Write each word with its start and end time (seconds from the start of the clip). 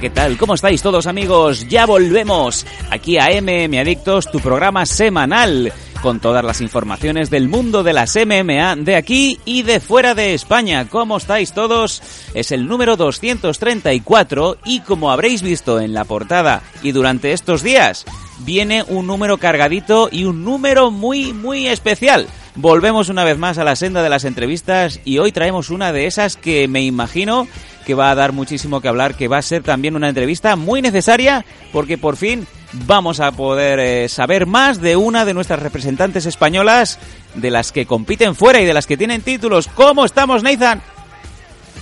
¿Qué 0.00 0.08
tal? 0.08 0.38
¿Cómo 0.38 0.54
estáis 0.54 0.80
todos 0.80 1.06
amigos? 1.06 1.68
Ya 1.68 1.84
volvemos 1.84 2.64
aquí 2.90 3.18
a 3.18 3.28
MM 3.40 3.78
Adictos, 3.78 4.30
tu 4.30 4.40
programa 4.40 4.86
semanal 4.86 5.72
con 6.00 6.20
todas 6.20 6.42
las 6.42 6.62
informaciones 6.62 7.28
del 7.28 7.50
mundo 7.50 7.82
de 7.82 7.92
las 7.92 8.16
MMA 8.16 8.76
de 8.76 8.96
aquí 8.96 9.38
y 9.44 9.62
de 9.62 9.78
fuera 9.78 10.14
de 10.14 10.32
España. 10.32 10.88
¿Cómo 10.88 11.18
estáis 11.18 11.52
todos? 11.52 12.02
Es 12.32 12.50
el 12.50 12.66
número 12.66 12.96
234 12.96 14.56
y 14.64 14.80
como 14.80 15.12
habréis 15.12 15.42
visto 15.42 15.78
en 15.80 15.92
la 15.92 16.04
portada 16.04 16.62
y 16.82 16.92
durante 16.92 17.32
estos 17.32 17.62
días, 17.62 18.06
viene 18.38 18.82
un 18.88 19.06
número 19.06 19.36
cargadito 19.36 20.08
y 20.10 20.24
un 20.24 20.44
número 20.44 20.90
muy, 20.90 21.34
muy 21.34 21.66
especial. 21.66 22.26
Volvemos 22.54 23.10
una 23.10 23.24
vez 23.24 23.36
más 23.36 23.58
a 23.58 23.64
la 23.64 23.76
senda 23.76 24.02
de 24.02 24.08
las 24.08 24.24
entrevistas 24.24 25.00
y 25.04 25.18
hoy 25.18 25.30
traemos 25.30 25.68
una 25.68 25.92
de 25.92 26.06
esas 26.06 26.36
que 26.36 26.68
me 26.68 26.82
imagino 26.82 27.46
que 27.86 27.94
va 27.94 28.10
a 28.10 28.14
dar 28.14 28.32
muchísimo 28.32 28.80
que 28.80 28.88
hablar, 28.88 29.14
que 29.14 29.28
va 29.28 29.38
a 29.38 29.42
ser 29.42 29.62
también 29.62 29.96
una 29.96 30.08
entrevista 30.08 30.56
muy 30.56 30.82
necesaria 30.82 31.44
porque 31.72 31.98
por 31.98 32.16
fin 32.16 32.46
vamos 32.72 33.20
a 33.20 33.32
poder 33.32 33.80
eh, 33.80 34.08
saber 34.08 34.46
más 34.46 34.80
de 34.80 34.96
una 34.96 35.24
de 35.24 35.34
nuestras 35.34 35.60
representantes 35.60 36.26
españolas, 36.26 36.98
de 37.34 37.50
las 37.50 37.72
que 37.72 37.86
compiten 37.86 38.34
fuera 38.34 38.60
y 38.60 38.64
de 38.64 38.74
las 38.74 38.86
que 38.86 38.96
tienen 38.96 39.22
títulos. 39.22 39.68
¿Cómo 39.68 40.04
estamos, 40.04 40.42
Nathan? 40.42 40.80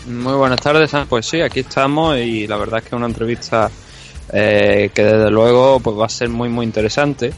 Muy 0.07 0.35
buenas 0.35 0.61
tardes, 0.61 0.91
pues 1.09 1.27
sí, 1.27 1.41
aquí 1.41 1.61
estamos 1.61 2.17
y 2.17 2.47
la 2.47 2.57
verdad 2.57 2.79
es 2.79 2.85
que 2.85 2.89
es 2.89 2.95
una 2.95 3.07
entrevista 3.07 3.71
eh, 4.33 4.91
que 4.95 5.03
desde 5.05 5.31
luego 5.31 5.81
pues 5.81 5.99
va 5.99 6.07
a 6.07 6.09
ser 6.09 6.29
muy 6.29 6.49
muy 6.49 6.65
interesante 6.65 7.33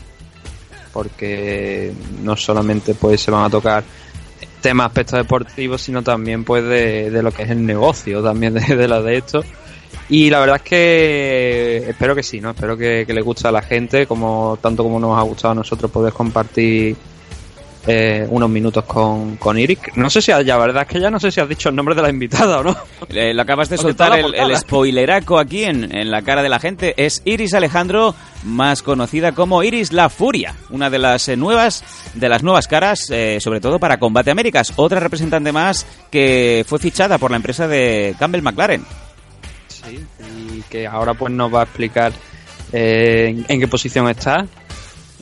porque 0.92 1.92
no 2.22 2.36
solamente 2.36 2.95
pues 2.95 3.20
se 3.20 3.30
van 3.30 3.45
a 3.45 3.50
tocar 3.50 3.84
temas 4.61 4.86
aspectos 4.89 5.19
deportivos 5.19 5.80
sino 5.80 6.03
también 6.03 6.44
pues 6.44 6.64
de, 6.64 7.20
lo 7.22 7.33
que 7.33 7.42
es 7.42 7.50
el 7.50 7.64
negocio 7.64 8.22
también 8.22 8.55
de, 8.55 8.77
de 8.77 8.89
lo 8.89 9.02
de 9.02 9.17
esto 9.17 9.44
y 10.11 10.28
la 10.28 10.41
verdad 10.41 10.56
es 10.56 10.62
que 10.62 11.77
espero 11.89 12.17
que 12.17 12.25
sí, 12.25 12.41
¿no? 12.41 12.50
Espero 12.50 12.77
que, 12.77 13.06
le 13.06 13.22
guste 13.22 13.47
a 13.47 13.52
la 13.52 13.62
gente, 13.62 14.06
como 14.06 14.58
tanto 14.61 14.83
como 14.83 14.98
nos 14.98 15.17
ha 15.17 15.22
gustado 15.22 15.52
a 15.52 15.55
nosotros 15.55 15.91
poder 15.91 16.12
compartir 16.12 16.97
eh, 17.86 18.27
unos 18.28 18.50
minutos 18.50 18.84
con, 18.84 19.36
con 19.36 19.59
Iris. 19.59 19.78
No 19.95 20.11
sé 20.11 20.23
si, 20.23 20.33
ya 20.45 20.56
verdad 20.59 20.83
es 20.83 20.89
que 20.89 21.00
ya 21.00 21.11
no 21.11 21.19
sé 21.19 21.31
si 21.31 21.41
has 21.41 21.48
dicho 21.48 21.69
el 21.69 21.77
nombre 21.77 21.95
de 21.95 22.03
la 22.03 22.11
invitada 22.11 22.61
o 22.61 22.62
no. 22.62 22.77
Le, 23.09 23.34
lo 23.34 23.42
acabas 23.42 23.69
de 23.69 23.78
soltar 23.78 24.19
el, 24.19 24.34
el, 24.34 24.56
spoileraco 24.56 25.39
aquí 25.39 25.64
en, 25.64 25.95
en, 25.95 26.11
la 26.11 26.23
cara 26.23 26.42
de 26.42 26.48
la 26.48 26.58
gente. 26.58 26.95
Es 26.97 27.23
Iris 27.25 27.55
Alejandro, 27.55 28.14
más 28.45 28.83
conocida 28.83 29.33
como 29.33 29.62
Iris 29.62 29.92
La 29.92 30.08
Furia, 30.08 30.55
una 30.70 30.91
de 30.91 30.98
las 30.98 31.28
eh, 31.28 31.36
nuevas, 31.36 31.84
de 32.14 32.28
las 32.28 32.42
nuevas 32.42 32.69
caras, 32.69 33.11
eh, 33.11 33.39
sobre 33.41 33.61
todo 33.61 33.78
para 33.78 33.98
Combate 33.98 34.31
Américas. 34.31 34.73
Otra 34.77 35.01
representante 35.01 35.52
más 35.52 35.86
que 36.11 36.64
fue 36.67 36.79
fichada 36.79 37.18
por 37.18 37.30
la 37.30 37.36
empresa 37.36 37.67
de 37.67 38.14
Campbell 38.18 38.42
McLaren 38.42 38.85
y 39.89 40.62
que 40.62 40.86
ahora 40.86 41.14
pues 41.14 41.33
nos 41.33 41.52
va 41.52 41.61
a 41.61 41.64
explicar 41.64 42.12
eh, 42.73 43.45
en, 43.48 43.61
qué 43.61 43.68
posición 43.68 44.08
está, 44.08 44.47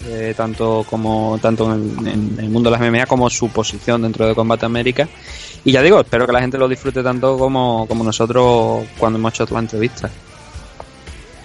eh, 0.06 0.34
tanto 0.36 0.84
como 0.88 1.38
tanto 1.41 1.72
en, 1.75 2.36
el 2.38 2.48
mundo 2.48 2.70
de 2.70 2.78
las 2.78 2.91
MMA 2.91 3.06
como 3.06 3.28
su 3.31 3.48
posición 3.50 4.03
dentro 4.03 4.26
de 4.26 4.34
Combate 4.34 4.66
América. 4.66 5.09
Y 5.64 5.72
ya 5.72 5.82
digo, 5.82 6.00
espero 6.00 6.26
que 6.26 6.32
la 6.32 6.41
gente 6.41 6.59
lo 6.59 6.69
disfrute 6.69 7.03
tanto 7.03 7.36
como, 7.36 7.86
como 7.86 8.04
nosotros 8.04 8.87
cuando 8.98 9.19
hemos 9.19 9.34
hecho 9.34 9.47
la 9.50 9.60
entrevista. 9.60 10.10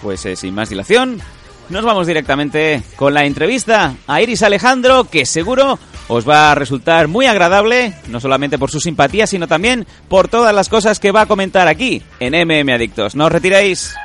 Pues 0.02 0.25
eh, 0.25 0.36
sin 0.36 0.53
más 0.53 0.69
dilación, 0.69 1.22
nos 1.69 1.86
vamos 1.86 2.08
directamente 2.08 2.84
con 2.96 3.13
la 3.13 3.25
entrevista 3.25 3.96
a 4.06 4.22
Iris 4.22 4.44
Alejandro, 4.44 5.06
que 5.06 5.25
seguro 5.25 5.80
os 6.08 6.28
va 6.28 6.52
a 6.52 6.56
resultar 6.56 7.08
muy 7.08 7.25
agradable, 7.25 7.94
no 8.09 8.19
solamente 8.19 8.58
por 8.58 8.69
su 8.69 8.80
simpatía, 8.80 9.28
sino 9.28 9.47
también 9.47 9.88
por 10.09 10.28
todas 10.28 10.53
las 10.53 10.69
cosas 10.69 11.00
que 11.00 11.12
va 11.12 11.22
a 11.22 11.25
comentar 11.25 11.68
aquí 11.68 12.02
en 12.19 12.34
MM 12.34 12.69
Adictos. 12.74 13.16
No 13.16 13.25
os 13.25 13.31
retiréis. 13.31 13.96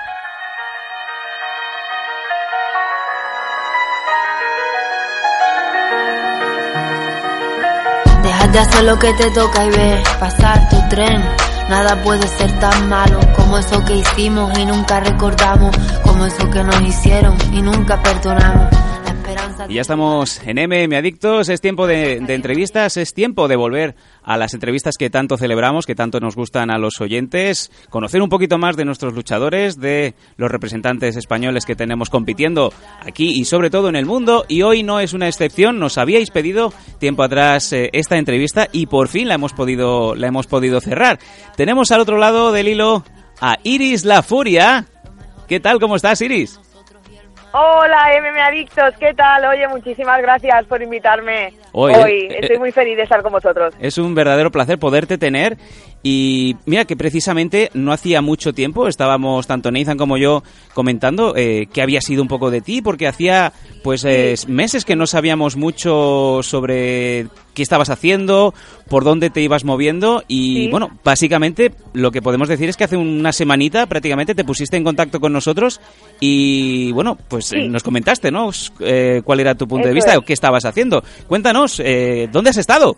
Deja 8.53 8.53
de 8.53 8.59
hacer 8.61 8.85
lo 8.85 8.99
que 8.99 9.13
te 9.13 9.31
toca 9.31 9.65
y 9.65 9.71
ve 9.71 10.03
pasar 10.19 10.69
tu 10.71 10.77
tren. 10.89 11.23
Nada 11.69 12.03
puede 12.03 12.27
ser 12.27 12.51
tan 12.59 12.89
malo 12.89 13.21
como 13.37 13.59
eso 13.59 13.85
que 13.85 13.97
hicimos 13.97 14.59
y 14.59 14.65
nunca 14.65 15.01
recordamos, 15.01 15.77
como 16.03 16.25
eso 16.25 16.49
que 16.51 16.65
nos 16.65 16.81
hicieron 16.81 17.37
y 17.53 17.61
nunca 17.61 18.01
perdonamos. 18.03 18.69
Y 19.69 19.75
ya 19.75 19.83
estamos 19.83 20.41
en 20.47 20.57
MM 20.57 20.95
Adictos, 20.97 21.49
es 21.49 21.61
tiempo 21.61 21.87
de, 21.87 22.15
entrevistas, 22.15 22.97
es 22.97 23.13
tiempo 23.13 23.49
de 23.49 23.57
volver 23.57 23.95
a 24.23 24.37
las 24.37 24.55
entrevistas 24.55 24.97
que 24.97 25.11
tanto 25.11 25.37
celebramos, 25.37 25.85
que 25.85 25.95
tanto 25.95 26.21
nos 26.21 26.37
gustan 26.37 26.71
a 26.71 26.79
los 26.79 27.01
oyentes, 27.01 27.71
conocer 27.91 28.23
un 28.23 28.29
poquito 28.29 28.57
más 28.57 28.77
de 28.77 28.85
nuestros 28.85 29.15
luchadores, 29.15 29.79
de 29.79 30.15
los 30.37 30.51
representantes 30.51 31.17
españoles 31.17 31.67
que 31.67 31.77
tenemos 31.77 32.09
compitiendo 32.09 32.73
aquí 33.01 33.33
y 33.39 33.45
sobre 33.45 33.71
todo 33.71 33.89
en 33.89 33.97
el 33.97 34.07
mundo. 34.07 34.47
Y 34.49 34.63
hoy 34.63 34.83
no 34.83 35.01
es 35.01 35.13
una 35.13 35.29
excepción, 35.29 35.79
nos 35.79 35.99
habíais 35.99 36.31
pedido 36.31 36.73
tiempo 36.99 37.23
atrás 37.23 37.73
eh, 37.73 37.91
esta 37.93 38.17
entrevista 38.17 38.69
y 38.73 38.87
por 38.87 39.09
fin 39.09 39.29
la 39.29 39.35
hemos 39.35 39.53
podido, 39.53 40.15
la 40.15 40.29
hemos 40.29 40.47
podido 40.47 40.81
cerrar. 40.81 41.19
Tenemos 41.57 41.91
al 41.91 42.01
otro 42.01 42.17
lado 42.17 42.53
del 42.53 42.69
hilo 42.69 43.05
a 43.41 43.57
Iris 43.63 44.05
La 44.05 44.23
Furia. 44.23 44.87
¿Qué 45.47 45.61
tal? 45.61 45.81
¿Cómo 45.81 45.97
estás, 45.97 46.21
Iris? 46.23 46.61
Hola, 47.53 48.09
MM 48.21 48.39
Adictos, 48.41 48.95
¿qué 49.01 49.15
tal? 49.15 49.45
Oye, 49.47 49.67
muchísimas 49.69 50.21
gracias 50.21 50.67
por 50.67 50.83
invitarme 50.83 51.55
hoy. 51.73 51.93
Eh, 51.95 52.39
Estoy 52.43 52.59
muy 52.59 52.73
feliz 52.73 52.97
de 52.97 53.05
estar 53.05 53.23
con 53.23 53.33
vosotros. 53.33 53.75
Es 53.81 53.97
un 53.97 54.15
verdadero 54.15 54.51
placer 54.51 54.79
poderte 54.79 55.17
tener 55.17 55.57
y 56.03 56.57
mira 56.67 56.85
que 56.85 56.97
precisamente 56.97 57.71
no 57.75 57.93
hacía 57.93 58.23
mucho 58.23 58.53
tiempo, 58.53 58.87
estábamos 58.89 59.47
tanto 59.47 59.71
Nathan 59.71 59.99
como 59.99 60.17
yo 60.17 60.43
comentando 60.75 61.35
eh, 61.37 61.67
que 61.73 61.83
había 61.83 62.01
sido 62.01 62.23
un 62.23 62.29
poco 62.29 62.51
de 62.51 62.61
ti, 62.61 62.83
porque 62.83 63.09
hacía 63.09 63.53
pues 63.83 64.05
eh, 64.05 64.35
meses 64.47 64.85
que 64.85 64.97
no 64.97 65.07
sabíamos 65.07 65.57
mucho 65.57 66.41
sobre 66.43 67.27
qué 67.55 67.63
estabas 67.63 67.91
haciendo, 67.91 68.55
por 68.89 69.03
dónde 69.03 69.31
te 69.31 69.41
ibas 69.41 69.65
moviendo 69.65 70.23
y 70.29 70.65
Sí. 70.65 70.69
bueno, 70.71 70.91
básicamente 71.03 71.73
lo 71.93 72.13
que 72.13 72.23
podemos 72.23 72.49
decir 72.49 72.69
es 72.69 72.77
que 72.77 72.85
hace 72.85 72.97
una 72.97 73.33
semanita 73.33 73.87
prácticamente 73.87 74.35
te 74.37 74.45
pusiste 74.45 74.77
en 74.77 74.85
contacto 74.85 75.19
con 75.19 75.33
nosotros 75.33 75.81
y 76.21 76.93
bueno, 76.93 77.19
pues 77.29 77.53
eh, 77.53 77.69
nos 77.69 77.83
comentaste, 77.83 78.31
¿no? 78.31 78.51
Eh, 78.81 79.23
cuál 79.25 79.41
era 79.41 79.57
tu 79.57 79.67
punto 79.67 79.89
de 79.89 79.95
vista 79.95 80.13
es. 80.13 80.19
o 80.19 80.23
qué 80.23 80.33
estabas 80.33 80.65
haciendo. 80.65 81.03
Cuéntanos, 81.27 81.81
eh, 81.85 82.29
¿dónde 82.33 82.51
has 82.51 82.57
estado? 82.59 82.97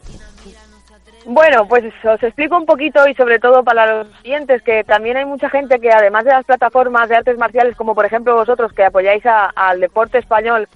Bueno, 1.32 1.64
pues 1.68 1.84
os 2.04 2.20
explico 2.24 2.56
un 2.56 2.66
poquito 2.66 3.06
y 3.06 3.14
sobre 3.14 3.38
todo 3.38 3.62
para 3.62 3.86
los 3.86 4.08
clientes 4.20 4.62
que 4.62 4.82
también 4.82 5.16
hay 5.16 5.24
mucha 5.24 5.48
gente 5.48 5.78
que 5.78 5.92
además 5.92 6.24
de 6.24 6.32
las 6.32 6.44
plataformas 6.44 7.08
de 7.08 7.14
artes 7.14 7.38
marciales 7.38 7.76
como 7.76 7.94
por 7.94 8.04
ejemplo 8.04 8.34
vosotros 8.34 8.72
que 8.72 8.82
apoyáis 8.84 9.24
a- 9.26 9.52
al 9.54 9.78
deporte 9.78 10.18
español 10.18 10.66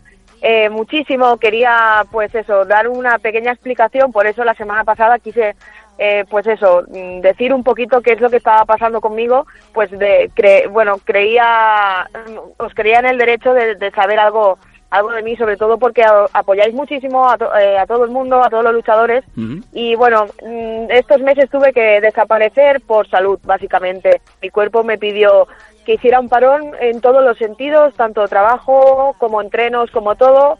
eh, 0.43 0.69
muchísimo, 0.69 1.39
quería 1.39 2.05
pues 2.13 2.33
eso, 2.37 2.65
dar 2.67 2.87
una 2.87 3.19
pequeña 3.19 3.51
explicación, 3.51 4.13
por 4.13 4.29
eso 4.29 4.45
la 4.45 4.55
semana 4.55 4.85
pasada 4.85 5.19
quise 5.19 5.57
eh, 5.99 6.25
pues 6.31 6.47
eso, 6.47 6.85
mm, 6.87 7.21
decir 7.21 7.53
un 7.53 7.65
poquito 7.65 8.01
qué 8.01 8.13
es 8.13 8.21
lo 8.21 8.31
que 8.31 8.37
estaba 8.37 8.65
pasando 8.65 9.01
conmigo, 9.01 9.47
pues 9.73 9.91
de, 9.91 10.31
cre- 10.37 10.69
bueno, 10.71 10.99
creía, 11.05 12.09
mm, 12.29 12.63
os 12.63 12.75
creía 12.75 13.01
en 13.01 13.07
el 13.07 13.19
derecho 13.19 13.53
de, 13.55 13.75
de 13.75 13.91
saber 13.91 14.21
algo 14.21 14.59
algo 14.95 15.11
de 15.13 15.23
mí, 15.23 15.37
sobre 15.37 15.57
todo 15.57 15.77
porque 15.79 16.03
a- 16.05 16.27
apoyáis 16.33 16.73
muchísimo 16.75 17.29
a, 17.29 17.37
to- 17.37 17.55
eh, 17.57 17.79
a 17.79 17.87
todo 17.87 18.05
el 18.05 18.11
mundo, 18.11 18.43
a 18.43 18.49
todos 18.51 18.63
los 18.65 18.73
luchadores, 18.75 19.25
y 19.73 19.95
bueno, 19.97 20.27
mm, 20.43 20.91
estos 20.91 21.21
meses 21.21 21.51
tuve 21.51 21.73
que 21.73 22.01
desaparecer 22.01 22.81
por 22.81 23.09
salud, 23.09 23.39
básicamente. 23.45 24.21
Mi 24.41 24.51
cuerpo 24.51 24.85
me 24.85 24.97
pidió 24.99 25.49
que 25.85 25.95
hiciera 25.95 26.21
un 26.21 26.29
parón 26.29 26.73
en 26.81 27.01
todos 27.01 27.23
los 27.25 27.37
sentidos, 27.39 27.95
tanto 27.95 28.27
trabajo 28.29 29.15
como 29.19 29.43
entrenos, 29.43 29.91
como 29.91 30.15
todo. 30.15 30.59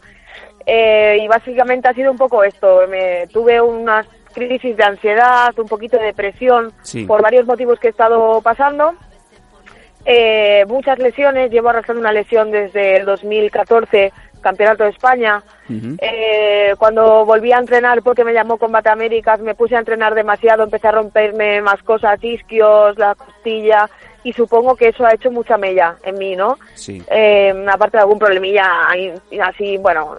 Eh, 0.67 1.19
y 1.21 1.27
básicamente 1.27 1.87
ha 1.87 1.93
sido 1.93 2.11
un 2.11 2.17
poco 2.17 2.43
esto. 2.43 2.81
Me, 2.89 3.27
tuve 3.27 3.61
unas 3.61 4.05
crisis 4.33 4.75
de 4.75 4.83
ansiedad, 4.83 5.53
un 5.57 5.67
poquito 5.67 5.97
de 5.97 6.05
depresión 6.07 6.73
Sí. 6.81 7.05
por 7.05 7.21
varios 7.21 7.45
motivos 7.45 7.79
que 7.79 7.87
he 7.87 7.91
estado 7.91 8.41
pasando. 8.41 8.93
Eh, 10.05 10.65
muchas 10.67 10.99
lesiones, 10.99 11.51
llevo 11.51 11.69
arrastrando 11.69 12.01
una 12.01 12.11
lesión 12.11 12.51
desde 12.51 12.97
el 12.97 13.05
2014, 13.05 14.13
Campeonato 14.41 14.83
de 14.83 14.91
España. 14.91 15.41
eh, 15.99 16.75
cuando 16.77 17.25
volví 17.25 17.51
a 17.51 17.57
entrenar 17.57 18.03
porque 18.03 18.23
me 18.23 18.33
llamó 18.33 18.57
Combate 18.57 18.89
Américas, 18.89 19.39
me 19.39 19.55
puse 19.55 19.75
a 19.75 19.79
entrenar 19.79 20.13
demasiado, 20.13 20.63
empecé 20.63 20.87
a 20.87 20.91
romperme 20.91 21.61
más 21.61 21.81
cosas, 21.81 22.23
isquios, 22.23 22.95
la 22.99 23.15
costilla, 23.15 23.89
y 24.25 24.33
supongo 24.33 24.75
que 24.75 24.87
eso 24.87 25.05
ha 25.05 25.13
hecho 25.13 25.29
mucha 25.29 25.55
mella 25.55 25.95
en 26.03 26.17
mí, 26.17 26.35
¿no? 26.35 26.57
Sí. 26.73 27.01
Eh, 27.11 27.53
aparte 27.71 27.97
de 27.97 28.01
algún 28.01 28.17
problemilla 28.17 28.65
así, 29.43 29.77
bueno, 29.77 30.17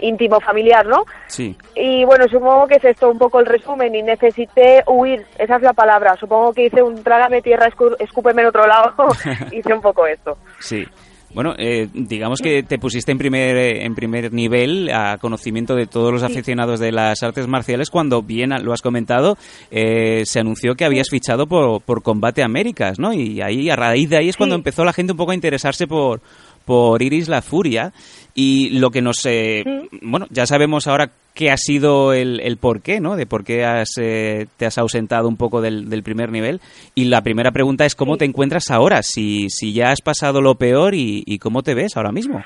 íntimo 0.00 0.38
familiar, 0.40 0.84
¿no? 0.84 1.06
Sí. 1.26 1.56
Y 1.74 2.04
bueno, 2.04 2.28
supongo 2.28 2.66
que 2.66 2.74
es 2.74 2.84
esto 2.84 3.08
un 3.08 3.16
poco 3.16 3.40
el 3.40 3.46
resumen 3.46 3.94
y 3.94 4.02
necesité 4.02 4.84
huir, 4.86 5.24
esa 5.38 5.56
es 5.56 5.62
la 5.62 5.72
palabra. 5.72 6.16
Supongo 6.20 6.52
que 6.52 6.66
hice 6.66 6.82
un 6.82 7.02
trágame 7.02 7.40
tierra, 7.40 7.70
escúpeme 7.98 8.42
en 8.42 8.48
otro 8.48 8.66
lado, 8.66 8.92
hice 9.50 9.72
un 9.72 9.80
poco 9.80 10.06
esto. 10.06 10.36
Sí. 10.60 10.86
Bueno, 11.34 11.54
eh, 11.58 11.88
digamos 11.92 12.40
que 12.40 12.62
te 12.62 12.78
pusiste 12.78 13.12
en 13.12 13.18
primer, 13.18 13.56
eh, 13.56 13.84
en 13.84 13.94
primer 13.94 14.32
nivel 14.32 14.90
a 14.90 15.18
conocimiento 15.18 15.74
de 15.74 15.86
todos 15.86 16.10
los 16.12 16.22
aficionados 16.22 16.80
de 16.80 16.92
las 16.92 17.22
artes 17.22 17.46
marciales 17.46 17.90
cuando, 17.90 18.22
bien 18.22 18.50
lo 18.62 18.72
has 18.72 18.80
comentado, 18.80 19.36
eh, 19.70 20.22
se 20.24 20.40
anunció 20.40 20.74
que 20.76 20.84
habías 20.86 21.10
fichado 21.10 21.46
por, 21.46 21.82
por 21.82 22.02
Combate 22.02 22.42
Américas, 22.42 22.98
¿no? 22.98 23.12
Y 23.12 23.42
ahí, 23.42 23.68
a 23.68 23.76
raíz 23.76 24.08
de 24.08 24.16
ahí 24.16 24.28
es 24.30 24.36
cuando 24.36 24.54
Sí. 24.54 24.60
empezó 24.60 24.84
la 24.84 24.92
gente 24.94 25.12
un 25.12 25.18
poco 25.18 25.32
a 25.32 25.34
interesarse 25.34 25.86
por, 25.86 26.22
por 26.66 27.00
Iris 27.00 27.28
la 27.28 27.40
Furia 27.40 27.92
y 28.34 28.78
lo 28.78 28.90
que 28.90 29.00
nos... 29.00 29.24
eh, 29.24 29.64
Bueno, 30.02 30.26
ya 30.30 30.44
sabemos 30.44 30.86
ahora 30.86 31.08
qué 31.34 31.50
ha 31.50 31.56
sido 31.56 32.12
el, 32.12 32.40
el 32.40 32.56
porqué, 32.58 33.00
¿no? 33.00 33.16
De 33.16 33.24
por 33.26 33.44
qué 33.44 33.64
has, 33.64 33.90
eh, 33.98 34.46
te 34.56 34.66
has 34.66 34.76
ausentado 34.78 35.28
un 35.28 35.36
poco 35.36 35.60
del, 35.62 35.88
del 35.88 36.02
primer 36.02 36.30
nivel. 36.30 36.60
Y 36.94 37.04
la 37.06 37.22
primera 37.22 37.50
pregunta 37.52 37.84
es 37.86 37.94
cómo 37.94 38.14
Sí. 38.14 38.18
te 38.20 38.24
encuentras 38.26 38.70
ahora, 38.70 39.02
si, 39.02 39.48
si 39.50 39.72
ya 39.72 39.90
has 39.90 40.00
pasado 40.02 40.40
lo 40.40 40.54
peor 40.56 40.94
y, 40.94 41.22
y 41.26 41.38
cómo 41.38 41.62
te 41.62 41.74
ves 41.74 41.96
ahora 41.96 42.12
mismo. 42.12 42.42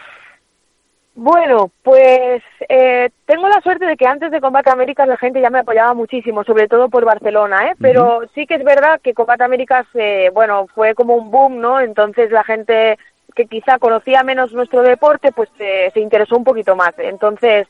Bueno, 1.14 1.70
pues 1.82 2.42
eh, 2.68 3.10
tengo 3.26 3.48
la 3.48 3.60
suerte 3.60 3.84
de 3.84 3.96
que 3.96 4.06
antes 4.06 4.30
de 4.30 4.40
Combate 4.40 4.70
Américas 4.70 5.06
la 5.08 5.16
gente 5.18 5.40
ya 5.40 5.50
me 5.50 5.58
apoyaba 5.58 5.92
muchísimo, 5.92 6.44
sobre 6.44 6.66
todo 6.68 6.88
por 6.88 7.04
Barcelona, 7.04 7.66
¿eh? 7.70 7.74
Pero 7.80 8.20
sí 8.34 8.46
que 8.46 8.54
es 8.54 8.64
verdad 8.64 9.00
que 9.02 9.12
Combate 9.12 9.44
Américas, 9.44 9.86
eh, 9.94 10.30
bueno, 10.32 10.66
fue 10.74 10.94
como 10.94 11.16
un 11.16 11.30
boom, 11.30 11.60
¿no? 11.60 11.80
Entonces 11.80 12.30
la 12.30 12.44
gente 12.44 12.96
que 13.34 13.46
quizá 13.46 13.78
conocía 13.78 14.22
menos 14.22 14.52
nuestro 14.52 14.82
deporte, 14.82 15.32
pues 15.32 15.48
eh, 15.58 15.90
se 15.92 16.00
interesó 16.00 16.36
un 16.36 16.44
poquito 16.44 16.76
más. 16.76 16.92
Entonces, 16.98 17.66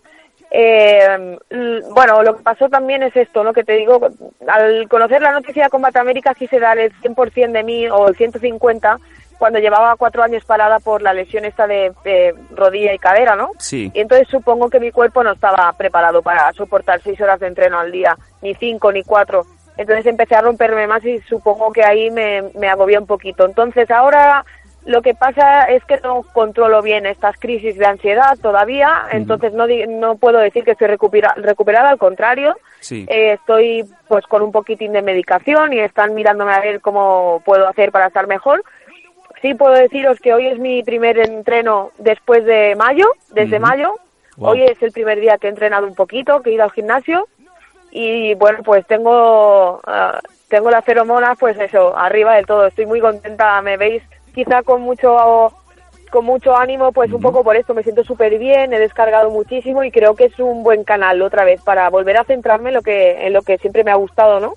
eh, 0.50 1.38
bueno, 1.94 2.22
lo 2.22 2.36
que 2.36 2.42
pasó 2.42 2.68
también 2.68 3.02
es 3.02 3.14
esto, 3.16 3.44
¿no? 3.44 3.52
Que 3.52 3.64
te 3.64 3.74
digo, 3.74 4.00
al 4.48 4.88
conocer 4.88 5.22
la 5.22 5.32
noticia 5.32 5.64
de 5.64 5.70
Combate 5.70 5.98
América 5.98 6.34
quise 6.34 6.58
dar 6.58 6.78
el 6.78 6.92
100% 7.00 7.52
de 7.52 7.62
mí 7.62 7.88
o 7.88 8.08
el 8.08 8.16
150 8.16 8.98
cuando 9.38 9.58
llevaba 9.58 9.96
cuatro 9.96 10.22
años 10.22 10.44
parada 10.44 10.80
por 10.80 11.00
la 11.00 11.14
lesión 11.14 11.46
esta 11.46 11.66
de, 11.66 11.92
de 12.04 12.34
rodilla 12.50 12.92
y 12.92 12.98
cadera, 12.98 13.36
¿no? 13.36 13.52
Sí. 13.58 13.90
Y 13.94 14.00
entonces 14.00 14.28
supongo 14.28 14.68
que 14.68 14.80
mi 14.80 14.90
cuerpo 14.90 15.24
no 15.24 15.32
estaba 15.32 15.72
preparado 15.78 16.20
para 16.20 16.52
soportar 16.52 17.00
seis 17.02 17.18
horas 17.22 17.40
de 17.40 17.46
entreno 17.46 17.78
al 17.78 17.90
día, 17.90 18.18
ni 18.42 18.54
cinco, 18.56 18.92
ni 18.92 19.02
cuatro. 19.02 19.46
Entonces 19.78 20.04
empecé 20.04 20.34
a 20.34 20.42
romperme 20.42 20.86
más 20.86 21.02
y 21.06 21.20
supongo 21.20 21.72
que 21.72 21.82
ahí 21.82 22.10
me, 22.10 22.42
me 22.54 22.68
agobié 22.68 22.98
un 22.98 23.06
poquito. 23.06 23.46
Entonces 23.46 23.90
ahora 23.90 24.44
lo 24.86 25.02
que 25.02 25.14
pasa 25.14 25.64
es 25.64 25.84
que 25.84 25.98
no 26.00 26.22
controlo 26.32 26.80
bien 26.82 27.04
estas 27.06 27.38
crisis 27.38 27.76
de 27.76 27.86
ansiedad 27.86 28.38
todavía, 28.40 29.02
entonces 29.12 29.52
no, 29.52 29.66
di- 29.66 29.86
no 29.86 30.16
puedo 30.16 30.38
decir 30.38 30.64
que 30.64 30.70
estoy 30.72 30.88
recupera- 30.88 31.34
recuperada, 31.36 31.90
al 31.90 31.98
contrario. 31.98 32.56
Sí. 32.80 33.04
Eh, 33.08 33.32
estoy 33.34 33.84
pues 34.08 34.26
con 34.26 34.42
un 34.42 34.52
poquitín 34.52 34.92
de 34.92 35.02
medicación 35.02 35.72
y 35.72 35.80
están 35.80 36.14
mirándome 36.14 36.52
a 36.54 36.60
ver 36.60 36.80
cómo 36.80 37.42
puedo 37.44 37.68
hacer 37.68 37.92
para 37.92 38.06
estar 38.06 38.26
mejor. 38.26 38.64
Sí 39.42 39.54
puedo 39.54 39.74
deciros 39.74 40.18
que 40.20 40.34
hoy 40.34 40.46
es 40.48 40.58
mi 40.58 40.82
primer 40.82 41.18
entreno 41.18 41.90
después 41.98 42.44
de 42.44 42.74
mayo, 42.76 43.06
desde 43.30 43.58
mayo. 43.58 43.94
Wow. 44.36 44.50
Hoy 44.50 44.62
es 44.64 44.82
el 44.82 44.92
primer 44.92 45.20
día 45.20 45.36
que 45.38 45.46
he 45.46 45.50
entrenado 45.50 45.86
un 45.86 45.94
poquito, 45.94 46.40
que 46.42 46.50
he 46.50 46.54
ido 46.54 46.64
al 46.64 46.72
gimnasio 46.72 47.26
y 47.90 48.34
bueno, 48.34 48.60
pues 48.62 48.86
tengo 48.86 49.80
ah, 49.86 50.20
tengo 50.48 50.70
la 50.70 50.82
feromona 50.82 51.34
pues 51.36 51.58
eso, 51.58 51.96
arriba 51.96 52.34
del 52.36 52.46
todo. 52.46 52.66
Estoy 52.66 52.86
muy 52.86 53.00
contenta, 53.00 53.60
me 53.62 53.76
veis 53.76 54.02
quizá 54.34 54.62
con 54.62 54.82
mucho 54.82 55.52
con 56.10 56.24
mucho 56.24 56.56
ánimo, 56.56 56.92
pues 56.92 57.12
un 57.12 57.20
poco 57.20 57.42
por 57.42 57.56
esto, 57.56 57.72
me 57.72 57.84
siento 57.84 58.02
súper 58.02 58.36
bien, 58.38 58.72
he 58.72 58.78
descargado 58.78 59.30
muchísimo 59.30 59.84
y 59.84 59.90
creo 59.90 60.14
que 60.14 60.24
es 60.24 60.38
un 60.38 60.62
buen 60.62 60.82
canal 60.82 61.22
otra 61.22 61.44
vez 61.44 61.62
para 61.62 61.88
volver 61.88 62.16
a 62.18 62.24
centrarme 62.24 62.70
en 62.70 62.74
lo 62.74 62.82
que, 62.82 63.26
en 63.26 63.32
lo 63.32 63.42
que 63.42 63.56
siempre 63.58 63.84
me 63.84 63.92
ha 63.92 63.94
gustado, 63.94 64.40
¿no? 64.40 64.54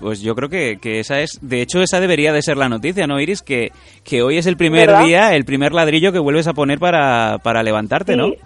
Pues 0.00 0.22
yo 0.22 0.34
creo 0.34 0.48
que, 0.48 0.78
que 0.80 0.98
esa 0.98 1.20
es, 1.20 1.38
de 1.42 1.60
hecho 1.60 1.82
esa 1.82 2.00
debería 2.00 2.32
de 2.32 2.40
ser 2.40 2.56
la 2.56 2.70
noticia, 2.70 3.06
¿no, 3.06 3.20
Iris? 3.20 3.42
Que, 3.42 3.72
que 4.04 4.22
hoy 4.22 4.38
es 4.38 4.46
el 4.46 4.56
primer 4.56 4.88
¿Verdad? 4.88 5.04
día, 5.04 5.34
el 5.34 5.44
primer 5.44 5.72
ladrillo 5.72 6.12
que 6.12 6.18
vuelves 6.18 6.48
a 6.48 6.54
poner 6.54 6.78
para, 6.78 7.38
para 7.42 7.62
levantarte, 7.62 8.16
¿no? 8.16 8.28
Sí. 8.28 8.38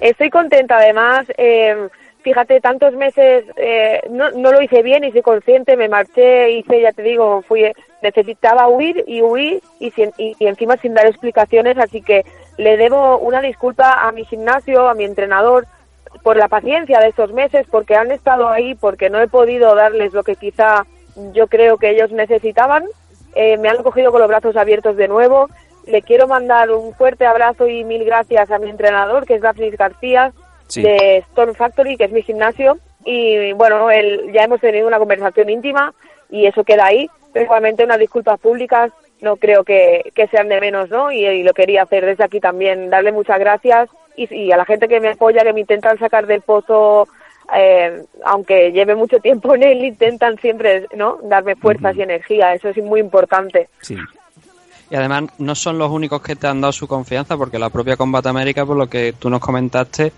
Estoy 0.00 0.30
contenta, 0.30 0.78
además, 0.78 1.26
eh, 1.38 1.88
fíjate, 2.22 2.60
tantos 2.60 2.94
meses 2.94 3.44
eh, 3.56 4.00
no, 4.10 4.30
no 4.30 4.52
lo 4.52 4.62
hice 4.62 4.82
bien, 4.82 5.04
hice 5.04 5.22
consciente, 5.22 5.76
me 5.76 5.88
marché, 5.88 6.50
hice, 6.50 6.80
ya 6.80 6.92
te 6.92 7.02
digo, 7.02 7.42
fui 7.42 7.70
necesitaba 8.02 8.66
huir 8.68 9.04
y 9.06 9.22
huir 9.22 9.62
y, 9.78 9.90
sin- 9.92 10.12
y, 10.18 10.34
encima 10.46 10.76
sin 10.78 10.94
dar 10.94 11.06
explicaciones, 11.06 11.78
así 11.78 12.02
que 12.02 12.24
le 12.56 12.76
debo 12.76 13.18
una 13.18 13.40
disculpa 13.40 14.06
a 14.06 14.10
mi 14.12 14.24
gimnasio, 14.24 14.88
a 14.88 14.94
mi 14.94 15.04
entrenador, 15.04 15.66
por 16.22 16.36
la 16.36 16.48
paciencia 16.48 17.00
de 17.00 17.08
estos 17.08 17.32
meses, 17.32 17.66
porque 17.70 17.94
han 17.96 18.10
estado 18.10 18.48
ahí, 18.48 18.74
porque 18.74 19.08
no 19.08 19.20
he 19.20 19.28
podido 19.28 19.74
darles 19.74 20.12
lo 20.12 20.22
que 20.22 20.36
quizá 20.36 20.84
yo 21.32 21.46
creo 21.46 21.78
que 21.78 21.90
ellos 21.90 22.10
necesitaban. 22.12 22.84
Eh, 23.34 23.56
me 23.56 23.68
han 23.70 23.82
cogido 23.82 24.10
con 24.12 24.20
los 24.20 24.28
brazos 24.28 24.56
abiertos 24.56 24.96
de 24.96 25.08
nuevo. 25.08 25.48
Le 25.86 26.02
quiero 26.02 26.28
mandar 26.28 26.70
un 26.70 26.92
fuerte 26.94 27.24
abrazo 27.24 27.66
y 27.66 27.82
mil 27.84 28.04
gracias 28.04 28.50
a 28.50 28.58
mi 28.58 28.68
entrenador, 28.68 29.24
que 29.26 29.34
es 29.34 29.40
Daphnis 29.42 29.76
García, 29.76 30.32
Sí. 30.72 30.82
de 30.82 31.18
Storm 31.30 31.54
Factory, 31.54 31.96
que 31.96 32.04
es 32.04 32.12
mi 32.12 32.22
gimnasio. 32.22 32.78
Y 33.04 33.52
bueno, 33.52 33.90
él, 33.90 34.30
ya 34.32 34.44
hemos 34.44 34.60
tenido 34.60 34.86
una 34.86 34.98
conversación 34.98 35.50
íntima 35.50 35.92
y 36.30 36.46
eso 36.46 36.64
queda 36.64 36.86
ahí. 36.86 37.10
Pero 37.32 37.44
igualmente 37.44 37.84
unas 37.84 37.98
disculpas 37.98 38.40
públicas 38.40 38.90
no 39.20 39.36
creo 39.36 39.64
que, 39.64 40.10
que 40.14 40.26
sean 40.28 40.48
de 40.48 40.60
menos, 40.60 40.88
¿no? 40.90 41.12
Y, 41.12 41.26
y 41.26 41.42
lo 41.42 41.52
quería 41.52 41.82
hacer 41.82 42.06
desde 42.06 42.24
aquí 42.24 42.40
también, 42.40 42.90
darle 42.90 43.12
muchas 43.12 43.38
gracias 43.38 43.88
y, 44.16 44.34
y 44.34 44.52
a 44.52 44.56
la 44.56 44.64
gente 44.64 44.88
que 44.88 45.00
me 45.00 45.10
apoya, 45.10 45.42
que 45.42 45.52
me 45.52 45.60
intentan 45.60 45.98
sacar 45.98 46.26
del 46.26 46.40
pozo, 46.40 47.06
eh, 47.54 48.04
aunque 48.24 48.72
lleve 48.72 48.94
mucho 48.94 49.18
tiempo 49.18 49.54
en 49.54 49.62
él, 49.62 49.84
intentan 49.84 50.38
siempre, 50.38 50.86
¿no? 50.96 51.18
Darme 51.22 51.54
fuerzas 51.54 51.96
y 51.96 52.02
energía, 52.02 52.54
eso 52.54 52.68
es 52.70 52.76
muy 52.78 53.00
importante. 53.00 53.68
Sí. 53.80 53.96
Y 54.90 54.94
además 54.94 55.24
no 55.38 55.54
son 55.54 55.78
los 55.78 55.90
únicos 55.90 56.20
que 56.20 56.36
te 56.36 56.46
han 56.46 56.60
dado 56.60 56.72
su 56.72 56.86
confianza, 56.86 57.36
porque 57.36 57.58
la 57.58 57.70
propia 57.70 57.96
Combat 57.96 58.26
América, 58.26 58.66
por 58.66 58.76
lo 58.76 58.88
que 58.88 59.14
tú 59.18 59.30
nos 59.30 59.40
comentaste, 59.40 60.12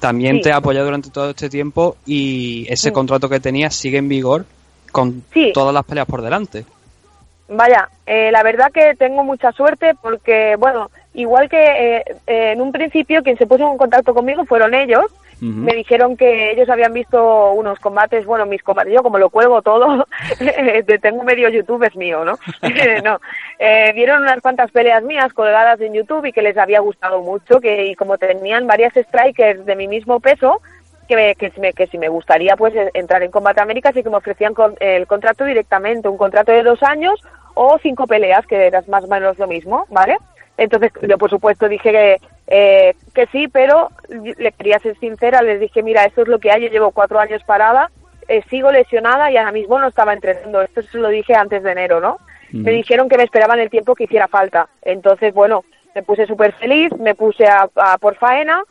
también 0.00 0.36
Sí. 0.36 0.42
te 0.42 0.52
ha 0.52 0.56
apoyado 0.56 0.86
durante 0.86 1.10
todo 1.10 1.30
este 1.30 1.48
tiempo 1.48 1.96
y 2.06 2.66
ese 2.68 2.92
contrato 2.92 3.28
que 3.28 3.38
tenías 3.38 3.74
sigue 3.74 3.98
en 3.98 4.08
vigor 4.08 4.44
con 4.90 5.22
Sí. 5.32 5.52
todas 5.54 5.72
las 5.72 5.84
peleas 5.84 6.06
por 6.06 6.22
delante. 6.22 6.64
Vaya, 7.48 7.88
eh, 8.06 8.30
la 8.32 8.42
verdad 8.42 8.70
que 8.72 8.94
tengo 8.96 9.24
mucha 9.24 9.52
suerte 9.52 9.92
porque, 10.00 10.56
bueno, 10.56 10.90
igual 11.14 11.48
que 11.48 11.58
eh, 11.62 12.04
eh, 12.26 12.52
en 12.52 12.60
un 12.60 12.72
principio 12.72 13.22
quien 13.22 13.36
se 13.36 13.46
puso 13.46 13.70
en 13.70 13.76
contacto 13.76 14.14
conmigo 14.14 14.44
fueron 14.44 14.72
ellos, 14.74 15.04
Me 15.40 15.74
dijeron 15.74 16.16
que 16.16 16.50
ellos 16.52 16.68
habían 16.68 16.92
visto 16.92 17.52
unos 17.52 17.78
combates, 17.80 18.26
bueno, 18.26 18.44
mis 18.46 18.62
combates, 18.62 18.92
yo 18.92 19.02
como 19.02 19.18
lo 19.18 19.30
cuelgo 19.30 19.62
todo, 19.62 20.06
te- 20.38 20.98
tengo 20.98 21.22
medio 21.24 21.48
YouTube 21.48 21.82
es 21.84 21.96
mío, 21.96 22.24
¿no? 22.24 22.38
no, 23.04 23.20
eh, 23.58 23.92
vieron 23.94 24.22
unas 24.22 24.40
cuantas 24.40 24.70
peleas 24.70 25.02
mías 25.02 25.32
colgadas 25.32 25.80
en 25.80 25.94
YouTube 25.94 26.26
y 26.26 26.32
que 26.32 26.42
les 26.42 26.56
había 26.58 26.80
gustado 26.80 27.22
mucho, 27.22 27.60
que 27.60 27.86
y 27.86 27.94
como 27.94 28.18
tenían 28.18 28.66
varias 28.66 28.92
strikers 28.94 29.64
de 29.64 29.76
mi 29.76 29.88
mismo 29.88 30.20
peso, 30.20 30.60
que, 31.08 31.16
me- 31.16 31.34
que, 31.34 31.50
si 31.50 31.60
me, 31.60 31.72
que 31.72 31.86
si 31.86 31.98
me 31.98 32.08
gustaría 32.08 32.56
pues 32.56 32.74
entrar 32.94 33.22
en 33.22 33.30
Combate 33.30 33.60
América, 33.60 33.92
sí 33.92 34.02
que 34.02 34.10
me 34.10 34.16
ofrecían 34.18 34.54
con- 34.54 34.76
el 34.80 35.06
contrato 35.06 35.44
directamente, 35.44 36.08
un 36.08 36.18
contrato 36.18 36.52
de 36.52 36.62
dos 36.62 36.82
años 36.82 37.20
o 37.54 37.78
cinco 37.82 38.06
peleas, 38.06 38.46
que 38.46 38.66
era 38.66 38.82
más 38.88 39.04
o 39.04 39.08
menos 39.08 39.38
lo 39.38 39.46
mismo, 39.46 39.86
¿vale? 39.90 40.16
Entonces 40.56 40.92
yo 41.08 41.16
por 41.18 41.30
supuesto 41.30 41.68
dije 41.68 41.90
que, 41.90 42.16
eh, 42.50 42.94
que 43.14 43.26
sí, 43.28 43.46
pero 43.46 43.90
le 44.08 44.52
quería 44.52 44.80
ser 44.80 44.98
sincera, 44.98 45.40
les 45.40 45.60
dije, 45.60 45.84
mira, 45.84 46.04
esto 46.04 46.22
es 46.22 46.28
lo 46.28 46.40
que 46.40 46.50
hay, 46.50 46.62
yo 46.62 46.68
llevo 46.68 46.90
cuatro 46.90 47.20
años 47.20 47.42
parada, 47.44 47.90
eh, 48.26 48.42
sigo 48.50 48.72
lesionada 48.72 49.30
y 49.30 49.36
ahora 49.36 49.52
mismo 49.52 49.78
no 49.78 49.86
estaba 49.86 50.12
entrenando, 50.12 50.60
esto 50.60 50.82
se 50.82 50.98
lo 50.98 51.08
dije 51.08 51.34
antes 51.34 51.62
de 51.62 51.70
enero, 51.70 52.00
¿no? 52.00 52.18
Me 52.52 52.72
dijeron 52.72 53.08
que 53.08 53.16
me 53.16 53.22
esperaban 53.22 53.60
el 53.60 53.70
tiempo 53.70 53.94
que 53.94 54.04
hiciera 54.04 54.26
falta, 54.26 54.68
entonces 54.82 55.32
bueno, 55.32 55.64
me 55.94 56.02
puse 56.02 56.26
súper 56.26 56.52
feliz, 56.54 56.92
me 56.98 57.14
puse 57.14 57.46
a, 57.46 57.68
a 57.76 57.96
por 57.98 58.16
faena, 58.16 58.64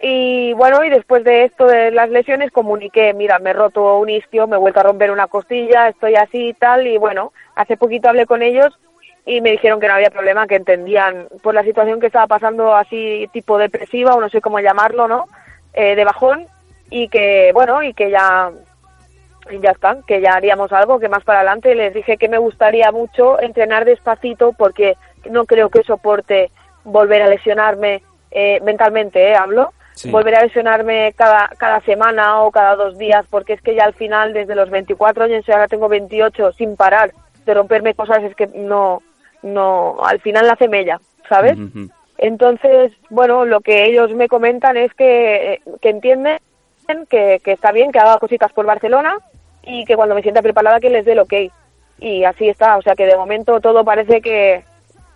y 0.00 0.52
bueno, 0.52 0.84
y 0.84 0.90
después 0.90 1.24
de 1.24 1.44
esto 1.44 1.66
de 1.66 1.90
las 1.90 2.08
lesiones 2.10 2.52
comuniqué, 2.52 3.12
mira, 3.14 3.40
me 3.40 3.50
he 3.50 3.52
roto 3.54 3.98
un 3.98 4.08
isquio, 4.08 4.46
me 4.46 4.54
he 4.54 4.60
vuelto 4.60 4.78
a 4.78 4.84
romper 4.84 5.10
una 5.10 5.26
costilla, 5.26 5.88
estoy 5.88 6.14
así 6.14 6.50
y 6.50 6.54
tal, 6.54 6.86
y 6.86 6.98
bueno, 6.98 7.32
hace 7.56 7.76
poquito 7.76 8.08
hablé 8.08 8.26
con 8.26 8.42
ellos 8.42 8.78
y 9.24 9.40
me 9.40 9.52
dijeron 9.52 9.80
que 9.80 9.88
no 9.88 9.94
había 9.94 10.10
problema, 10.10 10.46
que 10.46 10.56
entendían 10.56 11.28
por 11.42 11.54
la 11.54 11.62
situación 11.62 12.00
que 12.00 12.06
estaba 12.06 12.26
pasando 12.26 12.74
así 12.74 13.28
tipo 13.32 13.58
depresiva 13.58 14.14
o 14.14 14.20
no 14.20 14.28
sé 14.28 14.40
cómo 14.40 14.58
llamarlo, 14.60 15.06
¿no? 15.06 15.26
Eh, 15.74 15.94
de 15.94 16.04
bajón 16.04 16.46
y 16.90 17.08
que 17.08 17.50
bueno, 17.54 17.82
y 17.82 17.94
que 17.94 18.10
ya 18.10 18.50
ya 19.60 19.70
está, 19.70 19.98
que 20.06 20.20
ya 20.20 20.34
haríamos 20.34 20.72
algo, 20.72 20.98
que 20.98 21.08
más 21.08 21.24
para 21.24 21.40
adelante 21.40 21.74
les 21.74 21.94
dije 21.94 22.16
que 22.16 22.28
me 22.28 22.38
gustaría 22.38 22.92
mucho 22.92 23.40
entrenar 23.40 23.84
despacito 23.84 24.52
porque 24.52 24.96
no 25.30 25.44
creo 25.46 25.68
que 25.68 25.82
soporte 25.82 26.50
volver 26.84 27.22
a 27.22 27.28
lesionarme 27.28 28.02
eh, 28.30 28.60
mentalmente, 28.62 29.30
¿eh? 29.30 29.34
hablo, 29.34 29.72
volver 30.10 30.36
a 30.36 30.42
lesionarme 30.42 31.12
cada, 31.16 31.48
cada 31.58 31.80
semana 31.80 32.40
o 32.42 32.50
cada 32.50 32.76
dos 32.76 32.98
días, 32.98 33.26
porque 33.30 33.54
es 33.54 33.60
que 33.60 33.74
ya 33.74 33.84
al 33.84 33.94
final, 33.94 34.32
desde 34.32 34.54
los 34.54 34.70
24 34.70 35.24
años 35.24 35.48
ahora 35.48 35.68
tengo 35.68 35.88
28, 35.88 36.52
sin 36.52 36.76
parar 36.76 37.12
de 37.44 37.54
romperme 37.54 37.94
cosas, 37.94 38.22
es 38.22 38.34
que 38.34 38.46
no, 38.46 39.02
no, 39.42 39.96
al 40.04 40.20
final 40.20 40.46
la 40.46 40.54
hace 40.54 40.68
mella, 40.68 41.00
¿sabes? 41.28 41.56
Entonces, 42.18 42.92
bueno, 43.10 43.44
lo 43.44 43.60
que 43.60 43.86
ellos 43.86 44.14
me 44.14 44.28
comentan 44.28 44.76
es 44.76 44.92
que, 44.94 45.60
que 45.80 45.90
entienden 45.90 46.38
que, 47.08 47.40
que 47.42 47.52
está 47.52 47.72
bien 47.72 47.90
que 47.90 47.98
haga 47.98 48.18
cositas 48.18 48.52
por 48.52 48.66
Barcelona 48.66 49.16
y 49.64 49.84
que 49.84 49.96
cuando 49.96 50.14
me 50.14 50.22
sienta 50.22 50.42
preparada 50.42 50.80
que 50.80 50.90
les 50.90 51.04
dé 51.04 51.12
el 51.12 51.20
ok. 51.20 51.34
Y 51.98 52.24
así 52.24 52.48
está, 52.48 52.76
o 52.76 52.82
sea 52.82 52.94
que 52.94 53.06
de 53.06 53.16
momento 53.16 53.60
todo 53.60 53.84
parece 53.84 54.20
que, 54.20 54.64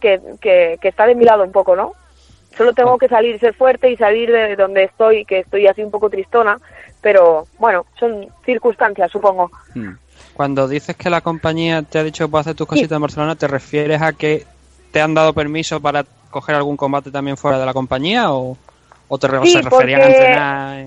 que, 0.00 0.20
que, 0.40 0.78
que 0.80 0.88
está 0.88 1.06
de 1.06 1.14
mi 1.14 1.24
lado 1.24 1.44
un 1.44 1.52
poco, 1.52 1.76
¿no? 1.76 1.92
Solo 2.56 2.72
tengo 2.72 2.96
que 2.96 3.08
salir, 3.08 3.38
ser 3.38 3.54
fuerte 3.54 3.90
y 3.90 3.96
salir 3.96 4.32
de 4.32 4.56
donde 4.56 4.84
estoy, 4.84 5.24
que 5.26 5.40
estoy 5.40 5.66
así 5.66 5.82
un 5.82 5.90
poco 5.90 6.08
tristona, 6.08 6.58
pero 7.02 7.46
bueno, 7.58 7.84
son 7.98 8.26
circunstancias, 8.44 9.10
supongo. 9.10 9.50
Hmm. 9.74 9.92
Cuando 10.36 10.68
dices 10.68 10.96
que 10.96 11.08
la 11.08 11.20
compañía 11.20 11.82
te 11.82 11.98
ha 11.98 12.04
dicho 12.04 12.24
que 12.24 12.30
puedes 12.30 12.46
hacer 12.46 12.56
tus 12.56 12.66
cositas 12.66 12.96
en 12.96 13.00
Barcelona, 13.00 13.36
¿te 13.36 13.48
refieres 13.48 14.02
a 14.02 14.12
que 14.12 14.44
te 14.92 15.00
han 15.00 15.14
dado 15.14 15.32
permiso 15.32 15.80
para 15.80 16.04
coger 16.30 16.54
algún 16.54 16.76
combate 16.76 17.10
también 17.10 17.36
fuera 17.36 17.58
de 17.58 17.64
la 17.64 17.72
compañía 17.72 18.32
o, 18.32 18.56
te 19.18 19.28
se 19.28 19.62
referían 19.62 20.02
a 20.02 20.06
entrenar? 20.06 20.86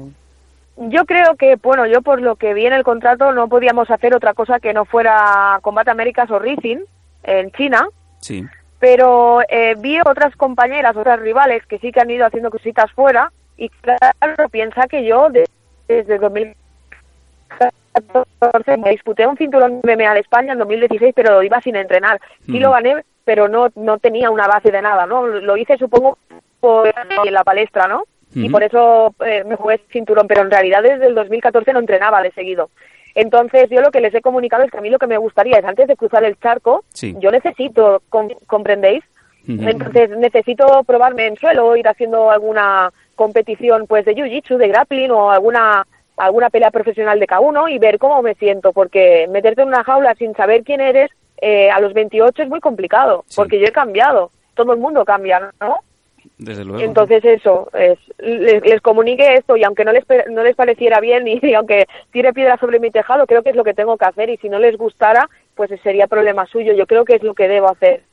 Yo 0.77 1.05
creo 1.05 1.35
que, 1.35 1.55
bueno, 1.55 1.87
yo 1.87 2.01
por 2.01 2.21
lo 2.21 2.35
que 2.35 2.53
vi 2.53 2.67
en 2.67 2.73
el 2.73 2.83
contrato 2.83 3.33
no 3.33 3.49
podíamos 3.49 3.89
hacer 3.89 4.15
otra 4.15 4.33
cosa 4.33 4.59
que 4.59 4.71
no 4.73 4.85
fuera 4.85 5.59
Combate 5.61 5.91
Américas 5.91 6.29
o 6.31 6.39
Rising 6.39 6.79
en 7.23 7.51
China. 7.51 7.87
Sí 8.21 8.45
pero 8.79 9.41
eh, 9.49 9.75
vi 9.77 9.99
otras 9.99 10.35
compañeras, 10.35 10.95
otras 10.95 11.19
rivales 11.19 11.65
que 11.65 11.79
sí 11.79 11.91
que 11.91 11.99
han 11.99 12.09
ido 12.09 12.25
haciendo 12.25 12.49
cositas 12.49 12.91
fuera 12.93 13.31
y 13.57 13.69
claro, 13.69 14.49
piensa 14.49 14.87
que 14.87 15.05
yo 15.05 15.27
desde 15.87 16.17
2014 17.93 18.77
me 18.77 18.91
disputé 18.91 19.27
un 19.27 19.37
cinturón 19.37 19.81
MMA 19.83 20.13
de 20.13 20.19
España 20.19 20.53
en 20.53 20.59
2016, 20.59 21.13
pero 21.15 21.43
iba 21.43 21.61
sin 21.61 21.75
entrenar. 21.75 22.19
Sí 22.45 22.59
lo 22.59 22.71
gané, 22.71 23.03
pero 23.25 23.47
no 23.47 23.69
no 23.75 23.97
tenía 23.97 24.29
una 24.29 24.47
base 24.47 24.71
de 24.71 24.81
nada, 24.81 25.05
¿no? 25.05 25.27
Lo 25.27 25.57
hice, 25.57 25.77
supongo, 25.77 26.17
por 26.59 26.87
en 26.87 27.33
la 27.33 27.43
palestra, 27.43 27.87
¿no? 27.87 28.03
Y 28.33 28.49
por 28.49 28.61
eso 28.61 29.15
eh, 29.25 29.43
me 29.43 29.55
jugué 29.55 29.81
cinturón, 29.91 30.27
pero 30.27 30.41
en 30.41 30.51
realidad 30.51 30.83
desde 30.83 31.07
el 31.07 31.15
2014 31.15 31.73
no 31.73 31.79
entrenaba 31.79 32.21
de 32.21 32.31
seguido. 32.31 32.69
Entonces, 33.15 33.69
yo 33.71 33.81
lo 33.81 33.91
que 33.91 34.01
les 34.01 34.13
he 34.13 34.21
comunicado 34.21 34.63
es 34.63 34.71
que 34.71 34.77
a 34.77 34.81
mí 34.81 34.89
lo 34.89 34.99
que 34.99 35.07
me 35.07 35.17
gustaría 35.17 35.57
es, 35.57 35.65
antes 35.65 35.87
de 35.87 35.95
cruzar 35.95 36.23
el 36.23 36.39
charco, 36.39 36.83
yo 37.19 37.31
necesito, 37.31 38.03
¿comprendéis? 38.45 39.03
Entonces, 39.47 40.11
necesito 40.11 40.83
probarme 40.83 41.25
en 41.25 41.35
suelo, 41.35 41.75
ir 41.75 41.87
haciendo 41.87 42.29
alguna 42.29 42.93
competición 43.15 43.87
pues 43.87 44.05
de 44.05 44.15
jiu-jitsu, 44.15 44.57
de 44.57 44.67
grappling 44.67 45.09
o 45.09 45.31
alguna 45.31 45.87
alguna 46.19 46.49
pelea 46.49 46.69
profesional 46.71 47.19
de 47.19 47.27
K1 47.27 47.71
y 47.71 47.79
ver 47.79 47.97
cómo 47.97 48.21
me 48.21 48.35
siento, 48.35 48.73
porque 48.73 49.27
meterte 49.29 49.61
en 49.61 49.69
una 49.69 49.83
jaula 49.83 50.13
sin 50.15 50.35
saber 50.35 50.63
quién 50.63 50.81
eres 50.81 51.09
eh, 51.41 51.69
a 51.71 51.79
los 51.79 51.93
28 51.93 52.43
es 52.43 52.49
muy 52.49 52.59
complicado, 52.59 53.25
porque 53.35 53.59
yo 53.59 53.65
he 53.65 53.71
cambiado, 53.71 54.31
todo 54.53 54.73
el 54.73 54.79
mundo 54.79 55.05
cambia, 55.05 55.51
¿no? 55.59 55.77
Entonces 56.39 57.23
eso, 57.23 57.69
es, 57.73 57.97
les, 58.17 58.81
comunique 58.81 59.35
esto 59.35 59.55
y 59.55 59.63
aunque 59.63 59.85
no 59.85 59.91
les, 59.91 60.03
no 60.29 60.43
les 60.43 60.55
pareciera 60.55 60.99
bien 60.99 61.25
y, 61.27 61.53
aunque 61.53 61.87
tire 62.11 62.33
piedra 62.33 62.57
sobre 62.57 62.79
mi 62.79 62.91
tejado, 62.91 63.25
creo 63.25 63.41
que 63.41 63.51
es 63.51 63.55
lo 63.55 63.63
que 63.63 63.73
tengo 63.73 63.97
que 63.97 64.05
hacer 64.05 64.29
y 64.29 64.37
si 64.37 64.49
no 64.49 64.59
les 64.59 64.77
gustara, 64.77 65.29
pues 65.55 65.69
sería 65.81 66.07
problema 66.07 66.45
suyo. 66.45 66.73
Yo 66.73 66.87
creo 66.87 67.05
que 67.05 67.15
es 67.15 67.23
lo 67.23 67.33
que 67.33 67.47
debo 67.47 67.69
hacer 67.69 68.03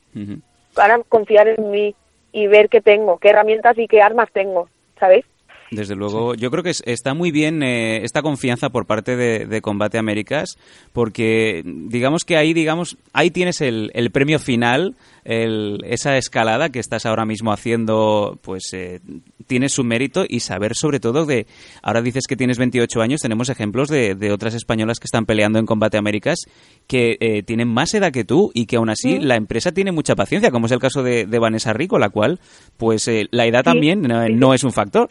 para 0.73 0.99
confiar 1.03 1.47
en 1.47 1.69
mí 1.69 1.95
y 2.31 2.47
ver 2.47 2.69
qué 2.69 2.81
tengo, 2.81 3.17
qué 3.17 3.29
herramientas 3.29 3.77
y 3.77 3.87
qué 3.87 4.01
armas 4.01 4.29
tengo, 4.31 4.69
¿sabéis? 4.99 5.25
Desde 5.69 5.95
luego, 5.95 6.33
yo 6.33 6.49
creo 6.49 6.63
que 6.63 6.71
está 6.85 7.13
muy 7.13 7.31
bien 7.31 7.61
eh, 7.61 8.03
esta 8.03 8.21
confianza 8.21 8.69
por 8.69 8.85
parte 8.85 9.17
de, 9.17 9.61
Combate 9.61 9.97
Américas, 9.97 10.57
porque 10.93 11.61
digamos 11.65 12.23
que 12.23 12.37
ahí, 12.37 12.53
digamos, 12.53 12.97
ahí 13.11 13.31
tienes 13.31 13.59
el, 13.59 13.91
premio 14.13 14.39
final, 14.39 14.95
esa 15.25 16.17
escalada 16.17 16.69
que 16.69 16.79
estás 16.79 17.05
ahora 17.05 17.25
mismo 17.25 17.51
haciendo, 17.51 18.39
pues 18.43 18.69
eh, 18.71 19.01
tiene 19.47 19.67
su 19.67 19.83
mérito 19.83 20.23
y 20.27 20.39
saber 20.39 20.73
sobre 20.73 21.01
todo 21.01 21.25
de, 21.25 21.47
ahora 21.81 22.01
dices 22.01 22.27
que 22.27 22.37
tienes 22.37 22.57
28 22.59 23.01
años, 23.01 23.21
tenemos 23.21 23.49
ejemplos 23.49 23.89
de, 23.89 24.31
otras 24.31 24.53
españolas 24.53 24.99
que 24.99 25.05
están 25.05 25.25
peleando 25.25 25.59
en 25.59 25.65
Combate 25.65 25.97
Américas 25.97 26.39
que 26.85 27.17
eh, 27.19 27.43
tienen 27.43 27.67
más 27.67 27.93
edad 27.93 28.13
que 28.13 28.23
tú 28.23 28.51
y 28.53 28.67
que 28.67 28.77
aún 28.77 28.89
así 28.89 29.19
la 29.19 29.35
empresa 29.35 29.73
tiene 29.73 29.91
mucha 29.91 30.15
paciencia, 30.15 30.51
como 30.51 30.67
es 30.67 30.71
el 30.71 30.79
caso 30.79 31.03
de, 31.03 31.25
Vanessa 31.25 31.73
Rico, 31.73 31.99
la 31.99 32.09
cual, 32.09 32.39
pues 32.77 33.09
la 33.31 33.45
edad 33.45 33.63
también 33.63 34.01
no 34.01 34.53
es 34.53 34.63
un 34.63 34.71
factor. 34.71 35.09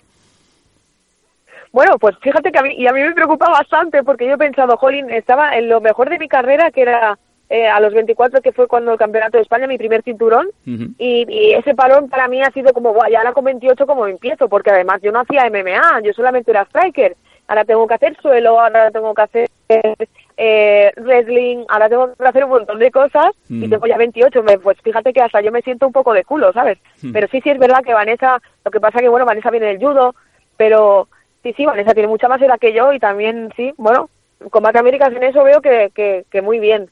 Bueno, 1.76 1.98
pues 1.98 2.16
fíjate 2.22 2.50
que 2.50 2.58
a 2.58 2.62
mí, 2.62 2.74
y 2.74 2.86
a 2.86 2.92
mí 2.94 3.02
me 3.02 3.12
preocupa 3.12 3.50
bastante 3.50 4.02
porque 4.02 4.26
yo 4.26 4.36
he 4.36 4.38
pensado, 4.38 4.78
Jolín, 4.78 5.10
estaba 5.10 5.58
en 5.58 5.68
lo 5.68 5.82
mejor 5.82 6.08
de 6.08 6.18
mi 6.18 6.26
carrera, 6.26 6.70
que 6.70 6.80
era 6.80 7.18
eh, 7.50 7.68
a 7.68 7.80
los 7.80 7.92
24, 7.92 8.40
que 8.40 8.52
fue 8.52 8.66
cuando 8.66 8.92
el 8.92 8.98
Campeonato 8.98 9.36
de 9.36 9.42
España, 9.42 9.66
mi 9.66 9.76
primer 9.76 10.02
cinturón, 10.02 10.46
y, 10.64 11.52
ese 11.52 11.74
parón 11.74 12.08
para 12.08 12.28
mí 12.28 12.40
ha 12.40 12.50
sido 12.52 12.72
como, 12.72 12.94
guay, 12.94 13.12
ya 13.12 13.18
ahora 13.18 13.34
con 13.34 13.44
28 13.44 13.86
como 13.86 14.06
empiezo, 14.06 14.48
porque 14.48 14.70
además 14.70 15.02
yo 15.02 15.12
no 15.12 15.20
hacía 15.20 15.50
MMA, 15.50 16.00
yo 16.02 16.14
solamente 16.14 16.50
era 16.50 16.64
striker, 16.64 17.14
ahora 17.46 17.66
tengo 17.66 17.86
que 17.86 17.92
hacer 17.92 18.16
suelo, 18.22 18.58
ahora 18.58 18.90
tengo 18.90 19.12
que 19.12 19.22
hacer 19.22 19.50
eh, 19.68 20.92
wrestling, 20.96 21.66
ahora 21.68 21.90
tengo 21.90 22.14
que 22.14 22.26
hacer 22.26 22.44
un 22.44 22.50
montón 22.52 22.78
de 22.78 22.90
cosas, 22.90 23.32
y 23.50 23.68
tengo 23.68 23.86
ya 23.86 23.98
28, 23.98 24.42
pues 24.62 24.78
fíjate 24.82 25.12
que 25.12 25.20
hasta 25.20 25.42
yo 25.42 25.52
me 25.52 25.60
siento 25.60 25.86
un 25.86 25.92
poco 25.92 26.14
de 26.14 26.24
culo, 26.24 26.54
¿sabes? 26.54 26.78
Pero 27.12 27.28
sí, 27.30 27.42
sí 27.42 27.50
es 27.50 27.58
verdad 27.58 27.84
que 27.84 27.92
Vanessa, 27.92 28.40
lo 28.64 28.70
que 28.70 28.80
pasa 28.80 29.00
que, 29.00 29.10
bueno, 29.10 29.26
Vanessa 29.26 29.50
viene 29.50 29.66
del 29.66 29.78
judo, 29.78 30.14
pero 30.56 31.08
Sí, 31.46 31.54
sí, 31.56 31.64
Vanessa 31.64 31.94
tiene 31.94 32.08
mucha 32.08 32.26
más 32.26 32.42
edad 32.42 32.58
que 32.58 32.72
yo 32.72 32.92
y 32.92 32.98
también, 32.98 33.52
sí, 33.54 33.72
bueno, 33.76 34.10
Combate 34.50 34.80
Américas 34.80 35.12
en 35.12 35.22
eso 35.22 35.44
veo 35.44 35.60
que, 35.60 35.92
que, 36.28 36.42
muy 36.42 36.58
bien. 36.58 36.90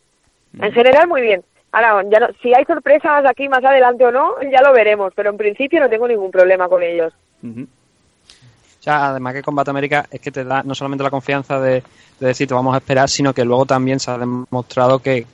En 0.60 0.70
general, 0.70 1.08
muy 1.08 1.22
bien. 1.22 1.42
Ahora, 1.72 2.08
ya 2.08 2.20
no, 2.20 2.28
si 2.40 2.54
hay 2.54 2.64
sorpresas 2.64 3.24
aquí 3.26 3.48
más 3.48 3.64
adelante 3.64 4.06
o 4.06 4.12
no, 4.12 4.40
ya 4.42 4.62
lo 4.62 4.72
veremos, 4.72 5.12
pero 5.16 5.30
en 5.30 5.36
principio 5.36 5.80
no 5.80 5.88
tengo 5.88 6.06
ningún 6.06 6.30
problema 6.30 6.68
con 6.68 6.84
ellos. 6.84 7.12
O 7.42 7.66
sea, 8.78 9.08
además 9.08 9.34
que 9.34 9.42
Combate 9.42 9.70
América 9.70 10.06
es 10.08 10.20
que 10.20 10.30
te 10.30 10.44
da 10.44 10.62
no 10.62 10.76
solamente 10.76 11.02
la 11.02 11.10
confianza 11.10 11.58
de, 11.58 11.82
de 12.20 12.26
decir 12.28 12.46
te 12.46 12.54
vamos 12.54 12.76
a 12.76 12.78
esperar, 12.78 13.08
sino 13.08 13.34
que 13.34 13.44
luego 13.44 13.66
también 13.66 13.98
se 13.98 14.12
ha 14.12 14.18
demostrado 14.18 15.00
que 15.00 15.26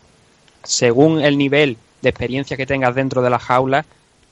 según 0.63 1.21
el 1.21 1.37
nivel 1.37 1.77
de 2.01 2.09
experiencia 2.09 2.57
que 2.57 2.65
tengas 2.65 2.95
dentro 2.95 3.21
de 3.21 3.29
la 3.29 3.39
jaula, 3.39 3.85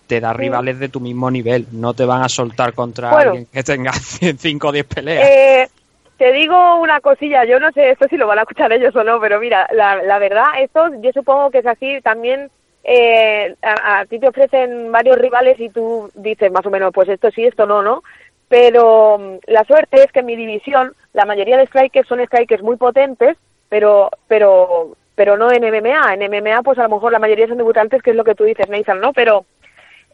te 0.09 0.21
da 0.21 0.33
rivales 0.33 0.79
de 0.81 0.89
tu 0.89 0.99
mismo 1.01 1.31
nivel, 1.31 1.67
no 1.71 1.95
te 1.95 2.05
van 2.05 2.23
a 2.23 2.29
soltar 2.29 2.73
contra 2.73 3.11
alguien 3.11 3.47
que 3.47 3.63
tenga 3.63 3.93
5 4.39 4.69
o 4.69 4.73
10 4.73 4.87
peleas. 4.87 5.29
Eh, 5.29 5.69
te 6.17 6.33
digo 6.33 6.81
una 6.81 7.01
cosilla, 7.01 7.45
yo 7.45 7.61
no 7.61 7.71
sé 7.73 7.91
esto 7.91 8.07
si 8.09 8.17
lo 8.17 8.27
van 8.27 8.39
a 8.39 8.43
escuchar 8.43 8.73
ellos 8.73 8.97
o 8.97 9.05
no, 9.05 9.21
pero 9.21 9.39
mira, 9.39 9.69
la, 9.73 10.03
la 10.03 10.19
verdad, 10.19 10.47
esto 10.59 10.89
yo 11.01 11.13
supongo 11.13 11.51
que 11.51 11.59
es 11.59 11.67
así 11.67 12.01
también. 12.03 12.51
Eh, 12.83 13.55
a, 13.61 14.07
ti 14.07 14.19
te 14.19 14.29
ofrecen 14.29 14.91
varios 14.91 15.19
rivales 15.19 15.61
y 15.61 15.69
tú 15.69 16.11
dices 16.15 16.51
más 16.51 16.65
o 16.65 16.71
menos, 16.71 16.91
pues 16.95 17.09
esto 17.09 17.31
sí, 17.31 17.45
esto 17.45 17.67
no, 17.67 17.83
¿no? 17.83 18.03
Pero 18.49 19.19
mm, 19.19 19.53
la 19.53 19.65
suerte 19.65 20.03
es 20.03 20.11
que 20.11 20.21
en 20.21 20.27
mi 20.27 20.37
división 20.37 20.93
la 21.13 21.27
mayoría 21.27 21.59
de 21.59 21.67
strikers 21.67 22.09
son 22.09 22.25
strikers 22.25 22.63
muy 22.63 22.77
potentes, 22.77 23.37
pero 23.69 24.11
pero 24.27 24.97
pero 25.15 25.37
no 25.37 25.53
en 25.53 25.63
MMA. 25.63 26.15
En 26.15 26.31
MMA, 26.31 26.63
pues 26.63 26.79
a 26.79 26.85
lo 26.85 26.91
mejor 26.91 27.13
la 27.13 27.19
mayoría 27.19 27.49
son 27.49 27.59
debutantes, 27.59 28.03
que 28.03 28.11
es 28.11 28.17
lo 28.17 28.25
que 28.25 28.37
tú 28.37 28.45
dices, 28.45 28.69
Nathan, 28.69 29.01
¿no? 29.01 29.13
Pero 29.13 29.45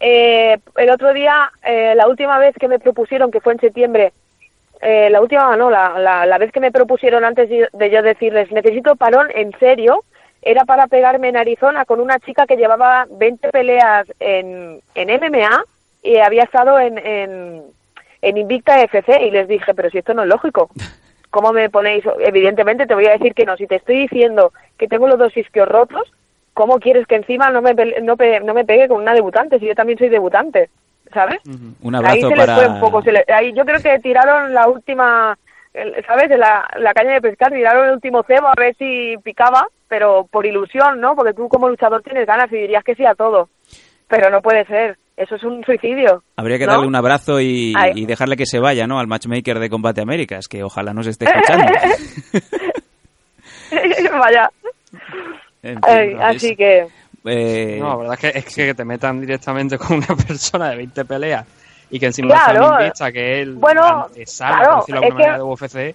eh, 0.00 0.58
el 0.76 0.90
otro 0.90 1.12
día, 1.12 1.50
eh, 1.62 1.94
la 1.94 2.08
última 2.08 2.38
vez 2.38 2.54
que 2.58 2.68
me 2.68 2.78
propusieron, 2.78 3.30
que 3.30 3.40
fue 3.40 3.54
en 3.54 3.60
septiembre, 3.60 4.12
eh, 4.80 5.08
la 5.10 5.20
última, 5.20 5.56
no, 5.56 5.70
la, 5.70 6.26
la, 6.26 6.38
vez 6.38 6.52
que 6.52 6.60
me 6.60 6.72
propusieron 6.72 7.24
antes 7.24 7.48
de 7.48 7.90
yo 7.90 8.02
decirles, 8.02 8.52
necesito 8.52 8.96
parón 8.96 9.28
en 9.34 9.52
serio, 9.58 10.04
era 10.42 10.64
para 10.64 10.88
pegarme 10.88 11.28
en 11.28 11.38
Arizona 11.38 11.86
con 11.86 12.00
una 12.00 12.18
chica 12.18 12.46
que 12.46 12.56
llevaba 12.56 13.06
20 13.10 13.48
peleas 13.50 14.06
en, 14.20 14.80
en 14.94 15.08
MMA 15.08 15.64
y 16.02 16.18
había 16.18 16.42
estado 16.42 16.78
en, 16.78 16.98
en, 16.98 17.62
en 18.20 18.36
Invicta 18.36 18.82
FC 18.82 19.22
y 19.22 19.30
les 19.30 19.48
dije, 19.48 19.72
pero 19.74 19.88
si 19.88 19.98
esto 19.98 20.12
no 20.12 20.22
es 20.22 20.28
lógico. 20.28 20.68
¿Cómo 21.30 21.52
me 21.52 21.70
ponéis? 21.70 22.04
Evidentemente 22.20 22.86
te 22.86 22.94
voy 22.94 23.06
a 23.06 23.12
decir 23.12 23.34
que 23.34 23.44
no. 23.44 23.56
Si 23.56 23.66
te 23.66 23.76
estoy 23.76 23.96
diciendo 24.02 24.52
que 24.78 24.86
tengo 24.86 25.08
los 25.08 25.18
dos 25.18 25.36
isquios 25.36 25.66
rotos, 25.66 26.12
¿cómo 26.54 26.78
quieres 26.78 27.06
que 27.06 27.16
encima 27.16 27.50
no 27.50 27.60
me, 27.60 27.74
no, 27.74 28.16
no 28.16 28.54
me 28.54 28.64
pegue 28.64 28.88
con 28.88 29.02
una 29.02 29.12
debutante 29.12 29.58
si 29.58 29.66
yo 29.66 29.74
también 29.74 29.98
soy 29.98 30.08
debutante? 30.08 30.70
¿Sabes? 31.12 31.38
Un 31.82 31.94
abrazo 31.94 32.14
ahí 32.14 32.22
se 32.22 32.36
para... 32.36 32.56
fue 32.56 32.68
un 32.68 32.80
poco, 32.80 33.02
ahí 33.28 33.52
yo 33.52 33.64
creo 33.64 33.80
que 33.80 33.98
tiraron 34.00 34.54
la 34.54 34.66
última, 34.68 35.36
¿sabes? 36.06 36.28
De 36.28 36.38
la, 36.38 36.66
la 36.78 36.94
caña 36.94 37.12
de 37.12 37.20
pescar, 37.20 37.52
tiraron 37.52 37.86
el 37.86 37.94
último 37.94 38.22
cebo 38.24 38.48
a 38.48 38.54
ver 38.56 38.74
si 38.76 39.14
picaba, 39.22 39.66
pero 39.86 40.26
por 40.30 40.46
ilusión, 40.46 41.00
¿no? 41.00 41.14
Porque 41.14 41.34
tú 41.34 41.48
como 41.48 41.68
luchador 41.68 42.02
tienes 42.02 42.26
ganas 42.26 42.50
y 42.50 42.56
dirías 42.56 42.82
que 42.82 42.94
sí 42.94 43.04
a 43.04 43.14
todo, 43.14 43.48
pero 44.08 44.30
no 44.30 44.40
puede 44.40 44.64
ser. 44.64 44.96
Eso 45.16 45.36
es 45.36 45.44
un 45.44 45.62
suicidio. 45.64 46.24
Habría 46.36 46.58
que 46.58 46.66
darle 46.66 46.88
un 46.88 46.96
abrazo 46.96 47.40
y, 47.40 47.72
y, 47.94 48.04
dejarle 48.04 48.36
que 48.36 48.46
se 48.46 48.58
vaya, 48.58 48.88
¿no? 48.88 48.98
Al 48.98 49.06
matchmaker 49.06 49.60
de 49.60 49.70
Combate 49.70 50.00
Américas, 50.00 50.48
que 50.48 50.64
ojalá 50.64 50.92
nos 50.92 51.06
esté 51.06 51.26
escuchando. 51.26 51.72
Vaya. 54.18 54.50
Así 56.20 56.56
que... 56.56 56.86
Eh... 57.24 57.78
No, 57.80 57.88
la 57.88 57.96
verdad 57.96 58.14
es 58.14 58.20
que, 58.20 58.38
es 58.38 58.54
que 58.54 58.74
te 58.74 58.84
metan 58.84 59.20
directamente 59.20 59.78
con 59.78 59.96
una 59.96 60.06
persona 60.26 60.70
de 60.70 60.76
20 60.76 61.04
peleas 61.04 61.46
y 61.90 61.98
que 61.98 62.06
encima 62.06 62.34
claro, 62.34 62.78
está 62.80 63.12
que 63.12 63.40
él 63.40 63.54
bueno, 63.54 64.08
claro, 64.36 64.84
es 64.86 65.14
que... 65.14 65.30
de 65.30 65.42
UFC 65.42 65.94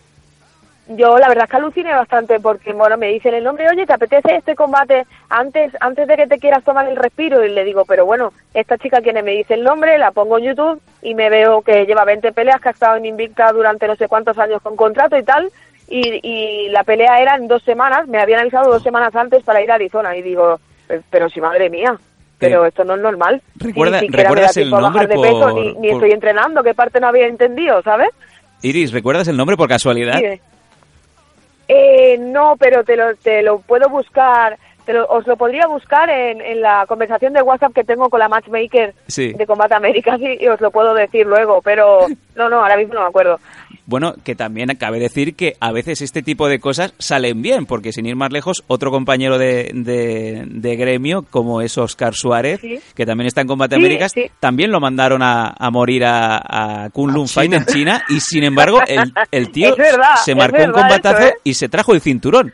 yo 0.90 1.20
la 1.20 1.28
verdad 1.28 1.44
es 1.44 1.52
que 1.52 1.58
aluciné 1.58 1.94
bastante 1.94 2.40
porque 2.40 2.74
bueno 2.74 2.98
me 2.98 3.08
dicen 3.08 3.34
el 3.34 3.44
nombre 3.44 3.70
oye 3.70 3.86
te 3.86 3.94
apetece 3.94 4.36
este 4.36 4.56
combate 4.56 5.06
antes 5.30 5.72
antes 5.80 6.08
de 6.08 6.16
que 6.16 6.28
te 6.28 6.40
quieras 6.40 6.64
tomar 6.64 6.88
el 6.88 6.96
respiro 6.96 7.46
y 7.46 7.50
le 7.50 7.64
digo 7.64 7.86
pero 7.86 8.06
bueno 8.06 8.34
esta 8.54 8.78
chica 8.78 9.02
quien 9.02 9.24
me 9.24 9.32
dice 9.32 9.54
el 9.54 9.64
nombre 9.64 9.98
la 9.98 10.12
pongo 10.12 10.38
en 10.40 10.46
YouTube 10.46 10.82
y 11.02 11.14
me 11.14 11.30
veo 11.30 11.62
que 11.62 11.86
lleva 11.86 12.06
20 12.06 12.32
peleas 12.32 12.60
que 12.60 12.70
ha 12.70 12.72
estado 12.72 12.96
en 12.96 13.06
Invicta 13.06 13.52
durante 13.52 13.88
no 13.88 13.96
sé 13.96 14.08
cuántos 14.08 14.38
años 14.40 14.62
con 14.62 14.76
contrato 14.76 15.16
y 15.18 15.24
tal 15.24 15.52
y, 15.90 16.20
y 16.22 16.70
la 16.70 16.84
pelea 16.84 17.22
era 17.22 17.36
en 17.36 17.48
dos 17.48 17.64
semanas 17.64 18.08
me 18.08 18.20
habían 18.20 18.42
avisado 18.42 18.72
dos 18.72 18.84
semanas 18.84 19.16
antes 19.16 19.44
para 19.44 19.62
ir 19.62 19.72
a 19.72 19.76
Arizona 19.76 20.16
y 20.16 20.22
digo 20.22 20.60
pero 21.10 21.30
si 21.30 21.42
madre 21.42 21.70
mía 21.70 21.98
pero 22.40 22.66
esto 22.66 22.84
no 22.86 22.96
es 22.96 23.02
normal. 23.02 23.42
Recuerda, 23.56 24.00
¿Recuerdas 24.00 24.58
el 24.58 24.70
nombre 24.70 25.08
de 25.08 25.16
peso, 25.16 25.52
ni, 25.80 25.90
estoy 25.90 26.12
entrenando, 26.12 26.64
qué 26.64 26.74
parte 26.74 27.00
no 27.00 27.08
había 27.08 27.28
entendido, 27.28 27.82
¿sabes? 27.84 28.10
Iris, 28.62 28.92
¿recuerdas 28.92 29.28
el 29.28 29.38
nombre 29.38 29.58
por 29.58 29.68
casualidad? 29.68 30.22
Eh, 31.68 32.18
no, 32.18 32.56
pero 32.58 32.84
te 32.84 32.96
lo, 32.96 33.16
te 33.16 33.44
lo 33.44 33.60
puedo 33.60 33.90
buscar. 33.90 34.58
Te 34.86 34.98
os 34.98 35.28
lo 35.28 35.38
podría 35.38 35.68
buscar 35.68 36.10
en, 36.10 36.42
en, 36.42 36.62
la 36.62 36.86
conversación 36.88 37.34
de 37.34 37.44
WhatsApp 37.44 37.74
que 37.74 37.84
tengo 37.84 38.10
con 38.10 38.20
la 38.20 38.28
matchmaker 38.28 38.96
de 39.16 39.46
Combate 39.46 39.76
América 39.76 40.18
y 40.20 40.48
os 40.48 40.60
lo 40.60 40.72
puedo 40.72 40.96
decir 40.96 41.28
luego, 41.28 41.62
pero 41.62 42.08
no, 42.36 42.50
no, 42.50 42.62
ahora 42.62 42.78
mismo 42.78 42.96
no 42.96 43.02
me 43.02 43.08
acuerdo. 43.08 43.40
Bueno, 43.90 44.14
que 44.24 44.36
también 44.36 44.70
cabe 44.78 45.00
decir 45.00 45.36
que 45.36 45.56
a 45.60 45.72
veces 45.72 46.04
este 46.04 46.22
tipo 46.22 46.48
de 46.48 46.60
cosas 46.60 46.94
salen 47.00 47.42
bien, 47.42 47.66
porque 47.66 47.92
sin 47.92 48.06
ir 48.06 48.16
más 48.16 48.32
lejos, 48.32 48.64
otro 48.68 48.92
compañero 48.92 49.40
de, 49.40 49.72
de, 49.74 50.76
gremio, 50.76 51.24
como 51.24 51.60
es 51.60 51.76
Oscar 51.76 52.14
Suárez, 52.14 52.62
que 52.94 53.06
también 53.08 53.26
está 53.26 53.42
en 53.42 53.48
Combate 53.48 53.78
Américas, 53.78 54.14
también 54.40 54.72
lo 54.72 54.80
mandaron 54.80 55.24
a, 55.24 55.56
morir 55.72 56.06
a, 56.06 56.38
a 56.38 56.92
Kunlun 56.92 57.28
Fight 57.28 57.52
en 57.52 57.66
China, 57.66 58.04
y 58.10 58.20
sin 58.20 58.44
embargo, 58.44 58.80
el, 58.86 59.12
el 59.32 59.52
tío 59.52 59.76
se 60.24 60.36
marcó 60.36 60.62
un 60.62 60.72
combatazo 60.72 61.24
¿eh? 61.24 61.34
y 61.44 61.56
se 61.56 61.68
trajo 61.68 61.96
el 61.96 62.02
cinturón. 62.02 62.54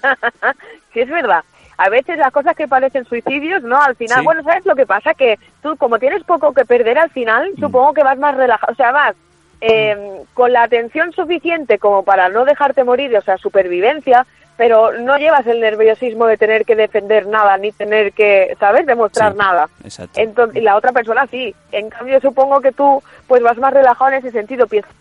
sí, 0.94 1.00
es 1.00 1.08
verdad 1.08 1.42
a 1.80 1.88
veces 1.90 2.18
las 2.18 2.32
cosas 2.32 2.56
que 2.56 2.66
parecen 2.66 3.04
suicidios, 3.04 3.62
¿no? 3.62 3.80
Al 3.80 3.94
final, 3.94 4.24
bueno, 4.24 4.42
¿sabes 4.42 4.66
lo 4.66 4.74
que 4.74 4.84
pasa? 4.84 5.14
Que 5.14 5.38
tú, 5.62 5.76
como 5.76 5.96
tienes 6.00 6.24
poco 6.24 6.52
que 6.52 6.64
perder 6.64 6.98
al 6.98 7.10
final, 7.10 7.52
mm. 7.56 7.60
supongo 7.60 7.94
que 7.94 8.02
vas 8.02 8.18
más 8.18 8.36
relajado, 8.36 8.72
o 8.72 8.74
sea, 8.74 8.90
vas 8.90 9.14
eh, 9.60 10.22
con 10.34 10.52
la 10.52 10.62
atención 10.62 11.12
suficiente 11.12 11.78
como 11.78 12.02
para 12.02 12.28
no 12.28 12.44
dejarte 12.44 12.84
morir, 12.84 13.16
o 13.16 13.22
sea, 13.22 13.38
supervivencia, 13.38 14.26
pero 14.56 14.92
no 14.92 15.16
llevas 15.16 15.46
el 15.46 15.60
nerviosismo 15.60 16.26
de 16.26 16.36
tener 16.36 16.64
que 16.64 16.74
defender 16.74 17.26
nada, 17.26 17.56
ni 17.58 17.70
tener 17.70 18.12
que, 18.12 18.56
¿sabes?, 18.58 18.86
demostrar 18.86 19.36
nada. 19.36 19.68
Entonces, 20.16 20.56
y 20.56 20.64
la 20.64 20.76
otra 20.76 20.92
persona 20.92 21.26
sí. 21.28 21.54
En 21.70 21.90
cambio, 21.90 22.20
supongo 22.20 22.60
que 22.60 22.72
tú, 22.72 23.00
pues 23.28 23.40
vas 23.40 23.56
más 23.58 23.72
relajado 23.72 24.10
en 24.10 24.18
ese 24.18 24.32
sentido. 24.32 24.66
Piensas, 24.66 24.92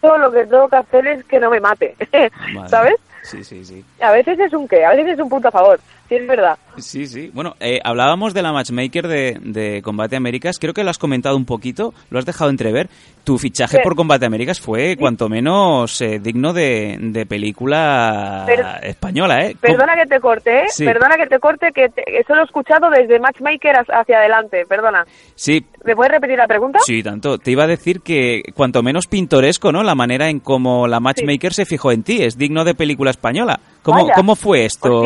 todo 0.00 0.18
lo 0.18 0.32
que 0.32 0.44
tengo 0.44 0.68
que 0.68 0.76
hacer 0.76 1.06
es 1.06 1.24
que 1.24 1.38
no 1.38 1.50
me 1.50 1.60
mate, 1.60 1.94
¿sabes? 2.66 2.96
Sí, 3.22 3.44
sí, 3.44 3.64
sí. 3.64 3.84
A 4.00 4.10
veces 4.10 4.38
es 4.40 4.52
un 4.52 4.66
qué, 4.66 4.84
a 4.84 4.90
veces 4.90 5.14
es 5.14 5.20
un 5.20 5.28
punto 5.28 5.48
a 5.48 5.52
favor. 5.52 5.78
Sí, 6.10 6.16
es 6.16 6.26
verdad. 6.26 6.58
Sí, 6.78 7.06
sí. 7.06 7.30
Bueno, 7.32 7.54
eh, 7.60 7.78
hablábamos 7.84 8.34
de 8.34 8.42
la 8.42 8.52
matchmaker 8.52 9.06
de, 9.06 9.38
de, 9.40 9.80
Combate 9.80 10.16
Américas. 10.16 10.58
Creo 10.58 10.74
que 10.74 10.82
lo 10.82 10.90
has 10.90 10.98
comentado 10.98 11.36
un 11.36 11.44
poquito, 11.44 11.94
lo 12.10 12.18
has 12.18 12.26
dejado 12.26 12.50
entrever. 12.50 12.88
Tu 13.22 13.38
fichaje 13.38 13.78
por 13.80 13.94
Combate 13.94 14.26
Américas 14.26 14.60
fue, 14.60 14.96
cuanto 14.96 15.28
menos, 15.28 16.00
eh, 16.00 16.18
digno 16.18 16.52
de, 16.52 16.96
de 17.00 17.26
película 17.26 18.44
española, 18.82 19.46
¿eh? 19.46 19.56
Perdona 19.60 19.94
que 19.94 20.06
te 20.06 20.18
corte, 20.18 20.64
¿eh? 20.64 20.66
Perdona 20.78 21.16
que 21.16 21.26
te 21.26 21.38
corte, 21.38 21.70
que 21.72 21.84
eso 21.84 22.34
lo 22.34 22.40
he 22.40 22.44
escuchado 22.44 22.90
desde 22.90 23.20
Matchmaker 23.20 23.76
hacia 23.88 24.18
adelante, 24.18 24.64
perdona. 24.68 25.04
Sí. 25.36 25.64
¿Me 25.84 25.94
puedes 25.94 26.10
repetir 26.10 26.38
la 26.38 26.48
pregunta? 26.48 26.80
Sí, 26.82 27.04
tanto. 27.04 27.38
Te 27.38 27.52
iba 27.52 27.64
a 27.64 27.68
decir 27.68 28.00
que 28.00 28.42
cuanto 28.54 28.82
menos 28.82 29.06
pintoresco, 29.06 29.70
¿no? 29.70 29.84
La 29.84 29.94
manera 29.94 30.28
en 30.28 30.40
cómo 30.40 30.88
la 30.88 30.98
Matchmaker 30.98 31.54
se 31.54 31.66
fijó 31.66 31.92
en 31.92 32.02
ti. 32.02 32.22
Es 32.22 32.36
digno 32.36 32.64
de 32.64 32.74
película 32.74 33.10
española. 33.12 33.60
¿Cómo, 33.82 34.10
¿cómo 34.14 34.36
fue 34.36 34.64
esto? 34.64 35.04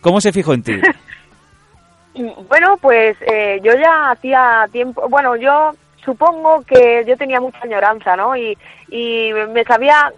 ¿Cómo 0.00 0.20
se 0.20 0.32
fijó 0.32 0.54
en 0.54 0.62
ti? 0.62 0.80
bueno, 2.48 2.76
pues 2.80 3.16
eh, 3.20 3.60
yo 3.62 3.72
ya 3.74 4.10
hacía 4.10 4.68
tiempo, 4.72 5.08
bueno, 5.08 5.36
yo 5.36 5.72
supongo 6.04 6.62
que 6.62 7.04
yo 7.06 7.16
tenía 7.16 7.40
mucha 7.40 7.60
añoranza, 7.62 8.16
¿no? 8.16 8.36
Y, 8.36 8.56
y 8.88 9.30
me 9.52 9.64
sabía 9.64 10.12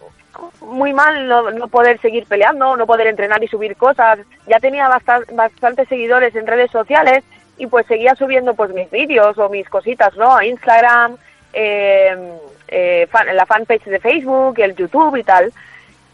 muy 0.61 0.93
mal 0.93 1.29
no, 1.29 1.51
no, 1.51 1.69
poder 1.69 2.01
seguir 2.01 2.27
peleando, 2.27 2.77
no 2.77 2.87
poder 2.87 3.07
entrenar 3.07 3.43
y 3.43 3.49
subir 3.49 3.77
cosas. 3.77 4.19
Ya 4.47 4.59
tenía 4.61 4.89
bastantes 4.89 5.89
seguidores 5.89 6.35
en 6.35 6.47
redes 6.47 6.71
sociales 6.71 7.25
y 7.59 7.67
pues 7.67 7.87
seguía 7.87 8.15
subiendo 8.15 8.55
pues 8.55 8.73
mis 8.73 8.91
vídeos 8.91 9.37
o 9.39 9.49
mis 9.49 9.69
cositas, 9.69 10.17
¿no? 10.17 10.35
A 10.35 10.45
Instagram, 10.45 11.17
eh, 11.53 12.17
eh, 12.69 13.09
la 13.35 13.47
fanpage 13.47 13.85
de 13.85 14.01
Facebook, 14.01 14.59
el 14.59 14.75
YouTube 14.75 15.17
y 15.17 15.23
tal. 15.23 15.53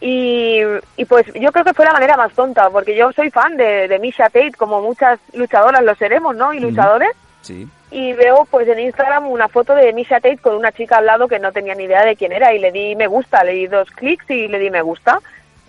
Y, 0.01 0.61
y, 0.95 1.05
pues 1.05 1.25
yo 1.33 1.51
creo 1.51 1.65
que 1.65 1.73
fue 1.73 1.85
la 1.85 1.91
manera 1.91 2.15
más 2.15 2.31
tonta, 2.33 2.69
porque 2.69 2.95
yo 2.95 3.11
soy 3.11 3.29
fan 3.29 3.57
de, 3.57 3.87
de 3.89 3.99
Misha 3.99 4.29
Tate, 4.29 4.53
como 4.57 4.81
muchas 4.81 5.19
luchadoras 5.33 5.83
lo 5.83 5.93
seremos, 5.95 6.35
¿no? 6.35 6.53
Y 6.53 6.59
luchadores. 6.59 7.09
Sí. 7.41 7.67
Y 7.91 8.13
veo 8.13 8.47
pues 8.49 8.67
en 8.67 8.79
Instagram 8.79 9.27
una 9.27 9.47
foto 9.47 9.73
de 9.73 9.91
Misha 9.93 10.19
Tate 10.19 10.37
con 10.37 10.55
una 10.55 10.71
chica 10.71 10.97
al 10.97 11.05
lado 11.05 11.27
que 11.27 11.39
no 11.39 11.51
tenía 11.51 11.75
ni 11.75 11.83
idea 11.83 12.05
de 12.05 12.15
quién 12.15 12.31
era 12.31 12.53
y 12.53 12.59
le 12.59 12.71
di 12.71 12.95
me 12.95 13.07
gusta, 13.07 13.43
le 13.43 13.53
di 13.53 13.67
dos 13.67 13.89
clics 13.91 14.29
y 14.29 14.47
le 14.47 14.59
di 14.59 14.69
me 14.69 14.81
gusta. 14.81 15.19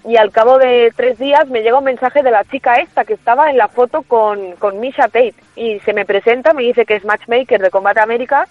Y 0.04 0.16
al 0.16 0.30
cabo 0.30 0.58
de 0.58 0.92
tres 0.94 1.18
días 1.18 1.48
me 1.48 1.62
llega 1.62 1.78
un 1.78 1.84
mensaje 1.84 2.22
de 2.22 2.30
la 2.30 2.44
chica 2.44 2.76
esta 2.76 3.04
que 3.04 3.14
estaba 3.14 3.50
en 3.50 3.56
la 3.56 3.68
foto 3.68 4.02
con, 4.02 4.52
con 4.56 4.80
Misha 4.80 5.04
Tate 5.04 5.34
y 5.56 5.80
se 5.80 5.92
me 5.92 6.04
presenta, 6.04 6.52
me 6.52 6.62
dice 6.62 6.84
que 6.84 6.96
es 6.96 7.04
matchmaker 7.04 7.60
de 7.60 7.70
Combate 7.70 8.00
América 8.00 8.46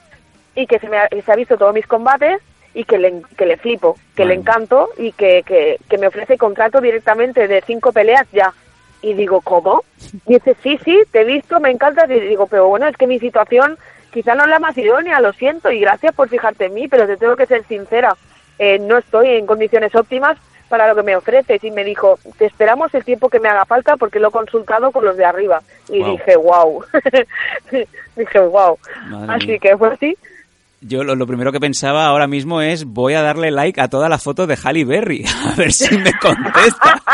y 0.56 0.68
que 0.68 0.80
se, 0.80 0.90
me 0.90 1.08
se 1.08 1.32
ha 1.32 1.36
visto 1.36 1.58
todos 1.58 1.74
mis 1.74 1.88
combates 1.88 2.42
y 2.74 2.84
que 2.84 2.98
le, 2.98 3.22
que 3.38 3.46
le 3.46 3.58
flipo, 3.58 3.98
que 4.16 4.26
le 4.26 4.36
encanto 4.36 4.90
y 4.98 5.12
que, 5.12 5.44
que, 5.44 5.98
me 5.98 6.08
ofrece 6.08 6.38
contrato 6.38 6.82
directamente 6.82 7.48
de 7.48 7.62
cinco 7.66 7.92
peleas 7.92 8.28
ya. 8.32 8.54
Y 9.02 9.14
digo, 9.14 9.42
¿cómo? 9.42 9.84
Y 10.26 10.34
dice, 10.36 10.56
sí, 10.62 10.78
sí, 10.84 11.02
te 11.12 11.22
he 11.22 11.24
visto, 11.24 11.60
me 11.60 11.72
encanta. 11.72 12.06
Y 12.08 12.20
digo, 12.20 12.48
pero 12.48 12.68
bueno, 12.68 12.88
es 12.88 12.98
que 12.98 13.08
mi 13.08 13.20
situación 13.20 13.78
quizá 14.12 14.36
no 14.36 14.44
es 14.44 14.50
la 14.50 14.60
más 14.60 14.78
idónea, 14.78 15.22
lo 15.22 15.34
siento, 15.34 15.72
y 15.72 15.80
gracias 15.80 16.14
por 16.14 16.30
fijarte 16.30 16.66
en 16.66 16.74
mí, 16.74 16.88
pero 16.88 17.08
te 17.08 17.18
tengo 17.18 17.36
que 17.36 17.46
ser 17.46 17.64
sincera. 17.66 18.16
Eh, 18.58 18.78
no 18.80 18.98
estoy 18.98 19.30
en 19.30 19.46
condiciones 19.46 19.96
óptimas 19.96 20.38
para 20.70 20.88
lo 20.88 20.96
que 20.96 21.04
me 21.04 21.16
ofreces. 21.16 21.62
Y 21.64 21.72
me 21.72 21.84
dijo, 21.84 22.20
te 22.38 22.46
esperamos 22.46 22.94
el 22.94 23.04
tiempo 23.04 23.30
que 23.30 23.40
me 23.40 23.50
haga 23.50 23.66
falta 23.66 23.98
porque 23.98 24.20
lo 24.20 24.30
he 24.30 24.32
consultado 24.32 24.92
con 24.92 25.04
los 25.04 25.18
de 25.18 25.26
arriba. 25.26 25.62
Y 25.90 26.04
dije, 26.04 26.38
wow. 26.38 26.86
dije, 28.16 28.40
wow. 28.40 28.78
así 29.28 29.60
que 29.60 29.76
fue 29.78 29.90
así. 29.90 30.18
Yo 30.82 31.04
lo, 31.04 31.28
primero 31.28 31.52
que 31.52 31.60
pensaba 31.60 32.06
ahora 32.06 32.28
mismo 32.28 32.62
es 32.62 32.86
voy 32.86 33.14
a 33.14 33.22
darle 33.22 33.52
like 33.52 33.82
a 33.82 33.90
toda 33.90 34.08
la 34.08 34.18
foto 34.18 34.48
de 34.48 34.56
Halle 34.56 34.86
Berry, 34.86 35.26
a 35.52 35.56
ver 35.56 35.74
si 35.74 35.98
me 35.98 36.14
contesta. 36.14 37.02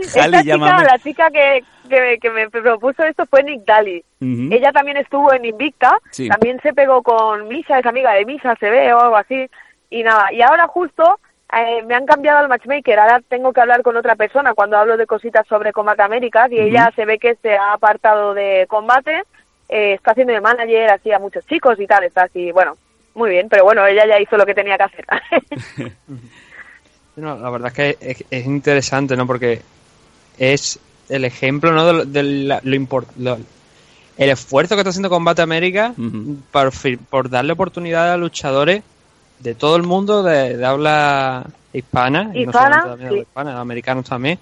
Esta 0.00 0.42
chica, 0.42 0.56
la 0.56 0.98
chica 0.98 1.30
que, 1.30 1.62
que, 2.20 2.30
me 2.30 2.50
propuso 2.50 3.04
esto 3.04 3.24
fue 3.26 3.44
Nick 3.44 3.64
Daly. 3.64 4.04
Ella 4.20 4.72
también 4.72 4.96
estuvo 4.96 5.32
en 5.32 5.44
Invicta, 5.44 5.98
también 6.28 6.60
se 6.60 6.72
pegó 6.72 7.02
con 7.02 7.46
Misa, 7.46 7.78
es 7.78 7.86
amiga 7.86 8.12
de 8.14 8.24
Misa, 8.24 8.56
se 8.58 8.68
ve 8.68 8.92
o 8.92 8.98
algo 8.98 9.16
así. 9.16 9.48
Y 9.90 10.02
nada, 10.02 10.32
y 10.32 10.42
ahora 10.42 10.66
justo 10.66 11.20
eh, 11.56 11.82
me 11.86 11.94
han 11.94 12.04
cambiado 12.04 12.38
al 12.38 12.48
matchmaker, 12.48 12.98
ahora 12.98 13.22
tengo 13.28 13.52
que 13.52 13.60
hablar 13.60 13.82
con 13.82 13.96
otra 13.96 14.16
persona 14.16 14.54
cuando 14.54 14.76
hablo 14.76 14.96
de 14.96 15.06
cositas 15.06 15.46
sobre 15.46 15.72
Combate 15.72 16.02
Américas 16.02 16.50
y 16.50 16.58
ella 16.58 16.92
se 16.96 17.06
ve 17.06 17.18
que 17.18 17.36
se 17.36 17.56
ha 17.56 17.72
apartado 17.72 18.34
de 18.34 18.66
combate 18.68 19.22
eh, 19.68 19.94
está 19.94 20.12
haciendo 20.12 20.32
de 20.32 20.40
manager 20.40 20.90
así 20.90 21.12
a 21.12 21.18
muchos 21.18 21.46
chicos 21.46 21.78
y 21.78 21.86
tal, 21.86 22.04
está 22.04 22.22
así, 22.24 22.52
bueno, 22.52 22.76
muy 23.14 23.30
bien, 23.30 23.48
pero 23.48 23.64
bueno, 23.64 23.86
ella 23.86 24.06
ya 24.06 24.20
hizo 24.20 24.36
lo 24.36 24.46
que 24.46 24.54
tenía 24.54 24.76
que 24.76 24.84
hacer. 24.84 25.04
la 27.16 27.50
verdad 27.50 27.72
es 27.76 27.96
que 27.96 28.24
es, 28.30 28.46
interesante, 28.46 29.16
¿no? 29.16 29.26
Porque 29.26 29.60
es 30.38 30.78
el 31.08 31.24
ejemplo, 31.24 31.72
¿no? 31.72 32.04
De, 32.04 32.22
lo, 32.62 33.38
el 34.18 34.30
esfuerzo 34.30 34.74
que 34.74 34.80
está 34.80 34.90
haciendo 34.90 35.10
Combate 35.10 35.42
América 35.42 35.94
por, 37.10 37.28
darle 37.28 37.52
oportunidad 37.52 38.12
a 38.12 38.16
luchadores 38.16 38.82
de 39.38 39.54
todo 39.54 39.76
el 39.76 39.82
mundo 39.82 40.22
de, 40.22 40.64
habla 40.64 41.44
hispana, 41.72 42.30
y 42.34 42.46
no 42.46 42.52
solamente 42.52 43.20
hispana, 43.20 43.60
americanos 43.60 44.08
también, 44.08 44.38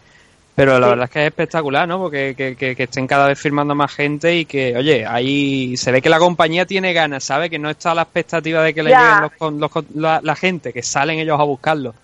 pero 0.56 0.78
la 0.80 0.88
verdad 0.88 1.04
es 1.04 1.10
que 1.10 1.20
es 1.20 1.26
espectacular, 1.26 1.86
¿no? 1.86 1.98
Porque 1.98 2.34
que, 2.34 2.82
estén 2.82 3.06
cada 3.06 3.28
vez 3.28 3.38
firmando 3.38 3.74
más 3.74 3.94
gente 3.94 4.34
y 4.36 4.46
que, 4.46 4.74
oye, 4.74 5.04
ahí 5.06 5.76
se 5.76 5.92
ve 5.92 6.00
que 6.00 6.08
la 6.08 6.18
compañía 6.18 6.64
tiene 6.64 6.94
ganas, 6.94 7.24
¿sabe? 7.24 7.50
Que 7.50 7.58
no 7.58 7.68
está 7.68 7.90
a 7.90 7.94
la 7.94 8.02
expectativa 8.02 8.62
de 8.62 8.72
que 8.72 8.82
le 8.82 8.90
lleguen 8.90 9.60
los, 9.60 9.70
la, 9.94 10.34
gente, 10.34 10.72
que 10.72 10.82
salen 10.82 11.18
ellos 11.18 11.38
a 11.38 11.42
buscarlo. 11.42 11.94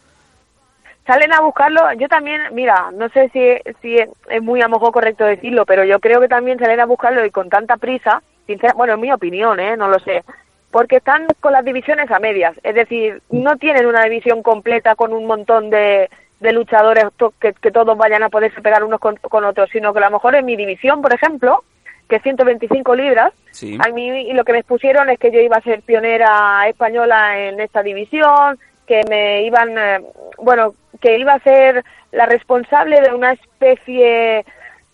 Salen 1.06 1.32
a 1.32 1.40
buscarlo, 1.40 1.80
yo 1.94 2.08
también, 2.08 2.42
mira, 2.52 2.90
no 2.92 3.08
sé 3.08 3.30
si, 3.30 3.40
si 3.80 3.96
es 3.96 4.42
muy 4.42 4.60
a 4.60 4.64
lo 4.68 4.74
mejor 4.74 4.92
correcto 4.92 5.24
decirlo, 5.24 5.64
pero 5.64 5.84
yo 5.84 5.98
creo 5.98 6.20
que 6.20 6.28
también 6.28 6.58
salen 6.58 6.78
a 6.78 6.84
buscarlo 6.84 7.24
y 7.24 7.30
con 7.30 7.48
tanta 7.48 7.78
prisa, 7.78 8.22
sincera, 8.46 8.74
bueno, 8.74 8.92
en 8.94 9.00
mi 9.00 9.10
opinión, 9.10 9.60
¿eh? 9.60 9.78
No 9.78 9.88
lo 9.88 9.98
sé. 9.98 10.24
porque 10.70 10.96
están 10.96 11.26
con 11.40 11.54
las 11.54 11.64
divisiones 11.64 12.10
a 12.10 12.18
medias, 12.18 12.54
es 12.62 12.74
decir, 12.74 13.22
no 13.30 13.56
tienen 13.56 13.86
una 13.86 14.04
división 14.04 14.42
completa 14.42 14.94
con 14.94 15.14
un 15.14 15.26
montón 15.26 15.70
de, 15.70 16.10
de 16.42 16.52
luchadores 16.52 17.06
que, 17.40 17.70
todos 17.70 17.96
vayan 17.96 18.22
a 18.22 18.28
poderse 18.28 18.60
pegar 18.60 18.84
unos 18.84 19.00
con, 19.00 19.44
otros, 19.44 19.70
sino 19.70 19.92
que 19.92 20.00
a 20.00 20.08
lo 20.08 20.10
mejor 20.10 20.34
en 20.34 20.44
mi 20.44 20.56
división, 20.56 21.00
por 21.00 21.14
ejemplo, 21.14 21.64
que 22.08 22.16
es 22.16 22.22
125 22.22 22.94
libras, 22.94 23.32
a 23.78 23.88
mí 23.88 24.32
lo 24.32 24.44
que 24.44 24.52
me 24.52 24.58
expusieron 24.58 25.08
es 25.08 25.18
que 25.18 25.30
yo 25.30 25.40
iba 25.40 25.56
a 25.56 25.62
ser 25.62 25.82
pionera 25.82 26.68
española 26.68 27.38
en 27.38 27.60
esta 27.60 27.82
división, 27.82 28.58
que 28.86 29.02
me 29.08 29.44
iban, 29.44 29.78
eh, 29.78 30.00
bueno, 30.38 30.74
que 31.00 31.18
iba 31.18 31.34
a 31.34 31.40
ser 31.40 31.84
la 32.10 32.26
responsable 32.26 33.00
de 33.00 33.14
una 33.14 33.32
especie 33.32 34.44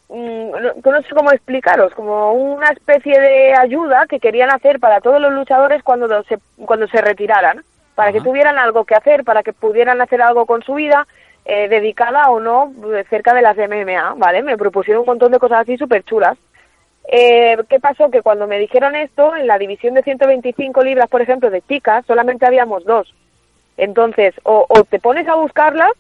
Mm, 0.09 0.51
no 0.85 1.03
sé 1.03 1.15
cómo 1.15 1.31
explicaros, 1.33 1.93
como 1.93 2.33
una 2.33 2.71
especie 2.71 3.21
de 3.21 3.55
ayuda 3.55 4.07
que 4.09 4.21
querían 4.21 4.51
hacer 4.51 4.81
para 4.81 5.01
todos 5.01 5.21
los 5.21 5.33
luchadores 5.33 5.83
cuando 5.83 6.23
se, 6.25 6.39
cuando 6.65 6.89
se 6.89 7.03
retiraran, 7.03 7.63
para 7.95 8.13
que 8.13 8.23
tuvieran 8.23 8.59
algo 8.59 8.87
que 8.87 8.95
hacer, 8.95 9.23
para 9.25 9.43
que 9.43 9.53
pudieran 9.53 10.01
hacer 10.01 10.23
algo 10.23 10.47
con 10.47 10.63
su 10.63 10.75
vida, 10.75 11.07
eh, 11.51 11.67
dedicada 11.69 12.31
o 12.31 12.41
no 12.41 12.73
cerca 13.09 13.33
de 13.33 13.41
las 13.41 13.57
MMA, 13.57 14.15
¿vale? 14.19 14.43
Me 14.43 14.59
propusieron 14.59 15.01
un 15.01 15.07
montón 15.07 15.33
de 15.33 15.39
cosas 15.39 15.63
así 15.63 15.79
súper 15.79 16.05
chulas. 16.05 16.37
Eh, 17.11 17.57
¿Qué 17.71 17.81
pasó? 17.81 18.11
Que 18.11 18.21
cuando 18.21 18.47
me 18.47 18.59
dijeron 18.59 18.95
esto, 18.95 19.35
en 19.35 19.47
la 19.47 19.57
división 19.59 19.95
de 19.95 20.03
125 20.03 20.83
libras, 20.83 21.09
por 21.09 21.23
ejemplo, 21.23 21.49
de 21.49 21.63
chicas, 21.63 22.05
solamente 22.07 22.45
habíamos 22.45 22.85
dos. 22.85 23.15
Entonces, 23.79 24.35
o, 24.43 24.67
te 24.91 24.99
pones 24.99 25.27
a 25.27 25.37
buscarlas, 25.37 25.93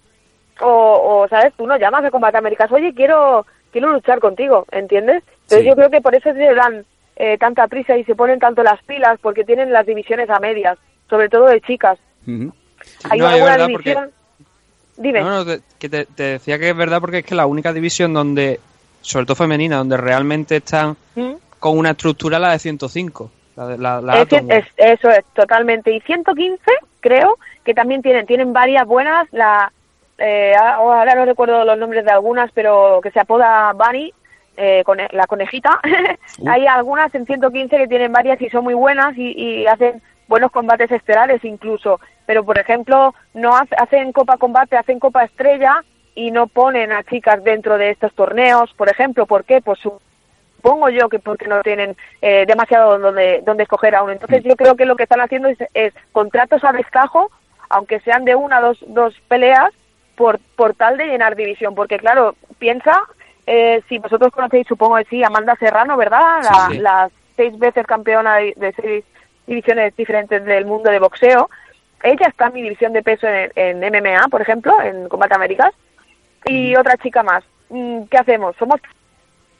o, 0.61 1.22
o, 1.22 1.28
¿sabes? 1.28 1.54
Tú 1.56 1.66
no 1.66 1.78
llamas 1.78 2.04
a 2.04 2.11
Combate 2.11 2.37
Américas, 2.37 2.70
oye, 2.70 2.92
quiero 2.92 3.46
quiero 3.72 3.90
luchar 3.92 4.18
contigo, 4.18 4.66
¿entiendes? 4.70 5.22
Entonces 5.44 5.66
yo 5.66 5.74
creo 5.76 5.88
que 5.88 6.02
por 6.02 6.14
eso 6.14 6.30
se 6.30 6.54
dan 6.54 6.84
eh, 7.16 7.38
tanta 7.38 7.68
prisa 7.68 7.96
y 7.96 8.04
se 8.04 8.14
ponen 8.14 8.38
tanto 8.38 8.62
las 8.62 8.82
pilas, 8.82 9.18
porque 9.22 9.44
tienen 9.44 9.72
las 9.72 9.87
divisiones 9.87 10.28
a 10.28 10.40
medias, 10.40 10.78
sobre 11.08 11.30
todo 11.30 11.46
de 11.46 11.61
chicas. 11.62 11.98
Hay 13.08 13.20
alguna 13.20 13.56
división... 13.66 14.11
Dime. 14.98 15.20
No, 15.20 15.44
no, 15.44 15.52
que 15.78 15.88
te, 15.88 16.06
decía 16.16 16.58
que 16.58 16.70
es 16.70 16.76
verdad 16.76 17.00
porque 17.00 17.18
es 17.18 17.24
que 17.24 17.34
la 17.34 17.46
única 17.46 17.72
división 17.72 18.12
donde, 18.12 18.61
sobre 19.00 19.24
todo 19.24 19.37
femenina, 19.37 19.76
donde 19.76 19.96
realmente 19.96 20.56
están 20.56 20.96
¿Mm? 21.14 21.34
con 21.58 21.78
una 21.78 21.90
estructura 21.90 22.38
la 22.38 22.52
de 22.52 22.58
105. 22.58 23.30
La, 23.56 24.00
la, 24.00 24.22
es, 24.22 24.64
eso 24.76 25.11
es, 25.11 25.24
totalmente. 25.34 25.92
Y 25.92 26.00
115, 26.00 26.62
creo 27.00 27.38
que 27.64 27.74
también 27.74 28.02
tienen, 28.02 28.26
tienen 28.26 28.52
varias 28.52 28.87
buenas. 28.87 29.26
La, 29.32 29.72
eh, 30.18 30.54
ahora 30.56 31.14
no 31.14 31.24
recuerdo 31.24 31.64
los 31.64 31.78
nombres 31.78 32.04
de 32.04 32.11
algunas, 32.11 32.50
pero 32.52 33.00
que 33.02 33.11
se 33.11 33.20
apoda 33.20 33.72
Bunny, 33.72 34.12
eh, 34.56 34.82
con 34.84 34.98
la 34.98 35.26
conejita. 35.26 35.80
Uh. 36.40 36.48
Hay 36.48 36.66
algunas 36.68 37.12
en 37.16 37.26
115 37.26 37.76
que 37.76 37.88
tienen 37.88 38.12
varias 38.12 38.40
y 38.40 38.48
son 38.48 38.62
muy 38.62 38.74
buenas 38.74 39.16
y, 39.16 39.66
hacen 39.66 40.00
buenos 40.28 40.52
combates 40.52 40.88
estelares 40.92 41.42
incluso. 41.44 41.98
Pero, 42.28 42.44
por 42.44 42.58
ejemplo, 42.58 43.14
no 43.32 43.56
hacen 43.56 44.12
Copa 44.12 44.36
Combate, 44.36 44.76
hacen 44.76 44.98
Copa 44.98 45.24
Estrella 45.24 45.82
y 46.14 46.30
no 46.30 46.46
ponen 46.46 46.92
a 46.92 47.02
chicas 47.02 47.42
dentro 47.42 47.78
de 47.78 47.88
estos 47.88 48.12
torneos, 48.12 48.70
por 48.74 48.90
ejemplo. 48.90 49.24
¿Por 49.24 49.44
qué? 49.44 49.62
Pues 49.62 49.78
supongo 49.78 50.90
yo 50.90 51.08
que 51.08 51.20
porque 51.20 51.48
no 51.48 51.62
tienen 51.62 51.96
eh, 52.20 52.44
demasiado 52.46 52.98
donde, 52.98 53.40
donde 53.46 53.62
escoger 53.62 53.94
aún. 53.94 54.10
Entonces, 54.10 54.44
yo 54.44 54.56
creo 54.56 54.76
que 54.76 54.84
lo 54.84 54.94
que 54.94 55.04
están 55.04 55.22
haciendo 55.22 55.48
es, 55.48 55.56
es 55.72 55.94
contratos 56.12 56.62
a 56.64 56.72
descajo, 56.72 57.30
aunque 57.70 57.98
sean 58.00 58.26
de 58.26 58.34
una 58.34 58.58
o 58.58 58.62
dos, 58.62 58.78
dos 58.88 59.14
peleas, 59.28 59.72
por, 60.14 60.38
por 60.54 60.74
tal 60.74 60.98
de 60.98 61.06
llenar 61.06 61.34
división, 61.34 61.74
porque 61.74 61.96
claro, 61.96 62.34
piensa, 62.58 63.04
eh, 63.46 63.80
si 63.88 63.96
vosotros 63.96 64.32
conocéis, 64.32 64.66
supongo 64.66 64.96
que 64.96 65.04
sí, 65.04 65.24
Amanda 65.24 65.56
Serrano, 65.56 65.96
¿verdad? 65.96 66.42
La, 66.74 67.08
seis 67.36 67.58
veces 67.58 67.86
campeona 67.86 68.34
de, 68.34 68.74
seis 68.76 69.04
divisiones 69.46 69.96
diferentes 69.96 70.44
del 70.44 70.66
mundo 70.66 70.90
de 70.90 70.98
boxeo. 70.98 71.48
Ella 72.02 72.26
está 72.28 72.46
en 72.46 72.54
mi 72.54 72.62
división 72.62 72.92
de 72.92 73.02
peso 73.02 73.26
en, 73.26 73.78
MMA, 73.78 74.28
por 74.30 74.40
ejemplo, 74.40 74.80
en 74.82 75.08
Combate 75.08 75.34
Américas, 75.34 75.72
y 76.44 76.76
otra 76.76 76.96
chica 76.96 77.22
más. 77.22 77.44
Mm, 77.68 78.04
¿Qué 78.04 78.16
hacemos? 78.16 78.56
Somos 78.56 78.80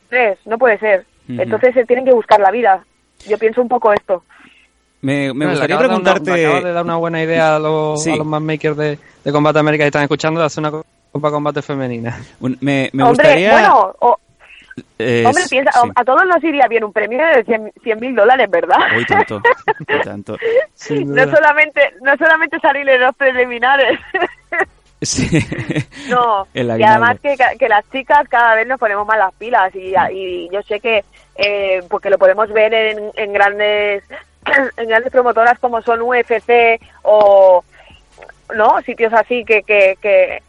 tres, 0.09 0.37
no 0.45 0.57
puede 0.57 0.77
ser. 0.79 1.05
Entonces 1.27 1.75
se 1.75 1.85
tienen 1.85 2.05
que 2.05 2.13
buscar 2.13 2.39
la 2.39 2.49
vida. 2.49 2.83
Yo 3.27 3.37
pienso 3.37 3.61
un 3.61 3.67
poco 3.67 3.93
esto. 3.93 4.23
Me, 5.01 5.31
gustaría 5.31 5.77
preguntarte. 5.77 6.45
Acabas 6.45 6.63
de 6.63 6.71
dar 6.71 6.83
una 6.83 6.95
buena 6.95 7.21
idea 7.21 7.55
a 7.55 7.59
los, 7.59 8.05
a 8.07 8.15
los 8.15 8.25
makers 8.25 8.75
de, 8.75 8.99
de 9.23 9.31
Combate 9.31 9.59
América 9.59 9.83
que 9.83 9.89
están 9.89 10.03
escuchando 10.03 10.39
de 10.39 10.47
hacer 10.47 10.61
una 10.63 10.81
Copa 11.11 11.31
Combate 11.31 11.61
femenina. 11.61 12.19
Me, 12.61 12.89
me 12.91 13.03
gustaría. 13.03 13.51
Bueno, 13.51 13.95
hombre, 15.25 15.43
piensa, 15.49 15.71
a 15.95 16.03
todos 16.03 16.25
nos 16.25 16.43
iría 16.43 16.67
bien 16.67 16.83
un 16.83 16.93
premio 16.93 17.19
de 17.25 17.71
100 17.83 17.99
mil 17.99 18.15
dólares, 18.15 18.49
¿verdad? 18.49 18.77
Uy, 18.95 19.05
tanto. 19.05 19.41
tanto. 20.03 20.37
no, 20.89 21.29
solamente, 21.29 21.93
no 22.01 22.17
solamente 22.17 22.59
salir 22.59 22.87
en 22.89 23.01
los 23.01 23.15
preliminares. 23.15 23.99
Sí. 25.01 25.29
No, 26.09 26.45
y 26.53 26.83
además 26.83 27.19
que, 27.21 27.37
que, 27.57 27.69
las 27.69 27.89
chicas 27.89 28.27
cada 28.27 28.55
vez 28.55 28.67
nos 28.67 28.77
ponemos 28.77 29.07
más 29.07 29.17
las 29.17 29.33
pilas 29.35 29.73
y, 29.73 29.93
y 30.11 30.49
yo 30.51 30.61
sé 30.63 30.81
que, 30.81 31.05
eh, 31.35 31.81
porque 31.89 32.09
lo 32.09 32.17
podemos 32.17 32.51
ver 32.51 32.73
en, 32.73 33.11
en 33.15 33.31
grandes 33.31 34.03
en 34.77 34.87
grandes 34.87 35.11
promotoras 35.11 35.59
como 35.59 35.81
son 35.81 36.01
UFC 36.01 36.81
o 37.03 37.63
no 38.55 38.81
sitios 38.81 39.13
así 39.13 39.43
que, 39.45 39.63
que, 39.63 39.95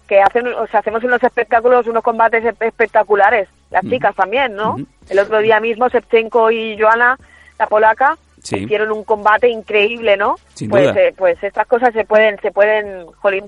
que, 0.07 0.21
hacen 0.21 0.47
o 0.49 0.67
sea, 0.67 0.81
hacemos 0.81 1.05
unos 1.05 1.23
espectáculos 1.23 1.87
unos 1.87 2.03
combates 2.03 2.45
espectaculares. 2.45 3.49
Las 3.71 3.85
chicas 3.85 4.15
también 4.17 4.55
no 4.55 4.77
el 5.09 5.19
otro 5.19 5.39
día 5.39 5.61
mismo 5.61 5.89
Sepchenko 5.89 6.51
y 6.51 6.79
Joana 6.79 7.17
la 7.59 7.67
polaca 7.67 8.17
hicieron 8.39 8.91
un 8.91 9.05
combate 9.05 9.49
increíble 9.49 10.17
no 10.17 10.37
pues 10.69 10.97
eh, 10.97 11.15
pues 11.17 11.43
estas 11.43 11.67
cosas 11.67 11.93
se 11.93 12.05
pueden 12.05 12.39
se 12.41 12.51
pueden 12.51 13.07
jolín 13.21 13.45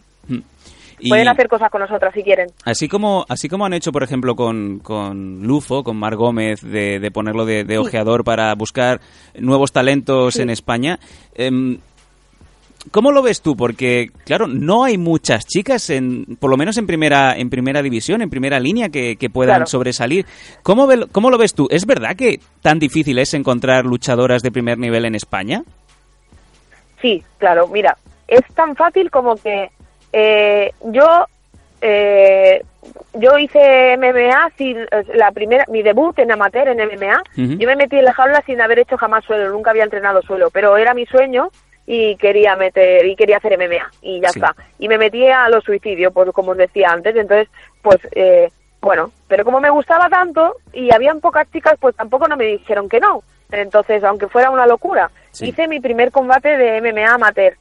Pueden 1.09 1.29
hacer 1.29 1.49
cosas 1.49 1.71
con 1.71 1.81
nosotras 1.81 2.13
si 2.15 2.23
quieren. 2.23 2.49
Así 2.65 2.89
como, 2.89 3.25
así 3.29 3.49
como 3.49 3.67
han 3.67 3.73
hecho, 3.73 3.93
por 3.93 4.03
ejemplo, 4.03 4.37
con, 4.37 4.79
con 4.79 5.43
Lufo, 5.43 5.83
con 5.83 5.97
Mar 5.97 6.17
Gómez, 6.17 6.61
de, 6.63 7.01
de 7.01 7.11
ponerlo 7.11 7.45
de, 7.45 7.79
ojeador 7.79 8.25
para 8.25 8.55
buscar 8.55 9.01
nuevos 9.39 9.73
talentos 9.73 10.39
en 10.39 10.51
España. 10.51 10.99
Em, 11.35 11.79
¿Cómo 12.91 13.13
lo 13.13 13.23
ves 13.23 13.43
tú? 13.43 13.57
Porque, 13.57 14.11
claro, 14.25 14.47
no 14.49 14.85
hay 14.85 14.99
muchas 14.99 15.47
chicas, 15.47 15.89
en, 15.91 16.37
por 16.41 16.51
lo 16.51 16.57
menos 16.57 16.77
en 16.79 16.87
primera, 16.87 17.37
en 17.37 17.49
primera 17.49 17.81
división, 17.81 18.23
en 18.23 18.31
primera 18.31 18.59
línea, 18.59 18.89
que, 18.89 19.17
puedan 19.33 19.67
sobresalir. 19.67 20.27
¿Cómo, 20.63 20.89
¿Cómo 21.13 21.31
lo 21.31 21.39
ves 21.39 21.55
tú? 21.55 21.69
¿Es 21.71 21.87
verdad 21.87 22.17
que 22.17 22.41
tan 22.61 22.79
difícil 22.79 23.19
es 23.19 23.35
encontrar 23.35 23.85
luchadoras 23.85 24.43
de 24.43 24.51
primer 24.51 24.79
nivel 24.79 25.05
en 25.05 25.15
España? 25.15 25.63
Sí, 27.01 27.23
claro. 27.39 27.69
Mira, 27.69 27.97
es 28.27 28.43
tan 28.55 28.75
fácil 28.75 29.11
como 29.11 29.37
que 29.37 29.71
eh, 30.13 30.73
yo 30.87 31.27
eh, 31.81 32.63
yo 33.15 33.39
hice 33.39 33.97
MMA 33.97 34.51
sin 34.57 34.79
la 35.15 35.31
primera 35.33 35.65
mi 35.69 35.83
debut 35.83 36.19
en 36.19 36.33
amateur 36.33 36.69
en 36.69 36.79
MMA 36.79 37.23
yo 37.37 37.69
me 37.69 37.77
metí 37.77 37.97
en 37.97 38.05
la 38.05 38.13
jaula 38.13 38.43
sin 38.47 38.61
haber 38.61 38.81
hecho 38.81 38.97
jamás 38.97 39.25
suelo 39.25 39.51
nunca 39.51 39.71
había 39.71 39.85
entrenado 39.85 40.23
suelo 40.23 40.51
pero 40.51 40.77
era 40.77 40.95
mi 40.95 41.07
sueño 41.07 41.51
y 41.87 42.17
quería 42.17 42.57
meter 42.57 43.05
y 43.07 43.17
quería 43.17 43.39
hacer 43.39 43.59
MMA 43.59 43.91
y 44.03 44.21
ya 44.21 44.29
está. 44.29 44.55
Y 44.79 44.89
me 44.89 44.99
metí 44.99 45.27
a 45.27 45.49
los 45.49 45.65
suicidios 45.65 46.13
pues 46.13 46.31
como 46.33 46.53
os 46.53 46.59
decía 46.59 46.91
antes 46.91 47.17
entonces 47.17 47.49
pues 47.83 47.99
eh, 48.13 48.51
bueno 48.81 49.11
pero 49.29 49.45
como 49.45 49.61
me 49.61 49.71
gustaba 49.71 50.09
tanto 50.09 50.57
y 50.73 50.93
habían 50.93 51.21
pocas 51.21 51.51
chicas 51.53 51.75
pues 51.81 51.97
tampoco 51.97 52.29
no 52.29 52.37
me 52.37 52.45
dijeron 52.45 52.89
que 52.89 53.01
no. 53.01 53.23
Entonces 53.51 54.03
aunque 54.05 54.29
fuera 54.29 54.51
una 54.51 54.67
locura 54.67 55.11
hice 55.41 55.69
mi 55.69 55.81
primer 55.81 56.11
combate 56.11 56.57
de 56.57 56.81
MMA 56.81 57.15
amateur. 57.15 57.57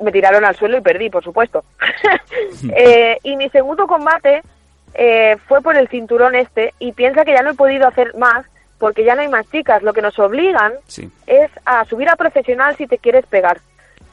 Me 0.00 0.12
tiraron 0.12 0.44
al 0.44 0.54
suelo 0.54 0.76
y 0.76 0.82
perdí, 0.82 1.10
por 1.10 1.24
supuesto. 1.24 1.64
Eh, 2.74 3.18
y 3.22 3.36
mi 3.36 3.48
segundo 3.50 3.86
combate 3.86 4.42
eh, 4.94 5.36
fue 5.48 5.60
por 5.60 5.76
el 5.76 5.88
cinturón 5.88 6.34
este 6.34 6.74
y 6.78 6.92
piensa 6.92 7.24
que 7.24 7.32
ya 7.32 7.42
no 7.42 7.50
he 7.50 7.54
podido 7.54 7.86
hacer 7.86 8.14
más 8.16 8.46
porque 8.82 9.04
ya 9.04 9.14
no 9.14 9.20
hay 9.20 9.28
más 9.28 9.48
chicas. 9.48 9.80
Lo 9.84 9.92
que 9.92 10.02
nos 10.02 10.18
obligan 10.18 10.72
es 11.28 11.50
a 11.64 11.84
subir 11.84 12.08
a 12.08 12.16
profesional 12.16 12.74
si 12.76 12.88
te 12.88 12.98
quieres 12.98 13.24
pegar. 13.26 13.60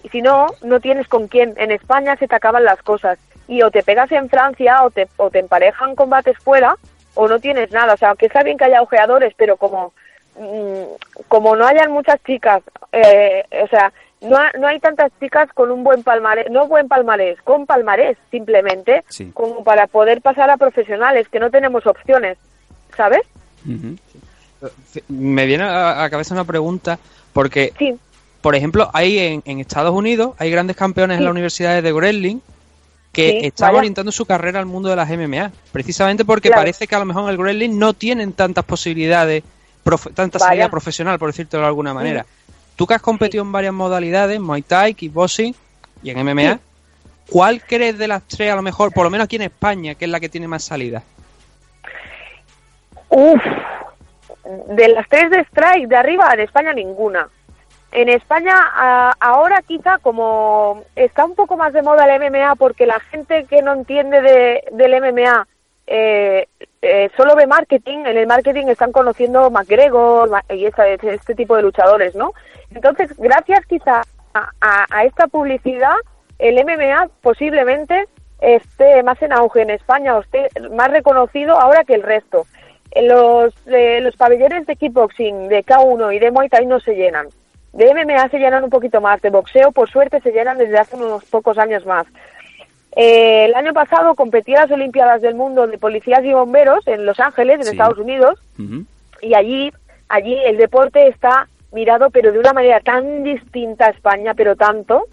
Y 0.03 0.09
si 0.09 0.21
no, 0.21 0.45
no 0.61 0.79
tienes 0.79 1.07
con 1.07 1.27
quién. 1.27 1.55
En 1.57 1.71
España 1.71 2.15
se 2.17 2.27
te 2.27 2.35
acaban 2.35 2.63
las 2.63 2.79
cosas. 2.83 3.17
Y 3.47 3.63
o 3.63 3.71
te 3.71 3.81
pegas 3.81 4.11
en 4.11 4.29
Francia 4.29 4.83
o 4.83 4.91
te, 4.91 5.07
o 5.17 5.31
te 5.31 5.39
emparejan 5.39 5.95
combates 5.95 6.37
fuera 6.37 6.75
o 7.15 7.27
no 7.27 7.39
tienes 7.39 7.71
nada. 7.71 7.95
O 7.95 7.97
sea, 7.97 8.09
aunque 8.09 8.27
está 8.27 8.43
bien 8.43 8.59
que 8.59 8.65
haya 8.65 8.83
ojeadores, 8.83 9.33
pero 9.35 9.57
como, 9.57 9.91
mm, 10.37 10.83
como 11.27 11.55
no 11.55 11.65
hayan 11.65 11.91
muchas 11.91 12.21
chicas, 12.23 12.61
eh, 12.91 13.43
o 13.63 13.67
sea, 13.69 13.91
no, 14.21 14.37
no 14.59 14.67
hay 14.67 14.79
tantas 14.79 15.11
chicas 15.19 15.51
con 15.51 15.71
un 15.71 15.83
buen 15.83 16.03
palmarés, 16.03 16.51
no 16.51 16.67
buen 16.67 16.87
palmarés, 16.87 17.41
con 17.41 17.65
palmarés 17.65 18.19
simplemente, 18.29 19.03
como 19.33 19.63
para 19.63 19.87
poder 19.87 20.21
pasar 20.21 20.51
a 20.51 20.57
profesionales, 20.57 21.27
que 21.27 21.39
no 21.39 21.49
tenemos 21.49 21.87
opciones, 21.87 22.37
¿sabes? 22.95 23.23
Me 25.07 25.45
viene 25.45 25.63
a 25.63 26.01
la 26.01 26.09
cabeza 26.09 26.33
una 26.33 26.43
pregunta, 26.43 26.99
porque, 27.33 27.97
por 28.41 28.55
ejemplo, 28.55 28.89
hay 28.93 29.41
en, 29.45 29.59
Estados 29.59 29.93
Unidos, 29.93 30.33
hay 30.37 30.51
grandes 30.51 30.75
campeones 30.75 31.17
en 31.17 31.23
las 31.23 31.31
universidades 31.31 31.83
de 31.83 31.93
Wrestling 31.93 32.39
que 33.11 33.47
están 33.47 33.75
orientando 33.75 34.11
su 34.11 34.25
carrera 34.25 34.59
al 34.59 34.65
mundo 34.65 34.89
de 34.89 34.95
las 34.95 35.09
MMA, 35.09 35.51
precisamente 35.71 36.25
porque 36.25 36.51
parece 36.51 36.87
que 36.87 36.95
a 36.95 36.99
lo 36.99 37.05
mejor 37.05 37.23
en 37.23 37.29
el 37.29 37.37
Wrestling 37.37 37.77
no 37.77 37.93
tienen 37.93 38.33
tantas 38.33 38.65
posibilidades, 38.65 39.43
tanta 40.13 40.39
salida 40.39 40.69
profesional, 40.69 41.17
por 41.17 41.29
decirlo 41.29 41.59
de 41.59 41.65
alguna 41.65 41.93
manera. 41.93 42.25
tú 42.75 42.85
que 42.85 42.93
has 42.93 43.01
competido 43.01 43.43
en 43.43 43.51
varias 43.51 43.73
modalidades, 43.73 44.39
Muay 44.39 44.61
Thai, 44.61 44.93
Kickboxing 44.93 45.55
y 46.03 46.09
en 46.11 46.25
MMA, 46.25 46.59
¿cuál 47.29 47.61
crees 47.61 47.97
de 47.97 48.07
las 48.07 48.23
tres 48.23 48.51
a 48.51 48.55
lo 48.55 48.61
mejor, 48.61 48.93
por 48.93 49.03
lo 49.03 49.09
menos 49.09 49.25
aquí 49.25 49.37
en 49.37 49.43
España, 49.43 49.95
que 49.95 50.05
es 50.05 50.11
la 50.11 50.19
que 50.19 50.29
tiene 50.29 50.47
más 50.47 50.63
salida? 50.63 51.03
Uf, 53.09 53.41
de 54.67 54.87
las 54.89 55.07
tres 55.07 55.29
de 55.29 55.39
strike 55.41 55.87
de 55.87 55.95
arriba, 55.95 56.31
en 56.33 56.41
España 56.41 56.73
ninguna. 56.73 57.29
En 57.91 58.07
España 58.09 58.55
ahora 59.19 59.61
quizá 59.67 59.97
como 59.97 60.83
está 60.95 61.25
un 61.25 61.35
poco 61.35 61.57
más 61.57 61.73
de 61.73 61.81
moda 61.81 62.05
el 62.05 62.21
MMA 62.21 62.55
porque 62.55 62.85
la 62.85 62.99
gente 62.99 63.45
que 63.45 63.63
no 63.63 63.73
entiende 63.73 64.21
de, 64.21 64.63
del 64.71 65.01
MMA 65.01 65.47
eh, 65.87 66.47
eh, 66.83 67.09
solo 67.17 67.35
ve 67.35 67.47
marketing, 67.47 68.05
en 68.05 68.17
el 68.17 68.27
marketing 68.27 68.67
están 68.67 68.91
conociendo 68.91 69.49
McGregor 69.49 70.29
y 70.49 70.65
este 70.65 71.33
tipo 71.33 71.55
de 71.55 71.63
luchadores, 71.63 72.13
¿no? 72.13 72.33
Entonces, 72.69 73.17
gracias 73.17 73.65
quizá 73.65 74.03
a, 74.33 75.03
esta 75.03 75.27
publicidad, 75.27 75.95
el 76.37 76.63
MMA 76.63 77.09
posiblemente 77.21 78.05
esté 78.39 79.01
más 79.01 79.19
en 79.23 79.33
auge 79.33 79.63
en 79.63 79.71
España 79.71 80.15
o 80.15 80.21
esté 80.21 80.49
más 80.71 80.91
reconocido 80.91 81.59
ahora 81.59 81.83
que 81.83 81.95
el 81.95 82.03
resto. 82.03 82.45
Los, 82.95 83.53
eh, 83.67 84.01
los 84.01 84.15
pabellones 84.15 84.65
de 84.65 84.75
kickboxing, 84.75 85.47
de 85.47 85.63
K1 85.63 86.15
y 86.15 86.19
de 86.19 86.31
Muay 86.31 86.49
Thai 86.49 86.65
no 86.65 86.79
se 86.79 86.95
llenan. 86.95 87.27
De 87.73 87.93
MMA 87.93 88.29
se 88.29 88.39
llenan 88.39 88.63
un 88.63 88.69
poquito 88.69 88.99
más, 88.99 89.21
de 89.21 89.29
boxeo 89.29 89.71
por 89.71 89.89
suerte 89.89 90.21
se 90.21 90.31
llenan 90.31 90.57
desde 90.57 90.79
hace 90.79 90.95
unos 90.95 91.23
pocos 91.25 91.57
años 91.57 91.85
más. 91.85 92.07
Eh, 92.95 93.45
el 93.45 93.53
año 93.53 93.73
pasado 93.73 94.15
competí 94.15 94.55
a 94.55 94.61
las 94.61 94.71
Olimpiadas 94.71 95.21
del 95.21 95.35
Mundo 95.35 95.67
de 95.67 95.77
Policías 95.77 96.23
y 96.23 96.33
Bomberos 96.33 96.87
en 96.87 97.05
Los 97.05 97.19
Ángeles, 97.19 97.59
en 97.61 97.71
Estados 97.71 97.99
Unidos, 97.99 98.39
y 99.21 99.33
allí, 99.35 99.71
allí 100.07 100.35
el 100.45 100.57
deporte 100.57 101.07
está 101.07 101.47
mirado, 101.71 102.09
pero 102.09 102.31
de 102.31 102.39
una 102.39 102.53
manera 102.53 102.79
tan 102.79 103.23
distinta 103.23 103.85
a 103.85 103.89
España, 103.91 104.33
pero 104.33 104.55
tanto, 104.55 105.05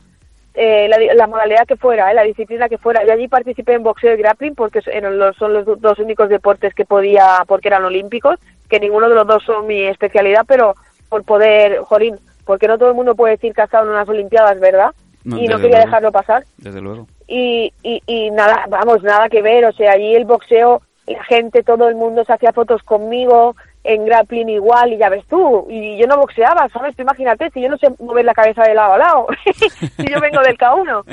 eh, 0.59 0.89
la, 1.15 1.27
modalidad 1.27 1.67
que 1.67 1.77
fuera, 1.77 2.11
eh, 2.11 2.15
la 2.15 2.23
disciplina 2.23 2.69
que 2.69 2.79
fuera. 2.79 3.05
Yo 3.05 3.13
allí 3.13 3.29
participé 3.29 3.75
en 3.75 3.83
boxeo 3.83 4.15
y 4.15 4.17
grappling 4.17 4.55
porque 4.55 4.81
son 4.81 5.53
los 5.53 5.81
dos 5.81 5.99
únicos 5.99 6.31
deportes 6.31 6.73
que 6.75 6.87
podía, 6.87 7.45
porque 7.47 7.69
eran 7.69 7.85
olímpicos, 7.85 8.37
que 8.69 8.81
ninguno 8.81 9.09
de 9.09 9.15
los 9.15 9.27
dos 9.27 9.45
son 9.45 9.67
mi 9.67 9.83
especialidad, 9.83 10.45
pero 10.49 10.75
por 11.11 11.25
poder, 11.25 11.81
Jorín, 11.81 12.19
porque 12.47 12.69
no 12.69 12.79
todo 12.79 12.89
el 12.89 12.95
mundo 12.95 13.15
puede 13.15 13.35
decir 13.35 13.53
que 13.53 13.61
ha 13.61 13.65
estado 13.65 13.85
en 13.85 13.91
unas 13.91 14.09
Olimpiadas, 14.09 14.59
¿verdad? 14.59 14.93
y 15.25 15.49
no 15.49 15.59
quería 15.59 15.81
dejarlo 15.81 16.13
pasar. 16.13 16.45
Desde 16.57 16.81
luego. 16.81 17.07
Y, 17.27 17.73
y, 17.83 18.01
y 18.07 18.31
nada, 18.31 18.65
vamos, 18.69 19.03
nada 19.03 19.29
que 19.29 19.43
ver, 19.43 19.65
o 19.65 19.73
sea, 19.73 19.93
allí 19.93 20.15
el 20.15 20.25
boxeo, 20.25 20.81
la 21.07 21.23
gente, 21.25 21.65
todo 21.65 21.89
el 21.89 21.97
mundo 21.97 22.25
se 22.25 22.33
hacía 22.33 22.53
fotos 22.53 22.83
conmigo, 22.83 23.57
en 23.87 24.05
grappling 24.05 24.49
igual, 24.49 24.93
y 24.93 24.99
ya 24.99 25.09
ves 25.09 25.25
tú, 25.29 25.67
y 25.71 25.97
yo 25.97 26.07
no 26.07 26.17
boxeaba, 26.19 26.69
¿sabes? 26.69 26.97
Tú 26.97 27.03
imagínate, 27.03 27.51
si 27.51 27.61
yo 27.61 27.69
no 27.69 27.79
sé 27.79 27.89
mover 27.99 28.25
la 28.25 28.35
cabeza 28.35 28.63
de 28.65 28.75
lado 28.75 28.95
a 28.95 28.99
lado, 28.99 29.27
si 29.97 30.07
yo 30.07 30.21
vengo 30.21 30.41
del 30.43 30.59
K1, 30.59 31.05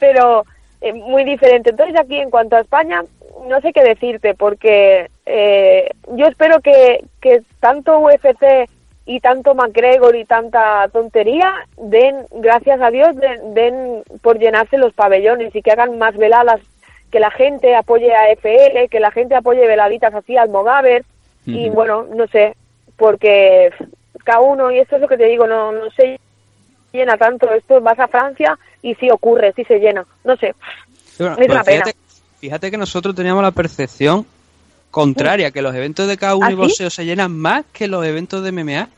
pero 0.00 0.44
eh, 0.80 0.92
muy 0.92 1.24
diferente. 1.24 1.70
Entonces 1.70 1.98
aquí, 1.98 2.16
en 2.16 2.30
cuanto 2.30 2.56
a 2.56 2.60
España, 2.60 3.02
no 3.48 3.60
sé 3.60 3.72
qué 3.72 3.82
decirte, 3.82 4.34
porque 4.34 5.10
eh, 5.24 5.90
yo 6.12 6.26
espero 6.26 6.60
que, 6.60 7.04
que 7.20 7.42
tanto 7.60 7.98
UFC 7.98 8.68
y 9.06 9.20
tanto 9.20 9.54
McGregor 9.54 10.16
y 10.16 10.24
tanta 10.24 10.88
tontería 10.92 11.54
den, 11.76 12.26
gracias 12.32 12.80
a 12.80 12.90
Dios, 12.90 13.14
den, 13.54 14.02
por 14.20 14.38
llenarse 14.38 14.78
los 14.78 14.92
pabellones 14.94 15.54
y 15.54 15.62
que 15.62 15.70
hagan 15.70 15.96
más 15.96 16.16
veladas, 16.16 16.60
que 17.10 17.20
la 17.20 17.30
gente 17.30 17.76
apoye 17.76 18.12
a 18.12 18.32
FL, 18.32 18.88
que 18.90 18.98
la 18.98 19.12
gente 19.12 19.36
apoye 19.36 19.66
veladitas 19.66 20.12
así 20.12 20.36
al 20.36 20.50
Y 21.46 21.70
bueno, 21.70 22.06
no 22.14 22.26
sé, 22.26 22.56
porque 22.96 23.70
cada 24.24 24.40
uno, 24.40 24.70
y 24.70 24.78
esto 24.78 24.96
es 24.96 25.02
lo 25.02 25.08
que 25.08 25.16
te 25.16 25.26
digo, 25.26 25.46
no, 25.46 25.70
no 25.70 25.90
se 25.92 26.18
llena 26.92 27.16
tanto, 27.16 27.50
esto 27.52 27.80
vas 27.80 27.98
a 27.98 28.08
Francia 28.08 28.58
y 28.82 28.94
sí 28.96 29.10
ocurre, 29.10 29.52
sí 29.54 29.64
se 29.64 29.78
llena, 29.78 30.04
no 30.24 30.36
sé, 30.36 30.54
es 31.18 31.20
una 31.20 31.36
pues 31.36 31.64
pena. 31.64 31.84
Fíjate, 32.38 32.70
que 32.70 32.76
nosotros 32.76 33.14
teníamos 33.14 33.42
la 33.42 33.50
percepción 33.50 34.26
contraria, 34.90 35.50
que 35.50 35.62
los 35.62 35.74
eventos 35.74 36.06
de 36.06 36.16
cada 36.16 36.36
uno 36.36 36.46
¿Ah, 36.46 36.52
y 36.52 36.54
boxeo 36.54 36.90
se 36.90 37.04
llenan 37.04 37.36
más 37.36 37.64
que 37.72 37.88
los 37.88 38.04
eventos 38.04 38.42
de 38.42 38.52
MMA. 38.52 38.88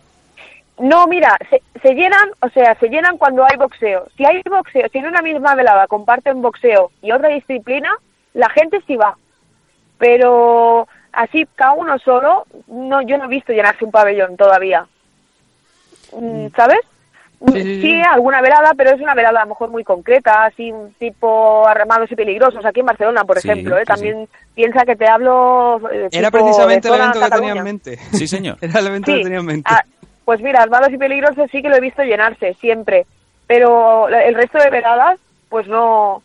No, 0.81 1.07
mira, 1.07 1.37
se, 1.49 1.63
se, 1.81 1.95
llenan, 1.95 2.31
o 2.41 2.49
sea, 2.51 2.75
se 2.79 2.89
llenan 2.89 3.17
cuando 3.17 3.45
hay 3.45 3.57
boxeo. 3.57 4.07
Si 4.17 4.25
hay 4.25 4.43
boxeo, 4.49 4.89
si 4.93 4.99
en 4.99 5.07
una 5.07 5.23
misma 5.23 5.55
velada 5.55 5.87
comparten 5.87 6.43
boxeo 6.43 6.91
y 7.03 7.11
otra 7.11 7.29
disciplina, 7.31 7.91
la 8.35 8.49
gente 8.51 8.81
sí 8.87 8.97
va. 8.97 9.17
Pero 9.99 10.87
así, 11.13 11.47
cada 11.55 11.73
uno 11.73 11.99
solo, 11.99 12.47
no, 12.67 13.03
yo 13.03 13.19
no 13.19 13.25
he 13.25 13.29
visto 13.29 13.53
llenarse 13.53 13.85
un 13.85 13.91
pabellón 13.91 14.37
todavía. 14.37 14.87
Mm, 16.13 16.47
mm. 16.47 16.51
¿Sabes? 16.55 16.81
Sí, 17.47 18.03
alguna 18.03 18.41
velada, 18.41 18.73
pero 18.77 18.91
es 18.91 19.01
una 19.01 19.15
velada 19.15 19.41
a 19.41 19.45
lo 19.45 19.51
mejor 19.51 19.71
muy 19.71 19.85
concreta, 19.85 20.47
así 20.47 20.73
un 20.73 20.93
tipo 20.95 21.69
arremados 21.69 22.11
y 22.11 22.17
peligrosos, 22.17 22.65
aquí 22.65 22.81
en 22.81 22.87
Barcelona, 22.87 23.25
por 23.25 23.39
ejemplo. 23.39 23.79
¿eh? 23.79 23.85
También 23.85 24.29
piensa 24.55 24.85
que 24.85 24.97
te 24.97 25.07
hablo. 25.07 25.81
Eh, 25.93 26.09
Era 26.11 26.33
precisamente 26.33 26.89
el 26.89 26.95
evento 26.95 27.21
que 27.21 27.31
tenía 27.31 27.53
en 27.53 27.63
mente. 27.63 27.99
Sí, 28.13 28.27
señor. 28.27 28.59
Era 28.61 28.81
el 28.81 28.89
evento 28.89 29.13
que 29.13 29.23
tenía 29.23 29.39
en 29.39 29.47
mente. 29.47 29.71
Ah, 29.73 29.85
pues 30.25 30.41
mira, 30.41 30.63
armados 30.63 30.91
y 30.91 30.99
peligrosos 30.99 31.49
sí 31.53 31.63
que 31.63 31.69
lo 31.69 31.77
he 31.77 31.81
visto 31.81 32.03
llenarse, 32.03 32.55
siempre. 32.55 33.07
Pero 33.47 34.09
el 34.09 34.35
resto 34.35 34.59
de 34.59 34.71
veladas, 34.71 35.19
pues 35.49 35.69
no, 35.69 36.23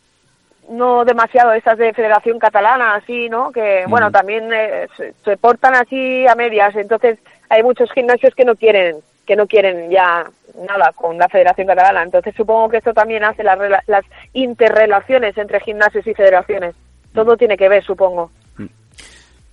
no 0.70 1.04
demasiado 1.04 1.52
esas 1.52 1.78
de 1.78 1.92
Federación 1.92 2.38
Catalana, 2.38 2.94
así, 2.94 3.28
¿no? 3.28 3.52
Que, 3.52 3.84
bueno, 3.88 4.10
también 4.10 4.50
eh, 4.52 4.86
se, 5.24 5.36
portan 5.36 5.74
así 5.74 6.26
a 6.26 6.34
medias. 6.34 6.74
Entonces, 6.76 7.18
hay 7.48 7.62
muchos 7.62 7.90
gimnasios 7.92 8.34
que 8.34 8.44
no 8.44 8.56
quieren 8.56 8.96
que 9.26 9.36
no 9.36 9.46
quieren 9.46 9.90
ya 9.90 10.26
nada 10.68 10.92
con 10.94 11.16
la 11.16 11.28
Federación 11.28 11.66
Catalana. 11.66 12.02
Entonces, 12.02 12.34
supongo 12.36 12.68
que 12.68 12.76
esto 12.76 12.92
también 12.92 13.24
hace 13.24 13.42
las, 13.42 13.58
las 13.86 14.04
interrelaciones 14.34 15.36
entre 15.38 15.60
gimnasios 15.60 16.06
y 16.06 16.12
federaciones. 16.12 16.74
Todo 17.14 17.34
tiene 17.36 17.56
que 17.56 17.70
ver, 17.70 17.82
supongo. 17.82 18.30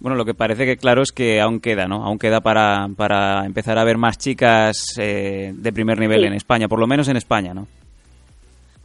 Bueno, 0.02 0.18
lo 0.18 0.26
que 0.26 0.34
parece 0.34 0.66
que 0.66 0.78
claro 0.78 1.04
es 1.04 1.12
que 1.12 1.40
aún 1.40 1.60
queda, 1.60 1.88
¿no? 1.88 2.04
Aún 2.04 2.18
queda 2.18 2.42
para, 2.42 2.88
para 2.98 3.46
empezar 3.46 3.78
a 3.78 3.84
ver 3.84 3.98
más 3.98 4.18
chicas 4.18 4.96
eh, 4.98 5.54
de 5.54 5.72
primer 5.72 6.00
nivel 6.00 6.26
en 6.26 6.34
España, 6.34 6.68
por 6.68 6.80
lo 6.80 6.88
menos 6.88 7.08
en 7.08 7.18
España, 7.18 7.54
¿no? 7.54 7.68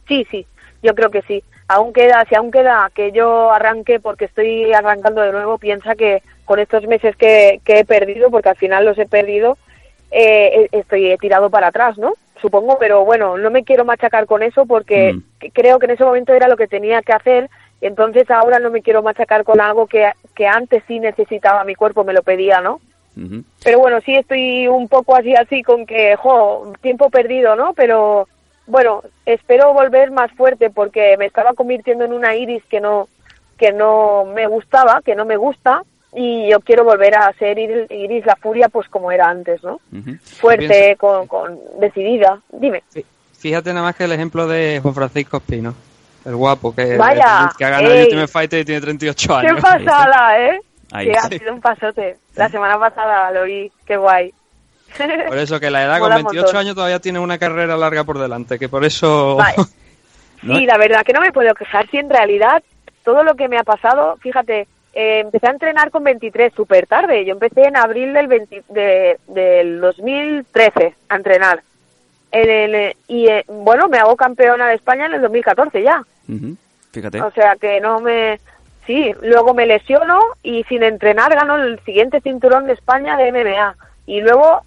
Sí, 0.07 0.25
sí, 0.29 0.45
yo 0.83 0.95
creo 0.95 1.09
que 1.09 1.21
sí. 1.23 1.43
Aún 1.67 1.93
queda, 1.93 2.23
si 2.29 2.35
aún 2.35 2.51
queda 2.51 2.89
que 2.93 3.11
yo 3.11 3.51
arranque 3.51 3.99
porque 3.99 4.25
estoy 4.25 4.71
arrancando 4.73 5.21
de 5.21 5.31
nuevo, 5.31 5.57
piensa 5.57 5.95
que 5.95 6.21
con 6.45 6.59
estos 6.59 6.85
meses 6.87 7.15
que, 7.15 7.59
he 7.65 7.85
perdido, 7.85 8.29
porque 8.31 8.49
al 8.49 8.55
final 8.55 8.85
los 8.85 8.97
he 8.97 9.05
perdido, 9.05 9.57
eh, 10.11 10.69
estoy 10.71 11.11
he 11.11 11.17
tirado 11.17 11.49
para 11.49 11.67
atrás, 11.67 11.97
¿no? 11.97 12.13
Supongo, 12.41 12.77
pero 12.79 13.03
bueno, 13.03 13.37
no 13.37 13.49
me 13.49 13.63
quiero 13.63 13.83
machacar 13.83 14.25
con 14.27 14.43
eso 14.43 14.65
porque 14.65 15.13
mm. 15.13 15.47
creo 15.53 15.79
que 15.79 15.85
en 15.87 15.91
ese 15.91 16.05
momento 16.05 16.33
era 16.33 16.47
lo 16.47 16.55
que 16.55 16.67
tenía 16.67 17.01
que 17.01 17.13
hacer 17.13 17.49
entonces 17.81 18.29
ahora 18.31 18.59
no 18.59 18.71
me 18.71 18.81
quiero 18.81 19.03
machacar 19.03 19.43
con 19.43 19.61
algo 19.61 19.87
que, 19.87 20.09
que 20.35 20.47
antes 20.47 20.83
sí 20.87 20.99
necesitaba, 20.99 21.63
mi 21.63 21.75
cuerpo 21.75 22.03
me 22.03 22.13
lo 22.13 22.23
pedía, 22.23 22.61
¿no? 22.61 22.79
Pero 23.63 23.79
bueno, 23.79 23.99
sí 24.01 24.15
estoy 24.15 24.67
un 24.67 24.87
poco 24.87 25.15
así, 25.15 25.33
así 25.33 25.63
con 25.63 25.87
que, 25.87 26.15
jo, 26.17 26.71
tiempo 26.81 27.09
perdido, 27.09 27.55
¿no? 27.55 27.73
Pero 27.73 28.27
bueno, 28.67 29.03
espero 29.25 29.73
volver 29.73 30.11
más 30.11 30.31
fuerte 30.33 30.69
porque 30.69 31.15
me 31.17 31.25
estaba 31.25 31.53
convirtiendo 31.53 32.05
en 32.05 32.13
una 32.13 32.35
iris 32.35 32.63
que 32.69 32.79
no, 32.79 33.07
que 33.57 33.71
no 33.71 34.25
me 34.25 34.47
gustaba, 34.47 35.01
que 35.03 35.15
no 35.15 35.25
me 35.25 35.37
gusta, 35.37 35.81
y 36.13 36.49
yo 36.49 36.59
quiero 36.59 36.83
volver 36.83 37.15
a 37.15 37.33
ser 37.33 37.59
Iris 37.59 38.25
la 38.25 38.35
Furia 38.35 38.69
pues 38.69 38.87
como 38.89 39.11
era 39.11 39.29
antes, 39.29 39.63
¿no? 39.63 39.79
Fuerte, 40.39 40.95
con, 40.97 41.27
con, 41.27 41.59
decidida. 41.79 42.39
Dime. 42.51 42.83
Fíjate 43.37 43.73
nada 43.73 43.85
más 43.87 43.95
que 43.95 44.05
el 44.05 44.11
ejemplo 44.13 44.47
de 44.47 44.79
Juan 44.81 44.95
Francisco 44.95 45.37
Espino 45.37 45.75
el 46.27 46.35
guapo, 46.35 46.75
que, 46.75 46.97
Vaya, 46.97 47.49
que 47.57 47.63
ha 47.63 47.69
ganado 47.69 47.93
el 47.93 48.03
Ultimate 48.03 48.27
Fighter 48.27 48.59
y 48.59 48.65
tiene 48.65 48.81
38 48.81 49.35
años. 49.35 49.55
Qué 49.55 49.61
pasada, 49.61 50.39
¿eh? 50.39 50.59
que 50.89 51.13
ha 51.13 51.29
sido 51.29 51.53
un 51.53 51.61
pasote. 51.61 52.17
La 52.35 52.49
semana 52.49 52.77
pasada 52.77 53.31
lo 53.31 53.43
vi, 53.43 53.71
qué 53.85 53.95
guay. 53.95 54.33
Por 55.27 55.37
eso 55.37 55.59
que 55.59 55.69
la 55.69 55.83
edad 55.83 55.99
con 55.99 56.13
28 56.13 56.57
años 56.57 56.75
todavía 56.75 56.99
tiene 56.99 57.19
una 57.19 57.37
carrera 57.37 57.77
larga 57.77 58.03
por 58.03 58.19
delante, 58.19 58.59
que 58.59 58.69
por 58.69 58.85
eso... 58.85 59.37
Sí, 60.39 60.67
la 60.67 60.77
verdad 60.77 61.03
que 61.03 61.13
no 61.13 61.19
me 61.19 61.31
puedo 61.31 61.51
quejar, 61.55 61.89
si 61.89 61.97
en 61.97 62.11
realidad 62.11 62.61
todo 63.03 63.23
lo 63.23 63.33
que 63.35 63.47
me 63.47 63.57
ha 63.57 63.63
pasado, 63.63 64.17
fíjate, 64.17 64.67
eh, 64.93 65.19
empecé 65.19 65.47
a 65.47 65.51
entrenar 65.51 65.91
con 65.91 66.03
23 66.03 66.53
súper 66.53 66.87
tarde, 66.87 67.25
yo 67.25 67.33
empecé 67.33 67.63
en 67.63 67.75
abril 67.75 68.13
del, 68.13 68.27
20, 68.27 68.63
de, 68.69 69.19
del 69.27 69.81
2013 69.81 70.95
a 71.09 71.15
entrenar. 71.15 71.61
y 73.07 73.27
eh, 73.27 73.45
bueno, 73.47 73.87
me 73.89 73.97
hago 73.97 74.15
campeona 74.15 74.67
de 74.67 74.75
España 74.75 75.07
en 75.07 75.13
el 75.13 75.21
2014 75.21 75.83
ya. 75.83 76.03
Fíjate. 76.91 77.21
O 77.21 77.31
sea 77.31 77.55
que 77.55 77.79
no 77.79 77.99
me... 77.99 78.39
Sí, 78.85 79.13
luego 79.21 79.53
me 79.53 79.65
lesiono 79.65 80.19
y 80.43 80.63
sin 80.63 80.81
entrenar 80.81 81.35
gano 81.35 81.57
el 81.57 81.79
siguiente 81.81 82.21
cinturón 82.21 82.67
de 82.67 82.73
España 82.73 83.17
de 83.17 83.31
MMA. 83.31 83.75
Y 84.05 84.21
luego, 84.21 84.63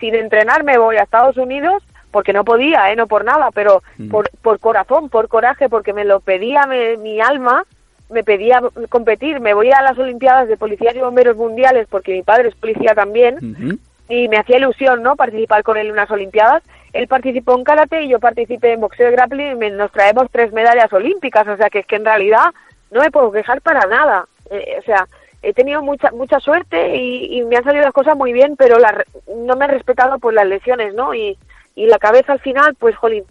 sin 0.00 0.14
entrenar, 0.14 0.64
me 0.64 0.78
voy 0.78 0.96
a 0.96 1.02
Estados 1.02 1.36
Unidos 1.36 1.82
porque 2.10 2.32
no 2.32 2.44
podía, 2.44 2.90
¿eh? 2.90 2.96
no 2.96 3.06
por 3.06 3.24
nada, 3.24 3.50
pero 3.52 3.82
por, 4.10 4.30
por 4.42 4.58
corazón, 4.58 5.10
por 5.10 5.28
coraje, 5.28 5.68
porque 5.68 5.92
me 5.92 6.04
lo 6.04 6.20
pedía 6.20 6.66
mi 6.66 7.20
alma, 7.20 7.64
me 8.08 8.24
pedía 8.24 8.62
competir. 8.88 9.40
Me 9.40 9.54
voy 9.54 9.70
a 9.70 9.82
las 9.82 9.98
Olimpiadas 9.98 10.48
de 10.48 10.56
Policías 10.56 10.94
y 10.94 11.00
Bomberos 11.00 11.36
Mundiales 11.36 11.86
porque 11.90 12.12
mi 12.12 12.22
padre 12.22 12.48
es 12.48 12.54
policía 12.54 12.94
también. 12.94 13.78
y 14.08 14.28
me 14.28 14.38
hacía 14.38 14.58
ilusión, 14.58 15.02
¿no? 15.02 15.16
Participar 15.16 15.62
con 15.62 15.76
él 15.76 15.86
en 15.86 15.92
unas 15.92 16.10
Olimpiadas. 16.10 16.62
Él 16.92 17.08
participó 17.08 17.56
en 17.56 17.64
karate 17.64 18.02
y 18.02 18.08
yo 18.08 18.20
participé 18.20 18.72
en 18.72 18.80
boxeo 18.80 19.08
y 19.08 19.12
grappling 19.12 19.62
y 19.62 19.70
nos 19.70 19.90
traemos 19.92 20.28
tres 20.30 20.52
medallas 20.52 20.92
olímpicas, 20.92 21.46
o 21.46 21.56
sea 21.56 21.68
que 21.68 21.80
es 21.80 21.86
que 21.86 21.96
en 21.96 22.04
realidad 22.04 22.54
no 22.90 23.00
me 23.00 23.10
puedo 23.10 23.32
quejar 23.32 23.60
para 23.60 23.86
nada. 23.86 24.26
Eh, 24.50 24.76
o 24.78 24.82
sea, 24.82 25.06
he 25.46 25.52
tenido 25.52 25.80
mucha 25.80 26.10
mucha 26.10 26.40
suerte 26.40 26.96
y, 26.96 27.40
me 27.44 27.56
han 27.56 27.62
salido 27.62 27.84
las 27.84 27.92
cosas 27.92 28.16
muy 28.16 28.32
bien, 28.32 28.56
pero 28.58 28.78
la, 28.78 29.04
no 29.46 29.54
me 29.54 29.66
he 29.66 29.68
respetado 29.68 30.18
pues 30.18 30.34
las 30.34 30.46
lesiones, 30.46 30.92
¿no? 30.94 31.14
Y, 31.14 31.38
y 31.76 31.86
la 31.86 31.98
cabeza 31.98 32.32
al 32.32 32.40
final, 32.40 32.74
pues 32.80 32.96
jolín, 32.96 33.22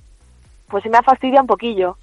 pues 0.70 0.84
se 0.84 0.90
me 0.90 0.98
ha 0.98 1.04
fastidiado 1.04 1.42
un 1.42 1.48
poquillo. 1.48 1.98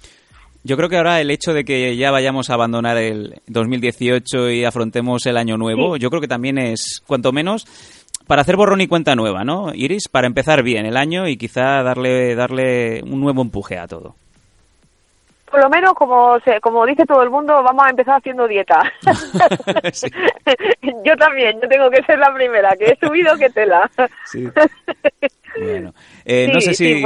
Yo 0.63 0.77
creo 0.77 0.87
que 0.87 0.97
ahora 0.97 1.19
el 1.19 1.31
hecho 1.31 1.51
de 1.51 1.65
que 1.65 1.97
ya 1.97 2.11
vayamos 2.11 2.49
a 2.49 2.53
abandonar 2.53 2.97
el 2.97 3.41
2018 3.47 4.51
y 4.51 4.65
afrontemos 4.65 5.25
el 5.25 5.37
año 5.37 5.57
nuevo, 5.57 5.97
yo 5.97 6.09
creo 6.11 6.21
que 6.21 6.27
también 6.27 6.59
es, 6.59 7.01
cuanto 7.07 7.31
menos, 7.31 7.65
para 8.27 8.43
hacer 8.43 8.55
borrón 8.55 8.81
y 8.81 8.87
cuenta 8.87 9.15
nueva, 9.15 9.43
¿no, 9.43 9.73
Iris? 9.73 10.07
Para 10.09 10.27
empezar 10.27 10.61
bien 10.61 10.85
el 10.85 10.95
año 10.95 11.27
y 11.27 11.37
quizá 11.37 11.81
darle, 11.81 12.35
darle 12.35 13.01
un 13.03 13.19
nuevo 13.19 13.41
empuje 13.41 13.79
a 13.79 13.87
todo 13.87 14.15
por 15.53 15.61
lo 15.61 15.69
menos, 15.69 15.93
como, 15.93 16.39
se, 16.39 16.59
como 16.61 16.83
dice 16.83 17.05
todo 17.05 17.21
el 17.21 17.29
mundo, 17.29 17.61
vamos 17.61 17.85
a 17.85 17.91
empezar 17.91 18.17
haciendo 18.17 18.47
dieta. 18.47 18.91
yo 21.05 21.15
también, 21.15 21.61
yo 21.61 21.69
tengo 21.69 21.91
que 21.91 22.01
ser 22.05 22.17
la 22.17 22.33
primera, 22.33 22.75
que 22.75 22.85
he 22.85 22.97
subido 22.99 23.37
que 23.37 23.51
tela. 23.51 23.87
Sí. 24.25 24.49
Bueno, 25.59 25.93
eh, 26.25 26.47
no, 26.51 26.61
sé 26.61 26.73
si, 26.73 27.03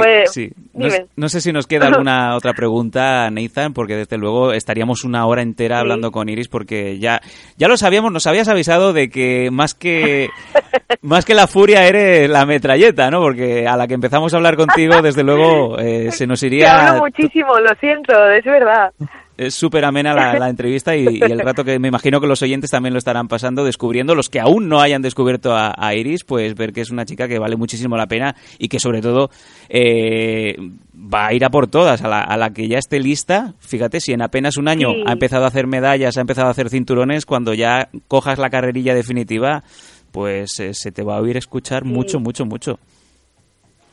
no, 1.16 1.28
sé 1.28 1.40
si 1.40 1.52
nos 1.52 1.66
queda 1.66 1.86
alguna 1.88 2.36
otra 2.36 2.52
pregunta, 2.52 3.30
Nathan, 3.30 3.72
porque 3.72 3.96
desde 3.96 4.18
luego 4.18 4.52
estaríamos 4.52 5.04
una 5.04 5.26
hora 5.26 5.42
entera 5.42 5.80
hablando 5.80 6.10
con 6.10 6.28
Iris, 6.28 6.48
porque 6.48 6.98
ya, 6.98 7.20
ya 7.56 7.68
lo 7.68 7.76
sabíamos, 7.76 8.12
nos 8.12 8.26
habías 8.26 8.48
avisado 8.48 8.92
de 8.92 9.10
que 9.10 9.50
más 9.50 9.74
que 9.74 10.28
más 11.02 11.24
que 11.24 11.34
la 11.34 11.46
furia 11.46 11.86
eres 11.86 12.28
la 12.28 12.46
metralleta, 12.46 13.10
¿no? 13.10 13.20
Porque 13.20 13.66
a 13.66 13.76
la 13.76 13.86
que 13.86 13.94
empezamos 13.94 14.32
a 14.32 14.36
hablar 14.36 14.56
contigo, 14.56 15.02
desde 15.02 15.22
luego 15.22 15.78
eh, 15.78 16.10
se 16.12 16.26
nos 16.26 16.42
iría. 16.42 16.64
Te 16.64 16.70
hablo 16.70 17.02
muchísimo, 17.02 17.58
lo 17.58 17.74
siento, 17.80 18.12
es 18.30 18.44
verdad 18.44 18.92
es 19.38 19.54
súper 19.54 19.84
amena 19.84 20.12
la, 20.12 20.48
entrevista 20.50 20.96
y, 20.96 21.20
el 21.22 21.38
rato 21.38 21.64
que 21.64 21.78
me 21.78 21.88
imagino 21.88 22.20
que 22.20 22.26
los 22.26 22.42
oyentes 22.42 22.70
también 22.70 22.92
lo 22.92 22.98
estarán 22.98 23.28
pasando 23.28 23.64
descubriendo, 23.64 24.14
los 24.14 24.28
que 24.28 24.40
aún 24.40 24.68
no 24.68 24.80
hayan 24.80 25.00
descubierto 25.00 25.54
a, 25.54 25.94
Iris, 25.94 26.24
pues 26.24 26.54
ver 26.54 26.72
que 26.72 26.80
es 26.80 26.90
una 26.90 27.06
chica 27.06 27.28
que 27.28 27.38
vale 27.38 27.56
muchísimo 27.56 27.96
la 27.96 28.06
pena 28.06 28.34
y 28.58 28.68
que 28.68 28.80
sobre 28.80 29.00
todo 29.00 29.30
eh, 29.68 30.56
va 30.92 31.28
a 31.28 31.32
ir 31.32 31.44
a 31.44 31.50
por 31.50 31.68
todas, 31.68 32.02
a 32.02 32.36
la, 32.36 32.50
que 32.50 32.68
ya 32.68 32.78
esté 32.78 32.98
lista, 32.98 33.54
fíjate, 33.60 34.00
si 34.00 34.12
en 34.12 34.22
apenas 34.22 34.56
un 34.56 34.68
año 34.68 34.88
ha 35.06 35.12
empezado 35.12 35.44
a 35.44 35.48
hacer 35.48 35.66
medallas, 35.66 36.18
ha 36.18 36.20
empezado 36.20 36.48
a 36.48 36.50
hacer 36.50 36.68
cinturones, 36.68 37.24
cuando 37.24 37.54
ya 37.54 37.88
cojas 38.08 38.38
la 38.38 38.50
carrerilla 38.50 38.94
definitiva, 38.94 39.62
pues 40.10 40.58
eh, 40.58 40.74
se 40.74 40.90
te 40.90 41.04
va 41.04 41.16
a 41.16 41.20
oír 41.20 41.36
escuchar 41.36 41.84
mucho, 41.84 42.18
mucho, 42.18 42.44
mucho. 42.44 42.78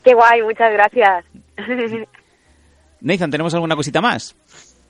Qué 0.04 0.12
guay, 0.12 0.42
muchas 0.42 0.72
gracias. 0.72 1.24
Nathan, 3.00 3.30
¿tenemos 3.30 3.54
alguna 3.54 3.76
cosita 3.76 4.00
más? 4.00 4.34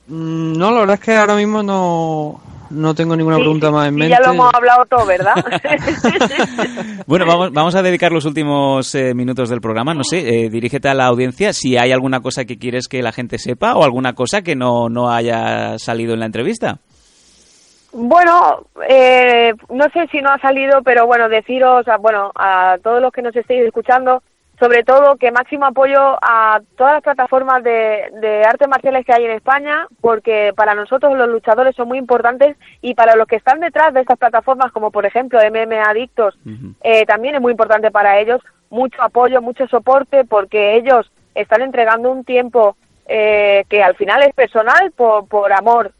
Mm, 0.07 0.57
no, 0.57 0.71
la 0.71 0.79
verdad 0.81 0.93
es 0.95 1.01
que 1.01 1.15
ahora 1.15 1.35
mismo 1.35 1.61
no, 1.61 2.39
no 2.69 2.95
tengo 2.95 3.15
ninguna 3.15 3.37
pregunta 3.37 3.71
más 3.71 3.87
en 3.87 3.95
mente. 3.95 4.15
Ya 4.15 4.25
lo 4.25 4.33
hemos 4.33 4.53
hablado 4.53 4.85
todo, 4.85 5.05
¿verdad? 5.05 5.35
bueno, 7.07 7.25
vamos, 7.25 7.51
vamos 7.51 7.75
a 7.75 7.81
dedicar 7.81 8.11
los 8.11 8.25
últimos 8.25 8.93
eh, 8.95 9.13
minutos 9.13 9.49
del 9.49 9.61
programa. 9.61 9.93
No 9.93 10.03
sé, 10.03 10.45
eh, 10.45 10.49
dirígete 10.49 10.89
a 10.89 10.93
la 10.93 11.05
audiencia 11.05 11.53
si 11.53 11.77
hay 11.77 11.91
alguna 11.91 12.21
cosa 12.21 12.45
que 12.45 12.57
quieres 12.57 12.87
que 12.87 13.01
la 13.01 13.11
gente 13.11 13.37
sepa 13.37 13.75
o 13.75 13.83
alguna 13.83 14.13
cosa 14.13 14.41
que 14.41 14.55
no, 14.55 14.89
no 14.89 15.11
haya 15.11 15.77
salido 15.77 16.13
en 16.13 16.21
la 16.21 16.25
entrevista. 16.25 16.79
Bueno, 17.93 18.67
eh, 18.87 19.53
no 19.69 19.85
sé 19.93 20.07
si 20.11 20.21
no 20.21 20.29
ha 20.29 20.39
salido, 20.39 20.81
pero 20.83 21.07
bueno, 21.07 21.29
deciros, 21.29 21.85
bueno, 21.99 22.31
a 22.35 22.77
todos 22.83 23.01
los 23.01 23.11
que 23.11 23.21
nos 23.21 23.35
estéis 23.35 23.65
escuchando, 23.65 24.21
sobre 24.59 24.83
todo 24.83 25.17
que 25.17 25.31
máximo 25.31 25.65
apoyo 25.65 26.17
a 26.21 26.61
todas 26.75 26.93
las 26.93 27.03
plataformas 27.03 27.63
de, 27.63 28.43
artes 28.47 28.67
marciales 28.67 29.05
que 29.05 29.13
hay 29.13 29.25
en 29.25 29.31
España, 29.31 29.87
porque 30.01 30.51
para 30.55 30.73
nosotros 30.73 31.15
los 31.15 31.29
luchadores 31.29 31.75
son 31.75 31.87
muy 31.87 31.97
importantes 31.99 32.57
y 32.81 32.95
para 32.95 33.15
los 33.15 33.27
que 33.27 33.35
están 33.35 33.59
detrás 33.59 33.93
de 33.93 34.01
estas 34.01 34.17
plataformas, 34.17 34.71
como 34.71 34.89
por 34.91 35.05
ejemplo 35.05 35.39
MMA 35.39 35.83
Adictos, 35.83 36.37
eh, 36.81 37.05
también 37.05 37.35
es 37.35 37.41
muy 37.41 37.51
importante 37.51 37.91
para 37.91 38.19
ellos 38.19 38.41
mucho 38.69 39.01
apoyo, 39.01 39.41
mucho 39.41 39.67
soporte, 39.67 40.25
porque 40.25 40.75
ellos 40.75 41.11
están 41.35 41.61
entregando 41.61 42.11
un 42.11 42.23
tiempo 42.23 42.75
eh, 43.05 43.63
que 43.69 43.83
al 43.83 43.95
final 43.95 44.23
es 44.23 44.33
personal 44.33 44.91
por, 44.91 45.27
por 45.27 45.53
amor, 45.53 45.93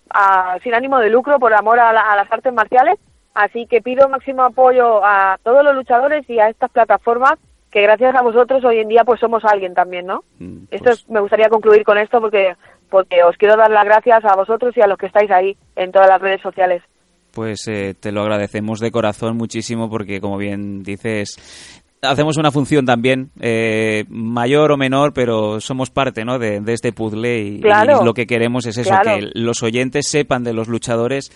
sin 0.63 0.73
ánimo 0.73 0.99
de 0.99 1.09
lucro, 1.09 1.39
por 1.39 1.53
amor 1.53 1.79
a 1.79 1.93
las 1.93 2.31
artes 2.31 2.53
marciales. 2.53 2.97
Así 3.33 3.67
que 3.67 3.81
pido 3.81 4.09
máximo 4.09 4.41
apoyo 4.41 5.05
a 5.05 5.37
todos 5.43 5.63
los 5.63 5.75
luchadores 5.75 6.27
y 6.27 6.39
a 6.39 6.49
estas 6.49 6.71
plataformas 6.71 7.37
que 7.77 7.83
gracias 7.83 8.15
a 8.15 8.23
vosotros 8.23 8.65
hoy 8.65 8.79
en 8.79 8.87
día 8.87 9.03
pues 9.05 9.19
somos 9.19 9.45
alguien 9.45 9.75
también, 9.75 10.07
¿no? 10.07 10.23
Mm, 10.39 10.63
esto 10.71 10.85
pues 10.85 11.07
me 11.09 11.19
gustaría 11.19 11.47
concluir 11.47 11.83
con 11.83 11.99
esto 11.99 12.19
porque 12.19 12.55
porque 12.89 13.21
os 13.23 13.37
quiero 13.37 13.55
dar 13.55 13.69
las 13.69 13.85
gracias 13.85 14.25
a 14.25 14.35
vosotros 14.35 14.75
y 14.75 14.81
a 14.81 14.87
los 14.87 14.97
que 14.97 15.05
estáis 15.05 15.29
ahí 15.29 15.55
en 15.75 15.91
todas 15.91 16.09
las 16.09 16.19
redes 16.19 16.41
sociales. 16.41 16.81
Pues 17.35 17.67
eh, 17.67 17.93
te 17.93 18.11
lo 18.11 18.21
agradecemos 18.21 18.79
de 18.79 18.89
corazón 18.89 19.37
muchísimo 19.37 19.91
porque 19.91 20.19
como 20.19 20.37
bien 20.37 20.81
dices 20.81 21.83
hacemos 22.01 22.37
una 22.37 22.51
función 22.51 22.85
también, 22.85 23.29
eh, 23.39 24.05
mayor 24.09 24.71
o 24.71 24.77
menor, 24.77 25.13
pero 25.13 25.59
somos 25.59 25.91
parte 25.91 26.25
¿no? 26.25 26.39
de, 26.39 26.61
este 26.67 26.93
puzzle 26.93 27.39
y, 27.39 27.61
lo 28.03 28.13
que 28.15 28.25
queremos 28.25 28.65
es 28.65 28.77
eso, 28.77 28.95
que 29.03 29.29
los 29.33 29.61
oyentes 29.61 30.09
sepan 30.09 30.43
de 30.43 30.53
los 30.53 30.67
luchadores 30.67 31.29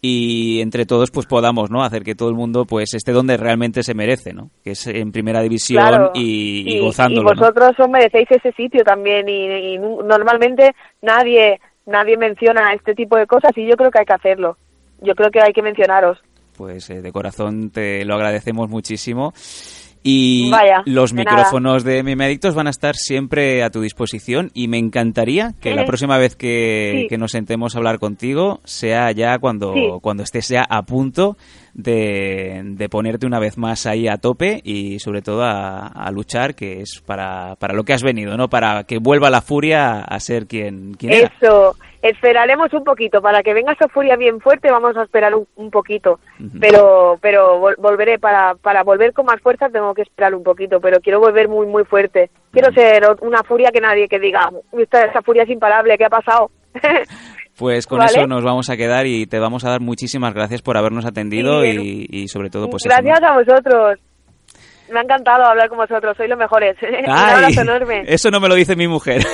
y 0.00 0.60
entre 0.60 0.86
todos 0.86 1.10
pues 1.10 1.26
podamos 1.26 1.70
no 1.70 1.82
hacer 1.82 2.04
que 2.04 2.14
todo 2.14 2.28
el 2.28 2.36
mundo 2.36 2.64
pues 2.66 2.94
esté 2.94 3.12
donde 3.12 3.36
realmente 3.36 3.82
se 3.82 3.94
merece 3.94 4.32
no 4.32 4.50
que 4.62 4.70
es 4.70 4.86
en 4.86 5.10
primera 5.10 5.42
división 5.42 6.10
y, 6.14 6.76
y, 6.76 6.80
gozándolo 6.80 7.32
y 7.32 7.34
vosotros 7.34 7.70
os 7.78 7.88
merecéis 7.90 8.30
ese 8.30 8.52
sitio 8.52 8.84
también 8.84 9.28
y, 9.28 9.76
normalmente 9.78 10.74
nadie 11.02 11.58
nadie 11.88 12.16
menciona 12.16 12.72
este 12.74 12.94
tipo 12.94 13.16
de 13.16 13.26
cosas 13.26 13.50
y 13.56 13.66
yo 13.66 13.74
creo 13.76 13.90
que 13.90 13.98
hay 13.98 14.04
que 14.04 14.14
hacerlo. 14.14 14.56
Yo 15.00 15.14
creo 15.14 15.30
que 15.30 15.40
hay 15.40 15.52
que 15.52 15.62
mencionaros. 15.62 16.18
Pues 16.56 16.90
eh, 16.90 17.00
de 17.00 17.12
corazón 17.12 17.70
te 17.70 18.04
lo 18.04 18.14
agradecemos 18.14 18.68
muchísimo 18.68 19.32
y 20.10 20.50
los 20.86 21.12
micrófonos 21.12 21.84
de 21.84 22.00
Adictos 22.18 22.54
van 22.54 22.66
a 22.66 22.70
estar 22.70 22.96
siempre 22.96 23.62
a 23.62 23.68
tu 23.68 23.82
disposición 23.82 24.50
y 24.54 24.66
me 24.66 24.78
encantaría 24.78 25.52
que 25.60 25.74
la 25.74 25.84
próxima 25.84 26.16
vez 26.16 26.34
que, 26.34 27.06
nos 27.18 27.32
sentemos 27.32 27.74
a 27.74 27.78
hablar 27.78 27.98
contigo 27.98 28.60
sea 28.64 29.10
ya 29.12 29.38
cuando, 29.38 29.98
cuando 30.00 30.22
estés 30.22 30.48
ya 30.48 30.64
a 30.68 30.82
punto 30.82 31.36
de, 31.74 32.88
ponerte 32.90 33.26
una 33.26 33.38
vez 33.38 33.58
más 33.58 33.84
ahí 33.84 34.08
a 34.08 34.16
tope 34.16 34.62
y 34.64 34.98
sobre 34.98 35.20
todo 35.20 35.42
a, 35.44 36.10
luchar, 36.10 36.54
que 36.54 36.80
es 36.80 37.02
para, 37.04 37.56
para, 37.56 37.74
lo 37.74 37.84
que 37.84 37.92
has 37.92 38.02
venido, 38.02 38.36
¿no? 38.36 38.48
Para 38.48 38.84
que 38.84 38.98
vuelva 38.98 39.28
la 39.28 39.42
furia 39.42 40.00
a 40.00 40.20
ser 40.20 40.46
quien, 40.46 40.94
quien 40.94 41.12
Eso, 41.12 41.76
esperaremos 42.02 42.72
un 42.72 42.84
poquito, 42.84 43.20
para 43.20 43.42
que 43.42 43.54
venga 43.54 43.72
esa 43.72 43.88
furia 43.88 44.16
bien 44.16 44.40
fuerte 44.40 44.70
vamos 44.70 44.96
a 44.96 45.02
esperar 45.02 45.32
un, 45.34 45.70
poquito, 45.70 46.20
pero 46.60 47.18
pero 47.20 47.60
volveré, 47.78 48.18
para, 48.18 48.54
para 48.54 48.82
volver 48.82 49.12
con 49.12 49.26
más 49.26 49.40
fuerza 49.40 49.68
tengo 49.68 49.94
que 49.94 50.02
esperar 50.02 50.34
un 50.34 50.42
poquito, 50.42 50.80
pero 50.80 51.00
quiero 51.00 51.20
volver 51.20 51.48
muy 51.48 51.66
muy 51.66 51.84
fuerte, 51.84 52.30
quiero 52.52 52.72
ser 52.72 53.04
una 53.20 53.42
furia 53.42 53.70
que 53.72 53.80
nadie 53.80 54.08
que 54.08 54.18
diga, 54.18 54.50
esta, 54.72 55.04
esa 55.04 55.22
furia 55.22 55.42
es 55.42 55.50
imparable, 55.50 55.98
¿qué 55.98 56.04
ha 56.04 56.10
pasado? 56.10 56.50
Pues 57.58 57.88
con 57.88 58.00
eso 58.02 58.24
nos 58.28 58.44
vamos 58.44 58.70
a 58.70 58.76
quedar 58.76 59.06
y 59.06 59.26
te 59.26 59.40
vamos 59.40 59.64
a 59.64 59.70
dar 59.70 59.80
muchísimas 59.80 60.32
gracias 60.32 60.62
por 60.62 60.76
habernos 60.76 61.04
atendido 61.04 61.64
y, 61.64 62.28
sobre 62.28 62.50
todo 62.50 62.70
pues 62.70 62.84
Gracias 62.84 63.20
a 63.20 63.36
vosotros. 63.36 63.98
Me 64.92 65.00
ha 65.00 65.02
encantado 65.02 65.44
hablar 65.44 65.68
con 65.68 65.78
vosotros, 65.78 66.16
sois 66.16 66.28
los 66.28 66.38
mejores. 66.38 66.76
Un 66.82 67.10
abrazo 67.10 67.60
enorme. 67.60 68.02
Eso 68.06 68.30
no 68.30 68.40
me 68.40 68.48
lo 68.48 68.54
dice 68.54 68.76
mi 68.76 68.88
mujer. 68.88 69.24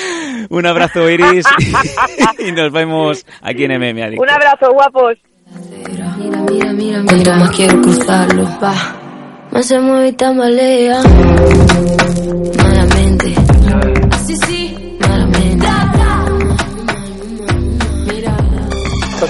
Un 0.50 0.66
abrazo, 0.66 1.08
Iris, 1.08 1.46
y 2.38 2.52
nos 2.52 2.72
vemos 2.72 3.24
aquí 3.42 3.64
en 3.64 3.72
MM 3.78 4.18
Un 4.18 4.30
abrazo, 4.30 4.72
guapos. 4.72 5.14
Mira, 5.86 6.14
mira, 6.16 6.72
mira, 6.72 7.02
mira, 7.02 7.36
más 7.36 7.50
quiero 7.50 7.80
cruzarlo, 7.80 8.44
va. 8.62 8.74
Más 9.50 9.66
se 9.66 9.78
mueve 9.78 10.08
y 10.08 10.12
tambalea. 10.12 11.00
Malamente. 12.56 13.34
Así 14.10 14.36
sí, 14.46 14.98
malamente. 15.00 15.66
¿Te 19.20 19.26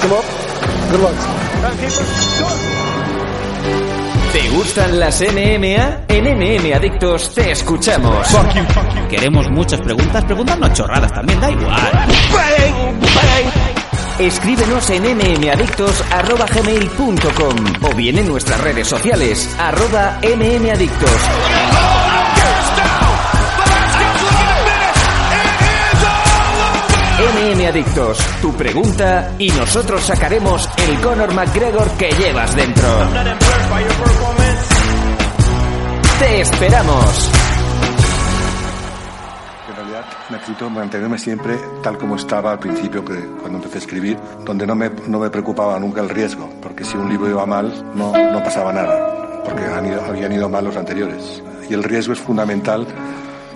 gustan 4.65 4.99
las 4.99 5.21
NMA? 5.21 6.07
En 6.09 6.25
NM 6.25 6.73
Adictos 6.75 7.35
te 7.35 7.51
escuchamos. 7.51 8.27
Queremos 9.11 9.51
muchas 9.51 9.83
preguntas, 9.83 10.25
preguntas 10.25 10.73
chorradas 10.73 11.13
también, 11.13 11.39
da 11.39 11.51
igual. 11.51 12.09
Escríbenos 14.19 14.89
en 14.91 15.03
mmadictos.gmail.com 15.03 17.57
o 17.83 17.95
bien 17.95 18.19
en 18.19 18.29
nuestras 18.29 18.59
redes 18.61 18.89
sociales, 18.89 19.55
arroba 19.59 20.19
mmadictos. 20.23 21.11
MM 27.25 27.67
Adictos, 27.67 28.19
tu 28.43 28.53
pregunta 28.55 29.35
y 29.39 29.49
nosotros 29.51 30.03
sacaremos 30.03 30.69
el 30.77 31.01
Conor 31.01 31.33
McGregor 31.33 31.89
que 31.93 32.11
llevas 32.11 32.55
dentro. 32.57 32.89
¡Te 36.19 36.41
esperamos! 36.41 37.31
En 39.69 39.77
realidad 39.77 40.05
necesito 40.31 40.71
mantenerme 40.71 41.19
siempre 41.19 41.59
tal 41.83 41.99
como 41.99 42.17
estaba 42.17 42.53
al 42.53 42.59
principio 42.59 43.05
que 43.05 43.15
cuando 43.41 43.59
empecé 43.59 43.77
a 43.77 43.81
escribir, 43.81 44.19
donde 44.45 44.67
no 44.67 44.75
me, 44.75 44.91
no 45.09 45.19
me 45.19 45.31
preocupaba 45.31 45.79
nunca 45.79 46.01
el 46.01 46.09
riesgo, 46.09 46.49
porque 46.63 46.85
si 46.85 46.97
un 46.97 47.09
libro 47.09 47.29
iba 47.29 47.45
mal 47.47 47.73
no, 47.95 48.13
no 48.13 48.43
pasaba 48.43 48.73
nada, 48.73 49.43
porque 49.45 49.65
han 49.65 49.87
ido, 49.87 50.05
habían 50.05 50.33
ido 50.33 50.49
mal 50.49 50.65
los 50.65 50.77
anteriores. 50.77 51.43
Y 51.69 51.75
el 51.75 51.83
riesgo 51.83 52.13
es 52.13 52.21
fundamental 52.21 52.87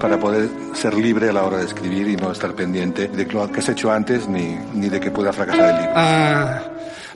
para 0.00 0.18
poder 0.18 0.48
ser 0.74 0.94
libre 0.94 1.28
a 1.28 1.32
la 1.32 1.44
hora 1.44 1.58
de 1.58 1.66
escribir 1.66 2.08
y 2.08 2.16
no 2.16 2.32
estar 2.32 2.54
pendiente 2.54 3.08
de 3.08 3.24
lo 3.26 3.50
que 3.50 3.60
has 3.60 3.68
hecho 3.68 3.90
antes 3.90 4.28
ni, 4.28 4.56
ni 4.74 4.88
de 4.88 5.00
que 5.00 5.10
pueda 5.10 5.32
fracasar 5.32 5.70
el 5.70 5.76
libro. 5.76 5.92
Ah, 5.96 6.62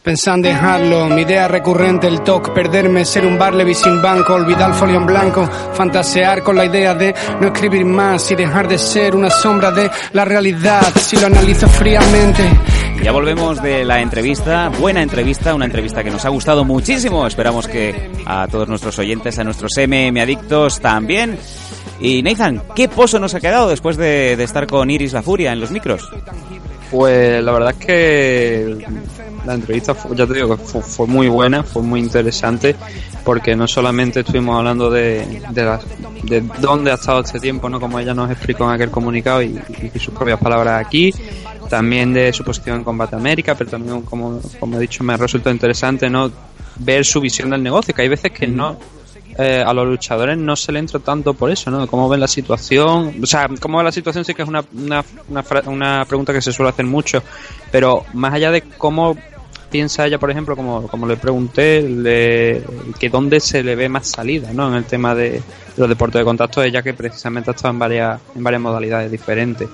pensan 0.03 0.43
dejarlo, 0.43 1.07
mi 1.07 1.23
idea 1.23 1.47
recurrente, 1.47 2.09
el 2.09 2.23
toque, 2.23 2.51
perderme, 2.51 3.05
ser 3.05 3.25
un 3.25 3.39
Barleby 3.39 3.75
sin 3.75 4.03
banco, 4.03 4.35
olvidar 4.35 4.71
el 4.71 4.77
folio 4.77 4.97
en 4.97 5.07
blanco, 5.07 5.49
fantasear 5.75 6.43
con 6.43 6.57
la 6.57 6.67
idea 6.67 6.95
de 6.95 7.15
no 7.41 7.47
escribir 7.47 7.85
más 7.85 8.31
y 8.31 8.35
dejar 8.35 8.67
de 8.67 8.79
ser 8.79 9.15
una 9.15 9.31
sombra 9.31 9.71
de 9.71 9.91
la 10.13 10.25
realidad, 10.25 10.83
si 11.01 11.17
lo 11.17 11.27
analizo 11.27 11.69
fríamente. 11.69 12.43
Ya 13.03 13.13
volvemos 13.13 13.63
de 13.63 13.85
la 13.85 14.01
entrevista, 14.01 14.69
buena 14.69 15.03
entrevista, 15.03 15.55
una 15.55 15.65
entrevista 15.65 16.05
que 16.05 16.11
nos 16.11 16.25
ha 16.25 16.29
gustado 16.29 16.65
muchísimo. 16.65 17.27
Esperamos 17.27 17.67
que 17.67 18.11
a 18.27 18.47
todos 18.47 18.69
nuestros 18.69 18.97
oyentes, 18.99 19.39
a 19.39 19.45
nuestros 19.45 19.73
MM 19.77 20.21
adictos 20.21 20.81
también. 20.81 21.37
Y 22.01 22.23
Nathan, 22.23 22.63
¿qué 22.77 22.89
pozo 22.89 23.19
nos 23.19 23.35
ha 23.35 23.41
quedado 23.41 23.69
después 23.69 23.97
de, 23.97 24.37
de 24.37 24.45
estar 24.45 24.67
con 24.67 24.89
Iris 24.91 25.13
la 25.13 25.23
Furia 25.23 25.53
en 25.53 25.61
los 25.61 25.73
micros? 25.73 26.11
Pues 26.93 27.43
la 27.43 27.53
verdad 27.53 27.71
es 27.71 27.87
que 27.87 28.87
la 29.47 29.55
entrevista, 29.55 29.95
fue, 29.95 30.15
ya 30.15 30.27
te 30.27 30.35
digo 30.35 30.59
fue, 30.59 30.83
fue, 30.83 31.07
muy 31.07 31.27
buena, 31.27 31.63
fue 31.63 31.83
muy 31.83 32.01
interesante, 32.01 32.77
porque 33.25 33.57
no 33.57 33.67
solamente 33.67 34.21
estuvimos 34.21 34.59
hablando 34.59 34.91
de, 34.91 35.41
de, 35.51 35.65
las, 35.65 35.83
de 36.23 36.43
dónde 36.61 36.91
ha 36.91 36.95
estado 36.95 37.23
este 37.23 37.41
tiempo, 37.41 37.71
¿no? 37.71 37.81
como 37.81 37.99
ella 37.99 38.13
nos 38.13 38.31
explicó 38.31 38.65
en 38.65 38.73
aquel 38.73 38.91
comunicado 38.91 39.43
y, 39.43 39.59
y 39.95 39.99
sus 39.99 40.13
propias 40.13 40.39
palabras 40.39 40.85
aquí, 40.85 41.15
también 41.71 42.13
de 42.13 42.31
su 42.31 42.45
posición 42.45 42.77
en 42.77 42.85
Combate 42.85 43.17
América, 43.17 43.55
pero 43.55 43.71
también, 43.71 44.03
como, 44.03 44.39
como 44.61 44.77
he 44.77 44.81
dicho, 44.81 45.03
me 45.03 45.15
ha 45.15 45.17
resultado 45.17 45.55
interesante 45.55 46.11
no 46.11 46.31
ver 46.77 47.07
su 47.07 47.23
visión 47.23 47.49
del 47.49 47.63
negocio, 47.63 47.95
que 47.95 48.03
hay 48.03 48.09
veces 48.09 48.33
que 48.33 48.47
no 48.47 48.77
eh, 49.39 49.63
a 49.67 49.73
los 49.73 49.87
luchadores 49.87 50.37
no 50.37 50.57
se 50.57 50.73
le 50.73 50.79
entra 50.79 51.01
tanto 51.01 51.35
por 51.35 51.51
eso, 51.51 51.71
¿no? 51.71 51.87
Cómo 51.87 52.09
ven 52.09 52.21
la 52.21 52.29
situación, 52.29 53.15
o 53.23 53.27
sea, 53.27 53.49
cómo 53.61 53.79
ven 53.79 53.87
la 53.87 53.93
situación 53.93 54.25
sí 54.25 54.35
que 54.35 54.43
es 54.43 54.49
una, 54.49 54.65
una, 54.75 55.05
una, 55.29 55.45
una, 55.67 56.05
pregunta 56.05 56.33
que 56.33 56.43
se 56.43 56.53
suele 56.53 56.71
hacer 56.71 56.87
mucho, 56.87 57.23
pero 57.71 58.05
más 58.13 58.35
allá 58.35 58.51
de 58.51 58.63
cómo 58.63 59.17
piensa 59.71 60.07
ella, 60.07 60.19
por 60.19 60.31
ejemplo, 60.31 60.55
como, 60.55 60.87
como 60.87 61.07
le 61.07 61.17
pregunté, 61.17 61.83
le, 61.83 62.63
que 63.01 63.09
dónde 63.09 63.41
se 63.41 63.63
le 63.63 63.75
ve 63.75 63.89
más 63.89 64.07
salida, 64.07 64.53
¿no? 64.53 64.69
En 64.69 64.75
el 64.75 64.85
tema 64.85 65.15
de, 65.15 65.43
los 65.77 65.89
deportes 65.89 66.21
de 66.21 66.25
contacto, 66.25 66.63
ella 66.63 66.83
que 66.83 66.95
precisamente 66.95 67.51
ha 67.51 67.55
estado 67.55 67.73
en 67.73 67.79
varias, 67.79 68.21
en 68.37 68.45
varias 68.45 68.63
modalidades 68.63 69.11
diferentes. 69.11 69.69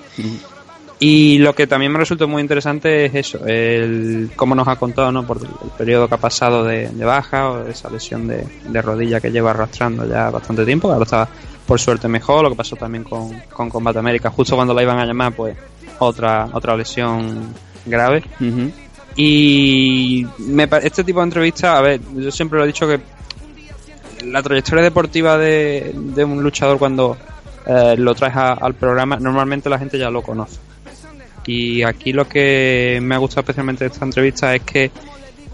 Y 1.00 1.38
lo 1.38 1.54
que 1.54 1.68
también 1.68 1.92
me 1.92 1.98
resultó 1.98 2.26
muy 2.26 2.42
interesante 2.42 3.04
es 3.04 3.14
eso, 3.14 3.46
el 3.46 4.32
cómo 4.34 4.56
nos 4.56 4.66
ha 4.66 4.74
contado 4.76 5.12
¿no? 5.12 5.24
por 5.24 5.38
el 5.38 5.70
periodo 5.76 6.08
que 6.08 6.14
ha 6.16 6.18
pasado 6.18 6.64
de, 6.64 6.88
de 6.88 7.04
baja 7.04 7.50
o 7.50 7.64
de 7.64 7.70
esa 7.70 7.88
lesión 7.88 8.26
de, 8.26 8.44
de, 8.68 8.82
rodilla 8.82 9.20
que 9.20 9.30
lleva 9.30 9.50
arrastrando 9.50 10.08
ya 10.08 10.30
bastante 10.30 10.64
tiempo, 10.64 10.90
ahora 10.90 11.04
está 11.04 11.28
por 11.64 11.78
suerte 11.78 12.08
mejor, 12.08 12.42
lo 12.42 12.50
que 12.50 12.56
pasó 12.56 12.74
también 12.74 13.04
con, 13.04 13.30
con 13.52 13.70
Combate 13.70 14.00
América, 14.00 14.30
justo 14.30 14.56
cuando 14.56 14.74
la 14.74 14.82
iban 14.82 14.98
a 14.98 15.06
llamar, 15.06 15.34
pues 15.34 15.56
otra, 16.00 16.48
otra 16.52 16.76
lesión 16.76 17.54
grave. 17.86 18.24
Uh 18.40 18.44
-huh. 18.44 18.72
Y 19.14 20.26
me, 20.38 20.68
este 20.82 21.04
tipo 21.04 21.20
de 21.20 21.24
entrevistas, 21.24 21.76
a 21.76 21.80
ver, 21.80 22.00
yo 22.16 22.30
siempre 22.32 22.58
lo 22.58 22.64
he 22.64 22.68
dicho 22.68 22.88
que 22.88 23.00
la 24.24 24.42
trayectoria 24.42 24.82
deportiva 24.82 25.38
de, 25.38 25.92
de 25.94 26.24
un 26.24 26.42
luchador 26.42 26.78
cuando 26.78 27.16
eh, 27.66 27.94
lo 27.96 28.14
traes 28.14 28.34
a, 28.34 28.54
al 28.54 28.74
programa, 28.74 29.16
normalmente 29.20 29.68
la 29.68 29.78
gente 29.78 29.98
ya 29.98 30.10
lo 30.10 30.22
conoce 30.22 30.67
y 31.48 31.82
aquí 31.82 32.12
lo 32.12 32.28
que 32.28 32.98
me 33.00 33.14
ha 33.14 33.18
gustado 33.18 33.40
especialmente 33.40 33.84
de 33.84 33.90
esta 33.90 34.04
entrevista 34.04 34.54
es 34.54 34.62
que 34.62 34.90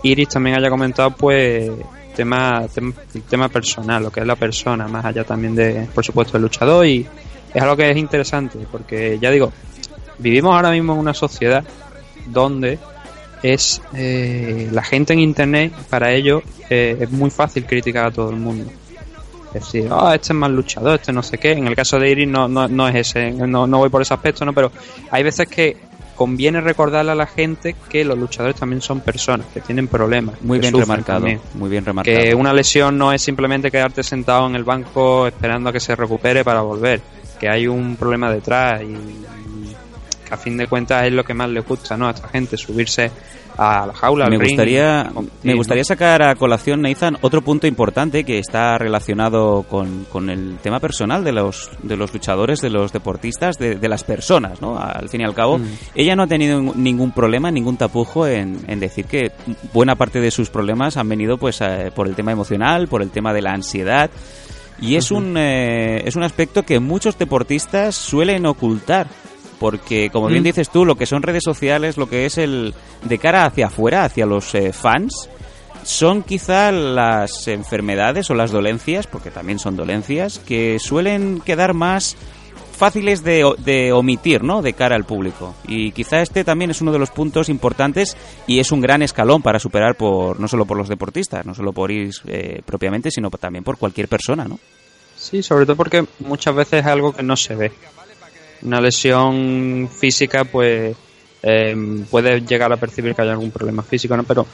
Iris 0.02 0.28
también 0.28 0.56
haya 0.56 0.68
comentado 0.68 1.12
pues 1.12 1.70
tema, 2.16 2.66
el 3.14 3.22
tema 3.22 3.48
personal, 3.48 4.02
lo 4.02 4.10
que 4.10 4.18
es 4.18 4.26
la 4.26 4.34
persona, 4.34 4.88
más 4.88 5.04
allá 5.04 5.22
también 5.22 5.54
de, 5.54 5.86
por 5.94 6.04
supuesto, 6.04 6.36
el 6.36 6.42
luchador. 6.42 6.84
Y 6.84 7.06
es 7.54 7.62
algo 7.62 7.76
que 7.76 7.88
es 7.88 7.96
interesante 7.96 8.58
porque 8.72 9.20
ya 9.20 9.30
digo, 9.30 9.52
vivimos 10.18 10.52
ahora 10.56 10.72
mismo 10.72 10.94
en 10.94 10.98
una 10.98 11.14
sociedad 11.14 11.62
donde 12.26 12.80
es 13.44 13.80
eh, 13.94 14.68
la 14.72 14.82
gente 14.82 15.12
en 15.12 15.20
internet 15.20 15.72
para 15.90 16.12
ellos 16.12 16.42
eh, 16.70 16.96
es 16.98 17.10
muy 17.10 17.30
fácil 17.30 17.66
criticar 17.66 18.06
a 18.06 18.10
todo 18.10 18.30
el 18.30 18.36
mundo 18.36 18.68
decir, 19.54 19.88
oh, 19.90 20.12
este 20.12 20.32
es 20.32 20.38
más 20.38 20.50
luchador, 20.50 21.00
este 21.00 21.12
no 21.12 21.22
sé 21.22 21.38
qué. 21.38 21.52
En 21.52 21.66
el 21.66 21.76
caso 21.76 21.98
de 21.98 22.10
Iris 22.10 22.28
no, 22.28 22.48
no, 22.48 22.68
no 22.68 22.88
es 22.88 22.94
ese, 22.94 23.30
no, 23.32 23.66
no 23.66 23.78
voy 23.78 23.88
por 23.88 24.02
ese 24.02 24.14
aspecto, 24.14 24.44
¿no? 24.44 24.52
Pero 24.52 24.70
hay 25.10 25.22
veces 25.22 25.48
que 25.48 25.76
conviene 26.14 26.60
recordarle 26.60 27.12
a 27.12 27.14
la 27.14 27.26
gente 27.26 27.74
que 27.88 28.04
los 28.04 28.18
luchadores 28.18 28.56
también 28.56 28.80
son 28.80 29.00
personas, 29.00 29.46
que 29.52 29.60
tienen 29.60 29.88
problemas. 29.88 30.40
Muy 30.42 30.58
bien 30.58 30.72
remarcado, 30.72 31.20
también. 31.20 31.40
muy 31.54 31.70
bien 31.70 31.84
remarcado. 31.84 32.16
Que 32.16 32.34
una 32.34 32.52
lesión 32.52 32.96
no 32.96 33.12
es 33.12 33.22
simplemente 33.22 33.70
quedarte 33.70 34.02
sentado 34.02 34.46
en 34.46 34.54
el 34.54 34.64
banco 34.64 35.26
esperando 35.26 35.70
a 35.70 35.72
que 35.72 35.80
se 35.80 35.96
recupere 35.96 36.44
para 36.44 36.62
volver, 36.62 37.00
que 37.38 37.48
hay 37.48 37.66
un 37.66 37.96
problema 37.96 38.30
detrás 38.30 38.82
y, 38.82 38.96
que 40.24 40.34
a 40.34 40.36
fin 40.36 40.56
de 40.56 40.66
cuentas 40.66 41.04
es 41.04 41.12
lo 41.12 41.24
que 41.24 41.34
más 41.34 41.48
le 41.48 41.60
gusta, 41.60 41.96
¿no? 41.96 42.08
A 42.08 42.10
esta 42.12 42.28
gente, 42.28 42.56
subirse 42.56 43.10
a 43.56 43.86
la 43.86 43.94
jaula. 43.94 44.26
Me 44.28 44.36
al 44.36 44.42
gustaría, 44.42 45.04
ring, 45.04 45.28
me 45.42 45.54
gustaría 45.54 45.84
sacar 45.84 46.22
a 46.22 46.34
colación, 46.34 46.82
Nathan, 46.82 47.16
otro 47.20 47.42
punto 47.42 47.66
importante 47.66 48.24
que 48.24 48.38
está 48.38 48.78
relacionado 48.78 49.62
con, 49.62 50.04
con 50.10 50.30
el 50.30 50.58
tema 50.62 50.80
personal 50.80 51.22
de 51.22 51.32
los, 51.32 51.70
de 51.82 51.96
los 51.96 52.12
luchadores, 52.12 52.60
de 52.60 52.70
los 52.70 52.92
deportistas, 52.92 53.58
de, 53.58 53.76
de 53.76 53.88
las 53.88 54.04
personas, 54.04 54.60
¿no? 54.60 54.78
Al 54.78 55.08
fin 55.08 55.20
y 55.20 55.24
al 55.24 55.34
cabo, 55.34 55.58
mm. 55.58 55.64
ella 55.94 56.16
no 56.16 56.24
ha 56.24 56.26
tenido 56.26 56.60
ningún 56.60 57.12
problema, 57.12 57.50
ningún 57.50 57.76
tapujo 57.76 58.26
en, 58.26 58.58
en, 58.66 58.80
decir 58.80 59.06
que 59.06 59.30
buena 59.72 59.94
parte 59.94 60.20
de 60.20 60.30
sus 60.30 60.50
problemas 60.50 60.96
han 60.96 61.08
venido 61.08 61.38
pues 61.38 61.60
eh, 61.60 61.92
por 61.94 62.08
el 62.08 62.14
tema 62.14 62.32
emocional, 62.32 62.88
por 62.88 63.02
el 63.02 63.10
tema 63.10 63.32
de 63.32 63.42
la 63.42 63.52
ansiedad. 63.52 64.10
Y 64.80 64.96
es, 64.96 65.12
uh 65.12 65.14
-huh. 65.14 65.18
un, 65.18 65.36
eh, 65.36 66.02
es 66.04 66.16
un 66.16 66.24
aspecto 66.24 66.64
que 66.64 66.80
muchos 66.80 67.16
deportistas 67.16 67.94
suelen 67.94 68.44
ocultar 68.44 69.06
porque 69.64 70.10
como 70.10 70.26
bien 70.26 70.42
mm. 70.42 70.44
dices 70.44 70.68
tú, 70.68 70.84
lo 70.84 70.94
que 70.94 71.06
son 71.06 71.22
redes 71.22 71.42
sociales, 71.42 71.96
lo 71.96 72.06
que 72.06 72.26
es 72.26 72.36
el 72.36 72.74
de 73.02 73.16
cara 73.16 73.46
hacia 73.46 73.68
afuera, 73.68 74.04
hacia 74.04 74.26
los 74.26 74.54
eh, 74.54 74.74
fans, 74.74 75.30
son 75.84 76.22
quizá 76.22 76.70
las 76.70 77.48
enfermedades 77.48 78.28
o 78.28 78.34
las 78.34 78.50
dolencias, 78.50 79.06
porque 79.06 79.30
también 79.30 79.58
son 79.58 79.74
dolencias, 79.74 80.38
que 80.38 80.78
suelen 80.78 81.40
quedar 81.40 81.72
más 81.72 82.14
fáciles 82.76 83.24
de, 83.24 83.54
de, 83.56 83.94
omitir, 83.94 84.44
¿no? 84.44 84.60
De 84.60 84.74
cara 84.74 84.96
al 84.96 85.04
público. 85.04 85.54
Y 85.66 85.92
quizá 85.92 86.20
este 86.20 86.44
también 86.44 86.70
es 86.70 86.82
uno 86.82 86.92
de 86.92 86.98
los 86.98 87.08
puntos 87.08 87.48
importantes 87.48 88.18
y 88.46 88.58
es 88.58 88.70
un 88.70 88.82
gran 88.82 89.00
escalón 89.00 89.40
para 89.40 89.58
superar 89.58 89.94
por 89.94 90.38
no 90.40 90.46
solo 90.46 90.66
por 90.66 90.76
los 90.76 90.90
deportistas, 90.90 91.46
no 91.46 91.54
solo 91.54 91.72
por 91.72 91.90
ir 91.90 92.12
eh, 92.26 92.60
propiamente, 92.66 93.10
sino 93.10 93.30
también 93.30 93.64
por 93.64 93.78
cualquier 93.78 94.08
persona, 94.08 94.44
¿no? 94.44 94.60
Sí, 95.16 95.42
sobre 95.42 95.64
todo 95.64 95.76
porque 95.76 96.04
muchas 96.18 96.54
veces 96.54 96.80
es 96.80 96.86
algo 96.86 97.14
que 97.14 97.22
no 97.22 97.34
se 97.34 97.54
ve 97.54 97.72
una 98.64 98.80
lesión 98.80 99.88
física 99.90 100.44
pues 100.44 100.96
eh, 101.42 102.04
puede 102.10 102.40
llegar 102.40 102.72
a 102.72 102.76
percibir 102.76 103.14
que 103.14 103.22
hay 103.22 103.28
algún 103.28 103.50
problema 103.50 103.82
físico, 103.82 104.16
¿no? 104.16 104.24
Pero 104.24 104.46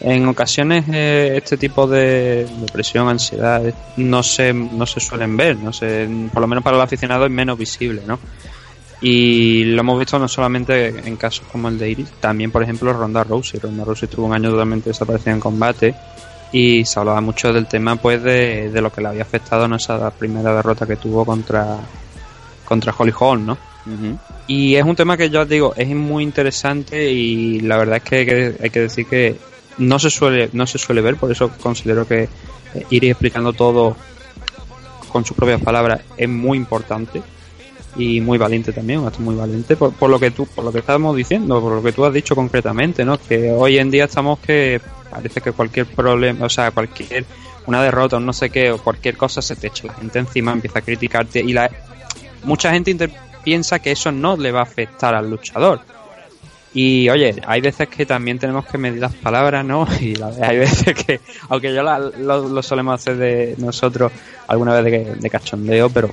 en 0.00 0.28
ocasiones 0.28 0.84
eh, 0.92 1.34
este 1.36 1.56
tipo 1.56 1.86
de 1.86 2.46
depresión, 2.60 3.08
ansiedad 3.08 3.62
no 3.96 4.22
se, 4.22 4.52
no 4.52 4.86
se 4.86 5.00
suelen 5.00 5.36
ver, 5.36 5.56
no 5.56 5.72
se, 5.72 6.08
por 6.32 6.40
lo 6.40 6.46
menos 6.46 6.62
para 6.62 6.76
el 6.76 6.82
aficionado 6.82 7.24
es 7.24 7.30
menos 7.30 7.58
visible, 7.58 8.02
¿no? 8.06 8.18
Y 9.00 9.64
lo 9.64 9.80
hemos 9.80 9.98
visto 9.98 10.18
no 10.18 10.28
solamente 10.28 10.88
en 10.88 11.16
casos 11.16 11.46
como 11.50 11.68
el 11.68 11.78
de 11.78 11.90
Iris, 11.90 12.10
también 12.20 12.50
por 12.50 12.62
ejemplo 12.62 12.92
Ronda 12.92 13.24
Rousey. 13.24 13.60
Ronda 13.60 13.84
Rousey 13.84 14.08
estuvo 14.08 14.26
un 14.26 14.32
año 14.32 14.50
totalmente 14.50 14.90
desaparecida 14.90 15.32
en 15.32 15.40
combate 15.40 15.94
y 16.52 16.84
se 16.84 16.98
hablaba 16.98 17.20
mucho 17.20 17.52
del 17.52 17.66
tema 17.66 17.96
pues 17.96 18.22
de, 18.22 18.70
de 18.70 18.80
lo 18.80 18.92
que 18.92 19.00
le 19.00 19.08
había 19.08 19.22
afectado 19.22 19.64
en 19.64 19.74
esa 19.74 20.10
primera 20.10 20.54
derrota 20.54 20.86
que 20.86 20.96
tuvo 20.96 21.24
contra 21.24 21.78
contra 22.66 22.94
Holly 22.96 23.12
Holm, 23.18 23.46
¿no? 23.46 23.52
Uh 23.86 23.90
-huh. 23.90 24.18
Y 24.46 24.74
es 24.74 24.84
un 24.84 24.96
tema 24.96 25.16
que 25.16 25.30
yo 25.30 25.42
os 25.42 25.48
digo, 25.48 25.74
es 25.76 25.88
muy 25.88 26.22
interesante 26.22 27.10
y 27.10 27.60
la 27.60 27.78
verdad 27.78 27.96
es 27.96 28.02
que 28.02 28.16
hay, 28.16 28.26
que 28.26 28.56
hay 28.62 28.70
que 28.70 28.80
decir 28.80 29.06
que 29.06 29.36
no 29.78 29.98
se 29.98 30.10
suele 30.10 30.50
no 30.52 30.66
se 30.66 30.78
suele 30.78 31.00
ver, 31.00 31.16
por 31.16 31.30
eso 31.30 31.50
considero 31.60 32.06
que 32.06 32.28
ir 32.90 33.04
explicando 33.04 33.52
todo 33.52 33.96
con 35.10 35.24
sus 35.24 35.36
propias 35.36 35.60
palabras 35.62 36.00
es 36.16 36.28
muy 36.28 36.58
importante 36.58 37.22
y 37.96 38.20
muy 38.20 38.36
valiente 38.38 38.72
también, 38.72 39.00
un 39.00 39.06
acto 39.06 39.20
muy 39.20 39.34
valiente 39.34 39.74
por, 39.76 39.92
por, 39.92 40.10
lo 40.10 40.20
que 40.20 40.30
tú, 40.30 40.46
por 40.46 40.64
lo 40.64 40.72
que 40.72 40.80
estamos 40.80 41.16
diciendo, 41.16 41.60
por 41.60 41.72
lo 41.72 41.82
que 41.82 41.92
tú 41.92 42.04
has 42.04 42.12
dicho 42.12 42.34
concretamente, 42.34 43.04
¿no? 43.04 43.18
Que 43.18 43.50
hoy 43.50 43.78
en 43.78 43.90
día 43.90 44.04
estamos 44.04 44.38
que 44.40 44.80
parece 45.10 45.40
que 45.40 45.52
cualquier 45.52 45.86
problema, 45.86 46.44
o 46.44 46.50
sea, 46.50 46.70
cualquier 46.72 47.24
una 47.66 47.82
derrota 47.82 48.16
o 48.16 48.20
no 48.20 48.32
sé 48.32 48.50
qué 48.50 48.70
o 48.70 48.78
cualquier 48.78 49.16
cosa 49.16 49.42
se 49.42 49.56
te 49.56 49.68
echa 49.68 49.86
la 49.86 49.94
gente 49.94 50.18
encima, 50.18 50.52
empieza 50.52 50.80
a 50.80 50.82
criticarte 50.82 51.40
y 51.40 51.52
la 51.52 51.70
mucha 52.46 52.70
gente 52.70 53.10
piensa 53.44 53.78
que 53.80 53.92
eso 53.92 54.10
no 54.10 54.36
le 54.36 54.52
va 54.52 54.60
a 54.60 54.62
afectar 54.62 55.14
al 55.14 55.28
luchador. 55.28 55.80
Y 56.72 57.08
oye, 57.08 57.40
hay 57.46 57.60
veces 57.60 57.88
que 57.88 58.04
también 58.04 58.38
tenemos 58.38 58.66
que 58.66 58.76
medir 58.76 59.00
las 59.00 59.14
palabras, 59.14 59.64
¿no? 59.64 59.86
Y 60.00 60.14
hay 60.42 60.58
veces 60.58 60.94
que, 60.94 61.20
aunque 61.48 61.74
yo 61.74 61.82
lo, 61.82 62.62
solemos 62.62 63.00
hacer 63.00 63.16
de 63.16 63.54
nosotros 63.58 64.12
alguna 64.46 64.78
vez 64.80 64.84
de, 64.84 65.14
de 65.14 65.30
cachondeo, 65.30 65.90
pero 65.90 66.10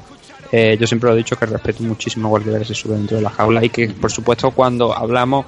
eh, 0.51 0.77
yo 0.79 0.85
siempre 0.87 1.09
lo 1.09 1.15
he 1.15 1.17
dicho 1.17 1.35
que 1.35 1.47
respeto 1.47 1.83
muchísimo 1.83 2.27
a 2.27 2.31
cualquiera 2.31 2.59
que 2.59 2.65
se 2.65 2.75
sube 2.75 2.95
dentro 2.95 3.17
de 3.17 3.23
la 3.23 3.29
jaula 3.29 3.65
y 3.65 3.69
que, 3.69 3.89
por 3.89 4.11
supuesto, 4.11 4.51
cuando 4.51 4.95
hablamos, 4.95 5.47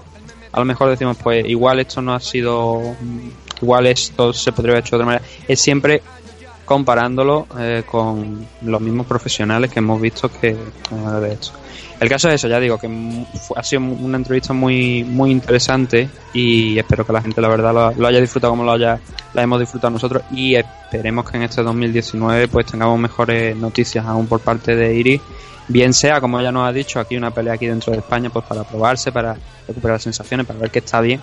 a 0.51 0.59
lo 0.59 0.65
mejor 0.65 0.89
decimos, 0.89 1.17
pues 1.21 1.45
igual 1.47 1.79
esto 1.79 2.01
no 2.01 2.13
ha 2.13 2.19
sido, 2.19 2.95
igual 3.61 3.87
esto 3.87 4.33
se 4.33 4.51
podría 4.51 4.73
haber 4.73 4.83
hecho 4.83 4.97
de 4.97 5.03
otra 5.03 5.05
manera. 5.05 5.25
Es 5.47 5.59
siempre 5.61 6.01
comparándolo 6.65 7.47
eh, 7.59 7.83
con 7.85 8.45
los 8.61 8.81
mismos 8.81 9.05
profesionales 9.05 9.71
que 9.71 9.79
hemos 9.79 10.01
visto 10.01 10.29
que 10.29 10.55
de 11.21 11.33
hecho. 11.33 11.53
El 11.99 12.09
caso 12.09 12.27
es 12.27 12.35
eso, 12.35 12.47
ya 12.47 12.59
digo 12.59 12.77
que 12.77 12.89
ha 13.55 13.63
sido 13.63 13.81
una 13.83 14.17
entrevista 14.17 14.51
muy 14.51 15.03
muy 15.03 15.31
interesante 15.31 16.09
y 16.33 16.77
espero 16.77 17.05
que 17.05 17.13
la 17.13 17.21
gente 17.21 17.39
la 17.39 17.47
verdad 17.47 17.93
lo, 17.95 18.07
haya 18.07 18.19
disfrutado 18.19 18.51
como 18.51 18.63
lo 18.63 18.73
haya 18.73 18.99
la 19.33 19.43
hemos 19.43 19.59
disfrutado 19.59 19.91
nosotros 19.91 20.23
y 20.31 20.55
esperemos 20.55 21.29
que 21.29 21.37
en 21.37 21.43
este 21.43 21.63
2019 21.63 22.47
pues 22.49 22.65
tengamos 22.65 22.99
mejores 22.99 23.55
noticias 23.55 24.05
aún 24.05 24.27
por 24.27 24.39
parte 24.41 24.75
de 24.75 24.95
Iris. 24.95 25.21
Bien 25.67 25.93
sea 25.93 26.21
como 26.21 26.39
ella 26.39 26.51
nos 26.51 26.67
ha 26.67 26.71
dicho 26.71 26.99
aquí 26.99 27.15
una 27.15 27.31
pelea 27.31 27.53
aquí 27.53 27.65
dentro 27.65 27.91
de 27.91 27.99
España 27.99 28.29
pues 28.29 28.45
para 28.45 28.63
probarse 28.63 29.11
para 29.11 29.37
recuperar 29.67 29.99
sensaciones 29.99 30.45
para 30.45 30.59
ver 30.59 30.71
que 30.71 30.79
está 30.79 31.01
bien 31.01 31.21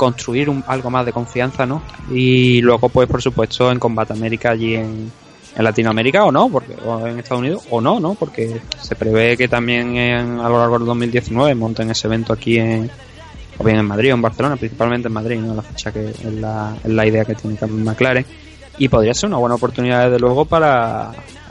construir 0.00 0.50
algo 0.66 0.88
más 0.88 1.04
de 1.04 1.12
confianza 1.12 1.66
no 1.66 1.82
y 2.10 2.62
luego 2.62 2.88
pues 2.88 3.06
por 3.06 3.20
supuesto 3.20 3.70
en 3.70 3.78
Combate 3.78 4.14
América 4.14 4.52
allí 4.52 4.76
en 4.76 5.12
en 5.56 5.64
Latinoamérica 5.64 6.24
o 6.24 6.32
no, 6.32 6.48
porque 6.48 6.76
o 6.84 7.06
en 7.06 7.18
Estados 7.18 7.40
Unidos 7.40 7.64
o 7.70 7.80
no, 7.80 7.98
¿no? 7.98 8.14
Porque 8.14 8.60
se 8.80 8.94
prevé 8.94 9.36
que 9.36 9.48
también 9.48 9.98
a 10.38 10.48
lo 10.48 10.58
largo 10.58 10.78
del 10.78 10.86
2019 10.86 11.54
monten 11.54 11.90
ese 11.90 12.06
evento 12.06 12.32
aquí 12.32 12.58
en 12.58 12.90
o 13.58 13.64
bien 13.64 13.78
en 13.78 13.84
Madrid 13.84 14.12
o 14.12 14.14
en 14.14 14.22
Barcelona, 14.22 14.56
principalmente 14.56 15.08
en 15.08 15.14
Madrid, 15.14 15.38
¿no? 15.38 15.54
La 15.54 15.62
fecha 15.62 15.92
que 15.92 16.10
es 16.10 16.24
la, 16.24 16.74
es 16.82 16.90
la 16.90 17.06
idea 17.06 17.24
que 17.24 17.34
tiene 17.34 17.56
Carmen 17.56 17.84
McLaren 17.84 18.24
y 18.78 18.88
podría 18.88 19.12
ser 19.12 19.28
una 19.28 19.38
buena 19.38 19.56
oportunidad 19.56 20.04
desde 20.04 20.18
luego 20.20 20.44
para 20.44 21.10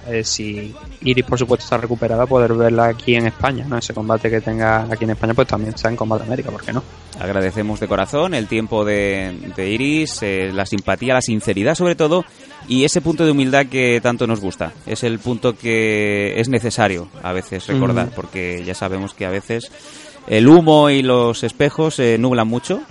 eh, 0.10 0.24
si 0.24 0.74
Iris 1.02 1.26
por 1.26 1.38
supuesto 1.38 1.64
está 1.64 1.78
recuperada 1.78 2.26
poder 2.26 2.54
verla 2.54 2.88
aquí 2.88 3.16
en 3.16 3.28
España, 3.28 3.66
¿no? 3.68 3.78
Ese 3.78 3.94
combate 3.94 4.30
que 4.30 4.42
tenga 4.42 4.88
aquí 4.90 5.04
en 5.04 5.12
España 5.12 5.34
pues 5.34 5.48
también 5.48 5.74
está 5.74 5.90
en 5.90 5.96
Combate 5.96 6.24
América, 6.24 6.52
¿por 6.52 6.64
qué 6.64 6.74
no? 6.74 6.84
Agradecemos 7.20 7.80
de 7.80 7.88
corazón 7.88 8.34
el 8.34 8.48
tiempo 8.48 8.86
de, 8.86 9.34
Iris, 9.58 10.24
eh, 10.24 10.52
la 10.54 10.66
simpatía, 10.66 11.14
la 11.14 11.22
sinceridad 11.22 11.76
sobre 11.76 11.96
todo 11.96 12.26
y 12.68 12.86
ese 12.86 13.02
punto 13.02 13.26
de 13.26 13.32
humildad 13.32 13.68
que 13.68 14.00
tanto 14.02 14.26
nos 14.26 14.40
gusta. 14.40 14.74
Es 14.86 15.04
el 15.04 15.20
punto 15.20 15.56
que 15.56 16.40
es 16.40 16.50
necesario 16.50 17.08
a 17.22 17.34
veces 17.34 17.68
recordar, 17.68 18.10
porque 18.16 18.64
ya 18.66 18.74
sabemos 18.74 19.14
que 19.14 19.26
a 19.26 19.30
veces 19.30 19.72
el 20.28 20.48
humo 20.48 20.90
y 20.90 21.02
los 21.02 21.44
espejos 21.44 22.00
eh, 22.00 22.18
nublan 22.18 22.48
mucho 22.48 22.82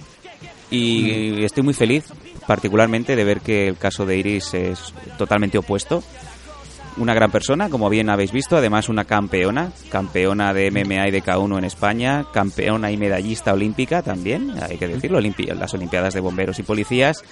y 0.71 1.43
estoy 1.45 1.63
muy 1.63 1.75
feliz 1.75 2.05
particularmente 2.49 3.15
de 3.15 3.25
ver 3.25 3.41
que 3.41 3.69
el 3.69 3.77
caso 3.77 4.07
de 4.07 4.17
Iris 4.17 4.55
es 4.55 4.95
totalmente 5.19 5.59
opuesto 5.59 6.03
una 6.99 7.15
gran 7.15 7.31
persona, 7.31 7.69
como 7.69 7.89
bien 7.89 8.11
habéis 8.11 8.33
visto, 8.33 8.57
además 8.57 8.89
una 8.89 9.05
campeona, 9.05 9.73
campeona 9.91 10.53
de 10.53 10.71
MMA 10.71 11.09
y 11.09 11.11
de 11.11 11.23
K1 11.23 11.59
en 11.59 11.65
España, 11.65 12.27
campeona 12.33 12.91
y 12.91 12.97
medallista 12.97 13.53
olímpica 13.53 14.03
también, 14.03 14.53
hay 14.61 14.77
que 14.77 14.89
decirlo, 14.89 15.21
las 15.21 15.75
Olimpiadas 15.75 16.15
de 16.15 16.21
Bomberos 16.21 16.59
y 16.59 16.63
Policías. 16.63 17.23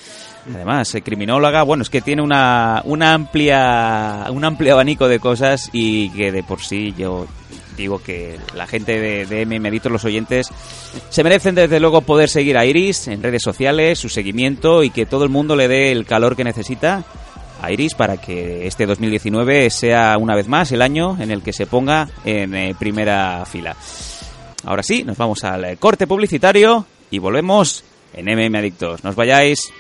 Además, 0.54 0.94
eh, 0.94 1.02
criminóloga, 1.02 1.62
bueno, 1.62 1.82
es 1.82 1.90
que 1.90 2.00
tiene 2.00 2.22
una, 2.22 2.82
una 2.84 3.14
amplia, 3.14 4.26
un 4.30 4.44
amplio 4.44 4.74
abanico 4.74 5.08
de 5.08 5.18
cosas 5.18 5.70
y 5.72 6.10
que 6.10 6.30
de 6.30 6.42
por 6.42 6.60
sí 6.60 6.94
yo 6.96 7.26
digo 7.76 8.02
que 8.02 8.38
la 8.54 8.66
gente 8.66 8.98
de, 8.98 9.26
de 9.26 9.44
MMA 9.44 9.90
los 9.90 10.04
oyentes, 10.04 10.48
se 11.10 11.22
merecen 11.22 11.54
desde 11.54 11.78
luego 11.78 12.00
poder 12.00 12.30
seguir 12.30 12.56
a 12.56 12.64
Iris 12.64 13.06
en 13.08 13.22
redes 13.22 13.42
sociales, 13.42 13.98
su 13.98 14.08
seguimiento 14.08 14.82
y 14.82 14.90
que 14.90 15.04
todo 15.04 15.24
el 15.24 15.30
mundo 15.30 15.56
le 15.56 15.68
dé 15.68 15.92
el 15.92 16.06
calor 16.06 16.36
que 16.36 16.44
necesita 16.44 17.04
Iris 17.70 17.94
para 17.94 18.16
que 18.16 18.66
este 18.66 18.86
2019 18.86 19.70
sea 19.70 20.16
una 20.18 20.34
vez 20.34 20.48
más 20.48 20.72
el 20.72 20.82
año 20.82 21.16
en 21.20 21.30
el 21.30 21.42
que 21.42 21.52
se 21.52 21.66
ponga 21.66 22.08
en 22.24 22.54
eh, 22.54 22.74
primera 22.78 23.44
fila. 23.46 23.76
Ahora 24.64 24.82
sí, 24.82 25.04
nos 25.04 25.16
vamos 25.16 25.44
al 25.44 25.78
corte 25.78 26.06
publicitario 26.06 26.86
y 27.10 27.18
volvemos 27.18 27.84
en 28.14 28.26
MM 28.26 28.56
Adictos. 28.56 29.04
Nos 29.04 29.14
vayáis. 29.14 29.72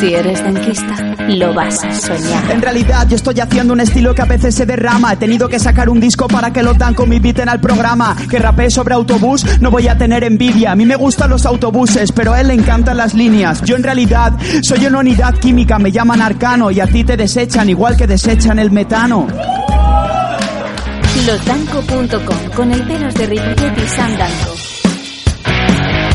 Si 0.00 0.14
eres 0.14 0.42
tanquista, 0.42 0.96
lo 1.28 1.54
vas 1.54 1.84
a 1.84 1.94
soñar. 1.94 2.50
En 2.50 2.62
realidad, 2.62 3.06
yo 3.08 3.16
estoy 3.16 3.38
haciendo 3.40 3.72
un 3.72 3.80
estilo 3.80 4.14
que 4.14 4.22
a 4.22 4.26
veces 4.26 4.54
se 4.54 4.66
derrama. 4.66 5.12
He 5.12 5.16
tenido 5.16 5.48
que 5.48 5.58
sacar 5.58 5.88
un 5.88 6.00
disco 6.00 6.26
para 6.28 6.52
que 6.52 6.62
los 6.62 6.76
tanco 6.78 7.06
me 7.06 7.16
inviten 7.16 7.48
al 7.48 7.60
programa. 7.60 8.16
Que 8.28 8.38
rapee 8.38 8.70
sobre 8.70 8.94
autobús, 8.94 9.44
no 9.60 9.70
voy 9.70 9.88
a 9.88 9.96
tener 9.96 10.24
envidia. 10.24 10.72
A 10.72 10.76
mí 10.76 10.86
me 10.86 10.96
gustan 10.96 11.30
los 11.30 11.46
autobuses, 11.46 12.10
pero 12.12 12.32
a 12.32 12.40
él 12.40 12.48
le 12.48 12.54
encantan 12.54 12.96
las 12.96 13.14
líneas. 13.14 13.62
Yo 13.62 13.76
en 13.76 13.82
realidad 13.82 14.32
soy 14.62 14.86
una 14.86 14.98
unidad 14.98 15.34
química, 15.34 15.78
me 15.78 15.92
llaman 15.92 16.22
arcano 16.22 16.70
y 16.70 16.80
a 16.80 16.86
ti 16.86 17.04
te 17.04 17.16
desechan 17.16 17.68
igual 17.68 17.96
que 17.96 18.06
desechan 18.06 18.58
el 18.58 18.70
metano. 18.70 19.26
Lotanco.com 21.26 22.50
con 22.56 22.72
el 22.72 22.82
veros 22.82 23.14
de 23.14 23.26
Ripollet 23.26 23.78
y 23.78 23.88
Sandanco. 23.88 24.61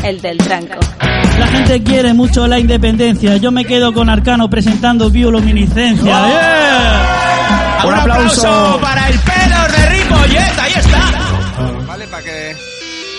El 0.08 0.22
del 0.22 0.38
tranco. 0.38 0.80
La 1.38 1.46
gente 1.48 1.82
quiere 1.82 2.14
mucho 2.14 2.46
la 2.46 2.58
independencia. 2.58 3.36
Yo 3.36 3.52
me 3.52 3.66
quedo 3.66 3.92
con 3.92 4.08
Arcano 4.08 4.48
presentando 4.48 5.10
bioluminiscencia. 5.10 6.24
¡Oh! 7.84 7.88
Un, 7.88 7.94
aplauso. 7.94 8.78
para 8.80 9.06
el 9.06 9.18
pelo 9.18 9.76
de 9.76 9.86
Ripollet. 9.90 10.58
Ahí 10.60 10.72
está. 10.76 11.84
Vale, 11.86 12.06
para 12.06 12.22
que 12.22 12.56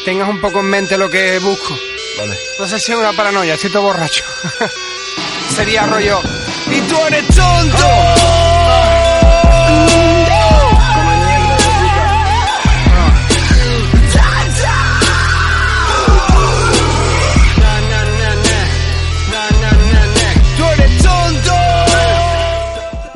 tengas 0.04 0.30
un 0.30 0.42
poco 0.42 0.62
en 0.62 0.66
mente 0.66 0.98
lo 0.98 1.08
que 1.12 1.38
busco. 1.38 1.78
Vale. 2.18 2.36
No 2.60 2.66
sé 2.66 2.80
si 2.80 2.92
es 2.92 2.98
una 2.98 3.14
paranoia, 3.14 3.56
siento 3.56 3.84
borracho. 3.84 4.24
Sería 5.56 5.86
rollo. 5.86 6.20
¡Y 6.72 6.82
tú 6.90 6.96
eres 7.06 7.28
tonto! 7.28 9.09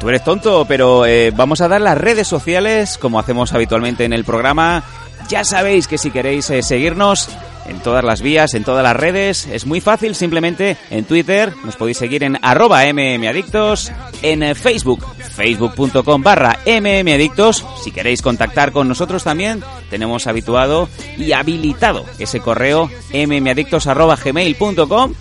Tú 0.03 0.09
eres 0.09 0.25
tonto, 0.25 0.65
pero 0.67 1.05
eh, 1.05 1.31
vamos 1.33 1.61
a 1.61 1.69
dar 1.69 1.79
las 1.79 1.97
redes 1.97 2.27
sociales 2.27 2.97
como 2.97 3.19
hacemos 3.19 3.53
habitualmente 3.53 4.03
en 4.03 4.11
el 4.11 4.25
programa. 4.25 4.83
Ya 5.29 5.45
sabéis 5.45 5.87
que 5.87 5.97
si 5.97 6.11
queréis 6.11 6.49
eh, 6.49 6.61
seguirnos 6.61 7.29
en 7.67 7.79
todas 7.79 8.03
las 8.03 8.21
vías, 8.21 8.53
en 8.53 8.65
todas 8.65 8.83
las 8.83 8.97
redes, 8.97 9.47
es 9.47 9.65
muy 9.65 9.79
fácil, 9.79 10.13
simplemente 10.13 10.75
en 10.89 11.05
Twitter 11.05 11.53
nos 11.63 11.77
podéis 11.77 11.99
seguir 11.99 12.25
en 12.25 12.37
arroba 12.41 12.83
mmadictos, 12.91 13.93
en 14.21 14.43
eh, 14.43 14.55
Facebook, 14.55 15.05
facebook.com 15.35 16.21
barra 16.21 16.59
mmadictos. 16.65 17.65
Si 17.81 17.91
queréis 17.91 18.21
contactar 18.21 18.73
con 18.73 18.89
nosotros 18.89 19.23
también, 19.23 19.63
tenemos 19.89 20.27
habituado 20.27 20.89
y 21.17 21.31
habilitado 21.31 22.03
ese 22.19 22.41
correo 22.41 22.91
mmadictos 23.13 23.87
arroba 23.87 24.17
gmail.com 24.17 25.13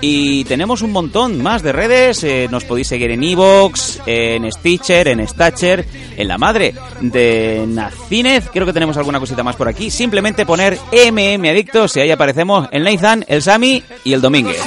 y 0.00 0.44
tenemos 0.44 0.82
un 0.82 0.92
montón 0.92 1.42
más 1.42 1.62
de 1.62 1.72
redes. 1.72 2.22
Eh, 2.24 2.48
nos 2.50 2.64
podéis 2.64 2.88
seguir 2.88 3.10
en 3.10 3.22
Evox, 3.22 4.00
en 4.06 4.50
Stitcher, 4.50 5.08
en 5.08 5.26
Stacher, 5.26 5.86
en 6.16 6.28
la 6.28 6.38
madre 6.38 6.74
de 7.00 7.64
Nacinez. 7.66 8.48
Creo 8.52 8.66
que 8.66 8.72
tenemos 8.72 8.96
alguna 8.96 9.20
cosita 9.20 9.42
más 9.42 9.56
por 9.56 9.68
aquí. 9.68 9.90
Simplemente 9.90 10.46
poner 10.46 10.78
MM 10.92 11.48
Adictos 11.48 11.96
y 11.96 12.00
ahí 12.00 12.10
aparecemos 12.10 12.68
el 12.72 12.84
Nathan, 12.84 13.24
el 13.28 13.42
Sami 13.42 13.82
y 14.04 14.12
el 14.12 14.20
Domínguez. 14.20 14.60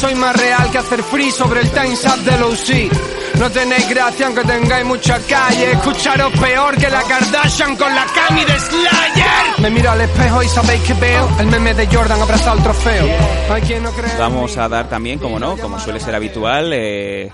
Soy 0.00 0.14
más 0.14 0.36
real 0.36 0.70
que 0.70 0.78
hacer 0.78 1.02
free 1.02 1.30
sobre 1.30 1.60
el 1.60 1.70
del 1.70 2.42
OC. 2.42 3.21
No 3.42 3.50
tenéis 3.50 3.88
gracia 3.88 4.26
aunque 4.26 4.44
tengáis 4.44 4.86
mucha 4.86 5.18
calle. 5.18 5.72
Escucharos 5.72 6.32
peor 6.38 6.76
que 6.76 6.88
la 6.88 7.02
Kardashian 7.02 7.74
con 7.74 7.92
la 7.92 8.06
cami 8.14 8.44
de 8.44 8.56
Slayer. 8.56 9.58
Me 9.58 9.68
miro 9.68 9.90
al 9.90 10.00
espejo 10.00 10.44
y 10.44 10.46
sabéis 10.46 10.80
que 10.82 10.94
veo 10.94 11.28
el 11.40 11.48
meme 11.48 11.74
de 11.74 11.88
Jordan 11.88 12.22
abrazado 12.22 12.52
al 12.52 12.62
trofeo. 12.62 13.04
Hay 13.50 13.62
quien 13.62 13.82
no 13.82 13.90
cree. 13.90 14.12
Vamos 14.16 14.56
a 14.58 14.68
dar 14.68 14.88
también, 14.88 15.18
como 15.18 15.40
no, 15.40 15.56
como 15.56 15.80
suele 15.80 15.98
ser 15.98 16.14
habitual, 16.14 16.70
eh, 16.72 17.32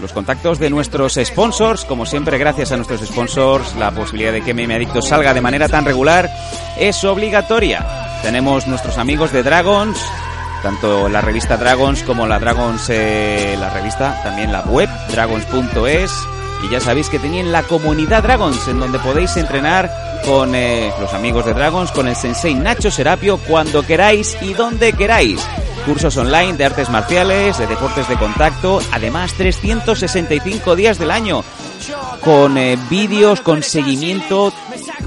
los 0.00 0.14
contactos 0.14 0.58
de 0.58 0.70
nuestros 0.70 1.20
sponsors. 1.22 1.84
Como 1.84 2.06
siempre, 2.06 2.38
gracias 2.38 2.72
a 2.72 2.76
nuestros 2.76 3.02
sponsors, 3.02 3.76
la 3.76 3.90
posibilidad 3.90 4.32
de 4.32 4.40
que 4.40 4.54
Meme 4.54 4.76
Adicto 4.76 5.02
salga 5.02 5.34
de 5.34 5.42
manera 5.42 5.68
tan 5.68 5.84
regular 5.84 6.30
es 6.78 7.04
obligatoria. 7.04 7.86
Tenemos 8.22 8.66
nuestros 8.66 8.96
amigos 8.96 9.30
de 9.30 9.42
Dragons, 9.42 9.98
tanto 10.62 11.08
la 11.08 11.20
revista 11.20 11.56
Dragons 11.56 12.02
como 12.02 12.26
la 12.26 12.38
Dragons, 12.38 12.88
eh, 12.90 13.56
la 13.58 13.70
revista, 13.70 14.20
también 14.22 14.52
la 14.52 14.62
web, 14.62 14.88
dragons.es. 15.10 16.12
Y 16.62 16.68
ya 16.68 16.80
sabéis 16.80 17.08
que 17.08 17.18
tenían 17.18 17.52
la 17.52 17.62
comunidad 17.62 18.22
Dragons, 18.22 18.68
en 18.68 18.80
donde 18.80 18.98
podéis 18.98 19.36
entrenar 19.36 19.90
con 20.24 20.54
eh, 20.54 20.92
los 21.00 21.14
amigos 21.14 21.46
de 21.46 21.54
Dragons, 21.54 21.90
con 21.92 22.08
el 22.08 22.16
sensei 22.16 22.54
Nacho 22.54 22.90
Serapio, 22.90 23.38
cuando 23.38 23.82
queráis 23.82 24.36
y 24.42 24.52
donde 24.52 24.92
queráis. 24.92 25.40
cursos 25.86 26.16
online 26.18 26.58
de 26.58 26.66
artes 26.66 26.90
marciales, 26.90 27.56
de 27.56 27.66
deportes 27.66 28.06
de 28.08 28.16
contacto, 28.16 28.80
además 28.92 29.32
365 29.34 30.76
días 30.76 30.98
del 30.98 31.10
año, 31.10 31.42
con 32.20 32.58
eh, 32.58 32.76
vídeos, 32.90 33.40
con 33.40 33.62
seguimiento. 33.62 34.52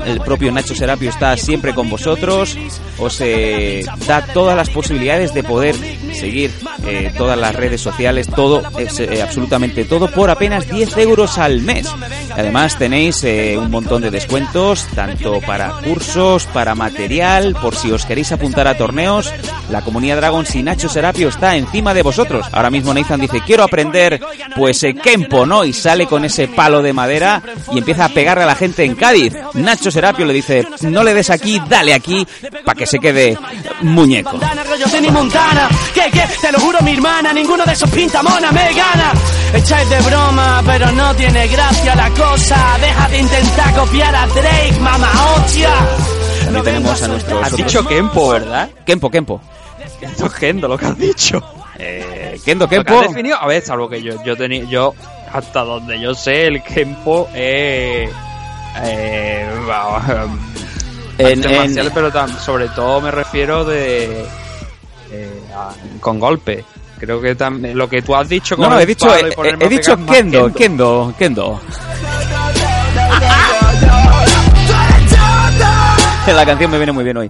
El 0.05 0.19
propio 0.21 0.51
Nacho 0.51 0.75
Serapio 0.75 1.09
está 1.09 1.35
siempre 1.37 1.73
con 1.73 1.89
vosotros, 1.89 2.57
os 2.97 3.21
eh, 3.21 3.85
da 4.07 4.25
todas 4.27 4.55
las 4.55 4.69
posibilidades 4.69 5.33
de 5.33 5.43
poder 5.43 5.75
seguir 6.13 6.51
eh, 6.85 7.11
todas 7.17 7.37
las 7.37 7.55
redes 7.55 7.81
sociales, 7.81 8.27
todo, 8.27 8.63
eh, 8.77 9.21
absolutamente 9.21 9.85
todo, 9.85 10.09
por 10.09 10.29
apenas 10.29 10.67
10 10.69 10.97
euros 10.97 11.37
al 11.37 11.61
mes. 11.61 11.87
Además 12.35 12.77
tenéis 12.77 13.23
eh, 13.23 13.57
un 13.57 13.69
montón 13.69 14.01
de 14.01 14.11
descuentos, 14.11 14.87
tanto 14.95 15.39
para 15.41 15.69
cursos, 15.83 16.45
para 16.47 16.73
material, 16.75 17.55
por 17.61 17.75
si 17.75 17.91
os 17.91 18.05
queréis 18.05 18.31
apuntar 18.31 18.67
a 18.67 18.75
torneos. 18.75 19.31
La 19.69 19.81
comunidad 19.81 20.17
Dragon 20.17 20.45
y 20.53 20.63
Nacho 20.63 20.89
Serapio 20.89 21.29
está 21.29 21.55
encima 21.55 21.93
de 21.93 22.01
vosotros. 22.01 22.47
Ahora 22.51 22.71
mismo 22.71 22.93
Nathan 22.93 23.21
dice, 23.21 23.41
quiero 23.45 23.63
aprender, 23.63 24.19
pues 24.55 24.83
eh, 24.83 24.95
Kempo, 24.95 25.45
¿no? 25.45 25.63
Y 25.63 25.73
sale 25.73 26.07
con 26.07 26.25
ese 26.25 26.47
palo 26.47 26.81
de 26.81 26.93
madera 26.93 27.41
y 27.71 27.77
empieza 27.77 28.05
a 28.05 28.09
pegarle 28.09 28.43
a 28.43 28.47
la 28.47 28.55
gente 28.55 28.83
en 28.83 28.95
Cádiz. 28.95 29.33
Nacho 29.53 29.91
Serapio 29.93 30.25
le 30.25 30.33
dice, 30.33 30.67
no 30.81 31.03
le 31.03 31.13
des 31.13 31.29
aquí, 31.29 31.61
dale 31.69 31.93
aquí, 31.93 32.25
para 32.65 32.77
que 32.77 32.85
se 32.85 32.99
quede 32.99 33.37
muñeco. 33.81 34.31
Montana, 34.31 34.63
rollo 34.63 34.85
Tony 34.89 35.09
Montana. 35.09 35.69
Que, 35.93 36.11
que, 36.11 36.27
te 36.41 36.51
lo 36.51 36.59
juro, 36.59 36.79
mi 36.81 36.93
hermana, 36.93 37.31
ninguno 37.31 37.63
de 37.63 37.73
esos 37.73 37.89
pintamonas 37.89 38.51
me 38.51 38.73
gana. 38.73 39.13
Echáis 39.53 39.89
de 39.89 40.01
broma, 40.01 40.61
pero 40.65 40.91
no 40.91 41.15
tiene 41.15 41.47
gracia 41.47 41.95
la 41.95 42.09
cosa. 42.09 42.77
Deja 42.81 43.09
de 43.09 43.19
intentar 43.19 43.75
copiar 43.75 44.15
a 44.15 44.27
Drake, 44.27 44.79
mamá 44.81 45.11
hostia. 45.35 45.69
También 46.43 46.63
tenemos 46.63 47.01
a 47.01 47.07
nuestros... 47.07 47.43
Has 47.43 47.55
dicho 47.55 47.87
Kempo, 47.87 48.29
¿verdad? 48.29 48.69
Kempo, 48.85 49.09
Kempo. 49.09 49.41
Esto 50.01 50.25
es 50.25 50.33
Kendo 50.33 50.67
lo 50.67 50.77
que 50.77 50.85
has 50.85 50.97
dicho. 50.97 51.41
Eh, 51.77 52.39
Kendo, 52.43 52.67
Kempo. 52.67 52.99
has 52.99 53.09
definido, 53.09 53.37
a 53.39 53.47
ver, 53.47 53.63
salvo 53.63 53.89
que 53.89 54.01
yo, 54.01 54.23
yo 54.23 54.35
tenía, 54.35 54.63
yo, 54.65 54.93
hasta 55.31 55.61
donde 55.61 55.99
yo 55.99 56.13
sé, 56.13 56.47
el 56.47 56.63
Kempo 56.63 57.27
es, 57.33 57.35
eh, 57.35 58.09
En- 61.17 61.27
artes 61.27 61.45
en- 61.45 61.57
marciales, 61.57 61.91
pero 61.93 62.11
sobre 62.39 62.67
todo 62.69 63.01
me 63.01 63.11
refiero 63.11 63.63
de, 63.65 64.25
eh, 65.11 65.41
a- 65.55 65.73
con 65.99 66.19
golpe. 66.19 66.65
Creo 66.99 67.21
que 67.21 67.35
también, 67.35 67.77
lo 67.77 67.89
que 67.89 68.01
tú 68.01 68.15
has 68.15 68.29
dicho 68.29 68.55
con 68.55 68.63
No, 68.69 68.75
no, 68.75 68.79
he 68.79 68.85
dicho, 68.85 69.07
y 69.09 69.63
he, 69.63 69.69
dicho 69.69 69.97
más 69.97 70.15
Kendo, 70.15 70.53
Kendo, 70.53 71.13
Kendo. 71.17 71.61
La 76.27 76.45
canción 76.45 76.71
me 76.71 76.77
viene 76.77 76.93
muy 76.93 77.03
bien 77.03 77.17
hoy. 77.17 77.29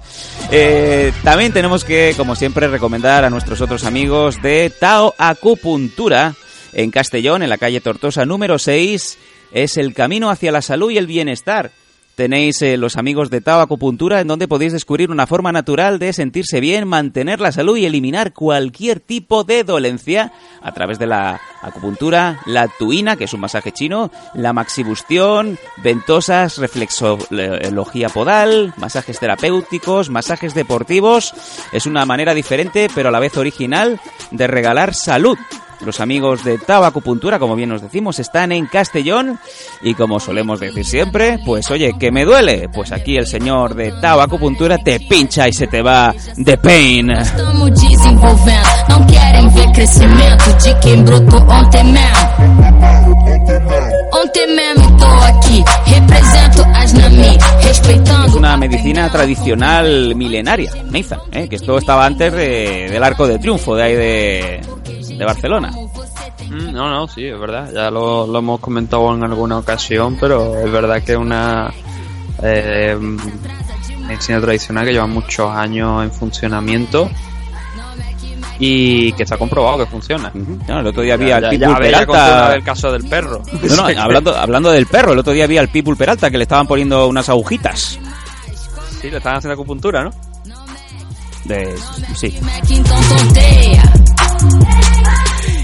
Eh, 0.51 1.11
también 1.23 1.51
tenemos 1.51 1.83
que, 1.83 2.13
como 2.15 2.35
siempre, 2.35 2.67
recomendar 2.67 3.25
a 3.25 3.29
nuestros 3.31 3.59
otros 3.61 3.83
amigos 3.85 4.39
de 4.43 4.71
Tao 4.79 5.15
Acupuntura 5.17 6.35
en 6.73 6.91
Castellón, 6.91 7.41
en 7.41 7.49
la 7.49 7.57
calle 7.57 7.81
Tortosa 7.81 8.23
número 8.25 8.59
6. 8.59 9.17
Es 9.53 9.77
el 9.77 9.93
camino 9.93 10.29
hacia 10.29 10.51
la 10.51 10.61
salud 10.61 10.91
y 10.91 10.97
el 10.97 11.07
bienestar. 11.07 11.71
Tenéis 12.15 12.61
eh, 12.61 12.77
los 12.77 12.95
amigos 12.95 13.31
de 13.31 13.41
Tao 13.41 13.59
Acupuntura 13.59 14.21
en 14.21 14.27
donde 14.27 14.47
podéis 14.47 14.71
descubrir 14.71 15.09
una 15.09 15.25
forma 15.25 15.51
natural 15.51 15.97
de 15.97 16.13
sentirse 16.13 16.59
bien, 16.59 16.87
mantener 16.87 17.39
la 17.39 17.51
salud 17.51 17.75
y 17.75 17.87
eliminar 17.87 18.33
cualquier 18.33 18.99
tipo 18.99 19.43
de 19.43 19.63
dolencia 19.63 20.31
a 20.61 20.71
través 20.73 20.99
de 20.99 21.07
la 21.07 21.41
acupuntura, 21.63 22.39
la 22.45 22.67
tuina, 22.67 23.15
que 23.15 23.23
es 23.23 23.33
un 23.33 23.39
masaje 23.39 23.71
chino, 23.71 24.11
la 24.35 24.53
maxibustión, 24.53 25.57
ventosas, 25.77 26.59
reflexología 26.59 28.09
podal, 28.09 28.75
masajes 28.77 29.19
terapéuticos, 29.19 30.11
masajes 30.11 30.53
deportivos. 30.53 31.33
Es 31.71 31.87
una 31.87 32.05
manera 32.05 32.35
diferente, 32.35 32.89
pero 32.93 33.09
a 33.09 33.11
la 33.11 33.19
vez 33.19 33.37
original, 33.37 33.99
de 34.29 34.45
regalar 34.45 34.93
salud. 34.93 35.37
Los 35.85 35.99
amigos 35.99 36.43
de 36.43 36.57
Tao 36.57 36.83
Acupuntura, 36.85 37.39
como 37.39 37.55
bien 37.55 37.69
nos 37.69 37.81
decimos, 37.81 38.17
están 38.19 38.51
en 38.51 38.67
Castellón 38.67 39.37
y 39.81 39.93
como 39.95 40.19
solemos 40.19 40.59
decir 40.59 40.85
siempre, 40.85 41.39
pues 41.45 41.69
oye, 41.71 41.93
que 41.99 42.11
me 42.11 42.23
duele, 42.25 42.69
pues 42.73 42.91
aquí 42.91 43.17
el 43.17 43.27
señor 43.27 43.75
de 43.75 43.91
Tao 44.01 44.21
Acupuntura 44.21 44.77
te 44.77 44.99
pincha 45.01 45.47
y 45.49 45.53
se 45.53 45.67
te 45.67 45.81
va 45.81 46.13
de 46.37 46.57
pain. 46.57 47.11
Es 58.27 58.33
una 58.33 58.55
medicina 58.57 59.09
tradicional 59.11 60.15
milenaria, 60.15 60.71
Nathan, 60.89 61.19
¿eh? 61.31 61.47
que 61.49 61.55
esto 61.57 61.77
estaba 61.77 62.05
antes 62.05 62.31
de- 62.33 62.87
del 62.91 63.03
Arco 63.03 63.27
de 63.27 63.39
Triunfo, 63.39 63.75
de 63.75 63.83
ahí 63.83 63.95
de, 63.95 64.61
de 65.23 65.33
Barcelona. 65.33 65.71
Mm, 66.49 66.71
No, 66.73 66.89
no, 66.89 67.07
sí, 67.07 67.25
es 67.25 67.39
verdad. 67.39 67.71
Ya 67.73 67.89
lo, 67.89 68.27
lo 68.27 68.39
hemos 68.39 68.59
comentado 68.59 69.13
en 69.15 69.23
alguna 69.23 69.57
ocasión, 69.57 70.17
pero 70.19 70.55
es 70.59 70.71
verdad 70.71 71.01
que 71.03 71.13
es 71.13 71.17
una 71.17 71.73
eh, 72.41 72.97
medicina 74.07 74.41
tradicional 74.41 74.85
que 74.85 74.93
lleva 74.93 75.07
muchos 75.07 75.49
años 75.51 76.03
en 76.03 76.11
funcionamiento 76.11 77.09
y 78.59 79.11
que 79.13 79.23
está 79.23 79.37
comprobado 79.37 79.79
que 79.79 79.85
funciona. 79.87 80.31
No, 80.67 80.79
el 80.79 80.87
otro 80.87 81.01
día 81.01 81.17
vi 81.17 81.27
Ya- 81.27 81.37
al 81.37 81.43
ya- 81.43 81.49
Pitbull 81.49 81.69
ya 81.69 81.75
habéis 81.75 81.91
ya 81.91 82.05
contado 82.05 82.25
una 82.25 82.33
Peralta. 82.33 82.47
vez 82.49 82.57
el 82.57 82.63
caso 82.63 82.91
del 82.91 83.03
perro. 83.09 83.41
No, 83.63 83.75
no, 83.75 84.01
hablando, 84.01 84.35
hablando 84.37 84.71
del 84.71 84.85
perro, 84.85 85.13
el 85.13 85.19
otro 85.19 85.33
día 85.33 85.47
vi 85.47 85.57
al 85.57 85.69
Pitbull 85.69 85.97
Peralta 85.97 86.29
que 86.29 86.37
le 86.37 86.43
estaban 86.43 86.67
poniendo 86.67 87.07
unas 87.07 87.27
agujitas. 87.29 87.99
Sí, 89.01 89.09
le 89.09 89.17
están 89.17 89.35
haciendo 89.37 89.53
acupuntura, 89.53 90.03
¿no? 90.03 90.11
De, 91.45 91.75
sí. 92.15 92.37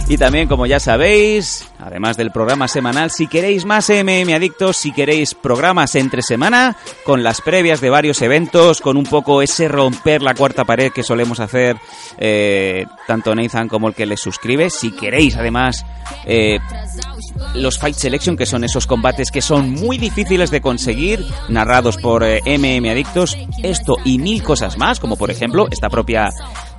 Y 0.09 0.17
también, 0.17 0.47
como 0.47 0.65
ya 0.65 0.79
sabéis, 0.79 1.69
además 1.77 2.17
del 2.17 2.31
programa 2.31 2.67
semanal, 2.67 3.11
si 3.11 3.27
queréis 3.27 3.63
más 3.65 3.91
MM 3.91 4.33
Adictos, 4.33 4.75
si 4.75 4.91
queréis 4.91 5.35
programas 5.35 5.93
entre 5.93 6.23
semana, 6.23 6.75
con 7.05 7.21
las 7.21 7.41
previas 7.41 7.79
de 7.79 7.91
varios 7.91 8.23
eventos, 8.23 8.81
con 8.81 8.97
un 8.97 9.03
poco 9.03 9.43
ese 9.43 9.67
romper 9.67 10.23
la 10.23 10.33
cuarta 10.33 10.65
pared 10.65 10.91
que 10.91 11.03
solemos 11.03 11.39
hacer 11.39 11.77
eh, 12.17 12.87
tanto 13.05 13.35
Nathan 13.35 13.67
como 13.67 13.87
el 13.87 13.93
que 13.93 14.07
les 14.07 14.19
suscribe, 14.19 14.71
si 14.71 14.89
queréis 14.93 15.37
además 15.37 15.85
eh, 16.25 16.57
los 17.53 17.77
Fight 17.77 17.95
Selection, 17.95 18.35
que 18.35 18.47
son 18.47 18.63
esos 18.63 18.87
combates 18.87 19.29
que 19.29 19.43
son 19.43 19.69
muy 19.69 19.99
difíciles 19.99 20.49
de 20.49 20.59
conseguir, 20.59 21.23
narrados 21.49 21.97
por 21.97 22.23
MM 22.23 22.89
Adictos, 22.89 23.37
esto 23.61 23.95
y 24.03 24.17
mil 24.17 24.41
cosas 24.41 24.75
más, 24.75 24.99
como 24.99 25.17
por 25.17 25.29
ejemplo 25.29 25.67
esta 25.69 25.87
propia 25.87 26.31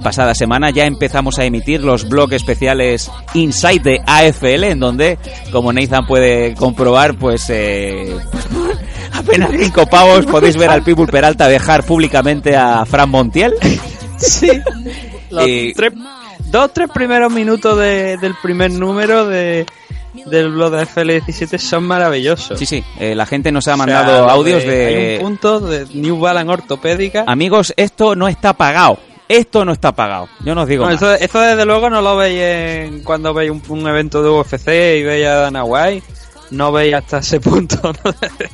pasada 0.02 0.34
semana 0.34 0.70
ya 0.70 0.84
empezamos 0.86 1.38
a 1.38 1.44
emitir 1.44 1.82
los 1.82 2.08
blogs 2.08 2.34
especiales 2.34 3.10
Inside 3.34 3.80
de 3.80 4.00
AFL, 4.06 4.64
en 4.64 4.80
donde, 4.80 5.18
como 5.52 5.72
Nathan 5.72 6.06
puede 6.06 6.54
comprobar, 6.54 7.16
pues 7.16 7.48
eh, 7.50 8.16
apenas 9.12 9.50
cinco 9.58 9.86
pavos 9.86 10.26
podéis 10.26 10.56
ver 10.56 10.70
al 10.70 10.82
People 10.82 11.06
Peralta 11.06 11.48
dejar 11.48 11.84
públicamente 11.84 12.56
a 12.56 12.84
Fran 12.84 13.10
Montiel. 13.10 13.54
Sí. 14.18 14.50
Los 15.30 15.48
Y- 15.48 15.72
tres, 15.72 15.94
dos, 16.50 16.70
tres 16.74 16.90
primeros 16.92 17.32
minutos 17.32 17.78
de- 17.78 18.18
del 18.18 18.34
primer 18.42 18.70
número 18.70 19.26
de, 19.26 19.64
del 20.26 20.50
blog 20.50 20.72
de 20.72 20.82
FL17 20.86 21.56
son 21.56 21.84
maravillosos. 21.84 22.58
Sí, 22.58 22.66
sí, 22.66 22.84
eh, 22.98 23.14
la 23.14 23.24
gente 23.24 23.50
nos 23.50 23.66
ha 23.66 23.72
O 23.72 23.76
sea, 23.76 23.86
mandado 23.86 24.28
audios 24.28 24.62
Hay 24.64 24.68
de... 24.68 25.18
un 25.22 25.26
punto 25.26 25.60
de 25.60 25.86
New 25.94 26.18
Balance 26.18 26.52
ortopédica. 26.52 27.24
Amigos, 27.26 27.72
esto 27.78 28.14
no 28.14 28.28
está 28.28 28.52
pagado. 28.52 28.98
Esto 29.30 29.64
no 29.64 29.72
está 29.72 29.92
pagado. 29.92 30.28
Yo 30.44 30.54
no 30.54 30.62
os 30.62 30.68
digo 30.68 30.84
No, 30.84 30.90
más. 30.92 31.20
esto 31.20 31.40
desde 31.40 31.64
luego 31.64 31.88
no 31.88 32.02
lo 32.02 32.16
veis 32.16 32.40
en- 32.40 33.04
cuando 33.04 33.32
veis 33.32 33.50
un, 33.50 33.62
un 33.68 33.86
evento 33.88 34.22
de 34.22 34.28
UFC 34.30 34.68
y 34.98 35.02
veis 35.04 35.26
a 35.26 35.34
Dana 35.36 35.62
White. 35.64 36.04
No 36.50 36.72
veis 36.72 36.92
hasta 36.94 37.18
ese 37.18 37.38
punto 37.38 37.76
¿no? 38.04 38.10
de, 38.12 38.48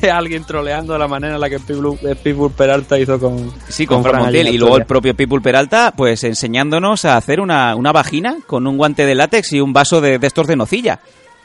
de 0.00 0.10
alguien 0.10 0.44
troleando 0.44 0.94
de 0.94 0.98
la 0.98 1.06
manera 1.08 1.34
en 1.34 1.40
la 1.42 1.50
que 1.50 1.60
Pitbull, 1.60 1.98
Pitbull 2.22 2.52
Peralta 2.52 2.98
hizo 2.98 3.20
con, 3.20 3.52
Sí, 3.68 3.86
con 3.86 4.02
Fran 4.02 4.22
Montiel. 4.22 4.46
allí 4.46 4.56
Y 4.56 4.58
luego 4.58 4.78
el 4.78 4.86
propio 4.86 5.14
People 5.14 5.42
Peralta, 5.42 5.92
pues 5.94 6.24
enseñándonos 6.24 7.04
a 7.04 7.18
hacer 7.18 7.40
una, 7.40 7.76
una 7.76 7.92
vagina 7.92 8.38
con 8.46 8.66
un 8.66 8.78
guante 8.78 9.04
de 9.04 9.14
látex 9.14 9.52
y 9.52 9.60
un 9.60 9.74
vaso 9.74 10.00
de, 10.00 10.18
de 10.18 10.26
estos 10.26 10.46
de 10.46 10.56
nocilla. 10.56 11.00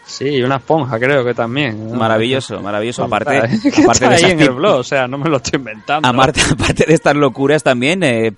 Sí, 0.06 0.26
y 0.30 0.42
una 0.42 0.56
esponja 0.56 0.98
creo 0.98 1.26
que 1.26 1.34
también. 1.34 1.90
¿no? 1.92 1.96
Maravilloso, 1.98 2.62
maravilloso. 2.62 3.04
Aparte, 3.04 3.38
aparte 3.38 4.08
de 4.08 4.08
ahí 4.16 4.20
esas 4.22 4.32
en 4.32 4.40
el 4.40 4.52
blog, 4.52 4.78
o 4.80 4.84
sea, 4.86 5.06
no 5.06 5.18
me 5.18 5.30
lo 5.30 5.36
estoy 5.38 5.58
inventando. 5.60 6.08
aparte, 6.08 6.40
aparte 6.50 6.86
de 6.88 6.94
estas 6.94 7.16
locuras 7.18 7.62
también, 7.62 8.04
eh, 8.04 8.32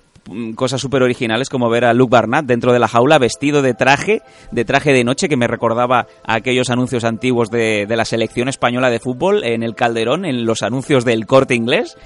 cosas 0.54 0.80
súper 0.80 1.02
originales 1.02 1.48
como 1.48 1.68
ver 1.68 1.84
a 1.84 1.94
Luke 1.94 2.10
Barnett 2.10 2.46
dentro 2.46 2.72
de 2.72 2.78
la 2.78 2.88
jaula 2.88 3.18
vestido 3.18 3.62
de 3.62 3.74
traje, 3.74 4.22
de 4.50 4.64
traje 4.64 4.92
de 4.92 5.04
noche 5.04 5.28
que 5.28 5.36
me 5.36 5.46
recordaba 5.46 6.06
a 6.24 6.34
aquellos 6.34 6.70
anuncios 6.70 7.04
antiguos 7.04 7.50
de, 7.50 7.86
de 7.86 7.96
la 7.96 8.04
selección 8.04 8.48
española 8.48 8.90
de 8.90 9.00
fútbol 9.00 9.44
en 9.44 9.62
el 9.62 9.74
Calderón, 9.74 10.24
en 10.24 10.46
los 10.46 10.62
anuncios 10.62 11.04
del 11.04 11.26
corte 11.26 11.54
inglés. 11.54 11.96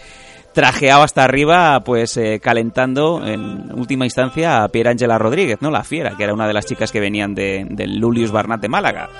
Trajeado 0.52 1.02
hasta 1.02 1.22
arriba, 1.22 1.82
pues 1.84 2.16
eh, 2.16 2.40
calentando 2.42 3.22
en 3.26 3.70
última 3.78 4.06
instancia 4.06 4.64
a 4.64 4.68
Pierangela 4.68 5.18
Rodríguez, 5.18 5.58
¿no? 5.60 5.70
La 5.70 5.84
fiera, 5.84 6.16
que 6.16 6.24
era 6.24 6.32
una 6.32 6.46
de 6.46 6.54
las 6.54 6.64
chicas 6.64 6.90
que 6.90 6.98
venían 6.98 7.34
de, 7.34 7.66
del 7.68 7.98
Lulius 7.98 8.32
Barnat 8.32 8.62
de 8.62 8.68
Málaga. 8.68 9.10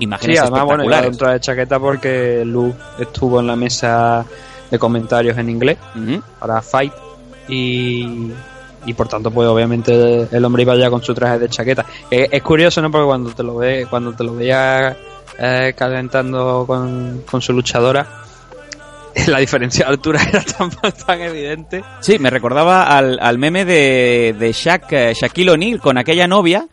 Imágenes 0.00 0.38
Sí, 0.38 0.42
además, 0.42 0.64
bueno, 0.64 0.84
yo 0.84 1.02
dentro 1.02 1.30
de 1.30 1.40
chaqueta 1.40 1.78
porque 1.78 2.42
Luke 2.46 2.78
estuvo 2.98 3.40
en 3.40 3.48
la 3.48 3.56
mesa 3.56 4.24
de 4.70 4.78
comentarios 4.78 5.36
en 5.36 5.50
inglés 5.50 5.76
para 6.38 6.62
Fight 6.62 7.03
y, 7.48 8.30
y 8.86 8.94
por 8.94 9.08
tanto 9.08 9.30
pues 9.30 9.48
obviamente 9.48 10.28
el 10.30 10.44
hombre 10.44 10.62
iba 10.62 10.76
ya 10.76 10.90
con 10.90 11.02
su 11.02 11.14
traje 11.14 11.38
de 11.38 11.48
chaqueta. 11.48 11.84
Es 12.10 12.42
curioso, 12.42 12.80
¿no? 12.82 12.90
Porque 12.90 13.06
cuando 13.06 13.30
te 13.30 13.42
lo 13.42 13.56
ve, 13.56 13.86
cuando 13.88 14.12
te 14.12 14.24
lo 14.24 14.34
veía 14.34 14.96
eh, 15.38 15.74
calentando 15.76 16.64
con, 16.66 17.22
con 17.30 17.40
su 17.40 17.52
luchadora, 17.52 18.06
la 19.26 19.38
diferencia 19.38 19.86
de 19.86 19.92
altura 19.92 20.20
era 20.28 20.42
tan, 20.42 20.70
tan 20.70 21.20
evidente. 21.20 21.82
Sí, 22.00 22.18
me 22.18 22.30
recordaba 22.30 22.84
al, 22.84 23.18
al 23.20 23.38
meme 23.38 23.64
de, 23.64 24.34
de 24.38 24.52
Shaq, 24.52 24.92
eh, 24.92 25.14
Shaquille 25.14 25.50
O'Neal 25.50 25.80
con 25.80 25.98
aquella 25.98 26.26
novia 26.26 26.66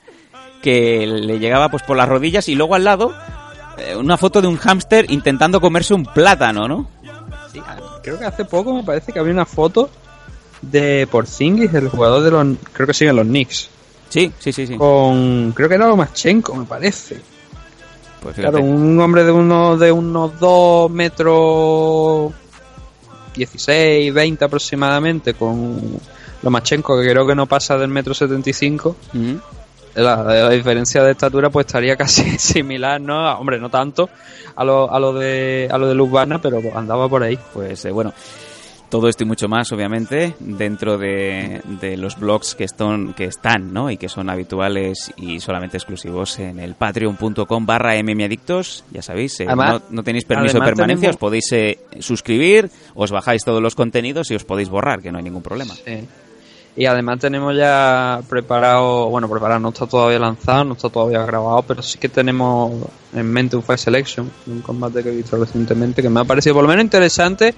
que 0.62 1.08
le 1.08 1.40
llegaba 1.40 1.70
pues 1.70 1.84
por 1.84 1.98
las 1.98 2.08
rodillas 2.08 2.48
y 2.48 2.56
luego 2.56 2.76
al 2.76 2.84
lado 2.84 3.14
eh, 3.78 3.96
una 3.96 4.18
foto 4.18 4.42
de 4.42 4.48
un 4.48 4.58
hámster 4.58 5.10
intentando 5.10 5.60
comerse 5.60 5.94
un 5.94 6.06
plátano, 6.06 6.68
¿no? 6.68 6.88
Sí, 7.52 7.60
creo 8.04 8.20
que 8.20 8.26
hace 8.26 8.46
poco 8.46 8.74
me 8.74 8.84
parece 8.84 9.12
que 9.12 9.20
había 9.20 9.34
una 9.34 9.46
foto 9.46 9.90
de 10.62 11.08
Porzingis, 11.10 11.74
el 11.74 11.90
jugador 11.90 12.24
de 12.24 12.32
los 12.32 12.58
creo 12.74 12.88
que 12.88 12.94
siguen 12.94 13.16
los 13.16 13.26
Knicks. 13.26 13.70
Sí, 14.10 14.32
sí, 14.40 14.52
sí, 14.52 14.68
sí. 14.68 14.78
Con 14.78 15.54
creo 15.54 15.70
que 15.70 15.76
era 15.76 15.88
Lomachenko, 15.88 16.56
me 16.56 16.66
parece. 16.66 17.20
Pues. 18.22 18.36
Claro, 18.36 18.60
un 18.60 19.00
hombre 19.00 19.24
de 19.24 19.32
unos 19.32 19.80
de 19.80 19.92
unos 19.92 20.40
2 20.40 20.92
metros 20.92 22.32
16, 23.36 24.14
20 24.14 24.46
aproximadamente, 24.46 25.34
con 25.34 26.00
Lomachenko, 26.44 27.00
que 27.00 27.10
creo 27.10 27.26
que 27.26 27.36
no 27.36 27.48
pasa 27.48 27.78
del 27.78 27.90
metro 27.90 28.14
75. 28.14 28.96
Ujú. 29.14 29.40
La, 29.96 30.24
la 30.24 30.50
diferencia 30.50 31.04
de 31.04 31.12
estatura 31.12 31.50
pues 31.50 31.66
estaría 31.66 31.96
casi 31.98 32.38
similar, 32.38 33.02
¿no? 33.02 33.32
Hombre, 33.34 33.60
no 33.60 33.70
tanto 33.70 34.10
a 34.56 34.64
lo, 34.64 34.92
a 34.92 35.00
lo 35.00 35.14
de 35.14 35.68
a 35.72 35.78
lo 35.78 35.88
de 35.88 35.96
Luz 35.96 36.12
Barna, 36.12 36.42
pero 36.42 36.62
andaba 36.76 37.10
por 37.10 37.24
ahí. 37.24 37.38
Pues 37.54 37.84
eh, 37.86 37.92
bueno, 37.92 38.14
todo 38.92 39.08
esto 39.08 39.24
y 39.24 39.26
mucho 39.28 39.48
más, 39.48 39.72
obviamente, 39.72 40.36
dentro 40.40 41.00
de, 41.00 41.62
de 41.82 41.98
los 41.98 42.20
blogs 42.20 42.54
que 42.54 42.66
están, 42.66 43.14
que 43.14 43.24
están, 43.24 43.74
¿no? 43.74 43.90
Y 43.90 43.98
que 43.98 44.08
son 44.10 44.30
habituales 44.30 45.12
y 45.18 45.40
solamente 45.40 45.78
exclusivos 45.78 46.38
en 46.38 46.60
el 46.60 46.76
patreon.com 46.76 47.66
barra 47.66 47.94
mmadictos. 48.04 48.84
Ya 48.92 49.02
sabéis, 49.02 49.40
eh, 49.40 49.46
Además- 49.48 49.82
no, 49.90 49.96
no 49.98 50.04
tenéis 50.04 50.26
permiso 50.26 50.60
de 50.60 50.66
permanencia, 50.66 51.10
tenemos- 51.10 51.16
os 51.16 51.20
podéis 51.20 51.52
eh, 51.54 51.80
suscribir, 52.00 52.70
os 52.94 53.10
bajáis 53.12 53.44
todos 53.44 53.62
los 53.64 53.74
contenidos 53.74 54.30
y 54.30 54.36
os 54.36 54.44
podéis 54.44 54.70
borrar, 54.70 55.02
que 55.02 55.12
no 55.12 55.18
hay 55.18 55.24
ningún 55.24 55.42
problema. 55.42 55.74
Sí. 55.74 56.08
Y 56.76 56.86
además 56.86 57.20
tenemos 57.20 57.56
ya 57.56 58.22
preparado, 58.30 59.10
bueno, 59.10 59.30
preparado, 59.30 59.60
no 59.60 59.70
está 59.70 59.88
todavía 59.88 60.20
lanzado, 60.20 60.64
no 60.64 60.74
está 60.74 60.90
todavía 60.90 61.26
grabado, 61.26 61.64
pero 61.64 61.82
sí 61.82 61.98
que 61.98 62.08
tenemos 62.08 62.72
en 63.14 63.30
mente 63.30 63.58
un 63.58 63.64
Fight 63.64 63.80
Selection, 63.80 64.32
un 64.48 64.62
combate 64.62 65.04
que 65.04 65.10
he 65.10 65.16
visto 65.16 65.36
recientemente, 65.36 66.02
que 66.02 66.10
me 66.10 66.22
ha 66.22 66.24
parecido 66.24 66.56
por 66.56 66.64
lo 66.64 66.70
menos 66.70 66.86
interesante, 66.86 67.56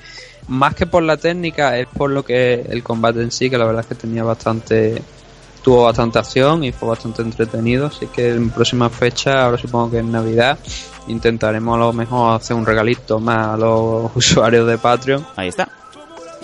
más 0.47 0.74
que 0.74 0.88
por 0.88 1.03
la 1.03 1.18
técnica, 1.18 1.78
es 1.78 1.88
por 1.88 2.09
lo 2.09 2.26
que 2.26 2.66
el 2.68 2.82
combate 2.82 3.22
en 3.22 3.32
sí, 3.32 3.51
que 3.51 3.57
la 3.57 3.66
verdad 3.66 3.82
es 3.82 3.88
que 3.88 3.95
tenía 3.95 4.24
bastante, 4.24 4.99
tuvo 5.61 5.84
bastante 5.84 6.18
acción 6.18 6.64
y 6.64 6.72
fue 6.72 6.89
bastante 6.89 7.22
entretenido, 7.22 7.88
así 7.88 8.07
que 8.07 8.32
en 8.32 8.49
próxima 8.49 8.89
fecha, 8.89 9.45
ahora 9.45 9.59
supongo 9.59 9.91
que 9.91 9.99
en 9.99 10.11
Navidad, 10.11 10.57
intentaremos 11.07 11.76
a 11.76 11.80
lo 11.80 11.93
mejor 11.93 12.36
hacer 12.36 12.57
un 12.57 12.66
regalito 12.66 13.20
más 13.20 13.49
a 13.49 13.57
los 13.57 14.11
usuarios 14.16 14.66
de 14.66 14.80
Patreon. 14.80 15.24
Ahí 15.36 15.49
está. 15.49 15.82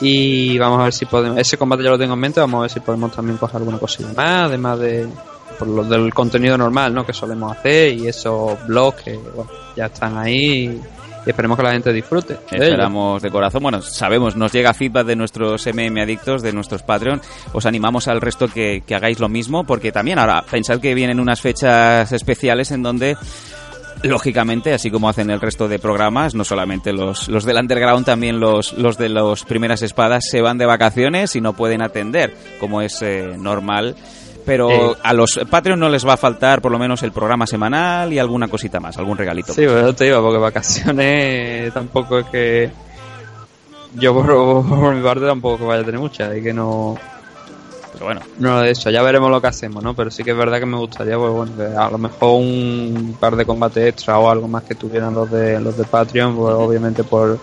Y 0.02 0.58
vamos 0.58 0.80
a 0.80 0.84
ver 0.84 0.94
si 0.94 1.06
podemos. 1.06 1.38
Ese 1.38 1.58
combate 1.58 1.84
ya 1.84 1.90
lo 1.90 1.98
tengo 1.98 2.14
en 2.14 2.20
mente. 2.20 2.40
Vamos 2.40 2.60
a 2.60 2.62
ver 2.62 2.72
si 2.72 2.80
podemos 2.80 3.12
también 3.12 3.38
coger 3.38 3.58
alguna 3.58 3.78
cosilla 3.78 4.14
más, 4.14 4.48
además 4.48 4.80
de 4.80 5.08
por 5.58 5.68
lo 5.68 5.84
del 5.84 6.14
contenido 6.14 6.58
normal 6.58 6.94
¿no? 6.94 7.06
que 7.06 7.12
solemos 7.12 7.56
hacer 7.56 7.94
y 7.94 8.08
esos 8.08 8.66
blogs 8.66 9.04
que 9.04 9.20
ya 9.76 9.88
están 9.88 10.18
ahí. 10.18 10.82
Y 11.26 11.30
esperemos 11.30 11.58
que 11.58 11.64
la 11.64 11.74
gente 11.74 11.92
disfrute. 11.92 12.38
Esperamos 12.50 13.22
de 13.22 13.30
corazón. 13.30 13.62
Bueno, 13.62 13.82
sabemos, 13.82 14.38
nos 14.38 14.54
llega 14.54 14.74
feedback 14.74 15.06
de 15.06 15.18
nuestros 15.18 15.68
MM 15.68 16.02
adictos, 16.02 16.42
de 16.42 16.54
nuestros 16.54 16.82
Patreon. 16.82 17.22
Os 17.52 17.66
animamos 17.66 18.08
al 18.08 18.22
resto 18.22 18.48
que, 18.48 18.84
que 18.88 18.96
hagáis 18.96 19.20
lo 19.20 19.28
mismo, 19.28 19.66
porque 19.66 19.92
también 19.92 20.18
ahora 20.18 20.46
pensad 20.50 20.80
que 20.80 20.94
vienen 20.96 21.20
unas 21.20 21.42
fechas 21.42 22.10
especiales 22.14 22.72
en 22.72 22.84
donde 22.84 23.18
lógicamente, 24.04 24.74
así 24.74 24.90
como 24.92 25.10
hacen 25.10 25.30
el 25.30 25.42
resto 25.42 25.68
de 25.68 25.80
programas, 25.80 26.36
no 26.36 26.44
solamente 26.44 26.94
los, 26.94 27.28
los 27.30 27.46
del 27.46 27.58
underground, 27.58 28.06
también 28.06 28.40
los, 28.40 28.74
los 28.74 28.98
de 28.98 29.10
las 29.10 29.44
primeras 29.44 29.82
espadas 29.82 30.24
se 30.30 30.42
van 30.42 30.58
de 30.58 30.66
vacaciones 30.66 31.36
y 31.36 31.42
no 31.42 31.54
pueden 31.54 31.82
atender, 31.82 32.34
como 32.60 32.82
es 32.82 33.02
eh, 33.02 33.36
normal. 33.38 33.96
Pero 34.46 34.94
Eh. 34.94 34.96
a 35.04 35.14
los 35.14 35.40
Patreon 35.50 35.80
no 35.80 35.90
les 35.90 36.08
va 36.08 36.14
a 36.14 36.18
faltar 36.18 36.62
por 36.62 36.72
lo 36.72 36.80
menos 36.80 37.04
el 37.04 37.12
programa 37.12 37.46
semanal 37.46 38.12
y 38.14 38.20
alguna 38.20 38.48
cosita 38.48 38.80
más, 38.80 38.98
algún 38.98 39.18
regalito. 39.18 39.54
Sí, 39.54 39.62
yo 39.64 39.94
te 39.94 40.06
digo, 40.06 40.22
porque 40.22 40.40
vacaciones 40.40 41.74
tampoco 41.74 42.20
es 42.20 42.26
que. 42.28 42.72
Yo 43.96 44.14
por, 44.14 44.26
por 44.28 44.96
mi 44.96 45.04
parte 45.04 45.26
tampoco 45.26 45.58
que 45.60 45.64
vaya 45.66 45.82
a 45.82 45.86
tener 45.86 46.00
muchas, 46.00 46.36
y 46.38 46.42
que 46.42 46.54
no. 46.54 46.96
Pero 47.92 48.06
bueno. 48.06 48.22
No 48.38 48.62
de 48.62 48.72
eso, 48.72 48.90
ya 48.90 49.02
veremos 49.02 49.30
lo 49.32 49.42
que 49.42 49.48
hacemos, 49.48 49.84
¿no? 49.84 49.96
Pero 49.96 50.12
sí 50.12 50.24
que 50.24 50.32
es 50.32 50.38
verdad 50.38 50.60
que 50.60 50.66
me 50.66 50.78
gustaría, 50.78 51.18
pues 51.18 51.32
bueno, 51.32 51.56
que 51.56 51.64
a 51.64 51.90
lo 51.90 51.98
mejor 51.98 52.40
un 52.42 53.18
par 53.20 53.36
de 53.36 53.46
combates 53.46 53.88
extra 53.88 54.20
o 54.20 54.30
algo 54.30 54.48
más 54.48 54.64
que 54.64 54.76
tuvieran 54.76 55.14
los 55.14 55.30
de 55.32 55.60
los 55.60 55.76
de 55.78 55.86
Patreon, 55.86 56.36
pues 56.36 56.54
obviamente 56.56 57.04
por, 57.04 57.40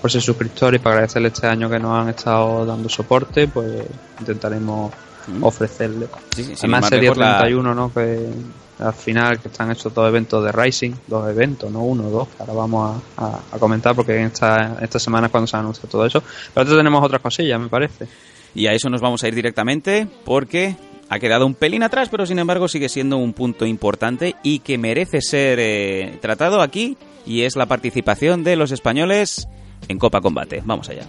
por 0.00 0.10
ser 0.10 0.20
suscriptores, 0.20 0.80
para 0.80 0.96
agradecerles 0.96 1.32
este 1.34 1.46
año 1.46 1.70
que 1.70 1.78
nos 1.78 1.92
han 1.96 2.08
estado 2.08 2.66
dando 2.66 2.88
soporte, 2.88 3.46
pues 3.48 3.86
intentaremos 4.20 4.92
ofrecerle. 5.40 6.06
Sí, 6.34 6.42
sí, 6.44 6.54
Además 6.60 6.80
más 6.82 6.88
sería 6.90 7.02
lejos, 7.10 7.18
la- 7.18 7.36
31, 7.38 7.74
¿no? 7.74 7.92
Que 7.92 8.28
al 8.78 8.92
final 8.92 9.40
que 9.40 9.48
están 9.48 9.70
estos 9.70 9.94
dos 9.94 10.06
eventos 10.08 10.44
de 10.44 10.52
Rising, 10.52 10.92
dos 11.06 11.28
eventos, 11.30 11.70
no 11.70 11.80
uno, 11.80 12.10
dos, 12.10 12.28
que 12.28 12.34
ahora 12.40 12.52
vamos 12.52 13.02
a, 13.16 13.24
a- 13.24 13.40
a 13.52 13.58
comentar 13.58 13.94
porque 13.96 14.16
en 14.18 14.26
esta, 14.26 14.76
esta 14.82 14.98
semana 14.98 15.26
es 15.28 15.30
cuando 15.30 15.46
se 15.46 15.56
anuncia 15.56 15.88
todo 15.88 16.04
eso. 16.04 16.20
Pero 16.20 16.62
antes 16.62 16.76
tenemos 16.76 17.02
otras 17.04 17.22
cosillas, 17.22 17.58
me 17.60 17.68
parece. 17.68 18.06
Y 18.56 18.68
a 18.68 18.72
eso 18.72 18.88
nos 18.88 19.02
vamos 19.02 19.22
a 19.22 19.28
ir 19.28 19.34
directamente 19.34 20.08
porque 20.24 20.76
ha 21.10 21.18
quedado 21.18 21.46
un 21.46 21.54
pelín 21.54 21.82
atrás, 21.82 22.08
pero 22.10 22.24
sin 22.24 22.38
embargo 22.38 22.68
sigue 22.68 22.88
siendo 22.88 23.18
un 23.18 23.34
punto 23.34 23.66
importante 23.66 24.34
y 24.42 24.60
que 24.60 24.78
merece 24.78 25.20
ser 25.20 25.58
eh, 25.60 26.18
tratado 26.22 26.62
aquí 26.62 26.96
y 27.26 27.42
es 27.42 27.54
la 27.54 27.66
participación 27.66 28.44
de 28.44 28.56
los 28.56 28.72
españoles 28.72 29.46
en 29.88 29.98
Copa 29.98 30.22
Combate. 30.22 30.62
Vamos 30.64 30.88
allá. 30.88 31.02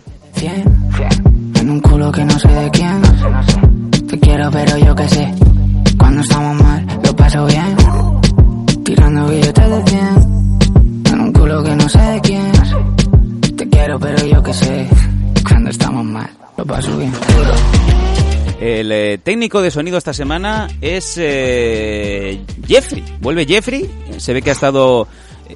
En 1.55 1.69
un 1.69 1.79
culo 1.79 2.11
que 2.11 2.25
no 2.25 2.37
sé 2.37 2.49
de 2.49 2.69
quién. 2.69 3.01
Te 4.07 4.19
quiero, 4.19 4.51
pero 4.51 4.77
yo 4.77 4.93
qué 4.93 5.07
sé. 5.07 5.33
Cuando 5.97 6.21
estamos 6.21 6.61
mal, 6.61 6.85
lo 7.03 7.15
paso 7.15 7.45
bien. 7.45 7.77
Tirando 8.83 9.27
billetes 9.29 9.69
de 9.69 9.83
100. 9.83 11.13
En 11.13 11.19
un 11.21 11.31
culo 11.31 11.63
que 11.63 11.75
no 11.75 11.87
sé 11.87 11.99
de 11.99 12.21
quién. 12.21 12.51
Te 13.55 13.69
quiero, 13.69 13.97
pero 13.99 14.25
yo 14.25 14.43
qué 14.43 14.53
sé. 14.53 14.87
Cuando 15.47 15.69
estamos 15.69 16.05
mal, 16.05 16.29
lo 16.57 16.65
paso 16.65 16.97
bien. 16.97 17.13
El 18.59 18.91
eh, 18.91 19.19
técnico 19.19 19.61
de 19.61 19.69
sonido 19.69 19.97
esta 19.97 20.13
semana 20.13 20.67
es 20.81 21.15
eh, 21.17 22.41
Jeffrey. 22.67 23.03
Vuelve 23.21 23.45
Jeffrey. 23.45 23.89
Se 24.17 24.33
ve 24.33 24.41
que 24.41 24.49
ha 24.49 24.53
estado. 24.53 25.07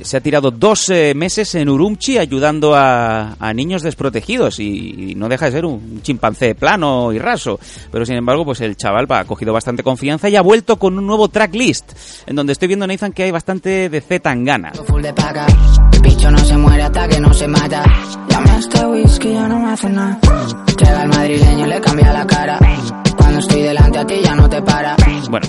Se 0.02 0.18
ha 0.18 0.22
tirado 0.22 0.52
dos 0.52 0.90
eh, 0.90 1.14
meses 1.16 1.54
en 1.56 1.70
Urumchi 1.70 2.18
ayudando 2.18 2.76
a, 2.76 3.36
a 3.40 3.54
niños 3.54 3.84
desprotegidos 3.84 4.60
y, 4.60 5.12
y 5.12 5.16
no 5.16 5.30
deja 5.30 5.46
de 5.46 5.52
ser 5.52 5.66
un 5.66 6.02
chimpancé 6.02 6.56
plano 6.56 7.12
y 7.14 7.20
raso. 7.20 7.60
Pero 7.92 8.06
sin 8.06 8.16
embargo, 8.16 8.46
pues 8.46 8.62
el 8.62 8.76
chaval 8.78 9.10
va, 9.12 9.20
ha 9.20 9.26
cogido 9.26 9.54
bastante 9.54 9.84
confianza 9.84 10.30
y 10.30 10.36
ha 10.36 10.42
vuelto 10.42 10.78
con 10.78 10.98
un 10.98 11.06
nuevo 11.06 11.28
tracklist. 11.28 11.92
En 12.26 12.36
donde 12.36 12.54
estoy 12.54 12.68
viendo, 12.68 12.88
Nathan, 12.88 13.12
que 13.14 13.24
hay 13.24 13.32
bastante 13.32 13.90
de 13.90 14.02
Z. 14.02 14.32
El 14.32 16.02
bicho 16.02 16.32
no 16.32 16.38
se 16.40 16.58
muere 16.58 16.84
hasta 16.84 17.08
que 17.08 17.20
no 17.20 17.34
se 17.34 17.48
mata. 17.48 17.84
Llame 18.30 18.50
a 18.52 18.58
este 18.58 18.86
whisky, 18.86 19.34
ya 19.34 19.48
no 19.48 19.60
me 19.60 19.72
hace 19.72 19.90
nada. 19.90 20.20
Llega 20.78 21.04
el 21.04 21.10
madrileño 21.10 21.66
le 21.68 21.82
cambia 21.82 22.14
la 22.14 22.26
cara. 22.26 22.60
Cuando 23.18 23.40
estoy 23.40 23.62
delante 23.62 24.00
a 24.00 24.06
ti 24.06 24.16
ya 24.24 24.36
no 24.36 24.50
te 24.50 24.62
para. 24.62 24.96
Bueno, 25.30 25.48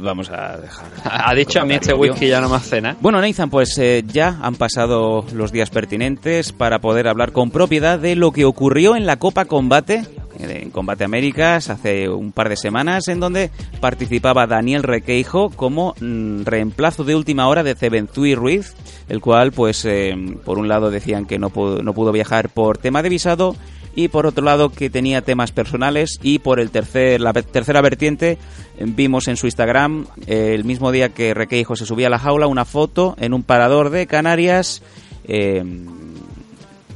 vamos 0.00 0.30
a 0.30 0.58
dejar. 0.58 0.86
Ha 1.04 1.34
dicho 1.34 1.60
a 1.60 1.64
mí 1.64 1.74
este 1.74 1.94
whisky 1.94 2.28
ya 2.28 2.40
no 2.40 2.48
me 2.48 2.56
hace 2.56 2.80
nada. 2.80 2.96
Bueno, 3.00 3.20
Nathan, 3.20 3.50
pues 3.50 3.76
eh, 3.78 4.04
ya 4.06 4.38
han 4.42 4.54
pasado 4.54 5.24
los 5.32 5.52
días 5.52 5.70
pertinentes 5.70 6.52
para 6.52 6.80
poder 6.80 7.08
hablar 7.08 7.32
con 7.32 7.50
propiedad 7.50 7.98
de 7.98 8.16
lo 8.16 8.32
que 8.32 8.44
ocurrió 8.44 8.96
en 8.96 9.06
la 9.06 9.16
Copa 9.16 9.44
Combate, 9.44 10.04
eh, 10.38 10.60
en 10.62 10.70
Combate 10.70 11.04
Américas, 11.04 11.70
hace 11.70 12.08
un 12.08 12.32
par 12.32 12.48
de 12.48 12.56
semanas, 12.56 13.08
en 13.08 13.20
donde 13.20 13.50
participaba 13.80 14.46
Daniel 14.46 14.82
Requeijo 14.82 15.50
como 15.50 15.94
mm, 16.00 16.42
reemplazo 16.44 17.04
de 17.04 17.14
última 17.14 17.48
hora 17.48 17.62
de 17.62 17.74
Cebenzui 17.74 18.34
Ruiz, 18.34 18.74
el 19.08 19.20
cual, 19.20 19.52
pues, 19.52 19.84
eh, 19.84 20.14
por 20.44 20.58
un 20.58 20.68
lado 20.68 20.90
decían 20.90 21.26
que 21.26 21.38
no 21.38 21.50
pudo, 21.50 21.82
no 21.82 21.92
pudo 21.92 22.12
viajar 22.12 22.48
por 22.48 22.78
tema 22.78 23.02
de 23.02 23.08
visado 23.08 23.56
y 23.94 24.08
por 24.08 24.26
otro 24.26 24.44
lado 24.44 24.70
que 24.70 24.90
tenía 24.90 25.22
temas 25.22 25.52
personales 25.52 26.18
y 26.22 26.38
por 26.38 26.60
el 26.60 26.70
tercer 26.70 27.20
la 27.20 27.32
tercera 27.32 27.80
vertiente 27.80 28.38
vimos 28.86 29.28
en 29.28 29.36
su 29.36 29.46
Instagram 29.46 30.06
eh, 30.26 30.52
el 30.54 30.64
mismo 30.64 30.90
día 30.92 31.10
que 31.10 31.34
Requeijo 31.34 31.76
se 31.76 31.86
subía 31.86 32.06
a 32.08 32.10
la 32.10 32.18
jaula 32.18 32.46
una 32.46 32.64
foto 32.64 33.14
en 33.18 33.32
un 33.34 33.42
parador 33.42 33.90
de 33.90 34.06
Canarias 34.06 34.82
eh, 35.24 35.62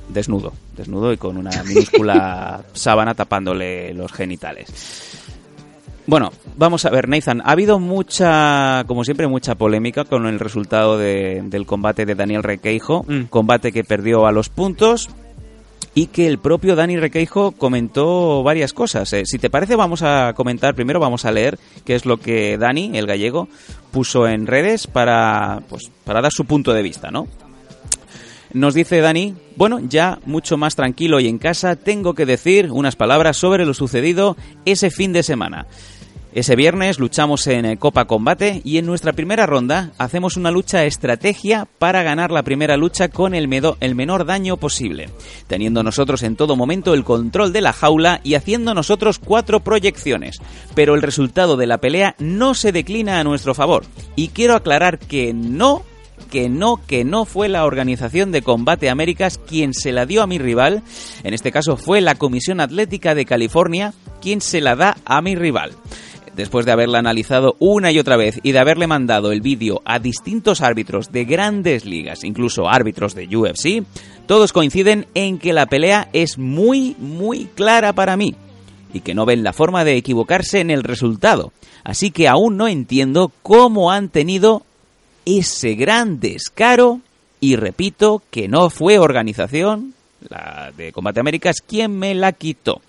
desnudo 0.08 0.52
desnudo 0.76 1.12
y 1.12 1.16
con 1.16 1.36
una 1.36 1.50
minúscula 1.66 2.62
sábana 2.72 3.14
tapándole 3.14 3.92
los 3.94 4.12
genitales 4.12 5.12
bueno, 6.08 6.30
vamos 6.56 6.84
a 6.84 6.90
ver, 6.90 7.08
Nathan. 7.08 7.40
Ha 7.44 7.50
habido 7.50 7.80
mucha, 7.80 8.84
como 8.86 9.02
siempre, 9.02 9.26
mucha 9.26 9.56
polémica 9.56 10.04
con 10.04 10.28
el 10.28 10.38
resultado 10.38 10.96
de- 10.96 11.42
del 11.46 11.66
combate 11.66 12.06
de 12.06 12.14
Daniel 12.14 12.44
Requeijo. 12.44 13.04
Combate 13.28 13.72
que 13.72 13.82
perdió 13.82 14.24
a 14.24 14.30
los 14.30 14.48
puntos. 14.48 15.08
Y 15.96 16.08
que 16.08 16.26
el 16.26 16.38
propio 16.38 16.76
Dani 16.76 16.98
Requeijo 16.98 17.52
comentó 17.52 18.42
varias 18.42 18.74
cosas. 18.74 19.10
Eh, 19.14 19.22
si 19.24 19.38
te 19.38 19.48
parece, 19.48 19.76
vamos 19.76 20.02
a 20.02 20.34
comentar 20.36 20.74
primero, 20.74 21.00
vamos 21.00 21.24
a 21.24 21.32
leer 21.32 21.58
qué 21.86 21.94
es 21.94 22.04
lo 22.04 22.18
que 22.18 22.58
Dani, 22.58 22.98
el 22.98 23.06
gallego, 23.06 23.48
puso 23.92 24.28
en 24.28 24.46
redes 24.46 24.86
para, 24.86 25.62
pues, 25.70 25.90
para 26.04 26.20
dar 26.20 26.32
su 26.32 26.44
punto 26.44 26.74
de 26.74 26.82
vista, 26.82 27.10
¿no? 27.10 27.26
Nos 28.52 28.74
dice 28.74 29.00
Dani, 29.00 29.36
bueno, 29.56 29.80
ya 29.80 30.18
mucho 30.26 30.58
más 30.58 30.76
tranquilo 30.76 31.18
y 31.18 31.28
en 31.28 31.38
casa 31.38 31.76
tengo 31.76 32.12
que 32.12 32.26
decir 32.26 32.70
unas 32.70 32.94
palabras 32.94 33.38
sobre 33.38 33.64
lo 33.64 33.72
sucedido 33.72 34.36
ese 34.66 34.90
fin 34.90 35.14
de 35.14 35.22
semana. 35.22 35.66
Ese 36.36 36.54
viernes 36.54 36.98
luchamos 36.98 37.46
en 37.46 37.64
eh, 37.64 37.78
Copa 37.78 38.04
Combate 38.04 38.60
y 38.62 38.76
en 38.76 38.84
nuestra 38.84 39.14
primera 39.14 39.46
ronda 39.46 39.92
hacemos 39.96 40.36
una 40.36 40.50
lucha 40.50 40.84
estrategia 40.84 41.66
para 41.78 42.02
ganar 42.02 42.30
la 42.30 42.42
primera 42.42 42.76
lucha 42.76 43.08
con 43.08 43.34
el, 43.34 43.48
el, 43.80 43.94
menor 43.94 44.26
daño 44.26 44.58
posible, 44.58 45.08
teniendo 45.46 45.82
nosotros 45.82 46.22
en 46.22 46.36
todo 46.36 46.54
momento 46.54 46.92
el 46.92 47.04
control 47.04 47.54
de 47.54 47.62
la 47.62 47.72
jaula 47.72 48.20
y 48.22 48.34
haciendo 48.34 48.74
nosotros 48.74 49.18
cuatro 49.18 49.60
proyecciones. 49.60 50.36
Pero 50.74 50.94
el 50.94 51.00
resultado 51.00 51.56
de 51.56 51.66
la 51.66 51.78
pelea 51.78 52.14
no 52.18 52.52
se 52.52 52.70
declina 52.70 53.18
a 53.18 53.24
nuestro 53.24 53.54
favor. 53.54 53.86
Y 54.14 54.28
quiero 54.28 54.56
aclarar 54.56 54.98
que 54.98 55.32
no 55.32 55.84
que 56.30 56.50
no, 56.50 56.82
que 56.86 57.04
no 57.04 57.24
fue 57.24 57.48
la 57.48 57.64
Organización 57.64 58.30
de 58.30 58.42
Combate 58.42 58.90
Américas 58.90 59.38
quien 59.38 59.72
se 59.72 59.92
la 59.92 60.04
dio 60.04 60.22
a 60.22 60.26
mi 60.26 60.38
rival, 60.38 60.82
en 61.24 61.32
este 61.32 61.50
caso 61.50 61.78
fue 61.78 62.02
la 62.02 62.14
Comisión 62.14 62.60
Atlética 62.60 63.14
de 63.14 63.24
California 63.24 63.94
quien 64.20 64.42
se 64.42 64.60
la 64.60 64.76
da 64.76 64.96
a 65.06 65.22
mi 65.22 65.34
rival 65.34 65.72
después 66.36 66.66
de 66.66 66.72
haberla 66.72 66.98
analizado 66.98 67.56
una 67.58 67.90
y 67.90 67.98
otra 67.98 68.16
vez 68.16 68.38
y 68.42 68.52
de 68.52 68.58
haberle 68.58 68.86
mandado 68.86 69.32
el 69.32 69.40
vídeo 69.40 69.82
a 69.84 69.98
distintos 69.98 70.60
árbitros 70.60 71.10
de 71.10 71.24
grandes 71.24 71.84
ligas, 71.84 72.22
incluso 72.22 72.68
árbitros 72.68 73.14
de 73.14 73.34
UFC, 73.34 73.84
todos 74.26 74.52
coinciden 74.52 75.06
en 75.14 75.38
que 75.38 75.52
la 75.52 75.66
pelea 75.66 76.08
es 76.12 76.38
muy, 76.38 76.94
muy 76.98 77.46
clara 77.46 77.92
para 77.94 78.16
mí 78.16 78.34
y 78.92 79.00
que 79.00 79.14
no 79.14 79.24
ven 79.26 79.42
la 79.42 79.52
forma 79.52 79.84
de 79.84 79.96
equivocarse 79.96 80.60
en 80.60 80.70
el 80.70 80.84
resultado. 80.84 81.52
Así 81.82 82.10
que 82.10 82.28
aún 82.28 82.56
no 82.56 82.68
entiendo 82.68 83.32
cómo 83.42 83.90
han 83.90 84.08
tenido 84.08 84.62
ese 85.24 85.74
gran 85.74 86.20
descaro 86.20 87.00
y 87.40 87.56
repito 87.56 88.22
que 88.30 88.48
no 88.48 88.70
fue 88.70 88.98
organización, 88.98 89.94
la 90.28 90.72
de 90.76 90.92
Combate 90.92 91.20
Américas, 91.20 91.60
quien 91.60 91.98
me 91.98 92.14
la 92.14 92.32
quitó. 92.32 92.80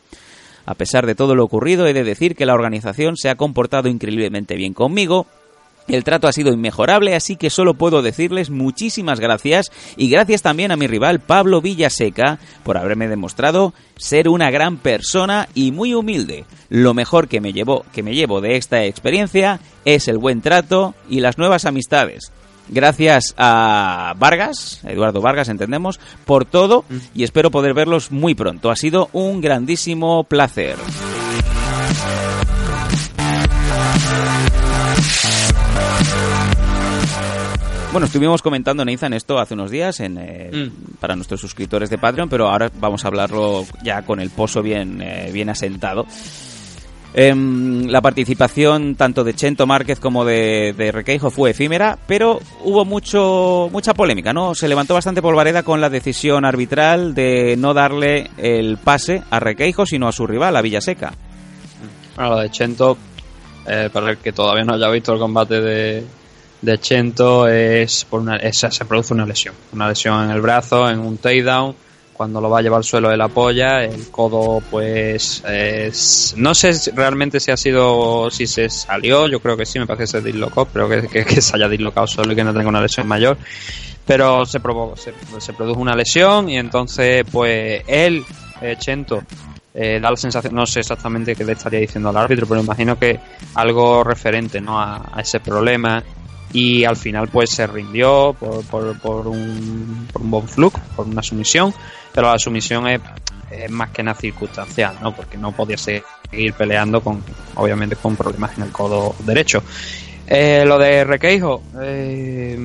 A 0.68 0.76
pesar 0.76 1.07
de 1.07 1.15
todo 1.15 1.34
lo 1.34 1.43
ocurrido, 1.43 1.88
he 1.88 1.93
de 1.93 2.03
decir 2.03 2.36
que 2.36 2.45
la 2.45 2.53
organización 2.53 3.18
se 3.18 3.30
ha 3.30 3.36
comportado 3.36 3.88
increíblemente 3.89 4.55
bien 4.55 4.74
conmigo, 4.74 5.26
el 5.88 6.03
trato 6.03 6.28
ha 6.28 6.34
sido 6.34 6.51
inmejorable, 6.51 7.15
así 7.15 7.38
que 7.38 7.49
solo 7.49 7.76
puedo 7.76 8.01
decirles 8.01 8.49
muchísimas 8.49 9.22
gracias 9.22 9.72
y 9.95 10.09
gracias 10.09 10.41
también 10.41 10.74
a 10.74 10.76
mi 10.76 10.86
rival 10.86 11.22
Pablo 11.22 11.61
Villaseca 11.61 12.39
por 12.63 12.78
haberme 12.78 13.07
demostrado 13.07 13.74
ser 13.95 14.28
una 14.28 14.51
gran 14.51 14.78
persona 14.78 15.47
y 15.53 15.72
muy 15.72 15.93
humilde. 15.93 16.43
Lo 16.68 16.93
mejor 16.93 17.30
que 17.30 17.39
me 17.39 17.53
llevo, 17.53 17.86
que 17.93 18.03
me 18.03 18.13
llevo 18.13 18.41
de 18.41 18.57
esta 18.57 18.84
experiencia 18.84 19.61
es 19.86 20.09
el 20.09 20.18
buen 20.18 20.41
trato 20.41 20.93
y 21.09 21.22
las 21.22 21.38
nuevas 21.38 21.63
amistades. 21.63 22.34
Gracias 22.70 23.34
a 23.38 24.13
Vargas, 24.18 24.82
Eduardo 24.84 25.22
Vargas, 25.22 25.49
entendemos, 25.49 25.99
por 26.26 26.45
todo 26.45 26.86
y 27.13 27.24
espero 27.24 27.51
poder 27.51 27.74
verlos 27.74 28.11
muy 28.11 28.36
pronto. 28.36 28.70
Ha 28.70 28.76
sido 28.76 29.09
un 29.13 29.41
grandísimo 29.41 30.24
placer. 30.26 30.76
Bueno, 37.97 38.05
estuvimos 38.05 38.41
comentando, 38.41 38.86
Nathan, 38.86 39.13
esto 39.13 39.39
hace 39.39 39.55
unos 39.55 39.72
días 39.72 40.01
en, 40.01 40.18
eh, 40.20 40.51
mm. 40.53 40.97
para 40.99 41.15
nuestros 41.15 41.41
suscriptores 41.41 41.89
de 41.89 41.97
Patreon, 41.97 42.30
pero 42.30 42.49
ahora 42.49 42.70
vamos 42.80 43.03
a 43.03 43.07
hablarlo 43.07 43.65
ya 43.82 44.03
con 44.03 44.20
el 44.20 44.30
pozo 44.30 44.61
bien, 44.61 45.01
eh, 45.01 45.32
bien 45.34 45.49
asentado. 45.49 46.05
Em, 47.20 47.88
la 47.88 47.99
participación 47.99 48.93
tanto 48.93 49.24
de 49.24 49.34
Chento 49.34 49.65
Márquez 49.65 49.99
como 49.99 50.24
de, 50.24 50.76
de, 50.78 50.91
Requeijo 50.91 51.32
fue 51.32 51.49
efímera, 51.49 51.97
pero 52.05 52.39
hubo 52.63 52.86
mucho 52.86 53.70
mucha 53.72 53.95
polémica, 53.95 54.34
¿no? 54.34 54.53
Se 54.53 54.68
levantó 54.68 54.93
bastante 54.93 55.20
polvareda 55.20 55.63
con 55.63 55.82
la 55.82 55.89
decisión 55.89 56.45
arbitral 56.45 57.15
de 57.15 57.55
no 57.57 57.74
darle 57.74 58.30
el 58.38 58.78
pase 58.78 59.24
a 59.32 59.39
Requeijo, 59.39 59.88
sino 59.88 60.07
a 60.07 60.11
su 60.11 60.28
rival, 60.28 60.55
a 60.57 60.61
Villaseca. 60.61 61.11
Bueno, 62.15 62.36
lo 62.36 62.38
de 62.41 62.51
Chento, 62.51 62.95
eh, 63.65 63.89
para 63.91 64.11
el 64.11 64.20
que 64.20 64.32
todavía 64.32 64.63
no 64.63 64.76
haya 64.76 64.88
visto 64.91 65.11
el 65.13 65.20
combate 65.20 65.59
de, 65.59 66.78
Chento, 66.78 67.47
es 67.47 68.05
por 68.05 68.22
una, 68.22 68.38
se 68.51 68.86
produce 68.86 69.15
una 69.15 69.26
lesión. 69.26 69.55
Una 69.74 69.89
lesión 69.89 70.26
en 70.26 70.30
el 70.30 70.41
brazo, 70.41 70.88
en 70.88 70.99
un 70.99 71.18
takedown 71.18 71.87
cuando 72.18 72.41
lo 72.41 72.49
va 72.49 72.59
a 72.59 72.61
llevar 72.63 72.80
al 72.80 72.84
suelo 72.84 73.09
de 73.09 73.15
la 73.15 73.28
polla, 73.28 73.84
el 73.84 74.09
codo 74.09 74.61
pues 74.72 75.43
es, 75.47 76.34
no 76.36 76.55
sé 76.55 76.74
realmente 76.93 77.39
si 77.39 77.51
ha 77.51 77.57
sido, 77.57 78.30
si 78.32 78.47
se 78.47 78.70
salió, 78.70 79.28
yo 79.28 79.39
creo 79.39 79.55
que 79.55 79.65
sí, 79.65 79.78
me 79.78 79.86
parece 79.86 80.03
que 80.03 80.07
se 80.07 80.22
dislocó, 80.22 80.65
pero 80.65 80.89
que, 80.89 81.07
que, 81.07 81.41
se 81.41 81.55
haya 81.55 81.70
dislocado 81.70 82.07
solo 82.07 82.34
y 82.34 82.36
que 82.36 82.43
no 82.43 82.53
tenga 82.53 82.68
una 82.68 82.82
lesión 82.82 83.07
mayor, 83.07 83.38
pero 84.05 84.45
se, 84.45 84.59
se, 85.39 85.53
produjo 85.53 85.80
una 85.80 85.95
lesión 85.95 86.49
y 86.49 86.57
entonces 86.57 87.24
pues 87.32 87.84
él, 87.88 88.26
eh, 88.61 88.76
Chento, 88.80 89.22
eh, 89.76 89.99
da 90.01 90.09
la 90.09 90.18
sensación, 90.18 90.55
no 90.55 90.65
sé 90.65 90.80
exactamente 90.80 91.36
qué 91.36 91.45
le 91.45 91.53
estaría 91.53 91.80
diciendo 91.82 92.09
al 92.09 92.18
árbitro, 92.18 92.47
pero 92.47 92.61
imagino 92.61 92.97
que 92.97 93.20
algo 93.53 94.03
referente 94.03 94.59
¿no? 94.59 94.80
a, 94.80 95.11
a 95.13 95.22
ese 95.22 95.39
problema 95.39 96.03
y 96.54 96.84
al 96.86 96.95
final 96.95 97.28
pues 97.28 97.52
se 97.52 97.68
rindió 97.68 98.36
por, 98.39 98.64
por, 99.00 99.28
un, 99.28 100.08
por 100.12 100.22
un 100.22 100.32
bon 100.32 100.48
fluke, 100.48 100.80
por 100.95 101.06
una 101.08 101.22
sumisión, 101.22 101.74
pero 102.14 102.32
la 102.32 102.39
sumisión 102.39 102.88
es, 102.88 103.02
más 103.70 103.91
que 103.91 104.04
nada 104.04 104.20
circunstancial, 104.20 104.98
¿no? 105.02 105.16
Porque 105.16 105.38
no 105.38 105.52
podía 105.52 105.78
seguir 105.78 106.54
peleando 106.58 107.02
con, 107.02 107.24
obviamente, 107.56 107.95
con 107.95 108.16
problemas 108.16 108.58
en 108.58 108.64
el 108.64 108.72
codo 108.72 109.16
derecho. 109.20 109.64
Eh, 110.28 110.64
lo 110.66 110.78
de 110.78 111.06
Requeijo, 111.06 111.64
eh, 111.82 112.58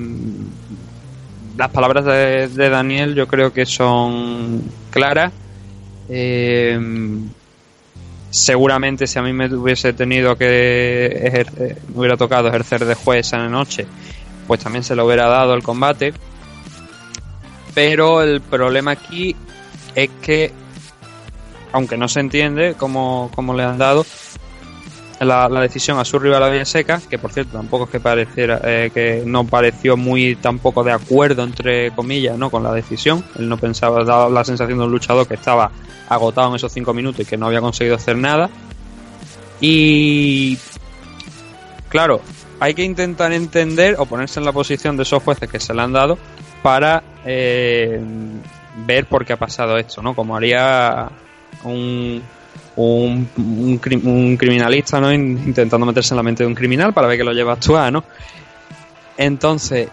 las 1.56 1.70
palabras 1.70 2.04
de, 2.04 2.48
de, 2.48 2.68
Daniel 2.68 3.14
yo 3.14 3.28
creo 3.28 3.52
que 3.52 3.64
son 3.66 4.62
claras. 4.90 5.32
Eh, 6.08 6.78
seguramente 8.32 9.06
si 9.06 9.18
a 9.18 9.22
mí 9.22 9.32
me 9.32 9.46
hubiese 9.54 9.92
tenido 9.92 10.36
que 10.36 11.06
ejercer, 11.22 11.78
me 11.88 11.98
hubiera 11.98 12.16
tocado 12.16 12.48
ejercer 12.48 12.84
de 12.84 12.94
juez 12.94 13.26
esa 13.26 13.46
noche, 13.48 13.86
pues 14.46 14.60
también 14.60 14.82
se 14.82 14.96
lo 14.96 15.06
hubiera 15.06 15.28
dado 15.28 15.54
el 15.54 15.62
combate. 15.62 16.14
Pero 17.74 18.22
el 18.22 18.40
problema 18.40 18.92
aquí 18.92 19.36
es 19.94 20.10
que, 20.22 20.52
aunque 21.72 21.96
no 21.96 22.08
se 22.08 22.20
entiende 22.20 22.74
cómo, 22.76 23.30
le 23.54 23.62
han 23.62 23.78
dado 23.78 24.04
la, 25.24 25.48
decisión 25.60 25.98
a 25.98 26.04
su 26.04 26.18
rival 26.18 26.42
a 26.42 26.64
Seca, 26.64 27.00
que 27.08 27.18
por 27.18 27.32
cierto 27.32 27.56
tampoco 27.56 27.84
es 27.84 27.90
que 27.90 28.00
pareciera, 28.00 28.60
eh, 28.64 28.90
que 28.92 29.22
no 29.24 29.44
pareció 29.44 29.96
muy 29.96 30.36
tampoco 30.36 30.82
de 30.82 30.92
acuerdo 30.92 31.44
entre 31.44 31.90
comillas, 31.92 32.36
¿no? 32.38 32.50
Con 32.50 32.62
la 32.62 32.72
decisión. 32.72 33.24
Él 33.38 33.48
no 33.48 33.56
pensaba, 33.56 34.04
daba 34.04 34.28
la 34.28 34.44
sensación 34.44 34.78
de 34.78 34.84
un 34.84 34.90
luchador 34.90 35.26
que 35.26 35.34
estaba 35.34 35.70
agotado 36.08 36.50
en 36.50 36.56
esos 36.56 36.72
cinco 36.72 36.92
minutos 36.94 37.20
y 37.20 37.24
que 37.24 37.36
no 37.36 37.46
había 37.46 37.60
conseguido 37.60 37.96
hacer 37.96 38.16
nada. 38.16 38.50
Y 39.60 40.58
claro, 41.88 42.20
hay 42.58 42.74
que 42.74 42.82
intentar 42.82 43.32
entender 43.32 43.96
o 43.98 44.06
ponerse 44.06 44.40
en 44.40 44.46
la 44.46 44.52
posición 44.52 44.96
de 44.96 45.04
esos 45.04 45.22
jueces 45.22 45.50
que 45.50 45.60
se 45.60 45.74
le 45.74 45.82
han 45.82 45.92
dado 45.92 46.18
para 46.62 47.02
eh, 47.24 48.00
ver 48.86 49.06
por 49.06 49.24
qué 49.24 49.34
ha 49.34 49.38
pasado 49.38 49.76
esto, 49.78 50.02
¿no? 50.02 50.14
Como 50.14 50.36
haría 50.36 51.08
un, 51.64 52.22
un, 52.76 53.28
un, 53.36 54.36
criminalista, 54.36 55.00
¿no? 55.00 55.12
Intentando 55.12 55.86
meterse 55.86 56.14
en 56.14 56.16
la 56.16 56.22
mente 56.22 56.42
de 56.42 56.48
un 56.48 56.54
criminal 56.54 56.92
para 56.92 57.06
ver 57.06 57.18
que 57.18 57.24
lo 57.24 57.32
lleva 57.32 57.52
a 57.52 57.54
actuar, 57.54 57.92
¿no? 57.92 58.04
Entonces, 59.16 59.88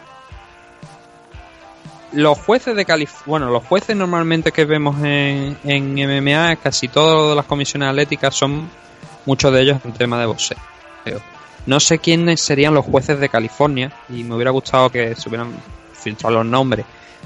los 2.14 2.38
jueces 2.40 2.76
de 2.76 2.86
California, 2.86 3.24
bueno, 3.26 3.50
los 3.50 3.66
jueces 3.66 3.96
normalmente 3.96 4.52
que 4.52 4.66
vemos 4.66 4.98
en, 5.04 5.58
en 5.64 5.94
MMA, 5.94 6.56
casi 6.58 6.88
todas 6.88 7.36
las 7.36 7.46
comisiones 7.46 7.90
atléticas 7.90 8.34
son 8.34 8.70
muchos 9.26 9.54
de 9.54 9.62
ellos 9.62 9.78
en 9.84 9.94
tema 9.94 10.20
de 10.20 10.26
boxeo. 10.26 10.58
No 11.66 11.80
sé 11.80 12.00
quiénes 12.00 12.42
serían 12.42 12.74
los 12.74 12.86
jueces 12.86 13.20
de 13.20 13.30
California 13.30 13.92
y 14.10 14.24
me 14.24 14.36
hubiera 14.36 14.52
gustado 14.52 14.90
que 14.90 15.14
se 15.16 15.30
hubieran 15.30 15.52
filtrado 15.94 16.38
los 16.38 16.46
nombres, 16.46 16.86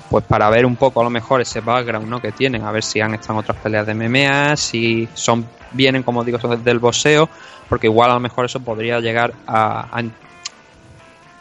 pues 0.10 0.24
para 0.26 0.50
ver 0.50 0.66
un 0.66 0.76
poco 0.76 1.02
a 1.02 1.04
lo 1.04 1.10
mejor 1.10 1.42
ese 1.42 1.62
background 1.62 2.08
¿no? 2.08 2.22
que 2.22 2.32
tienen, 2.32 2.64
a 2.64 2.72
ver 2.72 2.84
si 2.84 3.02
han 3.02 3.14
estado 3.14 3.34
en 3.34 3.40
otras 3.40 3.58
peleas 3.58 3.86
de 3.86 3.94
MMA, 3.94 4.56
si 4.58 5.08
son 5.14 5.48
vienen 5.72 6.04
como 6.04 6.24
digo 6.24 6.38
del 6.38 6.80
boxeo, 6.80 7.30
porque 7.68 7.88
igual 7.88 8.12
a 8.12 8.16
lo 8.16 8.20
mejor 8.20 8.46
eso 8.46 8.60
podría 8.60 9.00
llegar 9.00 9.34
a, 9.48 10.00
a 10.00 10.04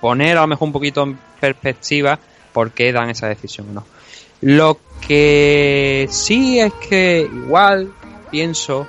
poner 0.01 0.39
a 0.39 0.43
lo 0.43 0.47
mejor 0.49 0.67
un 0.69 0.73
poquito 0.73 1.03
en 1.03 1.19
perspectiva 1.39 2.19
por 2.53 2.71
qué 2.71 2.93
dan 2.93 3.11
esa 3.11 3.29
decisión 3.29 3.75
no. 3.75 3.85
Lo 4.41 4.79
que 5.07 6.09
sí 6.11 6.59
es 6.59 6.73
que 6.75 7.29
igual 7.33 7.93
pienso 8.31 8.87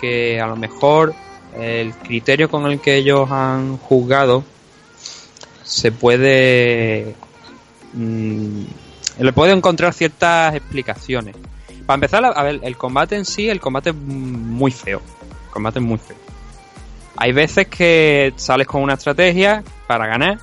que 0.00 0.40
a 0.40 0.46
lo 0.46 0.56
mejor 0.56 1.14
el 1.58 1.92
criterio 1.94 2.48
con 2.48 2.66
el 2.66 2.80
que 2.80 2.96
ellos 2.96 3.30
han 3.30 3.76
juzgado 3.78 4.44
se 5.64 5.92
puede 5.92 7.14
mm, 7.94 8.62
le 9.18 9.32
puedo 9.32 9.52
encontrar 9.52 9.92
ciertas 9.92 10.54
explicaciones 10.54 11.36
Para 11.86 11.96
empezar, 11.96 12.24
a 12.24 12.42
ver, 12.42 12.60
el 12.62 12.76
combate 12.76 13.16
en 13.16 13.24
sí, 13.24 13.48
el 13.48 13.60
combate 13.60 13.90
es 13.90 13.96
muy 13.96 14.70
feo. 14.70 15.02
El 15.46 15.50
combate 15.50 15.78
es 15.78 15.84
muy 15.84 15.98
feo. 15.98 16.16
Hay 17.16 17.32
veces 17.32 17.68
que 17.68 18.32
sales 18.36 18.66
con 18.66 18.82
una 18.82 18.94
estrategia 18.94 19.62
para 19.86 20.06
ganar, 20.06 20.38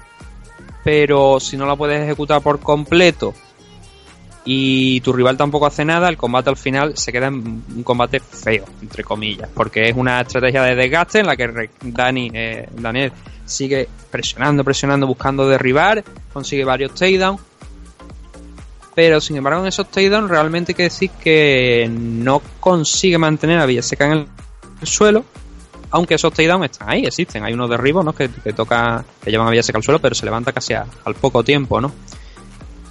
pero 0.83 1.39
si 1.39 1.57
no 1.57 1.65
la 1.65 1.75
puedes 1.75 2.01
ejecutar 2.01 2.41
por 2.41 2.59
completo 2.59 3.33
y 4.45 5.01
tu 5.01 5.13
rival 5.13 5.37
tampoco 5.37 5.65
hace 5.65 5.83
nada, 5.83 6.09
el 6.09 6.17
combate 6.17 6.49
al 6.49 6.57
final 6.57 6.97
se 6.97 7.11
queda 7.11 7.27
en 7.27 7.63
un 7.75 7.83
combate 7.83 8.19
feo, 8.19 8.65
entre 8.81 9.03
comillas, 9.03 9.49
porque 9.53 9.89
es 9.89 9.95
una 9.95 10.21
estrategia 10.21 10.63
de 10.63 10.75
desgaste 10.75 11.19
en 11.19 11.27
la 11.27 11.35
que 11.35 11.69
Dani, 11.81 12.31
eh, 12.33 12.69
Daniel 12.71 13.11
sigue 13.45 13.87
presionando, 14.09 14.63
presionando, 14.63 15.07
buscando 15.07 15.47
derribar, 15.47 16.03
consigue 16.31 16.63
varios 16.63 16.93
takedowns, 16.93 17.41
pero 18.99 19.21
sin 19.21 19.37
embargo 19.37 19.61
en 19.61 19.67
esos 19.67 19.89
takedowns 19.89 20.29
realmente 20.29 20.73
hay 20.73 20.75
que 20.75 20.83
decir 20.83 21.09
que 21.23 21.89
no 21.89 22.41
consigue 22.59 23.17
mantener 23.17 23.57
a 23.57 23.65
Villaseca 23.65 24.07
en 24.07 24.11
el 24.11 24.27
suelo, 24.83 25.23
aunque 25.91 26.15
esos 26.15 26.33
takedowns 26.33 26.65
están 26.65 26.89
ahí, 26.89 27.05
existen, 27.05 27.45
hay 27.45 27.53
unos 27.53 27.69
derribos 27.69 28.03
¿no? 28.03 28.13
que, 28.13 28.29
que 28.29 28.51
toca, 28.51 29.05
que 29.23 29.31
llevan 29.31 29.47
a 29.47 29.51
Villaseca 29.51 29.77
al 29.77 29.85
suelo, 29.85 29.99
pero 29.99 30.15
se 30.15 30.25
levanta 30.25 30.51
casi 30.51 30.73
al 30.73 31.15
poco 31.15 31.45
tiempo, 31.45 31.79
¿no? 31.79 31.93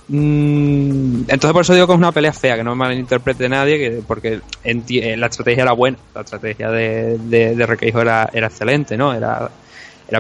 Mm, 0.09 1.25
entonces 1.29 1.53
por 1.53 1.61
eso 1.61 1.75
digo 1.75 1.87
que 1.87 1.93
es 1.93 1.99
una 1.99 2.11
pelea 2.11 2.33
fea, 2.33 2.57
que 2.57 2.65
no 2.65 2.71
me 2.71 2.87
malinterprete 2.87 3.47
nadie, 3.47 3.77
que, 3.79 4.03
porque 4.07 4.41
eh, 4.65 5.15
la 5.15 5.27
estrategia 5.27 5.65
era 5.65 5.73
buena, 5.73 5.99
la 6.15 6.23
estrategia 6.23 6.71
de, 6.71 7.19
de, 7.19 7.91
era, 7.93 8.31
era 8.33 8.47
excelente, 8.47 8.97
¿no? 8.97 9.13
Era, 9.13 9.51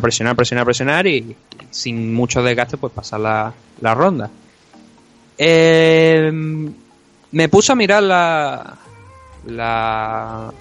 presionar, 0.02 0.36
presionar, 0.36 0.66
presionar 0.66 1.06
y 1.06 1.34
sin 1.70 2.12
mucho 2.12 2.42
desgaste 2.42 2.76
pues 2.76 2.92
pasar 2.92 3.20
la 3.20 3.94
ronda. 3.94 4.28
Eh, 5.38 6.30
me 7.30 7.48
puse 7.48 7.72
a 7.72 7.74
mirar 7.74 8.02
la, 8.02 8.76
la 9.46 10.52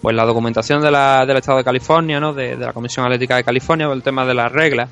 pues 0.00 0.16
la 0.16 0.24
documentación 0.24 0.80
de 0.82 0.90
la, 0.90 1.26
del 1.26 1.36
Estado 1.36 1.58
de 1.58 1.64
California, 1.64 2.18
¿no? 2.18 2.32
De, 2.32 2.56
la 2.56 2.72
Comisión 2.72 3.04
Atlética 3.04 3.36
de 3.36 3.44
California, 3.44 3.86
el 3.92 4.02
tema 4.02 4.24
de 4.24 4.34
las 4.34 4.50
reglas. 4.50 4.88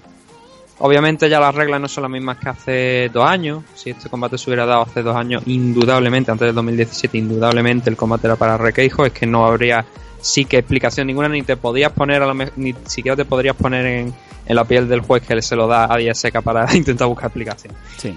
Obviamente 0.80 1.28
ya 1.28 1.40
las 1.40 1.54
reglas 1.54 1.80
no 1.80 1.88
son 1.88 2.02
las 2.02 2.11
mismas 2.11 2.38
que 2.38 2.48
hace 2.48 3.11
dos 3.12 3.28
años. 3.28 3.64
Si 3.74 3.90
este 3.90 4.09
combate 4.09 4.38
se 4.38 4.48
hubiera 4.50 4.64
dado 4.64 4.82
hace 4.82 5.02
dos 5.02 5.16
años, 5.16 5.42
indudablemente, 5.46 6.30
antes 6.30 6.46
del 6.46 6.54
2017, 6.54 7.18
indudablemente 7.18 7.90
el 7.90 7.96
combate 7.96 8.28
era 8.28 8.36
para 8.36 8.56
Requeijo. 8.56 9.04
Es 9.04 9.12
que 9.12 9.26
no 9.26 9.44
habría 9.46 9.84
sí 10.20 10.44
que 10.44 10.59
explicación 10.59 11.06
ninguna, 11.06 11.28
ni 11.28 11.42
te 11.42 11.56
podías 11.56 11.92
poner, 11.92 12.22
a 12.22 12.32
la 12.32 12.50
ni 12.56 12.74
siquiera 12.86 13.16
te 13.16 13.24
podrías 13.24 13.56
poner 13.56 13.86
en, 13.86 14.14
la 14.46 14.64
piel 14.64 14.88
del 14.88 15.00
juez 15.00 15.26
que 15.26 15.42
se 15.42 15.56
lo 15.56 15.66
da 15.66 15.92
a 15.92 15.96
día 15.96 16.14
seca 16.14 16.42
para 16.42 16.64
intentar 16.76 17.09
buscar 17.09 17.26
explicación. 17.26 17.74
Sí. 17.96 18.14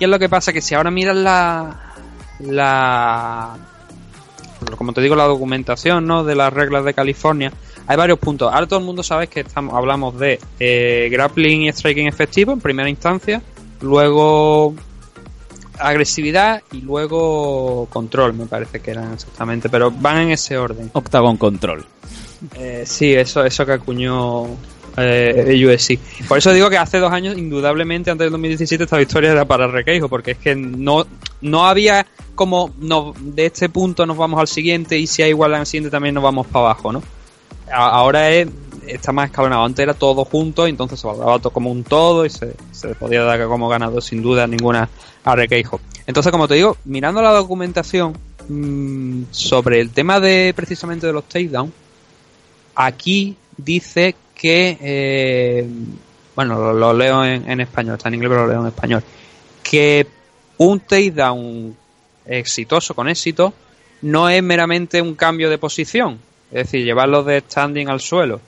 ¿Qué 0.00 0.06
es 0.06 0.10
lo 0.10 0.18
que 0.18 0.30
pasa? 0.30 0.50
Que 0.54 0.62
si 0.62 0.74
ahora 0.74 0.90
miras 0.90 1.14
la, 1.14 1.76
la, 2.38 3.54
como 4.74 4.94
te 4.94 5.02
digo, 5.02 5.14
la 5.14 5.24
documentación, 5.24 6.06
¿no? 6.06 6.24
De 6.24 6.34
las 6.34 6.50
reglas 6.50 6.86
de 6.86 6.94
California, 6.94 7.52
hay 7.86 7.98
varios 7.98 8.18
puntos. 8.18 8.50
Ahora 8.50 8.66
todo 8.66 8.78
el 8.78 8.86
mundo 8.86 9.02
sabe 9.02 9.26
que 9.26 9.40
estamos, 9.40 9.74
hablamos 9.74 10.18
de 10.18 10.40
eh, 10.58 11.10
grappling 11.12 11.64
y 11.64 11.68
striking 11.68 12.06
efectivo 12.06 12.50
en 12.54 12.62
primera 12.62 12.88
instancia, 12.88 13.42
luego 13.82 14.74
agresividad 15.78 16.62
y 16.72 16.80
luego 16.80 17.86
control, 17.90 18.32
me 18.32 18.46
parece 18.46 18.80
que 18.80 18.92
eran 18.92 19.12
exactamente, 19.12 19.68
pero 19.68 19.90
van 19.90 20.16
en 20.16 20.30
ese 20.30 20.56
orden. 20.56 20.90
Octagon 20.94 21.36
control. 21.36 21.84
Eh, 22.54 22.84
sí, 22.86 23.12
eso, 23.12 23.44
eso 23.44 23.66
que 23.66 23.72
acuñó 23.72 24.46
eh, 25.00 25.66
USC. 25.66 25.98
Por 26.26 26.38
eso 26.38 26.52
digo 26.52 26.70
que 26.70 26.78
hace 26.78 26.98
dos 26.98 27.12
años, 27.12 27.36
indudablemente, 27.36 28.10
antes 28.10 28.24
del 28.24 28.32
2017, 28.32 28.84
esta 28.84 28.98
victoria 28.98 29.32
era 29.32 29.44
para 29.44 29.66
Requeijo, 29.66 30.08
porque 30.08 30.32
es 30.32 30.38
que 30.38 30.54
no, 30.54 31.06
no 31.40 31.66
había 31.66 32.06
como 32.34 32.72
de 33.20 33.46
este 33.46 33.68
punto 33.68 34.06
nos 34.06 34.16
vamos 34.16 34.40
al 34.40 34.48
siguiente 34.48 34.96
y 34.96 35.06
si 35.06 35.22
hay 35.22 35.30
igual 35.30 35.54
al 35.54 35.66
siguiente 35.66 35.90
también 35.90 36.14
nos 36.14 36.24
vamos 36.24 36.46
para 36.46 36.66
abajo, 36.66 36.92
¿no? 36.92 37.02
ahora 37.72 38.30
es, 38.30 38.48
está 38.86 39.12
más 39.12 39.30
escalonado. 39.30 39.64
Antes 39.64 39.82
era 39.82 39.94
todo 39.94 40.24
junto, 40.24 40.66
entonces 40.66 41.00
se 41.00 41.06
valoraba 41.06 41.38
todo 41.38 41.52
como 41.52 41.70
un 41.70 41.84
todo 41.84 42.26
y 42.26 42.30
se, 42.30 42.54
podía 42.98 43.22
dar 43.22 43.46
como 43.46 43.68
ganado 43.68 44.00
sin 44.00 44.22
duda 44.22 44.46
ninguna 44.46 44.88
a 45.24 45.36
Requeijo. 45.36 45.80
Entonces, 46.06 46.32
como 46.32 46.48
te 46.48 46.54
digo, 46.54 46.76
mirando 46.84 47.22
la 47.22 47.32
documentación 47.32 48.16
mm, 48.48 49.24
sobre 49.30 49.80
el 49.80 49.90
tema 49.90 50.20
de 50.20 50.52
precisamente 50.54 51.06
de 51.06 51.12
los 51.12 51.24
takedowns, 51.24 51.72
aquí 52.74 53.36
dice 53.56 54.14
que, 54.40 54.78
eh, 54.80 55.68
bueno, 56.34 56.72
lo, 56.72 56.94
leo 56.94 57.22
en, 57.22 57.50
en, 57.50 57.60
español, 57.60 57.96
está 57.96 58.08
en 58.08 58.14
inglés 58.14 58.30
pero 58.30 58.46
lo 58.46 58.52
leo 58.52 58.60
en 58.62 58.68
español, 58.68 59.04
que 59.62 60.06
un 60.56 60.80
takedown 60.80 61.76
exitoso, 62.24 62.94
con 62.94 63.10
éxito, 63.10 63.52
no 64.00 64.30
es 64.30 64.42
meramente 64.42 65.02
un 65.02 65.14
cambio 65.14 65.50
de 65.50 65.58
posición, 65.58 66.18
es 66.50 66.64
decir, 66.64 66.86
llevarlo 66.86 67.22
de 67.22 67.40
standing 67.40 67.90
al 67.90 68.00
suelo, 68.00 68.40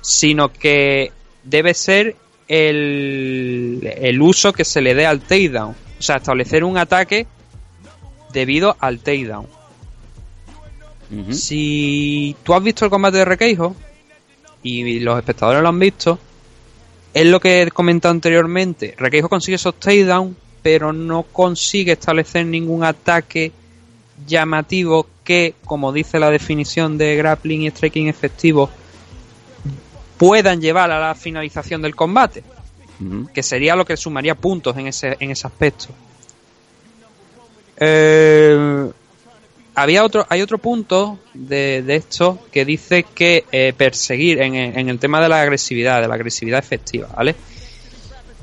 sino 0.00 0.52
que 0.52 1.12
debe 1.44 1.74
ser 1.74 2.16
el, 2.48 3.88
el 3.96 4.20
uso 4.20 4.52
que 4.52 4.64
se 4.64 4.80
le 4.80 4.96
dé 4.96 5.06
al 5.06 5.20
takedown. 5.20 5.76
O 5.96 6.02
sea, 6.02 6.16
establecer 6.16 6.64
un 6.64 6.76
ataque 6.76 7.28
debido 8.32 8.76
al 8.80 8.98
takedown. 8.98 9.46
Si 11.30 12.34
tú 12.42 12.52
has 12.52 12.62
visto 12.64 12.84
el 12.84 12.90
combate 12.90 13.18
de 13.18 13.24
Requeijo 13.24 13.76
y 14.64 14.98
los 14.98 15.16
espectadores 15.18 15.62
lo 15.62 15.68
han 15.68 15.78
visto, 15.78 16.18
es 17.12 17.26
lo 17.26 17.38
que 17.38 17.62
he 17.62 17.70
comentado 17.70 18.10
anteriormente. 18.10 18.94
Requeijo 18.98 19.28
consigue 19.28 19.54
esos 19.54 19.78
takedowns, 19.78 20.34
pero 20.62 20.92
no 20.92 21.22
consigue 21.22 21.92
establecer 21.92 22.46
ningún 22.46 22.82
ataque 22.82 23.52
llamativo 24.26 25.06
que, 25.22 25.54
como 25.64 25.92
dice 25.92 26.18
la 26.18 26.30
definición 26.30 26.98
de 26.98 27.14
grappling 27.16 27.62
y 27.62 27.70
striking 27.70 28.08
efectivo, 28.08 28.70
puedan 30.16 30.60
llevar 30.60 30.90
a 30.90 30.98
la 30.98 31.14
finalización 31.14 31.82
del 31.82 31.94
combate, 31.94 32.42
que 33.34 33.42
sería 33.42 33.76
lo 33.76 33.84
que 33.84 33.96
sumaría 33.96 34.34
puntos 34.34 34.76
en 34.78 34.86
ese, 34.86 35.16
en 35.20 35.30
ese 35.30 35.46
aspecto. 35.46 35.88
Eh, 37.76 38.90
había 39.74 40.04
otro, 40.04 40.26
hay 40.28 40.40
otro 40.42 40.58
punto 40.58 41.18
de, 41.32 41.82
de 41.82 41.96
esto 41.96 42.38
que 42.52 42.64
dice 42.64 43.02
que 43.02 43.44
eh, 43.50 43.72
perseguir 43.76 44.40
en, 44.40 44.54
en, 44.54 44.88
el 44.88 44.98
tema 44.98 45.20
de 45.20 45.28
la 45.28 45.40
agresividad, 45.42 46.00
de 46.00 46.08
la 46.08 46.14
agresividad 46.14 46.58
efectiva, 46.58 47.08
¿vale? 47.16 47.34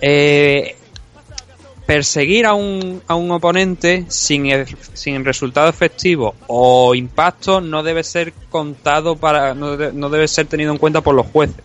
Eh, 0.02 0.76
perseguir 1.86 2.46
a 2.46 2.54
un, 2.54 3.02
a 3.08 3.16
un 3.16 3.32
oponente 3.32 4.06
sin, 4.10 4.50
sin 4.94 5.26
resultado 5.26 5.70
efectivo 5.70 6.36
o 6.48 6.96
impacto 6.96 7.62
no 7.62 7.84
debe 7.84 8.04
ser 8.04 8.34
contado 8.50 9.16
para 9.16 9.54
no, 9.54 9.76
debe 9.76 10.28
ser 10.28 10.48
tenido 10.48 10.72
en 10.72 10.78
cuenta 10.78 11.02
por 11.02 11.16
los 11.16 11.28
jueces. 11.28 11.64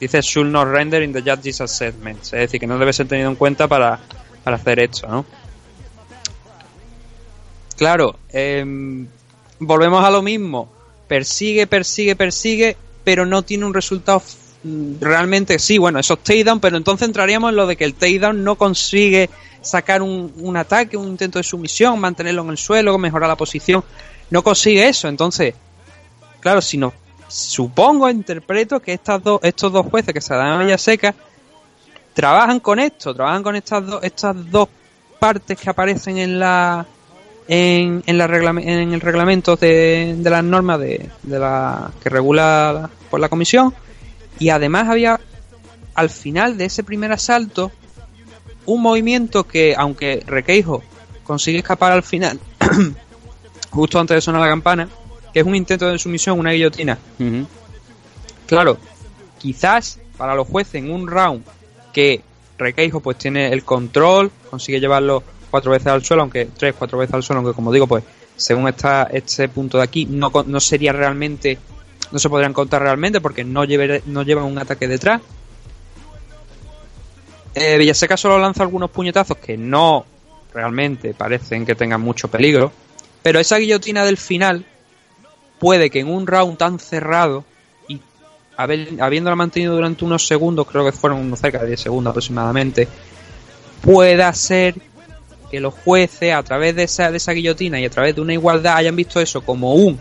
Dice 0.00 0.20
should 0.22 0.48
not 0.48 0.68
render 0.68 1.02
in 1.02 1.12
the 1.12 1.20
judge's 1.20 1.60
assessment, 1.60 2.22
es 2.22 2.30
decir, 2.30 2.60
que 2.60 2.66
no 2.66 2.78
debe 2.78 2.92
ser 2.92 3.08
tenido 3.08 3.28
en 3.28 3.34
cuenta 3.34 3.66
para, 3.66 3.98
para 4.44 4.56
hacer 4.56 4.78
esto, 4.78 5.08
¿no? 5.08 5.26
Claro, 7.78 8.16
em, 8.32 9.06
volvemos 9.60 10.04
a 10.04 10.10
lo 10.10 10.20
mismo. 10.20 10.68
Persigue, 11.06 11.68
persigue, 11.68 12.16
persigue, 12.16 12.76
pero 13.04 13.24
no 13.24 13.42
tiene 13.42 13.64
un 13.64 13.72
resultado 13.72 14.20
realmente 15.00 15.60
sí, 15.60 15.78
bueno, 15.78 16.00
esos 16.00 16.18
takedown, 16.18 16.58
pero 16.58 16.76
entonces 16.76 17.06
entraríamos 17.06 17.50
en 17.50 17.56
lo 17.56 17.68
de 17.68 17.76
que 17.76 17.84
el 17.84 17.94
takedown 17.94 18.42
no 18.42 18.56
consigue 18.56 19.30
sacar 19.62 20.02
un, 20.02 20.56
ataque, 20.56 20.96
un 20.96 21.06
intento 21.06 21.38
de 21.38 21.44
sumisión, 21.44 22.00
mantenerlo 22.00 22.42
en 22.42 22.50
el 22.50 22.58
suelo, 22.58 22.98
mejorar 22.98 23.28
la 23.28 23.36
posición, 23.36 23.84
no 24.30 24.42
consigue 24.42 24.88
eso, 24.88 25.06
entonces, 25.06 25.54
claro, 26.40 26.60
si 26.60 26.76
no, 26.76 26.92
supongo, 27.28 28.10
interpreto 28.10 28.80
que 28.80 28.94
estas 28.94 29.22
estos 29.42 29.72
dos 29.72 29.86
jueces 29.86 30.12
que 30.12 30.20
se 30.20 30.34
dan 30.34 30.68
a 30.68 30.78
seca 30.78 31.14
trabajan 32.12 32.58
con 32.58 32.80
esto, 32.80 33.14
trabajan 33.14 33.44
con 33.44 33.54
estas 33.54 33.84
estas 34.02 34.50
dos 34.50 34.68
partes 35.20 35.56
que 35.56 35.70
aparecen 35.70 36.18
en 36.18 36.40
la 36.40 36.84
en, 37.48 38.02
en, 38.06 38.18
la 38.18 38.26
en 38.26 38.92
el 38.92 39.00
reglamento 39.00 39.56
de, 39.56 40.14
de 40.18 40.30
las 40.30 40.44
normas 40.44 40.78
de, 40.80 41.08
de 41.22 41.38
la 41.38 41.90
que 42.02 42.10
regula 42.10 42.90
por 43.10 43.20
la 43.20 43.28
comisión 43.28 43.74
y 44.38 44.50
además 44.50 44.88
había 44.88 45.18
al 45.94 46.10
final 46.10 46.56
de 46.56 46.66
ese 46.66 46.84
primer 46.84 47.10
asalto 47.10 47.72
un 48.66 48.82
movimiento 48.82 49.44
que, 49.44 49.74
aunque 49.76 50.22
Requeijo 50.26 50.82
consigue 51.24 51.58
escapar 51.58 51.90
al 51.90 52.02
final, 52.02 52.38
justo 53.70 53.98
antes 53.98 54.16
de 54.16 54.20
sonar 54.20 54.42
la 54.42 54.48
campana, 54.48 54.88
que 55.32 55.40
es 55.40 55.46
un 55.46 55.56
intento 55.56 55.88
de 55.88 55.98
sumisión, 55.98 56.38
una 56.38 56.52
guillotina. 56.52 56.98
Claro, 58.46 58.78
quizás 59.38 59.98
para 60.16 60.34
los 60.34 60.46
jueces 60.46 60.76
en 60.76 60.90
un 60.90 61.08
round 61.08 61.44
que 61.92 62.22
Requeijo 62.58 63.00
pues 63.00 63.16
tiene 63.16 63.48
el 63.52 63.64
control, 63.64 64.30
consigue 64.50 64.80
llevarlo 64.80 65.24
cuatro 65.50 65.72
veces 65.72 65.88
al 65.88 66.04
suelo, 66.04 66.22
aunque 66.22 66.48
tres, 66.56 66.74
cuatro 66.78 66.98
veces 66.98 67.14
al 67.14 67.22
suelo, 67.22 67.40
aunque 67.40 67.54
como 67.54 67.72
digo, 67.72 67.86
pues 67.86 68.04
según 68.36 68.68
está 68.68 69.08
este 69.12 69.48
punto 69.48 69.78
de 69.78 69.84
aquí, 69.84 70.06
no, 70.06 70.30
no 70.46 70.60
sería 70.60 70.92
realmente 70.92 71.58
no 72.10 72.18
se 72.18 72.28
podrían 72.28 72.52
contar 72.52 72.82
realmente 72.82 73.20
porque 73.20 73.44
no, 73.44 73.64
no 74.06 74.22
llevan 74.22 74.44
un 74.44 74.58
ataque 74.58 74.88
detrás. 74.88 75.20
Eh, 77.54 77.76
Villaseca 77.76 78.16
solo 78.16 78.38
lanza 78.38 78.62
algunos 78.62 78.90
puñetazos 78.90 79.36
que 79.38 79.56
no 79.56 80.06
realmente 80.52 81.14
parecen 81.14 81.66
que 81.66 81.74
tengan 81.74 82.00
mucho 82.00 82.28
peligro. 82.28 82.72
Pero 83.22 83.40
esa 83.40 83.58
guillotina 83.58 84.04
del 84.04 84.16
final 84.16 84.64
puede 85.58 85.90
que 85.90 86.00
en 86.00 86.08
un 86.08 86.26
round 86.26 86.56
tan 86.56 86.78
cerrado 86.78 87.44
y 87.88 88.00
habiéndola 88.58 89.36
mantenido 89.36 89.74
durante 89.74 90.04
unos 90.04 90.26
segundos, 90.26 90.66
creo 90.66 90.84
que 90.84 90.92
fueron 90.92 91.36
cerca 91.36 91.58
de 91.58 91.68
10 91.68 91.80
segundos 91.80 92.10
aproximadamente, 92.12 92.88
pueda 93.82 94.32
ser 94.32 94.74
que 95.50 95.60
los 95.60 95.74
jueces 95.74 96.34
a 96.34 96.42
través 96.42 96.76
de 96.76 96.84
esa, 96.84 97.10
de 97.10 97.16
esa 97.16 97.32
guillotina 97.32 97.80
y 97.80 97.84
a 97.84 97.90
través 97.90 98.14
de 98.14 98.20
una 98.20 98.32
igualdad 98.32 98.76
hayan 98.76 98.96
visto 98.96 99.20
eso 99.20 99.42
como 99.42 99.74
un 99.74 99.98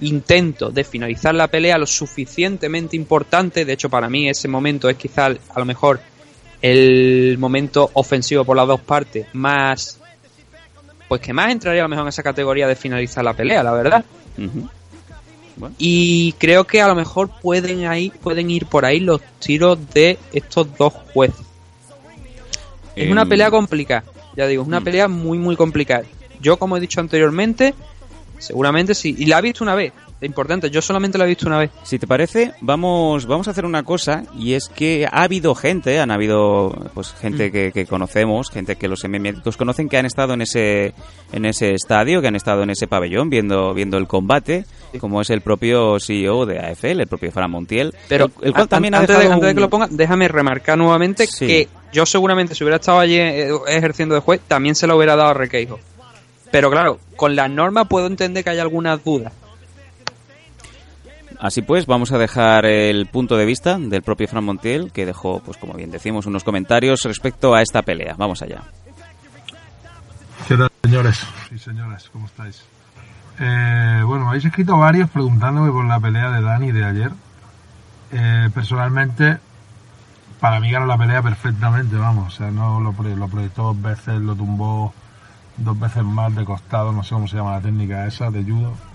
intento 0.00 0.70
de 0.70 0.84
finalizar 0.84 1.34
la 1.34 1.48
pelea 1.48 1.78
lo 1.78 1.86
suficientemente 1.86 2.96
importante. 2.96 3.64
De 3.64 3.72
hecho, 3.72 3.90
para 3.90 4.08
mí 4.08 4.28
ese 4.28 4.48
momento 4.48 4.88
es 4.88 4.96
quizá 4.96 5.26
a 5.26 5.58
lo 5.58 5.64
mejor 5.64 6.00
el 6.60 7.36
momento 7.38 7.90
ofensivo 7.94 8.44
por 8.44 8.56
las 8.56 8.66
dos 8.66 8.80
partes 8.80 9.26
más 9.32 9.98
pues 11.08 11.20
que 11.22 11.32
más 11.32 11.50
entraría 11.50 11.80
a 11.80 11.84
lo 11.84 11.88
mejor 11.88 12.04
en 12.04 12.08
esa 12.08 12.22
categoría 12.22 12.66
de 12.66 12.76
finalizar 12.76 13.24
la 13.24 13.32
pelea, 13.32 13.62
la 13.62 13.72
verdad. 13.72 14.04
Y 15.78 16.32
creo 16.32 16.64
que 16.64 16.82
a 16.82 16.86
lo 16.86 16.94
mejor 16.94 17.30
pueden 17.40 17.86
ahí 17.86 18.10
pueden 18.10 18.50
ir 18.50 18.66
por 18.66 18.84
ahí 18.84 19.00
los 19.00 19.20
tiros 19.40 19.78
de 19.92 20.18
estos 20.32 20.76
dos 20.76 20.92
jueces. 21.12 21.46
Es 22.94 23.10
una 23.10 23.26
pelea 23.26 23.50
complicada, 23.50 24.04
ya 24.38 24.46
digo, 24.46 24.62
es 24.62 24.68
una 24.68 24.78
mm. 24.78 24.84
pelea 24.84 25.08
muy 25.08 25.36
muy 25.36 25.56
complicada. 25.56 26.04
Yo 26.40 26.56
como 26.58 26.76
he 26.76 26.80
dicho 26.80 27.00
anteriormente, 27.00 27.74
seguramente 28.38 28.94
sí, 28.94 29.16
y 29.18 29.26
la 29.26 29.40
he 29.40 29.42
visto 29.42 29.64
una 29.64 29.74
vez, 29.74 29.92
importante. 30.26 30.70
Yo 30.70 30.82
solamente 30.82 31.18
lo 31.18 31.24
he 31.24 31.28
visto 31.28 31.46
una 31.46 31.58
vez. 31.58 31.70
Si 31.82 31.98
te 31.98 32.06
parece, 32.06 32.52
vamos, 32.60 33.26
vamos 33.26 33.48
a 33.48 33.52
hacer 33.52 33.64
una 33.64 33.82
cosa 33.82 34.24
y 34.36 34.54
es 34.54 34.68
que 34.68 35.06
ha 35.10 35.22
habido 35.22 35.54
gente, 35.54 36.00
han 36.00 36.10
habido 36.10 36.90
pues 36.94 37.12
gente 37.12 37.48
mm. 37.48 37.72
que, 37.72 37.86
conocemos, 37.86 38.50
gente 38.50 38.76
que 38.76 38.88
los 38.88 39.04
médicos 39.04 39.56
conocen 39.56 39.88
que 39.88 39.98
han 39.98 40.06
estado 40.06 40.34
en 40.34 40.42
ese 40.42 40.94
en 41.32 41.44
ese 41.44 41.72
estadio, 41.74 42.20
que 42.20 42.28
han 42.28 42.36
estado 42.36 42.62
en 42.62 42.70
ese 42.70 42.86
pabellón 42.86 43.30
viendo 43.30 43.74
viendo 43.74 43.96
el 43.96 44.06
combate, 44.06 44.64
como 44.98 45.20
es 45.20 45.30
el 45.30 45.40
propio 45.40 45.98
CEO 46.00 46.46
de 46.46 46.58
AFL, 46.58 47.00
el 47.00 47.06
propio 47.06 47.30
Fran 47.30 47.50
Montiel, 47.50 47.94
pero 48.08 48.30
el, 48.42 48.52
cual 48.52 48.68
también 48.68 48.94
antes, 48.94 49.18
de, 49.18 49.26
antes 49.26 49.48
de 49.48 49.54
que 49.54 49.60
lo 49.60 49.70
ponga, 49.70 49.88
déjame 49.90 50.28
remarcar 50.28 50.76
nuevamente 50.78 51.28
que 51.28 51.68
yo 51.92 52.06
seguramente 52.06 52.54
si 52.54 52.64
hubiera 52.64 52.76
estado 52.76 52.98
allí 52.98 53.16
eh, 53.16 53.50
ejerciendo 53.68 54.14
de 54.14 54.20
juez 54.20 54.40
también 54.46 54.74
se 54.74 54.86
lo 54.86 54.96
hubiera 54.96 55.16
dado 55.16 55.30
a 55.30 55.34
Requeijo. 55.34 55.78
Pero 56.50 56.70
claro, 56.70 56.98
con 57.16 57.36
la 57.36 57.46
norma 57.46 57.84
puedo 57.84 58.06
entender 58.06 58.42
que 58.42 58.50
hay 58.50 58.58
algunas 58.58 59.04
dudas 59.04 59.32
Así 61.40 61.62
pues, 61.62 61.86
vamos 61.86 62.10
a 62.10 62.18
dejar 62.18 62.66
el 62.66 63.06
punto 63.06 63.36
de 63.36 63.44
vista 63.44 63.78
del 63.78 64.02
propio 64.02 64.26
Fran 64.26 64.44
Montiel, 64.44 64.90
que 64.90 65.06
dejó, 65.06 65.40
pues 65.40 65.56
como 65.56 65.74
bien 65.74 65.90
decimos, 65.90 66.26
unos 66.26 66.42
comentarios 66.42 67.02
respecto 67.04 67.54
a 67.54 67.62
esta 67.62 67.82
pelea. 67.82 68.14
Vamos 68.18 68.42
allá. 68.42 68.62
¿Qué 70.48 70.56
tal, 70.56 70.68
señores 70.82 71.24
y 71.54 71.58
señoras? 71.58 72.08
¿Cómo 72.12 72.26
estáis? 72.26 72.64
Eh, 73.38 74.02
bueno, 74.04 74.28
habéis 74.28 74.46
escrito 74.46 74.76
varios 74.78 75.10
preguntándome 75.10 75.70
por 75.70 75.84
la 75.84 76.00
pelea 76.00 76.30
de 76.30 76.40
Dani 76.40 76.72
de 76.72 76.84
ayer. 76.84 77.12
Eh, 78.10 78.50
personalmente, 78.52 79.38
para 80.40 80.58
mí 80.58 80.72
ganó 80.72 80.86
la 80.86 80.98
pelea 80.98 81.22
perfectamente, 81.22 81.94
vamos. 81.96 82.34
O 82.34 82.36
sea, 82.36 82.50
no 82.50 82.80
lo, 82.80 82.92
lo 82.92 83.28
proyectó 83.28 83.62
dos 83.62 83.80
veces, 83.80 84.20
lo 84.20 84.34
tumbó 84.34 84.92
dos 85.56 85.78
veces 85.78 86.02
más 86.02 86.34
de 86.34 86.44
costado, 86.44 86.90
no 86.90 87.04
sé 87.04 87.14
cómo 87.14 87.28
se 87.28 87.36
llama 87.36 87.52
la 87.52 87.60
técnica 87.60 88.06
esa, 88.06 88.30
de 88.32 88.42
judo 88.42 88.87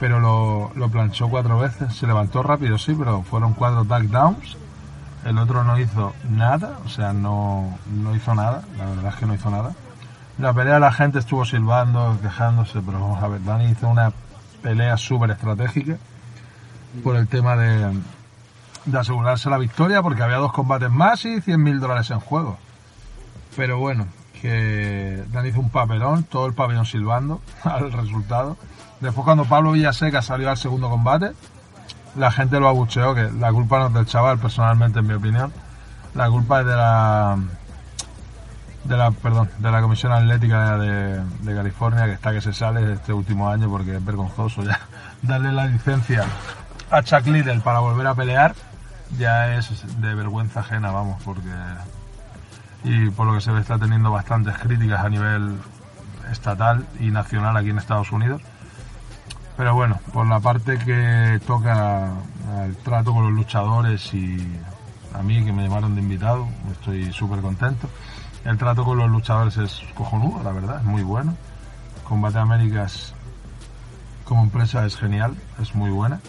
pero 0.00 0.20
lo, 0.20 0.70
lo, 0.74 0.88
planchó 0.88 1.28
cuatro 1.28 1.58
veces. 1.58 1.94
Se 1.94 2.06
levantó 2.06 2.42
rápido, 2.42 2.78
sí, 2.78 2.94
pero 2.98 3.22
fueron 3.22 3.54
cuatro 3.54 3.84
takedowns. 3.84 4.56
El 5.24 5.38
otro 5.38 5.64
no 5.64 5.78
hizo 5.78 6.14
nada, 6.30 6.78
o 6.84 6.88
sea, 6.88 7.12
no, 7.12 7.78
no 7.92 8.14
hizo 8.14 8.34
nada, 8.34 8.62
la 8.78 8.86
verdad 8.86 9.08
es 9.08 9.16
que 9.16 9.26
no 9.26 9.34
hizo 9.34 9.50
nada. 9.50 9.74
La 10.38 10.52
pelea 10.52 10.78
la 10.78 10.92
gente 10.92 11.18
estuvo 11.18 11.44
silbando, 11.44 12.16
quejándose, 12.22 12.80
pero 12.80 13.00
vamos 13.00 13.22
a 13.22 13.28
ver, 13.28 13.42
Dani 13.44 13.64
hizo 13.66 13.88
una 13.88 14.12
pelea 14.62 14.96
súper 14.96 15.32
estratégica 15.32 15.96
por 17.02 17.16
el 17.16 17.26
tema 17.26 17.56
de, 17.56 18.00
de 18.84 18.98
asegurarse 18.98 19.50
la 19.50 19.58
victoria, 19.58 20.02
porque 20.02 20.22
había 20.22 20.36
dos 20.36 20.52
combates 20.52 20.90
más 20.90 21.24
y 21.24 21.40
100 21.40 21.62
mil 21.62 21.80
dólares 21.80 22.10
en 22.10 22.20
juego. 22.20 22.56
Pero 23.56 23.78
bueno, 23.78 24.06
que 24.40 25.24
Dani 25.32 25.48
hizo 25.48 25.60
un 25.60 25.70
papelón, 25.70 26.24
todo 26.24 26.46
el 26.46 26.54
pabellón 26.54 26.86
silbando 26.86 27.40
al 27.64 27.92
resultado. 27.92 28.56
Después 29.00 29.24
cuando 29.24 29.44
Pablo 29.44 29.72
Villaseca 29.72 30.22
salió 30.22 30.50
al 30.50 30.56
segundo 30.56 30.88
combate, 30.90 31.32
la 32.16 32.30
gente 32.30 32.58
lo 32.58 32.68
abucheó, 32.68 33.14
que 33.14 33.30
la 33.30 33.52
culpa 33.52 33.78
no 33.78 33.86
es 33.86 33.94
del 33.94 34.06
chaval, 34.06 34.38
personalmente, 34.38 34.98
en 34.98 35.06
mi 35.06 35.14
opinión. 35.14 35.52
La 36.14 36.28
culpa 36.28 36.60
es 36.60 36.66
de 36.66 36.76
la 36.76 37.38
de 38.84 38.96
la 38.96 39.10
perdón 39.10 39.50
de 39.58 39.70
la 39.70 39.82
comisión 39.82 40.12
atlética 40.12 40.78
de, 40.78 41.22
California 41.44 42.06
que 42.06 42.12
está 42.12 42.32
que 42.32 42.40
se 42.40 42.54
sale 42.54 42.94
este 42.94 43.12
último 43.12 43.50
año 43.50 43.68
porque 43.68 43.96
es 43.96 44.04
vergonzoso 44.04 44.62
ya 44.62 44.80
darle 45.22 45.52
la 45.52 45.66
licencia 45.66 46.24
a 46.90 47.02
Chuck 47.02 47.26
Liddell 47.26 47.60
para 47.60 47.80
volver 47.80 48.06
a 48.06 48.14
pelear 48.14 48.54
ya 49.18 49.54
es 49.56 49.84
de 50.00 50.14
vergüenza 50.14 50.60
ajena 50.60 50.90
vamos 50.90 51.20
porque 51.22 51.50
y 52.84 53.10
por 53.10 53.26
lo 53.26 53.34
que 53.34 53.40
se 53.42 53.50
ve 53.50 53.60
está 53.60 53.78
teniendo 53.78 54.10
bastantes 54.10 54.56
críticas 54.56 55.04
a 55.04 55.08
nivel 55.10 55.58
estatal 56.30 56.86
y 56.98 57.10
nacional 57.10 57.56
aquí 57.56 57.70
en 57.70 57.78
Estados 57.78 58.10
Unidos 58.10 58.40
pero 59.58 59.74
bueno, 59.74 59.98
por 60.12 60.24
la 60.28 60.38
parte 60.38 60.78
que 60.78 61.40
toca 61.44 62.12
el 62.64 62.76
trato 62.76 63.12
con 63.12 63.24
los 63.24 63.32
luchadores 63.32 64.14
y 64.14 64.38
a 65.12 65.20
mí 65.20 65.44
que 65.44 65.52
me 65.52 65.64
llamaron 65.64 65.96
de 65.96 66.00
invitado, 66.00 66.46
estoy 66.70 67.12
súper 67.12 67.40
contento. 67.40 67.88
El 68.44 68.56
trato 68.56 68.84
con 68.84 68.98
los 68.98 69.10
luchadores 69.10 69.56
es 69.56 69.82
cojonudo, 69.96 70.44
la 70.44 70.52
verdad, 70.52 70.78
es 70.78 70.84
muy 70.84 71.02
bueno. 71.02 71.34
Combate 72.04 72.38
Américas 72.38 73.14
como 74.24 74.44
empresa 74.44 74.86
es 74.86 74.96
genial, 74.96 75.34
es 75.60 75.74
muy 75.74 75.90
buena. 75.90 76.20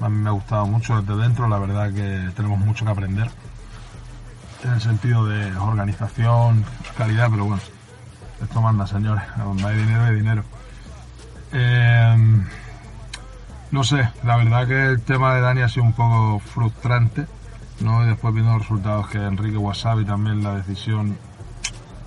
A 0.00 0.08
mí 0.08 0.16
me 0.18 0.30
ha 0.30 0.32
gustado 0.32 0.66
mucho 0.66 1.00
desde 1.00 1.22
dentro, 1.22 1.46
la 1.46 1.58
verdad 1.58 1.92
que 1.92 2.32
tenemos 2.34 2.58
mucho 2.58 2.84
que 2.84 2.90
aprender 2.90 3.30
en 4.64 4.72
el 4.72 4.80
sentido 4.80 5.24
de 5.24 5.56
organización, 5.56 6.64
calidad, 6.98 7.28
pero 7.30 7.44
bueno, 7.44 7.62
esto 8.42 8.60
manda, 8.60 8.88
señores, 8.88 9.22
donde 9.36 9.64
hay 9.66 9.76
dinero 9.76 10.02
hay 10.02 10.16
dinero. 10.16 10.55
Eh, 11.52 12.16
no 13.70 13.84
sé, 13.84 14.08
la 14.24 14.36
verdad 14.36 14.66
que 14.66 14.86
el 14.86 15.02
tema 15.02 15.34
de 15.34 15.40
Dani 15.40 15.62
ha 15.62 15.68
sido 15.68 15.84
un 15.84 15.92
poco 15.92 16.38
frustrante, 16.38 17.26
¿no? 17.80 18.04
Y 18.04 18.08
después 18.08 18.32
viendo 18.32 18.52
los 18.52 18.62
resultados 18.62 19.08
que 19.08 19.18
Enrique 19.18 19.56
Wasabi 19.56 20.04
también 20.04 20.42
la 20.42 20.54
decisión 20.54 21.18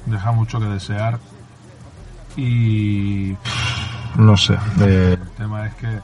deja 0.05 0.31
mucho 0.31 0.59
que 0.59 0.65
desear. 0.65 1.19
Y 2.35 3.35
no 4.15 4.37
sé, 4.37 4.57
el 4.79 5.19
tema 5.37 5.67
es 5.67 5.75
que 5.75 5.99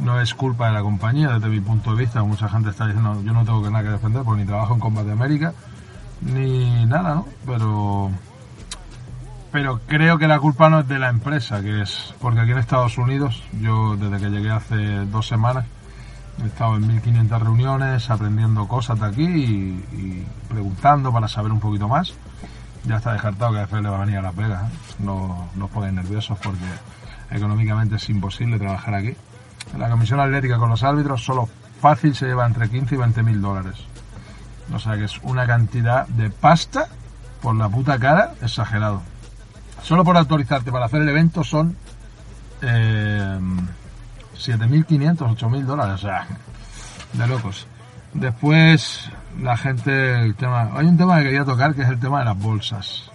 no 0.00 0.20
es 0.20 0.34
culpa 0.34 0.68
de 0.68 0.74
la 0.74 0.82
compañía 0.82 1.30
desde 1.34 1.48
mi 1.48 1.60
punto 1.60 1.94
de 1.94 2.02
vista. 2.02 2.22
Mucha 2.22 2.48
gente 2.48 2.70
está 2.70 2.86
diciendo 2.86 3.20
yo 3.24 3.32
no 3.32 3.44
tengo 3.44 3.62
que 3.62 3.70
nada 3.70 3.84
que 3.84 3.90
defender 3.90 4.22
porque 4.22 4.42
ni 4.42 4.46
trabajo 4.46 4.74
en 4.74 4.80
Combate 4.80 5.12
América 5.12 5.52
ni 6.20 6.86
nada, 6.86 7.16
¿no? 7.16 7.26
Pero 7.46 8.10
pero 9.52 9.80
creo 9.86 10.18
que 10.18 10.26
la 10.26 10.40
culpa 10.40 10.70
no 10.70 10.80
es 10.80 10.88
de 10.88 10.98
la 10.98 11.10
empresa, 11.10 11.60
que 11.60 11.82
es 11.82 12.14
porque 12.20 12.40
aquí 12.40 12.52
en 12.52 12.58
Estados 12.58 12.96
Unidos, 12.96 13.42
yo 13.60 13.96
desde 13.96 14.18
que 14.18 14.30
llegué 14.30 14.50
hace 14.50 15.04
dos 15.04 15.28
semanas, 15.28 15.66
he 16.42 16.46
estado 16.46 16.76
en 16.76 16.88
1500 16.88 17.42
reuniones 17.42 18.08
aprendiendo 18.08 18.66
cosas 18.66 18.98
de 18.98 19.06
aquí 19.06 19.24
y, 19.24 20.26
preguntando 20.48 21.12
para 21.12 21.28
saber 21.28 21.52
un 21.52 21.60
poquito 21.60 21.86
más. 21.86 22.14
Ya 22.84 22.96
está 22.96 23.12
descartado 23.12 23.52
que 23.52 23.58
después 23.58 23.82
le 23.82 23.90
va 23.90 23.98
a 23.98 24.04
venir 24.04 24.18
a 24.18 24.22
la 24.22 24.32
pega. 24.32 24.62
¿eh? 24.62 24.94
No, 25.00 25.48
no 25.54 25.66
os 25.66 25.70
pongáis 25.70 25.92
nerviosos 25.92 26.38
porque 26.42 26.64
económicamente 27.30 27.96
es 27.96 28.08
imposible 28.08 28.58
trabajar 28.58 28.94
aquí. 28.94 29.14
La 29.78 29.90
comisión 29.90 30.18
atlética 30.18 30.56
con 30.56 30.70
los 30.70 30.82
árbitros 30.82 31.22
solo 31.22 31.48
fácil 31.80 32.14
se 32.14 32.26
lleva 32.26 32.46
entre 32.46 32.70
15 32.70 32.94
y 32.94 32.98
20 32.98 33.22
mil 33.22 33.40
dólares. 33.42 33.76
O 34.74 34.78
sea 34.78 34.96
que 34.96 35.04
es 35.04 35.18
una 35.22 35.46
cantidad 35.46 36.08
de 36.08 36.30
pasta 36.30 36.88
por 37.42 37.54
la 37.54 37.68
puta 37.68 37.98
cara 37.98 38.32
exagerado. 38.40 39.02
Solo 39.82 40.04
por 40.04 40.16
autorizarte 40.16 40.70
para 40.70 40.86
hacer 40.86 41.02
el 41.02 41.08
evento 41.08 41.42
son 41.42 41.76
eh, 42.62 43.38
7.500, 44.36 45.16
8.000 45.16 45.64
dólares, 45.64 45.94
o 45.94 45.98
sea, 45.98 46.26
de 47.12 47.26
locos. 47.26 47.66
Después, 48.14 49.10
la 49.40 49.56
gente, 49.56 50.22
el 50.22 50.34
tema, 50.34 50.70
hay 50.74 50.86
un 50.86 50.96
tema 50.96 51.18
que 51.18 51.24
quería 51.24 51.44
tocar 51.44 51.74
que 51.74 51.82
es 51.82 51.88
el 51.88 51.98
tema 51.98 52.20
de 52.20 52.26
las 52.26 52.38
bolsas. 52.38 53.10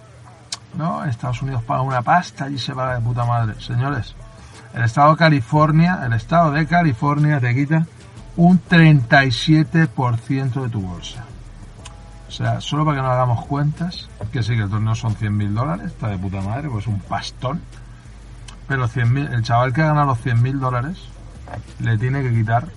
¿No? 0.76 1.04
Estados 1.04 1.40
Unidos 1.40 1.62
paga 1.62 1.82
una 1.82 2.02
pasta 2.02 2.50
y 2.50 2.58
se 2.58 2.74
va 2.74 2.94
de 2.94 3.00
puta 3.00 3.24
madre. 3.24 3.58
Señores, 3.60 4.14
el 4.74 4.84
estado 4.84 5.12
de 5.12 5.16
California, 5.16 6.00
el 6.04 6.12
estado 6.12 6.52
de 6.52 6.66
California 6.66 7.40
te 7.40 7.54
quita 7.54 7.86
un 8.36 8.62
37% 8.62 10.62
de 10.62 10.68
tu 10.68 10.82
bolsa. 10.82 11.24
O 12.28 12.30
sea, 12.30 12.60
solo 12.60 12.84
para 12.84 12.98
que 12.98 13.02
nos 13.02 13.10
hagamos 13.10 13.46
cuentas, 13.46 14.08
que 14.30 14.42
sí 14.42 14.54
que 14.54 14.62
el 14.62 14.70
torneo 14.70 14.94
son 14.94 15.16
100.000 15.16 15.54
dólares, 15.54 15.86
está 15.86 16.08
de 16.08 16.18
puta 16.18 16.42
madre, 16.42 16.68
pues 16.68 16.86
un 16.86 17.00
pastón. 17.00 17.62
Pero 18.68 18.86
100 18.86 19.16
el 19.16 19.42
chaval 19.42 19.72
que 19.72 19.82
gana 19.82 20.04
los 20.04 20.18
100.000 20.18 20.58
dólares 20.58 21.08
le 21.80 21.96
tiene 21.96 22.22
que 22.22 22.30
quitar. 22.30 22.68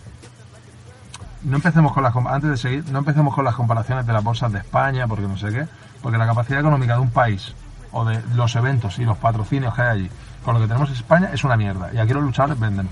No 1.44 1.58
empecemos 1.58 1.92
con 1.92 2.04
las 2.04 2.16
antes 2.16 2.50
de 2.50 2.58
seguir, 2.58 2.90
no 2.92 3.00
empecemos 3.00 3.36
con 3.36 3.44
las 3.44 3.56
comparaciones 3.56 4.06
de 4.08 4.14
las 4.14 4.24
bolsas 4.24 4.52
de 4.54 4.60
España, 4.60 5.06
porque 5.08 5.28
no 5.28 5.38
sé 5.38 5.50
qué, 5.50 5.68
porque 6.02 6.18
la 6.18 6.26
capacidad 6.26 6.62
económica 6.62 6.94
de 6.94 7.00
un 7.02 7.10
país 7.10 7.54
o 7.92 8.06
de 8.06 8.22
los 8.36 8.56
eventos 8.56 9.00
y 9.00 9.06
los 9.06 9.18
patrocinios 9.18 9.76
que 9.76 9.82
hay 9.82 9.90
allí 9.90 10.10
con 10.46 10.54
lo 10.56 10.62
que 10.62 10.68
tenemos 10.68 10.90
en 10.90 10.96
España 10.96 11.30
es 11.34 11.44
una 11.44 11.58
mierda. 11.58 11.90
Y 11.94 11.98
aquí 11.98 12.14
los 12.14 12.24
luchadores 12.24 12.60
venden, 12.60 12.90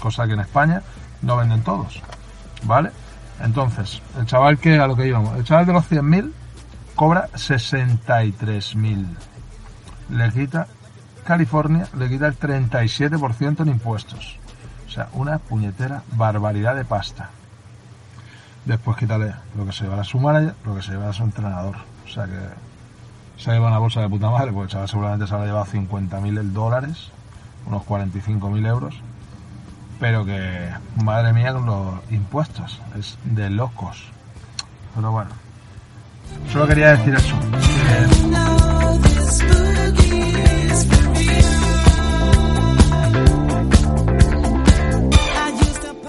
cosa 0.00 0.26
que 0.26 0.32
en 0.32 0.40
España 0.40 0.82
no 1.22 1.36
venden 1.36 1.62
todos. 1.62 2.00
¿Vale? 2.64 2.90
Entonces, 3.40 4.02
el 4.18 4.26
chaval 4.26 4.58
que 4.58 4.78
a 4.78 4.86
lo 4.86 4.96
que 4.96 5.06
íbamos, 5.06 5.36
el 5.36 5.44
chaval 5.44 5.66
de 5.66 5.72
los 5.72 5.90
100.000 5.90 6.32
cobra 6.94 7.28
63.000. 7.34 9.06
Le 10.10 10.32
quita 10.32 10.66
California, 11.24 11.86
le 11.96 12.08
quita 12.08 12.26
el 12.26 12.38
37% 12.38 13.60
en 13.60 13.68
impuestos. 13.68 14.38
O 14.86 14.90
sea, 14.90 15.08
una 15.12 15.38
puñetera 15.38 16.02
barbaridad 16.12 16.74
de 16.74 16.84
pasta. 16.84 17.30
Después 18.64 18.96
quítale 18.96 19.34
lo 19.56 19.66
que 19.66 19.72
se 19.72 19.84
lleva 19.84 20.00
a 20.00 20.04
su 20.04 20.18
manager, 20.18 20.54
lo 20.64 20.74
que 20.74 20.82
se 20.82 20.92
lleva 20.92 21.10
a 21.10 21.12
su 21.12 21.22
entrenador. 21.22 21.76
O 22.04 22.08
sea 22.08 22.24
que 22.24 22.38
se 23.42 23.52
lleva 23.52 23.68
una 23.68 23.78
bolsa 23.78 24.00
de 24.00 24.08
puta 24.08 24.30
madre, 24.30 24.52
porque 24.52 24.64
el 24.64 24.70
chaval 24.70 24.88
seguramente 24.88 25.26
se 25.26 25.34
habrá 25.34 25.46
llevado 25.46 25.66
50.000 25.66 26.42
dólares, 26.52 27.10
unos 27.66 27.82
45.000 27.84 28.66
euros, 28.66 29.00
pero 30.00 30.24
que, 30.24 30.68
madre 31.02 31.32
mía, 31.32 31.52
con 31.52 31.66
los 31.66 31.94
impuestos, 32.10 32.80
es 32.98 33.18
de 33.24 33.50
locos. 33.50 34.04
Pero 34.94 35.12
bueno, 35.12 35.30
solo 36.52 36.66
quería 36.66 36.96
decir 36.96 37.14
eso. 37.14 37.34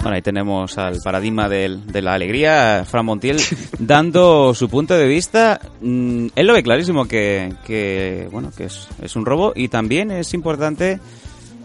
Bueno, 0.02 0.14
ahí 0.16 0.22
tenemos 0.22 0.78
al 0.78 0.98
paradigma 1.04 1.46
del- 1.48 1.86
de 1.86 2.00
la 2.00 2.14
alegría, 2.14 2.86
Fran 2.88 3.04
Montiel, 3.04 3.36
dando 3.78 4.54
su 4.54 4.68
punto 4.70 4.94
de 4.96 5.06
vista. 5.06 5.60
Mm, 5.82 6.28
Él 6.34 6.46
lo 6.46 6.54
ve 6.54 6.62
clarísimo 6.62 7.04
que, 7.06 7.52
que, 7.66 8.26
bueno, 8.32 8.50
que 8.56 8.64
es, 8.64 8.88
es 9.02 9.14
un 9.14 9.26
robo 9.26 9.52
y 9.54 9.68
también 9.68 10.10
es 10.10 10.32
importante 10.32 10.98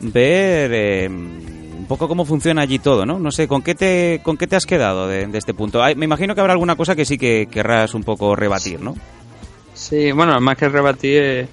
ver 0.02 0.72
eh, 0.74 1.10
un 1.86 1.90
poco 1.90 2.08
cómo 2.08 2.26
funciona 2.26 2.64
allí 2.64 2.80
todo, 2.80 3.06
¿no? 3.06 3.20
No 3.20 3.32
sé, 3.32 3.48
¿con 3.48 3.62
qué 3.62 3.76
te, 3.76 4.20
con 4.24 4.38
qué 4.38 4.48
te 4.48 4.56
has 4.56 4.66
quedado 4.66 5.08
de, 5.08 5.30
este 5.38 5.54
punto? 5.54 5.84
Hay- 5.84 5.94
me 5.94 6.06
imagino 6.06 6.34
que 6.34 6.42
habrá 6.42 6.54
alguna 6.54 6.76
cosa 6.76 6.96
que 6.96 7.06
sí 7.06 7.16
que 7.16 7.48
querrás 7.50 7.94
un 7.94 8.04
poco 8.04 8.36
rebatir, 8.36 8.82
¿no? 8.82 8.96
Sí, 9.76 10.12
bueno, 10.12 10.42
más 10.42 10.58
que 10.58 10.68
rebatir, 10.68 11.22
eh, 11.22 11.48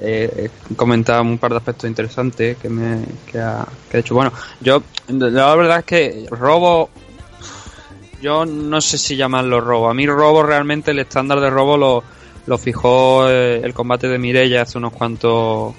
eh, 0.00 0.48
comentado 0.76 1.20
un 1.20 1.36
par 1.36 1.50
de 1.50 1.58
aspectos 1.58 1.90
interesantes 1.90 2.56
que 2.56 2.70
me 2.70 3.04
que 3.30 3.38
ha, 3.38 3.68
hecho. 3.92 4.14
Bueno, 4.14 4.32
yo, 4.62 4.82
la 5.08 5.54
verdad 5.54 5.80
es 5.80 5.84
que 5.84 6.26
robo, 6.30 6.88
yo 8.22 8.46
no 8.46 8.80
sé 8.80 8.96
si 8.96 9.14
llamarlo 9.14 9.60
robo. 9.60 9.90
A 9.90 9.94
mí 9.94 10.06
robo 10.06 10.42
realmente, 10.42 10.92
el 10.92 11.00
estándar 11.00 11.38
de 11.38 11.50
robo 11.50 11.76
lo, 11.76 12.02
lo 12.46 12.56
fijó 12.56 13.28
eh, 13.28 13.60
el 13.62 13.74
combate 13.74 14.08
de 14.08 14.18
Mireia 14.18 14.62
hace 14.62 14.78
unos 14.78 14.94
cuantos 14.94 15.74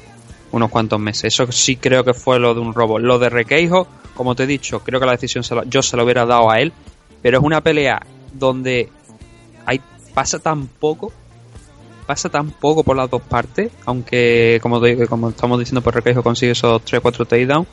unos 0.51 0.69
cuantos 0.69 0.99
meses. 0.99 1.25
Eso 1.33 1.51
sí 1.51 1.75
creo 1.77 2.03
que 2.03 2.13
fue 2.13 2.39
lo 2.39 2.53
de 2.53 2.59
un 2.61 2.73
robo. 2.73 2.99
Lo 2.99 3.19
de 3.19 3.29
Requeijo, 3.29 3.87
como 4.15 4.35
te 4.35 4.43
he 4.43 4.47
dicho, 4.47 4.79
creo 4.81 4.99
que 4.99 5.05
la 5.05 5.11
decisión 5.13 5.43
se 5.43 5.55
la- 5.55 5.63
yo 5.65 5.81
se 5.81 5.95
la 5.97 6.03
hubiera 6.03 6.25
dado 6.25 6.49
a 6.51 6.59
él, 6.59 6.71
pero 7.21 7.39
es 7.39 7.43
una 7.43 7.61
pelea 7.61 8.01
donde 8.33 8.89
hay 9.65 9.81
pasa 10.13 10.39
tan 10.39 10.67
poco 10.67 11.11
pasa 12.05 12.29
tan 12.29 12.51
poco 12.51 12.83
por 12.85 12.95
las 12.95 13.09
dos 13.09 13.21
partes, 13.21 13.69
aunque 13.85 14.59
como, 14.61 14.79
como 15.09 15.27
estamos 15.29 15.59
diciendo, 15.59 15.81
por 15.81 15.93
Requeijo 15.93 16.23
consigue 16.23 16.53
esos 16.53 16.81
3-4 16.85 17.25
takedowns, 17.27 17.67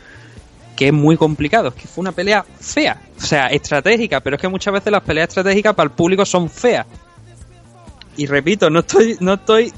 que 0.75 0.89
es 0.89 0.93
muy 0.93 1.17
complicado. 1.17 1.69
Es 1.69 1.75
que 1.75 1.87
fue 1.87 2.03
una 2.03 2.11
pelea 2.11 2.45
fea, 2.59 3.01
o 3.17 3.21
sea, 3.21 3.47
estratégica, 3.47 4.19
pero 4.19 4.35
es 4.35 4.43
que 4.43 4.49
muchas 4.49 4.75
veces 4.75 4.91
las 4.91 5.05
peleas 5.05 5.29
estratégicas 5.29 5.73
para 5.77 5.85
el 5.85 5.93
público 5.93 6.27
son 6.27 6.51
feas. 6.51 6.85
Y 8.17 8.27
repito, 8.27 8.69
no 8.71 8.81
estoy, 8.81 9.17
no 9.21 9.35
estoy 9.35 9.73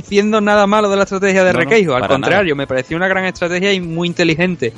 diciendo 0.00 0.40
nada 0.40 0.66
malo 0.66 0.88
de 0.90 0.96
la 0.96 1.02
estrategia 1.04 1.44
de 1.44 1.52
No, 1.52 1.58
no, 1.58 1.64
Requeijo, 1.64 1.94
al 1.94 2.08
contrario, 2.08 2.56
me 2.56 2.66
pareció 2.66 2.96
una 2.96 3.08
gran 3.08 3.24
estrategia 3.24 3.72
y 3.72 3.80
muy 3.80 4.08
inteligente. 4.08 4.72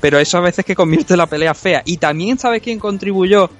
Pero 0.00 0.18
eso 0.18 0.38
a 0.38 0.42
veces 0.42 0.64
que 0.64 0.74
convierte 0.76 1.16
la 1.16 1.26
pelea 1.26 1.54
fea. 1.54 1.82
Y 1.84 1.96
también 1.96 2.38
sabes 2.38 2.62
quién 2.62 2.78
contribuyó 2.78 3.50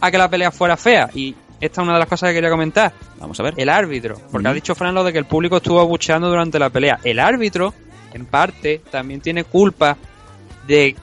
a 0.00 0.10
que 0.10 0.18
la 0.18 0.28
pelea 0.30 0.50
fuera 0.52 0.76
fea. 0.76 1.10
Y 1.14 1.34
esta 1.60 1.80
es 1.80 1.84
una 1.84 1.94
de 1.94 1.98
las 2.00 2.08
cosas 2.08 2.28
que 2.28 2.34
quería 2.34 2.50
comentar. 2.50 2.92
Vamos 3.18 3.38
a 3.40 3.42
ver. 3.42 3.54
El 3.56 3.68
árbitro. 3.68 4.16
Porque 4.30 4.46
ha 4.46 4.52
dicho 4.52 4.74
Fran 4.76 4.94
lo 4.94 5.02
de 5.02 5.12
que 5.12 5.18
el 5.18 5.24
público 5.24 5.56
estuvo 5.56 5.80
abucheando 5.80 6.28
durante 6.28 6.58
la 6.58 6.70
pelea. 6.70 7.00
El 7.02 7.18
árbitro, 7.18 7.74
en 8.14 8.26
parte, 8.26 8.80
también 8.90 9.20
tiene 9.20 9.42
culpa 9.44 9.96
de 10.68 10.94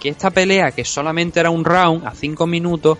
que 0.00 0.08
esta 0.08 0.30
pelea, 0.30 0.72
que 0.72 0.84
solamente 0.84 1.38
era 1.38 1.50
un 1.50 1.64
round 1.64 2.04
a 2.04 2.12
5 2.12 2.44
minutos, 2.44 2.98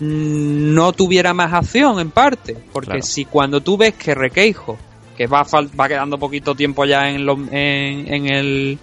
mm, 0.00 0.74
no 0.74 0.92
tuviera 0.92 1.32
más 1.32 1.52
acción, 1.54 1.98
en 2.00 2.10
parte. 2.10 2.54
Porque 2.72 2.90
Claro. 2.90 3.02
si 3.02 3.24
cuando 3.24 3.62
tú 3.62 3.78
ves 3.78 3.94
que 3.94 4.14
Requeijo, 4.14 4.76
que 5.16 5.26
va, 5.26 5.46
va 5.78 5.88
quedando 5.88 6.18
poquito 6.18 6.54
tiempo 6.54 6.84
ya 6.84 7.08
en, 7.10 7.24
lo- 7.26 7.38
en, 7.50 8.12
en 8.12 8.26
el 8.28 8.78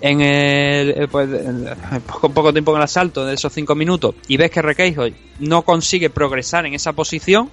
en 0.00 0.20
el 0.20 0.90
eh, 0.90 1.08
pues, 1.10 1.28
en- 1.28 1.68
poco, 2.06 2.28
poco 2.30 2.52
tiempo 2.52 2.70
en 2.72 2.76
el 2.78 2.82
asalto 2.84 3.24
de 3.26 3.34
esos 3.34 3.52
cinco 3.52 3.74
minutos 3.74 4.14
y 4.28 4.36
ves 4.36 4.50
que 4.50 4.62
Requeijo 4.62 5.04
no 5.40 5.62
consigue 5.62 6.08
progresar 6.10 6.66
en 6.66 6.74
esa 6.74 6.92
posición 6.92 7.50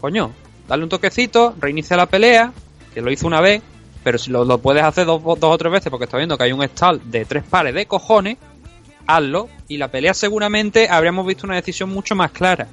coño 0.00 0.32
dale 0.68 0.82
un 0.84 0.88
toquecito 0.88 1.54
reinicia 1.60 1.96
la 1.96 2.06
pelea 2.06 2.52
que 2.94 3.00
lo 3.00 3.10
hizo 3.10 3.26
una 3.26 3.40
vez 3.40 3.62
pero 4.02 4.18
si 4.18 4.30
lo, 4.30 4.44
lo 4.44 4.58
puedes 4.58 4.82
hacer 4.82 5.04
dos, 5.06 5.22
dos 5.22 5.38
o 5.42 5.58
tres 5.58 5.72
veces 5.72 5.90
porque 5.90 6.04
está 6.04 6.16
viendo 6.16 6.38
que 6.38 6.44
hay 6.44 6.52
un 6.52 6.62
stall 6.62 7.00
de 7.10 7.24
tres 7.24 7.44
pares 7.44 7.74
de 7.74 7.86
cojones 7.86 8.38
hazlo 9.06 9.48
y 9.68 9.76
la 9.78 9.88
pelea 9.88 10.14
seguramente 10.14 10.88
habríamos 10.88 11.26
visto 11.26 11.46
una 11.46 11.56
decisión 11.56 11.90
mucho 11.90 12.14
más 12.14 12.30
clara. 12.30 12.68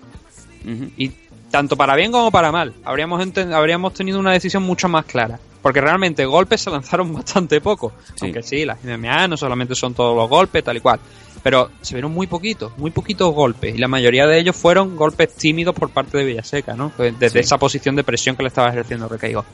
Y 0.98 1.12
tanto 1.52 1.76
para 1.76 1.95
bien 1.95 2.11
como 2.11 2.32
para 2.32 2.52
mal. 2.52 2.74
Habríamos 2.84 3.22
habríamos 3.53 3.94
tenido 3.94 4.19
una 4.19 4.32
decisión 4.32 4.64
mucho 4.64 4.88
más 4.88 5.06
clara. 5.06 5.40
Porque 5.61 5.82
realmente 5.82 6.24
golpes 6.26 6.61
se 6.61 6.69
lanzaron 6.69 7.14
bastante 7.14 7.60
poco. 7.61 7.91
Aunque 8.22 8.44
sí 8.44 8.64
las 8.65 8.84
MMA 8.84 9.28
no 9.28 9.38
solamente 9.38 9.76
son 9.76 9.94
todos 9.94 10.15
los 10.15 10.30
golpes 10.30 10.64
tal 10.64 10.78
y 10.78 10.80
cual. 10.80 10.99
Pero 11.44 11.69
se 11.82 11.95
vieron 11.95 12.11
muy 12.14 12.28
poquitos 12.28 12.78
muy 12.78 12.91
poquitos 12.91 13.34
golpes. 13.34 13.76
Y 13.76 13.78
la 13.78 13.88
mayoría 13.88 14.28
de 14.28 14.40
ellos 14.40 14.56
fueron 14.56 14.95
golpes 14.95 15.34
tímidos 15.36 15.76
por 15.76 15.90
parte 15.90 16.18
de 16.18 16.26
Villaseca 16.26 16.76
no 16.76 16.91
desde 16.98 17.30
Sí. 17.30 17.40
esa 17.40 17.57
posición 17.57 17.95
de 17.95 18.03
presión 18.03 18.36
que 18.36 18.44
le 18.44 18.48
estaba 18.49 18.69
ejerciendo 18.69 19.07
Recaigo 19.07 19.45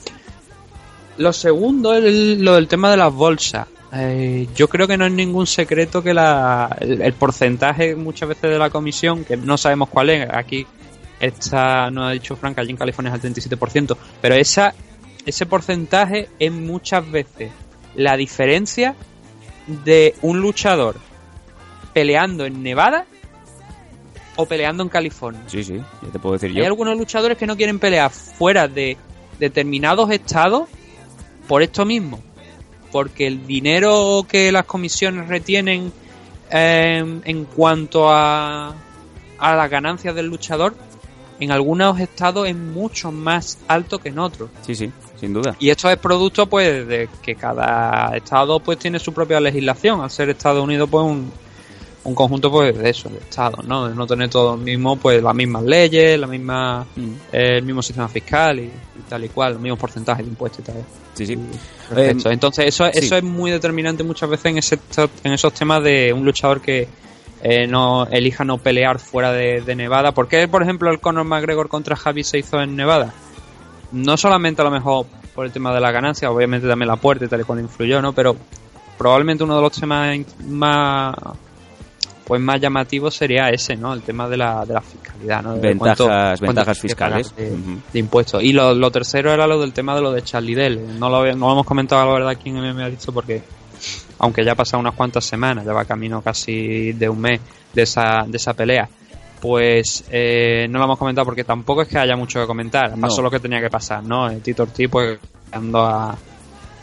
lo 1.18 1.32
segundo 1.32 1.94
es 1.94 2.04
el- 2.04 2.44
lo 2.44 2.56
del 2.56 2.68
tema 2.68 2.90
de 2.90 2.98
las 2.98 3.14
bolsas. 3.14 3.68
Eh, 3.96 4.48
yo 4.56 4.68
creo 4.68 4.88
que 4.88 4.98
no 4.98 5.06
es 5.06 5.12
ningún 5.12 5.46
secreto 5.46 6.02
que 6.02 6.12
la, 6.14 6.76
el, 6.82 7.02
el 7.04 7.14
porcentaje 7.14 7.96
muchas 7.96 8.30
veces 8.30 8.50
de 8.50 8.58
la 8.58 8.72
comisión, 8.72 9.24
que 9.24 9.38
no 9.38 9.56
sabemos 9.58 9.90
cuál 9.90 10.10
es, 10.10 10.28
aquí 10.34 10.66
está, 11.24 11.90
no 11.90 12.06
ha 12.06 12.12
dicho 12.12 12.36
Frank, 12.36 12.60
allí 12.60 12.72
en 12.72 12.78
California 12.78 13.14
es 13.16 13.24
el 13.24 13.34
37%, 13.34 13.98
pero 14.22 14.36
esa, 14.36 14.74
ese 15.26 15.46
porcentaje 15.46 16.30
es 16.40 16.52
muchas 16.52 17.10
veces 17.10 17.52
la 17.96 18.18
diferencia 18.18 18.96
de 19.68 20.16
un 20.22 20.42
luchador 20.42 20.96
peleando 21.94 22.46
en 22.46 22.62
Nevada 22.64 23.06
o 24.36 24.46
peleando 24.46 24.84
en 24.84 24.90
California. 24.90 25.44
Sí, 25.48 25.64
sí, 25.64 25.80
ya 26.02 26.10
te 26.12 26.20
puedo 26.20 26.34
decir 26.34 26.50
Hay 26.50 26.58
yo. 26.58 26.66
algunos 26.66 26.98
luchadores 26.98 27.38
que 27.38 27.46
no 27.46 27.56
quieren 27.56 27.80
pelear 27.80 28.12
fuera 28.12 28.68
de 28.68 28.98
determinados 29.40 30.10
estados 30.12 30.68
por 31.48 31.62
esto 31.62 31.86
mismo. 31.86 32.20
Porque 32.92 33.28
el 33.28 33.48
dinero 33.48 34.26
que 34.28 34.52
las 34.52 34.66
comisiones 34.66 35.28
retienen 35.28 35.92
eh, 36.52 37.22
en 37.24 37.46
cuanto 37.46 38.10
a, 38.10 38.76
a 39.40 39.56
las 39.56 39.70
ganancias 39.70 40.14
del 40.14 40.28
luchador, 40.28 40.76
en 41.44 41.52
algunos 41.52 42.00
estados 42.00 42.48
es 42.48 42.56
mucho 42.56 43.12
más 43.12 43.60
alto 43.68 44.00
que 44.00 44.10
en 44.10 44.20
otros. 44.20 44.50
Sí, 44.66 44.76
sí, 44.76 44.92
sin 45.20 45.34
duda. 45.34 45.56
Y 45.60 45.70
esto 45.70 45.90
es 45.90 45.98
producto 45.98 46.48
pues 46.48 46.88
de 46.88 47.10
que 47.22 47.36
cada 47.36 48.16
estado 48.16 48.60
pues 48.60 48.80
tiene 48.80 49.00
su 49.00 49.14
propia 49.14 49.40
legislación. 49.40 50.02
Al 50.02 50.10
ser 50.10 50.30
Estados 50.30 50.64
Unidos 50.64 50.90
pues 50.90 51.04
un, 51.06 51.32
un 52.06 52.16
conjunto 52.16 52.52
pues 52.52 52.78
de 52.78 52.90
eso, 52.90 53.10
de 53.10 53.18
estados, 53.18 53.66
¿no? 53.66 53.88
De 53.88 53.96
no 53.96 54.06
tener 54.06 54.30
todos 54.30 54.60
mismos 54.60 55.00
pues 55.02 55.22
las 55.24 55.36
mismas 55.36 55.64
leyes, 55.64 56.20
la 56.20 56.28
misma, 56.28 56.86
eh, 57.32 57.58
el 57.58 57.64
mismo 57.64 57.82
sistema 57.82 58.08
fiscal 58.08 58.60
y, 58.60 58.64
y 58.64 59.02
tal 59.08 59.24
y 59.24 59.30
cual, 59.30 59.54
los 59.54 59.62
mismos 59.62 59.80
porcentajes 59.80 60.26
de 60.26 60.30
impuestos 60.30 60.60
y 60.60 60.64
tal. 60.64 60.76
Sí, 61.14 61.26
sí. 61.26 61.38
Perfecto. 61.90 62.30
Eh, 62.30 62.34
Entonces 62.34 62.66
eso, 62.66 62.86
sí. 62.92 63.00
eso 63.00 63.16
es 63.16 63.24
muy 63.24 63.52
determinante 63.52 64.04
muchas 64.04 64.30
veces 64.30 64.46
en, 64.48 64.58
ese, 64.58 64.80
en 65.24 65.34
esos 65.34 65.54
temas 65.54 65.84
de 65.84 66.12
un 66.12 66.26
luchador 66.26 66.62
que 66.62 66.88
eh, 67.44 67.68
no 67.68 68.08
elija 68.08 68.44
no 68.46 68.58
pelear 68.58 68.98
fuera 69.00 69.32
de, 69.32 69.62
de 69.62 69.76
Nevada. 69.76 70.14
¿Por 70.14 70.28
qué, 70.28 70.48
por 70.48 70.64
ejemplo, 70.64 70.90
el 70.90 71.00
Conor 71.00 71.26
McGregor 71.26 71.68
contra 71.68 71.96
Javi 71.96 72.24
se 72.24 72.40
hizo 72.40 72.60
en 72.62 72.76
Nevada? 72.76 73.14
No 73.92 74.18
solamente 74.18 74.62
a 74.62 74.66
lo 74.66 74.72
mejor 74.72 75.06
por 75.36 75.46
el 75.46 75.52
tema 75.52 75.74
de 75.74 75.82
la 75.82 75.92
ganancia, 75.92 76.32
obviamente 76.32 76.68
también 76.68 76.88
la 76.88 76.96
puerta 76.96 77.26
y 77.26 77.28
tal 77.28 77.42
y 77.42 77.44
cual 77.44 77.60
influyó, 77.60 78.02
¿no? 78.02 78.14
Pero 78.14 78.36
probablemente 78.98 79.44
uno 79.44 79.56
de 79.58 79.62
los 79.62 79.72
temas 79.80 80.18
más 80.48 81.16
pues 82.26 82.40
más 82.40 82.62
llamativos 82.62 83.14
sería 83.14 83.50
ese, 83.50 83.76
¿no? 83.76 83.94
El 83.94 84.02
tema 84.02 84.30
de 84.30 84.38
la, 84.38 84.66
de 84.66 84.74
la 84.76 84.82
fiscalidad, 84.82 85.44
¿no? 85.44 85.56
De 85.56 85.74
Ventajas- 85.74 85.98
cuánto- 85.98 86.42
ventajas 86.46 86.80
fiscales. 86.80 87.36
De, 87.36 88.00
impuestos. 88.00 88.42
Y 88.42 88.54
lo, 88.54 88.74
lo 88.74 88.92
tercero 88.92 89.34
era 89.34 89.46
lo 89.46 89.60
del 89.60 89.74
tema 89.74 89.94
de 89.94 90.02
lo 90.02 90.12
de 90.14 90.22
Charlie 90.22 90.56
Dell. 90.56 90.98
No 90.98 91.10
lo, 91.10 91.26
no 91.36 91.48
lo 91.48 91.52
hemos 91.52 91.66
comentado, 91.66 92.06
la 92.06 92.14
verdad, 92.14 92.30
aquí 92.30 92.50
en 92.50 92.56
MMA 92.62 92.86
ha 92.86 92.90
dicho 92.90 93.12
porque, 93.12 93.42
aunque 94.24 94.44
ya 94.46 94.54
ha 94.54 94.56
pasado 94.56 94.80
unas 94.80 94.96
cuantas 94.96 95.26
semanas, 95.26 95.66
ya 95.66 95.74
va 95.74 95.84
camino 95.84 96.22
casi 96.22 96.94
de 96.94 97.10
un 97.10 97.20
mes 97.20 97.42
de 97.74 97.82
esa, 97.82 98.24
de 98.26 98.38
esa 98.38 98.54
pelea. 98.54 98.88
pues 99.42 100.06
eh, 100.10 100.66
no 100.70 100.80
lo 100.80 100.86
hemos 100.86 100.98
comentado 100.98 101.26
porque 101.26 101.44
tampoco 101.44 101.82
es 101.82 101.90
que 101.90 101.98
haya 101.98 102.16
mucho 102.16 102.40
que 102.40 102.48
comentar. 102.48 102.96
No. 102.96 103.02
Pasó 103.02 103.22
lo 103.22 103.30
que 103.30 103.42
tenía 103.42 103.60
que 103.60 103.70
pasar, 103.70 104.02
¿no? 104.02 104.30
El 104.30 104.42
Tito 104.42 104.64
Ortiz, 104.64 104.88
pues, 104.90 105.20
dando 105.52 105.84
a, 105.84 106.18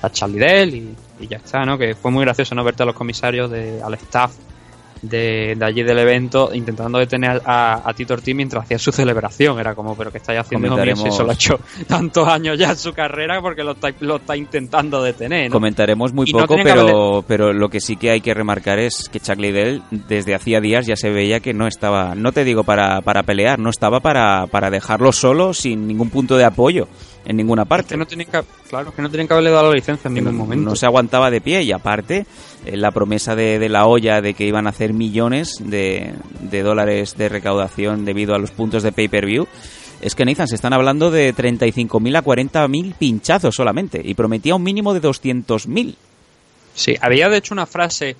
a 0.02 0.10
Charlie 0.10 0.38
Dell 0.38 0.74
y, 0.74 0.94
y 1.20 1.26
ya 1.26 1.38
está, 1.38 1.64
¿no? 1.64 1.78
Que 1.78 1.94
fue 1.94 2.10
muy 2.10 2.22
gracioso, 2.24 2.54
¿no? 2.54 2.62
Verte 2.62 2.82
a 2.82 2.86
los 2.86 2.94
comisarios, 2.94 3.50
de, 3.50 3.80
al 3.82 3.94
staff 3.94 4.32
de, 5.02 5.54
de 5.56 5.64
allí 5.64 5.82
del 5.82 5.98
evento 5.98 6.50
intentando 6.52 6.98
detener 6.98 7.40
a, 7.44 7.88
a 7.88 7.94
Tito 7.94 8.14
Ortiz 8.14 8.34
mientras 8.34 8.64
hacía 8.64 8.78
su 8.78 8.92
celebración. 8.92 9.58
Era 9.58 9.74
como, 9.74 9.96
¿pero 9.96 10.10
qué 10.12 10.18
estáis 10.18 10.40
haciendo, 10.40 10.68
Comentaremos- 10.68 11.06
eso 11.06 11.22
lo 11.24 11.30
ha 11.30 11.34
hecho 11.34 11.58
tantos 11.86 12.26
años 12.28 12.58
ya 12.58 12.70
en 12.70 12.76
su 12.76 12.92
carrera 12.92 13.40
porque 13.40 13.64
lo 13.64 13.72
está, 13.72 13.88
lo 14.00 14.16
está 14.16 14.36
intentando 14.36 15.02
detener, 15.02 15.48
¿no? 15.48 15.52
Comentaremos 15.54 16.12
muy 16.12 16.28
Y 16.28 16.32
poco, 16.32 16.56
que 16.56 16.62
pero, 16.62 17.24
pero 17.26 17.52
lo 17.52 17.68
que 17.68 17.80
sí 17.80 17.96
que 17.96 18.10
hay 18.10 18.20
que 18.20 18.34
remarcar 18.34 18.78
es 18.78 19.08
que 19.08 19.20
Chuck 19.20 19.38
Liddell 19.38 19.82
desde 19.90 20.34
hacía 20.34 20.60
días 20.60 20.86
ya 20.86 20.96
se 20.96 21.10
veía 21.10 21.40
que 21.40 21.54
no 21.54 21.66
estaba, 21.66 22.14
no 22.14 22.32
te 22.32 22.44
digo 22.44 22.64
para, 22.64 23.00
para 23.00 23.22
pelear, 23.22 23.58
no 23.58 23.70
estaba 23.70 24.00
para, 24.00 24.46
para 24.46 24.70
dejarlo 24.70 25.12
solo 25.12 25.54
sin 25.54 25.86
ningún 25.86 26.10
punto 26.10 26.36
de 26.36 26.44
apoyo 26.44 26.88
en 27.24 27.36
ninguna 27.36 27.64
parte. 27.64 27.90
Que 27.90 27.96
no 27.96 28.06
tienen 28.06 28.26
que, 28.26 28.40
claro, 28.68 28.94
que 28.94 29.02
no 29.02 29.08
tienen 29.08 29.26
que 29.26 29.34
haberle 29.34 29.50
dado 29.50 29.68
la 29.70 29.74
licencia 29.74 30.08
en 30.08 30.14
ningún 30.14 30.36
momento. 30.36 30.70
No 30.70 30.76
se 30.76 30.86
aguantaba 30.86 31.30
de 31.30 31.40
pie 31.40 31.62
y 31.62 31.72
aparte 31.72 32.26
eh, 32.64 32.76
la 32.76 32.90
promesa 32.90 33.34
de, 33.34 33.58
de 33.58 33.68
la 33.68 33.86
olla 33.86 34.20
de 34.20 34.34
que 34.34 34.46
iban 34.46 34.66
a 34.66 34.70
hacer 34.70 34.92
millones 34.92 35.56
de, 35.60 36.14
de 36.40 36.62
dólares 36.62 37.16
de 37.16 37.28
recaudación 37.28 38.04
debido 38.04 38.34
a 38.34 38.38
los 38.38 38.50
puntos 38.50 38.82
de 38.82 38.92
pay-per-view. 38.92 39.46
Es 40.00 40.14
que 40.14 40.24
Nathan, 40.24 40.48
se 40.48 40.54
están 40.54 40.72
hablando 40.72 41.10
de 41.10 41.34
35.000 41.34 42.16
a 42.16 42.24
40.000 42.24 42.94
pinchazos 42.94 43.54
solamente 43.54 44.00
y 44.02 44.14
prometía 44.14 44.54
un 44.54 44.62
mínimo 44.62 44.94
de 44.94 45.02
200.000. 45.02 45.94
Sí, 46.74 46.96
había 47.00 47.28
de 47.28 47.36
hecho 47.36 47.52
una 47.52 47.66
frase, 47.66 48.16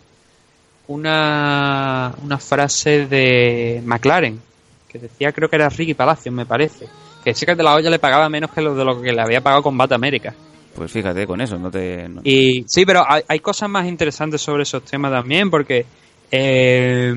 una, 0.88 2.14
una 2.22 2.38
frase 2.38 3.06
de 3.06 3.80
McLaren, 3.84 4.40
que 4.88 4.98
decía, 4.98 5.32
creo 5.32 5.48
que 5.48 5.56
era 5.56 5.70
Ricky 5.70 5.94
Palacios, 5.94 6.34
me 6.34 6.44
parece, 6.44 6.86
que 7.34 7.54
de 7.54 7.62
la 7.62 7.74
olla 7.74 7.90
le 7.90 7.98
pagaba 7.98 8.28
menos 8.28 8.50
que 8.50 8.60
lo 8.60 8.74
de 8.74 8.84
lo 8.84 9.00
que 9.00 9.12
le 9.12 9.20
había 9.22 9.40
pagado 9.40 9.62
Combate 9.62 9.94
América. 9.94 10.34
Pues 10.74 10.90
fíjate 10.92 11.26
con 11.26 11.40
eso, 11.40 11.58
no 11.58 11.70
te... 11.70 12.08
no- 12.08 12.20
Y 12.24 12.64
sí, 12.68 12.86
pero 12.86 13.04
hay, 13.06 13.22
hay 13.26 13.40
cosas 13.40 13.68
más 13.68 13.86
interesantes 13.86 14.40
sobre 14.40 14.62
esos 14.62 14.82
temas 14.84 15.10
también, 15.10 15.50
porque 15.50 15.84
eh, 16.30 17.12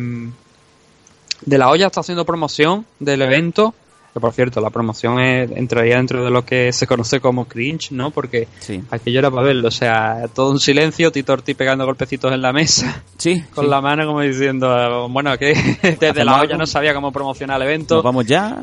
de 1.46 1.58
la 1.58 1.70
olla 1.70 1.88
está 1.88 2.00
haciendo 2.02 2.26
promoción 2.26 2.86
del 3.00 3.22
evento, 3.22 3.74
que 4.14 4.20
por 4.20 4.34
cierto, 4.34 4.60
la 4.60 4.70
promoción 4.72 5.20
es- 5.20 5.52
entraría 5.52 5.98
dentro 5.98 6.24
de 6.26 6.32
lo 6.32 6.44
que 6.44 6.74
se 6.74 6.88
conoce 6.88 7.20
como 7.20 7.46
cringe, 7.46 7.92
¿no? 7.92 8.10
Porque 8.12 8.48
aquello 8.90 9.20
era 9.20 9.30
para 9.32 9.44
verlo, 9.44 9.68
o 9.68 9.72
sea, 9.72 10.26
todo 10.34 10.52
un 10.52 10.60
silencio, 10.60 11.12
Tito 11.12 11.34
Ortiz 11.34 11.56
pegando 11.56 11.86
golpecitos 11.86 12.32
en 12.34 12.42
la 12.42 12.54
mesa, 12.54 13.04
sí, 13.18 13.44
con 13.54 13.66
sí. 13.66 13.70
la 13.70 13.82
mano 13.82 14.06
como 14.08 14.22
diciendo, 14.22 15.08
bueno, 15.10 15.38
que 15.38 15.54
desde 15.84 16.08
¿Hacemos 16.10 16.26
la 16.26 16.34
olla 16.36 16.42
algo? 16.42 16.58
no 16.58 16.66
sabía 16.66 16.94
cómo 16.96 17.12
promocionar 17.12 17.62
el 17.62 17.68
evento. 17.68 17.96
¿Nos 17.96 18.04
vamos 18.04 18.26
ya? 18.26 18.58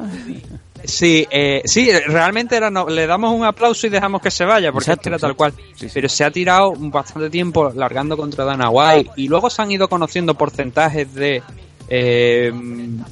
Sí, 0.85 1.27
eh, 1.31 1.63
sí, 1.65 1.91
realmente 2.07 2.57
era 2.57 2.71
no, 2.71 2.89
le 2.89 3.07
damos 3.07 3.33
un 3.33 3.45
aplauso 3.45 3.87
y 3.87 3.91
dejamos 3.91 4.23
que 4.23 4.31
se 4.31 4.45
vaya, 4.45 4.73
porque 4.73 4.91
Exacto, 4.91 5.09
era 5.09 5.19
tal 5.19 5.37
cual. 5.37 5.53
Pero 5.93 6.09
se 6.09 6.25
ha 6.25 6.31
tirado 6.31 6.73
bastante 6.77 7.31
tiempo 7.31 7.71
largando 7.75 8.17
contra 8.17 8.45
Dana 8.45 8.71
White 8.71 9.11
y 9.17 9.29
luego 9.29 9.51
se 9.51 9.63
han 9.63 9.71
ido 9.71 9.89
conociendo 9.89 10.35
porcentajes 10.35 11.15
de 11.15 11.43
eh, 11.89 12.53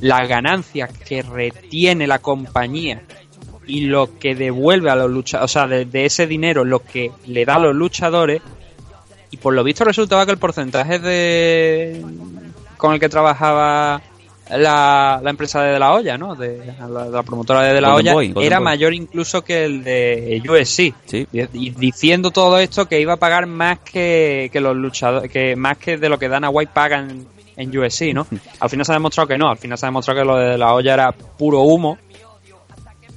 las 0.01 0.29
ganancias 0.29 0.91
que 1.07 1.23
retiene 1.23 2.07
la 2.07 2.21
compañía 2.21 3.03
y 3.67 3.83
lo 3.83 4.19
que 4.19 4.35
devuelve 4.35 4.91
a 4.91 4.97
los 4.97 5.11
luchadores, 5.11 5.51
o 5.51 5.53
sea, 5.53 5.67
de, 5.67 5.85
de 5.85 6.07
ese 6.07 6.27
dinero 6.27 6.65
lo 6.65 6.81
que 6.81 7.13
le 7.27 7.45
da 7.45 7.57
a 7.57 7.61
los 7.61 7.75
luchadores. 7.75 8.41
Y 9.31 9.37
por 9.37 9.53
lo 9.53 9.63
visto 9.63 9.85
resultaba 9.85 10.25
que 10.25 10.33
el 10.33 10.39
porcentaje 10.39 10.99
de 10.99 12.03
con 12.79 12.95
el 12.95 13.01
que 13.01 13.11
trabajaba 13.11 14.01
la, 14.51 15.21
la 15.23 15.31
empresa 15.31 15.63
de, 15.63 15.73
De 15.73 15.79
La 15.79 15.93
Olla, 15.93 16.17
¿no? 16.17 16.35
De, 16.35 16.73
la, 16.89 17.07
la 17.07 17.23
promotora 17.23 17.63
de, 17.63 17.75
De 17.75 17.81
La 17.81 17.93
Golden 17.93 18.35
era 18.41 18.59
Boy. 18.59 18.65
mayor 18.65 18.95
incluso 18.95 19.43
que 19.43 19.65
el 19.65 19.85
de 19.85 20.43
USC. 20.49 20.95
Y, 21.13 21.27
y 21.67 21.71
diciendo 21.71 22.31
todo 22.31 22.59
esto 22.59 22.87
que 22.87 23.01
iba 23.01 23.15
a 23.15 23.17
pagar 23.19 23.47
más 23.47 23.79
que, 23.81 24.49
que 24.53 24.61
los 24.61 24.77
luchadores, 24.77 25.31
que 25.31 25.57
más 25.57 25.77
que 25.79 25.97
de 25.99 26.09
lo 26.09 26.19
que 26.19 26.29
Dana 26.29 26.49
White 26.51 26.73
paga 26.75 26.99
en, 27.01 27.27
en 27.57 27.77
USC, 27.79 28.13
¿no? 28.15 28.27
Al 28.61 28.71
final 28.71 28.87
se 28.87 28.93
ha 28.93 28.95
demostrado 28.95 29.27
que 29.29 29.37
no, 29.39 29.49
al 29.51 29.59
final 29.59 29.77
se 29.77 29.87
ha 29.87 29.89
demostrado 29.89 30.21
que 30.21 30.25
lo 30.27 30.37
de 30.37 30.57
La 30.57 30.73
Olla 30.75 30.95
era 30.95 31.13
puro 31.13 31.61
humo. 31.63 31.99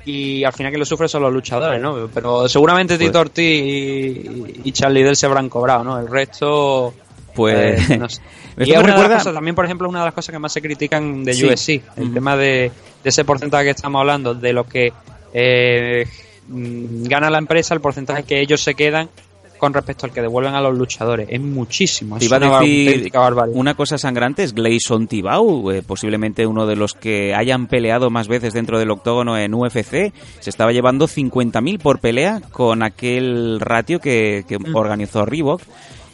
Y 0.04 0.44
al 0.44 0.52
final 0.54 0.72
que 0.72 0.80
lo 0.80 0.86
sufre 0.86 1.08
son 1.08 1.22
los 1.22 1.32
luchadores, 1.32 1.80
¿no? 1.80 2.10
Pero 2.12 2.50
seguramente 2.50 2.96
Pues- 2.98 3.08
Tito 3.08 3.20
Ortiz 3.20 3.46
y, 3.64 4.62
y 4.64 4.72
Charlie 4.72 5.04
Dell 5.04 5.16
se 5.16 5.28
habrán 5.28 5.48
cobrado, 5.48 5.84
¿no? 5.84 6.00
El 6.00 6.08
resto... 6.08 6.94
Pues... 7.36 7.90
eh, 7.90 7.98
no 8.00 8.10
sé. 8.10 8.22
Y 8.58 8.72
es 8.72 8.84
recuerda- 8.84 9.18
cosas, 9.18 9.34
también, 9.34 9.56
por 9.56 9.66
ejemplo, 9.66 9.88
una 9.90 10.00
de 10.00 10.06
las 10.06 10.14
cosas 10.14 10.34
que 10.34 10.40
más 10.40 10.52
se 10.54 10.62
critican 10.62 11.24
de 11.24 11.34
Sí. 11.34 11.46
USC, 11.46 11.70
el 11.98 12.14
tema 12.14 12.36
de, 12.36 12.72
de 13.04 13.10
ese 13.10 13.24
porcentaje 13.26 13.66
que 13.66 13.70
estamos 13.72 14.00
hablando, 14.00 14.34
de 14.36 14.54
lo 14.54 14.66
que 14.66 14.92
eh, 15.34 16.06
mm, 16.48 17.04
gana 17.04 17.30
la 17.30 17.38
empresa, 17.38 17.74
el 17.74 17.82
porcentaje 17.82 18.24
que 18.24 18.42
ellos 18.42 18.62
se 18.62 18.76
quedan 18.76 19.10
con 19.58 19.74
respecto 19.76 20.08
al 20.08 20.12
que 20.12 20.22
devuelven 20.22 20.56
a 20.56 20.60
los 20.62 20.76
luchadores. 20.76 21.28
Es 21.30 21.40
muchísimo. 21.40 22.18
Te 22.18 22.26
es 22.26 22.32
iba 22.32 22.38
una 22.38 22.58
a 22.58 22.62
decir 22.62 23.12
una 23.54 23.76
cosa 23.76 24.00
sangrante 24.00 24.42
es 24.44 24.56
Gleison 24.56 25.08
Tibau, 25.08 25.70
eh, 25.70 25.84
posiblemente 25.84 26.48
uno 26.48 26.66
de 26.66 26.76
los 26.76 26.96
que 26.96 27.36
hayan 27.36 27.68
peleado 27.68 28.10
más 28.10 28.28
veces 28.28 28.54
dentro 28.54 28.80
del 28.80 28.90
octógono 28.90 29.38
en 29.38 29.54
UFC. 29.54 30.12
Se 30.40 30.50
estaba 30.50 30.72
llevando 30.72 31.08
50.000 31.08 31.80
por 31.80 32.00
pelea 32.00 32.42
con 32.52 32.82
aquel 32.82 33.60
ratio 33.60 34.00
que, 34.00 34.46
que 34.48 34.58
organizó 34.74 35.28
Reebok. 35.28 35.62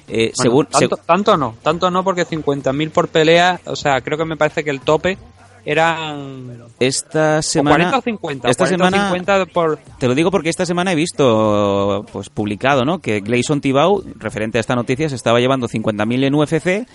Eh, 0.08 0.32
Bueno, 0.34 0.34
según, 0.36 0.66
tanto, 0.68 0.96
seg- 0.96 1.02
tanto 1.06 1.38
no, 1.38 1.56
tanto 1.62 1.92
no 1.92 2.04
porque 2.04 2.26
50.000 2.26 2.92
por 2.92 3.10
pelea, 3.10 3.60
o 3.66 3.76
sea, 3.76 4.00
creo 4.02 4.18
que 4.18 4.26
me 4.26 4.38
parece 4.38 4.64
que 4.64 4.70
el 4.70 4.80
tope 4.82 5.18
eran 5.66 6.64
esta 6.80 7.40
o 7.40 7.42
semana 7.42 7.76
40 7.92 7.98
o 7.98 8.02
50, 8.02 8.50
esta 8.50 8.64
40 8.64 8.64
o 8.64 8.90
semana 8.90 9.08
50 9.10 9.46
por 9.48 9.78
te 10.00 10.08
lo 10.08 10.16
digo 10.16 10.32
porque 10.32 10.48
esta 10.48 10.66
semana 10.66 10.94
he 10.94 10.96
visto 10.96 12.06
pues 12.14 12.30
publicado 12.30 12.86
no 12.86 13.00
que 13.00 13.20
Gleison 13.20 13.60
Tibau 13.60 14.02
referente 14.16 14.60
a 14.60 14.62
esta 14.62 14.76
noticia 14.76 15.10
se 15.10 15.16
estaba 15.16 15.40
llevando 15.42 15.68
50.000 15.68 16.24
en 16.24 16.36
UFC 16.36 16.88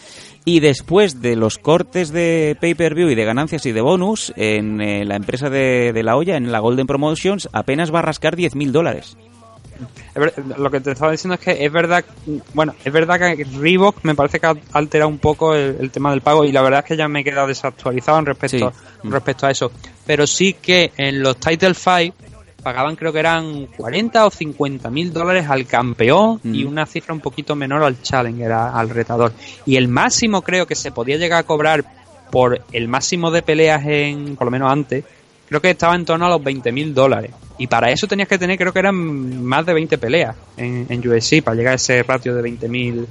y 0.46 0.60
después 0.60 1.20
de 1.20 1.36
los 1.36 1.58
cortes 1.58 2.12
de 2.12 2.56
pay-per-view 2.62 3.10
y 3.10 3.14
de 3.14 3.24
ganancias 3.26 3.66
y 3.66 3.72
de 3.72 3.80
bonus 3.82 4.32
en 4.36 4.80
eh, 4.80 5.04
la 5.04 5.16
empresa 5.16 5.50
de, 5.50 5.92
de 5.92 6.02
la 6.02 6.16
olla 6.16 6.38
en 6.38 6.50
la 6.50 6.60
Golden 6.60 6.86
Promotions 6.86 7.50
apenas 7.52 7.92
va 7.92 7.98
a 7.98 8.02
rascar 8.02 8.36
10.000 8.36 8.70
dólares 8.70 9.18
Lo 10.58 10.70
que 10.70 10.80
te 10.80 10.92
estaba 10.92 11.10
diciendo 11.12 11.34
es 11.34 11.40
que 11.40 11.64
es 11.64 11.72
verdad, 11.72 12.04
bueno, 12.54 12.74
es 12.84 12.92
verdad 12.92 13.18
que 13.18 13.44
Reebok 13.44 13.96
me 14.04 14.14
parece 14.14 14.38
que 14.40 14.46
ha 14.46 14.54
alterado 14.72 15.08
un 15.08 15.18
poco 15.18 15.54
el, 15.54 15.76
el 15.80 15.90
tema 15.90 16.10
del 16.10 16.20
pago 16.20 16.44
y 16.44 16.52
la 16.52 16.62
verdad 16.62 16.80
es 16.80 16.86
que 16.86 16.96
ya 16.96 17.08
me 17.08 17.20
he 17.20 17.24
quedado 17.24 17.46
desactualizado 17.46 18.18
en 18.18 18.26
respecto, 18.26 18.72
Sí. 19.02 19.08
respecto 19.08 19.46
a 19.46 19.50
eso. 19.50 19.72
Pero 20.06 20.26
sí 20.26 20.54
que 20.54 20.92
en 20.96 21.22
los 21.22 21.36
Title 21.38 21.74
5 21.74 22.14
pagaban 22.62 22.94
creo 22.94 23.12
que 23.12 23.18
eran 23.18 23.66
40 23.76 24.26
o 24.26 24.30
50 24.30 24.88
mil 24.90 25.12
dólares 25.12 25.46
al 25.48 25.66
campeón 25.66 26.40
y 26.44 26.64
Mm. 26.64 26.68
una 26.68 26.86
cifra 26.86 27.12
un 27.14 27.20
poquito 27.20 27.56
menor 27.56 27.82
al 27.82 28.00
challenger, 28.02 28.52
al 28.52 28.88
retador. 28.90 29.32
Y 29.66 29.76
el 29.76 29.88
máximo 29.88 30.42
creo 30.42 30.66
que 30.66 30.74
se 30.76 30.92
podía 30.92 31.16
llegar 31.16 31.40
a 31.40 31.42
cobrar 31.42 31.84
por 32.30 32.60
el 32.72 32.86
máximo 32.88 33.30
de 33.30 33.42
peleas 33.42 33.84
en, 33.84 34.36
por 34.36 34.46
lo 34.46 34.50
menos 34.52 34.70
antes, 34.70 35.04
creo 35.52 35.60
que 35.60 35.70
estaba 35.70 35.94
en 35.94 36.04
torno 36.04 36.26
a 36.26 36.28
los 36.30 36.42
20 36.42 36.72
mil 36.72 36.94
dólares. 36.94 37.30
Y 37.58 37.66
para 37.66 37.90
eso 37.90 38.06
tenías 38.06 38.28
que 38.28 38.38
tener, 38.38 38.58
creo 38.58 38.72
que 38.72 38.78
eran 38.78 39.44
más 39.44 39.64
de 39.66 39.74
20 39.74 39.98
peleas 39.98 40.34
en, 40.56 40.86
en 40.88 41.08
UFC 41.08 41.42
para 41.42 41.54
llegar 41.54 41.72
a 41.72 41.76
ese 41.76 42.02
ratio 42.02 42.34
de 42.34 42.42
20 42.42 42.68
mil 42.68 43.06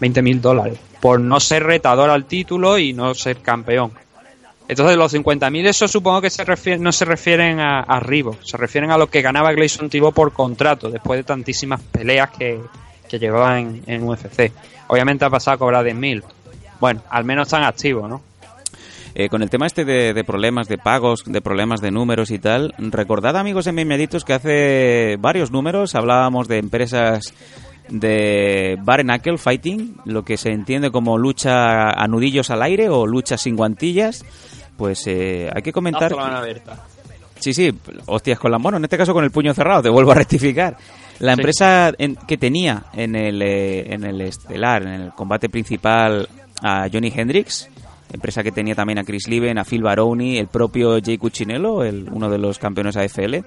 20 0.00 0.22
mil 0.22 0.40
dólares. 0.40 0.78
Por 1.00 1.20
no 1.20 1.38
ser 1.40 1.64
retador 1.64 2.10
al 2.10 2.24
título 2.24 2.78
y 2.78 2.92
no 2.92 3.14
ser 3.14 3.38
campeón. 3.38 3.92
Entonces 4.68 4.96
los 4.96 5.12
50.000 5.12 5.66
eso 5.66 5.88
supongo 5.88 6.20
que 6.20 6.30
se 6.30 6.44
refiere, 6.44 6.78
no 6.78 6.92
se 6.92 7.04
refieren 7.04 7.58
a, 7.58 7.80
a 7.80 8.00
se 8.42 8.56
refieren 8.56 8.92
a 8.92 8.98
lo 8.98 9.08
que 9.08 9.20
ganaba 9.20 9.52
Gleison 9.52 9.90
Tibau 9.90 10.12
por 10.12 10.32
contrato 10.32 10.90
después 10.90 11.18
de 11.18 11.24
tantísimas 11.24 11.80
peleas 11.80 12.30
que, 12.30 12.60
que 13.08 13.18
llevaba 13.18 13.58
en, 13.58 13.82
en 13.86 14.04
UFC. 14.04 14.52
Obviamente 14.86 15.24
ha 15.24 15.30
pasado 15.30 15.56
a 15.56 15.58
cobrar 15.58 15.84
10.000. 15.84 16.22
Bueno, 16.78 17.02
al 17.10 17.24
menos 17.24 17.48
están 17.48 17.64
activos, 17.64 18.08
¿no? 18.08 18.22
Eh, 19.14 19.28
con 19.28 19.42
el 19.42 19.50
tema 19.50 19.66
este 19.66 19.84
de, 19.84 20.14
de 20.14 20.24
problemas 20.24 20.68
de 20.68 20.78
pagos, 20.78 21.24
de 21.26 21.40
problemas 21.40 21.80
de 21.80 21.90
números 21.90 22.30
y 22.30 22.38
tal, 22.38 22.74
recordad 22.78 23.36
amigos 23.36 23.66
en 23.66 23.74
Mimiaditos 23.74 24.24
que 24.24 24.34
hace 24.34 25.16
varios 25.18 25.50
números 25.50 25.94
hablábamos 25.96 26.46
de 26.46 26.58
empresas 26.58 27.34
de 27.88 28.78
bare 28.82 29.02
knuckle 29.02 29.36
fighting, 29.36 29.96
lo 30.04 30.22
que 30.24 30.36
se 30.36 30.50
entiende 30.50 30.90
como 30.92 31.18
lucha 31.18 31.90
a 31.90 32.06
nudillos 32.06 32.50
al 32.50 32.62
aire 32.62 32.88
o 32.88 33.04
lucha 33.06 33.36
sin 33.36 33.56
guantillas. 33.56 34.24
Pues 34.76 35.06
eh, 35.08 35.50
hay 35.54 35.62
que 35.62 35.72
comentar... 35.72 36.14
Sí, 37.40 37.54
sí, 37.54 37.72
hostias 38.06 38.38
con 38.38 38.50
la 38.52 38.58
mano, 38.58 38.76
en 38.76 38.84
este 38.84 38.98
caso 38.98 39.14
con 39.14 39.24
el 39.24 39.30
puño 39.30 39.54
cerrado, 39.54 39.82
te 39.82 39.88
vuelvo 39.88 40.12
a 40.12 40.14
rectificar. 40.14 40.76
La 41.20 41.34
Sí. 41.34 41.40
empresa 41.40 41.90
en- 41.98 42.16
que 42.16 42.36
tenía 42.36 42.84
en 42.92 43.16
el, 43.16 43.40
eh, 43.42 43.92
en 43.94 44.04
el 44.04 44.20
estelar, 44.20 44.82
en 44.82 44.88
el 45.00 45.10
combate 45.12 45.48
principal 45.48 46.28
a 46.62 46.86
Johnny 46.92 47.10
Hendricks, 47.14 47.68
empresa 48.12 48.42
que 48.42 48.52
tenía 48.52 48.74
también 48.74 48.98
a 48.98 49.04
Chris 49.04 49.28
Liven, 49.28 49.58
a 49.58 49.64
Phil 49.64 49.82
Baroni, 49.82 50.38
el 50.38 50.48
propio 50.48 50.98
Jay 51.02 51.18
Cuccinello, 51.18 51.84
el, 51.84 52.08
uno 52.10 52.30
de 52.30 52.38
los 52.38 52.58
campeones 52.58 52.96
AFL. 52.96 53.38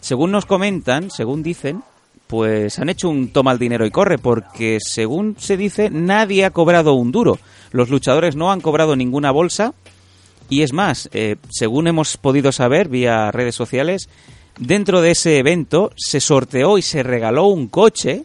Según 0.00 0.30
nos 0.30 0.46
comentan, 0.46 1.10
según 1.10 1.42
dicen, 1.42 1.82
pues 2.26 2.78
han 2.78 2.88
hecho 2.88 3.08
un 3.08 3.28
toma 3.28 3.52
el 3.52 3.58
dinero 3.58 3.84
y 3.86 3.90
corre, 3.90 4.18
porque 4.18 4.78
según 4.80 5.36
se 5.38 5.56
dice, 5.56 5.90
nadie 5.90 6.44
ha 6.44 6.50
cobrado 6.50 6.92
un 6.94 7.10
duro. 7.10 7.38
Los 7.72 7.88
luchadores 7.88 8.36
no 8.36 8.52
han 8.52 8.60
cobrado 8.60 8.96
ninguna 8.96 9.30
bolsa 9.30 9.74
Y 10.48 10.62
es 10.62 10.72
más, 10.72 11.10
eh, 11.12 11.36
según 11.50 11.88
hemos 11.88 12.16
podido 12.16 12.52
saber 12.52 12.88
vía 12.88 13.30
redes 13.30 13.54
sociales, 13.54 14.08
dentro 14.58 15.02
de 15.02 15.10
ese 15.10 15.38
evento 15.38 15.90
se 15.96 16.20
sorteó 16.20 16.78
y 16.78 16.82
se 16.82 17.02
regaló 17.02 17.46
un 17.46 17.68
coche 17.68 18.24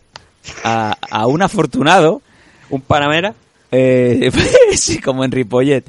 a, 0.64 0.96
a 1.10 1.28
un 1.28 1.42
afortunado. 1.42 2.22
¿Un 2.70 2.82
Panamera? 2.82 3.36
Eh, 3.76 4.30
sí, 4.76 5.00
como 5.00 5.24
en 5.24 5.32
Ripollet. 5.32 5.84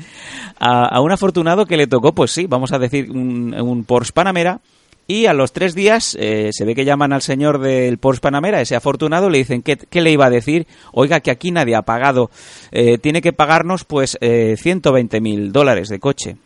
A, 0.58 1.00
un 1.00 1.12
afortunado 1.12 1.66
que 1.66 1.76
le 1.76 1.86
tocó, 1.86 2.14
pues 2.14 2.30
sí, 2.30 2.46
vamos 2.46 2.72
a 2.72 2.78
decir, 2.78 3.10
un, 3.10 3.84
Porsche 3.86 4.12
Panamera. 4.12 4.60
Y 5.06 5.26
a 5.26 5.34
los 5.34 5.52
tres 5.52 5.74
días 5.74 6.16
eh, 6.18 6.48
se 6.50 6.64
ve 6.64 6.74
que 6.74 6.86
llaman 6.86 7.12
al 7.12 7.20
señor 7.20 7.58
del 7.58 7.98
Porsche 7.98 8.22
Panamera, 8.22 8.62
ese 8.62 8.74
afortunado, 8.74 9.28
le 9.28 9.36
dicen 9.36 9.60
¿qué, 9.60 9.76
qué 9.76 10.00
le 10.00 10.10
iba 10.10 10.24
a 10.24 10.30
decir? 10.30 10.66
Oiga, 10.92 11.20
que 11.20 11.30
aquí 11.30 11.50
nadie 11.50 11.74
ha 11.74 11.82
pagado. 11.82 12.30
Eh, 12.72 12.96
tiene 12.96 13.20
que 13.20 13.34
pagarnos 13.34 13.84
pues 13.84 14.16
eh, 14.22 14.56
120 14.58 15.20
mil 15.20 15.52
dólares 15.52 15.90
de 15.90 16.00
coche. 16.00 16.38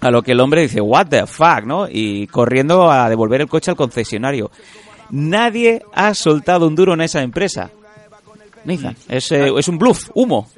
A 0.00 0.10
lo 0.10 0.20
que 0.20 0.32
el 0.32 0.40
hombre 0.40 0.60
dice, 0.60 0.82
what 0.82 1.06
the 1.06 1.26
fuck, 1.26 1.64
¿no? 1.64 1.88
Y 1.90 2.26
corriendo 2.26 2.90
a 2.90 3.08
devolver 3.08 3.40
el 3.40 3.48
coche 3.48 3.70
al 3.70 3.78
concesionario. 3.78 4.50
Nadie 5.08 5.82
ha 5.94 6.12
soltado 6.12 6.66
un 6.68 6.74
duro 6.74 6.92
en 6.92 7.00
esa 7.00 7.22
empresa. 7.22 7.70
Nathan, 8.66 8.94
es, 9.08 9.32
eh, 9.32 9.50
es 9.56 9.68
un 9.68 9.78
bluff, 9.78 10.10
humo. 10.12 10.48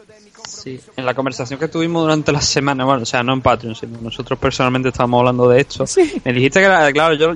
Sí, 0.48 0.80
en 0.96 1.06
la 1.06 1.14
conversación 1.14 1.58
que 1.60 1.68
tuvimos 1.68 2.02
durante 2.02 2.32
la 2.32 2.40
semana, 2.40 2.84
bueno, 2.84 3.02
o 3.02 3.06
sea, 3.06 3.22
no 3.22 3.32
en 3.32 3.42
Patreon, 3.42 3.74
sino 3.74 4.00
nosotros 4.00 4.38
personalmente 4.38 4.88
estábamos 4.88 5.20
hablando 5.20 5.48
de 5.48 5.60
esto. 5.60 5.86
Sí. 5.86 6.20
Me 6.24 6.32
dijiste 6.32 6.60
que, 6.60 6.92
claro, 6.92 7.14
yo 7.14 7.34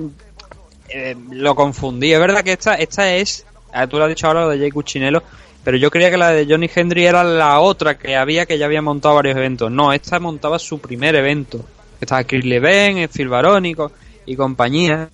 eh, 0.89 1.15
lo 1.31 1.55
confundí. 1.55 2.11
Es 2.13 2.19
verdad 2.19 2.43
que 2.43 2.53
esta, 2.53 2.75
esta 2.75 3.13
es, 3.15 3.45
eh, 3.73 3.87
tú 3.87 3.97
lo 3.97 4.05
has 4.05 4.09
dicho 4.09 4.27
ahora, 4.27 4.41
lo 4.41 4.49
de 4.49 4.59
Jay 4.59 4.71
Cuchinelo, 4.71 5.23
pero 5.63 5.77
yo 5.77 5.89
creía 5.89 6.11
que 6.11 6.17
la 6.17 6.29
de 6.29 6.45
Johnny 6.45 6.69
Hendry 6.73 7.05
era 7.05 7.23
la 7.23 7.59
otra 7.59 7.97
que 7.97 8.15
había, 8.15 8.45
que 8.45 8.57
ya 8.57 8.65
había 8.65 8.81
montado 8.81 9.15
varios 9.15 9.37
eventos. 9.37 9.71
No, 9.71 9.93
esta 9.93 10.19
montaba 10.19 10.59
su 10.59 10.79
primer 10.79 11.15
evento. 11.15 11.63
Estaba 12.01 12.23
Chris 12.25 12.43
Leven, 12.43 13.07
Phil 13.07 13.29
Barónico 13.29 13.91
y 14.25 14.35
compañía. 14.35 15.09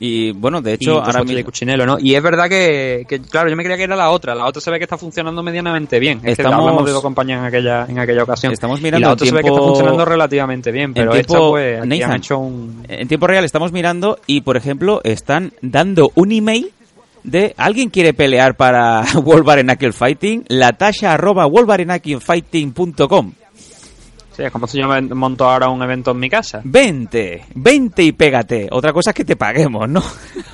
Y 0.00 0.32
bueno, 0.32 0.60
de 0.60 0.74
hecho, 0.74 0.94
y, 0.94 0.98
ahora 0.98 1.24
mismo... 1.24 1.44
Cuchinelo, 1.44 1.84
¿no? 1.86 1.98
Y 1.98 2.14
es 2.14 2.22
verdad 2.22 2.48
que, 2.48 3.04
que, 3.08 3.20
claro, 3.20 3.48
yo 3.50 3.56
me 3.56 3.62
creía 3.62 3.76
que 3.76 3.84
era 3.84 3.96
la 3.96 4.10
otra. 4.10 4.34
La 4.34 4.46
otra 4.46 4.60
se 4.60 4.70
ve 4.70 4.78
que 4.78 4.84
está 4.84 4.96
funcionando 4.96 5.42
medianamente 5.42 5.98
bien. 5.98 6.20
Es 6.22 6.32
estamos, 6.38 6.56
que 6.56 6.60
hablamos 6.60 6.86
de 6.86 6.92
dos 6.92 7.02
compañías 7.02 7.40
en 7.40 7.46
aquella, 7.46 7.86
en 7.88 7.98
aquella 7.98 8.22
ocasión. 8.22 8.52
Estamos 8.52 8.80
mirando 8.80 9.00
y 9.00 9.02
la 9.02 9.12
otra 9.12 9.24
tiempo, 9.24 9.38
se 9.38 9.42
ve 9.42 9.48
que 9.48 9.54
está 9.54 9.66
funcionando 9.66 10.04
relativamente 10.04 10.70
bien, 10.70 10.94
pero 10.94 11.12
tiempo, 11.12 11.34
esta 11.34 11.48
pues 11.50 11.86
Nathan, 11.86 12.10
han 12.10 12.16
hecho 12.16 12.38
un... 12.38 12.84
En 12.88 13.08
tiempo 13.08 13.26
real 13.26 13.44
estamos 13.44 13.72
mirando 13.72 14.18
y, 14.26 14.42
por 14.42 14.56
ejemplo, 14.56 15.00
están 15.04 15.52
dando 15.62 16.12
un 16.14 16.32
email 16.32 16.72
de 17.24 17.54
alguien 17.56 17.90
quiere 17.90 18.14
pelear 18.14 18.56
para 18.56 19.04
Wolverine 19.22 19.76
Fighting, 19.92 20.44
latasha 20.48 21.12
arroba 21.14 21.46
wolverinefighting.com. 21.46 23.32
Sí, 24.38 24.44
es 24.44 24.52
como 24.52 24.68
si 24.68 24.78
yo 24.78 24.86
monto 25.16 25.50
ahora 25.50 25.68
un 25.68 25.82
evento 25.82 26.12
en 26.12 26.20
mi 26.20 26.30
casa. 26.30 26.60
Vente, 26.62 27.44
vente 27.56 28.04
y 28.04 28.12
pégate. 28.12 28.68
Otra 28.70 28.92
cosa 28.92 29.10
es 29.10 29.16
que 29.16 29.24
te 29.24 29.34
paguemos, 29.34 29.88
¿no? 29.88 30.00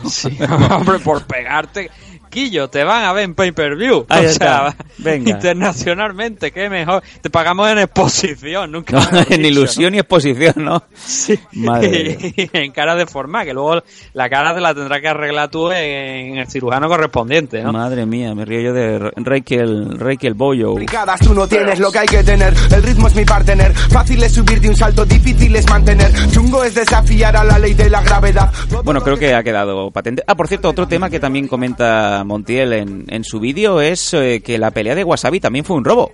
Sí, 0.09 0.39
hombre, 0.71 1.01
por 1.01 1.27
pegarte. 1.27 1.91
Te 2.35 2.83
van 2.83 3.05
a 3.05 3.13
ver 3.13 3.25
en 3.25 3.35
pay-per-view. 3.35 4.07
Ahí 4.09 4.27
o 4.27 4.29
está. 4.29 4.73
sea, 4.73 4.77
Venga. 4.99 5.31
internacionalmente, 5.31 6.51
qué 6.51 6.69
mejor. 6.69 7.01
Te 7.21 7.31
pagamos 7.31 7.71
en 7.71 7.79
exposición, 7.79 8.73
nunca. 8.73 8.93
No, 8.93 9.19
en 9.21 9.25
dicho, 9.25 9.47
ilusión 9.47 9.93
¿no? 9.93 9.97
y 9.97 10.01
exposición, 10.01 10.55
¿no? 10.57 10.83
Sí. 10.95 11.39
Madre 11.53 12.19
y, 12.37 12.51
en 12.53 12.73
cara 12.73 12.97
de 12.97 13.07
forma, 13.07 13.45
que 13.45 13.55
luego 13.55 13.81
la 14.15 14.29
cara 14.29 14.53
te 14.53 14.61
la 14.61 14.75
tendrás 14.75 15.01
que 15.01 15.09
arreglar 15.09 15.49
tú 15.49 15.71
en, 15.71 16.37
el 16.39 16.47
cirujano 16.49 16.89
correspondiente, 16.89 17.63
¿no? 17.63 17.73
Madre 17.73 18.05
mía, 18.05 18.35
me 18.35 18.45
río 18.45 18.61
yo 18.61 18.73
de 18.73 18.99
Rachel, 19.17 19.97
Rachel 19.97 20.35
Boyo. 20.35 20.75
Tú 21.21 21.35
no 21.35 21.47
tienes 21.47 21.79
lo 21.79 21.93
que 21.93 22.01
hay 22.01 22.09
que 22.09 22.25
tener, 22.25 22.53
el 22.73 22.83
ritmo 22.83 23.07
es 23.07 23.15
mi 23.15 23.25
partener. 23.25 23.73
Fácil 23.75 24.21
es 24.25 24.33
subir 24.33 24.61
de 24.61 24.71
un 24.71 24.77
salto, 24.77 25.05
difícil 25.05 25.55
es 25.55 25.69
mantener. 25.69 26.13
Chungo 26.33 26.65
es 26.65 26.75
desafiar 26.75 27.37
a 27.37 27.45
la 27.45 27.61
ley 27.61 27.75
de 27.75 27.89
la 27.89 28.03
gravedad. 28.03 28.53
Bueno, 28.83 29.01
creo 29.03 29.17
que 29.17 29.35
ha 29.35 29.45
quedado 29.45 29.93
patente. 29.93 30.25
Ah, 30.27 30.35
por 30.35 30.49
cierto, 30.49 30.69
otro 30.69 30.89
tema 30.89 31.09
que 31.09 31.21
también 31.21 31.47
comenta 31.47 32.24
Montiel 32.25 32.73
en, 32.73 33.05
en 33.09 33.25
su 33.25 33.41
vídeo 33.41 33.81
es 33.81 34.15
eh, 34.15 34.43
que 34.45 34.59
la 34.59 34.71
pelea 34.71 34.95
de 34.95 35.05
Wasabi 35.05 35.41
también 35.41 35.65
fue 35.65 35.77
un 35.77 35.85
robo. 35.85 36.13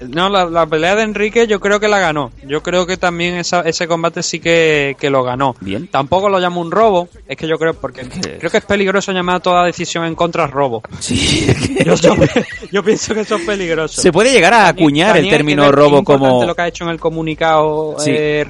No, 0.00 0.28
la, 0.28 0.44
la, 0.44 0.66
pelea 0.66 0.94
de 0.94 1.02
Enrique 1.02 1.46
yo 1.46 1.58
creo 1.58 1.80
que 1.80 1.88
la 1.88 1.98
ganó. 1.98 2.30
Yo 2.46 2.62
creo 2.62 2.86
que 2.86 2.96
también 2.96 3.36
esa, 3.36 3.62
ese 3.62 3.88
combate 3.88 4.22
sí 4.22 4.40
que, 4.40 4.96
que, 4.98 5.08
lo 5.08 5.22
ganó. 5.22 5.56
Bien. 5.60 5.88
Tampoco 5.88 6.28
lo 6.28 6.38
llamo 6.38 6.60
un 6.60 6.70
robo. 6.70 7.08
Es 7.26 7.36
que 7.36 7.48
yo 7.48 7.56
creo 7.58 7.74
porque 7.74 8.02
creo 8.02 8.50
que 8.50 8.58
es 8.58 8.64
peligroso 8.64 9.12
llamar 9.12 9.40
toda 9.40 9.64
decisión 9.64 10.04
en 10.04 10.14
contra 10.14 10.46
robo. 10.46 10.82
Sí. 10.98 11.46
yo, 11.84 11.94
yo, 11.94 12.14
yo, 12.72 12.82
pienso 12.82 13.14
que 13.14 13.20
eso 13.20 13.36
es 13.36 13.46
peligroso. 13.46 14.00
Se 14.00 14.12
puede 14.12 14.32
llegar 14.32 14.52
a 14.52 14.68
acuñar 14.68 15.16
el 15.16 15.28
término 15.28 15.70
robo 15.72 16.04
como 16.04 16.44
lo 16.44 16.54
que 16.54 16.62
ha 16.62 16.68
hecho 16.68 16.84
en 16.84 16.90
el 16.90 17.00
comunicado 17.00 17.96
sí. 17.98 18.10
eh, 18.14 18.44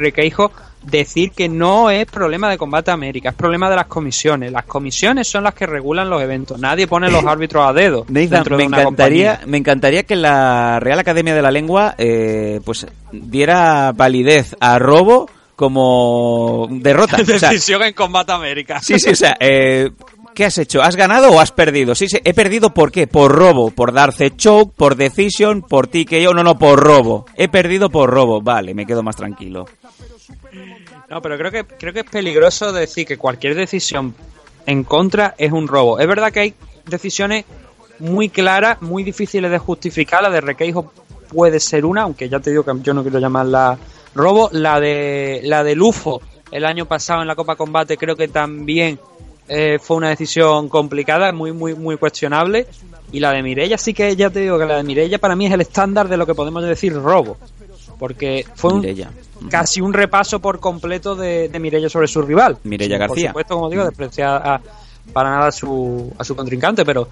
decir 0.86 1.32
que 1.32 1.48
no 1.48 1.90
es 1.90 2.06
problema 2.06 2.48
de 2.48 2.56
Combate 2.56 2.90
América, 2.90 3.30
es 3.30 3.34
problema 3.34 3.68
de 3.68 3.76
las 3.76 3.86
comisiones. 3.86 4.52
Las 4.52 4.64
comisiones 4.64 5.28
son 5.28 5.44
las 5.44 5.54
que 5.54 5.66
regulan 5.66 6.08
los 6.08 6.22
eventos. 6.22 6.58
Nadie 6.58 6.86
pone 6.86 7.10
los 7.10 7.24
árbitros 7.26 7.66
a 7.68 7.72
dedo. 7.72 8.06
Nathan, 8.08 8.30
dentro 8.30 8.56
me 8.56 8.62
de 8.62 8.68
una 8.68 8.80
encantaría, 8.80 9.30
compañía. 9.30 9.50
me 9.50 9.58
encantaría 9.58 10.02
que 10.04 10.16
la 10.16 10.80
Real 10.80 10.98
Academia 10.98 11.34
de 11.34 11.42
la 11.42 11.50
Lengua, 11.50 11.94
eh, 11.98 12.60
pues 12.64 12.86
diera 13.12 13.92
validez 13.92 14.56
a 14.60 14.78
robo 14.78 15.28
como 15.56 16.68
derrota. 16.70 17.16
Decisión 17.16 17.76
o 17.80 17.80
sea, 17.80 17.88
en 17.88 17.94
Combate 17.94 18.32
América. 18.32 18.80
Sí, 18.80 18.98
sí, 18.98 19.10
o 19.10 19.16
sea, 19.16 19.36
eh, 19.40 19.90
¿Qué 20.36 20.44
has 20.44 20.58
hecho? 20.58 20.82
¿Has 20.82 20.96
ganado 20.96 21.30
o 21.30 21.40
has 21.40 21.50
perdido? 21.50 21.94
Sí, 21.94 22.08
sí, 22.10 22.18
he 22.22 22.34
perdido 22.34 22.74
¿por 22.74 22.92
qué? 22.92 23.06
Por 23.06 23.32
robo, 23.32 23.70
por 23.70 23.94
darse 23.94 24.36
choke, 24.36 24.70
por 24.76 24.94
decision, 24.94 25.62
por 25.62 25.86
TKO, 25.86 26.34
no, 26.34 26.44
no, 26.44 26.58
por 26.58 26.78
robo. 26.78 27.24
He 27.36 27.48
perdido 27.48 27.88
por 27.88 28.10
robo, 28.10 28.42
vale, 28.42 28.74
me 28.74 28.84
quedo 28.84 29.02
más 29.02 29.16
tranquilo. 29.16 29.64
No, 31.08 31.22
pero 31.22 31.38
creo 31.38 31.50
que 31.50 31.64
creo 31.64 31.92
que 31.92 32.00
es 32.00 32.10
peligroso 32.10 32.72
decir 32.72 33.06
que 33.06 33.16
cualquier 33.16 33.54
decisión 33.54 34.14
en 34.66 34.84
contra 34.84 35.34
es 35.38 35.52
un 35.52 35.68
robo. 35.68 35.98
Es 35.98 36.06
verdad 36.06 36.32
que 36.32 36.40
hay 36.40 36.54
decisiones 36.86 37.44
muy 37.98 38.28
claras, 38.28 38.82
muy 38.82 39.02
difíciles 39.02 39.50
de 39.50 39.58
justificar. 39.58 40.22
La 40.22 40.30
de 40.30 40.40
Requeijo 40.40 40.92
puede 41.28 41.60
ser 41.60 41.84
una, 41.84 42.02
aunque 42.02 42.28
ya 42.28 42.40
te 42.40 42.50
digo 42.50 42.64
que 42.64 42.72
yo 42.82 42.94
no 42.94 43.02
quiero 43.02 43.18
llamarla 43.18 43.78
robo. 44.14 44.48
La 44.52 44.80
de 44.80 45.40
la 45.44 45.62
de 45.64 45.74
Lufo 45.74 46.20
el 46.50 46.64
año 46.64 46.86
pasado 46.86 47.22
en 47.22 47.28
la 47.28 47.34
Copa 47.34 47.56
Combate 47.56 47.96
creo 47.96 48.16
que 48.16 48.28
también 48.28 48.98
eh, 49.48 49.78
fue 49.80 49.96
una 49.96 50.08
decisión 50.08 50.68
complicada, 50.68 51.32
muy 51.32 51.52
muy 51.52 51.74
muy 51.74 51.96
cuestionable. 51.96 52.66
Y 53.12 53.20
la 53.20 53.30
de 53.30 53.42
Mirella 53.42 53.78
sí 53.78 53.94
que 53.94 54.16
ya 54.16 54.30
te 54.30 54.40
digo 54.40 54.58
que 54.58 54.66
la 54.66 54.78
de 54.78 54.82
Mirella 54.82 55.18
para 55.18 55.36
mí 55.36 55.46
es 55.46 55.52
el 55.52 55.60
estándar 55.60 56.08
de 56.08 56.16
lo 56.16 56.26
que 56.26 56.34
podemos 56.34 56.62
decir 56.64 56.92
robo. 56.92 57.36
Porque 57.98 58.44
fue 58.54 58.74
un, 58.74 58.86
casi 59.48 59.80
un 59.80 59.92
repaso 59.92 60.40
por 60.40 60.60
completo 60.60 61.16
de, 61.16 61.48
de 61.48 61.58
Mirella 61.58 61.88
sobre 61.88 62.08
su 62.08 62.22
rival. 62.22 62.58
Mireia 62.64 62.98
García. 62.98 63.32
Por 63.32 63.42
supuesto, 63.42 63.54
como 63.54 63.70
digo, 63.70 63.84
despreciar 63.84 64.42
a, 64.46 64.60
para 65.12 65.30
nada 65.30 65.48
a 65.48 65.52
su, 65.52 66.12
a 66.18 66.24
su 66.24 66.36
contrincante, 66.36 66.84
pero 66.84 67.08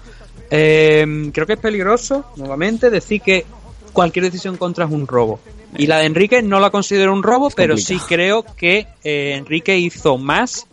eh, 0.49 1.29
creo 1.33 1.47
que 1.47 1.53
es 1.53 1.59
peligroso, 1.59 2.25
nuevamente, 2.35 2.89
decir 2.89 3.21
que 3.21 3.45
cualquier 3.93 4.25
decisión 4.25 4.57
contra 4.57 4.85
es 4.85 4.91
un 4.91 5.07
robo. 5.07 5.39
Y 5.77 5.87
la 5.87 5.99
de 5.99 6.05
Enrique 6.05 6.41
no 6.41 6.59
la 6.59 6.69
considero 6.69 7.11
un 7.11 7.23
robo, 7.23 7.49
es 7.49 7.55
pero 7.55 7.73
complicado. 7.75 7.99
sí 7.99 8.05
creo 8.07 8.45
que 8.55 8.87
eh, 9.03 9.35
Enrique 9.35 9.77
hizo 9.77 10.17
más 10.17 10.67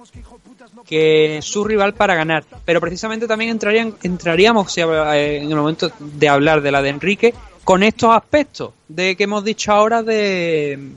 que 0.87 1.41
su 1.43 1.65
rival 1.65 1.95
para 1.95 2.15
ganar. 2.15 2.45
Pero 2.65 2.81
precisamente 2.81 3.27
también 3.27 3.51
entrarían, 3.51 3.95
entraríamos 4.03 4.77
eh, 4.79 5.39
en 5.39 5.51
el 5.51 5.57
momento 5.57 5.91
de 5.99 6.29
hablar 6.29 6.61
de 6.61 6.71
la 6.71 6.83
de 6.83 6.91
Enrique 6.91 7.35
con 7.65 7.83
estos 7.83 8.15
aspectos 8.15 8.73
de 8.89 9.17
que 9.17 9.25
hemos 9.25 9.45
dicho 9.45 9.73
ahora 9.73 10.03
de 10.03 10.93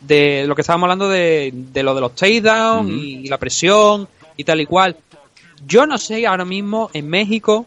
de 0.00 0.44
lo 0.46 0.54
que 0.54 0.60
estábamos 0.60 0.84
hablando 0.84 1.08
de, 1.08 1.50
de 1.52 1.82
lo 1.82 1.94
de 1.94 2.00
los 2.00 2.14
takedowns 2.14 2.90
Ujú. 2.90 2.98
y 2.98 3.28
la 3.28 3.38
presión 3.38 4.08
y 4.36 4.44
tal 4.44 4.60
y 4.60 4.66
cual. 4.66 4.96
Yo 5.66 5.86
no 5.86 5.98
sé 5.98 6.26
ahora 6.26 6.44
mismo 6.44 6.90
en 6.92 7.08
México 7.08 7.66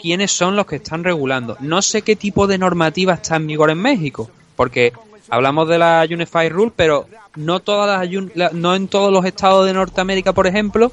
quiénes 0.00 0.32
son 0.32 0.56
los 0.56 0.66
que 0.66 0.76
están 0.76 1.04
regulando. 1.04 1.56
No 1.60 1.82
sé 1.82 2.02
qué 2.02 2.16
tipo 2.16 2.46
de 2.46 2.58
normativa 2.58 3.14
está 3.14 3.36
en 3.36 3.46
vigor 3.46 3.70
en 3.70 3.78
México, 3.78 4.30
porque 4.56 4.92
hablamos 5.28 5.68
de 5.68 5.78
la 5.78 6.06
Unified 6.08 6.50
Rule, 6.50 6.72
pero 6.74 7.06
no 7.36 7.60
todas 7.60 8.08
las 8.34 8.52
no 8.54 8.74
en 8.74 8.88
todos 8.88 9.12
los 9.12 9.24
estados 9.24 9.66
de 9.66 9.74
Norteamérica, 9.74 10.32
por 10.32 10.46
ejemplo, 10.46 10.90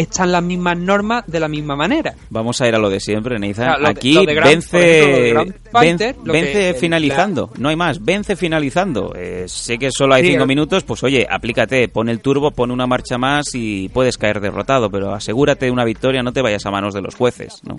están 0.00 0.32
las 0.32 0.42
mismas 0.42 0.76
normas 0.78 1.24
de 1.26 1.40
la 1.40 1.48
misma 1.48 1.76
manera. 1.76 2.14
Vamos 2.30 2.60
a 2.60 2.68
ir 2.68 2.74
a 2.74 2.78
lo 2.78 2.88
de 2.90 3.00
siempre. 3.00 3.36
Claro, 3.54 3.82
de- 3.82 3.88
Aquí 3.88 4.26
de 4.26 4.34
Grand- 4.34 4.50
vence, 4.54 5.30
ejemplo, 5.30 5.54
Fighter, 5.72 6.14
que- 6.14 6.30
vence 6.32 6.74
finalizando. 6.74 7.50
No 7.58 7.68
hay 7.68 7.76
más. 7.76 8.04
Vence 8.04 8.36
finalizando. 8.36 9.14
Eh, 9.16 9.44
sé 9.46 9.78
que 9.78 9.90
solo 9.90 10.14
hay 10.14 10.22
Sí, 10.22 10.28
cinco 10.30 10.42
el- 10.44 10.48
minutos. 10.48 10.84
Pues 10.84 11.02
oye, 11.02 11.26
aplícate, 11.28 11.88
pon 11.88 12.08
el 12.08 12.20
turbo, 12.20 12.50
pon 12.50 12.70
una 12.70 12.86
marcha 12.86 13.18
más 13.18 13.54
y 13.54 13.88
puedes 13.88 14.16
caer 14.18 14.40
derrotado. 14.40 14.90
Pero 14.90 15.12
asegúrate 15.14 15.66
de 15.66 15.72
una 15.72 15.84
victoria, 15.84 16.22
no 16.22 16.32
te 16.32 16.42
vayas 16.42 16.64
a 16.66 16.70
manos 16.70 16.94
de 16.94 17.02
los 17.02 17.14
jueces, 17.14 17.60
¿no? 17.64 17.76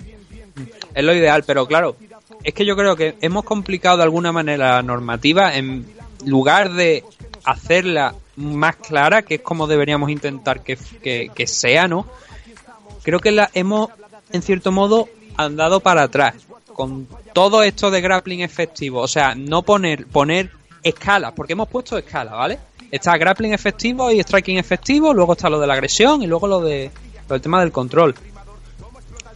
Es 0.94 1.04
lo 1.04 1.14
ideal, 1.14 1.44
pero 1.46 1.66
claro, 1.66 1.96
es 2.42 2.52
que 2.54 2.64
yo 2.66 2.76
creo 2.76 2.96
que 2.96 3.14
hemos 3.20 3.44
complicado 3.44 3.98
de 3.98 4.02
alguna 4.02 4.32
manera 4.32 4.74
la 4.76 4.82
normativa 4.82 5.54
en 5.56 5.86
lugar 6.26 6.72
de 6.72 7.04
hacerla 7.44 8.14
más 8.40 8.76
clara, 8.76 9.22
que 9.22 9.36
es 9.36 9.40
como 9.42 9.66
deberíamos 9.66 10.10
intentar 10.10 10.62
que, 10.62 10.76
que, 11.02 11.46
sea, 11.46 11.86
¿no? 11.86 12.06
Creo 13.02 13.20
que 13.20 13.30
la 13.30 13.50
hemos, 13.54 13.90
en 14.32 14.42
cierto 14.42 14.72
modo, 14.72 15.08
andado 15.36 15.80
para 15.80 16.02
atrás 16.02 16.34
con 16.72 17.06
todo 17.32 17.62
esto 17.62 17.90
de 17.90 18.00
grappling 18.00 18.40
efectivo. 18.40 19.00
O 19.00 19.08
sea, 19.08 19.34
no 19.34 19.62
poner, 19.62 20.06
poner 20.06 20.50
escalas, 20.82 21.32
porque 21.32 21.52
hemos 21.52 21.68
puesto 21.68 21.98
escalas, 21.98 22.34
¿vale? 22.34 22.58
Está 22.90 23.16
grappling 23.16 23.52
efectivo 23.52 24.10
y 24.10 24.20
striking 24.20 24.58
efectivo, 24.58 25.14
luego 25.14 25.34
está 25.34 25.48
lo 25.48 25.60
de 25.60 25.66
la 25.66 25.74
agresión 25.74 26.22
y 26.22 26.26
luego 26.26 26.46
lo 26.46 26.60
de 26.60 26.90
lo 27.28 27.34
del 27.34 27.42
tema 27.42 27.60
del 27.60 27.70
control. 27.70 28.14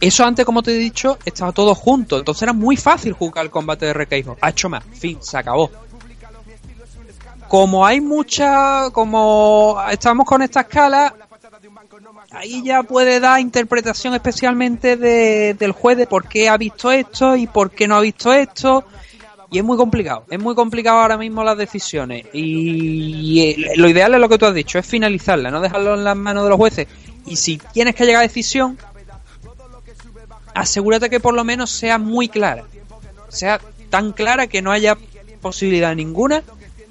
Eso 0.01 0.25
antes, 0.25 0.45
como 0.45 0.61
te 0.61 0.71
he 0.71 0.77
dicho, 0.77 1.17
estaba 1.23 1.51
todo 1.51 1.73
junto, 1.73 2.17
entonces 2.17 2.43
era 2.43 2.53
muy 2.53 2.75
fácil 2.75 3.13
jugar 3.13 3.45
el 3.45 3.51
combate 3.51 3.85
de 3.85 3.93
Requeijo. 3.93 4.37
Ha 4.41 4.49
hecho 4.49 4.69
más, 4.69 4.83
fin, 4.83 5.17
se 5.21 5.37
acabó. 5.37 5.71
Como 7.47 7.85
hay 7.85 8.01
mucha, 8.01 8.89
como 8.91 9.77
estamos 9.89 10.25
con 10.25 10.41
esta 10.41 10.61
escala, 10.61 11.13
ahí 12.31 12.63
ya 12.63 12.83
puede 12.83 13.19
dar 13.19 13.39
interpretación 13.39 14.13
especialmente 14.13 14.97
de, 14.97 15.53
del 15.53 15.71
juez 15.71 15.97
de 15.97 16.07
por 16.07 16.27
qué 16.27 16.49
ha 16.49 16.57
visto 16.57 16.91
esto 16.91 17.35
y 17.35 17.47
por 17.47 17.71
qué 17.71 17.87
no 17.87 17.95
ha 17.95 18.01
visto 18.01 18.33
esto. 18.33 18.83
Y 19.51 19.59
es 19.59 19.63
muy 19.63 19.77
complicado, 19.77 20.25
es 20.29 20.39
muy 20.39 20.55
complicado 20.55 20.99
ahora 20.99 21.17
mismo 21.17 21.43
las 21.43 21.57
decisiones. 21.57 22.25
Y, 22.33 23.41
y 23.41 23.77
lo 23.77 23.87
ideal 23.87 24.13
es 24.13 24.19
lo 24.19 24.27
que 24.27 24.37
tú 24.37 24.45
has 24.45 24.53
dicho, 24.53 24.79
es 24.79 24.85
finalizarla, 24.85 25.51
no 25.51 25.61
dejarlo 25.61 25.93
en 25.93 26.03
las 26.03 26.17
manos 26.17 26.43
de 26.43 26.49
los 26.49 26.57
jueces. 26.57 26.87
Y 27.25 27.35
si 27.37 27.57
tienes 27.71 27.95
que 27.95 28.05
llegar 28.05 28.19
a 28.19 28.27
decisión, 28.27 28.77
asegúrate 30.53 31.09
que 31.09 31.19
por 31.19 31.33
lo 31.35 31.43
menos 31.43 31.69
sea 31.69 31.97
muy 31.99 32.27
clara. 32.27 32.63
Sea 33.29 33.61
tan 33.89 34.11
clara 34.13 34.47
que 34.47 34.61
no 34.61 34.71
haya 34.71 34.97
posibilidad 35.41 35.95
ninguna 35.95 36.43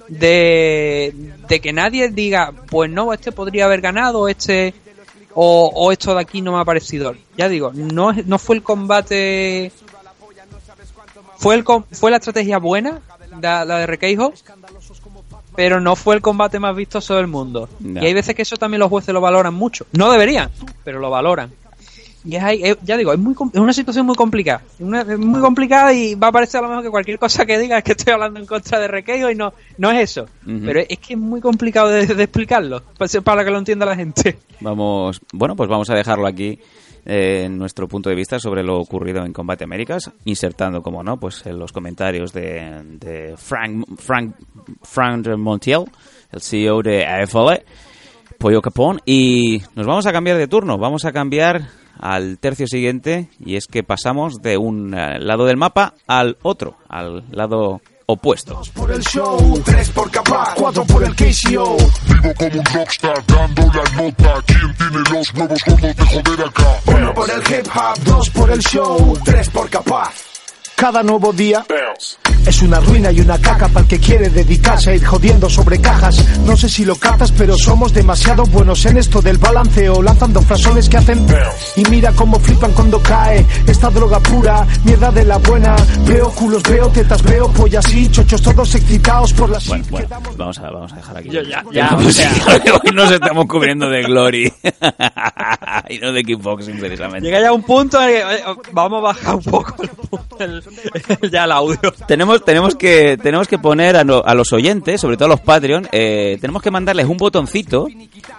de, 0.08 1.14
de 1.48 1.60
que 1.60 1.72
nadie 1.72 2.08
diga, 2.08 2.52
pues 2.70 2.90
no, 2.90 3.12
este 3.12 3.32
podría 3.32 3.64
haber 3.66 3.80
ganado, 3.80 4.28
este 4.28 4.74
o, 5.34 5.70
o 5.74 5.92
esto 5.92 6.14
de 6.14 6.20
aquí 6.20 6.40
no 6.40 6.52
me 6.52 6.60
ha 6.60 6.64
parecido. 6.64 7.14
Ya 7.36 7.48
digo, 7.48 7.72
no, 7.74 8.12
no 8.12 8.38
fue 8.38 8.56
el 8.56 8.62
combate. 8.62 9.72
Fue, 11.36 11.56
el, 11.56 11.64
fue 11.92 12.10
la 12.10 12.18
estrategia 12.18 12.58
buena, 12.58 13.00
la, 13.42 13.64
la 13.64 13.78
de 13.78 13.86
Requeijo, 13.86 14.32
pero 15.56 15.80
no 15.80 15.96
fue 15.96 16.14
el 16.14 16.22
combate 16.22 16.58
más 16.58 16.74
vistoso 16.74 17.16
del 17.16 17.26
mundo. 17.26 17.68
Y 17.82 17.98
hay 17.98 18.14
veces 18.14 18.34
que 18.34 18.42
eso 18.42 18.56
también 18.56 18.78
los 18.78 18.88
jueces 18.88 19.12
lo 19.12 19.20
valoran 19.20 19.52
mucho. 19.52 19.86
No 19.92 20.10
deberían, 20.10 20.50
pero 20.84 21.00
lo 21.00 21.10
valoran. 21.10 21.52
Y 22.24 22.36
es 22.36 22.42
ahí, 22.42 22.60
es- 22.62 22.78
ya 22.82 22.96
digo, 22.96 23.12
es, 23.12 23.18
muy, 23.18 23.34
es 23.52 23.60
una 23.60 23.72
situación 23.72 24.06
muy 24.06 24.14
complicada. 24.14 24.62
Una- 24.78 25.02
es 25.02 25.18
muy 25.18 25.40
complicada 25.40 25.92
y 25.92 26.14
va 26.14 26.28
a 26.28 26.32
parecer 26.32 26.58
a 26.60 26.62
lo 26.62 26.68
mejor 26.68 26.84
que 26.84 26.90
cualquier 26.90 27.18
cosa 27.18 27.44
que 27.44 27.58
diga 27.58 27.76
es 27.78 27.84
que 27.84 27.92
estoy 27.92 28.12
hablando 28.14 28.40
en 28.40 28.46
contra 28.46 28.80
de 28.80 28.88
Requeijo 28.88 29.30
y 29.30 29.34
no, 29.34 29.52
no 29.78 29.90
es 29.90 30.10
eso. 30.10 30.26
Pero 30.44 30.80
es, 30.80 30.98
que 30.98 31.14
es 31.14 31.18
muy 31.18 31.40
complicado 31.40 31.88
de, 31.90 32.06
de 32.06 32.22
explicarlo, 32.22 32.82
para, 32.98 33.20
para 33.22 33.44
que 33.44 33.50
lo 33.50 33.58
entienda 33.58 33.84
la 33.86 33.94
gente. 33.96 34.38
Vamos, 34.60 35.20
bueno, 35.32 35.54
pues 35.54 35.68
vamos 35.68 35.90
a 35.90 35.94
dejarlo 35.94 36.26
aquí 36.26 36.58
eh, 37.04 37.42
en 37.44 37.58
nuestro 37.58 37.86
punto 37.86 38.08
de 38.08 38.16
vista 38.16 38.38
sobre 38.38 38.62
lo 38.62 38.78
ocurrido 38.80 39.22
en 39.26 39.34
Combate 39.34 39.64
Américas, 39.64 40.10
insertando, 40.24 40.82
como 40.82 41.02
no, 41.02 41.18
pues 41.18 41.44
en 41.44 41.58
los 41.58 41.72
comentarios 41.72 42.32
de, 42.32 42.80
de 42.98 43.34
Frank, 43.36 43.84
Frank, 43.98 44.34
Frank 44.82 45.26
Montiel, 45.36 45.84
el 46.32 46.40
CEO 46.40 46.80
de 46.80 47.04
AFL, 47.04 47.62
Pollo 48.38 48.62
Capón, 48.62 49.00
y 49.04 49.60
nos 49.74 49.86
vamos 49.86 50.06
a 50.06 50.12
cambiar 50.12 50.38
de 50.38 50.48
turno, 50.48 50.78
vamos 50.78 51.04
a 51.04 51.12
cambiar 51.12 51.68
al 51.98 52.38
tercio 52.38 52.66
siguiente, 52.66 53.28
y 53.38 53.56
es 53.56 53.66
que 53.66 53.82
pasamos 53.82 54.42
de 54.42 54.56
un 54.56 54.94
eh, 54.94 55.18
lado 55.20 55.46
del 55.46 55.56
mapa 55.56 55.94
al 56.06 56.36
otro, 56.42 56.76
al 56.88 57.24
lado 57.30 57.80
opuesto. 58.06 58.60
por 58.74 58.90
el 58.90 59.02
show, 59.02 59.62
tres 59.64 59.90
por 59.90 60.10
capaz, 60.10 60.54
cuatro 60.56 60.84
por 60.84 61.04
el 61.04 61.14
KCO. 61.14 61.76
Vivo 62.08 62.34
como 62.36 62.58
un 62.58 62.64
rockstar 62.66 63.26
dando 63.26 63.62
la 63.62 64.02
nota. 64.02 64.42
¿Quién 64.46 64.74
tiene 64.76 64.98
los 65.10 65.34
huevos 65.34 65.64
gordos 65.64 65.96
de 65.96 66.04
joder 66.04 66.48
acá? 66.48 66.80
Uno 66.86 67.14
por 67.14 67.30
el 67.30 67.40
hip 67.40 67.66
hop, 67.74 68.04
dos 68.04 68.30
por 68.30 68.50
el 68.50 68.60
show, 68.60 69.18
tres 69.24 69.48
por 69.50 69.70
capaz. 69.70 70.33
Cada 70.76 71.02
nuevo 71.02 71.32
día 71.32 71.64
es 72.46 72.60
una 72.62 72.78
ruina 72.80 73.10
y 73.10 73.20
una 73.20 73.38
caca 73.40 73.68
para 73.68 73.80
el 73.80 73.86
que 73.86 73.98
quiere 73.98 74.28
dedicarse 74.28 74.90
a 74.90 74.94
ir 74.94 75.04
jodiendo 75.04 75.48
sobre 75.48 75.80
cajas. 75.80 76.22
No 76.40 76.56
sé 76.56 76.68
si 76.68 76.84
lo 76.84 76.96
captas, 76.96 77.32
pero 77.32 77.56
somos 77.56 77.94
demasiado 77.94 78.44
buenos 78.44 78.84
en 78.84 78.98
esto 78.98 79.22
del 79.22 79.38
balanceo, 79.38 80.02
lanzando 80.02 80.42
frasones 80.42 80.88
que 80.90 80.98
hacen 80.98 81.24
y 81.76 81.84
mira 81.88 82.12
cómo 82.12 82.38
flipan 82.38 82.72
cuando 82.72 83.00
cae 83.00 83.46
esta 83.66 83.88
droga 83.88 84.20
pura, 84.20 84.66
mierda 84.84 85.10
de 85.10 85.24
la 85.24 85.38
buena. 85.38 85.74
Veo 86.06 86.30
culos, 86.32 86.62
veo 86.64 86.88
tetas, 86.90 87.22
veo 87.22 87.50
pollas 87.52 87.90
y 87.94 88.10
chochos 88.10 88.42
todos 88.42 88.74
excitados 88.74 89.32
por 89.32 89.48
las 89.48 89.66
Bueno, 89.68 89.84
bueno, 89.90 90.08
vamos 90.36 90.58
a, 90.58 90.70
vamos 90.70 90.92
a 90.92 90.96
dejar 90.96 91.16
aquí. 91.16 91.30
Yo 91.30 91.40
ya- 91.42 91.64
ya, 91.72 91.90
no, 91.92 91.98
o 92.06 92.10
sea. 92.10 92.30
sí, 92.34 92.40
hoy 92.70 92.92
nos 92.92 93.10
estamos 93.10 93.46
cubriendo 93.46 93.88
de 93.88 94.02
Glory 94.02 94.52
y 95.88 95.98
no 95.98 96.12
de 96.12 96.24
Kickboxing 96.24 96.78
precisamente. 96.78 97.26
Llega 97.26 97.40
ya 97.40 97.52
un 97.52 97.62
punto 97.62 98.02
en 98.02 98.08
el 98.08 98.14
que, 98.14 98.34
eh, 98.36 98.44
vamos 98.72 98.98
a 98.98 99.02
bajar 99.02 99.34
un 99.36 99.42
poco 99.44 99.74
el- 100.40 100.62
ya 101.30 101.44
el 101.44 101.52
audio. 101.52 101.78
Tenemos, 102.06 102.44
tenemos 102.44 102.74
que 102.74 103.16
tenemos 103.16 103.48
que 103.48 103.58
poner 103.58 103.96
a, 103.96 104.00
a 104.00 104.34
los 104.34 104.52
oyentes, 104.52 105.00
sobre 105.00 105.16
todo 105.16 105.26
a 105.26 105.28
los 105.30 105.40
Patreon, 105.40 105.88
eh, 105.92 106.38
tenemos 106.40 106.62
que 106.62 106.70
mandarles 106.70 107.06
un 107.06 107.16
botoncito, 107.16 107.86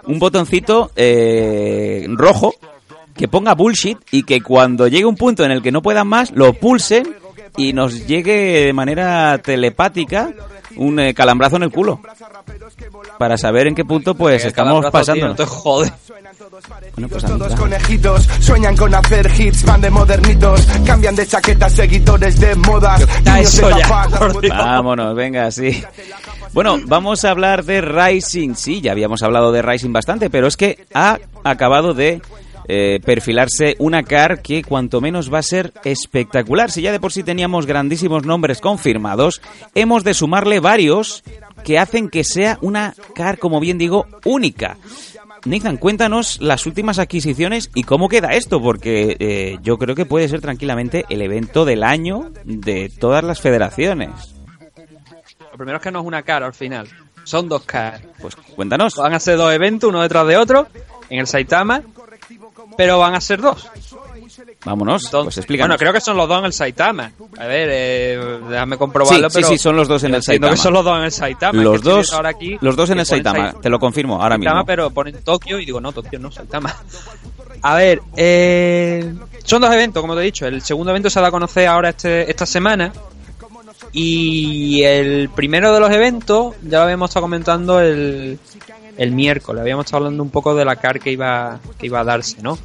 un 0.05 0.19
botoncito 0.19 0.91
eh, 0.95 2.05
rojo 2.09 2.55
que 3.15 3.27
ponga 3.27 3.53
bullshit 3.53 3.97
y 4.11 4.23
que 4.23 4.41
cuando 4.41 4.87
llegue 4.87 5.05
un 5.05 5.15
punto 5.15 5.43
en 5.45 5.51
el 5.51 5.61
que 5.61 5.71
no 5.71 5.81
puedan 5.81 6.07
más 6.07 6.31
lo 6.31 6.53
pulsen 6.53 7.15
y 7.57 7.73
nos 7.73 8.05
llegue 8.07 8.65
de 8.65 8.73
manera 8.73 9.37
telepática 9.39 10.31
un 10.77 10.99
eh, 10.99 11.13
calambrazo 11.13 11.55
en 11.57 11.63
el 11.63 11.71
culo 11.71 12.01
para 13.17 13.37
saber 13.37 13.67
en 13.67 13.75
qué 13.75 13.85
punto 13.85 14.15
pues 14.15 14.43
El 14.43 14.49
estamos 14.49 14.85
pasando. 14.91 15.27
no 15.27 15.35
te 15.35 15.45
jode. 15.45 15.91
Bueno, 16.95 17.09
pues 17.09 17.23
Todos 17.23 17.55
conejitos 17.55 18.23
sueñan 18.39 18.75
con 18.75 18.93
hacer 18.93 19.29
hits, 19.37 19.63
van 19.63 19.81
de 19.81 19.89
modernitos, 19.89 20.65
cambian 20.85 21.15
de 21.15 21.25
chaquetas, 21.25 21.73
seguidores 21.73 22.39
de 22.39 22.55
modas. 22.55 23.05
Vámonos, 24.49 25.15
venga, 25.15 25.51
sí. 25.51 25.83
Bueno, 26.53 26.77
vamos 26.85 27.25
a 27.25 27.31
hablar 27.31 27.65
de 27.65 27.81
Rising. 27.81 28.55
Sí, 28.55 28.81
ya 28.81 28.91
habíamos 28.91 29.23
hablado 29.23 29.51
de 29.51 29.61
Rising 29.61 29.91
bastante, 29.91 30.29
pero 30.29 30.47
es 30.47 30.55
que 30.57 30.85
ha 30.93 31.19
acabado 31.43 31.93
de 31.93 32.21
eh, 32.67 32.99
perfilarse 33.03 33.75
una 33.79 34.03
car 34.03 34.41
que 34.41 34.63
cuanto 34.63 35.01
menos 35.01 35.33
va 35.33 35.39
a 35.39 35.43
ser 35.43 35.73
espectacular. 35.83 36.71
Si 36.71 36.81
ya 36.81 36.91
de 36.91 36.99
por 36.99 37.11
sí 37.11 37.23
teníamos 37.23 37.65
grandísimos 37.65 38.25
nombres 38.25 38.61
confirmados, 38.61 39.41
hemos 39.73 40.03
de 40.03 40.13
sumarle 40.13 40.59
varios 40.59 41.23
que 41.63 41.79
hacen 41.79 42.09
que 42.09 42.23
sea 42.23 42.57
una 42.61 42.93
car, 43.13 43.39
como 43.39 43.59
bien 43.59 43.77
digo, 43.77 44.07
única. 44.23 44.77
Nathan, 45.45 45.77
cuéntanos 45.77 46.41
las 46.41 46.65
últimas 46.65 46.97
adquisiciones 46.97 47.69
y 47.75 47.83
cómo 47.83 48.09
queda 48.09 48.33
esto, 48.33 48.61
porque 48.61 49.15
eh, 49.19 49.59
yo 49.61 49.77
creo 49.77 49.93
que 49.93 50.05
puede 50.05 50.27
ser 50.27 50.41
tranquilamente 50.41 51.05
el 51.09 51.21
evento 51.21 51.65
del 51.65 51.83
año 51.83 52.31
de 52.45 52.89
todas 52.89 53.23
las 53.23 53.41
federaciones. 53.41 54.35
Lo 55.51 55.57
primero 55.57 55.77
es 55.77 55.83
que 55.83 55.91
no 55.91 55.99
es 55.99 56.05
una 56.05 56.23
cara 56.23 56.47
al 56.47 56.53
final, 56.53 56.87
son 57.25 57.47
dos 57.47 57.63
caras. 57.63 58.01
Pues 58.19 58.35
cuéntanos. 58.35 58.95
Van 58.95 59.13
a 59.13 59.19
ser 59.19 59.37
dos 59.37 59.53
eventos, 59.53 59.89
uno 59.89 60.01
detrás 60.01 60.27
de 60.27 60.37
otro, 60.37 60.67
en 61.09 61.19
el 61.19 61.27
Saitama, 61.27 61.81
pero 62.77 62.99
van 62.99 63.15
a 63.15 63.21
ser 63.21 63.41
dos. 63.41 63.67
Vámonos, 64.65 65.09
pues 65.11 65.37
explícanos. 65.37 65.69
Bueno, 65.69 65.79
creo 65.79 65.93
que 65.93 66.01
son 66.01 66.17
los 66.17 66.27
dos 66.27 66.39
en 66.39 66.45
el 66.45 66.53
Saitama. 66.53 67.11
A 67.39 67.45
ver, 67.45 67.69
eh, 67.71 68.39
déjame 68.49 68.77
comprobarlo, 68.77 69.29
Sí, 69.29 69.33
sí, 69.35 69.39
pero... 69.41 69.47
sí, 69.49 69.57
son 69.57 69.75
los 69.75 69.87
dos 69.87 70.03
en 70.03 70.15
el 70.15 70.23
Saitama. 70.23 70.51
que 70.53 70.57
son 70.57 70.73
los 70.73 70.83
dos 70.83 70.97
en 70.97 71.03
el 71.03 71.11
Saitama. 71.11 71.61
Los 71.63 71.81
dos, 71.81 72.13
ahora 72.13 72.29
aquí 72.29 72.57
los 72.61 72.75
dos 72.75 72.89
en 72.89 72.99
el 72.99 73.05
Saitama, 73.05 73.51
Sai- 73.53 73.61
te 73.61 73.69
lo 73.69 73.79
confirmo 73.79 74.15
ahora 74.21 74.35
Saitama, 74.35 74.55
mismo. 74.55 74.65
pero 74.65 74.89
ponen 74.91 75.23
Tokio 75.23 75.59
y 75.59 75.65
digo, 75.65 75.79
no, 75.79 75.91
Tokio 75.91 76.19
no, 76.19 76.31
Saitama. 76.31 76.75
A 77.61 77.75
ver, 77.75 78.01
eh, 78.15 79.13
son 79.43 79.61
dos 79.61 79.71
eventos, 79.73 80.01
como 80.01 80.15
te 80.15 80.21
he 80.21 80.25
dicho. 80.25 80.45
El 80.45 80.61
segundo 80.61 80.91
evento 80.91 81.09
se 81.09 81.19
da 81.21 81.27
a 81.27 81.31
conocer 81.31 81.67
ahora 81.67 81.89
este, 81.89 82.29
esta 82.29 82.45
semana. 82.45 82.91
Y 83.91 84.83
el 84.83 85.29
primero 85.29 85.73
de 85.73 85.79
los 85.79 85.89
eventos, 85.91 86.55
ya 86.63 86.79
lo 86.79 86.83
habíamos 86.83 87.09
estado 87.09 87.23
comentando 87.23 87.79
el, 87.79 88.39
el 88.97 89.11
miércoles. 89.11 89.61
Habíamos 89.61 89.85
estado 89.85 90.05
hablando 90.05 90.23
un 90.23 90.29
poco 90.29 90.55
de 90.55 90.65
la 90.65 90.75
car 90.75 90.99
que 90.99 91.11
iba, 91.11 91.59
que 91.77 91.85
iba 91.87 91.99
a 91.99 92.03
darse, 92.03 92.41
¿no? 92.41 92.57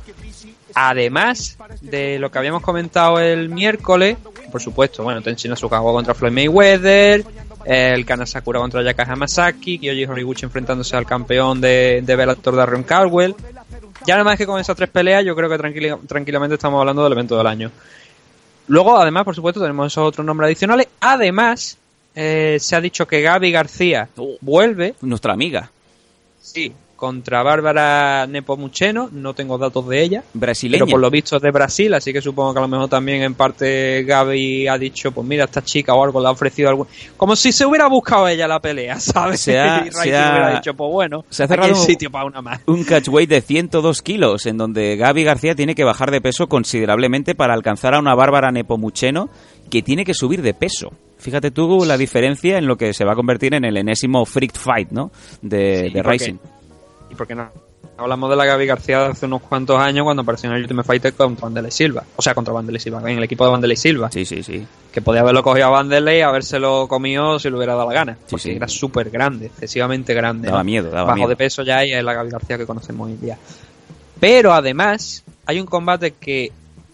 Además 0.74 1.58
de 1.80 2.18
lo 2.18 2.30
que 2.30 2.38
habíamos 2.38 2.62
comentado 2.62 3.18
el 3.18 3.48
miércoles, 3.48 4.16
por 4.52 4.62
supuesto, 4.62 5.02
bueno, 5.02 5.20
Tenshin 5.20 5.52
Asukawa 5.52 5.92
contra 5.92 6.14
Floyd 6.14 6.32
Mayweather, 6.32 7.24
el 7.64 8.06
Kana 8.06 8.24
Sakura 8.24 8.60
contra 8.60 8.82
Yaka 8.82 9.02
Hamasaki, 9.02 9.78
Kyoji 9.80 10.04
Horiguchi 10.04 10.44
enfrentándose 10.44 10.96
al 10.96 11.06
campeón 11.06 11.60
de, 11.60 12.02
de 12.04 12.16
Bellator 12.16 12.54
Darren 12.54 12.84
Caldwell. 12.84 13.34
Ya 14.06 14.14
nada 14.14 14.24
más 14.24 14.38
que 14.38 14.46
con 14.46 14.60
esas 14.60 14.76
tres 14.76 14.88
peleas, 14.88 15.24
yo 15.24 15.34
creo 15.34 15.50
que 15.50 15.58
tranquila- 15.58 15.98
tranquilamente 16.06 16.54
estamos 16.54 16.78
hablando 16.80 17.02
del 17.02 17.12
evento 17.12 17.36
del 17.36 17.46
año. 17.46 17.70
Luego, 18.68 18.96
además, 18.96 19.24
por 19.24 19.34
supuesto, 19.34 19.60
tenemos 19.60 19.92
esos 19.92 20.06
otros 20.06 20.24
nombres 20.24 20.46
adicionales. 20.46 20.86
Además, 21.00 21.76
eh, 22.14 22.58
se 22.60 22.76
ha 22.76 22.80
dicho 22.80 23.06
que 23.06 23.20
Gaby 23.20 23.50
García 23.50 24.08
vuelve. 24.40 24.94
Nuestra 25.00 25.32
amiga. 25.32 25.70
Sí, 26.40 26.72
contra 26.96 27.42
Bárbara 27.42 28.26
Nepomuceno. 28.26 29.08
No 29.12 29.32
tengo 29.34 29.56
datos 29.56 29.88
de 29.88 30.02
ella. 30.02 30.22
Brasileña. 30.34 30.84
Pero 30.84 30.90
por 30.90 31.00
lo 31.00 31.10
visto 31.10 31.36
es 31.36 31.42
de 31.42 31.50
Brasil, 31.50 31.94
así 31.94 32.12
que 32.12 32.20
supongo 32.20 32.52
que 32.52 32.58
a 32.58 32.62
lo 32.62 32.68
mejor 32.68 32.88
también 32.88 33.22
en 33.22 33.34
parte 33.34 34.02
Gaby 34.04 34.68
ha 34.68 34.76
dicho, 34.76 35.10
pues 35.12 35.26
mira, 35.26 35.44
esta 35.44 35.62
chica 35.62 35.94
o 35.94 36.04
algo 36.04 36.20
le 36.20 36.26
ha 36.28 36.30
ofrecido 36.30 36.68
algo. 36.68 36.88
Como 37.16 37.36
si 37.36 37.52
se 37.52 37.64
hubiera 37.64 37.86
buscado 37.88 38.28
ella 38.28 38.46
la 38.48 38.60
pelea, 38.60 38.98
¿sabes? 39.00 39.40
Se 39.40 39.58
ha- 39.58 39.86
y 39.86 39.90
se 39.92 40.14
ha- 40.16 40.30
hubiera 40.32 40.54
dicho, 40.56 40.74
pues 40.74 40.90
bueno, 40.92 41.24
se 41.30 41.44
ha 41.44 41.48
cerrado 41.48 41.74
sitio 41.74 42.10
para 42.10 42.24
una 42.26 42.42
más. 42.42 42.60
un 42.66 42.84
catchweight 42.84 43.30
de 43.30 43.40
102 43.40 44.02
kilos, 44.02 44.44
en 44.46 44.58
donde 44.58 44.96
Gaby 44.96 45.24
García 45.24 45.54
tiene 45.54 45.74
que 45.74 45.84
bajar 45.84 46.10
de 46.10 46.20
peso 46.20 46.48
considerablemente 46.48 47.34
para 47.34 47.54
alcanzar 47.54 47.94
a 47.94 47.98
una 47.98 48.14
Bárbara 48.14 48.50
Nepomuceno 48.50 49.30
que 49.70 49.82
tiene 49.82 50.04
que 50.04 50.12
subir 50.14 50.42
de 50.42 50.52
peso. 50.54 50.92
Fíjate 51.18 51.50
tú 51.50 51.84
la 51.86 51.96
diferencia 51.96 52.58
en 52.58 52.66
lo 52.66 52.76
que 52.76 52.92
se 52.94 53.04
va 53.04 53.12
a 53.12 53.14
convertir 53.16 53.54
en 53.54 53.64
el 53.64 53.76
enésimo 53.76 54.24
Freak 54.24 54.54
Fight, 54.56 54.90
¿no? 54.90 55.10
De, 55.42 55.88
Sí, 55.88 55.92
de 55.94 56.00
¿y 56.00 56.02
por 56.02 56.02
qué? 56.04 56.10
Rising. 56.10 56.34
¿Y 57.10 57.14
por 57.14 57.26
qué 57.26 57.34
no? 57.34 57.48
Hablamos 57.98 58.30
de 58.30 58.36
la 58.36 58.46
Gaby 58.46 58.64
García 58.64 59.00
de 59.00 59.06
hace 59.08 59.26
unos 59.26 59.42
cuantos 59.42 59.78
años 59.78 60.04
cuando 60.04 60.22
apareció 60.22 60.48
en 60.48 60.56
el 60.56 60.62
Ultimate 60.62 60.86
Fighter 60.86 61.12
contra 61.12 61.44
Vanderlei 61.44 61.70
Silva. 61.70 62.02
O 62.16 62.22
sea, 62.22 62.34
contra 62.34 62.54
Vanderlei 62.54 62.80
Silva, 62.80 63.02
en 63.10 63.18
el 63.18 63.24
equipo 63.24 63.44
de 63.44 63.50
Vanderlei 63.50 63.76
Silva. 63.76 64.10
Sí, 64.10 64.24
sí, 64.24 64.42
sí. 64.42 64.66
Que 64.90 65.02
podía 65.02 65.20
haberlo 65.20 65.42
cogido 65.42 65.66
a 65.66 65.68
Vanderlei 65.70 66.20
y 66.20 66.22
habérselo 66.22 66.88
comido 66.88 67.38
si 67.38 67.50
le 67.50 67.56
hubiera 67.56 67.74
dado 67.74 67.88
la 67.90 67.94
gana. 67.94 68.14
Sí, 68.14 68.26
Porque 68.30 68.42
sí. 68.42 68.50
era 68.52 68.68
súper 68.68 69.10
grande, 69.10 69.46
excesivamente 69.46 70.14
grande. 70.14 70.46
Daba 70.48 70.60
¿no? 70.60 70.64
miedo, 70.64 70.88
daba 70.90 71.04
Bajo 71.08 71.16
miedo. 71.16 71.28
de 71.28 71.36
peso 71.36 71.62
ya 71.62 71.84
y 71.84 71.92
es 71.92 72.02
la 72.02 72.14
Gaby 72.14 72.30
García 72.30 72.56
que 72.56 72.64
conocemos 72.64 73.06
hoy 73.06 73.12
en 73.12 73.20
día. 73.20 73.38
Pero 74.18 74.54
además, 74.54 75.22
hay 75.44 75.60
un 75.60 75.66
combate 75.66 76.12
que 76.12 76.52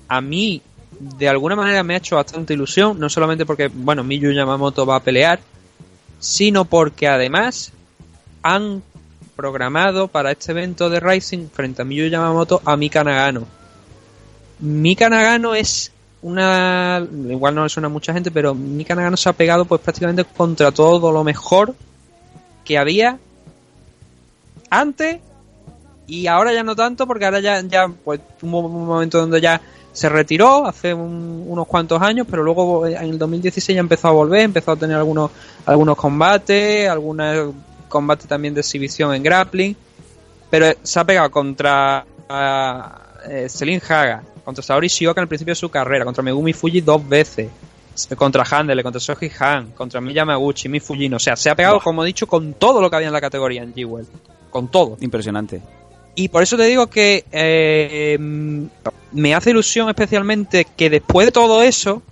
a 0.09 0.21
mí 0.21 0.61
de 0.99 1.29
alguna 1.29 1.57
manera 1.57 1.83
me 1.83 1.95
ha 1.95 1.99
hecho 1.99 2.17
bastante 2.17 2.55
ilusión, 2.55 2.99
no 2.99 3.09
solamente 3.09 3.47
porque, 3.47 3.69
bueno, 3.69 4.03
Miyu 4.05 4.33
Yamamoto 4.33 4.87
va 4.87 4.97
a 4.97 5.03
pelear, 5.03 5.41
sino 6.19 6.65
porque 6.65 7.09
además 7.09 7.73
han 8.43 8.83
programado 9.35 10.09
para 10.09 10.33
este 10.33 10.53
evento 10.53 10.89
de 10.89 11.01
Rising 11.01 11.49
frente 11.49 11.83
a 11.83 11.85
Miyu 11.85 12.09
Yamamoto 12.09 12.63
a 12.65 12.77
Mika 12.77 13.05
Nagano. 13.05 13.47
Es 15.55 15.93
una 16.23 17.07
igual 17.29 17.55
no 17.55 17.63
le 17.65 17.69
suena 17.69 17.87
a 17.87 17.91
mucha 17.91 18.13
gente, 18.13 18.31
pero 18.31 18.55
Mika 18.55 18.95
Nagano 18.95 19.17
se 19.17 19.29
ha 19.29 19.35
pegado 19.35 19.65
pues 19.65 19.81
prácticamente 19.81 20.25
contra 20.25 20.73
todo 20.73 21.13
lo 21.13 21.23
mejor 21.23 21.75
que 22.65 22.79
había 22.79 23.19
antes 24.71 25.21
y 26.07 26.27
ahora 26.27 26.53
ya 26.53 26.63
no 26.63 26.75
tanto 26.75 27.07
porque 27.07 27.25
ahora 27.25 27.41
ya, 27.41 27.61
ya 27.63 27.89
pues 27.89 28.21
hubo 28.43 28.61
un 28.61 28.87
momento 28.87 29.19
donde 29.19 29.41
ya 29.41 29.61
se 29.97 30.09
retiró 30.11 30.67
hace 30.67 30.93
un- 30.93 31.45
unos 31.49 31.67
cuantos 31.67 32.01
años, 32.03 32.27
pero 32.31 32.43
luego 32.43 32.87
eh, 32.87 32.95
en 32.97 33.11
el 33.11 33.19
2016 33.19 33.75
ya 33.77 33.81
empezó 33.81 34.09
a 34.09 34.13
volver, 34.13 34.41
empezó 34.41 34.73
a 34.73 34.77
tener 34.77 34.97
algunos 34.97 35.31
algunos 35.65 35.97
combates, 35.97 36.89
algunos 36.89 37.55
combates 37.89 38.27
también 38.29 38.53
de 38.55 38.61
exhibición 38.61 39.15
en 39.15 39.23
grappling, 39.23 39.75
pero 40.51 40.67
se 40.83 41.01
ha 41.01 41.05
pegado 41.05 41.31
contra 41.31 42.05
ah, 42.29 42.99
eh, 43.29 43.49
Selin 43.49 43.81
Haga, 43.89 44.23
contra 44.45 44.63
Saori 44.63 44.89
Shioka 44.89 45.21
al 45.21 45.29
principio 45.29 45.53
de 45.53 45.57
su 45.57 45.69
carrera, 45.71 46.05
contra 46.05 46.23
Megumi 46.23 46.53
Fuji 46.53 46.81
dos 46.83 47.09
veces, 47.09 47.49
contra 48.17 48.45
Handel, 48.51 48.83
contra 48.83 49.01
Soji 49.01 49.31
Han, 49.41 49.71
contra 49.71 50.01
Miya 50.03 50.25
Maguchi, 50.27 50.69
Mi 50.69 50.79
Fujino, 50.81 51.17
o 51.17 51.21
sea, 51.21 51.35
se 51.37 51.49
ha 51.49 51.55
pegado, 51.55 51.81
como 51.81 52.03
he 52.05 52.07
dicho, 52.07 52.27
con 52.27 52.53
todo 52.55 52.81
lo 52.83 52.91
que 52.91 52.97
había 52.97 53.09
en 53.09 53.15
la 53.15 53.21
categoría 53.23 53.63
en 53.63 53.75
G-Well, 53.75 54.07
con 54.51 54.69
todo. 54.69 54.99
Impresionante. 55.01 55.63
Y 56.17 56.29
por 56.29 56.43
eso 56.43 56.57
te 56.57 56.65
digo 56.65 56.87
que 56.87 57.25
eh, 57.31 58.17
me 59.13 59.35
hace 59.35 59.51
ilusión 59.51 59.89
especialmente 59.91 60.67
que 60.77 60.89
después 60.89 61.27
de 61.27 61.33
todo 61.33 61.63
eso, 61.63 62.03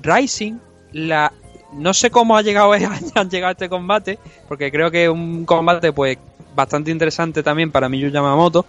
Rising, 0.00 0.54
la 0.92 1.32
no 1.72 1.92
sé 1.92 2.10
cómo 2.10 2.36
ha 2.36 2.42
llegado 2.42 2.72
han 3.14 3.30
llegado 3.30 3.48
a 3.48 3.52
este 3.52 3.68
combate, 3.68 4.20
porque 4.48 4.70
creo 4.70 4.90
que 4.90 5.04
es 5.04 5.10
un 5.10 5.44
combate 5.44 5.92
pues 5.92 6.16
bastante 6.54 6.92
interesante 6.92 7.42
también 7.42 7.72
para 7.72 7.88
Miyu 7.88 8.08
Yamamoto. 8.08 8.64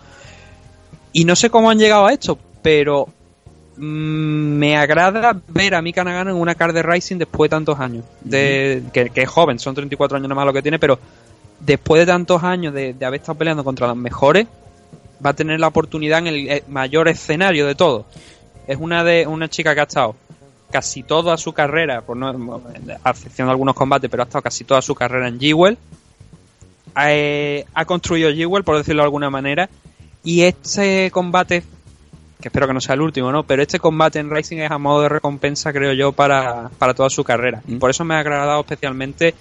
Y 1.13 1.23
no 1.23 1.35
sé 1.35 1.51
cómo 1.51 1.69
han 1.69 1.77
llegado 1.77 2.07
a 2.07 2.11
esto, 2.11 2.37
pero 2.63 3.07
mm, 3.77 3.81
me 3.81 4.75
agrada 4.77 5.39
ver 5.47 5.75
a 5.75 5.81
Mika 5.83 6.03
Nagano 6.03 6.31
en 6.31 6.37
una 6.37 6.55
card 6.55 6.73
de 6.73 6.81
Rising 6.81 7.17
después 7.17 7.49
de 7.49 7.55
tantos 7.55 7.79
años. 7.79 8.03
De, 8.21 8.81
que, 8.91 9.11
que 9.11 9.21
es 9.21 9.29
joven, 9.29 9.59
son 9.59 9.75
34 9.75 10.17
años 10.17 10.27
nada 10.27 10.35
más 10.35 10.45
lo 10.47 10.53
que 10.53 10.63
tiene, 10.63 10.79
pero 10.79 10.99
después 11.59 12.01
de 12.01 12.05
tantos 12.05 12.43
años 12.43 12.73
de, 12.73 12.93
de 12.93 13.05
haber 13.05 13.21
estado 13.21 13.37
peleando 13.37 13.63
contra 13.63 13.87
los 13.87 13.97
mejores, 13.97 14.47
va 15.25 15.31
a 15.31 15.33
tener 15.33 15.59
la 15.59 15.67
oportunidad 15.67 16.19
en 16.19 16.27
el 16.27 16.49
eh, 16.49 16.63
mayor 16.67 17.07
escenario 17.07 17.65
de 17.65 17.75
todo. 17.75 18.05
Es 18.67 18.77
una 18.79 19.03
de 19.03 19.27
una 19.27 19.49
chica 19.49 19.73
que 19.73 19.81
ha 19.81 19.83
estado 19.83 20.15
casi 20.71 21.03
toda 21.03 21.37
su 21.37 21.53
carrera, 21.53 22.01
por 22.01 22.17
no, 22.17 22.61
a 23.03 23.09
excepción 23.09 23.47
de 23.47 23.51
algunos 23.51 23.75
combates, 23.75 24.09
pero 24.09 24.23
ha 24.23 24.25
estado 24.25 24.41
casi 24.41 24.63
toda 24.63 24.81
su 24.81 24.95
carrera 24.95 25.27
en 25.27 25.39
G-Well. 25.39 25.77
Eh, 27.07 27.65
ha 27.73 27.85
construido 27.85 28.29
G-Well, 28.29 28.63
por 28.63 28.77
decirlo 28.77 29.01
de 29.01 29.05
alguna 29.05 29.29
manera, 29.29 29.69
y 30.23 30.41
este 30.41 31.11
combate, 31.11 31.63
que 32.41 32.47
espero 32.47 32.67
que 32.67 32.73
no 32.73 32.81
sea 32.81 32.95
el 32.95 33.01
último, 33.01 33.31
¿no? 33.31 33.43
Pero 33.43 33.61
este 33.61 33.79
combate 33.79 34.19
en 34.19 34.29
Racing 34.29 34.57
es 34.57 34.71
a 34.71 34.77
modo 34.77 35.03
de 35.03 35.09
recompensa, 35.09 35.71
creo 35.71 35.93
yo, 35.93 36.11
para, 36.11 36.69
para 36.77 36.93
toda 36.93 37.09
su 37.09 37.23
carrera. 37.23 37.61
Y 37.67 37.75
por 37.75 37.89
eso 37.89 38.03
me 38.03 38.15
ha 38.15 38.19
agradado 38.19 38.59
especialmente 38.61 39.35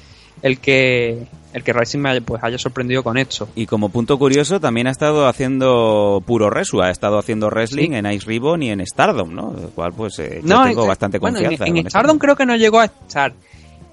el 0.45 0.59
que 0.59 1.27
el 1.55 1.62
que 1.62 1.73
Racing 1.73 2.01
me 2.01 2.11
haya, 2.11 2.21
pues, 2.21 2.43
haya 2.43 2.59
sorprendido 2.59 3.03
con 3.03 3.16
esto. 3.16 3.49
Y 3.55 3.66
como 3.66 3.89
punto 3.89 4.19
curioso, 4.19 4.61
también 4.61 4.89
ha 4.89 4.91
estado 4.91 5.29
haciendo 5.29 6.23
puro 6.27 6.51
resu, 6.51 6.83
ha 6.83 6.91
estado 6.91 7.16
haciendo 7.16 7.49
wrestling 7.49 7.93
en 7.93 8.07
Ice 8.07 8.27
Ribbon 8.27 8.62
y 8.62 8.71
en 8.71 8.85
Stardom, 8.85 9.33
¿no? 9.33 9.55
Lo 9.59 9.69
cual, 9.71 9.93
pues, 9.93 10.19
eh, 10.19 10.43
yo 10.45 10.65
tengo 10.65 10.85
eh, 10.85 10.89
bastante 10.89 11.19
bueno, 11.19 11.39
confianza. 11.39 11.66
En, 11.66 11.77
esto. 11.79 11.91
Stardom 11.91 12.19
creo 12.19 12.35
que 12.35 12.45
no 12.45 12.57
llegó 12.57 12.81
a 12.81 12.87
estar, 12.87 13.33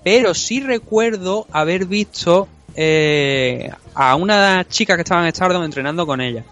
pero 0.03 0.34
sí 0.34 0.60
recuerdo 0.60 1.45
haber 1.52 1.86
visto 1.86 2.48
eh, 2.76 3.69
a 3.94 4.15
una 4.15 4.65
chica 4.68 4.95
que 4.95 5.03
estaba 5.03 5.26
en 5.26 5.34
Stardom 5.34 5.64
entrenando 5.64 6.06
con 6.07 6.19
ella. 6.19 6.44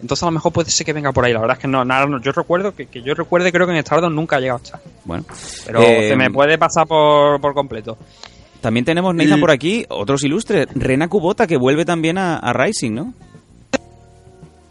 Entonces 0.00 0.22
a 0.22 0.26
lo 0.26 0.32
mejor 0.32 0.52
puede 0.52 0.70
ser 0.70 0.84
que 0.84 0.92
venga 0.92 1.10
por 1.10 1.24
ahí. 1.24 1.32
La 1.32 1.40
verdad 1.40 1.56
es 1.56 1.62
que 1.62 1.68
no, 1.68 1.84
nada, 1.84 2.06
no, 2.06 2.20
yo 2.20 2.32
recuerdo 2.32 2.74
que, 2.74 2.86
que 2.86 3.02
yo 3.02 3.14
recuerde 3.14 3.50
creo 3.50 3.66
que 3.66 3.72
en 3.72 3.80
Stardom 3.80 4.14
nunca 4.14 4.36
ha 4.36 4.40
llegado 4.40 4.60
a 4.60 4.62
estar. 4.62 4.80
Bueno, 5.04 5.24
Pero 5.64 5.80
Eh, 5.80 6.10
se 6.10 6.16
me 6.16 6.30
puede 6.30 6.58
pasar 6.58 6.86
por, 6.86 7.40
por 7.40 7.54
completo. 7.54 7.96
También 8.60 8.84
tenemos, 8.84 9.14
Nathan, 9.14 9.40
por 9.40 9.50
aquí, 9.50 9.84
otros 9.88 10.24
ilustres. 10.24 10.66
Rena 10.74 11.08
Kubota, 11.08 11.46
que 11.46 11.56
vuelve 11.56 11.84
también 11.84 12.18
a, 12.18 12.36
a 12.38 12.52
Rising, 12.52 12.92
¿no? 12.92 13.14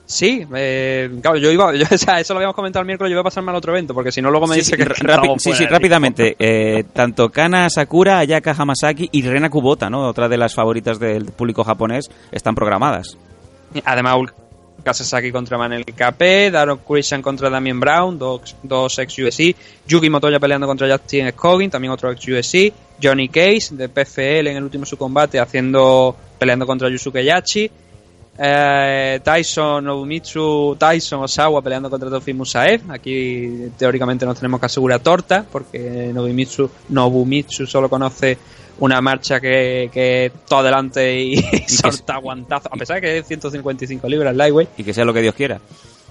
Sí, 0.09 0.47
eh, 0.55 1.09
claro, 1.21 1.37
yo 1.37 1.51
iba, 1.51 1.75
yo, 1.75 1.85
o 1.91 1.97
sea, 1.97 2.19
eso 2.19 2.33
lo 2.33 2.39
habíamos 2.39 2.55
comentado 2.55 2.81
el 2.81 2.87
miércoles, 2.87 3.09
yo 3.11 3.15
iba 3.15 3.21
a 3.21 3.25
pasarme 3.25 3.51
al 3.51 3.57
otro 3.57 3.73
evento, 3.73 3.93
porque 3.93 4.11
si 4.11 4.21
no 4.21 4.31
luego 4.31 4.47
me 4.47 4.55
Sí, 4.55 4.61
dice 4.61 4.77
sí, 4.77 4.83
que 4.83 5.39
sí, 5.39 5.53
sí, 5.53 5.65
rápidamente. 5.65 6.35
Eh, 6.39 6.85
tanto 6.93 7.29
Kana 7.29 7.69
Sakura, 7.69 8.19
Ayaka 8.19 8.55
Hamasaki 8.57 9.09
y 9.11 9.21
Rena 9.23 9.49
Kubota, 9.49 9.89
¿no? 9.89 10.07
Otra 10.07 10.29
de 10.29 10.37
las 10.37 10.55
favoritas 10.55 10.97
del 10.99 11.25
público 11.25 11.63
japonés, 11.65 12.09
están 12.31 12.55
programadas. 12.55 13.17
Además, 13.83 14.15
Ulka 14.87 14.93
Sasaki 14.93 15.31
contra 15.31 15.57
Manel 15.57 15.83
KP, 15.83 16.49
Daron 16.49 16.79
Christian 16.87 17.21
contra 17.21 17.49
Damien 17.49 17.77
Brown, 17.77 18.17
dos, 18.17 18.55
dos 18.63 18.97
ex 18.99 19.19
USC, 19.19 19.53
Yuki 19.85 20.09
Motoya 20.09 20.39
peleando 20.39 20.65
contra 20.65 20.89
Justin 20.89 21.29
Scoggin, 21.31 21.69
también 21.69 21.91
otro 21.91 22.09
ex 22.09 22.25
USC, 22.25 22.73
Johnny 23.01 23.27
Case 23.27 23.75
de 23.75 23.89
PFL 23.89 24.47
en 24.47 24.57
el 24.57 24.63
último 24.63 24.85
su 24.85 24.95
combate 24.95 25.41
haciendo 25.41 26.15
peleando 26.39 26.65
contra 26.65 26.89
Yusuke 26.89 27.21
Yachi, 27.21 27.69
eh, 28.37 29.19
Tyson 29.21 29.83
Nobumitsu, 29.83 30.77
Tyson 30.79 31.21
Osawa 31.21 31.61
peleando 31.61 31.89
contra 31.89 32.09
Tofi 32.09 32.33
Musaev. 32.33 32.89
Aquí 32.89 33.69
teóricamente 33.77 34.25
nos 34.25 34.37
tenemos 34.37 34.57
que 34.61 34.67
asegurar 34.67 35.01
torta, 35.01 35.45
porque 35.51 36.11
Nobumitsu, 36.13 36.69
Nobumitsu 36.89 37.67
solo 37.67 37.89
conoce 37.89 38.37
una 38.79 39.01
marcha 39.01 39.39
que, 39.39 39.89
que 39.91 40.31
todo 40.47 40.59
adelante 40.59 41.19
y, 41.21 41.35
solta 41.67 42.15
aguantazo, 42.15 42.69
a 42.71 42.77
pesar 42.77 42.95
de 42.95 43.01
que 43.01 43.17
es 43.19 43.27
155 43.27 44.07
libras 44.07 44.35
lightweight. 44.35 44.69
Y 44.77 44.83
que 44.83 44.93
sea 44.93 45.05
lo 45.05 45.13
que 45.13 45.21
Dios 45.21 45.35
quiera. 45.35 45.59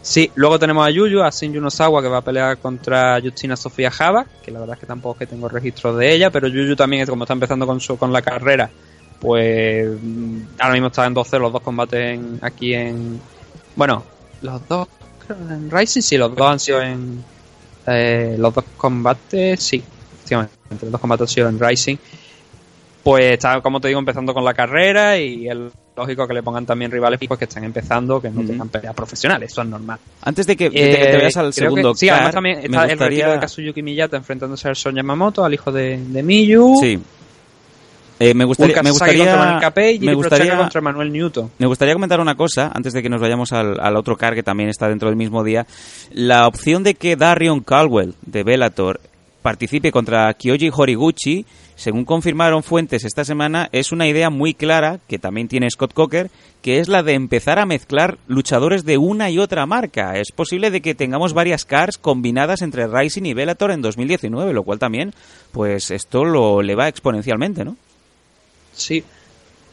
Sí, 0.02 0.30
luego 0.36 0.58
tenemos 0.58 0.86
a 0.86 0.90
Yuyu, 0.90 1.22
a 1.22 1.30
Shin 1.30 1.52
Yunosawa 1.52 2.00
que 2.00 2.08
va 2.08 2.18
a 2.18 2.22
pelear 2.22 2.58
contra 2.58 3.20
Justina 3.20 3.56
Sofía 3.56 3.90
Java, 3.90 4.24
que 4.44 4.52
la 4.52 4.60
verdad 4.60 4.74
es 4.74 4.80
que 4.80 4.86
tampoco 4.86 5.14
es 5.14 5.18
que 5.20 5.26
tengo 5.34 5.48
registro 5.48 5.96
de 5.96 6.12
ella, 6.12 6.30
pero 6.30 6.46
Yuyu 6.46 6.76
también 6.76 7.02
es 7.02 7.08
como 7.10 7.24
está 7.24 7.32
empezando 7.34 7.66
con 7.66 7.80
su 7.80 7.96
con 7.98 8.12
la 8.12 8.22
carrera, 8.22 8.70
pues 9.20 9.88
mm, 10.00 10.38
ahora 10.60 10.74
mismo 10.74 10.88
está 10.88 11.06
en 11.06 11.14
12 11.14 11.38
los 11.40 11.52
dos 11.52 11.62
combates 11.62 12.00
en- 12.18 12.38
aquí 12.42 12.72
en 12.74 13.20
bueno, 13.74 14.04
los 14.42 14.68
dos 14.68 14.86
en 15.28 15.68
Rising 15.72 16.02
sí, 16.02 16.16
los 16.16 16.34
dos 16.36 16.46
han 16.50 16.60
sido 16.60 16.80
en 16.80 17.24
eh, 17.88 18.36
los 18.38 18.54
dos 18.54 18.64
combates, 18.76 19.60
sí, 19.60 19.82
efectivamente, 20.18 20.54
los 20.82 20.92
dos 20.92 21.00
combates 21.00 21.22
han 21.22 21.28
sido 21.34 21.48
en 21.48 21.58
Rising. 21.58 21.96
Pues 23.06 23.34
está, 23.34 23.60
como 23.60 23.80
te 23.80 23.86
digo, 23.86 24.00
empezando 24.00 24.34
con 24.34 24.44
la 24.44 24.52
carrera 24.52 25.16
y 25.16 25.48
es 25.48 25.56
lógico 25.96 26.26
que 26.26 26.34
le 26.34 26.42
pongan 26.42 26.66
también 26.66 26.90
rivales 26.90 27.20
pues, 27.28 27.38
que 27.38 27.44
están 27.44 27.62
empezando, 27.62 28.20
que 28.20 28.30
no 28.30 28.44
tengan 28.44 28.68
peleas 28.68 28.94
profesionales, 28.94 29.52
eso 29.52 29.62
es 29.62 29.68
normal. 29.68 29.96
Antes 30.22 30.44
de 30.44 30.56
que, 30.56 30.64
de 30.64 30.70
que 30.70 30.80
te 30.88 31.10
Eh, 31.12 31.16
vayas 31.16 31.36
al 31.36 31.52
segundo 31.52 31.92
que- 31.92 31.98
sí, 31.98 32.08
además 32.08 32.34
también 32.34 32.58
está 32.64 32.84
el 32.84 32.98
retiro 32.98 33.30
de 33.30 33.38
Kazuyuki 33.38 33.80
Miyata 33.82 34.16
enfrentándose 34.16 34.66
al 34.68 34.74
Son 34.74 34.96
Yamamoto, 34.96 35.44
al 35.44 35.54
hijo 35.54 35.70
de, 35.70 35.98
de 35.98 36.22
Miyu. 36.24 36.74
Sí. 36.80 36.98
Eh, 38.18 38.34
me 38.34 38.44
gustaría, 38.44 38.82
me 38.82 38.90
gustaría, 38.90 39.18
contra 39.24 39.36
Manuel 39.38 39.60
Capé 39.60 39.92
y 39.92 39.98
me 40.00 40.14
gustaría, 40.14 40.38
Prochaka 40.46 40.62
contra 40.62 40.80
Manuel 40.80 41.12
Newton. 41.12 41.50
me 41.58 41.66
gustaría 41.68 41.94
comentar 41.94 42.18
una 42.18 42.34
cosa 42.34 42.72
antes 42.74 42.92
de 42.92 43.02
que 43.02 43.08
nos 43.10 43.20
vayamos 43.20 43.52
al, 43.52 43.78
al 43.78 43.94
otro 43.96 44.16
car 44.16 44.34
que 44.34 44.42
también 44.42 44.68
está 44.70 44.88
dentro 44.88 45.08
del 45.10 45.16
mismo 45.16 45.44
día. 45.44 45.64
La 46.12 46.48
opción 46.48 46.82
de 46.82 46.94
que 46.94 47.14
Darion 47.14 47.60
Caldwell 47.60 48.14
de 48.22 48.42
Bellator 48.42 49.00
participe 49.42 49.92
contra 49.92 50.32
Kyoji 50.34 50.70
Horiguchi, 50.74 51.44
según 51.76 52.06
confirmaron 52.06 52.62
fuentes 52.62 53.04
esta 53.04 53.24
semana, 53.24 53.68
es 53.70 53.92
una 53.92 54.08
idea 54.08 54.30
muy 54.30 54.54
clara 54.54 54.98
que 55.06 55.18
también 55.18 55.46
tiene 55.46 55.70
Scott 55.70 55.92
Coker, 55.92 56.30
que 56.62 56.80
es 56.80 56.88
la 56.88 57.02
de 57.02 57.12
empezar 57.12 57.58
a 57.58 57.66
mezclar 57.66 58.16
luchadores 58.26 58.84
de 58.86 58.96
una 58.96 59.30
y 59.30 59.38
otra 59.38 59.66
marca. 59.66 60.18
Es 60.18 60.32
posible 60.32 60.70
de 60.70 60.80
que 60.80 60.94
tengamos 60.94 61.34
varias 61.34 61.66
cars 61.66 61.98
combinadas 61.98 62.62
entre 62.62 62.86
Rising 62.88 63.24
y 63.24 63.34
Bellator 63.34 63.70
en 63.70 63.82
2019, 63.82 64.54
lo 64.54 64.62
cual 64.62 64.78
también, 64.78 65.12
pues 65.52 65.90
esto 65.90 66.24
lo 66.24 66.62
eleva 66.62 66.88
exponencialmente, 66.88 67.64
¿no? 67.64 67.76
Sí. 68.72 69.04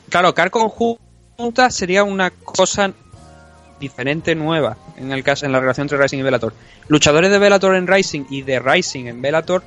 Claro, 0.09 0.33
car 0.33 0.51
conjunta 0.51 1.69
sería 1.71 2.03
una 2.03 2.31
cosa 2.31 2.93
diferente, 3.79 4.35
nueva, 4.35 4.77
en 4.97 5.11
el 5.13 5.23
caso 5.23 5.45
en 5.45 5.53
la 5.53 5.61
relación 5.61 5.85
entre 5.85 5.97
Rising 5.97 6.19
y 6.19 6.23
Bellator. 6.23 6.53
Luchadores 6.89 7.31
de 7.31 7.39
Bellator 7.39 7.75
en 7.75 7.87
Rising 7.87 8.25
y 8.29 8.41
de 8.41 8.59
Rising 8.59 9.05
en 9.05 9.21
Bellator 9.21 9.63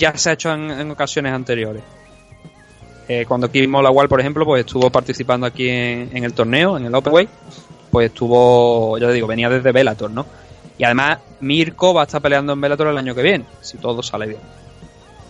ya 0.00 0.16
se 0.16 0.30
ha 0.30 0.32
hecho 0.32 0.52
en, 0.52 0.90
ocasiones 0.90 1.32
anteriores. 1.32 1.82
Eh, 3.06 3.24
cuando 3.28 3.50
Kim 3.50 3.70
Molawal, 3.70 4.08
por 4.08 4.20
ejemplo, 4.20 4.44
pues 4.44 4.64
estuvo 4.64 4.90
participando 4.90 5.46
aquí 5.46 5.68
en, 5.68 6.24
el 6.24 6.32
torneo, 6.32 6.76
en 6.76 6.86
el 6.86 6.94
Openway, 6.94 7.28
pues 7.90 8.06
estuvo, 8.06 8.96
ya 8.98 9.08
te 9.08 9.12
digo, 9.12 9.26
venía 9.26 9.50
desde 9.50 9.72
Bellator, 9.72 10.10
¿no? 10.10 10.24
Y 10.78 10.84
además 10.84 11.18
Mirko 11.40 11.92
va 11.92 12.02
a 12.02 12.04
estar 12.04 12.22
peleando 12.22 12.54
en 12.54 12.60
Bellator 12.60 12.88
el 12.88 12.98
año 12.98 13.14
que 13.14 13.22
viene, 13.22 13.44
si 13.60 13.76
todo 13.76 14.02
sale 14.02 14.26
bien. 14.26 14.40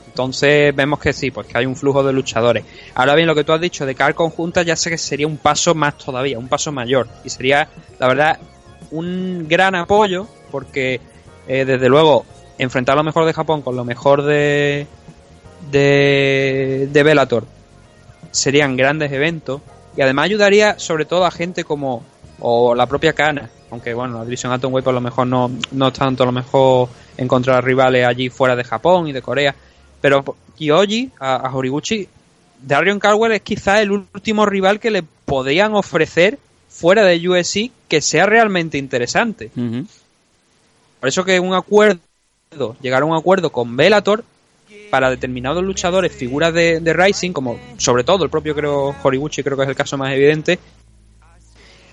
Entonces 0.06 0.74
vemos 0.76 1.01
que 1.01 1.12
sí, 1.12 1.30
pues 1.30 1.47
que 1.47 1.59
hay 1.59 1.66
un 1.66 1.74
flujo 1.74 2.05
de 2.05 2.12
luchadores. 2.12 2.64
Ahora 2.94 3.14
bien, 3.14 3.26
lo 3.26 3.34
que 3.34 3.42
tú 3.42 3.52
has 3.52 3.60
dicho 3.60 3.86
de 3.86 3.94
caer 3.94 4.14
conjunta 4.14 4.62
ya 4.62 4.76
sé 4.76 4.90
que 4.90 4.98
sería 4.98 5.26
un 5.26 5.38
paso 5.38 5.74
más 5.74 5.97
todavía, 5.97 6.38
un 6.38 6.48
paso 6.48 6.70
mayor. 6.70 7.09
Y 7.24 7.30
sería, 7.30 7.68
la 7.98 8.06
verdad, 8.06 8.38
un 8.90 9.47
gran 9.48 9.74
apoyo 9.74 10.28
porque 10.51 11.01
eh, 11.48 11.64
desde 11.64 11.88
luego 11.88 12.26
enfrentar 12.60 12.96
lo 12.96 13.02
mejor 13.02 13.24
de 13.24 13.32
Japón 13.32 13.62
con 13.62 13.74
lo 13.74 13.84
mejor 13.84 14.22
de 14.22 14.86
de, 15.70 16.88
de 16.92 17.02
Bellator 17.02 17.44
serían 18.30 18.76
grandes 18.76 19.10
eventos 19.12 19.60
y 19.96 20.02
además 20.02 20.26
ayudaría 20.26 20.78
sobre 20.78 21.04
todo 21.04 21.24
a 21.24 21.30
gente 21.30 21.64
como 21.64 22.04
o 22.38 22.74
la 22.74 22.86
propia 22.86 23.12
Kana 23.12 23.50
aunque 23.70 23.94
bueno 23.94 24.18
la 24.18 24.24
división 24.24 24.52
Atomway 24.52 24.84
por 24.84 24.94
lo 24.94 25.00
mejor 25.00 25.26
no, 25.26 25.50
no 25.72 25.88
es 25.88 25.94
tanto 25.94 26.22
a 26.22 26.26
lo 26.26 26.32
mejor 26.32 26.88
encontrar 27.16 27.64
rivales 27.64 28.06
allí 28.06 28.28
fuera 28.28 28.54
de 28.54 28.64
Japón 28.64 29.08
y 29.08 29.12
de 29.12 29.22
Corea 29.22 29.54
pero 30.00 30.22
Kyoji 30.56 31.12
a, 31.18 31.36
a 31.36 31.54
Horiguchi 31.54 32.06
Darion 32.62 32.98
Caldwell 32.98 33.32
es 33.32 33.40
quizá 33.40 33.80
el 33.80 33.90
último 33.90 34.44
rival 34.44 34.80
que 34.80 34.90
le 34.90 35.02
podrían 35.02 35.74
ofrecer 35.74 36.38
fuera 36.68 37.04
de 37.04 37.28
USC 37.28 37.70
que 37.88 38.00
sea 38.00 38.26
realmente 38.26 38.78
interesante. 38.78 39.50
Por 41.00 41.08
eso 41.08 41.24
que 41.24 41.40
un 41.40 41.54
acuerdo 41.54 42.00
llegar 42.81 43.02
a 43.02 43.05
un 43.05 43.16
acuerdo 43.16 43.51
con 43.51 43.77
Bellator 43.77 44.24
para 44.90 45.09
determinados 45.09 45.62
luchadores, 45.62 46.12
figuras 46.12 46.52
de, 46.52 46.81
de 46.81 46.93
Rising, 46.93 47.32
como 47.32 47.56
sobre 47.77 48.02
todo 48.02 48.24
el 48.24 48.31
propio 48.31 48.56
creo 48.56 48.93
Horiguchi, 49.02 49.44
creo 49.44 49.56
que 49.56 49.62
es 49.62 49.68
el 49.68 49.77
caso 49.77 49.97
más 49.97 50.12
evidente, 50.12 50.59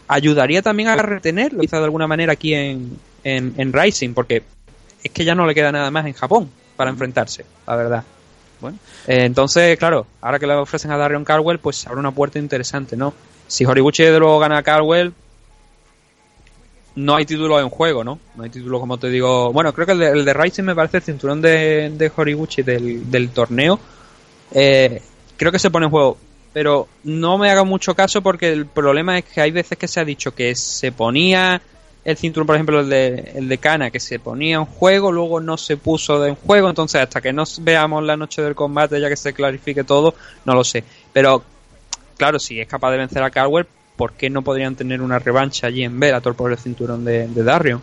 ayudaría 0.07 0.63
también 0.63 0.89
a 0.89 0.95
retenerlo, 0.95 1.61
quizá 1.61 1.77
de 1.77 1.83
alguna 1.83 2.07
manera 2.07 2.33
aquí 2.33 2.55
en, 2.55 2.97
en, 3.23 3.53
en 3.55 3.71
Rising, 3.71 4.15
porque 4.15 4.41
es 5.03 5.11
que 5.11 5.23
ya 5.23 5.35
no 5.35 5.45
le 5.45 5.53
queda 5.53 5.71
nada 5.71 5.91
más 5.91 6.07
en 6.07 6.13
Japón 6.13 6.49
para 6.75 6.89
enfrentarse, 6.89 7.45
la 7.67 7.75
verdad. 7.75 8.03
Bueno. 8.59 8.79
Eh, 9.05 9.25
entonces, 9.25 9.77
claro, 9.77 10.07
ahora 10.21 10.39
que 10.39 10.47
le 10.47 10.55
ofrecen 10.55 10.89
a 10.89 10.97
Darion 10.97 11.23
Caldwell, 11.23 11.59
pues 11.59 11.85
abre 11.85 11.99
una 11.99 12.11
puerta 12.11 12.39
interesante, 12.39 12.97
¿no? 12.97 13.13
Si 13.45 13.63
Horiguchi 13.63 14.05
de 14.05 14.17
luego 14.17 14.39
gana 14.39 14.57
a 14.57 14.63
Caldwell, 14.63 15.13
no 16.97 17.15
hay 17.15 17.25
títulos 17.25 17.61
en 17.61 17.69
juego, 17.69 18.03
¿no? 18.03 18.19
No 18.35 18.43
hay 18.43 18.49
títulos, 18.49 18.79
como 18.79 18.97
te 18.97 19.09
digo. 19.09 19.53
Bueno, 19.53 19.71
creo 19.71 19.85
que 19.85 19.91
el 19.91 19.99
de, 19.99 20.09
el 20.09 20.25
de 20.25 20.33
Rising 20.33 20.63
me 20.63 20.73
parece 20.73 20.97
el 20.97 21.03
cinturón 21.03 21.41
de, 21.41 21.91
de 21.91 22.11
Horiguchi 22.13 22.63
del, 22.63 23.09
del 23.09 23.29
torneo. 23.29 23.79
Eh, 24.51 24.99
creo 25.37 25.51
que 25.51 25.59
se 25.59 25.69
pone 25.69 25.85
en 25.85 25.91
juego. 25.91 26.17
Pero 26.53 26.87
no 27.03 27.37
me 27.37 27.51
haga 27.51 27.63
mucho 27.63 27.93
caso 27.93 28.23
porque 28.23 28.51
el 28.51 28.65
problema 28.65 29.19
es 29.19 29.25
que 29.25 29.41
hay 29.41 29.51
veces 29.51 29.77
que 29.77 29.87
se 29.87 29.99
ha 29.99 30.05
dicho 30.05 30.33
que 30.33 30.55
se 30.55 30.91
ponía 30.91 31.61
el 32.03 32.17
cinturón, 32.17 32.47
por 32.47 32.55
ejemplo, 32.55 32.79
el 32.79 32.89
de, 32.89 33.31
el 33.35 33.47
de 33.47 33.57
Kana, 33.59 33.91
que 33.91 33.99
se 33.99 34.17
ponía 34.17 34.55
en 34.55 34.65
juego, 34.65 35.11
luego 35.11 35.39
no 35.39 35.55
se 35.55 35.77
puso 35.77 36.25
en 36.25 36.33
juego. 36.33 36.67
Entonces, 36.67 36.99
hasta 36.99 37.21
que 37.21 37.31
no 37.31 37.43
veamos 37.59 38.03
la 38.03 38.17
noche 38.17 38.41
del 38.41 38.55
combate, 38.55 38.99
ya 38.99 39.07
que 39.07 39.17
se 39.17 39.33
clarifique 39.33 39.83
todo, 39.83 40.15
no 40.45 40.55
lo 40.55 40.63
sé. 40.63 40.83
Pero, 41.13 41.43
claro, 42.17 42.39
si 42.39 42.59
es 42.59 42.67
capaz 42.67 42.89
de 42.89 42.97
vencer 42.97 43.21
a 43.21 43.29
Caldwell, 43.29 43.67
¿por 43.97 44.13
qué 44.13 44.29
no 44.29 44.41
podrían 44.43 44.75
tener 44.75 45.01
una 45.01 45.19
revancha 45.19 45.67
allí 45.67 45.83
en 45.83 45.99
Bellator 45.99 46.35
por 46.35 46.51
el 46.51 46.57
cinturón 46.57 47.03
de, 47.03 47.27
de 47.27 47.43
Darrion? 47.43 47.81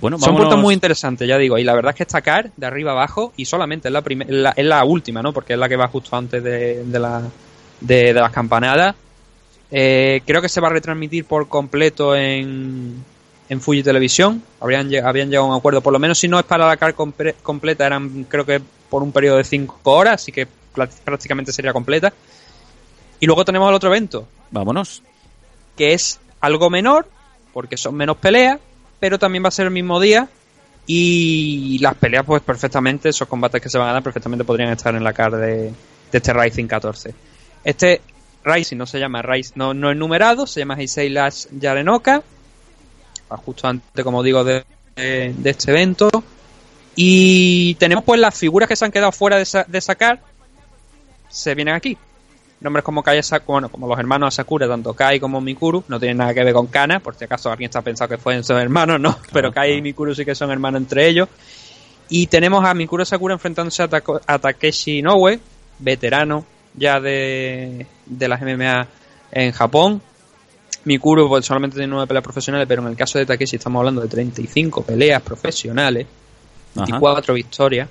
Bueno, 0.00 0.18
Son 0.18 0.28
vámonos- 0.28 0.36
puertas 0.46 0.58
muy 0.62 0.74
interesantes, 0.74 1.26
ya 1.28 1.36
digo, 1.38 1.58
y 1.58 1.64
la 1.64 1.74
verdad 1.74 1.90
es 1.90 1.96
que 1.96 2.02
esta 2.04 2.20
car 2.22 2.50
de 2.56 2.66
arriba 2.66 2.92
abajo, 2.92 3.32
y 3.36 3.44
solamente 3.46 3.88
es 3.88 3.92
la, 4.28 4.50
es 4.56 4.64
la 4.64 4.84
última, 4.84 5.22
¿no? 5.22 5.32
Porque 5.32 5.54
es 5.54 5.58
la 5.58 5.68
que 5.68 5.76
va 5.76 5.88
justo 5.88 6.14
antes 6.16 6.42
de, 6.42 6.84
de, 6.84 6.98
la, 7.00 7.22
de, 7.80 7.96
de 8.12 8.14
las 8.14 8.30
campanadas. 8.30 8.94
Eh, 9.70 10.20
creo 10.26 10.42
que 10.42 10.48
se 10.48 10.60
va 10.60 10.68
a 10.68 10.72
retransmitir 10.72 11.24
por 11.24 11.48
completo 11.48 12.14
en, 12.14 12.94
en 13.48 13.60
Fuji 13.60 13.82
Televisión. 13.82 14.42
Habrían, 14.60 14.88
habían 15.04 15.30
llegado 15.30 15.46
a 15.46 15.50
un 15.50 15.56
acuerdo, 15.58 15.80
por 15.80 15.92
lo 15.92 15.98
menos 15.98 16.18
si 16.18 16.28
no 16.28 16.38
es 16.38 16.44
para 16.44 16.66
la 16.66 16.76
car 16.76 16.94
completa, 16.94 17.86
eran 17.86 18.24
creo 18.24 18.44
que 18.44 18.60
por 18.90 19.02
un 19.02 19.10
periodo 19.12 19.38
de 19.38 19.44
5 19.44 19.80
horas, 19.84 20.14
así 20.22 20.30
que 20.30 20.46
prácticamente 21.04 21.52
sería 21.52 21.72
completa. 21.72 22.12
Y 23.18 23.26
luego 23.26 23.44
tenemos 23.44 23.68
el 23.68 23.74
otro 23.74 23.88
evento, 23.88 24.26
Vámonos. 24.52 25.02
que 25.76 25.92
es 25.94 26.20
algo 26.40 26.70
menor, 26.70 27.08
porque 27.52 27.76
son 27.76 27.94
menos 27.96 28.16
peleas, 28.18 28.58
pero 29.00 29.18
también 29.18 29.42
va 29.44 29.48
a 29.48 29.52
ser 29.52 29.66
el 29.66 29.72
mismo 29.72 29.98
día. 30.00 30.28
Y 30.86 31.78
las 31.80 31.94
peleas, 31.94 32.24
pues 32.26 32.42
perfectamente, 32.42 33.08
esos 33.08 33.28
combates 33.28 33.60
que 33.62 33.68
se 33.68 33.78
van 33.78 33.88
a 33.88 33.92
dar, 33.94 34.02
perfectamente 34.02 34.44
podrían 34.44 34.70
estar 34.70 34.94
en 34.94 35.04
la 35.04 35.12
car 35.12 35.32
de, 35.36 35.72
este 36.12 36.32
Rising 36.32 36.66
14. 36.66 37.14
Este 37.64 38.00
Rising 38.44 38.76
no 38.76 38.86
se 38.86 38.98
llama 38.98 39.22
Rising, 39.22 39.52
no, 39.56 39.72
no 39.74 39.90
es 39.90 39.96
numerado, 39.96 40.46
se 40.46 40.60
llama 40.60 40.74
Heisei 40.74 41.08
Lash 41.08 41.46
Yarenoka, 41.52 42.22
justo 43.28 43.68
antes, 43.68 44.04
como 44.04 44.22
digo, 44.22 44.42
de, 44.44 44.64
de- 44.96 45.34
este 45.50 45.70
evento. 45.70 46.10
Y 46.96 47.74
tenemos 47.76 48.04
pues 48.04 48.20
las 48.20 48.36
figuras 48.36 48.68
que 48.68 48.76
se 48.76 48.84
han 48.84 48.92
quedado 48.92 49.12
fuera 49.12 49.38
de, 49.38 49.64
de 49.68 49.78
esa 49.78 49.94
car, 49.94 50.20
se 51.30 51.54
vienen 51.54 51.74
aquí. 51.74 51.96
Nombres 52.62 52.84
como 52.84 53.02
Kai 53.02 53.18
Asa- 53.18 53.42
bueno, 53.46 53.68
como 53.68 53.86
los 53.88 53.98
hermanos 53.98 54.28
Asakura, 54.28 54.68
tanto 54.68 54.94
Kai 54.94 55.18
como 55.20 55.40
Mikuru, 55.40 55.84
no 55.88 55.98
tienen 55.98 56.18
nada 56.18 56.32
que 56.32 56.44
ver 56.44 56.54
con 56.54 56.66
Kana, 56.68 57.00
por 57.00 57.14
si 57.16 57.24
acaso 57.24 57.50
alguien 57.50 57.68
está 57.68 57.82
pensando 57.82 58.14
que 58.16 58.22
fueron 58.22 58.44
son 58.44 58.58
hermanos, 58.58 59.00
no, 59.00 59.18
pero 59.32 59.52
Kai 59.52 59.74
y 59.78 59.82
Mikuru 59.82 60.14
sí 60.14 60.24
que 60.24 60.34
son 60.34 60.50
hermanos 60.50 60.80
entre 60.80 61.08
ellos. 61.08 61.28
Y 62.08 62.26
tenemos 62.26 62.64
a 62.64 62.74
Mikuru 62.74 63.04
Sakura 63.04 63.34
enfrentándose 63.34 63.82
a, 63.82 63.88
a 64.26 64.38
Takeshi 64.38 64.98
Inoue, 64.98 65.40
veterano 65.78 66.44
ya 66.74 67.00
de, 67.00 67.86
de 68.06 68.28
las 68.28 68.40
MMA 68.42 68.86
en 69.32 69.52
Japón. 69.52 70.00
Mikuru 70.84 71.28
pues, 71.28 71.44
solamente 71.46 71.76
tiene 71.76 71.88
nueve 71.90 72.06
peleas 72.06 72.24
profesionales, 72.24 72.66
pero 72.68 72.82
en 72.82 72.88
el 72.88 72.96
caso 72.96 73.18
de 73.18 73.26
Takeshi 73.26 73.56
estamos 73.56 73.80
hablando 73.80 74.00
de 74.02 74.08
35 74.08 74.82
peleas 74.82 75.22
profesionales, 75.22 76.06
24 76.74 77.34
victorias. 77.34 77.88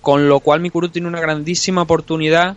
Con 0.00 0.28
lo 0.28 0.40
cual 0.40 0.60
Mikuru 0.60 0.88
tiene 0.88 1.08
una 1.08 1.20
grandísima 1.20 1.82
oportunidad 1.82 2.56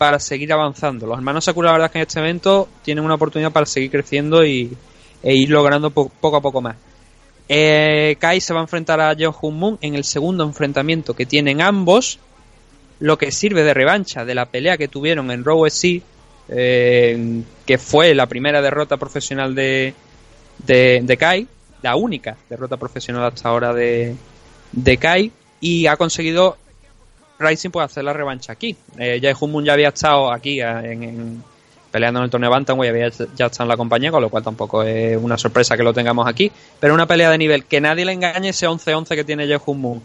para 0.00 0.18
seguir 0.18 0.50
avanzando. 0.50 1.06
Los 1.06 1.18
hermanos 1.18 1.44
Sakura, 1.44 1.66
la 1.66 1.72
verdad 1.74 1.86
es 1.88 1.92
que 1.92 1.98
en 1.98 2.02
este 2.06 2.20
evento 2.20 2.68
tienen 2.82 3.04
una 3.04 3.16
oportunidad 3.16 3.52
para 3.52 3.66
seguir 3.66 3.90
creciendo 3.90 4.42
y, 4.46 4.74
e 5.22 5.34
ir 5.34 5.50
logrando 5.50 5.90
po- 5.90 6.10
poco 6.22 6.38
a 6.38 6.40
poco 6.40 6.62
más. 6.62 6.74
Eh, 7.50 8.16
Kai 8.18 8.40
se 8.40 8.54
va 8.54 8.60
a 8.60 8.62
enfrentar 8.62 8.98
a 8.98 9.14
Jeo 9.14 9.36
Hun 9.42 9.58
Moon 9.58 9.78
en 9.82 9.94
el 9.96 10.04
segundo 10.04 10.42
enfrentamiento 10.44 11.12
que 11.12 11.26
tienen 11.26 11.60
ambos, 11.60 12.18
lo 12.98 13.18
que 13.18 13.30
sirve 13.30 13.62
de 13.62 13.74
revancha 13.74 14.24
de 14.24 14.34
la 14.34 14.46
pelea 14.46 14.78
que 14.78 14.88
tuvieron 14.88 15.30
en 15.30 15.44
Raw 15.44 15.66
SC, 15.66 16.00
eh, 16.48 17.42
que 17.66 17.76
fue 17.76 18.14
la 18.14 18.24
primera 18.24 18.62
derrota 18.62 18.96
profesional 18.96 19.54
de, 19.54 19.92
de, 20.64 21.00
de 21.02 21.16
Kai, 21.18 21.46
la 21.82 21.96
única 21.96 22.38
derrota 22.48 22.78
profesional 22.78 23.24
hasta 23.24 23.50
ahora 23.50 23.74
de, 23.74 24.16
de 24.72 24.96
Kai, 24.96 25.30
y 25.60 25.84
ha 25.88 25.98
conseguido 25.98 26.56
Rising 27.40 27.70
pues 27.70 27.86
hacer 27.86 28.04
la 28.04 28.12
revancha 28.12 28.52
aquí. 28.52 28.76
Eh, 28.98 29.18
Jae 29.20 29.34
Hoon 29.38 29.50
Moon 29.50 29.64
ya 29.64 29.72
había 29.72 29.88
estado 29.88 30.30
aquí 30.32 30.60
eh, 30.60 30.64
en, 30.92 31.02
en- 31.02 31.44
peleando 31.90 32.20
en 32.20 32.24
el 32.24 32.30
torneo 32.30 32.50
Bantamweight, 32.50 32.90
había 32.94 33.08
ya 33.34 33.46
estado 33.46 33.64
en 33.64 33.68
la 33.70 33.76
compañía, 33.76 34.12
con 34.12 34.22
lo 34.22 34.28
cual 34.28 34.44
tampoco 34.44 34.82
es 34.84 35.16
una 35.16 35.36
sorpresa 35.36 35.76
que 35.76 35.82
lo 35.82 35.92
tengamos 35.92 36.28
aquí. 36.28 36.52
Pero 36.78 36.94
una 36.94 37.06
pelea 37.06 37.30
de 37.30 37.38
nivel, 37.38 37.64
que 37.64 37.80
nadie 37.80 38.04
le 38.04 38.12
engañe 38.12 38.50
ese 38.50 38.68
11-11 38.68 39.08
que 39.16 39.24
tiene 39.24 39.48
Jae 39.48 39.58
Hoon 39.64 39.80
Moon. 39.80 40.02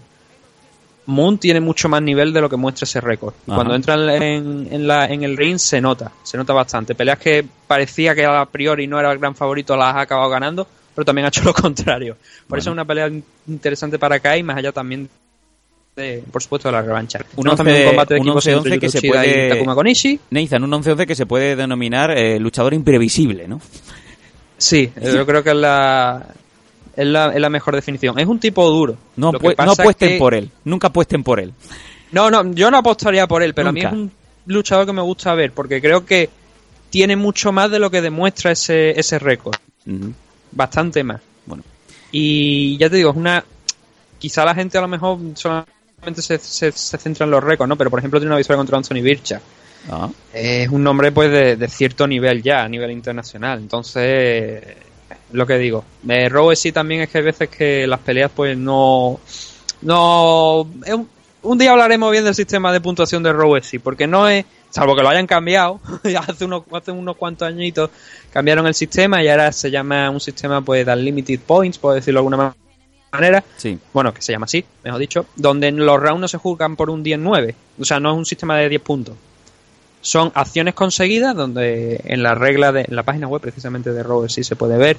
Moon 1.08 1.38
tiene 1.38 1.60
mucho 1.60 1.88
más 1.88 2.02
nivel 2.02 2.34
de 2.34 2.42
lo 2.42 2.50
que 2.50 2.56
muestra 2.56 2.86
ese 2.86 3.00
récord. 3.00 3.34
Ajá. 3.46 3.56
Cuando 3.56 3.76
entra 3.76 3.94
en, 4.16 4.68
en 4.72 4.88
la, 4.88 5.06
en 5.06 5.22
el 5.24 5.38
ring 5.38 5.60
se 5.60 5.80
nota, 5.80 6.12
se 6.24 6.36
nota 6.38 6.54
bastante. 6.54 6.96
Peleas 6.96 7.20
que 7.20 7.46
parecía 7.68 8.16
que 8.16 8.26
a 8.26 8.44
priori 8.48 8.88
no 8.88 9.00
era 9.00 9.12
el 9.12 9.20
gran 9.20 9.36
favorito, 9.36 9.76
las 9.78 9.94
ha 9.96 10.02
acabado 10.02 10.30
ganando, 10.32 10.66
pero 10.96 11.06
también 11.06 11.26
ha 11.26 11.28
hecho 11.28 11.44
lo 11.44 11.54
contrario. 11.62 12.18
Por 12.48 12.58
eso 12.58 12.72
es 12.72 12.74
una 12.74 12.86
pelea 12.86 13.08
in- 13.08 13.24
interesante 13.48 14.00
para 14.00 14.20
Kai, 14.20 14.42
más 14.42 14.58
allá 14.58 14.72
también 14.72 15.08
de, 15.96 16.24
por 16.32 16.42
supuesto, 16.44 16.68
de 16.68 16.74
la 16.74 16.82
revancha. 16.82 17.20
Un 17.36 17.44
Tenemos 17.44 17.58
también 17.58 17.78
un 17.78 17.82
11 17.84 17.88
combate 17.90 18.14
de 18.16 18.20
equipos 18.20 18.46
11-11 18.48 18.58
entre 18.58 18.80
que 18.80 18.90
se 18.90 19.02
puede... 19.02 19.50
Takuma 19.50 19.76
Konishi. 19.76 20.20
Nathan, 20.32 20.64
un 20.64 20.72
11-11 20.72 21.06
que 21.06 21.16
se 21.16 21.26
puede 21.26 21.56
denominar 21.56 22.12
eh, 22.12 22.40
luchador 22.40 22.74
imprevisible, 22.74 23.48
¿no? 23.48 23.62
Sí, 24.58 24.92
yo 25.02 25.26
creo 25.26 25.44
que 25.44 25.50
es 25.52 25.56
la, 25.56 26.28
es 26.96 27.06
la, 27.06 27.34
es 27.34 27.40
la 27.42 27.50
mejor 27.50 27.76
definición. 27.76 28.18
Es 28.20 28.26
un 28.28 28.40
tipo 28.40 28.70
duro. 28.70 28.98
No, 29.16 29.32
no 29.32 29.72
apuesten 29.72 30.10
que- 30.10 30.18
por 30.18 30.34
él. 30.34 30.50
Nunca 30.64 30.88
apuesten 30.88 31.24
por 31.24 31.40
él. 31.40 31.54
No, 32.12 32.30
no, 32.32 32.54
yo 32.54 32.72
no 32.72 32.78
apostaría 32.78 33.28
por 33.28 33.44
él, 33.44 33.54
pero 33.54 33.72
Nunca. 33.72 33.90
a 33.90 33.92
mí 33.92 33.98
es 33.98 34.04
un 34.04 34.12
luchador 34.48 34.86
que 34.86 34.94
me 34.94 35.02
gusta 35.02 35.34
ver, 35.34 35.52
porque 35.52 35.82
creo 35.82 36.06
que 36.06 36.30
tiene 36.90 37.16
mucho 37.18 37.52
más 37.52 37.70
de 37.72 37.80
lo 37.80 37.90
que 37.92 38.02
demuestra 38.02 38.52
ese, 38.52 38.98
ese 38.98 39.20
récord. 39.20 39.56
Bastante 40.52 41.04
más. 41.04 41.20
Bueno. 41.46 41.64
Y 42.12 42.78
ya 42.78 42.90
te 42.90 42.98
digo, 42.98 43.12
es 43.12 43.18
una. 43.18 43.44
Quizá 44.18 44.46
la 44.46 44.56
gente 44.56 44.78
a 44.78 44.82
lo 44.82 44.88
mejor 44.88 45.20
solamente 45.34 45.72
se, 46.14 46.38
se, 46.38 46.72
se 46.72 46.98
centra 46.98 47.26
en 47.26 47.32
los 47.32 47.44
récords, 47.44 47.68
¿no? 47.70 47.76
Pero 47.78 47.90
por 47.90 48.00
ejemplo 48.00 48.20
tiene 48.20 48.30
una 48.32 48.38
victoria 48.38 48.58
contra 48.58 48.78
Anthony 48.78 49.02
Bircha. 49.02 49.42
Ah. 49.90 50.10
Es 50.34 50.68
un 50.70 50.84
nombre 50.84 51.12
pues 51.12 51.32
de, 51.32 51.56
de 51.56 51.68
cierto 51.68 52.08
nivel 52.08 52.42
ya, 52.42 52.64
a 52.64 52.70
nivel 52.70 52.92
internacional. 52.92 53.60
Entonces, 53.60 54.64
lo 55.32 55.46
que 55.46 55.58
digo. 55.58 55.84
Eh, 56.08 56.28
Raw 56.30 56.56
sí 56.56 56.72
también 56.72 57.02
es 57.02 57.10
que 57.10 57.20
hay 57.20 57.24
veces 57.24 57.50
que 57.50 57.86
las 57.88 58.00
peleas 58.00 58.32
pues 58.36 58.58
no... 58.58 59.20
No... 59.82 60.68
es 60.86 60.94
un- 60.94 61.10
un 61.46 61.60
día 61.60 61.72
hablaremos 61.72 62.12
bien 62.12 62.24
del 62.24 62.34
sistema 62.34 62.74
de 62.74 62.82
puntuación 62.82 63.22
de 63.22 63.32
Row 63.32 63.56
porque 63.84 64.08
no 64.08 64.28
es, 64.28 64.46
salvo 64.72 64.96
que 64.96 65.04
lo 65.04 65.10
hayan 65.10 65.28
cambiado, 65.28 65.80
hace 66.28 66.46
unos, 66.46 66.64
hace 66.72 66.92
unos 66.92 67.16
cuantos 67.18 67.48
añitos 67.48 67.92
cambiaron 68.34 68.66
el 68.66 68.74
sistema 68.74 69.22
y 69.24 69.28
ahora 69.28 69.52
se 69.52 69.70
llama 69.70 70.10
un 70.10 70.20
sistema 70.20 70.62
pues 70.62 70.84
de 70.86 70.92
Unlimited 70.92 71.42
Points, 71.42 71.78
por 71.78 71.94
decirlo 71.94 72.20
de 72.22 72.22
alguna 72.22 72.56
manera. 73.16 73.44
Sí. 73.58 73.80
Bueno, 73.94 74.14
que 74.14 74.22
se 74.22 74.32
llama 74.32 74.46
así, 74.46 74.64
mejor 74.84 75.00
dicho, 75.00 75.26
donde 75.36 75.72
los 75.72 76.00
rounds 76.00 76.22
no 76.22 76.28
se 76.28 76.38
juzgan 76.38 76.76
por 76.76 76.90
un 76.90 77.04
10-9, 77.04 77.56
o 77.80 77.86
sea, 77.86 78.00
no 78.00 78.12
es 78.12 78.18
un 78.18 78.26
sistema 78.26 78.58
de 78.58 78.70
10 78.70 78.82
puntos. 78.82 79.16
Son 80.02 80.32
acciones 80.36 80.76
conseguidas, 80.76 81.36
donde 81.36 82.02
en 82.04 82.22
la 82.22 82.36
regla 82.36 82.72
de 82.72 82.86
en 82.88 82.96
la 82.96 83.04
página 83.04 83.28
web 83.28 83.42
precisamente 83.42 83.92
de 83.92 84.04
Row 84.04 84.30
se 84.30 84.56
puede 84.56 84.78
ver, 84.78 84.98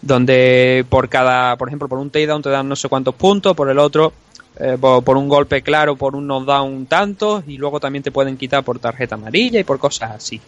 donde 0.00 0.84
por 0.88 1.08
cada, 1.08 1.56
por 1.56 1.68
ejemplo, 1.68 1.88
por 1.88 1.98
un 1.98 2.10
takedown 2.10 2.42
te 2.42 2.48
dan 2.48 2.68
no 2.68 2.76
sé 2.76 2.88
cuántos 2.88 3.14
puntos, 3.14 3.54
por 3.54 3.68
el 3.68 3.78
otro 3.78 4.12
eh, 4.58 4.78
por, 4.80 5.04
por, 5.04 5.18
un 5.18 5.28
golpe 5.28 5.60
claro, 5.60 5.96
por 5.96 6.16
un 6.16 6.26
knockdown 6.26 6.86
tantos, 6.86 7.44
y 7.46 7.58
luego 7.58 7.78
también 7.78 8.02
te 8.02 8.10
pueden 8.10 8.38
quitar 8.38 8.64
por 8.64 8.78
tarjeta 8.78 9.14
amarilla 9.14 9.60
y 9.60 9.64
por 9.64 9.78
cosas 9.78 10.12
así. 10.12 10.40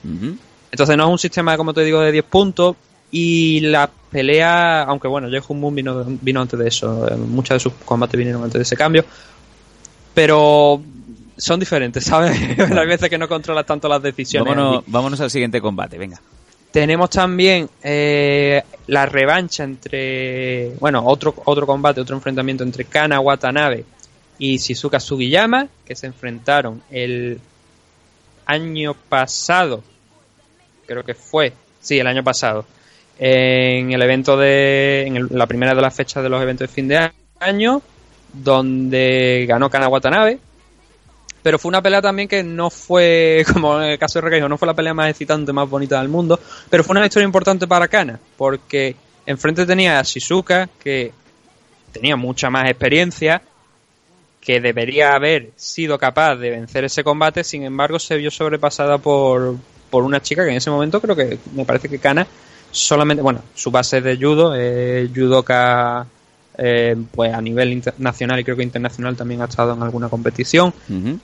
Entonces 0.71 0.97
no 0.97 1.05
es 1.05 1.11
un 1.11 1.19
sistema, 1.19 1.57
como 1.59 1.75
te 1.75 1.85
digo, 1.85 2.01
de 2.01 2.13
10 2.13 2.25
puntos, 2.25 2.77
y 3.11 3.61
la 3.61 3.91
pelea, 4.11 4.83
aunque 4.83 5.09
bueno, 5.09 5.29
Jeff 5.31 5.51
Moon 5.51 5.75
vino, 5.75 6.05
vino 6.05 6.41
antes 6.41 6.59
de 6.59 6.69
eso, 6.69 7.09
eh, 7.09 7.17
muchos 7.17 7.57
de 7.57 7.61
sus 7.61 7.73
combates 7.85 8.17
vinieron 8.19 8.43
antes 8.43 8.59
de 8.59 8.63
ese 8.63 8.77
cambio, 8.77 9.05
pero 10.15 10.83
son 11.37 11.61
diferentes, 11.61 12.05
¿sabes? 12.05 12.37
Hay 12.59 12.87
veces 12.87 13.09
que 13.09 13.19
no 13.19 13.29
controlas 13.29 13.65
tanto 13.65 13.89
las 13.89 14.03
decisiones. 14.03 14.55
Vámonos, 14.55 14.85
vámonos 14.87 15.21
al 15.21 15.31
siguiente 15.31 15.61
combate, 15.61 15.97
venga. 15.99 16.21
Tenemos 16.71 17.09
también 17.09 17.69
eh, 17.83 18.63
la 18.89 19.07
revancha 19.07 19.65
entre, 19.65 20.75
bueno, 20.81 21.03
otro, 21.07 21.35
otro 21.47 21.67
combate, 21.67 22.01
otro 22.01 22.17
enfrentamiento 22.17 22.63
entre 22.63 22.85
Kana 22.85 23.21
Watanabe 23.21 23.85
y 24.39 24.59
Shizuka 24.59 25.01
Sugiyama, 25.01 25.67
que 25.87 25.97
se 25.97 26.07
enfrentaron 26.07 26.83
el 26.91 27.41
año 28.45 28.95
pasado, 29.09 29.83
creo 30.87 31.05
que 31.05 31.15
fue, 31.15 31.53
sí, 31.81 31.99
el 31.99 32.07
año 32.07 32.23
pasado, 32.23 32.67
en 33.19 33.93
el 33.93 34.01
evento 34.01 34.37
de, 34.37 35.07
en 35.07 35.29
la 35.31 35.47
primera 35.47 35.75
de 35.75 35.83
las 35.83 35.95
fechas 35.95 36.23
de 36.23 36.29
los 36.29 36.41
eventos 36.41 36.69
de 36.69 36.75
fin 36.75 36.89
de 36.89 37.11
año, 37.41 37.83
donde 38.33 39.45
ganó 39.49 39.69
Kana 39.69 39.89
Watanabe, 39.89 40.39
pero 41.43 41.59
fue 41.59 41.71
una 41.71 41.83
pelea 41.83 42.01
también 42.01 42.29
que 42.29 42.43
no 42.45 42.71
fue, 42.71 43.45
como 43.53 43.81
en 43.83 43.91
el 43.91 43.99
caso 43.99 44.19
de 44.19 44.25
Requeijo, 44.25 44.49
no 44.49 44.59
fue 44.59 44.67
la 44.67 44.75
pelea 44.75 44.95
más 44.95 45.11
excitante, 45.11 45.53
más 45.53 45.69
bonita 45.69 45.99
del 45.99 46.09
mundo, 46.09 46.39
pero 46.71 46.85
fue 46.85 46.93
una 46.93 47.03
victoria 47.03 47.27
importante 47.27 47.67
para 47.67 47.89
Kana, 47.89 48.21
porque 48.37 48.95
enfrente 49.27 49.67
tenía 49.67 49.99
a 49.99 50.03
Shizuka, 50.03 50.69
que 50.79 51.13
tenía 51.93 52.17
mucha 52.17 52.51
más 52.51 52.69
experiencia, 52.71 53.43
que 54.41 54.61
debería 54.61 55.15
haber 55.15 55.51
sido 55.57 55.99
capaz 55.99 56.37
de 56.37 56.51
vencer 56.51 56.85
ese 56.85 57.03
combate, 57.03 57.43
sin 57.43 57.65
embargo 57.65 57.99
se 57.99 58.17
vio 58.17 58.31
sobrepasada 58.31 58.99
por, 58.99 59.57
por 59.91 60.05
una 60.05 60.23
chica 60.23 60.45
que 60.45 60.51
en 60.51 60.57
ese 60.57 60.71
momento 60.71 61.01
creo 61.01 61.17
que 61.17 61.39
me 61.55 61.65
parece 61.65 61.89
que 61.89 61.99
Kana 61.99 62.27
solamente, 62.71 63.23
bueno, 63.23 63.43
su 63.55 63.71
base 63.71 64.01
de 64.01 64.17
judo 64.17 64.55
es 64.55 65.11
judoka 65.15 66.07
eh, 66.57 66.97
pues 67.13 67.33
a 67.33 67.41
nivel 67.41 67.73
internacional 67.73 68.41
y 68.41 68.45
creo 68.45 68.57
que 68.57 68.65
internacional 68.65 69.17
también 69.17 69.41
ha 69.43 69.45
estado 69.45 69.75
en 69.75 69.83
alguna 69.83 70.09
competición, 70.09 70.75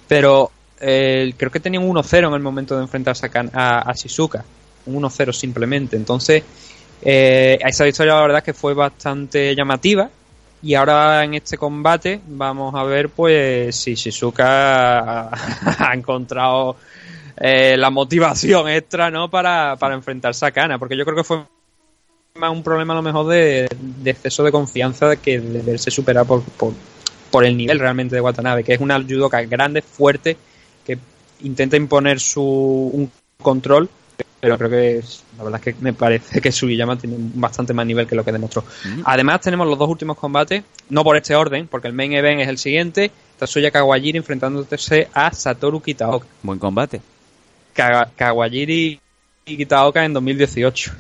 pero 0.06 0.50
eh, 0.80 1.34
creo 1.36 1.50
que 1.50 1.60
tenía 1.60 1.80
un 1.80 1.92
1-0 1.92 2.28
en 2.28 2.34
el 2.34 2.40
momento 2.40 2.76
de 2.76 2.82
enfrentarse 2.82 3.28
a, 3.52 3.90
a, 3.90 3.92
Shizuka, 3.94 4.44
un 4.86 5.02
1-0 5.02 5.32
simplemente, 5.32 5.96
entonces 5.96 6.44
eh, 7.02 7.58
esa 7.60 7.84
victoria 7.84 8.14
la 8.14 8.20
verdad 8.20 8.42
que 8.44 8.54
fue 8.54 8.74
bastante 8.74 9.56
llamativa 9.56 10.08
y 10.62 10.74
ahora 10.74 11.24
en 11.24 11.34
este 11.34 11.58
combate 11.58 12.20
vamos 12.26 12.74
a 12.74 12.84
ver 12.84 13.08
pues 13.08 13.74
si 13.74 13.94
Shizuka 13.94 15.30
ha, 15.30 15.94
encontrado 15.94 16.76
eh, 17.36 17.76
la 17.76 17.90
motivación 17.90 18.68
extra 18.68 19.10
no 19.10 19.30
para, 19.30 19.76
para 19.76 19.94
enfrentarse 19.94 20.46
a 20.46 20.50
Kana, 20.50 20.78
porque 20.78 20.96
yo 20.96 21.04
creo 21.04 21.16
que 21.16 21.24
fue 21.24 21.44
más 22.38 22.50
un 22.50 22.62
problema 22.62 22.92
a 22.92 22.96
lo 22.96 23.02
mejor 23.02 23.26
de, 23.28 23.68
de 23.78 24.10
exceso 24.10 24.42
de 24.42 24.52
confianza 24.52 25.16
que 25.16 25.40
de 25.40 25.62
verse 25.62 25.90
superado 25.90 26.26
por, 26.26 26.42
por, 26.42 26.72
por, 27.30 27.44
el 27.44 27.56
nivel 27.56 27.78
realmente 27.78 28.14
de 28.14 28.20
Watanabe, 28.20 28.64
que 28.64 28.74
es 28.74 28.80
una 28.80 29.00
judoka 29.00 29.42
grande, 29.42 29.82
fuerte, 29.82 30.36
que 30.84 30.98
intenta 31.42 31.76
imponer 31.76 32.20
su 32.20 32.42
un 32.42 33.10
control 33.40 33.88
pero 34.44 34.58
creo 34.58 34.68
que 34.68 35.02
la 35.38 35.44
verdad 35.44 35.60
es 35.64 35.74
que 35.74 35.80
me 35.80 35.94
parece 35.94 36.38
que 36.42 36.52
Sugiyama 36.52 36.98
tiene 36.98 37.16
bastante 37.18 37.72
más 37.72 37.86
nivel 37.86 38.06
que 38.06 38.14
lo 38.14 38.22
que 38.22 38.30
demostró. 38.30 38.62
Además 39.06 39.40
tenemos 39.40 39.66
los 39.66 39.78
dos 39.78 39.88
últimos 39.88 40.18
combates, 40.18 40.62
no 40.90 41.02
por 41.02 41.16
este 41.16 41.34
orden, 41.34 41.66
porque 41.66 41.88
el 41.88 41.94
main 41.94 42.12
event 42.12 42.42
es 42.42 42.48
el 42.48 42.58
siguiente, 42.58 43.10
Tatsuya 43.38 43.70
Kawajiri 43.70 44.18
enfrentándose 44.18 45.08
a 45.14 45.32
Satoru 45.32 45.80
Kitaoka. 45.80 46.26
Buen 46.42 46.58
combate. 46.58 47.00
Kawajiri 47.74 49.00
y 49.46 49.56
Kitaoka 49.56 50.04
en 50.04 50.12
2018. 50.12 50.92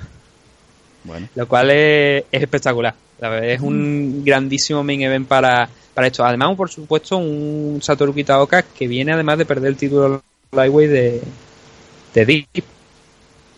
Bueno. 1.04 1.28
Lo 1.34 1.48
cual 1.48 1.70
es, 1.70 2.24
espectacular. 2.30 2.94
Es 3.42 3.60
un 3.60 4.22
grandísimo 4.24 4.82
main 4.82 5.02
event 5.02 5.28
para, 5.28 5.68
para 5.94 6.06
esto. 6.06 6.24
Además, 6.24 6.56
por 6.56 6.70
supuesto, 6.70 7.16
un 7.16 7.80
Satoru 7.82 8.14
Kitaoka 8.14 8.62
que 8.62 8.88
viene 8.88 9.12
además 9.12 9.38
de 9.38 9.46
perder 9.46 9.70
el 9.70 9.76
título 9.76 10.22
Lightweight 10.52 10.90
de, 10.90 11.22
de 12.14 12.26
Deep 12.26 12.64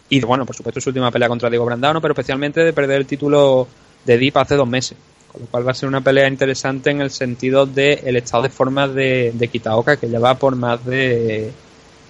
y 0.09 0.21
bueno, 0.21 0.47
por 0.47 0.55
supuesto 0.55 0.81
su 0.81 0.91
última 0.91 1.11
pelea 1.11 1.29
contra 1.29 1.51
Diego 1.51 1.65
Brandano, 1.65 2.01
pero 2.01 2.13
especialmente 2.13 2.65
de 2.65 2.73
perder 2.73 2.99
el 2.99 3.07
título 3.07 3.67
de 4.05 4.19
Deep 4.19 4.39
hace 4.39 4.55
dos 4.55 4.69
meses. 4.69 4.97
Con 5.33 5.43
lo 5.43 5.47
cual 5.49 5.67
va 5.67 5.73
a 5.73 5.75
ser 5.75 5.89
una 5.89 6.01
pelea 6.01 6.29
interesante 6.29 6.91
en 6.91 7.01
el 7.01 7.11
sentido 7.11 7.67
del 7.67 7.99
el 8.05 8.17
estado 8.17 8.45
de 8.45 8.49
forma 8.49 8.87
de, 8.87 9.33
de 9.35 9.49
Kitaoka, 9.49 9.97
que 9.97 10.09
lleva 10.09 10.35
por 10.37 10.55
más 10.55 10.85
de 10.85 11.53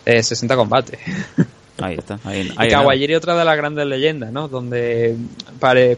60 0.06 0.56
combates. 0.56 0.98
Ahí 1.78 1.96
está. 1.96 2.18
Ahí, 2.24 2.50
y 2.58 2.68
Kawajiri 2.68 3.14
otra 3.14 3.36
de 3.36 3.44
las 3.44 3.56
grandes 3.56 3.86
leyendas, 3.86 4.32
¿no? 4.32 4.48
Donde 4.48 5.14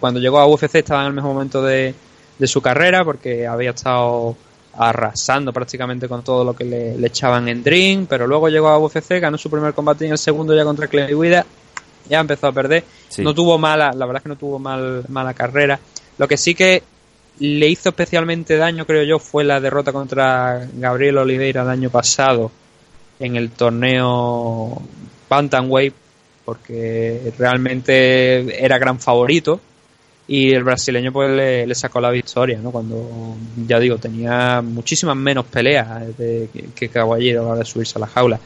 cuando 0.01 0.19
llegó 0.19 0.39
a 0.39 0.47
UFC 0.47 0.77
estaba 0.77 1.03
en 1.03 1.09
el 1.09 1.13
mejor 1.13 1.35
momento 1.35 1.63
de, 1.63 1.95
de 2.37 2.47
su 2.49 2.61
carrera 2.61 3.05
porque 3.05 3.47
había 3.47 3.71
estado 3.71 4.37
arrasando 4.79 5.53
prácticamente 5.53 6.09
con 6.09 6.23
todo 6.23 6.45
lo 6.45 6.55
que 6.55 6.65
le, 6.65 7.07
echaban 7.07 7.49
en 7.49 7.63
Dream, 7.63 8.07
pero 8.09 8.27
luego 8.27 8.49
llegó 8.49 8.69
a 8.69 8.79
UFC, 8.79 9.21
ganó 9.21 9.37
su 9.37 9.51
primer 9.51 9.75
combate 9.75 10.05
y 10.05 10.07
en 10.07 10.13
el 10.13 10.19
segundo 10.19 10.55
ya 10.55 10.65
contra 10.65 10.87
Clay 10.87 11.15
Guida 11.15 11.45
ya 12.09 12.21
empezó 12.21 12.47
a 12.47 12.53
perder. 12.53 12.85
No 13.19 13.35
tuvo 13.35 13.59
mala, 13.59 13.93
la 13.93 14.07
verdad 14.07 14.21
es 14.21 14.23
que 14.23 14.29
no 14.31 14.37
tuvo 14.37 14.59
mal, 14.59 15.05
mala 15.09 15.35
carrera. 15.35 15.79
Lo 16.17 16.27
que 16.27 16.37
sí 16.37 16.55
que 16.55 16.83
le 17.41 17.69
hizo 17.69 17.91
especialmente 17.91 18.57
daño, 18.57 18.87
creo 18.87 19.03
yo, 19.03 19.19
fue 19.19 19.45
la 19.45 19.61
derrota 19.61 19.93
contra 19.93 20.67
Gabriel 20.75 21.19
Oliveira 21.19 21.63
el 21.63 21.69
año 21.69 21.91
pasado 21.91 22.51
en 23.20 23.36
el 23.36 23.51
torneo 23.51 24.81
Bantamweight, 25.28 25.95
porque 26.45 27.32
realmente 27.39 28.65
era 28.65 28.78
gran 28.78 28.99
favorito 28.99 29.61
y 30.27 30.53
el 30.53 30.62
brasileño 30.62 31.12
pues 31.12 31.31
le, 31.31 31.74
sacó 31.74 32.01
la 32.01 32.11
victoria, 32.11 32.59
¿no? 32.62 32.70
Cuando, 32.70 33.36
ya 33.66 33.78
digo, 33.78 33.97
tenía 33.99 34.61
muchísimas 34.62 35.16
menos 35.16 35.47
peleas 35.47 36.16
de, 36.16 36.49
que, 36.74 36.89
que 36.89 36.99
a 36.99 37.05
la 37.05 37.43
hora 37.43 37.59
de 37.59 37.65
subirse 37.65 37.99
a 37.99 38.01
la 38.01 38.07
jaula. 38.07 38.39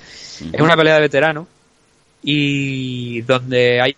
Es 0.53 0.61
una 0.61 0.77
pelea 0.77 0.95
de 0.95 1.01
veterano, 1.01 1.47
y 2.23 3.21
donde 3.23 3.81
hay 3.81 3.97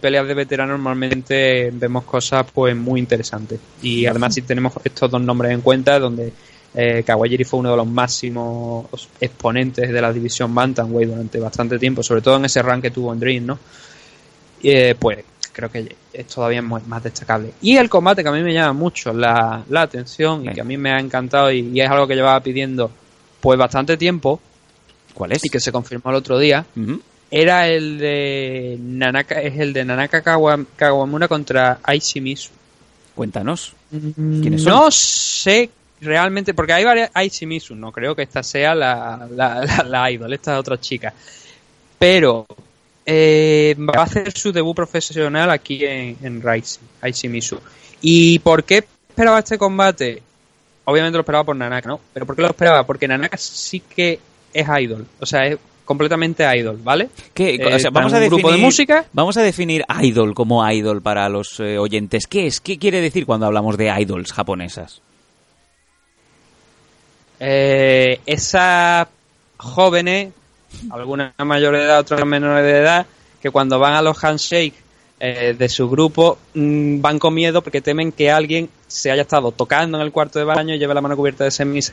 peleas 0.00 0.26
de 0.26 0.34
veteranos 0.34 0.78
normalmente 0.78 1.70
vemos 1.72 2.04
cosas 2.04 2.46
pues 2.54 2.76
muy 2.76 3.00
interesantes 3.00 3.58
y 3.82 4.06
además 4.06 4.34
si 4.34 4.42
tenemos 4.42 4.72
estos 4.84 5.10
dos 5.10 5.20
nombres 5.20 5.50
en 5.52 5.62
cuenta 5.62 5.98
donde 5.98 6.32
eh, 6.74 7.02
Kawajiri 7.04 7.44
fue 7.44 7.60
uno 7.60 7.72
de 7.72 7.76
los 7.76 7.86
máximos 7.86 8.86
exponentes 9.20 9.90
de 9.90 10.00
la 10.00 10.12
división 10.12 10.54
Bantamweight 10.54 11.10
durante 11.10 11.40
bastante 11.40 11.78
tiempo 11.78 12.02
sobre 12.02 12.22
todo 12.22 12.36
en 12.36 12.44
ese 12.44 12.62
rank 12.62 12.82
que 12.82 12.90
tuvo 12.90 13.12
en 13.12 13.20
Dream 13.20 13.46
¿no? 13.46 13.58
Eh, 14.62 14.94
pues 14.98 15.24
creo 15.52 15.70
que 15.70 15.96
es 16.12 16.26
todavía 16.26 16.62
más 16.62 17.02
destacable 17.02 17.52
y 17.60 17.76
el 17.76 17.88
combate 17.88 18.22
que 18.22 18.28
a 18.28 18.32
mí 18.32 18.42
me 18.42 18.54
llama 18.54 18.72
mucho 18.72 19.12
la, 19.12 19.64
atención 19.74 20.46
y 20.46 20.52
que 20.52 20.60
a 20.60 20.64
mí 20.64 20.76
me 20.76 20.92
ha 20.92 21.00
encantado 21.00 21.50
y, 21.50 21.80
es 21.80 21.90
algo 21.90 22.06
que 22.06 22.14
llevaba 22.14 22.40
pidiendo 22.40 22.90
pues 23.40 23.58
bastante 23.58 23.96
tiempo 23.96 24.40
¿Cuál 25.14 25.32
es? 25.32 25.44
y 25.44 25.48
que 25.48 25.58
se 25.58 25.72
confirmó 25.72 26.10
el 26.10 26.16
otro 26.16 26.38
día 26.38 26.64
era 27.30 27.68
el 27.68 27.98
de 27.98 28.76
Nanaka, 28.80 29.40
es 29.40 29.58
el 29.58 29.72
de 29.72 29.84
Nanaka 29.84 30.20
Kawamura 30.20 31.28
contra 31.28 31.78
Aishimizu. 31.82 32.50
Cuéntanos. 33.14 33.74
¿Quiénes 33.88 34.62
son? 34.62 34.72
No 34.72 34.90
sé 34.90 35.70
realmente, 36.00 36.54
porque 36.54 36.72
hay 36.72 36.84
varias 36.84 37.10
Aishimizu, 37.14 37.74
no 37.74 37.92
creo 37.92 38.14
que 38.14 38.22
esta 38.22 38.42
sea 38.42 38.74
la, 38.74 39.28
la, 39.30 39.84
la, 39.86 40.10
idol, 40.10 40.32
esta 40.32 40.54
es 40.54 40.60
otra 40.60 40.80
chica. 40.80 41.12
Pero 41.98 42.46
eh, 43.04 43.76
va 43.78 44.00
a 44.00 44.04
hacer 44.04 44.32
su 44.32 44.52
debut 44.52 44.74
profesional 44.74 45.50
aquí 45.50 45.84
en, 45.84 46.16
en 46.22 46.42
Rising, 46.42 46.80
Aishimizu. 47.02 47.58
¿Y 48.00 48.38
por 48.38 48.64
qué 48.64 48.84
esperaba 49.08 49.38
este 49.40 49.58
combate? 49.58 50.22
Obviamente 50.84 51.16
lo 51.16 51.20
esperaba 51.20 51.44
por 51.44 51.56
Nanaka, 51.56 51.88
¿no? 51.88 52.00
Pero 52.12 52.26
¿por 52.26 52.34
qué 52.34 52.42
lo 52.42 52.48
esperaba? 52.48 52.86
Porque 52.86 53.06
Nanaka 53.06 53.36
sí 53.36 53.80
que 53.80 54.18
es 54.52 54.66
idol. 54.80 55.06
O 55.20 55.26
sea, 55.26 55.46
es 55.46 55.58
completamente 55.84 56.44
idol, 56.56 56.78
¿vale? 56.82 57.08
¿Qué, 57.34 57.56
eh, 57.56 57.88
vamos 57.92 58.12
a 58.12 58.20
definir, 58.20 58.42
grupo 58.42 58.52
de 58.52 58.58
música. 58.58 59.04
Vamos 59.12 59.36
a 59.36 59.42
definir 59.42 59.84
idol 60.02 60.34
como 60.34 60.68
idol 60.70 61.02
para 61.02 61.28
los 61.28 61.58
eh, 61.58 61.78
oyentes. 61.78 62.26
¿Qué 62.28 62.46
es? 62.46 62.60
¿Qué 62.60 62.78
quiere 62.78 63.00
decir 63.00 63.26
cuando 63.26 63.46
hablamos 63.46 63.76
de 63.76 63.92
idols 64.00 64.32
japonesas? 64.32 65.02
Eh, 67.40 68.20
esas 68.26 69.08
jóvenes, 69.56 70.32
algunas 70.90 71.32
mayores 71.38 71.80
de 71.80 71.86
edad, 71.86 71.98
otras 72.00 72.24
menores 72.26 72.64
de 72.64 72.78
edad, 72.78 73.06
que 73.42 73.50
cuando 73.50 73.78
van 73.78 73.94
a 73.94 74.02
los 74.02 74.22
handshakes 74.22 74.76
eh, 75.18 75.54
de 75.58 75.68
su 75.68 75.88
grupo 75.90 76.38
mm, 76.54 77.00
van 77.00 77.18
con 77.18 77.34
miedo 77.34 77.62
porque 77.62 77.80
temen 77.80 78.12
que 78.12 78.30
alguien 78.30 78.68
se 78.86 79.10
haya 79.10 79.22
estado 79.22 79.52
tocando 79.52 79.98
en 79.98 80.04
el 80.04 80.12
cuarto 80.12 80.38
de 80.38 80.44
baño 80.44 80.74
y 80.74 80.78
lleve 80.78 80.94
la 80.94 81.00
mano 81.00 81.16
cubierta 81.16 81.44
de 81.44 81.50
semis. 81.50 81.92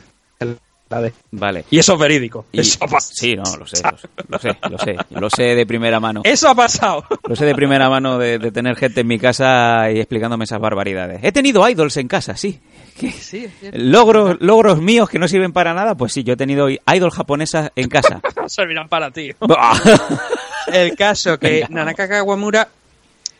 Vale. 1.30 1.66
Y 1.70 1.78
eso 1.78 1.92
es 1.92 1.98
verídico. 1.98 2.46
Y- 2.50 2.60
Eso 2.60 2.78
ha 2.82 2.86
pasado. 2.88 3.12
Sí, 3.14 3.36
no, 3.36 3.44
lo 3.58 3.66
sé, 3.66 3.82
lo 4.28 4.38
sé, 4.38 4.56
lo 4.70 4.78
sé, 4.78 4.96
lo 5.10 5.28
sé 5.28 5.42
de 5.54 5.66
primera 5.66 6.00
mano. 6.00 6.22
Eso 6.24 6.48
ha 6.48 6.54
pasado. 6.54 7.04
Lo 7.28 7.36
sé 7.36 7.44
de 7.44 7.54
primera 7.54 7.90
mano 7.90 8.16
de, 8.16 8.38
de 8.38 8.50
tener 8.50 8.74
gente 8.76 9.02
en 9.02 9.06
mi 9.06 9.18
casa 9.18 9.90
y 9.90 9.98
explicándome 9.98 10.44
esas 10.44 10.60
barbaridades. 10.60 11.20
He 11.22 11.30
tenido 11.30 11.68
idols 11.68 11.98
en 11.98 12.08
casa, 12.08 12.36
sí. 12.38 12.58
Sí, 12.98 13.44
es 13.44 13.58
cierto. 13.58 13.78
Logros, 13.78 14.36
logros 14.40 14.80
míos 14.80 15.08
que 15.08 15.18
no 15.18 15.28
sirven 15.28 15.52
para 15.52 15.74
nada, 15.74 15.94
pues 15.94 16.12
sí, 16.12 16.24
yo 16.24 16.34
he 16.34 16.36
tenido 16.36 16.68
idols 16.68 17.14
japonesas 17.14 17.70
en 17.76 17.88
casa. 17.88 18.20
servirán 18.46 18.88
para 18.88 19.10
ti. 19.10 19.30
el 20.72 20.96
caso 20.96 21.38
que 21.38 21.66
Nanaka 21.68 22.08
Kawamura 22.08 22.68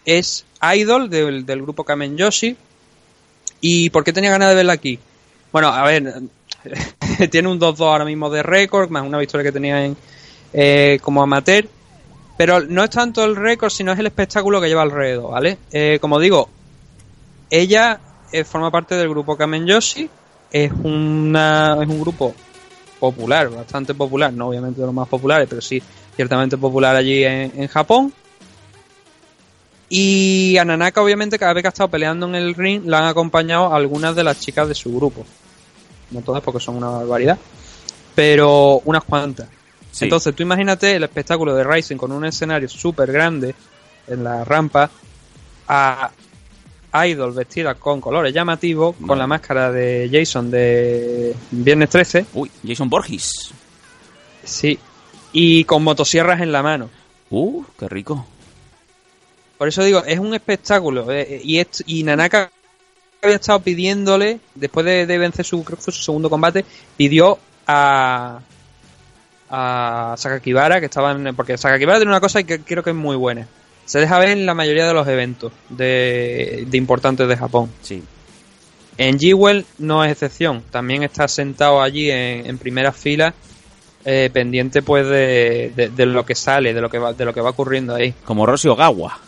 es 0.04 0.44
idol 0.74 1.10
del, 1.10 1.44
del 1.44 1.62
grupo 1.62 1.84
Kamen 1.84 2.16
Yoshi. 2.16 2.56
¿Y 3.60 3.90
por 3.90 4.04
qué 4.04 4.12
tenía 4.12 4.30
ganas 4.30 4.50
de 4.50 4.54
verla 4.54 4.74
aquí? 4.74 4.98
Bueno, 5.52 5.68
a 5.68 5.82
ver, 5.84 6.22
tiene 7.30 7.48
un 7.48 7.58
2-2 7.58 7.80
ahora 7.80 8.04
mismo 8.04 8.30
de 8.30 8.42
récord, 8.42 8.90
más 8.90 9.04
una 9.04 9.18
victoria 9.18 9.44
que 9.44 9.52
tenía 9.52 9.84
en, 9.84 9.96
eh, 10.52 10.98
como 11.02 11.22
amateur. 11.22 11.66
Pero 12.36 12.60
no 12.60 12.84
es 12.84 12.90
tanto 12.90 13.24
el 13.24 13.34
récord, 13.34 13.70
sino 13.70 13.92
es 13.92 13.98
el 13.98 14.06
espectáculo 14.06 14.60
que 14.60 14.68
lleva 14.68 14.82
alrededor, 14.82 15.32
¿vale? 15.32 15.58
Eh, 15.72 15.98
como 16.00 16.20
digo, 16.20 16.48
ella 17.50 17.98
eh, 18.32 18.44
forma 18.44 18.70
parte 18.70 18.94
del 18.94 19.08
grupo 19.08 19.36
Kamen 19.36 19.66
Yoshi. 19.66 20.08
Es, 20.50 20.72
una, 20.82 21.76
es 21.80 21.88
un 21.88 22.00
grupo 22.00 22.34
popular, 22.98 23.50
bastante 23.50 23.94
popular, 23.94 24.32
no 24.32 24.48
obviamente 24.48 24.80
de 24.80 24.86
los 24.86 24.94
más 24.94 25.08
populares, 25.08 25.46
pero 25.48 25.60
sí 25.60 25.82
ciertamente 26.16 26.56
popular 26.56 26.96
allí 26.96 27.24
en, 27.24 27.52
en 27.54 27.68
Japón. 27.68 28.12
Y 29.90 30.56
a 30.58 30.64
Nanaka, 30.64 31.02
obviamente, 31.02 31.38
cada 31.38 31.54
vez 31.54 31.62
que 31.62 31.68
ha 31.68 31.70
estado 31.70 31.88
peleando 31.88 32.26
en 32.26 32.34
el 32.34 32.54
ring, 32.54 32.82
la 32.84 32.98
han 32.98 33.04
acompañado 33.04 33.74
algunas 33.74 34.14
de 34.14 34.24
las 34.24 34.38
chicas 34.40 34.68
de 34.68 34.74
su 34.74 34.94
grupo. 34.94 35.24
No 36.10 36.20
todas, 36.20 36.42
porque 36.42 36.60
son 36.60 36.76
una 36.76 36.88
barbaridad, 36.88 37.38
pero 38.14 38.82
unas 38.84 39.04
cuantas. 39.04 39.48
Sí. 39.90 40.04
Entonces, 40.04 40.34
tú 40.34 40.42
imagínate 40.42 40.94
el 40.96 41.04
espectáculo 41.04 41.54
de 41.54 41.64
Rising 41.64 41.96
con 41.96 42.12
un 42.12 42.24
escenario 42.24 42.68
súper 42.68 43.10
grande 43.10 43.54
en 44.06 44.24
la 44.24 44.44
rampa, 44.44 44.90
a 45.66 46.10
Idol 46.92 47.32
vestida 47.32 47.74
con 47.74 48.00
colores 48.00 48.32
llamativos, 48.32 48.96
con 49.06 49.18
la 49.18 49.26
máscara 49.26 49.70
de 49.70 50.08
Jason 50.12 50.50
de 50.50 51.34
Viernes 51.50 51.90
13. 51.90 52.26
Uy, 52.34 52.50
Jason 52.66 52.88
Borges. 52.88 53.50
Sí, 54.42 54.78
y 55.32 55.64
con 55.64 55.84
motosierras 55.84 56.40
en 56.40 56.50
la 56.52 56.62
mano. 56.62 56.88
Uh, 57.30 57.62
qué 57.78 57.88
rico. 57.88 58.26
Por 59.58 59.68
eso 59.68 59.82
digo, 59.84 60.02
es 60.06 60.18
un 60.18 60.32
espectáculo. 60.34 61.10
eh, 61.12 61.40
y, 61.44 61.58
est- 61.58 61.82
y 61.86 62.02
Nanaka 62.04 62.50
había 63.22 63.36
estado 63.36 63.60
pidiéndole, 63.60 64.40
después 64.54 64.86
de, 64.86 65.04
de 65.04 65.18
vencer 65.18 65.44
su, 65.44 65.62
creo 65.64 65.76
que 65.76 65.82
fue 65.82 65.92
su 65.92 66.02
segundo 66.02 66.30
combate, 66.30 66.64
pidió 66.96 67.38
a, 67.66 68.40
a 69.50 70.14
Sakakibara, 70.16 70.80
que 70.80 70.86
estaban. 70.86 71.34
Porque 71.36 71.58
Sakakibara 71.58 71.98
tiene 71.98 72.12
una 72.12 72.20
cosa 72.20 72.42
que 72.44 72.60
creo 72.60 72.82
que 72.82 72.90
es 72.90 72.96
muy 72.96 73.16
buena. 73.16 73.46
Se 73.88 73.98
deja 74.00 74.18
ver 74.18 74.28
en 74.28 74.44
la 74.44 74.52
mayoría 74.52 74.86
de 74.86 74.92
los 74.92 75.08
eventos 75.08 75.50
de, 75.70 76.64
de 76.68 76.76
importantes 76.76 77.26
de 77.26 77.36
Japón. 77.38 77.70
Sí. 77.80 78.02
En 78.98 79.18
Jewel 79.18 79.64
no 79.78 80.04
es 80.04 80.12
excepción. 80.12 80.62
También 80.70 81.02
está 81.04 81.26
sentado 81.26 81.80
allí 81.80 82.10
en, 82.10 82.44
en 82.46 82.58
primera 82.58 82.92
fila, 82.92 83.32
eh, 84.04 84.28
pendiente 84.32 84.82
pues 84.82 85.06
de, 85.06 85.72
de- 85.74 85.88
de 85.88 86.06
lo 86.06 86.26
que 86.26 86.34
sale, 86.34 86.74
de 86.74 86.80
lo 86.82 86.90
que 86.90 86.98
va, 86.98 87.14
de 87.14 87.24
lo 87.24 87.32
que 87.32 87.40
va 87.40 87.50
ocurriendo 87.50 87.94
ahí. 87.94 88.12
Como 88.26 88.44
Rossi 88.44 88.68
Ogawa. 88.68 89.18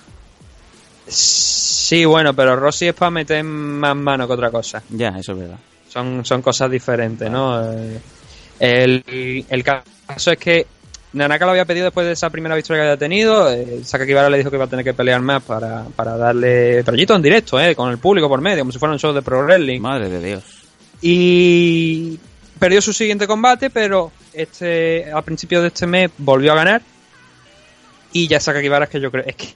Sí, 1.06 2.04
bueno, 2.04 2.34
pero 2.34 2.54
Rossi 2.56 2.88
es 2.88 2.94
para 2.94 3.10
meter 3.10 3.42
más 3.42 3.96
mano 3.96 4.26
que 4.26 4.32
otra 4.34 4.50
cosa. 4.50 4.82
Ya, 4.90 5.08
eso 5.18 5.32
es 5.32 5.38
verdad. 5.38 5.58
Son, 5.88 6.24
son 6.24 6.42
cosas 6.42 6.70
diferentes, 6.70 7.30
¿no? 7.30 7.72
Eh, 7.72 7.98
El, 8.60 9.44
el 9.48 9.64
caso 9.64 10.30
es 10.32 10.38
que 10.38 10.66
Nanaka 11.12 11.44
lo 11.44 11.50
había 11.50 11.64
pedido 11.64 11.84
después 11.86 12.06
de 12.06 12.12
esa 12.12 12.30
primera 12.30 12.54
victoria 12.54 12.82
que 12.82 12.88
había 12.90 12.96
tenido. 12.98 13.52
Eh, 13.52 13.80
Sakakibara 13.84 14.30
le 14.30 14.38
dijo 14.38 14.50
que 14.50 14.56
iba 14.56 14.64
a 14.66 14.68
tener 14.68 14.84
que 14.84 14.94
pelear 14.94 15.20
más 15.20 15.42
para, 15.42 15.84
para 15.96 16.16
darle 16.16 16.82
rollito 16.82 17.14
en 17.16 17.22
directo, 17.22 17.60
¿eh? 17.60 17.74
Con 17.74 17.90
el 17.90 17.98
público 17.98 18.28
por 18.28 18.40
medio, 18.40 18.60
como 18.60 18.70
si 18.72 18.78
fuera 18.78 18.92
un 18.92 18.98
show 19.00 19.12
de 19.12 19.22
pro 19.22 19.42
wrestling. 19.44 19.80
Madre 19.80 20.08
de 20.08 20.20
Dios. 20.24 20.44
Y 21.02 22.18
perdió 22.58 22.80
su 22.80 22.92
siguiente 22.92 23.26
combate, 23.26 23.70
pero 23.70 24.12
este 24.32 25.10
a 25.12 25.20
principios 25.22 25.62
de 25.62 25.68
este 25.68 25.86
mes 25.86 26.10
volvió 26.18 26.52
a 26.52 26.56
ganar. 26.56 26.82
Y 28.12 28.28
ya 28.28 28.38
Sakakibara 28.40 28.84
es 28.84 28.90
que 28.90 29.00
yo 29.00 29.10
creo 29.10 29.24
es 29.26 29.34
que 29.36 29.54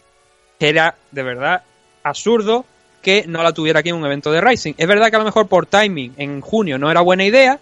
era 0.59 0.94
de 1.10 1.22
verdad 1.22 1.62
absurdo 2.02 2.64
que 3.02 3.24
no 3.28 3.43
la 3.43 3.52
tuviera 3.52 3.81
aquí 3.81 3.90
en 3.90 3.97
un 3.97 4.06
evento 4.06 4.32
de 4.32 4.40
Rising. 4.40 4.74
Es 4.78 4.86
verdad 4.89 5.10
que 5.10 5.16
a 5.16 5.18
lo 5.18 5.24
mejor 5.24 5.47
por 5.47 5.66
timing 5.66 6.14
en 6.16 6.40
junio 6.40 6.78
no 6.78 6.90
era 6.90 7.01
buena 7.02 7.24
idea, 7.24 7.59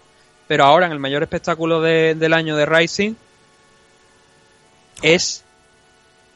pero 0.47 0.63
ahora 0.63 0.85
en 0.85 0.93
el 0.93 0.99
mayor 0.99 1.21
espectáculo 1.23 1.81
de- 1.81 2.15
del 2.15 2.33
año 2.33 2.55
de 2.55 2.65
Rising 2.65 3.13
es 5.01 5.43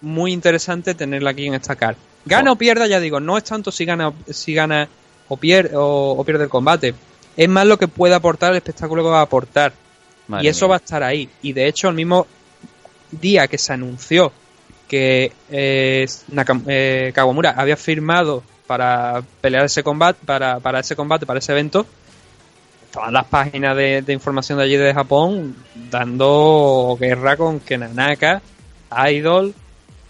muy 0.02 0.32
interesante 0.34 0.94
tenerla 0.96 1.32
aquí 1.32 1.46
en 1.48 1.54
esta 1.56 1.76
car. 1.76 1.96
Gana 2.26 2.52
o 2.52 2.56
pierda, 2.56 2.88
ya 2.88 3.00
digo, 3.00 3.20
no 3.20 3.38
es 3.38 3.44
tanto 3.44 3.72
si 3.72 3.86
gana, 3.86 4.12
si 4.30 4.54
gana 4.54 4.88
o, 5.30 5.38
pier- 5.38 5.72
o, 5.74 6.12
o 6.12 6.24
pierde 6.24 6.44
el 6.46 6.50
combate. 6.50 6.94
Es 7.36 7.48
más 7.50 7.66
lo 7.66 7.78
que 7.78 7.88
puede 7.88 8.14
aportar 8.16 8.52
el 8.52 8.58
espectáculo 8.58 9.04
que 9.04 9.10
va 9.10 9.20
a 9.20 9.24
aportar. 9.24 9.74
Madre 10.28 10.46
y 10.46 10.48
eso 10.50 10.66
mía. 10.66 10.70
va 10.72 10.76
a 10.76 10.80
estar 10.80 11.04
ahí. 11.04 11.30
Y 11.42 11.54
de 11.54 11.68
hecho, 11.68 11.88
el 11.88 11.96
mismo 11.96 12.28
día 13.12 13.48
que 13.48 13.58
se 13.58 13.72
anunció 13.74 14.32
que 14.88 15.32
eh, 15.50 16.06
Nakam- 16.34 16.64
eh, 16.68 17.12
Kawamura 17.14 17.52
había 17.52 17.78
firmado 17.78 18.44
para 18.66 19.22
pelear 19.42 19.66
ese 19.66 19.84
combate, 19.84 20.20
para, 20.26 20.60
para 20.60 20.80
ese 20.82 20.96
combate, 20.96 21.26
para 21.26 21.40
ese 21.40 21.54
evento, 21.54 21.86
todas 22.92 23.12
las 23.12 23.26
páginas 23.26 23.76
de, 23.76 24.02
de 24.02 24.14
información 24.14 24.58
de 24.58 24.64
allí 24.66 24.78
de 24.78 24.94
Japón 24.94 25.56
dando 25.92 26.98
guerra 27.00 27.38
con 27.38 27.60
que 27.60 27.78
Nanaka, 27.78 28.42
idol, 29.12 29.54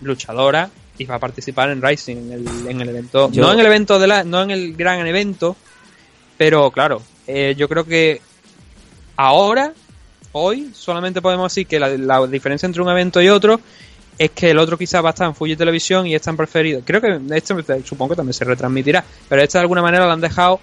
luchadora, 0.01 0.69
y 0.97 1.05
va 1.05 1.15
a 1.15 1.19
participar 1.19 1.69
en 1.69 1.81
Rising, 1.81 2.15
en 2.17 2.31
el, 2.33 2.67
en 2.69 2.81
el 2.81 2.89
evento. 2.89 3.29
Yo- 3.31 3.43
No 3.43 3.53
en 3.53 3.59
el 3.59 3.65
evento 3.65 3.99
de 3.99 4.07
la, 4.07 4.23
no 4.23 4.41
en 4.43 4.51
el 4.51 4.75
gran 4.75 5.05
evento, 5.05 5.55
pero 6.37 6.71
claro, 6.71 7.01
eh, 7.27 7.55
yo 7.57 7.67
creo 7.69 7.83
que 7.83 8.21
ahora, 9.15 9.73
hoy, 10.31 10.71
solamente 10.73 11.21
podemos 11.21 11.51
decir 11.51 11.67
que 11.67 11.79
la, 11.79 11.89
la 11.89 12.25
diferencia 12.27 12.65
entre 12.65 12.81
un 12.81 12.89
evento 12.89 13.21
y 13.21 13.29
otro 13.29 13.59
es 14.17 14.31
que 14.31 14.49
el 14.51 14.57
otro 14.57 14.77
quizás 14.77 15.03
va 15.03 15.09
a 15.09 15.11
estar 15.11 15.27
en 15.27 15.35
Fuji 15.35 15.55
Televisión 15.55 16.07
y 16.07 16.15
este 16.15 16.29
en 16.31 16.37
preferido. 16.37 16.81
Creo 16.83 16.99
que 17.01 17.19
este 17.35 17.83
supongo 17.83 18.11
que 18.11 18.15
también 18.15 18.33
se 18.33 18.45
retransmitirá, 18.45 19.03
pero 19.29 19.41
este 19.43 19.57
de 19.59 19.61
alguna 19.61 19.81
manera 19.83 20.05
lo 20.07 20.11
han 20.11 20.21
dejado 20.21 20.59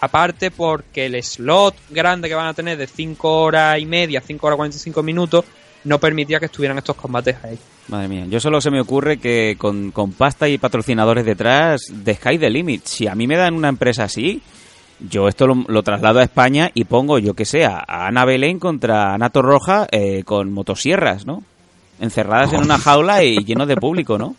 aparte 0.00 0.50
porque 0.50 1.06
el 1.06 1.22
slot 1.22 1.74
grande 1.90 2.28
que 2.28 2.34
van 2.34 2.46
a 2.48 2.54
tener 2.54 2.76
de 2.78 2.86
5 2.86 3.42
horas 3.42 3.78
y 3.78 3.86
media, 3.86 4.22
5 4.24 4.46
horas 4.46 4.56
45 4.56 5.02
minutos, 5.02 5.44
no 5.84 5.98
permitía 5.98 6.38
que 6.40 6.46
estuvieran 6.46 6.78
estos 6.78 6.96
combates 6.96 7.36
ahí. 7.44 7.58
Madre 7.88 8.08
mía, 8.08 8.26
yo 8.28 8.38
solo 8.40 8.60
se 8.60 8.70
me 8.70 8.80
ocurre 8.80 9.18
que 9.18 9.56
con, 9.58 9.90
con 9.92 10.12
pasta 10.12 10.48
y 10.48 10.58
patrocinadores 10.58 11.24
detrás, 11.24 11.80
de 11.90 12.14
Sky 12.14 12.38
the 12.38 12.50
Limit. 12.50 12.84
Si 12.84 13.06
a 13.06 13.14
mí 13.14 13.26
me 13.26 13.36
dan 13.36 13.54
una 13.54 13.68
empresa 13.68 14.04
así, 14.04 14.42
yo 15.00 15.28
esto 15.28 15.46
lo, 15.46 15.54
lo 15.68 15.82
traslado 15.82 16.18
a 16.18 16.24
España 16.24 16.70
y 16.74 16.84
pongo, 16.84 17.18
yo 17.18 17.34
que 17.34 17.44
sé, 17.44 17.64
a 17.64 17.78
a 17.86 18.08
Ana 18.08 18.24
Belén 18.24 18.58
contra 18.58 19.14
Ana 19.14 19.30
Torroja 19.30 19.86
eh, 19.90 20.22
con 20.24 20.52
motosierras, 20.52 21.24
¿no? 21.24 21.42
Encerradas 22.00 22.52
en 22.52 22.60
una 22.60 22.78
jaula 22.84 23.22
y 23.24 23.38
llenos 23.44 23.68
de 23.68 23.76
público, 23.76 24.18
¿no? 24.18 24.36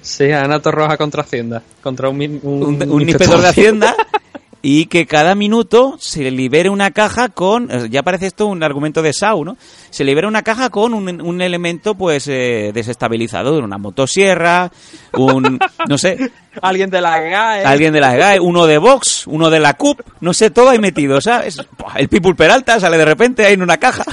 Sí, 0.00 0.32
Ana 0.32 0.60
Torroja 0.60 0.96
contra 0.96 1.22
Hacienda, 1.22 1.62
contra 1.82 2.08
un, 2.08 2.16
min- 2.16 2.40
un, 2.42 2.62
Un, 2.62 2.90
un 2.90 3.02
inspector 3.02 3.40
de 3.40 3.48
Hacienda 3.48 3.94
y 4.62 4.86
que 4.86 5.06
cada 5.06 5.34
minuto 5.34 5.96
se 5.98 6.30
libere 6.30 6.70
una 6.70 6.92
caja 6.92 7.28
con, 7.28 7.68
eh, 7.70 7.88
ya 7.90 8.04
parece 8.04 8.26
esto 8.26 8.46
un 8.46 8.62
argumento 8.62 9.02
de 9.02 9.12
Sau, 9.12 9.44
¿no? 9.44 9.56
Se 9.90 10.04
libera 10.04 10.28
una 10.28 10.42
caja 10.42 10.70
con 10.70 10.94
un, 10.94 11.20
un 11.20 11.42
elemento 11.42 11.96
pues 11.96 12.28
eh, 12.28 12.70
desestabilizador, 12.72 13.64
una 13.64 13.76
motosierra, 13.76 14.70
un, 15.14 15.58
no 15.88 15.98
sé, 15.98 16.30
Alguien 16.60 16.90
de 16.90 17.00
la 17.00 17.18
GAE. 17.18 17.64
alguien 17.64 17.92
de 17.92 18.00
la 18.00 18.14
GAE, 18.14 18.38
uno 18.38 18.66
de 18.66 18.76
Vox, 18.78 19.26
uno 19.26 19.48
de 19.48 19.58
la 19.58 19.74
CUP, 19.74 20.00
no 20.20 20.34
sé, 20.34 20.50
todo 20.50 20.68
ahí 20.68 20.78
metido, 20.78 21.20
¿sabes? 21.20 21.56
El 21.96 22.08
People 22.08 22.34
Peralta 22.34 22.78
sale 22.78 22.98
de 22.98 23.04
repente 23.06 23.46
ahí 23.46 23.54
en 23.54 23.62
una 23.62 23.78
caja 23.78 24.04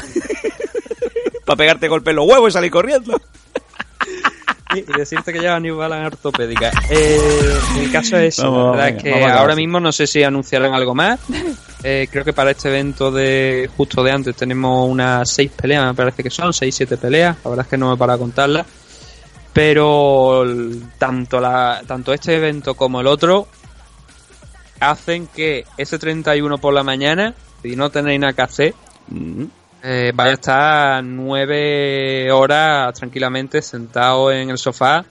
para 1.45 1.57
pegarte 1.57 1.89
golpe 1.89 2.11
en 2.11 2.15
los 2.15 2.27
huevos 2.27 2.49
y 2.49 2.53
salir 2.53 2.71
corriendo. 2.71 3.21
Y 4.73 4.81
decirte 4.81 5.33
que 5.33 5.39
lleva 5.39 5.59
New 5.59 5.77
Balance 5.77 6.07
ortopédica. 6.07 6.71
Eh, 6.89 7.59
el 7.79 7.91
caso 7.91 8.17
es, 8.17 8.37
Vamos, 8.37 8.57
la 8.57 8.71
verdad 8.71 8.85
venga, 8.85 8.97
es 8.97 9.03
que 9.03 9.11
vamos 9.11 9.37
ahora 9.37 9.55
mismo 9.55 9.79
no 9.79 9.91
sé 9.91 10.07
si 10.07 10.23
anunciarán 10.23 10.73
algo 10.73 10.95
más. 10.95 11.19
Eh, 11.83 12.09
creo 12.11 12.25
que 12.25 12.33
para 12.33 12.51
este 12.51 12.67
evento 12.67 13.09
de 13.09 13.69
justo 13.77 14.03
de 14.03 14.11
antes 14.11 14.35
tenemos 14.35 14.89
unas 14.89 15.31
seis 15.31 15.49
peleas, 15.49 15.85
me 15.85 15.93
parece 15.93 16.21
que 16.23 16.29
son, 16.29 16.53
seis, 16.53 16.75
siete 16.75 16.97
peleas. 16.97 17.37
La 17.43 17.49
verdad 17.51 17.65
es 17.65 17.69
que 17.69 17.77
no 17.77 17.89
me 17.89 17.97
para 17.97 18.17
contarlas. 18.17 18.67
Pero 19.53 20.43
tanto, 20.97 21.39
la, 21.39 21.81
tanto 21.87 22.13
este 22.13 22.35
evento 22.35 22.75
como 22.75 22.99
el 23.01 23.07
otro 23.07 23.47
hacen 24.79 25.27
que 25.27 25.65
ese 25.77 25.97
31 25.97 26.57
por 26.57 26.73
la 26.73 26.83
mañana 26.83 27.33
si 27.61 27.75
no 27.75 27.89
tenéis 27.89 28.19
nada 28.19 28.33
que 28.33 28.41
hacer, 28.41 28.73
Mm. 29.09 29.45
Eh, 29.83 30.11
vais 30.13 30.31
a 30.31 30.33
estar 30.33 31.03
nueve 31.03 32.31
horas 32.31 32.93
tranquilamente 32.93 33.61
sentado 33.61 34.31
en 34.31 34.49
el 34.49 34.57
sofá 34.57 35.05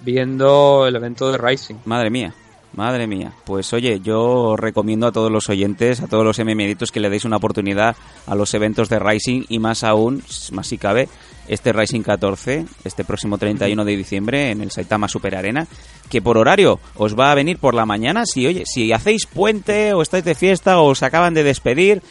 viendo 0.00 0.86
el 0.86 0.96
evento 0.96 1.30
de 1.30 1.38
Rising. 1.38 1.76
Madre 1.84 2.10
mía, 2.10 2.34
madre 2.74 3.06
mía. 3.06 3.32
Pues 3.44 3.72
oye, 3.72 4.00
yo 4.00 4.56
recomiendo 4.56 5.06
a 5.06 5.12
todos 5.12 5.30
los 5.30 5.48
oyentes, 5.48 6.00
a 6.00 6.08
todos 6.08 6.24
los 6.24 6.38
MMeditos 6.38 6.90
que 6.90 7.00
le 7.00 7.10
deis 7.10 7.24
una 7.24 7.36
oportunidad 7.36 7.96
a 8.26 8.34
los 8.34 8.52
eventos 8.54 8.88
de 8.88 8.98
Rising 8.98 9.44
y 9.48 9.58
más 9.58 9.84
aún, 9.84 10.22
más 10.52 10.66
si 10.66 10.78
cabe, 10.78 11.08
este 11.48 11.72
Rising 11.72 12.02
14, 12.02 12.66
este 12.84 13.04
próximo 13.04 13.38
31 13.38 13.84
de 13.84 13.96
diciembre 13.96 14.50
en 14.50 14.60
el 14.60 14.70
Saitama 14.70 15.08
Super 15.08 15.36
Arena, 15.36 15.66
que 16.08 16.22
por 16.22 16.38
horario 16.38 16.80
os 16.96 17.18
va 17.18 17.32
a 17.32 17.34
venir 17.34 17.58
por 17.58 17.74
la 17.74 17.86
mañana. 17.86 18.26
Si 18.26 18.46
oye, 18.46 18.64
si 18.66 18.92
hacéis 18.92 19.26
puente 19.26 19.92
o 19.92 20.02
estáis 20.02 20.24
de 20.24 20.34
fiesta 20.34 20.78
o 20.78 20.90
os 20.90 21.02
acaban 21.02 21.34
de 21.34 21.44
despedir, 21.44 22.02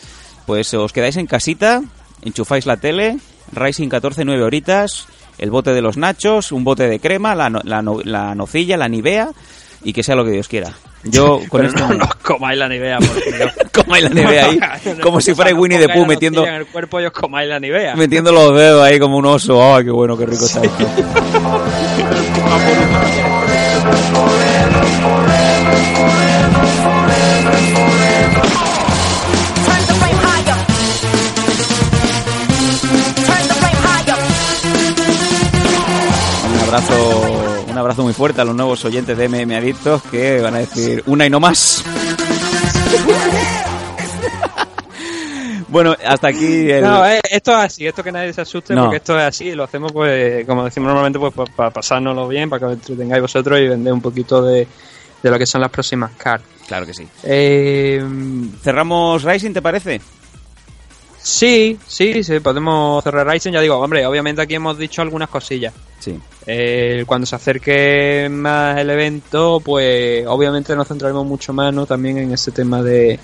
pues 0.51 0.73
os 0.73 0.91
quedáis 0.91 1.15
en 1.15 1.27
casita, 1.27 1.81
enchufáis 2.25 2.65
la 2.65 2.75
tele, 2.75 3.15
Rising 3.53 3.87
14, 3.87 4.25
9 4.25 4.43
horitas, 4.43 5.07
el 5.37 5.49
bote 5.49 5.71
de 5.73 5.81
los 5.81 5.95
nachos, 5.95 6.51
un 6.51 6.65
bote 6.65 6.89
de 6.89 6.99
crema, 6.99 7.35
la, 7.35 7.49
no- 7.49 7.61
la, 7.63 7.81
no- 7.81 8.01
la 8.03 8.35
nocilla, 8.35 8.75
la 8.75 8.89
nivea 8.89 9.29
y 9.81 9.93
que 9.93 10.03
sea 10.03 10.15
lo 10.15 10.25
que 10.25 10.31
Dios 10.31 10.49
quiera. 10.49 10.73
Yo 11.05 11.39
con 11.49 11.65
esto 11.65 11.87
no, 11.87 11.93
no 11.93 12.09
comáis 12.21 12.59
la 12.59 12.67
nivea, 12.67 12.97
por 12.99 13.23
Dios. 13.37 13.49
comáis 13.73 14.03
la 14.03 14.09
nivea 14.09 14.45
ahí, 14.47 14.59
como 15.01 15.21
si 15.21 15.33
fuera 15.33 15.55
Winnie 15.55 15.79
the 15.79 15.87
Pooh 15.87 16.05
metiendo, 16.05 16.45
En 16.45 16.55
el 16.55 16.65
cuerpo 16.67 16.99
y 16.99 17.05
os 17.05 17.13
comáis 17.13 17.47
la 17.47 17.57
nivea. 17.61 17.95
metiendo 17.95 18.33
los 18.33 18.53
dedos 18.53 18.83
ahí 18.83 18.99
como 18.99 19.15
un 19.15 19.27
oso. 19.27 19.73
¡Ay, 19.73 19.85
qué 19.85 19.91
bueno, 19.91 20.17
qué 20.17 20.25
rico 20.25 20.43
está 20.47 20.59
esto! 20.65 20.85
abrazo, 36.73 37.65
un 37.67 37.77
abrazo 37.77 38.03
muy 38.03 38.13
fuerte 38.13 38.39
a 38.41 38.45
los 38.45 38.55
nuevos 38.55 38.85
oyentes 38.85 39.17
de 39.17 39.27
MM 39.27 39.53
Adictos 39.57 40.01
que 40.03 40.39
van 40.39 40.55
a 40.55 40.59
decir 40.59 41.03
una 41.05 41.25
y 41.25 41.29
no 41.29 41.39
más. 41.39 41.83
Bueno, 45.67 45.95
hasta 46.05 46.27
aquí 46.27 46.69
el... 46.69 46.83
No, 46.83 47.05
eh, 47.07 47.21
esto 47.31 47.51
es 47.51 47.57
así, 47.57 47.87
esto 47.87 48.03
que 48.03 48.11
nadie 48.11 48.33
se 48.33 48.41
asuste, 48.41 48.75
No. 48.75 48.81
porque 48.83 48.97
esto 48.97 49.17
es 49.17 49.23
así, 49.23 49.53
lo 49.53 49.63
hacemos 49.63 49.93
pues, 49.93 50.45
como 50.45 50.65
decimos 50.65 50.87
normalmente, 50.87 51.17
pues 51.17 51.33
pa- 51.33 51.45
para 51.45 51.69
pasárnoslo 51.69 52.27
bien, 52.27 52.49
para 52.49 52.59
que 52.59 52.65
os 52.65 52.73
entretengáis 52.73 53.21
vosotros 53.21 53.57
y 53.57 53.69
vender 53.69 53.93
un 53.93 54.01
poquito 54.01 54.41
de, 54.41 54.67
de 55.23 55.31
lo 55.31 55.37
que 55.39 55.45
son 55.45 55.61
las 55.61 55.69
próximas 55.69 56.11
cards. 56.17 56.43
Claro 56.67 56.85
que 56.85 56.93
sí. 56.93 57.07
Eh, 57.23 58.03
¿Cerramos 58.61 59.23
Rising, 59.23 59.53
te 59.53 59.61
parece? 59.61 60.01
Sí, 61.21 61.79
sí, 61.87 62.23
sí, 62.23 62.39
podemos 62.39 63.03
cerrar 63.03 63.27
Ryzen, 63.27 63.53
ya 63.53 63.61
digo, 63.61 63.77
hombre, 63.77 64.05
obviamente 64.05 64.41
aquí 64.41 64.55
hemos 64.55 64.77
dicho 64.77 65.01
algunas 65.01 65.29
cosillas. 65.29 65.73
Sí. 65.99 66.19
Eh, 66.47 67.03
cuando 67.05 67.27
se 67.27 67.35
acerque 67.35 68.27
más 68.31 68.77
el 68.77 68.89
evento, 68.89 69.61
pues 69.63 70.25
obviamente 70.27 70.75
nos 70.75 70.87
centraremos 70.87 71.25
mucho 71.25 71.53
más 71.53 71.71
¿no? 71.73 71.85
también 71.85 72.17
en 72.17 72.33
ese 72.33 72.51
tema 72.51 72.81
de, 72.81 73.19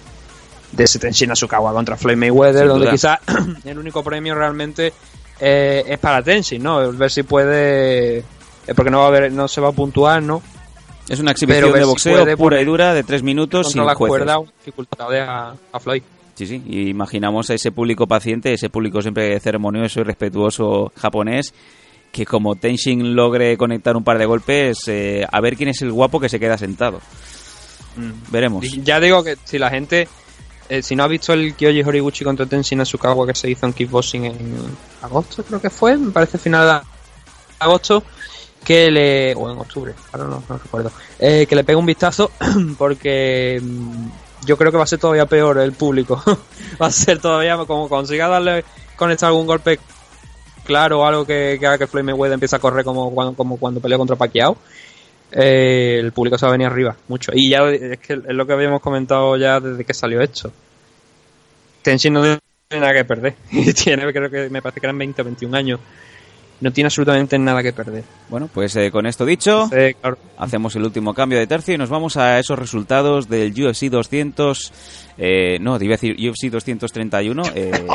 de 0.72 0.84
ese 0.84 1.00
Tenshin 1.00 1.32
Asukawa 1.32 1.74
contra 1.74 1.98
Floyd 1.98 2.18
Mayweather, 2.18 2.62
Sin 2.62 2.70
donde 2.70 2.90
quizás 2.92 3.20
el 3.66 3.80
único 3.80 4.04
premio 4.04 4.36
realmente 4.36 4.94
eh, 5.40 5.84
es 5.88 6.00
para 6.00 6.22
Tenshin, 6.22 6.62
¿no? 6.62 6.92
Ver 6.94 7.12
si 7.12 7.24
puede, 7.24 8.20
eh, 8.20 8.26
porque 8.76 8.92
no 8.92 9.00
va 9.00 9.06
a 9.06 9.08
haber, 9.08 9.32
no 9.32 9.48
se 9.48 9.62
va 9.62 9.70
a 9.70 9.74
puntuar, 9.74 10.22
¿no? 10.22 10.42
Es 11.10 11.20
una 11.20 11.32
exhibición 11.32 11.72
de 11.72 11.80
si 11.80 11.86
boxeo 11.86 12.14
puede 12.22 12.38
pura 12.38 12.62
y 12.62 12.66
dura 12.66 12.94
de 12.94 13.04
tres 13.04 13.24
minutos 13.24 13.72
sin 13.72 13.86
la 13.86 13.96
jueces. 13.96 14.26
cuerda 14.26 14.40
dificultades 14.60 15.24
a, 15.28 15.56
a 15.72 15.80
Floyd. 15.80 16.04
Sí, 16.38 16.46
sí. 16.46 16.62
Y 16.68 16.90
imaginamos 16.90 17.50
a 17.50 17.56
ese 17.56 17.72
público 17.72 18.06
paciente, 18.06 18.54
ese 18.54 18.70
público 18.70 19.02
siempre 19.02 19.40
ceremonioso 19.40 20.02
y 20.02 20.04
respetuoso 20.04 20.92
japonés, 20.96 21.52
que 22.12 22.28
como 22.28 22.56
Tenshin 22.56 23.16
logre 23.16 23.58
conectar 23.58 23.98
un 23.98 24.04
par 24.04 24.20
de 24.20 24.28
golpes, 24.28 24.78
eh, 24.86 25.26
a 25.32 25.42
ver 25.42 25.58
quién 25.58 25.70
es 25.70 25.82
el 25.82 25.92
guapo 25.92 26.20
que 26.20 26.30
se 26.30 26.40
queda 26.40 26.56
sentado. 26.56 27.02
Veremos. 28.30 28.64
Y 28.66 28.84
Ya 28.84 29.00
digo 29.00 29.24
que 29.24 29.36
si 29.46 29.58
la 29.58 29.72
gente, 29.72 30.08
eh, 30.70 30.84
si 30.84 30.96
no 30.96 31.06
ha 31.06 31.08
visto 31.08 31.34
el 31.34 31.56
Kyoji 31.56 31.82
Horiguchi 31.82 32.24
contra 32.24 32.46
Tenshin 32.46 32.82
Asukawa 32.82 33.26
que 33.26 33.34
se 33.34 33.50
hizo 33.50 33.66
en 33.66 33.74
Kickboxing 33.74 34.26
en 34.26 34.56
agosto, 35.02 35.44
creo 35.44 35.60
que 35.60 35.72
fue, 35.72 35.98
me 35.98 36.12
parece 36.12 36.38
final 36.38 36.68
de 36.68 36.88
agosto, 37.58 38.04
que 38.64 38.92
le, 38.92 39.34
o 39.34 39.52
en 39.52 39.58
octubre, 39.58 39.96
ahora 40.12 40.26
no, 40.26 40.44
no 40.48 40.58
recuerdo, 40.60 40.92
eh, 41.18 41.48
que 41.50 41.56
le 41.56 41.64
pegue 41.64 41.78
un 41.78 41.86
vistazo 41.88 42.30
porque 42.78 43.60
mm, 43.60 44.08
yo 44.48 44.58
creo 44.58 44.72
que 44.72 44.78
va 44.78 44.86
a 44.86 44.88
ser 44.88 45.00
todavía 45.00 45.26
peor 45.26 45.60
el 45.60 45.74
público. 45.74 46.24
va 46.82 46.88
a 46.88 46.92
ser 46.92 47.20
todavía, 47.20 47.58
como 47.68 47.88
consiga 47.88 48.28
darle, 48.28 48.64
conectar 48.96 49.28
algún 49.28 49.46
golpe 49.46 49.80
claro 50.64 51.02
o 51.02 51.06
algo 51.06 51.26
que, 51.26 51.58
que 51.60 51.68
haga 51.68 51.78
que 51.78 52.04
Mayweather 52.04 52.34
empiece 52.34 52.56
a 52.56 52.60
correr 52.60 52.84
como 52.84 53.14
cuando, 53.14 53.34
como 53.34 53.58
cuando 53.58 53.80
peleó 53.80 53.98
contra 53.98 54.18
Pacquiao 54.18 54.58
eh, 55.32 56.00
el 56.00 56.12
público 56.12 56.38
se 56.38 56.46
va 56.46 56.52
a 56.52 56.52
venir 56.54 56.68
arriba 56.68 56.96
mucho. 57.08 57.32
Y 57.36 57.50
ya 57.50 57.70
es 57.70 58.00
que 58.00 58.14
es 58.14 58.36
lo 58.36 58.48
que 58.48 58.54
habíamos 58.54 58.82
comentado 58.82 59.36
ya 59.38 59.60
desde 59.60 59.84
que 59.84 59.94
salió 59.94 60.22
esto. 60.22 60.52
Tenshin 61.82 62.14
no 62.14 62.22
tiene 62.22 62.40
nada 62.72 62.94
que 62.94 63.06
perder. 63.06 63.36
Tiene 63.76 64.12
creo 64.12 64.30
que 64.30 64.50
me 64.50 64.62
parece 64.62 64.80
que 64.80 64.86
eran 64.88 64.98
20 64.98 65.22
o 65.22 65.26
21 65.26 65.58
años 65.58 65.80
no 66.60 66.72
tiene 66.72 66.88
absolutamente 66.88 67.38
nada 67.38 67.62
que 67.62 67.72
perder 67.72 68.04
Bueno, 68.30 68.50
pues 68.52 68.76
eh, 68.76 68.90
con 68.92 69.06
esto 69.06 69.26
dicho, 69.26 69.70
claro, 69.70 70.18
hacemos 70.38 70.76
el 70.76 70.84
último 70.84 71.14
cambio 71.14 71.38
de 71.38 71.48
tercio 71.48 71.76
y 71.76 71.78
nos 71.78 71.90
vamos 71.90 72.18
a 72.18 72.40
esos 72.40 72.58
resultados 72.58 73.30
del 73.30 73.52
UFC 73.52 73.86
200. 73.86 74.74
Eh, 75.18 75.58
no, 75.60 75.78
te 75.78 75.86
iba 75.86 75.96
a 75.96 75.98
decir 75.98 76.16
UFC 76.16 76.52
231. 76.52 77.44
Eh, 77.56 77.86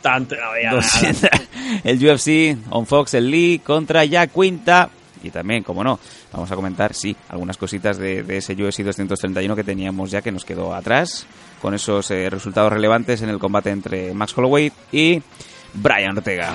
tanto, 0.00 0.34
no 0.36 0.50
había 0.50 0.70
nada. 0.70 0.82
200. 0.82 1.30
el 1.84 2.06
UFC 2.06 2.56
on 2.70 2.86
Fox, 2.86 3.14
el 3.14 3.30
Lee 3.30 3.60
contra 3.64 4.04
Jack 4.04 4.32
Quinta. 4.32 4.90
Y 5.22 5.30
también, 5.30 5.62
como 5.62 5.82
no, 5.82 5.98
vamos 6.32 6.50
a 6.52 6.54
comentar, 6.54 6.94
sí, 6.94 7.16
algunas 7.30 7.56
cositas 7.56 7.98
de, 7.98 8.22
de 8.22 8.36
ese 8.36 8.52
UFC 8.52 8.80
231 8.80 9.56
que 9.56 9.64
teníamos 9.64 10.10
ya 10.10 10.22
que 10.22 10.30
nos 10.30 10.44
quedó 10.44 10.74
atrás, 10.74 11.26
con 11.60 11.74
esos 11.74 12.10
eh, 12.10 12.30
resultados 12.30 12.72
relevantes 12.72 13.22
en 13.22 13.30
el 13.30 13.38
combate 13.38 13.70
entre 13.70 14.14
Max 14.14 14.36
Holloway 14.36 14.70
y 14.92 15.20
Brian 15.74 16.16
Ortega. 16.16 16.54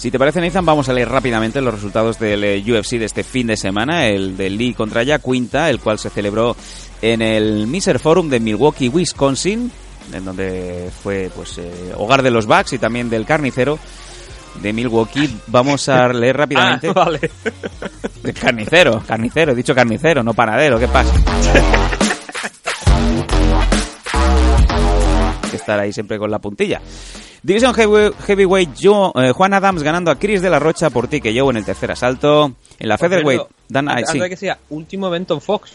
Si 0.00 0.10
te 0.10 0.18
parece, 0.18 0.40
Nathan, 0.40 0.64
vamos 0.64 0.88
a 0.88 0.94
leer 0.94 1.10
rápidamente 1.10 1.60
los 1.60 1.74
resultados 1.74 2.18
del 2.18 2.42
eh, 2.42 2.64
UFC 2.66 2.92
de 2.92 3.04
este 3.04 3.22
fin 3.22 3.46
de 3.46 3.56
semana, 3.58 4.08
el 4.08 4.34
de 4.34 4.48
Lee 4.48 4.72
contra 4.72 5.02
Jack 5.02 5.22
Quinta, 5.22 5.68
el 5.68 5.78
cual 5.78 5.98
se 5.98 6.08
celebró 6.08 6.56
en 7.02 7.20
el 7.20 7.66
Miser 7.66 7.98
Forum 7.98 8.30
de 8.30 8.40
Milwaukee, 8.40 8.88
Wisconsin, 8.88 9.70
en 10.12 10.24
donde 10.24 10.90
fue 11.02 11.30
pues 11.34 11.58
eh, 11.58 11.92
hogar 11.96 12.22
de 12.22 12.30
los 12.30 12.46
Bucks 12.46 12.72
y 12.74 12.78
también 12.78 13.08
del 13.10 13.24
carnicero 13.26 13.78
de 14.62 14.72
Milwaukee. 14.72 15.28
Vamos 15.46 15.88
a 15.88 16.08
leer 16.12 16.36
rápidamente. 16.36 16.88
Ah, 16.88 16.92
vale. 16.92 17.30
Carnicero, 18.40 19.02
carnicero, 19.06 19.52
he 19.52 19.54
dicho 19.54 19.74
carnicero, 19.74 20.22
no 20.22 20.34
panadero, 20.34 20.78
¿qué 20.78 20.88
pasa? 20.88 21.12
Hay 25.42 25.50
que 25.50 25.56
estar 25.56 25.78
ahí 25.80 25.92
siempre 25.92 26.18
con 26.18 26.30
la 26.30 26.38
puntilla. 26.38 26.80
División 27.42 27.72
heavy- 27.74 28.12
Heavyweight, 28.26 28.74
yo, 28.76 29.12
eh, 29.16 29.32
Juan 29.32 29.54
Adams 29.54 29.82
ganando 29.82 30.10
a 30.10 30.18
Chris 30.18 30.42
de 30.42 30.50
la 30.50 30.58
Rocha 30.58 30.90
por 30.90 31.08
ti 31.08 31.20
que 31.20 31.32
yo 31.32 31.48
en 31.50 31.56
el 31.56 31.64
tercer 31.64 31.90
asalto. 31.90 32.52
En 32.78 32.88
la 32.88 32.98
Featherweight, 32.98 33.42
Dan 33.68 33.88
antes, 33.88 34.10
sí. 34.10 34.20
que 34.20 34.36
sea 34.36 34.58
último 34.70 35.06
evento 35.08 35.34
en 35.34 35.40
Fox 35.40 35.72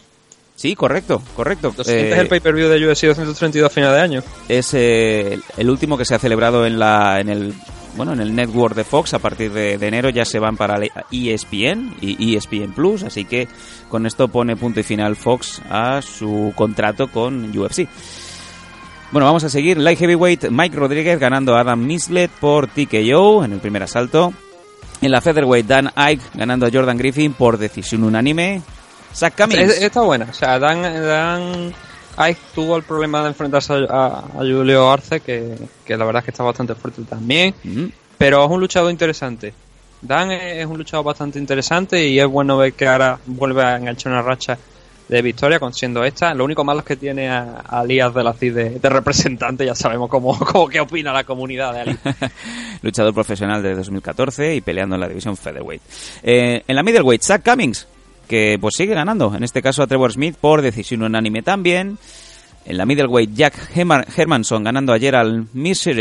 Sí, 0.56 0.74
correcto, 0.74 1.22
correcto. 1.36 1.72
Lo 1.76 1.84
siguiente 1.84 2.10
Eh, 2.10 2.14
es 2.14 2.18
el 2.20 2.28
pay-per-view 2.28 2.68
de 2.68 2.88
UFC 2.88 3.02
232 3.06 3.66
a 3.70 3.70
final 3.72 3.92
de 3.94 4.00
año. 4.00 4.22
es 4.48 4.72
eh, 4.74 5.38
el- 5.58 5.70
último 5.70 5.96
que 5.98 6.04
se 6.06 6.14
ha 6.14 6.18
celebrado 6.18 6.66
en 6.66 6.78
la 6.78 7.20
en 7.20 7.28
el 7.28 7.54
bueno 7.96 8.12
en 8.14 8.20
el 8.20 8.34
network 8.34 8.74
de 8.74 8.84
Fox 8.84 9.14
a 9.14 9.18
partir 9.18 9.52
de, 9.52 9.76
de 9.78 9.86
enero. 9.86 10.08
Ya 10.08 10.24
se 10.24 10.38
van 10.38 10.56
para 10.56 10.78
ESPN 11.12 11.96
y 12.00 12.36
ESPN 12.36 12.72
Plus 12.74 13.02
así 13.02 13.24
que 13.26 13.48
con 13.90 14.06
esto 14.06 14.28
pone 14.28 14.56
punto 14.56 14.80
y 14.80 14.82
final 14.82 15.14
Fox 15.16 15.60
a 15.70 16.00
su 16.02 16.52
contrato 16.56 17.08
con 17.08 17.56
UFC 17.56 17.86
bueno 19.12 19.26
vamos 19.26 19.44
a 19.44 19.48
seguir. 19.48 19.76
Light 19.78 19.98
heavyweight 19.98 20.50
Mike 20.50 20.76
Rodríguez 20.76 21.18
ganando 21.20 21.54
a 21.54 21.60
Adam 21.60 21.80
Mislet 21.84 22.30
por 22.30 22.66
TKO 22.66 23.44
en 23.44 23.52
el 23.52 23.60
primer 23.60 23.82
asalto. 23.82 24.32
En 25.02 25.10
la 25.10 25.20
featherweight 25.20 25.66
Dan 25.66 25.90
Ike 25.94 26.22
ganando 26.34 26.66
a 26.66 26.70
Jordan 26.72 26.96
Griffin 26.96 27.34
por 27.34 27.58
decisión 27.58 28.02
unánime 28.04 28.62
Zach 29.16 29.34
Cummings 29.36 29.72
Es- 29.72 29.82
Está 29.82 30.02
buena. 30.02 30.26
O 30.30 30.34
sea, 30.34 30.58
Dan, 30.58 30.82
Dan 30.82 31.72
Ike 32.18 32.40
tuvo 32.54 32.76
el 32.76 32.82
problema 32.82 33.22
de 33.22 33.28
enfrentarse 33.28 33.72
a, 33.72 33.76
a- 33.88 34.18
a 34.18 34.22
Julio 34.38 34.90
Arce, 34.90 35.20
que, 35.20 35.54
que 35.84 35.96
la 35.96 36.04
verdad 36.04 36.20
es 36.20 36.24
que 36.26 36.30
está 36.32 36.42
bastante 36.44 36.74
fuerte 36.74 37.02
también. 37.02 37.54
Pero 38.18 38.44
es 38.44 38.50
un 38.50 38.60
luchador 38.60 38.90
interesante. 38.90 39.52
Dan 40.02 40.30
es 40.30 40.58
es 40.58 40.66
un 40.66 40.78
luchador 40.78 41.04
bastante 41.06 41.38
interesante 41.38 42.06
y 42.06 42.18
es 42.20 42.26
bueno 42.26 42.56
ver 42.58 42.72
que 42.74 42.86
ahora 42.86 43.18
vuelve 43.26 43.62
a 43.62 43.76
enganchar 43.76 44.12
una 44.12 44.22
racha 44.22 44.58
de 45.08 45.22
victoria, 45.22 45.60
con 45.60 45.72
siendo 45.72 46.02
esta. 46.04 46.34
Lo 46.34 46.44
único 46.44 46.64
malo 46.64 46.80
es 46.80 46.86
que 46.86 46.96
tiene 46.96 47.28
a, 47.30 47.60
a 47.66 47.84
Lías 47.84 48.12
de 48.12 48.24
la 48.24 48.32
CID 48.32 48.54
de, 48.54 48.70
de, 48.80 48.88
representante, 48.88 49.64
ya 49.64 49.74
sabemos 49.74 50.10
cómo, 50.10 50.36
cómo 50.52 50.68
qué 50.68 50.80
opina 50.80 51.12
la 51.12 51.22
comunidad 51.24 51.72
de 51.74 51.80
Ali. 51.80 51.98
Luchador 52.82 53.14
profesional 53.14 53.62
de 53.62 53.74
2014 53.76 54.56
y 54.56 54.60
peleando 54.60 54.96
en 54.96 55.00
la 55.00 55.08
división 55.08 55.36
featherweight. 55.36 55.82
Eh, 56.22 56.62
en 56.66 56.76
la 56.76 56.82
middleweight, 56.82 57.22
Zach 57.22 57.42
Cummings, 57.44 57.86
que 58.26 58.58
pues 58.60 58.74
sigue 58.76 58.94
ganando, 58.94 59.34
en 59.34 59.42
este 59.42 59.62
caso 59.62 59.82
a 59.82 59.86
Trevor 59.86 60.12
Smith 60.12 60.36
por 60.40 60.62
decisión 60.62 61.02
unánime 61.02 61.42
también. 61.42 61.98
En 62.64 62.76
la 62.76 62.84
middleweight, 62.84 63.32
Jack 63.34 63.70
Hermanson 63.76 64.64
ganando 64.64 64.92
ayer 64.92 65.14
al 65.14 65.46
Mirshert 65.52 65.98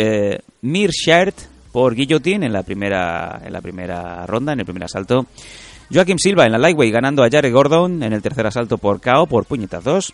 eh, 1.40 1.46
por 1.72 1.94
guillotine 1.94 2.48
en 2.48 2.54
la 2.54 2.64
primera 2.64 3.42
en 3.46 3.54
la 3.54 3.62
primera 3.62 4.26
ronda, 4.26 4.54
en 4.54 4.60
el 4.60 4.66
primer 4.66 4.86
asalto. 4.86 5.28
Joaquim 5.94 6.18
Silva 6.18 6.46
en 6.46 6.52
la 6.52 6.58
lightweight 6.58 6.94
ganando 6.94 7.24
a 7.24 7.30
Jared 7.30 7.54
Gordon 7.54 8.02
en 8.02 8.14
el 8.14 8.22
tercer 8.22 8.48
asalto 8.48 8.78
por 8.78 9.00
KO 9.00 9.28
por 9.28 9.46
puñetazos. 9.46 10.14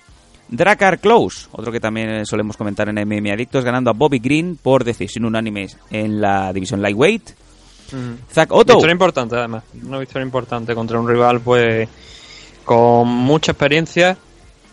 Dracar 0.49 0.99
Close, 0.99 1.47
otro 1.53 1.71
que 1.71 1.79
también 1.79 2.25
solemos 2.25 2.57
comentar 2.57 2.89
en 2.89 2.95
MM 2.95 3.31
Adictos, 3.31 3.63
ganando 3.63 3.89
a 3.89 3.93
Bobby 3.93 4.19
Green 4.19 4.57
por 4.61 4.83
decisión 4.83 5.23
unánime 5.23 5.67
en 5.89 6.19
la 6.19 6.51
división 6.51 6.81
lightweight. 6.81 7.31
Mm. 7.91 8.31
Zach 8.33 8.49
Otto. 8.51 8.73
Victoria 8.73 8.93
importante, 8.93 9.35
además. 9.35 9.63
Una 9.85 9.99
victoria 9.99 10.25
importante 10.25 10.73
contra 10.75 10.99
un 10.99 11.07
rival, 11.07 11.41
pues, 11.41 11.87
con 12.63 13.07
mucha 13.07 13.51
experiencia 13.51 14.17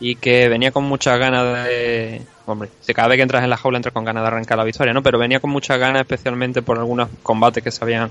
y 0.01 0.17
que 0.17 0.49
venía 0.49 0.71
con 0.71 0.85
muchas 0.85 1.19
ganas 1.19 1.65
de. 1.65 2.23
Hombre, 2.47 2.71
si 2.81 2.95
cada 2.95 3.09
vez 3.09 3.17
que 3.17 3.23
entras 3.23 3.45
en 3.45 3.51
la 3.51 3.57
jaula 3.57 3.79
entras 3.79 3.93
con 3.93 4.05
ganas 4.05 4.23
de 4.23 4.29
arrancar 4.29 4.57
la 4.57 4.65
victoria, 4.65 4.93
¿no? 4.95 5.03
Pero 5.03 5.19
venía 5.19 5.41
con 5.41 5.51
muchas 5.51 5.79
ganas, 5.79 6.01
especialmente 6.03 6.63
por 6.63 6.79
algunos 6.79 7.09
combates 7.23 7.63
que 7.63 7.71
se 7.71 7.85
habían 7.85 8.11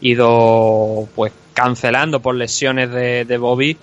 ido, 0.00 1.08
pues, 1.14 1.32
cancelando 1.54 2.20
por 2.20 2.34
lesiones 2.34 2.90
de, 2.90 3.24
de 3.24 3.38
Bobby. 3.38 3.76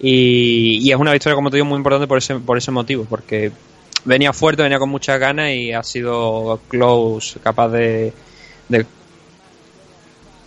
Y, 0.00 0.78
y, 0.82 0.90
es 0.90 0.96
una 0.96 1.12
victoria, 1.12 1.34
como 1.34 1.50
te 1.50 1.56
digo, 1.56 1.66
muy 1.66 1.76
importante 1.76 2.06
por 2.06 2.18
ese, 2.18 2.36
por 2.36 2.56
ese 2.56 2.70
motivo, 2.70 3.04
porque 3.08 3.52
venía 4.04 4.32
fuerte, 4.32 4.62
venía 4.62 4.78
con 4.78 4.88
muchas 4.88 5.18
ganas 5.18 5.50
y 5.50 5.72
ha 5.72 5.82
sido 5.82 6.60
close, 6.68 7.38
capaz 7.40 7.68
de, 7.68 8.12
de 8.68 8.86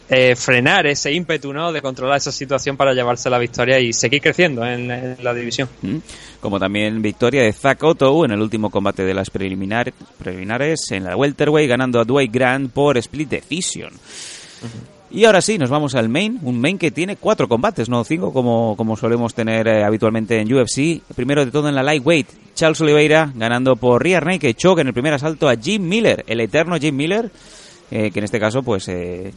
eh, 0.10 0.36
frenar 0.36 0.86
ese 0.88 1.12
ímpetu, 1.12 1.52
¿no? 1.54 1.72
De 1.72 1.82
controlar 1.82 2.18
esa 2.18 2.32
situación 2.32 2.78
para 2.78 2.94
llevarse 2.94 3.30
la 3.30 3.40
victoria 3.40 3.80
y 3.80 3.94
seguir 3.94 4.22
creciendo 4.22 4.66
en, 4.66 4.92
en 4.92 5.18
la 5.22 5.34
división. 5.34 5.70
Mm. 5.82 5.98
Como 6.40 6.60
también 6.60 7.02
victoria 7.02 7.44
de 7.44 7.54
Zach 7.54 7.84
Otto 7.84 8.26
en 8.26 8.32
el 8.32 8.42
último 8.42 8.70
combate 8.70 9.04
de 9.04 9.14
las 9.14 9.30
preliminar, 9.30 9.94
preliminares 10.18 10.92
en 10.92 11.06
la 11.06 11.16
welterweight, 11.16 11.70
ganando 11.70 12.00
a 12.00 12.04
Dwight 12.04 12.32
Grant 12.32 12.72
por 12.72 12.98
split 12.98 13.30
decision. 13.30 13.94
Uh 13.94 14.66
-huh. 14.66 14.96
Y 15.16 15.24
ahora 15.24 15.42
sí, 15.42 15.58
nos 15.58 15.70
vamos 15.70 15.96
al 15.96 16.10
main, 16.10 16.40
un 16.42 16.60
main 16.60 16.78
que 16.78 16.92
tiene 16.92 17.16
cuatro 17.16 17.48
combates, 17.48 17.88
no 17.88 18.04
cinco 18.04 18.34
como, 18.34 18.76
como 18.76 18.98
solemos 18.98 19.34
tener 19.34 19.66
eh, 19.66 19.84
habitualmente 19.84 20.42
en 20.42 20.54
UFC. 20.54 21.02
Primero 21.16 21.46
de 21.46 21.52
todo 21.52 21.70
en 21.70 21.76
la 21.76 21.84
lightweight, 21.84 22.28
Charles 22.54 22.82
Oliveira 22.82 23.32
ganando 23.34 23.78
por 23.78 24.04
rear 24.04 24.26
naked 24.26 24.56
choke 24.56 24.82
en 24.82 24.88
el 24.88 24.94
primer 24.94 25.14
asalto 25.14 25.48
a 25.48 25.56
Jim 25.56 25.88
Miller, 25.88 26.26
el 26.28 26.42
eterno 26.42 26.76
Jim 26.78 26.96
Miller, 26.96 27.32
eh, 27.92 28.12
que 28.12 28.20
en 28.20 28.26
este 28.26 28.42
caso 28.42 28.62
pues 28.62 28.90
eh, 28.90 29.32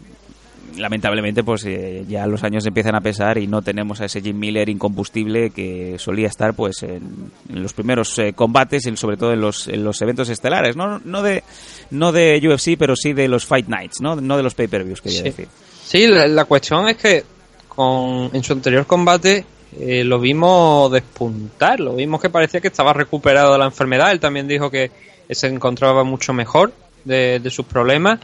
lamentablemente 0.78 1.42
pues 1.42 1.64
eh, 1.64 2.04
ya 2.08 2.26
los 2.26 2.44
años 2.44 2.64
empiezan 2.66 2.94
a 2.94 3.00
pesar 3.00 3.38
y 3.38 3.46
no 3.46 3.62
tenemos 3.62 4.00
a 4.00 4.06
ese 4.06 4.20
Jim 4.20 4.38
Miller 4.38 4.68
incombustible 4.68 5.50
que 5.50 5.96
solía 5.98 6.28
estar 6.28 6.54
pues 6.54 6.82
en, 6.82 7.30
en 7.48 7.62
los 7.62 7.72
primeros 7.72 8.18
eh, 8.18 8.32
combates 8.32 8.86
y 8.86 8.96
sobre 8.96 9.16
todo 9.16 9.32
en 9.32 9.40
los, 9.40 9.68
en 9.68 9.84
los 9.84 10.00
eventos 10.02 10.28
estelares 10.28 10.76
no 10.76 11.00
no 11.04 11.22
de 11.22 11.42
no 11.90 12.12
de 12.12 12.40
UFC 12.42 12.78
pero 12.78 12.96
sí 12.96 13.12
de 13.12 13.28
los 13.28 13.44
Fight 13.44 13.68
Nights 13.68 14.00
no 14.00 14.16
no 14.16 14.36
de 14.36 14.42
los 14.42 14.54
pay-per-views 14.54 15.00
quería 15.00 15.18
sí. 15.18 15.24
decir. 15.24 15.48
Sí 15.84 16.06
la, 16.06 16.26
la, 16.26 16.44
cuestión 16.44 16.88
es 16.88 16.96
que 16.96 17.24
con 17.68 18.30
en 18.32 18.42
su 18.42 18.52
anterior 18.52 18.86
combate 18.86 19.44
eh, 19.78 20.04
lo 20.04 20.18
vimos 20.18 20.90
despuntar 20.90 21.80
lo 21.80 21.94
vimos 21.94 22.20
que 22.20 22.30
parecía 22.30 22.60
que 22.60 22.68
estaba 22.68 22.92
recuperado 22.92 23.52
de 23.52 23.58
la 23.58 23.66
enfermedad. 23.66 24.10
Él 24.12 24.20
también 24.20 24.48
dijo 24.48 24.70
que 24.70 24.90
se 25.30 25.46
encontraba 25.46 26.04
mucho 26.04 26.32
mejor 26.32 26.72
de, 27.04 27.38
de 27.40 27.50
sus 27.50 27.66
problemas 27.66 28.20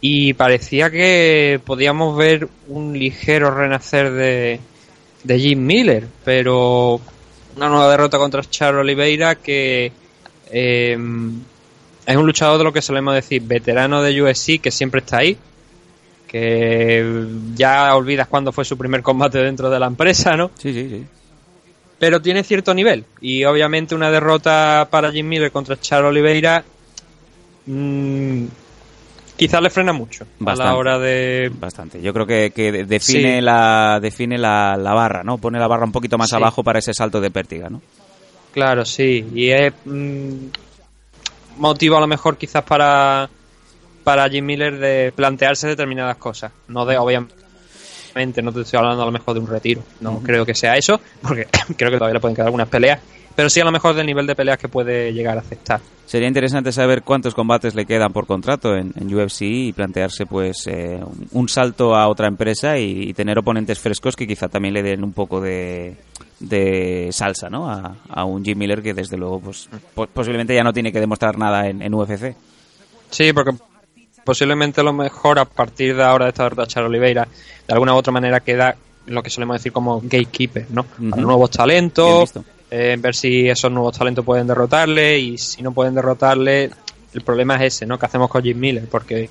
y 0.00 0.32
parecía 0.34 0.90
que 0.90 1.60
podíamos 1.64 2.16
ver 2.16 2.48
un 2.68 2.96
ligero 2.98 3.50
renacer 3.50 4.12
de, 4.12 4.60
de 5.24 5.38
Jim 5.38 5.64
Miller, 5.64 6.06
pero 6.24 7.00
una 7.56 7.68
nueva 7.68 7.90
derrota 7.90 8.18
contra 8.18 8.42
Char 8.42 8.76
Oliveira 8.76 9.34
que 9.34 9.90
eh, 10.50 10.96
es 12.06 12.16
un 12.16 12.26
luchador 12.26 12.58
de 12.58 12.64
lo 12.64 12.72
que 12.72 12.80
solemos 12.80 13.14
decir, 13.14 13.42
veterano 13.42 14.02
de 14.02 14.22
UFC 14.22 14.60
que 14.60 14.70
siempre 14.70 15.00
está 15.00 15.18
ahí, 15.18 15.36
que 16.28 17.26
ya 17.54 17.94
olvidas 17.96 18.28
cuándo 18.28 18.52
fue 18.52 18.64
su 18.64 18.78
primer 18.78 19.02
combate 19.02 19.38
dentro 19.38 19.68
de 19.68 19.80
la 19.80 19.86
empresa, 19.86 20.36
¿no? 20.36 20.50
Sí, 20.58 20.72
sí, 20.72 20.88
sí. 20.88 21.06
Pero 21.98 22.22
tiene 22.22 22.44
cierto 22.44 22.72
nivel 22.72 23.04
y 23.20 23.44
obviamente 23.44 23.96
una 23.96 24.10
derrota 24.10 24.86
para 24.88 25.10
Jim 25.10 25.26
Miller 25.26 25.50
contra 25.50 25.80
Char 25.80 26.04
Oliveira 26.04 26.64
mmm, 27.66 28.46
quizás 29.38 29.62
le 29.62 29.70
frena 29.70 29.92
mucho 29.92 30.26
bastante, 30.40 30.62
a 30.68 30.72
la 30.72 30.76
hora 30.76 30.98
de 30.98 31.50
bastante. 31.54 32.02
Yo 32.02 32.12
creo 32.12 32.26
que, 32.26 32.52
que 32.54 32.84
define 32.84 33.36
sí. 33.36 33.40
la 33.40 34.00
define 34.02 34.36
la, 34.36 34.76
la, 34.76 34.92
barra 34.92 35.22
no 35.22 35.38
pone 35.38 35.58
la 35.58 35.68
barra 35.68 35.84
un 35.84 35.92
poquito 35.92 36.18
más 36.18 36.28
sí. 36.28 36.36
abajo 36.36 36.62
para 36.64 36.80
ese 36.80 36.92
salto 36.92 37.20
de 37.20 37.30
pértiga 37.30 37.70
no 37.70 37.80
claro 38.52 38.84
sí. 38.84 39.26
Y 39.34 39.50
es 39.50 39.72
mmm, 39.84 40.48
motivo 41.56 41.96
a 41.96 42.00
lo 42.00 42.08
mejor 42.08 42.36
quizás 42.36 42.64
para 42.64 43.30
para 44.02 44.28
Jim 44.28 44.44
Miller 44.44 44.78
de 44.78 45.12
plantearse 45.14 45.68
determinadas 45.68 46.16
cosas. 46.16 46.50
No 46.66 46.84
de 46.84 46.98
obviamente 46.98 48.42
no 48.42 48.52
te 48.52 48.62
estoy 48.62 48.78
hablando 48.78 49.02
a 49.02 49.06
lo 49.06 49.12
mejor 49.12 49.34
de 49.34 49.40
un 49.40 49.46
retiro. 49.46 49.82
No 50.00 50.12
uh 50.12 50.20
-huh. 50.20 50.22
creo 50.24 50.44
que 50.44 50.54
sea 50.54 50.76
eso 50.76 51.00
porque 51.22 51.46
creo 51.76 51.90
que 51.90 51.98
todavía 51.98 52.14
le 52.14 52.20
pueden 52.20 52.34
quedar 52.34 52.46
algunas 52.48 52.68
peleas 52.68 52.98
pero 53.38 53.48
sí 53.48 53.60
a 53.60 53.64
lo 53.64 53.70
mejor 53.70 53.94
del 53.94 54.04
nivel 54.04 54.26
de 54.26 54.34
peleas 54.34 54.58
que 54.58 54.66
puede 54.66 55.12
llegar 55.12 55.36
a 55.36 55.42
aceptar. 55.42 55.80
Sería 56.06 56.26
interesante 56.26 56.72
saber 56.72 57.02
cuántos 57.04 57.36
combates 57.36 57.76
le 57.76 57.86
quedan 57.86 58.12
por 58.12 58.26
contrato 58.26 58.74
en, 58.74 58.92
en 58.96 59.14
UFC 59.14 59.42
y 59.42 59.72
plantearse 59.72 60.26
pues 60.26 60.66
eh, 60.66 60.98
un 61.30 61.48
salto 61.48 61.94
a 61.94 62.08
otra 62.08 62.26
empresa 62.26 62.76
y, 62.78 63.10
y, 63.10 63.14
tener 63.14 63.38
oponentes 63.38 63.78
frescos 63.78 64.16
que 64.16 64.26
quizá 64.26 64.48
también 64.48 64.74
le 64.74 64.82
den 64.82 65.04
un 65.04 65.12
poco 65.12 65.40
de, 65.40 65.94
de 66.40 67.10
salsa 67.12 67.48
¿no? 67.48 67.70
a, 67.70 67.98
a, 68.08 68.24
un 68.24 68.44
Jim 68.44 68.58
Miller 68.58 68.82
que 68.82 68.92
desde 68.92 69.16
luego 69.16 69.38
pues, 69.38 69.68
posiblemente 70.12 70.52
ya 70.52 70.64
no 70.64 70.72
tiene 70.72 70.90
que 70.90 70.98
demostrar 70.98 71.38
nada 71.38 71.68
en, 71.68 71.80
en 71.80 71.94
UFC. 71.94 72.34
Sí, 73.08 73.32
porque 73.32 73.52
posiblemente 74.24 74.82
lo 74.82 74.92
mejor 74.92 75.38
a 75.38 75.44
partir 75.44 75.94
de 75.94 76.02
ahora 76.02 76.24
de 76.24 76.30
esta 76.30 76.42
derrota 76.42 76.66
Char 76.66 76.82
Oliveira 76.86 77.28
de 77.68 77.72
alguna 77.72 77.94
u 77.94 77.98
otra 77.98 78.12
manera 78.12 78.40
queda 78.40 78.74
lo 79.06 79.22
que 79.22 79.30
solemos 79.30 79.58
decir 79.58 79.70
como 79.70 80.00
gatekeeper, 80.00 80.66
¿no? 80.70 80.86
Uh 80.98 81.02
-huh. 81.04 81.16
nuevos 81.20 81.50
talentos, 81.52 82.34
eh, 82.70 82.96
ver 82.98 83.14
si 83.14 83.48
esos 83.48 83.70
nuevos 83.70 83.96
talentos 83.96 84.24
pueden 84.24 84.46
derrotarle 84.46 85.18
y 85.18 85.38
si 85.38 85.62
no 85.62 85.72
pueden 85.72 85.94
derrotarle, 85.94 86.70
el 87.14 87.22
problema 87.22 87.56
es 87.56 87.74
ese, 87.74 87.86
¿no? 87.86 87.98
Que 87.98 88.06
hacemos 88.06 88.28
con 88.28 88.42
Jim 88.42 88.58
Miller, 88.58 88.86
porque 88.90 89.30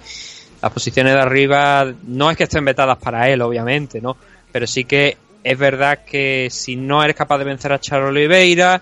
las 0.61 0.71
posiciones 0.71 1.13
de 1.13 1.19
arriba 1.19 1.93
no 2.07 2.31
es 2.31 2.37
que 2.37 2.43
estén 2.45 2.65
vetadas 2.65 2.97
para 2.97 3.29
él, 3.29 3.41
obviamente, 3.41 4.01
¿no? 4.01 4.17
Pero 4.51 4.65
sí 4.65 4.85
que 4.85 5.17
es 5.43 5.57
verdad 5.57 5.99
que 6.05 6.47
si 6.51 6.75
no 6.75 7.03
eres 7.03 7.15
capaz 7.15 7.37
de 7.37 7.45
vencer 7.45 7.71
a 7.71 7.79
Char 7.79 8.01
Oliveira, 8.01 8.81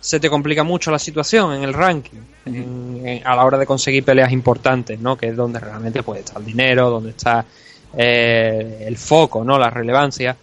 se 0.00 0.20
te 0.20 0.28
complica 0.28 0.64
mucho 0.64 0.90
la 0.90 0.98
situación 0.98 1.54
en 1.54 1.62
el 1.62 1.72
ranking, 1.72 2.18
uh 2.18 2.50
-huh. 2.50 3.00
en, 3.00 3.06
en, 3.06 3.26
a 3.26 3.36
la 3.36 3.44
hora 3.44 3.56
de 3.58 3.64
conseguir 3.64 4.04
peleas 4.04 4.32
importantes, 4.32 4.98
¿no? 4.98 5.16
Que 5.16 5.28
es 5.28 5.36
donde 5.36 5.60
realmente 5.60 6.02
puede 6.02 6.20
estar 6.20 6.38
el 6.38 6.44
dinero, 6.44 6.90
donde 6.90 7.10
está 7.10 7.44
eh, 7.96 8.84
el 8.86 8.96
foco, 8.98 9.44
¿no? 9.44 9.58
La 9.58 9.70
relevancia. 9.70 10.36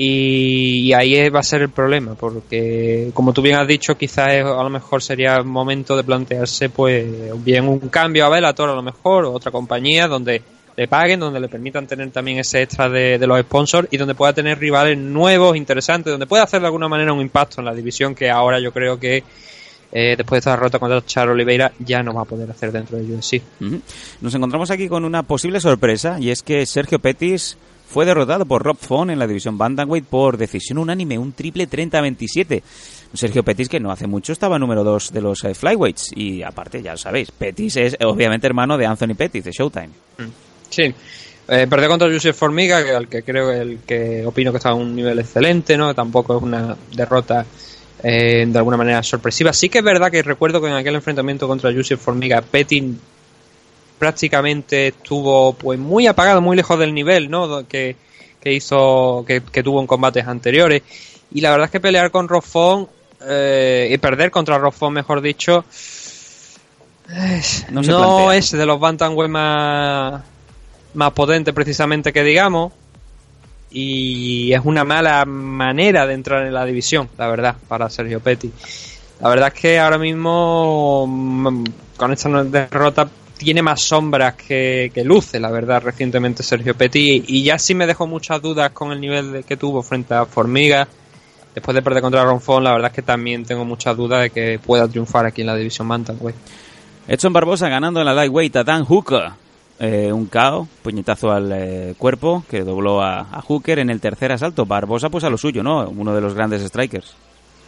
Y, 0.00 0.92
ahí 0.92 1.28
va 1.28 1.40
a 1.40 1.42
ser 1.42 1.62
el 1.62 1.70
problema, 1.70 2.14
porque 2.14 3.10
como 3.12 3.32
tú 3.32 3.42
bien 3.42 3.56
has 3.56 3.66
dicho, 3.66 3.98
quizás 3.98 4.28
a 4.28 4.62
lo 4.62 4.70
mejor 4.70 5.02
sería 5.02 5.42
momento 5.42 5.96
de 5.96 6.04
plantearse, 6.04 6.70
pues, 6.70 7.04
bien 7.44 7.66
un 7.68 7.80
cambio 7.88 8.24
a 8.24 8.28
Bellator 8.28 8.70
a 8.70 8.76
lo 8.76 8.82
mejor, 8.82 9.24
o 9.24 9.32
otra 9.32 9.50
compañía 9.50 10.06
donde 10.06 10.40
le 10.76 10.86
paguen, 10.86 11.18
donde 11.18 11.40
le 11.40 11.48
permitan 11.48 11.88
tener 11.88 12.08
también 12.12 12.38
ese 12.38 12.62
extra 12.62 12.88
de, 12.88 13.18
los 13.26 13.40
sponsors 13.40 13.88
y 13.90 13.96
donde 13.96 14.14
pueda 14.14 14.32
tener 14.32 14.60
rivales 14.60 14.96
nuevos, 14.96 15.56
interesantes, 15.56 16.12
donde 16.12 16.28
pueda 16.28 16.44
hacer 16.44 16.60
de 16.60 16.66
alguna 16.66 16.86
manera 16.86 17.12
un 17.12 17.20
impacto 17.20 17.60
en 17.60 17.64
la 17.64 17.74
división 17.74 18.14
que 18.14 18.30
ahora 18.30 18.60
yo 18.60 18.72
creo 18.72 19.00
que 19.00 19.24
eh, 19.90 20.14
después 20.16 20.36
de 20.36 20.38
esta 20.38 20.50
derrota 20.52 20.78
contra 20.78 21.04
Char 21.04 21.28
Oliveira 21.30 21.72
ya 21.80 22.04
no 22.04 22.14
va 22.14 22.22
a 22.22 22.24
poder 22.24 22.48
hacer 22.48 22.70
dentro 22.70 22.96
de 22.96 23.12
UFC. 23.12 23.42
Nos 24.20 24.32
encontramos 24.32 24.70
aquí 24.70 24.86
con 24.86 25.04
una 25.04 25.24
posible 25.24 25.58
sorpresa 25.58 26.18
y 26.20 26.30
es 26.30 26.44
que 26.44 26.64
Sergio 26.64 27.00
Pettis 27.00 27.58
fue 27.88 28.04
derrotado 28.04 28.44
por 28.44 28.62
Rob 28.62 28.76
Font 28.76 29.10
en 29.10 29.18
la 29.18 29.26
división 29.26 29.56
Bantamweight 29.56 30.04
por 30.04 30.36
decisión 30.36 30.78
unánime, 30.78 31.18
un 31.18 31.32
triple 31.32 31.68
30-27. 31.68 32.62
Sergio 33.14 33.42
Pettis, 33.42 33.70
que 33.70 33.80
no 33.80 33.90
hace 33.90 34.06
mucho 34.06 34.32
estaba 34.32 34.58
número 34.58 34.84
2 34.84 35.12
de 35.12 35.20
los 35.22 35.42
eh, 35.44 35.54
flyweights. 35.54 36.12
Y 36.14 36.42
aparte, 36.42 36.82
ya 36.82 36.92
lo 36.92 36.98
sabéis, 36.98 37.30
Pettis 37.30 37.76
es 37.76 37.96
obviamente 38.04 38.46
hermano 38.46 38.76
de 38.76 38.84
Anthony 38.84 39.14
Pettis, 39.16 39.44
de 39.44 39.52
Showtime. 39.52 39.88
Sí. 40.68 40.94
Eh, 41.50 41.66
perdió 41.66 41.88
contra 41.88 42.12
Joseph 42.12 42.36
Formiga, 42.36 42.84
que 42.84 42.90
al 42.90 43.08
que 43.08 43.22
creo 43.22 43.50
el 43.50 43.78
que 43.78 44.26
opino 44.26 44.50
que 44.50 44.58
está 44.58 44.68
a 44.70 44.74
un 44.74 44.94
nivel 44.94 45.18
excelente, 45.20 45.78
¿no? 45.78 45.94
Tampoco 45.94 46.36
es 46.36 46.42
una 46.42 46.76
derrota 46.94 47.46
eh, 48.02 48.44
de 48.46 48.58
alguna 48.58 48.76
manera 48.76 49.02
sorpresiva. 49.02 49.54
Sí 49.54 49.70
que 49.70 49.78
es 49.78 49.84
verdad 49.84 50.10
que 50.10 50.22
recuerdo 50.22 50.60
que 50.60 50.68
en 50.68 50.74
aquel 50.74 50.96
enfrentamiento 50.96 51.48
contra 51.48 51.72
Joseph 51.72 52.00
Formiga, 52.00 52.42
Pettis 52.42 52.84
prácticamente 53.98 54.88
estuvo 54.88 55.52
pues 55.54 55.78
muy 55.78 56.06
apagado, 56.06 56.40
muy 56.40 56.56
lejos 56.56 56.78
del 56.78 56.94
nivel, 56.94 57.30
¿no? 57.30 57.66
Que, 57.66 57.96
que 58.40 58.52
hizo, 58.52 59.24
que, 59.26 59.42
que, 59.42 59.62
tuvo 59.62 59.80
en 59.80 59.86
combates 59.86 60.26
anteriores. 60.26 60.82
Y 61.32 61.40
la 61.40 61.50
verdad 61.50 61.66
es 61.66 61.70
que 61.70 61.80
pelear 61.80 62.10
con 62.10 62.28
Roffon 62.28 62.88
eh, 63.26 63.88
y 63.90 63.98
perder 63.98 64.30
contra 64.30 64.58
Roffon, 64.58 64.92
mejor 64.92 65.20
dicho, 65.20 65.64
No 67.70 68.32
es 68.32 68.52
de 68.52 68.66
los 68.66 68.78
bantamweight 68.78 69.30
más, 69.30 70.22
más 70.94 71.12
potentes 71.12 71.54
precisamente 71.54 72.12
que 72.12 72.22
digamos. 72.22 72.72
Y 73.70 74.52
es 74.52 74.60
una 74.64 74.84
mala 74.84 75.24
manera 75.26 76.06
de 76.06 76.14
entrar 76.14 76.46
en 76.46 76.54
la 76.54 76.64
división, 76.64 77.10
la 77.18 77.28
verdad, 77.28 77.56
para 77.68 77.90
Sergio 77.90 78.20
Petty. 78.20 78.50
La 79.20 79.28
verdad 79.28 79.52
es 79.54 79.60
que 79.60 79.78
ahora 79.78 79.98
mismo 79.98 81.06
mm, 81.06 81.64
con 81.96 82.12
esta 82.12 82.44
derrota 82.44 83.08
tiene 83.38 83.62
más 83.62 83.80
sombras 83.80 84.34
que, 84.34 84.90
que 84.92 85.04
luce, 85.04 85.40
la 85.40 85.50
verdad, 85.50 85.80
recientemente 85.82 86.42
Sergio 86.42 86.74
Petty. 86.76 87.24
Y 87.28 87.42
ya 87.44 87.58
sí 87.58 87.74
me 87.74 87.86
dejó 87.86 88.06
muchas 88.06 88.42
dudas 88.42 88.70
con 88.72 88.92
el 88.92 89.00
nivel 89.00 89.32
de- 89.32 89.42
que 89.44 89.56
tuvo 89.56 89.82
frente 89.82 90.12
a 90.14 90.26
Formiga. 90.26 90.86
Después 91.54 91.74
de 91.74 91.82
perder 91.82 92.02
contra 92.02 92.24
Ronfón, 92.24 92.62
la 92.64 92.72
verdad 92.72 92.90
es 92.90 92.94
que 92.94 93.02
también 93.02 93.44
tengo 93.44 93.64
muchas 93.64 93.96
dudas 93.96 94.20
de 94.22 94.30
que 94.30 94.58
pueda 94.58 94.86
triunfar 94.86 95.24
aquí 95.26 95.40
en 95.40 95.46
la 95.48 95.56
división 95.56 95.88
Bantamweight. 95.88 96.36
Edson 97.08 97.32
Barbosa 97.32 97.68
ganando 97.68 98.00
en 98.00 98.06
la 98.06 98.12
lightweight 98.14 98.56
a 98.56 98.64
Dan 98.64 98.84
Hooker. 98.84 99.30
Eh, 99.80 100.12
un 100.12 100.26
KO, 100.26 100.66
puñetazo 100.82 101.30
al 101.30 101.52
eh, 101.52 101.94
cuerpo 101.96 102.44
que 102.50 102.62
dobló 102.62 103.00
a, 103.00 103.20
a 103.20 103.40
Hooker 103.42 103.78
en 103.78 103.90
el 103.90 104.00
tercer 104.00 104.32
asalto. 104.32 104.66
Barbosa 104.66 105.08
pues 105.08 105.24
a 105.24 105.30
lo 105.30 105.38
suyo, 105.38 105.62
¿no? 105.62 105.88
Uno 105.88 106.14
de 106.14 106.20
los 106.20 106.34
grandes 106.34 106.62
strikers. 106.62 107.14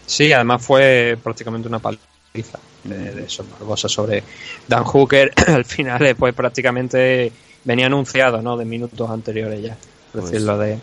Sí, 0.06 0.32
además 0.32 0.64
fue 0.64 1.16
prácticamente 1.22 1.68
una 1.68 1.78
paliza 1.78 2.02
de, 2.32 3.14
de 3.14 3.24
esos 3.24 3.46
sobre 3.92 4.22
Dan 4.68 4.84
Hooker. 4.84 5.32
Al 5.46 5.64
final, 5.64 6.04
eh, 6.06 6.14
pues 6.14 6.34
prácticamente 6.34 7.32
venía 7.64 7.86
anunciado, 7.86 8.40
¿no? 8.42 8.56
De 8.56 8.64
minutos 8.64 9.08
anteriores 9.10 9.62
ya, 9.62 9.76
por 10.12 10.20
Pues- 10.22 10.32
decirlo 10.32 10.58
de, 10.58 10.78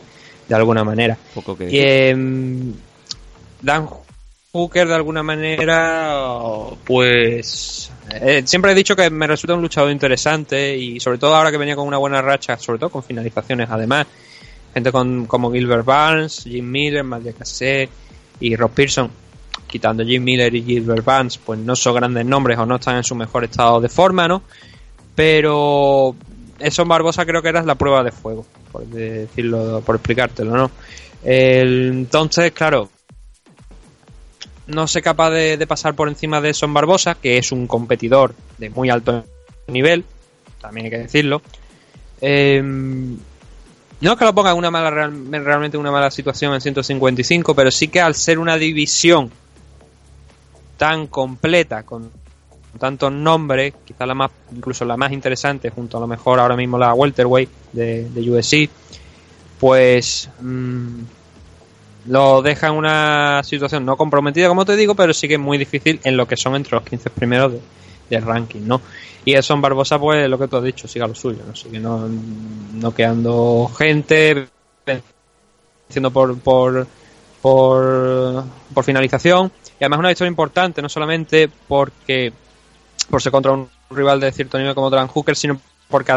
de 0.48 0.56
alguna 0.56 0.84
manera. 0.84 1.18
Poco 1.34 1.58
que 1.58 1.70
Y, 1.72 1.80
em, 1.80 2.74
Dan 3.62 3.88
Hooker, 4.52 4.88
de 4.88 4.94
alguna 4.96 5.24
manera, 5.24 6.22
pues. 6.86 7.92
eh, 8.12 8.44
siempre 8.46 8.72
he 8.72 8.76
dicho 8.76 8.96
que 8.96 9.10
me 9.10 9.28
resulta 9.28 9.54
un 9.56 9.62
luchador 9.62 9.92
interesante 9.92 10.76
y 10.78 11.00
sobre 11.00 11.18
todo 11.18 11.36
ahora 11.36 11.52
que 11.52 11.58
venía 11.58 11.76
con 11.76 11.88
una 11.88 11.98
buena 11.98 12.22
racha, 12.22 12.58
sobre 12.58 12.80
todo 12.80 12.90
con 12.90 13.04
finalizaciones 13.04 13.68
además. 13.70 14.06
Gente 14.74 14.92
con, 14.92 15.26
como 15.26 15.52
Gilbert 15.52 15.86
Barnes, 15.86 16.44
Jim 16.44 16.70
Miller, 16.70 17.04
Madia 17.04 17.34
Cassé 17.34 17.90
y 18.40 18.56
Rob 18.56 18.72
Pearson, 18.72 19.10
quitando 19.68 20.04
Jim 20.04 20.24
Miller 20.24 20.54
y 20.56 20.64
Gilbert 20.64 21.04
Barnes, 21.06 21.38
pues 21.38 21.60
no 21.60 21.76
son 21.76 21.96
grandes 21.96 22.26
nombres 22.26 22.58
o 22.58 22.66
no 22.66 22.76
están 22.76 22.98
en 22.98 23.04
su 23.04 23.16
mejor 23.16 23.44
estado 23.44 23.80
de 23.82 23.90
forma, 23.90 24.28
¿no? 24.28 24.42
Pero 25.16 26.16
eso 26.60 26.86
Barbosa 26.86 27.26
creo 27.26 27.42
que 27.42 27.50
era 27.50 27.62
la 27.64 27.76
prueba 27.76 28.04
de 28.04 28.12
fuego, 28.12 28.46
por 28.72 28.86
decirlo, 28.88 29.82
por 29.86 29.96
explicártelo, 29.96 30.56
¿no? 30.56 30.72
El- 31.24 31.90
entonces, 31.90 32.52
claro, 32.52 32.90
no 34.68 34.88
sé 34.88 35.02
capaz 35.02 35.32
de, 35.32 35.66
pasar 35.68 35.96
por 35.96 36.08
encima 36.10 36.42
de 36.42 36.54
Son 36.54 36.74
Barbosa, 36.74 37.16
que 37.16 37.38
es 37.38 37.52
un 37.52 37.68
competidor 37.68 38.36
de 38.58 38.70
muy 38.70 38.90
alto 38.90 39.26
nivel, 39.68 40.04
también 40.62 40.86
hay 40.86 40.92
que 40.92 40.98
decirlo. 41.00 41.42
Eh, 42.22 42.62
no 42.64 44.12
es 44.12 44.18
que 44.20 44.26
lo 44.26 44.36
ponga 44.36 44.52
en 44.52 44.58
una 44.58 44.70
mala 44.72 44.92
real- 44.92 45.28
realmente 45.32 45.78
en 45.78 45.82
una 45.82 45.92
mala 45.92 46.12
situación 46.12 46.54
en 46.54 46.62
155, 46.62 47.56
pero 47.56 47.72
sí 47.72 47.88
que 47.88 48.02
al 48.02 48.14
ser 48.16 48.40
una 48.40 48.58
división 48.58 49.32
tan 50.78 51.08
completa, 51.08 51.84
con 51.84 52.12
tantos 52.80 53.12
nombres, 53.12 53.74
quizá 53.86 54.06
la 54.06 54.14
más, 54.14 54.32
incluso 54.56 54.86
la 54.86 54.98
más 54.98 55.12
interesante, 55.12 55.70
junto 55.72 55.98
a 55.98 56.02
lo 56.02 56.08
mejor 56.08 56.40
ahora 56.40 56.56
mismo 56.56 56.78
la 56.78 56.94
welterweight 56.94 57.50
de, 57.74 58.10
de 58.10 58.70
pues 59.60 60.30
mm, 60.40 61.00
lo 62.08 62.42
deja 62.42 62.68
en 62.68 62.74
una 62.74 63.42
situación 63.44 63.86
no 63.86 63.98
comprometida, 63.98 64.48
como 64.48 64.66
te 64.66 64.76
digo, 64.76 64.96
pero 64.96 65.14
sí 65.14 65.28
que 65.28 65.38
muy 65.38 65.58
difícil 65.58 66.00
en 66.04 66.16
lo 66.16 66.28
que 66.28 66.38
son 66.38 66.56
entre 66.56 66.76
los 66.76 66.84
15 66.86 67.10
primeros 67.10 67.54
de- 67.54 67.62
del 68.10 68.22
ranking, 68.24 68.62
¿no? 68.66 68.82
Y 69.26 69.34
eso 69.34 69.54
en 69.54 69.62
Barbosa, 69.62 70.00
pues 70.00 70.30
lo 70.30 70.40
que 70.40 70.48
tú 70.48 70.56
has 70.58 70.64
dicho, 70.64 70.88
siga 70.88 71.08
lo 71.08 71.16
suyo, 71.16 71.40
¿no? 71.46 71.54
Sigue 71.54 71.80
no, 71.80 72.08
no 72.76 72.94
quedando 72.96 73.70
gente, 73.78 74.48
haciendo 75.90 76.12
por, 76.12 76.38
por, 76.40 76.88
por, 77.42 78.44
por 78.74 78.84
finalización. 78.84 79.52
Y 79.80 79.84
además 79.84 80.00
una 80.00 80.10
victoria 80.10 80.30
importante, 80.30 80.82
no 80.82 80.90
solamente 80.90 81.50
porque 81.68 82.34
por 83.10 83.22
ser 83.22 83.32
contra 83.32 83.52
un 83.52 83.70
rival 83.90 84.20
de 84.20 84.32
cierto 84.32 84.58
nivel 84.58 84.76
como 84.76 84.90
Dan 84.90 85.08
Hooker, 85.08 85.36
sino 85.36 85.60
porque 85.88 86.14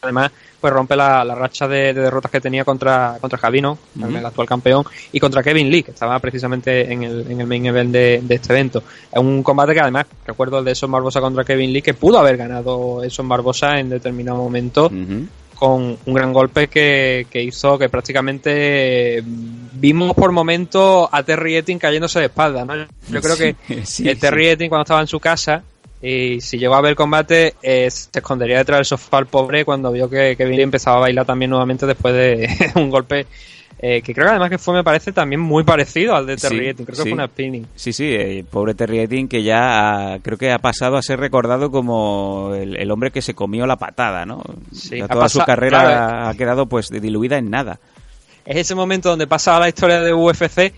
además 0.00 0.32
pues 0.60 0.72
rompe 0.72 0.96
la, 0.96 1.24
la 1.24 1.36
racha 1.36 1.68
de, 1.68 1.94
de 1.94 2.00
derrotas 2.00 2.32
que 2.32 2.40
tenía 2.40 2.64
contra, 2.64 3.16
contra 3.20 3.38
Javino, 3.38 3.78
el 4.02 4.26
actual 4.26 4.48
campeón, 4.48 4.84
y 5.12 5.20
contra 5.20 5.40
Kevin 5.40 5.70
Lee, 5.70 5.84
que 5.84 5.92
estaba 5.92 6.18
precisamente 6.18 6.92
en 6.92 7.04
el, 7.04 7.30
en 7.30 7.40
el 7.40 7.46
main 7.46 7.66
event 7.66 7.92
de, 7.92 8.20
de 8.24 8.34
este 8.34 8.52
evento. 8.52 8.82
Es 9.12 9.18
un 9.18 9.44
combate 9.44 9.72
que 9.72 9.80
además, 9.80 10.06
recuerdo 10.26 10.58
el 10.58 10.64
de 10.64 10.72
Eson 10.72 10.90
Barbosa 10.90 11.20
contra 11.20 11.44
Kevin 11.44 11.72
Lee, 11.72 11.82
que 11.82 11.94
pudo 11.94 12.18
haber 12.18 12.36
ganado 12.36 13.04
Eson 13.04 13.28
Barbosa 13.28 13.78
en 13.78 13.90
determinado 13.90 14.38
momento 14.38 14.90
con 15.58 15.98
un 16.06 16.14
gran 16.14 16.32
golpe 16.32 16.68
que, 16.68 17.26
que 17.30 17.42
hizo 17.42 17.78
que 17.78 17.88
prácticamente 17.88 19.18
eh, 19.18 19.22
vimos 19.24 20.14
por 20.14 20.30
momentos 20.30 21.08
a 21.10 21.22
Terry 21.24 21.56
Etting 21.56 21.78
cayéndose 21.78 22.20
de 22.20 22.26
espalda, 22.26 22.64
¿no? 22.64 22.74
Yo 23.08 23.20
creo 23.20 23.36
que 23.36 23.56
Sí, 23.84 24.08
eh, 24.08 24.14
Terry 24.14 24.48
Etting 24.48 24.68
cuando 24.68 24.82
estaba 24.82 25.00
en 25.00 25.08
su 25.08 25.18
casa 25.18 25.64
y 26.00 26.40
si 26.40 26.58
llegó 26.58 26.76
a 26.76 26.80
ver 26.80 26.90
el 26.90 26.96
combate 26.96 27.56
eh, 27.60 27.90
se 27.90 28.10
escondería 28.14 28.58
detrás 28.58 28.78
del 28.78 28.84
sofá 28.84 29.18
el 29.18 29.26
pobre 29.26 29.64
cuando 29.64 29.90
vio 29.90 30.08
que 30.08 30.36
Kevin 30.36 30.56
Lee 30.56 30.62
empezaba 30.62 30.98
a 30.98 31.00
bailar 31.00 31.26
también 31.26 31.50
nuevamente 31.50 31.86
después 31.86 32.14
de 32.14 32.48
un 32.76 32.88
golpe 32.88 33.26
eh, 33.80 34.02
que 34.02 34.12
creo 34.12 34.26
que 34.26 34.30
además 34.30 34.50
que 34.50 34.58
fue 34.58 34.74
me 34.74 34.82
parece 34.82 35.12
también 35.12 35.40
muy 35.40 35.62
parecido 35.62 36.16
al 36.16 36.26
de 36.26 36.36
Terry 36.36 36.70
Sí, 36.70 36.74
creo 36.74 36.86
que 36.86 36.94
sí. 36.96 37.02
fue 37.02 37.12
una 37.12 37.26
spinning. 37.26 37.66
Sí, 37.76 37.92
sí, 37.92 38.06
eh, 38.06 38.44
pobre 38.48 38.74
Terry 38.74 39.28
que 39.28 39.42
ya 39.42 40.14
ah, 40.14 40.18
creo 40.20 40.36
que 40.36 40.50
ha 40.50 40.58
pasado 40.58 40.96
a 40.96 41.02
ser 41.02 41.20
recordado 41.20 41.70
como 41.70 42.52
el, 42.54 42.76
el 42.76 42.90
hombre 42.90 43.10
que 43.10 43.22
se 43.22 43.34
comió 43.34 43.66
la 43.66 43.76
patada, 43.76 44.26
¿no? 44.26 44.42
Ha 45.02 45.08
toda 45.08 45.28
su 45.28 45.38
carrera 45.40 45.80
claro. 45.80 46.28
ha 46.28 46.34
quedado 46.34 46.66
pues 46.66 46.90
diluida 46.90 47.38
en 47.38 47.50
nada. 47.50 47.78
Es 48.44 48.56
ese 48.56 48.74
momento 48.74 49.10
donde 49.10 49.26
pasa 49.26 49.58
la 49.60 49.68
historia 49.68 50.00
de 50.00 50.12
UFC 50.12 50.72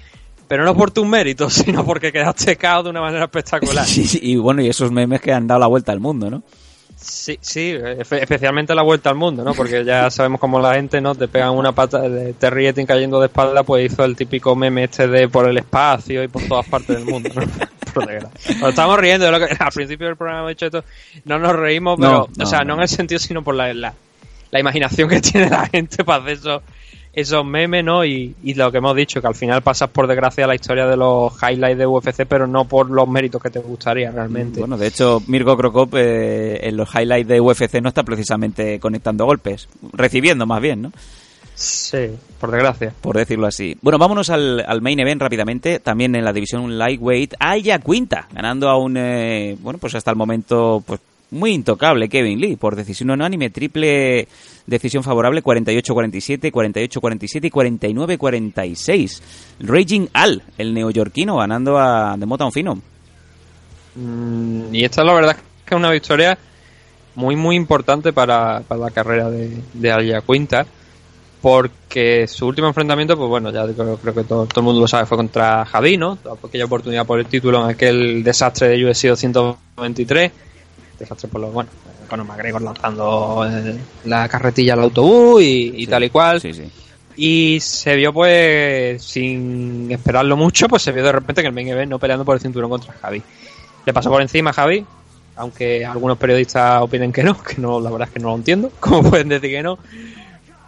pero 0.50 0.64
no 0.64 0.74
por 0.74 0.90
tus 0.90 1.06
méritos, 1.06 1.52
sino 1.64 1.86
porque 1.86 2.10
quedaste 2.10 2.56
cao 2.56 2.82
de 2.82 2.90
una 2.90 3.00
manera 3.00 3.26
espectacular. 3.26 3.84
Sí, 3.86 4.04
sí, 4.04 4.18
y 4.20 4.34
bueno, 4.34 4.60
y 4.60 4.68
esos 4.68 4.90
memes 4.90 5.20
que 5.20 5.32
han 5.32 5.46
dado 5.46 5.60
la 5.60 5.68
vuelta 5.68 5.92
al 5.92 6.00
mundo, 6.00 6.28
¿no? 6.28 6.42
Sí, 7.00 7.38
sí, 7.40 7.74
especialmente 7.98 8.74
la 8.74 8.82
vuelta 8.82 9.08
al 9.08 9.16
mundo, 9.16 9.42
¿no? 9.42 9.54
Porque 9.54 9.84
ya 9.84 10.10
sabemos 10.10 10.38
cómo 10.38 10.60
la 10.60 10.74
gente, 10.74 11.00
¿no? 11.00 11.14
Te 11.14 11.28
pegan 11.28 11.52
una 11.52 11.72
pata 11.72 12.00
de 12.00 12.34
Terry 12.34 12.66
Etting 12.66 12.84
cayendo 12.84 13.18
de 13.20 13.26
espalda, 13.26 13.62
pues 13.62 13.90
hizo 13.90 14.04
el 14.04 14.14
típico 14.16 14.54
meme 14.54 14.84
este 14.84 15.08
de 15.08 15.26
por 15.28 15.48
el 15.48 15.56
espacio 15.56 16.22
y 16.22 16.28
por 16.28 16.42
todas 16.42 16.68
partes 16.68 16.96
del 16.96 17.06
mundo, 17.06 17.30
¿no? 17.34 17.42
Nos 18.60 18.68
estamos 18.68 18.98
riendo 18.98 19.26
de 19.26 19.32
lo 19.32 19.38
que 19.38 19.52
al 19.58 19.72
principio 19.72 20.06
del 20.06 20.16
programa 20.16 20.40
hemos 20.40 20.50
dicho 20.50 20.66
esto, 20.66 20.84
no 21.24 21.38
nos 21.38 21.56
reímos, 21.56 21.98
pero, 21.98 22.28
no, 22.36 22.44
o 22.44 22.46
sea, 22.46 22.60
no, 22.64 22.74
en 22.74 22.82
el 22.82 22.88
sentido, 22.88 23.18
sino 23.18 23.42
por 23.42 23.54
la, 23.54 23.72
la, 23.74 23.94
la 24.50 24.60
imaginación 24.60 25.08
que 25.08 25.20
tiene 25.20 25.50
la 25.50 25.66
gente 25.66 26.04
para 26.04 26.22
hacer 26.22 26.34
esos, 26.34 26.62
esos 27.12 27.44
memes, 27.44 27.84
¿no? 27.84 28.04
Y, 28.04 28.34
y 28.42 28.54
lo 28.54 28.70
que 28.70 28.78
hemos 28.78 28.94
dicho, 28.94 29.20
que 29.20 29.26
al 29.26 29.34
final 29.34 29.62
pasas 29.62 29.90
por 29.90 30.06
desgracia 30.06 30.46
la 30.46 30.54
historia 30.54 30.86
de 30.86 30.96
los 30.96 31.32
highlights 31.42 31.78
de 31.78 31.86
UFC, 31.86 32.24
pero 32.26 32.46
no 32.46 32.66
por 32.66 32.90
los 32.90 33.08
méritos 33.08 33.42
que 33.42 33.50
te 33.50 33.58
gustaría 33.58 34.10
realmente. 34.10 34.60
Bueno, 34.60 34.76
de 34.76 34.86
hecho, 34.86 35.22
Mirko 35.26 35.56
Krokop 35.56 35.94
eh, 35.96 36.68
en 36.68 36.76
los 36.76 36.88
highlights 36.94 37.28
de 37.28 37.40
UFC 37.40 37.80
no 37.82 37.88
está 37.88 38.04
precisamente 38.04 38.78
conectando 38.78 39.24
golpes, 39.24 39.68
recibiendo 39.92 40.46
más 40.46 40.60
bien, 40.60 40.82
¿no? 40.82 40.92
Sí, 41.54 42.06
por 42.38 42.50
desgracia. 42.50 42.94
Por 43.02 43.18
decirlo 43.18 43.46
así. 43.46 43.76
Bueno, 43.82 43.98
vámonos 43.98 44.30
al, 44.30 44.64
al 44.66 44.80
main 44.80 44.98
event 44.98 45.20
rápidamente. 45.20 45.78
También 45.78 46.14
en 46.14 46.24
la 46.24 46.32
división 46.32 46.78
lightweight, 46.78 47.34
Aya 47.38 47.78
Quinta, 47.80 48.28
ganando 48.32 48.70
a 48.70 48.78
un, 48.78 48.96
eh, 48.96 49.58
bueno, 49.60 49.78
pues 49.78 49.94
hasta 49.94 50.10
el 50.10 50.16
momento, 50.16 50.82
pues 50.86 51.00
muy 51.30 51.52
intocable 51.52 52.08
Kevin 52.08 52.40
Lee, 52.40 52.56
por 52.56 52.76
decisión 52.76 53.10
unánime, 53.10 53.50
triple 53.50 54.28
decisión 54.66 55.02
favorable, 55.02 55.42
48-47, 55.42 56.50
48-47 56.50 57.44
y 57.44 57.50
49-46. 57.50 59.20
Raging 59.60 60.08
Al, 60.12 60.42
el 60.58 60.74
neoyorquino, 60.74 61.36
ganando 61.36 61.78
a 61.78 62.16
The 62.18 62.26
Motown 62.26 62.52
Fino. 62.52 62.78
Mm, 63.94 64.74
y 64.74 64.84
esta 64.84 65.04
la 65.04 65.14
verdad 65.14 65.36
es 65.36 65.42
que 65.64 65.74
es 65.74 65.78
una 65.78 65.90
victoria 65.90 66.38
muy 67.16 67.36
muy 67.36 67.56
importante 67.56 68.12
para, 68.12 68.60
para 68.60 68.80
la 68.80 68.90
carrera 68.90 69.30
de, 69.30 69.56
de 69.74 69.92
Alia 69.92 70.22
Quinta 70.22 70.64
porque 71.42 72.26
su 72.28 72.46
último 72.46 72.68
enfrentamiento 72.68 73.16
pues 73.16 73.28
bueno 73.28 73.50
ya 73.50 73.66
creo, 73.66 73.98
que 73.98 74.24
todo, 74.24 74.46
todo 74.46 74.60
el 74.60 74.64
mundo 74.64 74.80
lo 74.80 74.88
sabe 74.88 75.06
fue 75.06 75.16
contra 75.16 75.64
Javino 75.64 76.18
aquella 76.44 76.66
oportunidad 76.66 77.06
por 77.06 77.18
el 77.18 77.26
título 77.26 77.64
en 77.64 77.70
aquel 77.70 78.22
desastre 78.22 78.68
de 78.68 78.84
UFC 78.84 79.06
223 79.06 80.32
desastre 81.00 81.28
por 81.28 81.40
lo 81.40 81.48
bueno 81.48 81.70
Conor 82.08 82.26
McGregor 82.26 82.62
lanzando 82.62 83.46
eh, 83.48 83.78
la 84.04 84.28
carretilla 84.28 84.74
al 84.74 84.80
autobús 84.80 85.42
y, 85.42 85.72
y 85.76 85.86
tal 85.86 86.04
y 86.04 86.10
cual. 86.10 86.40
Y 87.16 87.58
se 87.60 87.96
vio 87.96 88.12
pues 88.12 89.02
sin 89.02 89.90
esperarlo 89.90 90.36
mucho 90.36 90.68
pues 90.68 90.82
se 90.82 90.92
vio 90.92 91.04
de 91.04 91.12
repente 91.12 91.42
que 91.42 91.48
el 91.48 91.54
main 91.54 91.68
event 91.68 91.90
no 91.90 91.98
peleando 91.98 92.24
por 92.24 92.36
el 92.36 92.40
cinturón 92.40 92.70
contra 92.70 92.92
Javi. 92.94 93.22
Le 93.84 93.92
pasó 93.92 94.10
por 94.10 94.22
encima 94.22 94.50
a 94.50 94.54
Javi 94.54 94.84
aunque 95.36 95.86
algunos 95.86 96.18
periodistas 96.18 96.82
opinen 96.82 97.12
que 97.12 97.22
no 97.22 97.40
que 97.42 97.56
no 97.60 97.80
la 97.80 97.90
verdad 97.90 98.08
es 98.08 98.14
que 98.14 98.20
no 98.20 98.28
lo 98.28 98.36
entiendo 98.36 98.70
cómo 98.80 99.10
pueden 99.10 99.28
decir 99.28 99.50
que 99.50 99.62
no. 99.62 99.78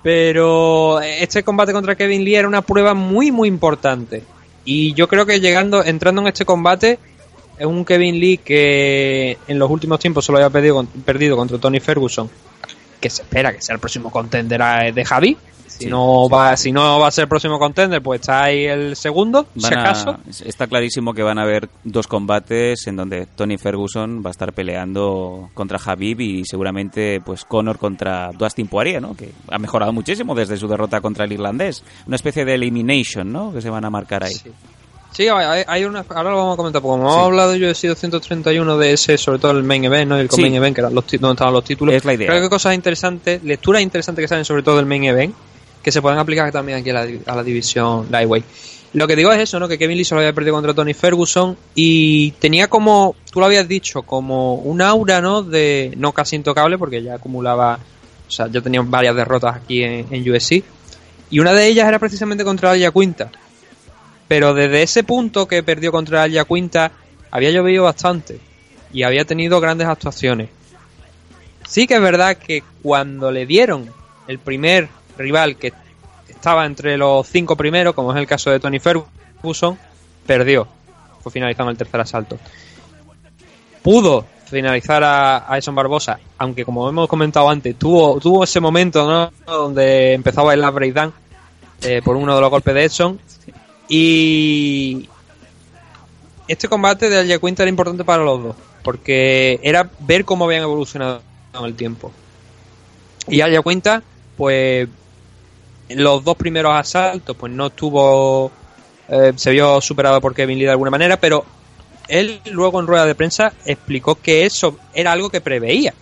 Pero 0.02 1.00
este 1.00 1.44
combate 1.44 1.72
contra 1.72 1.94
Kevin 1.94 2.24
Lee 2.24 2.34
era 2.34 2.48
una 2.48 2.62
prueba 2.62 2.92
muy, 2.92 3.30
muy 3.30 3.48
importante. 3.48 4.24
Y 4.64 4.94
yo 4.94 5.08
creo 5.08 5.26
que 5.26 5.40
llegando, 5.40 5.84
entrando 5.84 6.22
en 6.22 6.28
este 6.28 6.44
combate, 6.44 6.98
es 7.62 7.66
un 7.66 7.84
Kevin 7.84 8.18
Lee 8.18 8.38
que 8.38 9.38
en 9.46 9.56
los 9.56 9.70
últimos 9.70 10.00
tiempos 10.00 10.24
solo 10.24 10.38
había 10.38 10.50
perdido, 10.50 10.84
perdido 11.04 11.36
contra 11.36 11.58
Tony 11.58 11.78
Ferguson, 11.78 12.28
que 13.00 13.08
se 13.08 13.22
espera 13.22 13.52
que 13.52 13.62
sea 13.62 13.74
el 13.74 13.80
próximo 13.80 14.10
contender 14.10 14.92
de 14.92 15.04
Javi. 15.04 15.36
Si 15.68 15.86
no 15.86 16.28
va, 16.28 16.56
si 16.56 16.72
no 16.72 16.98
va 16.98 17.06
a 17.06 17.10
ser 17.12 17.22
el 17.22 17.28
próximo 17.28 17.60
contender, 17.60 18.02
pues 18.02 18.20
está 18.20 18.44
ahí 18.44 18.66
el 18.66 18.96
segundo, 18.96 19.46
si 19.56 19.72
acaso. 19.72 20.18
está 20.44 20.66
clarísimo 20.66 21.14
que 21.14 21.22
van 21.22 21.38
a 21.38 21.42
haber 21.42 21.68
dos 21.84 22.08
combates 22.08 22.86
en 22.88 22.96
donde 22.96 23.26
Tony 23.26 23.58
Ferguson 23.58 24.22
va 24.24 24.30
a 24.30 24.32
estar 24.32 24.52
peleando 24.52 25.48
contra 25.54 25.78
Javib 25.78 26.20
y 26.20 26.44
seguramente 26.44 27.20
pues 27.24 27.44
Conor 27.44 27.78
contra 27.78 28.32
Dustin 28.32 28.66
Poirier, 28.66 29.00
¿no? 29.00 29.14
Que 29.14 29.30
ha 29.48 29.58
mejorado 29.58 29.92
muchísimo 29.92 30.34
desde 30.34 30.56
su 30.56 30.66
derrota 30.66 31.00
contra 31.00 31.26
el 31.26 31.32
irlandés. 31.32 31.84
Una 32.08 32.16
especie 32.16 32.44
de 32.44 32.54
elimination, 32.54 33.32
¿no? 33.32 33.52
Que 33.52 33.62
se 33.62 33.70
van 33.70 33.84
a 33.84 33.90
marcar 33.90 34.24
ahí. 34.24 34.34
Sí. 35.12 35.28
hay, 35.28 35.84
una, 35.84 36.04
ahora 36.08 36.30
lo 36.30 36.36
vamos 36.36 36.54
a 36.54 36.56
comentar, 36.56 36.80
porque 36.80 36.92
como 36.92 37.10
hemos 37.10 37.26
hablado 37.26 37.54
yo 37.54 37.68
he 37.68 37.74
sido 37.74 37.94
131 37.94 38.78
de 38.78 38.92
ese, 38.92 39.18
sobre 39.18 39.38
todo 39.38 39.52
el 39.52 39.62
main 39.62 39.84
event, 39.84 40.08
¿no? 40.08 40.18
el 40.18 40.28
main 40.38 40.54
event, 40.54 40.74
que 40.74 40.80
eran 40.80 40.94
los 40.94 41.06
donde 41.06 41.32
estaban 41.32 41.52
los 41.52 41.64
títulos. 41.64 41.94
Es 41.94 42.04
la 42.04 42.14
idea. 42.14 42.28
Creo 42.28 42.40
que 42.40 42.48
cosas 42.48 42.74
interesantes, 42.74 43.42
lecturas 43.44 43.82
interesantes 43.82 44.22
que 44.22 44.28
salen 44.28 44.44
sobre 44.44 44.62
todo 44.62 44.76
del 44.76 44.86
main 44.86 45.04
event, 45.04 45.34
que 45.82 45.92
se 45.92 46.00
pueden 46.00 46.18
aplicar 46.18 46.50
también 46.50 46.78
aquí 46.78 46.90
a 46.90 46.94
la, 46.94 47.08
a 47.26 47.36
la 47.36 47.42
división 47.42 48.06
Lightweight. 48.10 48.44
Lo 48.94 49.06
que 49.06 49.16
digo 49.16 49.32
es 49.32 49.40
eso, 49.40 49.58
¿no? 49.58 49.68
Que 49.68 49.78
Kevin 49.78 49.96
Lee 49.96 50.04
solo 50.04 50.20
había 50.20 50.34
perdido 50.34 50.54
contra 50.54 50.74
Tony 50.74 50.92
Ferguson 50.92 51.56
y 51.74 52.32
tenía 52.32 52.68
como, 52.68 53.16
tú 53.30 53.40
lo 53.40 53.46
habías 53.46 53.66
dicho, 53.66 54.02
como 54.02 54.56
un 54.56 54.82
aura, 54.82 55.20
¿no? 55.22 55.42
De 55.42 55.94
no 55.96 56.12
casi 56.12 56.36
intocable 56.36 56.76
porque 56.76 57.02
ya 57.02 57.14
acumulaba, 57.14 57.78
o 58.28 58.30
sea, 58.30 58.48
ya 58.48 58.60
tenía 58.60 58.82
varias 58.82 59.16
derrotas 59.16 59.56
aquí 59.56 59.82
en, 59.82 60.06
en 60.10 60.30
USC. 60.30 60.62
Y 61.30 61.38
una 61.38 61.54
de 61.54 61.66
ellas 61.68 61.88
era 61.88 61.98
precisamente 61.98 62.44
contra 62.44 62.72
Alia 62.72 62.90
Quinta. 62.90 63.30
Pero 64.32 64.54
desde 64.54 64.82
ese 64.82 65.04
punto 65.04 65.46
que 65.46 65.62
perdió 65.62 65.92
contra 65.92 66.22
Alia 66.22 66.46
Quinta, 66.46 66.90
había 67.30 67.50
llovido 67.50 67.84
bastante 67.84 68.40
y 68.90 69.02
había 69.02 69.26
tenido 69.26 69.60
grandes 69.60 69.86
actuaciones. 69.86 70.48
Sí 71.68 71.86
que 71.86 71.96
es 71.96 72.00
verdad 72.00 72.38
que 72.38 72.62
cuando 72.82 73.30
le 73.30 73.44
dieron 73.44 73.90
el 74.26 74.38
primer 74.38 74.88
rival 75.18 75.58
que 75.58 75.74
estaba 76.30 76.64
entre 76.64 76.96
los 76.96 77.26
cinco 77.26 77.56
primeros, 77.56 77.94
como 77.94 78.10
es 78.14 78.18
el 78.18 78.26
caso 78.26 78.50
de 78.50 78.58
Tony 78.58 78.78
Ferguson, 78.78 79.78
perdió. 80.26 80.66
Fue 81.22 81.30
finalizando 81.30 81.70
el 81.70 81.76
tercer 81.76 82.00
asalto. 82.00 82.38
Pudo 83.82 84.24
finalizar 84.46 85.04
a, 85.04 85.52
a 85.52 85.58
Edson 85.58 85.74
Barbosa, 85.74 86.18
aunque 86.38 86.64
como 86.64 86.88
hemos 86.88 87.06
comentado 87.06 87.50
antes, 87.50 87.78
tuvo, 87.78 88.18
tuvo 88.18 88.44
ese 88.44 88.60
momento 88.60 89.06
¿no? 89.06 89.30
donde 89.44 90.14
empezaba 90.14 90.54
el 90.54 90.62
breakdown 90.70 91.12
eh, 91.82 92.00
por 92.02 92.16
uno 92.16 92.34
de 92.34 92.40
los 92.40 92.48
golpes 92.48 92.72
de 92.72 92.84
Edson. 92.84 93.20
Y 93.94 95.06
este 96.48 96.66
combate 96.66 97.10
de 97.10 97.18
Alja 97.18 97.38
Quinta 97.38 97.62
era 97.62 97.68
importante 97.68 98.04
para 98.04 98.22
los 98.22 98.42
dos, 98.42 98.56
porque 98.82 99.60
era 99.62 99.90
ver 99.98 100.24
cómo 100.24 100.46
habían 100.46 100.62
evolucionado 100.62 101.20
en 101.52 101.64
el 101.66 101.74
tiempo. 101.74 102.10
Y 103.28 103.42
Alja 103.42 103.62
Quinta, 103.62 104.02
pues 104.38 104.88
los 105.90 106.24
dos 106.24 106.36
primeros 106.38 106.72
asaltos, 106.72 107.36
pues 107.36 107.52
no 107.52 107.66
estuvo. 107.66 108.50
Eh, 109.10 109.34
se 109.36 109.50
vio 109.50 109.78
superado 109.82 110.22
por 110.22 110.34
Kevin 110.34 110.58
Lee 110.58 110.64
de 110.64 110.70
alguna 110.70 110.90
manera, 110.90 111.18
pero 111.18 111.44
él 112.08 112.40
luego 112.46 112.80
en 112.80 112.86
rueda 112.86 113.04
de 113.04 113.14
prensa 113.14 113.52
explicó 113.66 114.14
que 114.14 114.46
eso 114.46 114.78
era 114.94 115.12
algo 115.12 115.28
que 115.28 115.42
preveía. 115.42 115.92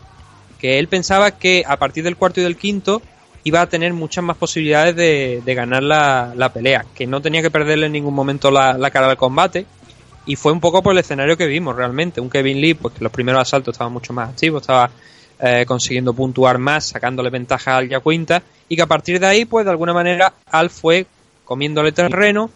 Que 0.61 0.79
él 0.79 0.87
pensaba 0.87 1.33
que 1.33 1.65
a 1.67 1.77
partir 1.77 2.05
del 2.05 2.17
cuarto 2.17 2.39
y 2.39 2.45
del 2.45 2.57
quinto 2.57 3.03
iba 3.45 3.61
a 3.61 3.67
tener 3.69 3.93
muchas 3.93 4.25
más 4.25 4.37
posibilidades 4.37 4.97
de, 4.97 5.55
ganar 5.55 5.83
la, 5.83 6.51
pelea. 6.53 6.85
Que 6.95 7.07
no 7.07 7.21
tenía 7.21 7.43
que 7.43 7.51
perderle 7.51 7.87
en 7.87 7.93
ningún 7.93 8.15
momento 8.15 8.51
la, 8.51 8.91
cara 8.91 9.11
al 9.11 9.17
combate. 9.17 9.67
Y 10.27 10.37
fue 10.37 10.53
un 10.53 10.61
poco 10.61 10.83
por 10.83 10.93
el 10.93 10.99
escenario 10.99 11.37
que 11.37 11.47
vimos 11.47 11.75
realmente. 11.75 12.21
Un 12.21 12.31
Kevin 12.31 12.61
Lee, 12.61 12.75
pues 12.75 12.95
que 12.95 13.05
los 13.05 13.13
primeros 13.13 13.41
asaltos 13.41 13.73
estaba 13.73 13.91
mucho 13.91 14.13
más 14.13 14.31
activo, 14.31 14.59
estaba 14.59 14.91
eh, 15.41 15.65
consiguiendo 15.67 16.13
puntuar 16.13 16.59
más, 16.59 16.87
sacándole 16.89 17.31
ventaja 17.31 17.79
al 17.79 17.89
Yacuinta 17.89 18.43
y 18.69 18.77
que 18.77 18.83
a 18.83 18.87
partir 18.87 19.19
de 19.19 19.27
ahí, 19.27 19.45
pues 19.47 19.65
de 19.65 19.71
alguna 19.71 19.95
manera, 19.95 20.35
Al 20.51 20.69
fue 20.69 21.07
comiéndole 21.45 21.93
terreno 21.93 22.51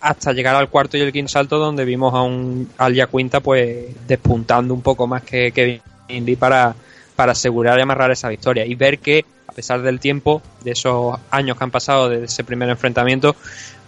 hasta 0.00 0.32
llegar 0.32 0.56
al 0.56 0.68
cuarto 0.68 0.96
y 0.96 1.00
el 1.00 1.12
quinto 1.12 1.30
salto 1.30 1.58
donde 1.58 1.84
vimos 1.84 2.12
a 2.14 2.22
un 2.22 2.70
Al 2.78 2.94
Yacuinta 2.94 3.40
pues 3.40 3.86
despuntando 4.06 4.74
un 4.74 4.82
poco 4.82 5.06
más 5.06 5.22
que 5.22 5.52
Kevin 5.52 5.80
Lee 6.08 6.36
para, 6.36 6.74
para 7.14 7.32
asegurar 7.32 7.78
y 7.78 7.82
amarrar 7.82 8.10
esa 8.10 8.28
victoria 8.28 8.66
y 8.66 8.74
ver 8.74 8.98
que 8.98 9.24
pesar 9.54 9.82
del 9.82 10.00
tiempo, 10.00 10.42
de 10.62 10.72
esos 10.72 11.18
años 11.30 11.56
que 11.56 11.64
han 11.64 11.70
pasado 11.70 12.08
desde 12.08 12.26
ese 12.26 12.44
primer 12.44 12.68
enfrentamiento, 12.68 13.36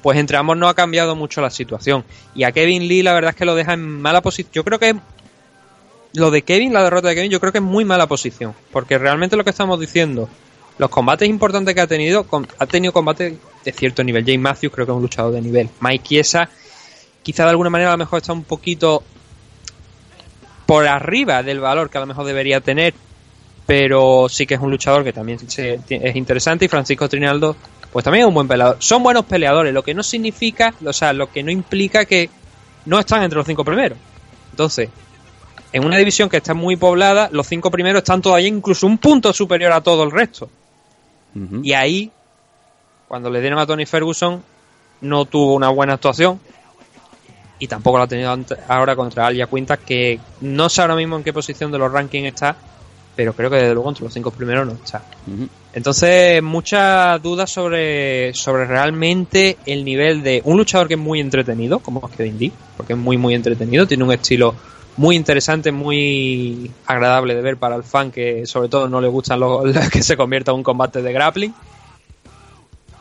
pues 0.03 0.19
entre 0.19 0.37
ambos 0.37 0.57
no 0.57 0.69
ha 0.69 0.75
cambiado 0.75 1.17
mucho 1.17 1.41
la 1.41 1.51
situación. 1.51 2.05
Y 2.35 2.45
a 2.45 2.53
Kevin 2.53 2.89
Lee 2.89 3.03
la 3.03 3.13
verdad 3.13 3.31
es 3.31 3.37
que 3.37 3.45
lo 3.45 3.55
deja 3.55 3.73
en 3.75 4.01
mala 4.01 4.23
posición. 4.23 4.53
Yo 4.53 4.65
creo 4.65 4.79
que 4.79 4.97
lo 6.15 6.31
de 6.31 6.43
Kevin, 6.43 6.73
la 6.73 6.83
derrota 6.83 7.09
de 7.09 7.15
Kevin, 7.15 7.31
yo 7.31 7.41
creo 7.41 7.53
que 7.53 7.59
es 7.59 7.65
muy 7.65 7.85
mala 7.85 8.07
posición. 8.07 8.55
Porque 8.73 8.99
realmente 8.99 9.37
lo 9.37 9.45
que 9.45 9.51
estamos 9.51 9.79
diciendo, 9.79 10.29
los 10.79 10.91
combates 10.91 11.29
importantes 11.29 11.75
que 11.75 11.81
ha 11.81 11.87
tenido, 11.87 12.27
ha 12.59 12.67
tenido 12.67 12.93
combates 12.93 13.35
de 13.65 13.73
cierto 13.73 14.05
nivel. 14.05 14.25
James 14.25 14.41
Matthews 14.41 14.73
creo 14.73 14.87
que 14.87 14.93
es 14.93 14.97
un 14.97 15.03
luchador 15.03 15.33
de 15.33 15.43
nivel. 15.43 15.69
Mike 15.81 16.05
Chiesa, 16.05 16.49
quizá 17.23 17.45
de 17.45 17.51
alguna 17.51 17.71
manera 17.71 17.91
a 17.91 17.95
lo 17.95 17.99
mejor 17.99 18.21
está 18.21 18.33
un 18.33 18.45
poquito 18.45 19.03
por 20.67 20.87
arriba 20.87 21.43
del 21.43 21.61
valor 21.61 21.91
que 21.91 21.99
a 21.99 22.01
lo 22.01 22.07
mejor 22.07 22.27
debería 22.27 22.61
tener, 22.61 22.95
pero 23.67 24.29
sí 24.29 24.47
que 24.47 24.55
es 24.55 24.61
un 24.61 24.71
luchador 24.71 25.03
que 25.03 25.13
también 25.13 25.41
es 25.45 26.17
interesante. 26.17 26.65
Y 26.65 26.69
Francisco 26.69 27.09
Trinaldo, 27.09 27.57
pues 27.93 28.05
también 28.05 28.23
es 28.23 28.29
un 28.29 28.35
buen 28.35 28.49
peleador. 28.49 28.77
Son 28.79 29.03
buenos 29.03 29.25
peleadores, 29.25 29.75
lo 29.75 29.83
que 29.83 29.93
no 29.93 30.03
significa, 30.03 30.73
o 30.85 30.93
sea, 30.93 31.13
lo 31.13 31.31
que 31.31 31.43
no 31.43 31.51
implica 31.51 32.05
que 32.05 32.31
no 32.85 32.99
están 33.01 33.25
entre 33.25 33.37
los 33.37 33.47
cinco 33.47 33.65
primeros. 33.65 33.99
Entonces, 34.53 34.89
en 35.73 35.85
una 35.85 35.99
división 35.99 36.29
que 36.29 36.37
está 36.37 36.55
muy 36.55 36.77
poblada, 36.77 37.29
los 37.33 37.47
cinco 37.47 37.71
primeros 37.71 38.01
están 38.01 38.23
todavía 38.23 38.49
incluso 38.49 38.87
un 38.87 38.99
punto 38.99 39.33
superior 39.33 39.73
a 39.73 39.81
todo 39.81 40.05
el 40.05 40.13
resto. 40.13 40.49
Y 41.63 41.75
ahí, 41.75 42.11
cuando 43.09 43.29
le 43.29 43.43
dieron 43.43 43.59
a 43.59 43.67
Tony 43.67 43.85
Ferguson, 43.85 44.43
no 45.03 45.27
tuvo 45.27 45.55
una 45.55 45.69
buena 45.69 45.95
actuación. 45.95 46.41
Y 47.59 47.67
tampoco 47.67 47.99
la 47.99 48.05
ha 48.05 48.07
tenido 48.07 48.35
ahora 48.69 48.97
contra 48.97 49.27
Alia 49.27 49.47
Quintas, 49.47 49.79
que 49.81 50.19
no 50.41 50.69
sé 50.69 50.81
ahora 50.81 50.95
mismo 50.95 51.17
en 51.17 51.25
qué 51.25 51.33
posición 51.33 51.71
de 51.73 51.79
los 51.79 51.93
rankings 51.93 52.29
está, 52.29 52.57
pero 53.17 53.33
creo 53.33 53.49
que 53.49 53.57
desde 53.57 53.75
luego 53.75 53.89
entre 53.89 54.05
los 54.05 54.13
cinco 54.13 54.31
primeros 54.31 54.67
no 54.67 54.75
está. 54.75 55.03
Entonces, 55.73 56.43
muchas 56.43 57.21
dudas 57.23 57.51
sobre, 57.51 58.33
sobre 58.35 58.67
realmente 58.67 59.57
el 59.65 59.85
nivel 59.85 60.23
de 60.23 60.43
un 60.45 60.59
luchador 60.59 60.87
que 60.87 60.95
es 60.95 61.01
muy 61.01 61.21
entretenido, 61.21 61.79
como 61.81 62.07
es 62.07 62.15
Kevin 62.15 62.39
D, 62.39 62.53
porque 62.77 62.93
es 62.93 62.99
muy, 62.99 63.17
muy 63.17 63.35
entretenido, 63.35 63.87
tiene 63.87 64.05
un 64.05 64.13
estilo 64.13 64.55
muy 64.99 65.17
interesante, 65.17 65.73
muy 65.73 66.71
agradable 66.87 67.35
de 67.35 67.43
ver 67.43 67.57
para 67.57 67.77
el 67.77 67.83
fan 67.83 68.11
que 68.11 68.47
sobre 68.47 68.69
todo 68.69 68.89
no 68.89 69.01
le 69.01 69.09
gustan 69.09 69.41
los, 69.41 69.65
que 69.93 70.03
se 70.03 70.17
convierta 70.17 70.51
en 70.51 70.59
un 70.59 70.63
combate 70.63 71.03
de 71.03 71.13
grappling. 71.13 71.55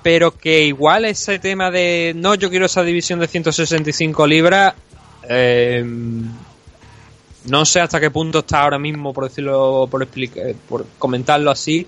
Pero 0.02 0.38
que 0.38 0.64
igual 0.64 1.06
ese 1.06 1.40
tema 1.40 1.72
de 1.72 2.14
no, 2.16 2.36
yo 2.36 2.50
quiero 2.50 2.68
esa 2.68 2.84
división 2.84 3.20
de 3.20 3.28
165 3.28 4.28
libras, 4.28 4.76
eh, 5.28 5.84
no 7.48 7.66
sé 7.66 7.80
hasta 7.80 8.00
qué 8.00 8.12
punto 8.12 8.40
está 8.40 8.64
ahora 8.64 8.80
mismo, 8.80 9.14
por 9.14 9.26
decirlo, 9.26 9.88
por, 9.90 10.08
por 10.68 10.86
comentarlo 10.98 11.52
así, 11.52 11.88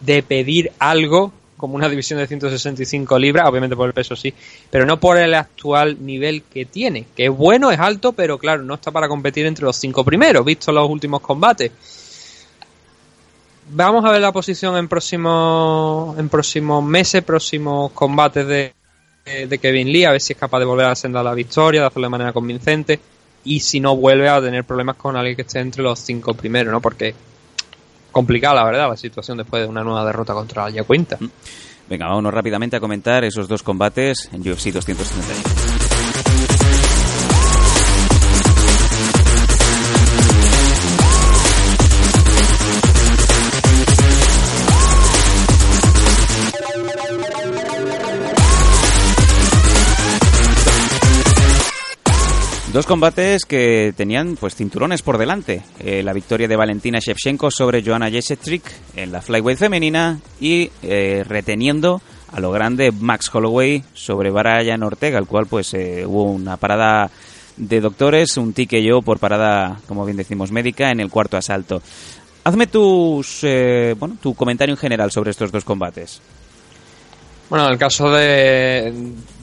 de 0.00 0.22
pedir 0.22 0.72
algo 0.78 1.32
como 1.56 1.76
una 1.76 1.88
división 1.88 2.18
de 2.18 2.26
165 2.26 3.18
libras, 3.18 3.48
obviamente 3.48 3.76
por 3.76 3.86
el 3.86 3.94
peso 3.94 4.16
sí, 4.16 4.34
pero 4.70 4.84
no 4.84 4.98
por 4.98 5.16
el 5.16 5.34
actual 5.34 6.04
nivel 6.04 6.42
que 6.42 6.66
tiene, 6.66 7.06
que 7.16 7.26
es 7.26 7.30
bueno, 7.30 7.70
es 7.70 7.78
alto, 7.78 8.12
pero 8.12 8.38
claro, 8.38 8.62
no 8.62 8.74
está 8.74 8.90
para 8.90 9.08
competir 9.08 9.46
entre 9.46 9.64
los 9.64 9.76
cinco 9.76 10.04
primeros, 10.04 10.44
visto 10.44 10.72
los 10.72 10.88
últimos 10.88 11.20
combates. 11.20 11.70
Vamos 13.70 14.04
a 14.04 14.10
ver 14.10 14.20
la 14.20 14.32
posición 14.32 14.76
en 14.76 14.88
próximos 14.88 16.18
en 16.18 16.28
próximos 16.28 16.84
meses, 16.84 17.22
próximos 17.22 17.92
combates 17.92 18.46
de, 18.46 18.74
de 19.24 19.58
Kevin 19.58 19.90
Lee, 19.90 20.04
a 20.04 20.10
ver 20.10 20.20
si 20.20 20.34
es 20.34 20.38
capaz 20.38 20.58
de 20.58 20.66
volver 20.66 20.84
a 20.84 20.90
la 20.90 20.96
senda 20.96 21.22
la 21.22 21.32
victoria, 21.32 21.80
de 21.80 21.86
hacerlo 21.86 22.08
de 22.08 22.10
manera 22.10 22.32
convincente, 22.34 23.00
y 23.44 23.60
si 23.60 23.80
no 23.80 23.96
vuelve 23.96 24.28
a 24.28 24.40
tener 24.40 24.64
problemas 24.64 24.96
con 24.96 25.16
alguien 25.16 25.36
que 25.36 25.42
esté 25.42 25.60
entre 25.60 25.82
los 25.82 25.98
cinco 25.98 26.34
primeros, 26.34 26.72
¿no? 26.72 26.80
Porque 26.80 27.14
complicada, 28.10 28.54
la 28.54 28.64
verdad, 28.64 28.88
la 28.88 28.96
situación 28.96 29.38
después 29.38 29.62
de 29.62 29.68
una 29.68 29.82
nueva 29.82 30.04
derrota 30.04 30.32
contra 30.32 30.70
la 30.70 30.84
Quinta. 30.84 31.16
Mm. 31.20 31.30
Venga, 31.88 32.06
vámonos 32.06 32.32
rápidamente 32.32 32.76
a 32.76 32.80
comentar 32.80 33.24
esos 33.24 33.46
dos 33.46 33.62
combates 33.62 34.30
en 34.32 34.40
UFC 34.40 34.72
231. 34.72 35.73
Dos 52.74 52.86
combates 52.86 53.44
que 53.44 53.94
tenían 53.96 54.34
pues 54.34 54.56
cinturones 54.56 55.00
por 55.00 55.16
delante. 55.16 55.62
Eh, 55.78 56.02
la 56.02 56.12
victoria 56.12 56.48
de 56.48 56.56
Valentina 56.56 56.98
Shevchenko 56.98 57.48
sobre 57.48 57.84
Joanna 57.84 58.10
Jędrzejczyk 58.10 58.64
en 58.96 59.12
la 59.12 59.22
flyweight 59.22 59.60
femenina 59.60 60.18
y 60.40 60.72
eh, 60.82 61.22
reteniendo 61.24 62.02
a 62.32 62.40
lo 62.40 62.50
grande 62.50 62.90
Max 62.90 63.32
Holloway 63.32 63.84
sobre 63.92 64.32
Brian 64.32 64.82
Ortega, 64.82 65.18
al 65.18 65.28
cual 65.28 65.46
pues 65.46 65.72
eh, 65.74 66.04
hubo 66.04 66.24
una 66.24 66.56
parada 66.56 67.12
de 67.56 67.80
doctores, 67.80 68.36
un 68.38 68.52
yo 68.52 69.02
por 69.02 69.20
parada, 69.20 69.78
como 69.86 70.04
bien 70.04 70.16
decimos, 70.16 70.50
médica 70.50 70.90
en 70.90 70.98
el 70.98 71.10
cuarto 71.10 71.36
asalto. 71.36 71.80
Hazme 72.42 72.66
tus, 72.66 73.46
bueno, 74.00 74.16
tu 74.20 74.34
comentario 74.34 74.72
en 74.72 74.78
general 74.78 75.12
sobre 75.12 75.30
estos 75.30 75.52
dos 75.52 75.64
combates. 75.64 76.20
Bueno, 77.48 77.68
el 77.68 77.78
caso 77.78 78.10
de, 78.10 78.92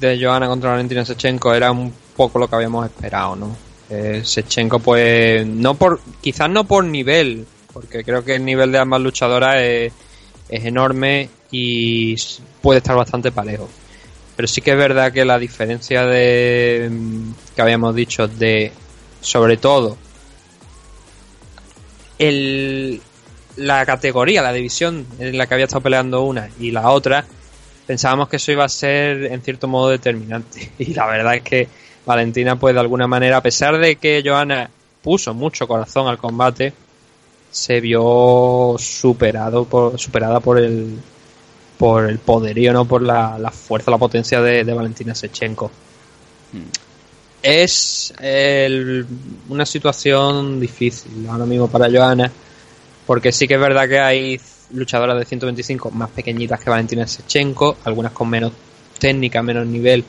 de 0.01 0.19
Joana 0.21 0.47
contra 0.47 0.71
Valentina 0.71 1.05
Sechenko 1.05 1.53
era 1.53 1.71
un 1.71 1.93
poco 2.21 2.37
lo 2.37 2.47
que 2.47 2.55
habíamos 2.55 2.85
esperado, 2.85 3.35
¿no? 3.35 3.57
Eh, 3.89 4.21
Sechenko, 4.23 4.77
pues, 4.77 5.43
no 5.43 5.73
por, 5.73 5.99
quizás 6.21 6.47
no 6.51 6.65
por 6.65 6.85
nivel, 6.85 7.47
porque 7.73 8.03
creo 8.03 8.23
que 8.23 8.35
el 8.35 8.45
nivel 8.45 8.71
de 8.71 8.77
ambas 8.77 9.01
luchadoras 9.01 9.55
es, 9.57 9.91
es 10.47 10.65
enorme 10.65 11.29
y 11.49 12.15
puede 12.61 12.77
estar 12.77 12.95
bastante 12.95 13.31
parejo. 13.31 13.67
Pero 14.35 14.47
sí 14.47 14.61
que 14.61 14.69
es 14.69 14.77
verdad 14.77 15.11
que 15.11 15.25
la 15.25 15.39
diferencia 15.39 16.05
de 16.05 16.91
que 17.55 17.61
habíamos 17.63 17.95
dicho 17.95 18.27
de 18.27 18.71
sobre 19.19 19.57
todo 19.57 19.97
el, 22.19 23.01
la 23.55 23.83
categoría, 23.87 24.43
la 24.43 24.53
división 24.53 25.07
en 25.17 25.39
la 25.39 25.47
que 25.47 25.55
había 25.55 25.65
estado 25.65 25.81
peleando 25.81 26.21
una 26.21 26.51
y 26.59 26.69
la 26.69 26.91
otra, 26.91 27.25
pensábamos 27.87 28.29
que 28.29 28.37
eso 28.37 28.51
iba 28.51 28.63
a 28.63 28.69
ser 28.69 29.25
en 29.25 29.41
cierto 29.41 29.67
modo 29.67 29.89
determinante. 29.89 30.71
Y 30.79 30.93
la 30.93 31.07
verdad 31.07 31.35
es 31.35 31.41
que 31.41 31.80
Valentina, 32.05 32.55
pues 32.57 32.73
de 32.73 32.79
alguna 32.79 33.07
manera, 33.07 33.37
a 33.37 33.41
pesar 33.41 33.77
de 33.77 33.95
que 33.97 34.21
Joana 34.25 34.69
puso 35.01 35.33
mucho 35.33 35.67
corazón 35.67 36.07
al 36.07 36.17
combate, 36.17 36.73
se 37.51 37.81
vio 37.81 38.75
superado 38.79 39.65
por, 39.65 39.99
superada 39.99 40.39
por 40.39 40.57
el 40.59 40.97
por 41.77 42.07
el 42.07 42.19
poderío, 42.19 42.73
no 42.73 42.85
por 42.85 43.01
la, 43.01 43.39
la 43.39 43.49
fuerza, 43.49 43.89
la 43.89 43.97
potencia 43.97 44.39
de, 44.39 44.63
de 44.63 44.73
Valentina 44.73 45.15
Sechenko. 45.15 45.71
Es 47.41 48.13
el- 48.19 49.05
una 49.49 49.65
situación 49.65 50.59
difícil 50.59 51.27
ahora 51.27 51.45
mismo 51.45 51.67
para 51.67 51.89
Joana, 51.89 52.31
porque 53.07 53.31
sí 53.31 53.47
que 53.47 53.55
es 53.55 53.59
verdad 53.59 53.89
que 53.89 53.99
hay 53.99 54.39
luchadoras 54.73 55.17
de 55.17 55.25
125 55.25 55.89
más 55.89 56.11
pequeñitas 56.11 56.59
que 56.59 56.69
Valentina 56.69 57.07
Sechenko, 57.07 57.77
algunas 57.83 58.11
con 58.11 58.29
menos 58.29 58.51
técnica, 58.99 59.41
menos 59.41 59.65
nivel, 59.65 60.05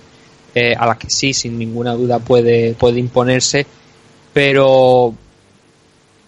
eh, 0.54 0.74
a 0.78 0.86
las 0.86 0.98
que 0.98 1.10
sí, 1.10 1.32
sin 1.32 1.58
ninguna 1.58 1.92
duda, 1.94 2.18
puede, 2.18 2.74
puede 2.74 3.00
imponerse, 3.00 3.66
pero 4.32 5.14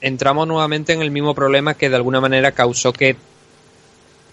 entramos 0.01 0.47
nuevamente 0.47 0.93
en 0.93 1.03
el 1.03 1.11
mismo 1.11 1.35
problema 1.35 1.75
que 1.75 1.89
de 1.89 1.97
alguna 1.97 2.21
manera 2.21 2.53
causó 2.53 2.93
que 2.93 3.17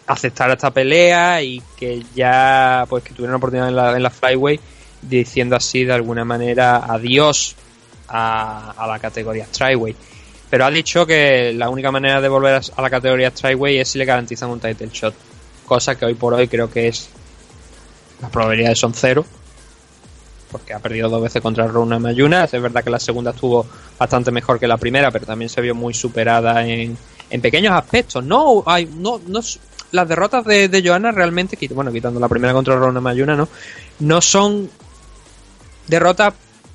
aceptara 0.07 0.53
esta 0.53 0.71
pelea 0.71 1.41
y 1.41 1.61
que 1.77 2.03
ya 2.13 2.85
pues 2.89 3.03
que 3.03 3.11
tuviera 3.11 3.31
una 3.31 3.37
oportunidad 3.37 3.69
en 3.69 3.75
la, 3.75 3.95
en 3.95 4.03
la 4.03 4.09
flyway 4.09 4.59
diciendo 5.01 5.55
así 5.55 5.85
de 5.85 5.93
alguna 5.93 6.25
manera 6.25 6.77
adiós 6.77 7.55
a, 8.07 8.71
a 8.71 8.87
la 8.87 8.99
categoría 8.99 9.45
Tryway. 9.45 9.95
Pero 10.49 10.65
ha 10.65 10.71
dicho 10.71 11.05
que 11.05 11.53
la 11.53 11.69
única 11.69 11.91
manera 11.91 12.19
de 12.19 12.27
volver 12.27 12.61
a, 12.75 12.81
la 12.81 12.89
categoría 12.89 13.31
Tryway 13.31 13.79
es 13.79 13.89
si 13.89 13.97
le 13.97 14.05
garantizan 14.05 14.49
un 14.49 14.59
title 14.59 14.89
shot. 14.91 15.15
Cosa 15.65 15.95
que 15.95 16.05
hoy 16.05 16.15
por 16.15 16.33
hoy 16.33 16.47
creo 16.47 16.69
que 16.69 16.89
es. 16.89 17.09
Las 18.21 18.29
probabilidades 18.29 18.77
son 18.77 18.93
cero. 18.93 19.25
Porque 20.51 20.73
ha 20.73 20.79
perdido 20.79 21.09
dos 21.09 21.21
veces 21.21 21.41
contra 21.41 21.67
Rona 21.67 21.97
Mayuna. 21.97 22.43
Es 22.43 22.51
verdad 22.51 22.83
que 22.83 22.89
la 22.89 22.99
segunda 22.99 23.31
estuvo 23.31 23.65
bastante 23.97 24.31
mejor 24.31 24.59
que 24.59 24.67
la 24.67 24.77
primera, 24.77 25.11
pero 25.11 25.25
también 25.25 25.49
se 25.49 25.61
vio 25.61 25.73
muy 25.73 25.93
superada 25.93 26.67
en, 26.67 26.97
en 27.29 27.41
pequeños 27.41 27.73
aspectos. 27.73 28.23
No, 28.23 28.63
hay, 28.65 28.85
no, 28.85 29.21
no, 29.27 29.39
las 29.91 30.07
derrotas 30.07 30.45
de, 30.45 30.67
de 30.67 30.87
Johanna 30.87 31.11
realmente, 31.11 31.57
bueno, 31.73 31.91
quitando 31.91 32.19
la 32.19 32.27
primera 32.27 32.53
contra 32.53 32.75
Rona 32.75 33.01
Mayuna, 33.01 33.35
no, 33.35 33.47
no 33.99 34.21
son 34.21 34.69
derrotas 35.87 36.33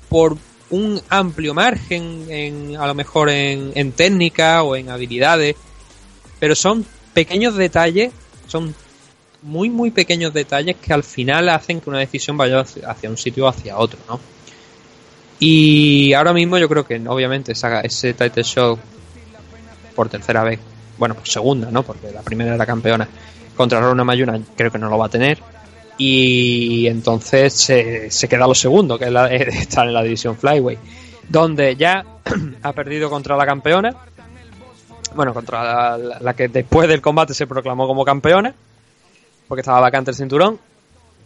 por 0.09 0.37
un 0.69 1.01
amplio 1.09 1.53
margen, 1.53 2.25
en, 2.29 2.77
a 2.77 2.87
lo 2.87 2.93
mejor 2.93 3.29
en, 3.29 3.71
en 3.75 3.91
técnica 3.91 4.63
o 4.63 4.75
en 4.75 4.89
habilidades, 4.89 5.55
pero 6.39 6.55
son 6.55 6.85
pequeños 7.13 7.55
detalles, 7.55 8.11
son 8.47 8.75
muy, 9.41 9.69
muy 9.69 9.91
pequeños 9.91 10.33
detalles 10.33 10.75
que 10.77 10.93
al 10.93 11.03
final 11.03 11.49
hacen 11.49 11.81
que 11.81 11.89
una 11.89 11.99
decisión 11.99 12.37
vaya 12.37 12.59
hacia 12.59 13.09
un 13.09 13.17
sitio 13.17 13.45
o 13.45 13.47
hacia 13.47 13.77
otro, 13.77 13.99
¿no? 14.07 14.19
Y 15.39 16.13
ahora 16.13 16.33
mismo 16.33 16.57
yo 16.57 16.67
creo 16.67 16.85
que 16.85 16.95
obviamente 17.07 17.51
ese 17.51 18.13
title 18.13 18.43
show 18.43 18.77
por 19.95 20.09
tercera 20.09 20.43
vez, 20.43 20.59
bueno, 20.97 21.15
por 21.15 21.27
segunda, 21.27 21.69
¿no? 21.71 21.83
Porque 21.83 22.11
la 22.11 22.21
primera 22.21 22.55
era 22.55 22.65
campeona 22.65 23.07
contra 23.55 23.79
Rona 23.79 24.03
Mayuna, 24.03 24.39
creo 24.55 24.71
que 24.71 24.77
no 24.77 24.89
lo 24.89 24.97
va 24.97 25.07
a 25.07 25.09
tener. 25.09 25.39
Y 25.97 26.87
entonces 26.87 27.53
se, 27.53 28.11
se 28.11 28.27
queda 28.27 28.47
lo 28.47 28.55
segundo, 28.55 28.97
que 28.97 29.05
es 29.05 29.11
la, 29.11 29.27
estar 29.33 29.87
en 29.87 29.93
la 29.93 30.03
división 30.03 30.37
Flyway, 30.37 30.77
donde 31.29 31.75
ya 31.75 32.05
ha 32.63 32.73
perdido 32.73 33.09
contra 33.09 33.35
la 33.35 33.45
campeona, 33.45 33.95
bueno, 35.15 35.33
contra 35.33 35.97
la 35.97 36.33
que 36.35 36.47
después 36.47 36.87
del 36.87 37.01
combate 37.01 37.33
se 37.33 37.47
proclamó 37.47 37.87
como 37.87 38.05
campeona, 38.05 38.53
porque 39.47 39.61
estaba 39.61 39.79
vacante 39.79 40.11
el 40.11 40.17
cinturón, 40.17 40.59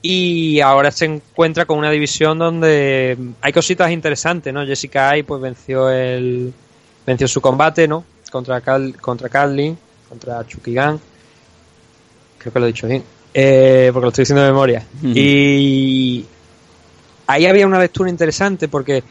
y 0.01 0.59
ahora 0.61 0.89
se 0.91 1.05
encuentra 1.05 1.65
con 1.65 1.77
una 1.77 1.91
división 1.91 2.39
donde 2.39 3.17
hay 3.41 3.53
cositas 3.53 3.91
interesantes, 3.91 4.51
¿no? 4.53 4.65
Jessica 4.65 5.09
Ai 5.09 5.23
pues 5.23 5.39
venció 5.41 5.89
el 5.89 6.53
venció 7.05 7.27
su 7.27 7.39
combate, 7.39 7.87
¿no? 7.87 8.03
Contra 8.31 8.61
Cal, 8.61 8.95
contra 8.99 9.29
Carlin, 9.29 9.77
contra 10.09 10.45
Chukigan. 10.47 10.99
Creo 12.37 12.53
que 12.53 12.59
lo 12.59 12.65
he 12.65 12.69
dicho 12.69 12.87
bien. 12.87 13.03
Eh, 13.33 13.91
porque 13.93 14.05
lo 14.05 14.09
estoy 14.09 14.23
diciendo 14.23 14.41
de 14.41 14.51
memoria. 14.51 14.85
Y 15.03 16.25
ahí 17.27 17.45
había 17.45 17.67
una 17.67 17.79
lectura 17.79 18.09
interesante 18.09 18.67
porque 18.67 19.03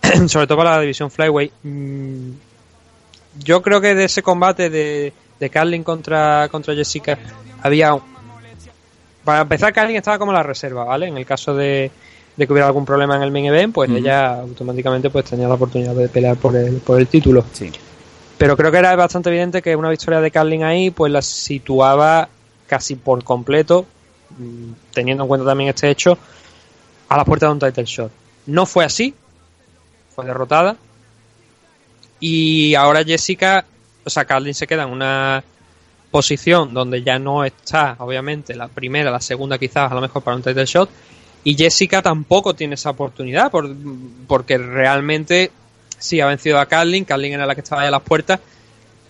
sobre 0.28 0.46
todo 0.46 0.58
para 0.58 0.76
la 0.76 0.80
división 0.80 1.10
Flyway 1.10 1.50
mm, 1.62 2.30
yo 3.44 3.62
creo 3.62 3.80
que 3.80 3.94
de 3.94 4.04
ese 4.04 4.22
combate 4.22 4.70
de, 4.70 5.12
de 5.38 5.50
Carlin 5.50 5.84
contra, 5.84 6.48
contra 6.48 6.74
Jessica 6.74 7.18
había 7.62 7.96
para 9.28 9.42
empezar, 9.42 9.74
Carlin 9.74 9.94
estaba 9.94 10.18
como 10.18 10.32
la 10.32 10.42
reserva, 10.42 10.84
¿vale? 10.84 11.06
En 11.06 11.18
el 11.18 11.26
caso 11.26 11.54
de, 11.54 11.90
de 12.34 12.46
que 12.46 12.50
hubiera 12.50 12.66
algún 12.66 12.86
problema 12.86 13.14
en 13.14 13.20
el 13.20 13.30
main 13.30 13.44
event, 13.44 13.74
pues 13.74 13.90
ella 13.90 14.40
automáticamente 14.40 15.10
pues 15.10 15.26
tenía 15.26 15.46
la 15.46 15.52
oportunidad 15.52 15.94
de 15.94 16.08
pelear 16.08 16.38
por 16.38 16.56
el, 16.56 16.76
por 16.76 16.98
el 16.98 17.08
título. 17.08 17.44
Sí. 17.52 17.70
Pero 18.38 18.56
creo 18.56 18.72
que 18.72 18.78
era 18.78 18.96
bastante 18.96 19.28
evidente 19.28 19.60
que 19.60 19.76
una 19.76 19.90
victoria 19.90 20.22
de 20.22 20.30
Carlin 20.30 20.64
ahí, 20.64 20.90
pues 20.90 21.12
la 21.12 21.20
situaba 21.20 22.26
casi 22.66 22.94
por 22.96 23.22
completo, 23.22 23.84
mm, 24.30 24.72
teniendo 24.94 25.24
en 25.24 25.28
cuenta 25.28 25.46
también 25.46 25.68
este 25.68 25.90
hecho, 25.90 26.16
a 27.10 27.16
la 27.18 27.26
puerta 27.26 27.44
de 27.48 27.52
un 27.52 27.58
title 27.58 27.84
shot. 27.84 28.10
No 28.46 28.64
fue 28.64 28.86
así, 28.86 29.14
fue 30.14 30.24
derrotada. 30.24 30.74
Y 32.18 32.74
ahora 32.76 33.04
Jessica, 33.04 33.66
o 34.06 34.08
sea, 34.08 34.24
Carlin 34.24 34.54
se 34.54 34.66
queda 34.66 34.84
en 34.84 34.88
una 34.88 35.44
posición 36.10 36.72
donde 36.72 37.02
ya 37.02 37.18
no 37.18 37.44
está, 37.44 37.96
obviamente, 37.98 38.54
la 38.54 38.68
primera, 38.68 39.10
la 39.10 39.20
segunda 39.20 39.58
quizás, 39.58 39.90
a 39.90 39.94
lo 39.94 40.00
mejor 40.00 40.22
para 40.22 40.36
un 40.36 40.42
title 40.42 40.64
shot. 40.64 40.88
Y 41.44 41.54
Jessica 41.56 42.02
tampoco 42.02 42.54
tiene 42.54 42.74
esa 42.74 42.90
oportunidad 42.90 43.50
por- 43.50 43.74
porque 44.26 44.58
realmente 44.58 45.50
sí 45.98 46.20
ha 46.20 46.26
vencido 46.26 46.58
a 46.58 46.66
Carlin, 46.66 47.04
Carlin 47.04 47.32
era 47.34 47.46
la 47.46 47.54
que 47.54 47.60
estaba 47.60 47.82
ahí 47.82 47.88
a 47.88 47.92
las 47.92 48.02
puertas, 48.02 48.40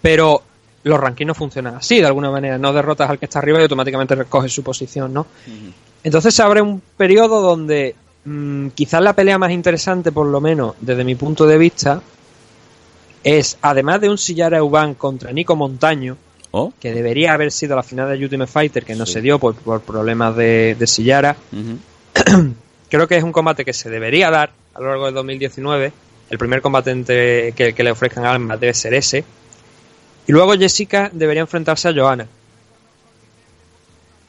pero 0.03 0.43
los 0.85 0.99
rankings 1.01 1.27
no 1.27 1.35
funcionan 1.35 1.75
así, 1.77 2.01
de 2.01 2.07
alguna 2.07 2.31
manera, 2.31 2.57
no 2.59 2.73
derrotas 2.73 3.11
al 3.11 3.19
que 3.19 3.27
está 3.27 3.41
arriba 3.41 3.59
y 3.59 3.63
automáticamente 3.63 4.15
recoges 4.15 4.53
su 4.53 4.63
posición, 4.63 5.13
¿no? 5.13 5.27
Entonces 6.05 6.35
se 6.35 6.43
abre 6.43 6.63
un 6.63 6.81
periodo 6.97 7.41
donde 7.41 7.95
mm, 8.25 8.69
quizás 8.69 9.03
la 9.03 9.13
pelea 9.15 9.39
más 9.39 9.51
interesante, 9.51 10.13
por 10.13 10.27
lo 10.27 10.41
menos 10.41 10.75
desde 10.81 11.05
mi 11.05 11.15
punto 11.17 11.47
de 11.47 11.59
vista, 11.59 12.01
es 13.25 13.59
además 13.63 14.01
de 14.01 14.09
un 14.09 14.19
Sillara 14.19 14.59
Eubank 14.59 14.97
contra 14.97 15.33
Nico 15.33 15.57
Montaño, 15.57 16.17
Oh. 16.51 16.73
que 16.81 16.95
debería 16.95 17.35
haber 17.35 17.53
sido 17.53 17.77
la 17.77 17.83
final 17.83 18.09
de 18.09 18.25
Ultimate 18.25 18.51
Fighter, 18.51 18.85
que 18.85 18.95
no 18.95 19.05
se 19.05 19.21
dio 19.21 19.39
por, 19.39 19.55
por 19.55 19.83
problemas 19.83 20.35
de, 20.35 20.77
de 20.79 20.87
Sillara. 20.87 21.37
Creo 22.89 23.07
que 23.07 23.17
es 23.17 23.23
un 23.23 23.33
combate 23.33 23.67
que 23.67 23.75
se 23.75 23.91
debería 23.91 24.31
dar 24.31 24.51
a 24.75 24.81
lo 24.81 24.89
largo 24.89 25.07
del 25.07 25.15
2019. 25.15 25.93
El 26.31 26.39
primer 26.39 26.63
combate 26.63 27.53
que 27.55 27.83
le 27.85 27.91
ofrezcan 27.91 28.25
a 28.25 28.33
Alma 28.33 28.57
debe 28.57 28.73
ser 28.73 28.95
ese. 28.95 29.25
Y 30.27 30.33
luego 30.33 30.55
Jessica 30.55 31.11
debería 31.13 31.41
enfrentarse 31.41 31.89
a 31.89 31.95
Johanna. 31.95 32.27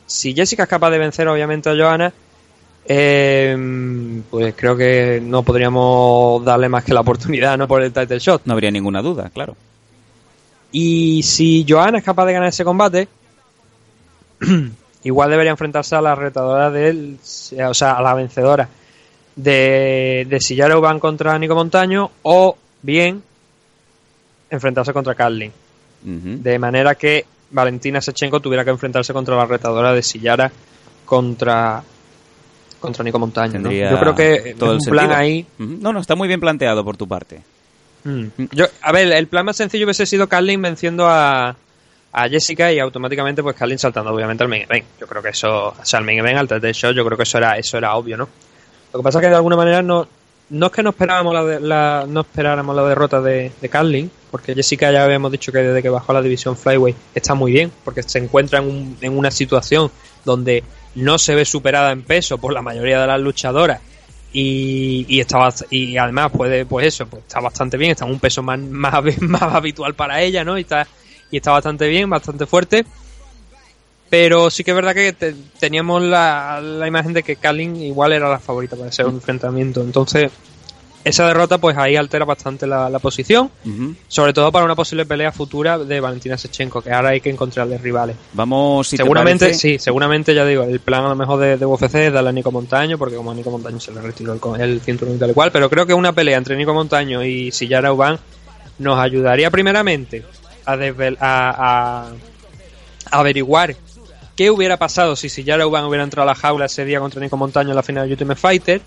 Si 0.05 0.33
Jessica 0.33 0.63
es 0.63 0.69
capaz 0.69 0.89
de 0.89 0.97
vencer 0.97 1.27
obviamente 1.27 1.69
a 1.69 1.75
Johanna, 1.75 2.11
eh, 2.85 4.21
pues 4.29 4.55
creo 4.55 4.75
que 4.75 5.21
no 5.21 5.43
podríamos 5.43 6.43
darle 6.43 6.69
más 6.69 6.83
que 6.83 6.93
la 6.93 7.01
oportunidad 7.01 7.57
¿no? 7.57 7.67
por 7.67 7.83
el 7.83 7.93
title 7.93 8.17
shot. 8.17 8.41
No 8.45 8.53
habría 8.53 8.71
ninguna 8.71 9.01
duda, 9.01 9.29
claro. 9.31 9.55
Y 10.71 11.23
si 11.23 11.65
Johanna 11.67 11.97
es 11.99 12.03
capaz 12.03 12.25
de 12.25 12.33
ganar 12.33 12.49
ese 12.49 12.63
combate, 12.63 13.07
igual 15.03 15.29
debería 15.29 15.51
enfrentarse 15.51 15.95
a 15.95 16.01
la 16.01 16.15
retadora 16.15 16.69
del. 16.69 17.17
O 17.67 17.73
sea, 17.73 17.93
a 17.93 18.01
la 18.01 18.13
vencedora 18.13 18.69
de, 19.35 20.27
de 20.29 20.39
si 20.41 20.55
Yara 20.55 20.75
van 20.75 20.99
contra 20.99 21.37
Nico 21.39 21.55
Montaño 21.55 22.11
o 22.23 22.57
bien 22.81 23.23
enfrentarse 24.49 24.93
contra 24.93 25.15
Carlin. 25.15 25.51
De 26.01 26.57
manera 26.59 26.95
que 26.95 27.25
Valentina 27.51 27.99
Sechenko 27.99 28.39
tuviera 28.39 28.63
que 28.63 28.71
enfrentarse 28.71 29.11
contra 29.11 29.35
la 29.35 29.45
retadora 29.45 29.93
de 29.93 30.01
Sillara 30.01 30.49
contra 31.03 31.83
contra 32.79 33.03
Nico 33.03 33.19
Montaño. 33.19 33.59
¿no? 33.59 33.69
Yo 33.69 33.99
creo 33.99 34.15
que 34.15 34.55
todo 34.57 34.77
es 34.77 34.87
el 34.87 34.91
un 34.91 34.95
plan 34.97 35.09
sentido. 35.09 35.19
ahí. 35.19 35.45
No, 35.57 35.91
no, 35.91 35.99
está 35.99 36.15
muy 36.15 36.29
bien 36.29 36.39
planteado 36.39 36.85
por 36.85 36.95
tu 36.95 37.07
parte. 37.07 37.41
Mm. 38.03 38.25
Yo, 38.51 38.65
a 38.81 38.91
ver, 38.91 39.11
el 39.11 39.27
plan 39.27 39.45
más 39.45 39.57
sencillo 39.57 39.85
hubiese 39.85 40.05
sido 40.05 40.27
Carlin 40.29 40.61
venciendo 40.61 41.07
a, 41.07 41.55
a 42.11 42.29
Jessica 42.29 42.71
y 42.71 42.79
automáticamente 42.79 43.43
pues 43.43 43.55
Carlin 43.55 43.77
saltando 43.77 44.13
obviamente 44.13 44.43
al 44.43 44.49
main 44.49 44.63
event. 44.63 44.85
Yo 44.99 45.07
creo 45.07 45.21
que 45.21 45.29
eso, 45.29 45.69
o 45.69 45.85
sea, 45.85 45.99
al 45.99 46.05
main 46.05 46.19
event, 46.19 46.37
al 46.37 46.47
Tete 46.47 46.73
Show, 46.73 46.91
yo 46.93 47.05
creo 47.05 47.17
que 47.17 47.23
eso 47.23 47.37
era, 47.37 47.57
eso 47.57 47.77
era 47.77 47.95
obvio, 47.95 48.17
¿no? 48.17 48.27
Lo 48.93 48.99
que 48.99 49.03
pasa 49.03 49.19
es 49.19 49.23
que 49.23 49.29
de 49.29 49.35
alguna 49.35 49.55
manera 49.55 49.81
no, 49.81 50.07
no 50.49 50.65
es 50.67 50.71
que 50.71 50.81
no 50.81 50.89
esperábamos 50.91 51.33
la, 51.33 51.43
de- 51.43 52.07
no 52.07 52.21
esperáramos 52.21 52.75
la 52.75 52.83
derrota 52.83 53.21
de, 53.21 53.51
de 53.61 53.69
Carlin, 53.69 54.09
porque 54.31 54.55
Jessica 54.55 54.91
ya 54.91 55.03
habíamos 55.03 55.31
dicho 55.31 55.51
que 55.51 55.59
desde 55.59 55.81
que 55.81 55.89
bajó 55.89 56.11
a 56.11 56.15
la 56.15 56.21
división 56.21 56.55
Flyway 56.57 56.95
está 57.13 57.33
muy 57.35 57.51
bien, 57.51 57.71
porque 57.83 58.01
se 58.03 58.17
encuentra 58.19 58.59
en, 58.59 58.65
un- 58.69 58.97
en 59.01 59.17
una 59.17 59.29
situación 59.29 59.91
donde 60.25 60.63
no 60.95 61.19
se 61.19 61.35
ve 61.35 61.45
superada 61.45 61.91
en 61.91 62.01
peso 62.03 62.37
por 62.39 62.51
la 62.53 62.61
mayoría 62.61 62.99
de 63.01 63.07
las 63.07 63.19
luchadoras 63.21 63.81
y, 64.31 65.05
y 65.07 65.19
está 65.19 65.37
bast- 65.39 65.65
y 65.71 65.97
además 65.97 66.31
puede 66.31 66.65
pues 66.65 66.87
eso 66.87 67.07
pues 67.07 67.23
está 67.23 67.39
bastante 67.39 67.77
bien 67.77 67.91
está 67.91 68.05
en 68.05 68.11
un 68.11 68.19
peso 68.19 68.43
más, 68.43 68.59
más, 68.59 68.93
más 69.21 69.41
habitual 69.41 69.95
para 69.95 70.21
ella 70.21 70.43
no 70.43 70.57
y 70.57 70.61
está 70.61 70.87
y 71.31 71.37
está 71.37 71.51
bastante 71.51 71.87
bien 71.87 72.09
bastante 72.09 72.45
fuerte. 72.45 72.85
Pero 74.09 74.49
sí 74.49 74.63
que 74.63 74.71
es 74.71 74.75
verdad 74.75 74.95
que 74.95 75.13
te- 75.13 75.35
teníamos 75.59 76.01
la, 76.01 76.59
la 76.61 76.87
imagen 76.87 77.13
de 77.13 77.21
que 77.21 77.35
Kalin 77.35 77.75
igual 77.75 78.11
era 78.13 78.27
la 78.27 78.39
favorita 78.39 78.75
para 78.75 78.89
ese 78.89 79.03
enfrentamiento. 79.03 79.81
Entonces 79.81 80.31
esa 81.03 81.25
derrota 81.27 81.57
pues 81.57 81.77
ahí 81.77 81.95
altera 81.95 82.25
bastante 82.25 82.67
la, 82.67 82.89
la 82.89 82.99
posición 82.99 83.49
sobre 84.07 84.33
todo 84.33 84.51
para 84.51 84.65
una 84.65 84.75
posible 84.75 85.05
pelea 85.05 85.31
futura 85.31 85.77
de 85.79 85.99
Valentina 85.99 86.37
Sechenko 86.37 86.81
que 86.81 86.91
ahora 86.91 87.09
hay 87.09 87.21
que 87.21 87.29
encontrarle 87.29 87.77
rivales. 87.77 88.15
Vamos, 88.33 88.87
si 88.89 88.97
te 88.97 89.03
seguramente, 89.03 89.45
sí, 89.53 89.79
seguramente 89.79 90.33
ya 90.35 90.45
digo, 90.45 90.63
el 90.63 90.79
plan 90.81 91.05
a 91.05 91.09
lo 91.09 91.15
mejor 91.15 91.39
de, 91.39 91.57
de 91.57 91.65
UFC 91.65 91.95
es 91.95 92.13
darle 92.13 92.29
a 92.29 92.33
Nico 92.33 92.51
Montaño, 92.51 92.97
porque 92.97 93.15
como 93.15 93.31
a 93.31 93.33
Nico 93.33 93.49
Montaño 93.51 93.79
se 93.79 93.91
le 93.93 94.01
retiró 94.01 94.33
el, 94.33 94.61
el 94.61 94.81
cinturón 94.81 95.15
y 95.15 95.19
tal 95.19 95.31
y 95.31 95.33
cual, 95.33 95.51
pero 95.51 95.69
creo 95.69 95.85
que 95.85 95.93
una 95.93 96.11
pelea 96.13 96.37
entre 96.37 96.55
Nico 96.57 96.73
Montaño 96.73 97.23
y 97.23 97.51
Sillara 97.51 97.93
Uban 97.93 98.19
nos 98.77 98.99
ayudaría 98.99 99.49
primeramente 99.51 100.23
a, 100.65 100.75
desvel- 100.75 101.17
a, 101.19 101.49
a- 101.49 102.09
a 103.11 103.19
averiguar 103.19 103.75
qué 104.35 104.51
hubiera 104.51 104.77
pasado 104.77 105.15
si 105.15 105.29
Sillara 105.29 105.65
Uban 105.67 105.85
hubiera 105.85 106.03
entrado 106.03 106.29
a 106.29 106.33
la 106.33 106.35
jaula 106.39 106.65
ese 106.65 106.85
día 106.85 106.99
contra 106.99 107.19
Nico 107.21 107.37
Montaño 107.37 107.69
en 107.69 107.75
la 107.75 107.83
final 107.83 108.05
de 108.07 108.13
Ultimate 108.13 108.39
Fighter, 108.39 108.81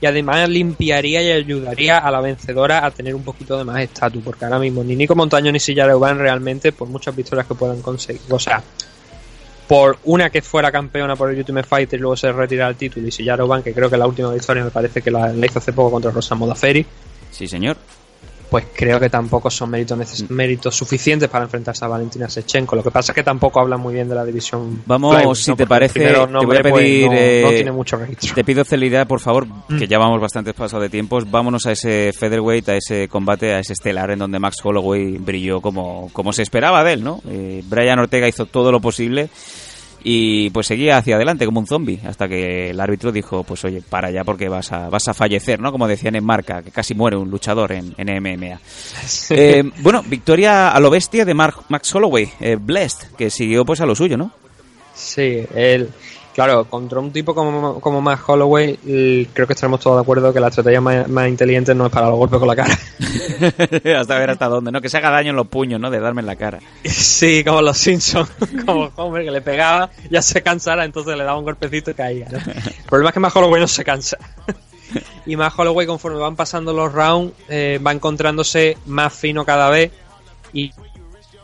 y 0.00 0.06
además 0.06 0.48
limpiaría 0.48 1.22
y 1.22 1.30
ayudaría 1.30 1.98
a 1.98 2.10
la 2.10 2.20
vencedora 2.20 2.84
a 2.84 2.90
tener 2.90 3.14
un 3.14 3.22
poquito 3.22 3.58
de 3.58 3.64
más 3.64 3.80
estatus, 3.82 4.22
porque 4.24 4.44
ahora 4.44 4.58
mismo 4.58 4.82
ni 4.82 4.96
Nico 4.96 5.14
Montaño 5.14 5.52
ni 5.52 5.60
Sillara 5.60 5.96
Uban 5.96 6.18
realmente, 6.18 6.72
por 6.72 6.88
muchas 6.88 7.14
victorias 7.14 7.46
que 7.46 7.54
puedan 7.54 7.82
conseguir, 7.82 8.22
o 8.30 8.38
sea, 8.38 8.62
por 9.68 9.98
una 10.04 10.30
que 10.30 10.42
fuera 10.42 10.72
campeona 10.72 11.14
por 11.16 11.30
el 11.30 11.38
Ultimate 11.38 11.68
Fighter 11.68 11.98
y 11.98 12.02
luego 12.02 12.16
se 12.16 12.32
retira 12.32 12.68
el 12.68 12.76
título 12.76 13.06
y 13.06 13.10
Sillara 13.10 13.44
Uban, 13.44 13.62
que 13.62 13.72
creo 13.72 13.90
que 13.90 13.96
la 13.96 14.06
última 14.06 14.32
victoria 14.32 14.64
me 14.64 14.70
parece 14.70 15.02
que 15.02 15.10
la, 15.10 15.32
hizo 15.34 15.58
hace 15.58 15.72
poco 15.72 15.90
contra 15.90 16.10
Rosa 16.10 16.34
Modaferi, 16.34 16.86
Sí, 17.30 17.46
señor. 17.46 17.76
Pues 18.50 18.66
creo 18.74 18.98
que 18.98 19.08
tampoco 19.08 19.48
son 19.50 19.70
méritos, 19.70 19.96
neces- 19.98 20.28
méritos 20.28 20.74
suficientes 20.74 21.28
para 21.28 21.44
enfrentarse 21.44 21.84
a 21.84 21.88
Valentina 21.88 22.28
Sechenko. 22.28 22.74
Lo 22.76 22.82
que 22.82 22.90
pasa 22.90 23.12
es 23.12 23.14
que 23.16 23.22
tampoco 23.22 23.60
hablan 23.60 23.80
muy 23.80 23.94
bien 23.94 24.08
de 24.08 24.14
la 24.16 24.24
división. 24.24 24.82
Vamos, 24.86 25.38
si 25.38 25.50
¿no? 25.52 25.56
te 25.56 25.66
parece, 25.66 26.00
te 26.00 26.12
voy 26.16 26.56
a 26.56 26.60
pues, 26.62 26.72
pedir. 26.74 27.06
no- 27.06 27.12
eh, 27.16 27.42
no 27.44 27.50
tiene 27.50 27.72
mucho 27.72 27.96
registro. 27.96 28.34
Te 28.34 28.44
pido 28.44 28.64
celeridad, 28.64 29.06
por 29.06 29.20
favor, 29.20 29.46
Mm. 29.46 29.78
que 29.78 29.86
ya 29.86 29.98
vamos 29.98 30.20
bastante 30.20 30.52
pasado 30.52 30.82
de 30.82 30.88
tiempos. 30.90 31.30
Vámonos 31.30 31.64
a 31.66 31.72
ese 31.72 32.12
featherweight, 32.12 32.68
a 32.70 32.76
ese 32.76 33.08
combate, 33.08 33.54
a 33.54 33.60
ese 33.60 33.72
estelar 33.74 34.10
en 34.10 34.18
donde 34.18 34.38
Max 34.40 34.56
Holloway 34.62 35.18
brilló 35.18 35.60
como, 35.60 36.10
como 36.12 36.32
se 36.32 36.42
esperaba 36.42 36.82
de 36.82 36.94
él, 36.94 37.04
¿no? 37.04 37.20
Eh, 37.28 37.62
Brian 37.68 37.98
Ortega 38.00 38.26
hizo 38.28 38.46
todo 38.46 38.72
lo 38.72 38.80
posible 38.80 39.30
y 40.02 40.50
pues 40.50 40.66
seguía 40.66 40.96
hacia 40.98 41.16
adelante 41.16 41.44
como 41.44 41.60
un 41.60 41.66
zombie 41.66 42.00
hasta 42.06 42.28
que 42.28 42.70
el 42.70 42.80
árbitro 42.80 43.12
dijo, 43.12 43.44
pues 43.44 43.64
oye, 43.64 43.82
para 43.88 44.10
ya 44.10 44.24
porque 44.24 44.48
vas 44.48 44.72
a, 44.72 44.88
vas 44.88 45.06
a 45.08 45.14
fallecer, 45.14 45.60
¿no? 45.60 45.72
Como 45.72 45.86
decían 45.88 46.16
en 46.16 46.24
marca, 46.24 46.62
que 46.62 46.70
casi 46.70 46.94
muere 46.94 47.16
un 47.16 47.30
luchador 47.30 47.72
en, 47.72 47.94
en 47.98 48.22
MMA. 48.22 48.58
Eh, 49.30 49.62
bueno, 49.82 50.02
victoria 50.06 50.70
a 50.70 50.80
lo 50.80 50.90
bestia 50.90 51.24
de 51.24 51.34
Mark- 51.34 51.64
Max 51.68 51.94
Holloway, 51.94 52.30
eh, 52.40 52.56
Blessed, 52.60 53.08
que 53.16 53.30
siguió 53.30 53.64
pues 53.64 53.80
a 53.80 53.86
lo 53.86 53.94
suyo, 53.94 54.16
¿no? 54.16 54.32
Sí, 54.94 55.42
él, 55.54 55.88
claro, 56.34 56.64
contra 56.64 57.00
un 57.00 57.12
tipo 57.12 57.34
como, 57.34 57.80
como 57.80 58.00
Max 58.00 58.22
Holloway, 58.26 59.28
creo 59.32 59.46
que 59.46 59.52
estaremos 59.52 59.80
todos 59.80 59.96
de 59.96 60.02
acuerdo 60.02 60.32
que 60.32 60.40
la 60.40 60.48
estrategia 60.48 60.80
más, 60.80 61.08
más 61.08 61.28
inteligente 61.28 61.74
no 61.74 61.86
es 61.86 61.92
para 61.92 62.08
los 62.08 62.16
golpes 62.16 62.38
con 62.38 62.48
la 62.48 62.56
cara. 62.56 62.74
hasta 63.98 64.18
ver 64.18 64.30
hasta 64.30 64.48
dónde, 64.48 64.72
¿no? 64.72 64.80
Que 64.80 64.88
se 64.88 64.98
haga 64.98 65.10
daño 65.10 65.30
en 65.30 65.36
los 65.36 65.46
puños, 65.46 65.80
¿no? 65.80 65.90
De 65.90 66.00
darme 66.00 66.20
en 66.20 66.26
la 66.26 66.36
cara. 66.36 66.58
Sí, 67.20 67.44
como 67.44 67.60
los 67.60 67.76
Simpsons, 67.76 68.30
como 68.66 68.90
Homer 68.96 69.24
que 69.24 69.30
le 69.30 69.42
pegaba, 69.42 69.90
ya 70.10 70.22
se 70.22 70.42
cansara, 70.42 70.84
entonces 70.84 71.16
le 71.16 71.24
daba 71.24 71.38
un 71.38 71.44
golpecito 71.44 71.90
y 71.90 71.94
caía. 71.94 72.28
¿no? 72.30 72.38
El 72.38 72.84
problema 72.88 73.10
es 73.10 73.14
que 73.14 73.20
más 73.20 73.36
Holloway 73.36 73.60
no 73.60 73.68
se 73.68 73.84
cansa. 73.84 74.16
y 75.26 75.36
más 75.36 75.52
Holloway, 75.56 75.86
conforme 75.86 76.18
van 76.18 76.36
pasando 76.36 76.72
los 76.72 76.92
rounds, 76.92 77.34
eh, 77.48 77.78
va 77.84 77.92
encontrándose 77.92 78.78
más 78.86 79.12
fino 79.12 79.44
cada 79.44 79.68
vez 79.70 79.92
y, 80.52 80.72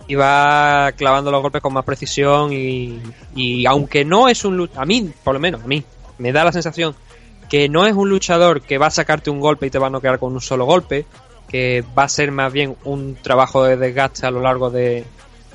y 0.09 0.15
va 0.15 0.93
clavando 0.93 1.31
los 1.31 1.43
golpes 1.43 1.63
con 1.63 1.73
más 1.73 1.85
precisión. 1.85 2.53
Y, 2.53 3.01
y 3.35 3.67
aunque 3.67 4.05
no 4.05 4.29
es 4.29 4.45
un 4.45 4.69
a 4.75 4.85
mí, 4.85 5.11
por 5.25 5.35
lo 5.35 5.41
menos, 5.41 5.63
a 5.63 5.67
mí, 5.67 5.83
me 6.19 6.33
da 6.33 6.45
la 6.45 6.53
sensación 6.53 6.95
que 7.49 7.69
no 7.69 7.87
es 7.87 7.95
un 7.95 8.09
luchador 8.09 8.63
que 8.63 8.79
va 8.79 8.87
a 8.87 8.91
sacarte 8.91 9.31
un 9.31 9.41
golpe 9.41 9.67
y 9.67 9.71
te 9.71 9.79
va 9.79 9.87
a 9.87 9.91
noquear 9.91 10.19
con 10.19 10.33
un 10.33 10.41
solo 10.41 10.65
golpe, 10.65 11.07
que 11.49 11.85
va 11.97 12.05
a 12.05 12.09
ser 12.09 12.33
más 12.33 12.53
bien 12.53 12.77
un 12.85 13.17
trabajo 13.23 13.65
de 13.65 13.77
desgaste 13.77 14.27
a 14.27 14.31
lo 14.31 14.41
largo 14.41 14.69
de, 14.71 15.05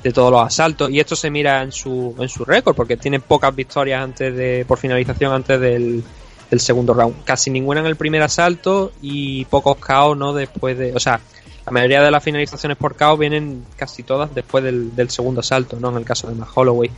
de 0.02 0.12
todos 0.12 0.30
los 0.32 0.42
asaltos 0.42 0.90
y 0.90 1.00
esto 1.00 1.14
se 1.14 1.30
mira 1.30 1.62
en 1.62 1.70
su 1.70 2.14
en 2.18 2.28
su 2.28 2.44
récord 2.44 2.74
porque 2.74 2.96
tiene 2.96 3.20
pocas 3.20 3.54
victorias 3.54 4.02
antes 4.02 4.34
de 4.34 4.64
por 4.66 4.78
finalización 4.78 5.32
antes 5.32 5.60
del, 5.60 6.02
del 6.50 6.60
segundo 6.60 6.94
round 6.94 7.24
casi 7.24 7.50
ninguna 7.50 7.80
en 7.80 7.86
el 7.86 7.96
primer 7.96 8.22
asalto 8.22 8.92
y 9.00 9.44
pocos 9.44 9.76
KO 9.76 10.14
no 10.14 10.32
después 10.32 10.76
de 10.76 10.94
o 10.94 11.00
sea 11.00 11.20
la 11.66 11.72
mayoría 11.72 12.02
de 12.02 12.10
las 12.10 12.22
finalizaciones 12.22 12.76
por 12.76 12.96
KO 12.96 13.16
vienen 13.16 13.64
casi 13.76 14.02
todas 14.02 14.34
después 14.34 14.64
del, 14.64 15.10
segundo 15.10 15.40
asalto 15.40 15.78
no 15.78 15.90
en 15.90 15.96
el 15.96 16.04
caso 16.04 16.28
de 16.28 16.34
Max 16.34 16.52
Holloway 16.54 16.90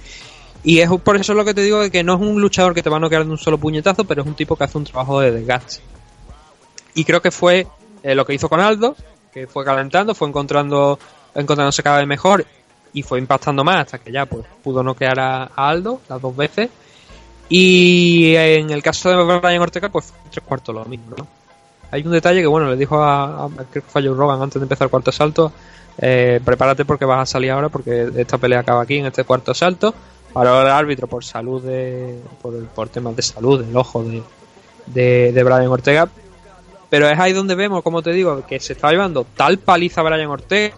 y 0.63 0.79
es 0.79 0.89
por 1.03 1.17
eso 1.17 1.35
lo 1.35 1.45
que 1.45 1.55
te 1.55 1.63
digo 1.63 1.81
de 1.81 1.91
que 1.91 2.03
no 2.03 2.15
es 2.15 2.21
un 2.21 2.41
luchador 2.41 2.75
que 2.75 2.83
te 2.83 2.91
va 2.91 2.97
a 2.97 3.01
noquear 3.01 3.25
de 3.25 3.31
un 3.31 3.39
solo 3.39 3.59
puñetazo 3.59 4.05
pero 4.05 4.23
es 4.23 4.29
un 4.29 4.35
tipo 4.35 4.57
que 4.57 4.65
hace 4.65 4.79
un 4.79 4.85
trabajo 4.85 5.21
de 5.21 5.31
desgaste 5.31 5.81
y 6.95 7.05
creo 7.05 7.21
que 7.21 7.31
fue 7.31 7.67
eh, 8.03 8.15
lo 8.15 8.25
que 8.25 8.35
hizo 8.35 8.49
con 8.49 8.61
Aldo, 8.61 8.97
que 9.33 9.47
fue 9.47 9.65
calentando, 9.65 10.15
fue 10.15 10.29
encontrando, 10.29 10.99
encontrándose 11.35 11.83
cada 11.83 11.99
vez 11.99 12.07
mejor 12.07 12.47
y 12.93 13.03
fue 13.03 13.19
impactando 13.19 13.65
más 13.65 13.87
hasta 13.87 13.99
que 13.99 14.13
ya 14.13 14.27
pues 14.27 14.45
pudo 14.63 14.83
noquear 14.83 15.19
a, 15.19 15.45
a 15.45 15.69
Aldo 15.69 16.01
las 16.09 16.23
dos 16.23 16.37
veces. 16.37 16.71
Y 17.49 18.35
en 18.37 18.71
el 18.71 18.83
caso 18.83 19.11
de 19.11 19.39
Brian 19.39 19.61
Ortega, 19.61 19.91
pues 19.91 20.13
tres 20.31 20.45
cuartos 20.45 20.75
lo 20.75 20.85
mismo, 20.85 21.15
¿no? 21.17 21.27
Hay 21.95 22.03
un 22.03 22.11
detalle 22.11 22.41
que, 22.41 22.49
bueno, 22.49 22.69
le 22.69 22.77
dijo 22.77 23.01
a, 23.01 23.45
a 23.45 23.51
creo 23.71 24.15
Rogan 24.15 24.43
antes 24.43 24.61
de 24.61 24.65
empezar 24.65 24.87
el 24.87 24.91
cuarto 24.91 25.11
asalto, 25.11 25.53
eh, 25.99 26.41
prepárate 26.45 26.85
porque 26.85 27.05
vas 27.05 27.21
a 27.21 27.27
salir 27.27 27.53
ahora 27.53 27.69
porque 27.69 28.11
esta 28.17 28.37
pelea 28.37 28.59
acaba 28.59 28.83
aquí 28.83 28.97
en 28.97 29.07
este 29.07 29.23
cuarto 29.23 29.53
asalto. 29.53 29.95
Para 30.33 30.63
el 30.63 30.69
árbitro 30.69 31.07
por 31.07 31.25
salud 31.25 31.63
de, 31.63 32.19
por, 32.43 32.61
por 32.67 32.89
temas 32.89 33.15
de 33.15 33.23
salud 33.23 33.65
del 33.65 33.77
ojo 33.77 34.03
de, 34.03 34.25
de, 34.87 35.33
de 35.33 35.45
Brian 35.45 35.69
Ortega, 35.69 36.09
pero 36.91 37.09
es 37.09 37.17
ahí 37.21 37.33
donde 37.33 37.55
vemos, 37.55 37.85
como 37.85 38.03
te 38.03 38.11
digo, 38.11 38.45
que 38.45 38.59
se 38.59 38.73
está 38.73 38.91
llevando 38.91 39.25
tal 39.37 39.59
paliza 39.59 40.01
a 40.01 40.05
Brian 40.05 40.31
Ortega 40.31 40.75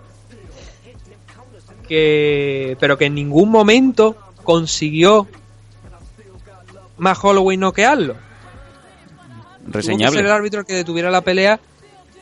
que 1.88 2.76
pero 2.78 2.98
que 2.98 3.06
en 3.06 3.14
ningún 3.14 3.50
momento 3.50 4.16
consiguió 4.44 5.26
más 6.98 7.18
Holloway 7.24 7.56
noquearlo. 7.56 8.25
Tuvo 9.66 9.72
que 9.72 9.82
ser 9.82 9.92
el 9.92 9.98
Reseñable. 10.00 10.30
árbitro 10.32 10.60
el 10.60 10.66
que 10.66 10.74
detuviera 10.74 11.10
la 11.10 11.20
pelea 11.20 11.60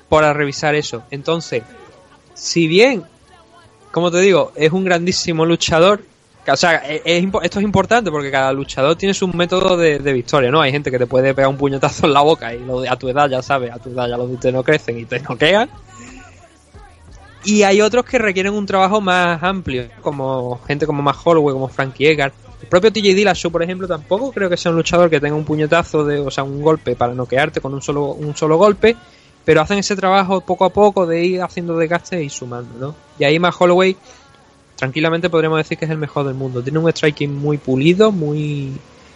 para 0.08 0.32
revisar 0.32 0.74
eso. 0.74 1.02
Entonces, 1.10 1.62
si 2.34 2.66
bien, 2.66 3.02
como 3.92 4.10
te 4.10 4.18
digo, 4.20 4.52
es 4.56 4.72
un 4.72 4.84
grandísimo 4.84 5.44
luchador, 5.46 6.00
o 6.46 6.56
sea, 6.56 6.76
es- 6.76 7.02
es 7.04 7.24
esto 7.42 7.58
es 7.58 7.64
importante 7.64 8.10
porque 8.10 8.30
cada 8.30 8.52
luchador 8.52 8.96
tiene 8.96 9.14
su 9.14 9.28
método 9.28 9.76
de, 9.76 9.98
de 9.98 10.12
victoria, 10.12 10.50
¿no? 10.50 10.60
Hay 10.60 10.72
gente 10.72 10.90
que 10.90 10.98
te 10.98 11.06
puede 11.06 11.32
pegar 11.34 11.48
un 11.48 11.56
puñetazo 11.56 12.06
en 12.06 12.12
la 12.12 12.20
boca 12.20 12.52
y 12.54 12.58
lo 12.64 12.80
de- 12.82 12.88
a 12.88 12.96
tu 12.96 13.08
edad 13.08 13.28
ya 13.30 13.40
sabes, 13.42 13.70
a 13.72 13.78
tu 13.78 13.90
edad 13.90 14.08
ya 14.08 14.16
los 14.16 14.28
dientes 14.28 14.52
no 14.52 14.62
crecen 14.62 14.98
y 14.98 15.04
te 15.06 15.20
noquean. 15.20 15.70
Y 17.44 17.62
hay 17.62 17.80
otros 17.82 18.04
que 18.06 18.18
requieren 18.18 18.54
un 18.54 18.64
trabajo 18.66 19.00
más 19.02 19.42
amplio, 19.42 19.86
como 20.00 20.60
gente 20.66 20.86
como 20.86 21.02
más 21.02 21.16
Holloway, 21.24 21.52
como 21.52 21.68
Frankie 21.68 22.08
Edgar. 22.08 22.32
El 22.64 22.70
propio 22.70 22.90
TJ 22.90 23.14
Dillashaw, 23.14 23.50
por 23.50 23.62
ejemplo, 23.62 23.86
tampoco 23.86 24.32
creo 24.32 24.48
que 24.48 24.56
sea 24.56 24.70
un 24.70 24.78
luchador 24.78 25.10
que 25.10 25.20
tenga 25.20 25.36
un 25.36 25.44
puñetazo, 25.44 26.02
de, 26.02 26.18
o 26.18 26.30
sea, 26.30 26.44
un 26.44 26.62
golpe 26.62 26.96
para 26.96 27.12
noquearte 27.12 27.60
con 27.60 27.74
un 27.74 27.82
solo, 27.82 28.06
un 28.12 28.34
solo 28.34 28.56
golpe, 28.56 28.96
pero 29.44 29.60
hacen 29.60 29.80
ese 29.80 29.94
trabajo 29.94 30.40
poco 30.40 30.64
a 30.64 30.70
poco 30.70 31.06
de 31.06 31.22
ir 31.22 31.42
haciendo 31.42 31.76
desgaste 31.76 32.24
y 32.24 32.30
sumando, 32.30 32.78
¿no? 32.78 32.94
Y 33.18 33.24
ahí 33.24 33.38
más 33.38 33.54
Holloway, 33.58 33.94
tranquilamente 34.76 35.28
podríamos 35.28 35.58
decir 35.58 35.76
que 35.76 35.84
es 35.84 35.90
el 35.90 35.98
mejor 35.98 36.24
del 36.24 36.36
mundo. 36.36 36.62
Tiene 36.62 36.78
un 36.78 36.90
striking 36.90 37.34
muy 37.34 37.58
pulido, 37.58 38.10
muy, 38.12 38.72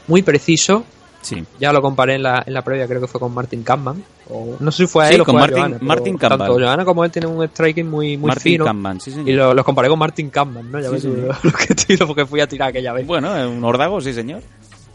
muy 0.06 0.20
preciso, 0.20 0.84
Sí. 1.20 1.44
Ya 1.58 1.72
lo 1.72 1.82
comparé 1.82 2.14
en 2.14 2.22
la, 2.22 2.42
en 2.46 2.54
la 2.54 2.62
previa, 2.62 2.86
creo 2.86 3.00
que 3.00 3.06
fue 3.06 3.20
con 3.20 3.34
Martin 3.34 3.62
Kampman. 3.62 4.04
O, 4.30 4.56
no 4.60 4.70
sé 4.70 4.84
si 4.84 4.86
fue 4.92 5.04
a 5.04 5.08
Sí, 5.08 5.14
él 5.14 5.20
o 5.22 5.24
con 5.24 5.34
fue 5.34 5.42
a 5.42 5.46
Martin- 5.46 6.18
Johanna. 6.18 6.36
Tanto 6.38 6.58
Johanna 6.58 6.84
como 6.84 7.04
él 7.04 7.10
tienen 7.10 7.30
un 7.30 7.44
striking 7.48 7.88
muy, 7.88 8.16
muy 8.16 8.28
Martin 8.28 8.52
fino. 8.52 8.64
Kampman, 8.66 9.00
sí, 9.00 9.10
señor. 9.10 9.28
Y 9.28 9.32
lo- 9.32 9.54
los 9.54 9.64
comparé 9.64 9.88
con 9.88 9.98
Martin 9.98 10.28
Kampman, 10.30 10.70
¿no? 10.70 10.78
Ya 10.80 10.88
Sí, 10.88 10.92
ves 10.94 11.04
lo, 11.04 11.26
lo 11.26 11.52
que 11.66 11.74
tiro 11.74 12.06
porque 12.06 12.26
fui 12.26 12.40
a 12.40 12.46
tirar 12.46 12.68
aquella 12.68 12.92
vez. 12.92 13.06
Bueno, 13.06 13.36
eh, 13.36 13.46
un 13.46 13.64
órdago, 13.64 14.00
sí, 14.00 14.12
señor. 14.12 14.42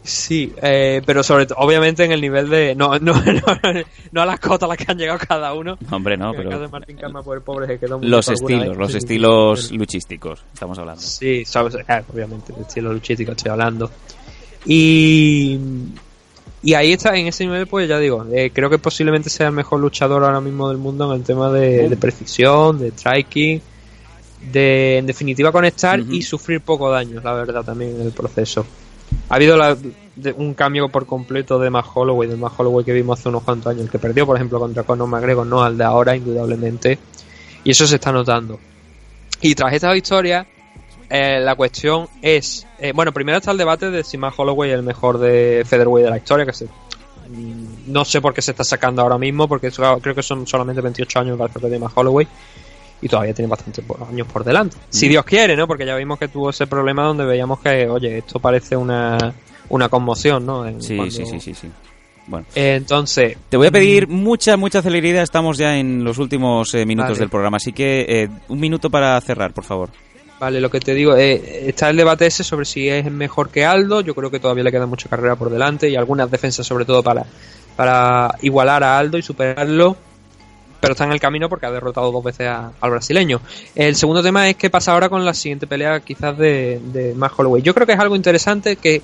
Sí, 0.05 0.53
eh, 0.61 1.01
pero 1.05 1.23
sobre 1.23 1.45
todo, 1.45 1.59
obviamente 1.59 2.03
en 2.03 2.11
el 2.11 2.19
nivel 2.19 2.49
de. 2.49 2.75
No, 2.75 2.89
no, 2.99 3.13
no, 3.13 3.43
no 4.11 4.21
a 4.21 4.25
las 4.25 4.39
cotas 4.39 4.63
a 4.63 4.67
las 4.67 4.77
que 4.77 4.85
han 4.91 4.97
llegado 4.97 5.17
cada 5.25 5.53
uno. 5.53 5.77
Hombre, 5.91 6.17
no, 6.17 6.33
pero- 6.33 6.49
caso 6.49 6.61
de 6.63 6.67
Martin 6.67 6.97
Kampman, 6.97 7.23
por 7.23 7.37
el 7.37 7.41
pobre 7.43 7.67
se 7.67 7.79
quedó 7.79 7.97
muy 7.99 8.07
Los 8.09 8.27
estilos, 8.27 8.67
vez. 8.69 8.77
los 8.77 8.91
Sí, 8.91 8.97
estilos 8.97 9.71
luchísticos, 9.71 10.43
estamos 10.53 10.77
hablando. 10.77 11.01
Sí, 11.01 11.45
sabes, 11.45 11.75
eh, 11.75 12.03
obviamente, 12.13 12.51
de 12.51 12.61
estilo 12.63 12.91
luchístico 12.91 13.31
estoy 13.31 13.51
hablando. 13.51 13.89
Y, 14.65 15.57
y 16.63 16.73
ahí 16.75 16.93
está, 16.93 17.15
en 17.17 17.27
ese 17.27 17.43
nivel, 17.45 17.67
pues 17.67 17.87
ya 17.89 17.99
digo, 17.99 18.25
eh, 18.31 18.51
creo 18.53 18.69
que 18.69 18.79
posiblemente 18.79 19.29
sea 19.29 19.47
el 19.47 19.53
mejor 19.53 19.79
luchador 19.81 20.23
ahora 20.23 20.39
mismo 20.41 20.69
del 20.69 20.77
mundo 20.77 21.11
en 21.13 21.19
el 21.19 21.25
tema 21.25 21.51
de, 21.51 21.89
de 21.89 21.97
precisión, 21.97 22.79
de 22.79 22.89
striking, 22.91 23.61
de 24.51 24.97
en 24.97 25.05
definitiva 25.05 25.51
conectar 25.51 25.99
y 25.99 26.21
sufrir 26.21 26.61
poco 26.61 26.89
daño, 26.89 27.21
la 27.23 27.33
verdad, 27.33 27.63
también 27.63 27.95
en 27.99 28.01
el 28.07 28.11
proceso. 28.11 28.65
Ha 29.29 29.35
habido 29.35 29.55
la- 29.57 29.77
de- 30.15 30.31
un 30.33 30.53
cambio 30.53 30.89
por 30.89 31.05
completo 31.05 31.59
de 31.59 31.69
Matt 31.69 31.85
Holloway, 31.93 32.27
del 32.29 32.37
Matt 32.37 32.53
Holloway 32.57 32.83
que 32.85 32.93
vimos 32.93 33.19
hace 33.19 33.29
unos 33.29 33.43
cuantos 33.43 33.71
años, 33.71 33.83
el 33.83 33.89
que 33.89 33.99
perdió, 33.99 34.25
por 34.25 34.35
ejemplo, 34.35 34.59
contra 34.59 34.83
Conor 34.83 35.07
McGregor, 35.07 35.45
no 35.45 35.63
al 35.63 35.77
de 35.77 35.83
ahora, 35.83 36.15
indudablemente. 36.15 36.97
Y 37.63 37.71
eso 37.71 37.85
se 37.87 37.95
está 37.95 38.11
notando. 38.11 38.59
Y 39.41 39.55
tras 39.55 39.73
esta 39.73 39.91
victoria, 39.91 40.45
eh, 41.15 41.39
la 41.39 41.53
cuestión 41.55 42.07
es, 42.21 42.65
eh, 42.79 42.91
bueno, 42.93 43.11
primero 43.13 43.37
está 43.37 43.51
el 43.51 43.57
debate 43.57 43.91
de 43.91 44.03
si 44.03 44.17
Matt 44.17 44.33
Holloway 44.35 44.71
es 44.71 44.75
el 44.77 44.83
mejor 44.83 45.19
de 45.19 45.63
featherweight 45.65 46.05
de 46.05 46.09
la 46.09 46.17
historia, 46.17 46.45
que 46.45 46.53
se, 46.53 46.65
mm, 46.65 47.85
no 47.87 48.03
sé 48.03 48.19
por 48.19 48.33
qué 48.33 48.41
se 48.41 48.51
está 48.51 48.63
sacando 48.63 49.01
ahora 49.01 49.17
mismo, 49.17 49.47
porque 49.47 49.69
creo 49.71 50.15
que 50.15 50.23
son 50.23 50.47
solamente 50.47 50.81
28 50.81 51.19
años 51.19 51.37
parece 51.37 51.59
que 51.59 51.67
tiene 51.67 51.79
Matt 51.79 51.91
Holloway 51.95 52.27
y 53.01 53.07
todavía 53.07 53.33
tiene 53.33 53.49
bastantes 53.49 53.83
años 54.09 54.27
por 54.31 54.43
delante. 54.43 54.77
Si 54.89 55.05
Mm. 55.05 55.09
Dios 55.09 55.25
quiere, 55.25 55.55
¿no? 55.55 55.67
Porque 55.67 55.85
ya 55.85 55.95
vimos 55.95 56.17
que 56.17 56.29
tuvo 56.29 56.49
ese 56.49 56.67
problema 56.67 57.03
donde 57.03 57.25
veíamos 57.25 57.59
que, 57.59 57.87
oye, 57.87 58.17
esto 58.19 58.39
parece 58.39 58.75
una, 58.75 59.33
una 59.69 59.89
conmoción, 59.89 60.45
¿no? 60.45 60.65
En 60.65 60.81
Sí, 60.81 60.95
cuando- 60.95 61.13
sí, 61.15 61.25
sí, 61.25 61.39
sí, 61.39 61.53
sí. 61.53 61.67
Bueno. 62.25 62.45
Eh, 62.55 62.75
entonces, 62.75 63.35
Te 63.49 63.57
voy 63.57 63.67
a 63.67 63.71
pedir 63.71 64.07
mucha, 64.07 64.55
mucha 64.55 64.81
celeridad. 64.81 65.23
Estamos 65.23 65.57
ya 65.57 65.77
en 65.77 66.05
los 66.05 66.17
últimos 66.19 66.73
eh, 66.73 66.85
minutos 66.85 67.09
Vale. 67.11 67.19
del 67.19 67.29
programa, 67.29 67.57
así 67.57 67.73
que 67.73 68.05
eh, 68.07 68.29
un 68.47 68.59
minuto 68.61 68.89
para 68.89 69.19
cerrar, 69.19 69.53
por 69.53 69.65
favor. 69.65 69.89
Vale, 70.39 70.59
lo 70.59 70.69
que 70.69 70.79
te 70.79 70.93
digo, 70.93 71.15
eh, 71.15 71.69
está 71.69 71.89
el 71.89 71.95
debate 71.97 72.25
ese 72.25 72.43
sobre 72.43 72.65
si 72.65 72.89
es 72.89 73.09
mejor 73.09 73.49
que 73.49 73.65
Aldo. 73.65 74.01
Yo 74.01 74.13
creo 74.13 74.29
que 74.29 74.39
todavía 74.39 74.63
le 74.63 74.71
queda 74.71 74.85
mucha 74.85 75.07
carrera 75.07 75.35
por 75.35 75.49
delante 75.49 75.89
y 75.89 75.95
algunas 75.95 76.29
defensas, 76.29 76.65
sobre 76.67 76.83
todo 76.85 77.01
para, 77.01 77.25
para 77.77 78.35
igualar 78.41 78.83
a 78.83 78.97
Aldo 78.97 79.17
y 79.17 79.21
superarlo. 79.21 79.95
Pero 80.81 80.91
está 80.93 81.05
en 81.05 81.13
el 81.13 81.19
camino 81.21 81.47
porque 81.47 81.65
ha 81.65 81.71
derrotado 81.71 82.11
dos 82.11 82.23
veces 82.23 82.47
a- 82.47 82.73
al 82.81 82.89
brasileño. 82.91 83.39
El 83.73 83.95
segundo 83.95 84.21
tema 84.21 84.49
es 84.49 84.57
qué 84.57 84.69
pasa 84.69 84.91
ahora 84.91 85.07
con 85.07 85.23
la 85.23 85.33
siguiente 85.33 85.65
pelea, 85.65 86.01
quizás 86.01 86.37
de, 86.37 86.81
de 86.91 87.13
Matt 87.15 87.33
Holloway. 87.37 87.61
Yo 87.61 87.73
creo 87.73 87.87
que 87.87 87.93
es 87.93 87.99
algo 87.99 88.17
interesante 88.17 88.75
que, 88.75 89.01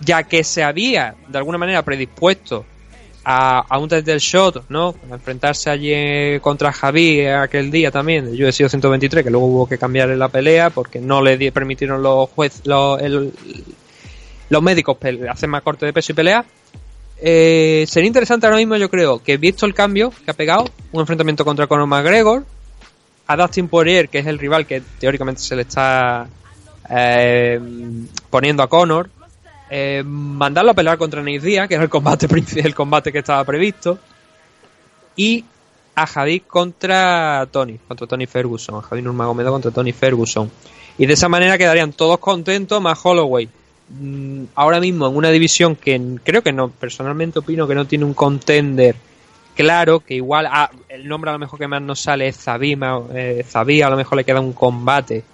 ya 0.00 0.22
que 0.22 0.44
se 0.44 0.62
había 0.62 1.16
de 1.26 1.38
alguna 1.38 1.58
manera 1.58 1.82
predispuesto 1.82 2.64
a, 3.24 3.60
a 3.60 3.78
un 3.78 3.88
del 3.88 4.18
shot, 4.18 4.64
¿no? 4.68 4.94
A 5.10 5.14
enfrentarse 5.14 5.70
allí 5.70 5.90
eh, 5.92 6.38
contra 6.42 6.72
Javi 6.72 7.26
aquel 7.26 7.70
día 7.70 7.90
también, 7.90 8.30
de 8.30 8.44
UFC 8.44 8.68
123, 8.68 9.24
que 9.24 9.30
luego 9.30 9.46
hubo 9.46 9.68
que 9.68 9.78
cambiar 9.78 10.10
la 10.10 10.28
pelea 10.28 10.70
porque 10.70 11.00
no 11.00 11.22
le 11.22 11.50
permitieron 11.50 12.02
los 12.02 12.28
jueces, 12.30 12.62
los, 12.64 13.00
médicos 14.62 14.96
hacer 15.30 15.48
más 15.48 15.62
corte 15.62 15.86
de 15.86 15.92
peso 15.92 16.12
y 16.12 16.14
pelea. 16.14 16.44
Eh, 17.20 17.86
sería 17.88 18.08
interesante 18.08 18.46
ahora 18.46 18.58
mismo, 18.58 18.76
yo 18.76 18.90
creo, 18.90 19.22
que 19.22 19.36
visto 19.38 19.64
el 19.64 19.74
cambio 19.74 20.12
que 20.24 20.30
ha 20.30 20.34
pegado, 20.34 20.68
un 20.92 21.00
enfrentamiento 21.00 21.44
contra 21.44 21.66
Conor 21.66 21.86
McGregor, 21.86 22.44
a 23.26 23.36
Dustin 23.36 23.68
Poirier, 23.68 24.08
que 24.08 24.18
es 24.18 24.26
el 24.26 24.38
rival 24.38 24.66
que 24.66 24.82
teóricamente 25.00 25.40
se 25.40 25.56
le 25.56 25.62
está 25.62 26.26
eh, 26.90 27.58
poniendo 28.28 28.62
a 28.62 28.68
Conor, 28.68 29.08
eh, 29.76 30.04
mandarlo 30.04 30.70
a 30.70 30.74
pelear 30.74 30.96
contra 30.96 31.20
Nate 31.20 31.40
Diaz, 31.40 31.66
que 31.66 31.74
era 31.74 31.82
el 31.82 31.90
combate, 31.90 32.28
el 32.60 32.74
combate 32.76 33.10
que 33.10 33.18
estaba 33.18 33.42
previsto, 33.42 33.98
y 35.16 35.44
a 35.96 36.06
Javi 36.06 36.40
contra 36.40 37.48
Tony, 37.50 37.78
contra 37.78 38.06
Tony 38.06 38.26
Ferguson, 38.26 38.76
a 38.76 38.82
Javi 38.82 39.02
Nurmagomedov 39.02 39.54
contra 39.54 39.72
Tony 39.72 39.92
Ferguson. 39.92 40.48
Y 40.96 41.06
de 41.06 41.14
esa 41.14 41.28
manera 41.28 41.58
quedarían 41.58 41.92
todos 41.92 42.20
contentos, 42.20 42.80
más 42.80 43.04
Holloway. 43.04 43.48
Mm, 43.88 44.44
ahora 44.54 44.78
mismo 44.78 45.08
en 45.08 45.16
una 45.16 45.30
división 45.30 45.74
que 45.74 46.00
creo 46.22 46.40
que 46.40 46.52
no, 46.52 46.70
personalmente 46.70 47.40
opino 47.40 47.66
que 47.66 47.74
no 47.74 47.84
tiene 47.84 48.04
un 48.04 48.14
contender 48.14 48.94
claro, 49.56 50.00
que 50.00 50.14
igual 50.14 50.46
ah, 50.50 50.70
el 50.88 51.08
nombre 51.08 51.30
a 51.30 51.32
lo 51.32 51.40
mejor 51.40 51.58
que 51.58 51.66
más 51.66 51.82
nos 51.82 51.98
sale 51.98 52.28
es 52.28 52.36
Zabima, 52.36 53.02
eh, 53.12 53.44
Zabí, 53.44 53.82
a 53.82 53.90
lo 53.90 53.96
mejor 53.96 54.18
le 54.18 54.24
queda 54.24 54.40
un 54.40 54.52
combate 54.52 55.24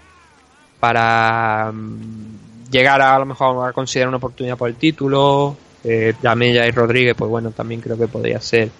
para 0.81 1.70
mm, 1.73 2.40
llegar 2.71 3.01
a, 3.01 3.19
lo 3.19 3.27
mejor 3.27 3.69
a 3.69 3.73
considerar 3.73 4.09
una 4.09 4.19
oportunidad 4.19 4.57
por 4.57 4.69
el 4.69 4.77
título. 4.77 5.57
Eh, 5.83 6.15
Yamella 6.23 6.67
y 6.67 6.71
Rodríguez, 6.73 7.15
pues 7.17 7.31
bueno, 7.31 7.51
también 7.53 7.81
creo 7.81 7.97
que 7.97 8.07
podría 8.07 8.41
ser 8.41 8.71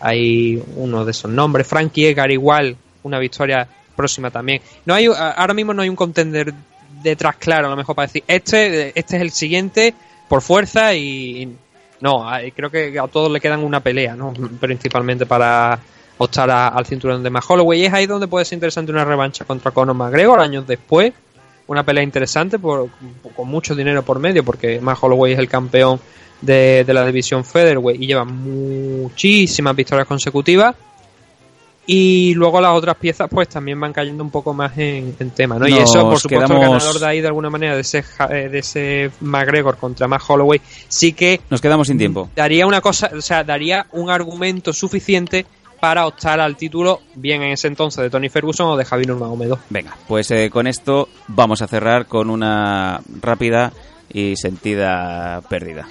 ahí 0.00 0.62
uno 0.76 1.04
de 1.04 1.10
esos 1.10 1.30
nombres. 1.30 1.66
Frankie 1.66 2.08
Edgar 2.08 2.30
igual, 2.30 2.76
una 3.02 3.18
victoria 3.18 3.66
próxima 3.96 4.30
también. 4.30 4.60
No 4.84 4.94
hay 4.94 5.06
ahora 5.06 5.54
mismo 5.54 5.74
no 5.74 5.82
hay 5.82 5.88
un 5.88 5.96
contender 5.96 6.54
detrás 7.02 7.36
claro, 7.36 7.66
a 7.66 7.70
lo 7.70 7.76
mejor 7.76 7.94
para 7.96 8.06
decir 8.06 8.22
este 8.26 8.98
este 8.98 9.16
es 9.16 9.22
el 9.22 9.30
siguiente 9.30 9.94
por 10.28 10.42
fuerza 10.42 10.94
y, 10.94 11.56
no, 12.00 12.26
creo 12.54 12.70
que 12.70 12.98
a 12.98 13.06
todos 13.08 13.30
le 13.30 13.40
quedan 13.40 13.64
una 13.64 13.80
pelea, 13.80 14.14
¿no? 14.14 14.32
Principalmente 14.60 15.26
para 15.26 15.78
optar 16.18 16.50
al 16.50 16.86
cinturón 16.86 17.22
de 17.22 17.30
Matt 17.30 17.44
Holloway. 17.48 17.84
Es 17.84 17.92
ahí 17.92 18.06
donde 18.06 18.28
puede 18.28 18.44
ser 18.44 18.56
interesante 18.56 18.92
una 18.92 19.04
revancha 19.04 19.44
contra 19.44 19.70
Conor 19.70 19.96
McGregor 19.96 20.40
años 20.40 20.66
después. 20.66 21.12
Una 21.68 21.84
pelea 21.84 22.02
interesante 22.02 22.58
por, 22.58 22.88
con 23.34 23.48
mucho 23.48 23.74
dinero 23.74 24.02
por 24.04 24.18
medio, 24.20 24.44
porque 24.44 24.80
Matt 24.80 24.98
Holloway 25.00 25.32
es 25.32 25.38
el 25.38 25.48
campeón 25.48 26.00
de, 26.40 26.84
de 26.86 26.94
la 26.94 27.04
división 27.04 27.44
Featherweight 27.44 28.00
y 28.00 28.06
lleva 28.06 28.24
muchísimas 28.24 29.74
victorias 29.74 30.06
consecutivas. 30.06 30.74
Y 31.88 32.34
luego 32.34 32.60
las 32.60 32.72
otras 32.72 32.96
piezas 32.96 33.28
pues 33.30 33.48
también 33.48 33.78
van 33.78 33.92
cayendo 33.92 34.24
un 34.24 34.30
poco 34.30 34.52
más 34.52 34.76
en, 34.76 35.14
en 35.20 35.30
tema, 35.30 35.56
¿no? 35.56 35.68
y 35.68 35.74
eso, 35.74 36.02
por 36.08 36.18
supuesto, 36.18 36.52
el 36.54 36.60
ganador 36.60 36.98
de 36.98 37.06
ahí 37.06 37.20
de 37.20 37.28
alguna 37.28 37.48
manera 37.48 37.76
de 37.76 37.82
ese, 37.82 38.02
eh, 38.28 38.48
de 38.48 38.58
ese 38.58 39.10
McGregor 39.20 39.76
contra 39.76 40.08
Matt 40.08 40.22
Holloway 40.26 40.60
sí 40.88 41.12
que 41.12 41.40
Nos 41.48 41.60
quedamos 41.60 41.86
sin 41.86 41.96
tiempo. 41.96 42.28
daría 42.34 42.66
una 42.66 42.80
cosa, 42.80 43.12
o 43.16 43.20
sea, 43.20 43.44
daría 43.44 43.86
un 43.92 44.10
argumento 44.10 44.72
suficiente 44.72 45.46
para 45.80 46.06
optar 46.06 46.40
al 46.40 46.56
título, 46.56 47.00
bien 47.14 47.42
en 47.42 47.52
ese 47.52 47.68
entonces 47.68 48.02
de 48.02 48.10
Tony 48.10 48.28
Ferguson 48.28 48.68
o 48.68 48.76
de 48.76 48.84
Javi 48.84 49.04
Nurmagomedov. 49.04 49.58
Venga, 49.70 49.96
pues 50.08 50.30
eh, 50.30 50.50
con 50.50 50.66
esto 50.66 51.08
vamos 51.28 51.62
a 51.62 51.68
cerrar 51.68 52.06
con 52.06 52.30
una 52.30 53.00
rápida 53.20 53.72
y 54.12 54.36
sentida 54.36 55.42
pérdida. 55.48 55.86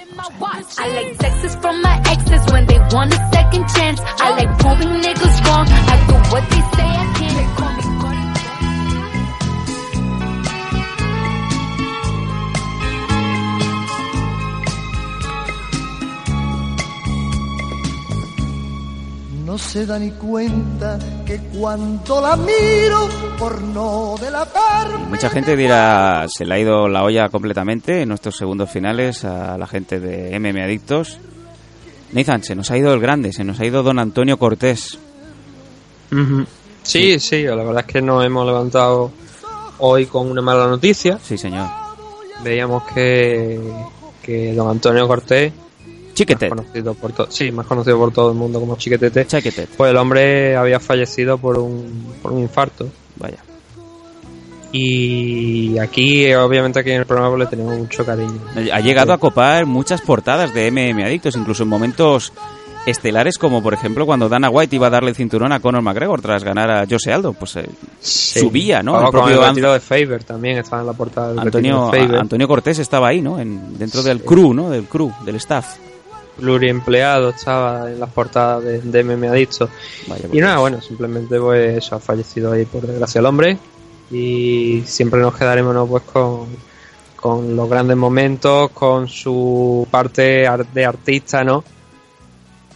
No 19.46 19.60
se 19.60 19.86
da 19.86 20.00
ni 20.00 20.10
cuenta 20.10 20.98
que 21.24 21.38
cuando 21.38 22.20
la 22.20 22.36
miro 22.36 23.08
por 23.38 23.62
no 23.62 24.16
delatarme. 24.20 25.06
Mucha 25.06 25.30
gente 25.30 25.56
dirá, 25.56 26.26
se 26.28 26.46
le 26.46 26.56
ha 26.56 26.60
ido 26.60 26.88
la 26.88 27.04
olla 27.04 27.30
completamente 27.30 28.02
en 28.02 28.10
nuestros 28.10 28.36
segundos 28.36 28.72
finales 28.72 29.24
a 29.24 29.56
la 29.60 29.68
gente 29.68 30.00
de 30.00 30.40
MM 30.40 30.64
Adictos. 30.64 31.20
Nathan, 32.12 32.42
se 32.42 32.56
nos 32.56 32.72
ha 32.72 32.78
ido 32.78 32.92
el 32.92 33.00
grande, 33.00 33.34
se 33.34 33.44
nos 33.44 33.60
ha 33.60 33.66
ido 33.66 33.84
don 33.84 34.00
Antonio 34.00 34.40
Cortés. 34.40 34.98
Sí, 36.82 37.20
sí, 37.20 37.44
la 37.44 37.56
verdad 37.56 37.84
es 37.86 37.94
que 37.94 38.02
nos 38.02 38.26
hemos 38.26 38.48
levantado 38.48 39.12
hoy 39.78 40.08
con 40.08 40.32
una 40.32 40.42
mala 40.42 40.66
noticia. 40.66 41.20
Sí, 41.22 41.38
señor. 41.38 41.68
Veíamos 42.44 42.84
que, 42.92 43.60
que 44.24 44.56
don 44.56 44.72
Antonio 44.72 45.08
Cortés, 45.08 45.54
Chiquetet. 46.16 46.50
más 46.50 46.60
conocido 46.62 46.94
por 46.96 47.12
to- 47.12 47.28
sí, 47.30 47.52
más 47.52 47.68
conocido 47.68 47.98
por 48.00 48.12
todo 48.12 48.32
el 48.32 48.38
mundo 48.38 48.60
como 48.60 48.76
Chiquetete, 48.78 49.28
Chiquetet. 49.28 49.70
pues 49.78 49.92
el 49.92 49.98
hombre 49.98 50.56
había 50.56 50.80
fallecido 50.80 51.38
por 51.38 51.60
un, 51.60 52.16
por 52.24 52.32
un 52.32 52.40
infarto. 52.40 52.88
Vaya. 53.18 53.38
Y 54.72 55.78
aquí, 55.78 56.34
obviamente, 56.34 56.80
aquí 56.80 56.92
en 56.92 57.00
el 57.02 57.06
programa 57.06 57.36
pues, 57.36 57.40
le 57.42 57.48
tenemos 57.48 57.78
mucho 57.78 58.06
cariño. 58.06 58.40
Ha 58.74 58.80
llegado 58.82 59.14
a 59.14 59.18
copar 59.18 59.66
muchas 59.66 60.02
portadas 60.02 60.54
de 60.54 60.70
MM 60.70 61.04
Adictos, 61.04 61.36
incluso 61.36 61.64
en 61.64 61.70
momentos 61.70 62.34
estelares 62.86 63.40
como 63.40 63.64
por 63.64 63.74
ejemplo 63.74 64.06
cuando 64.06 64.30
Dana 64.30 64.48
White 64.50 64.76
iba 64.76 64.86
a 64.88 64.90
darle 64.92 65.10
el 65.10 65.16
cinturón 65.16 65.52
a 65.52 65.60
Conor 65.60 65.82
McGregor 65.82 66.22
tras 66.22 66.44
ganar 66.44 66.70
a 66.70 66.86
Jose 66.88 67.12
Aldo, 67.12 67.34
pues 67.34 67.56
eh, 67.56 67.68
subía, 68.00 68.84
¿no? 68.84 69.02
el 69.04 69.10
propio 69.10 69.44
el 69.44 69.56
de 69.56 69.80
Faber 69.80 70.24
también 70.24 70.60
estaba 70.60 70.82
en 70.84 70.88
la 70.88 70.94
portada 70.94 71.30
del 71.30 71.40
Antonio, 71.40 71.92
Antonio 71.92 72.48
Cortés 72.48 72.78
estaba 72.78 73.08
ahí, 73.08 73.22
¿no? 73.22 73.40
En, 73.40 73.76
dentro 73.80 74.04
del 74.04 74.22
crew, 74.22 74.54
¿no? 74.54 74.70
Del 74.70 74.84
crew, 74.86 75.12
del 75.26 75.38
staff 75.38 75.78
pluriempleado 76.38 77.30
estaba 77.30 77.92
en 77.92 78.00
las 78.00 78.10
portadas 78.10 78.64
de, 78.64 78.82
de 78.82 79.04
MMA 79.04 79.30
Adicto. 79.30 79.70
y 80.32 80.40
nada, 80.40 80.60
bueno, 80.60 80.82
simplemente 80.82 81.40
pues 81.40 81.78
eso, 81.78 81.96
ha 81.96 82.00
fallecido 82.00 82.52
ahí 82.52 82.66
por 82.66 82.86
desgracia 82.86 83.20
el 83.20 83.26
hombre 83.26 83.58
y 84.12 84.84
siempre 84.86 85.20
nos 85.20 85.36
quedaremos 85.36 85.74
¿no? 85.74 85.88
pues 85.88 86.04
con, 86.04 86.48
con 87.16 87.56
los 87.56 87.70
grandes 87.70 87.98
momentos, 87.98 88.72
con 88.72 89.08
su 89.08 89.88
parte 89.90 90.48
de 90.74 90.86
artista, 90.86 91.44
¿no? 91.44 91.64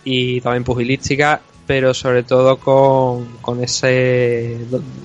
Y 0.04 0.42
también 0.42 0.64
pugilística 0.64 1.42
pero 1.70 1.94
sobre 1.94 2.24
todo 2.24 2.58
con, 2.58 3.28
con 3.44 3.64
ese 3.64 4.58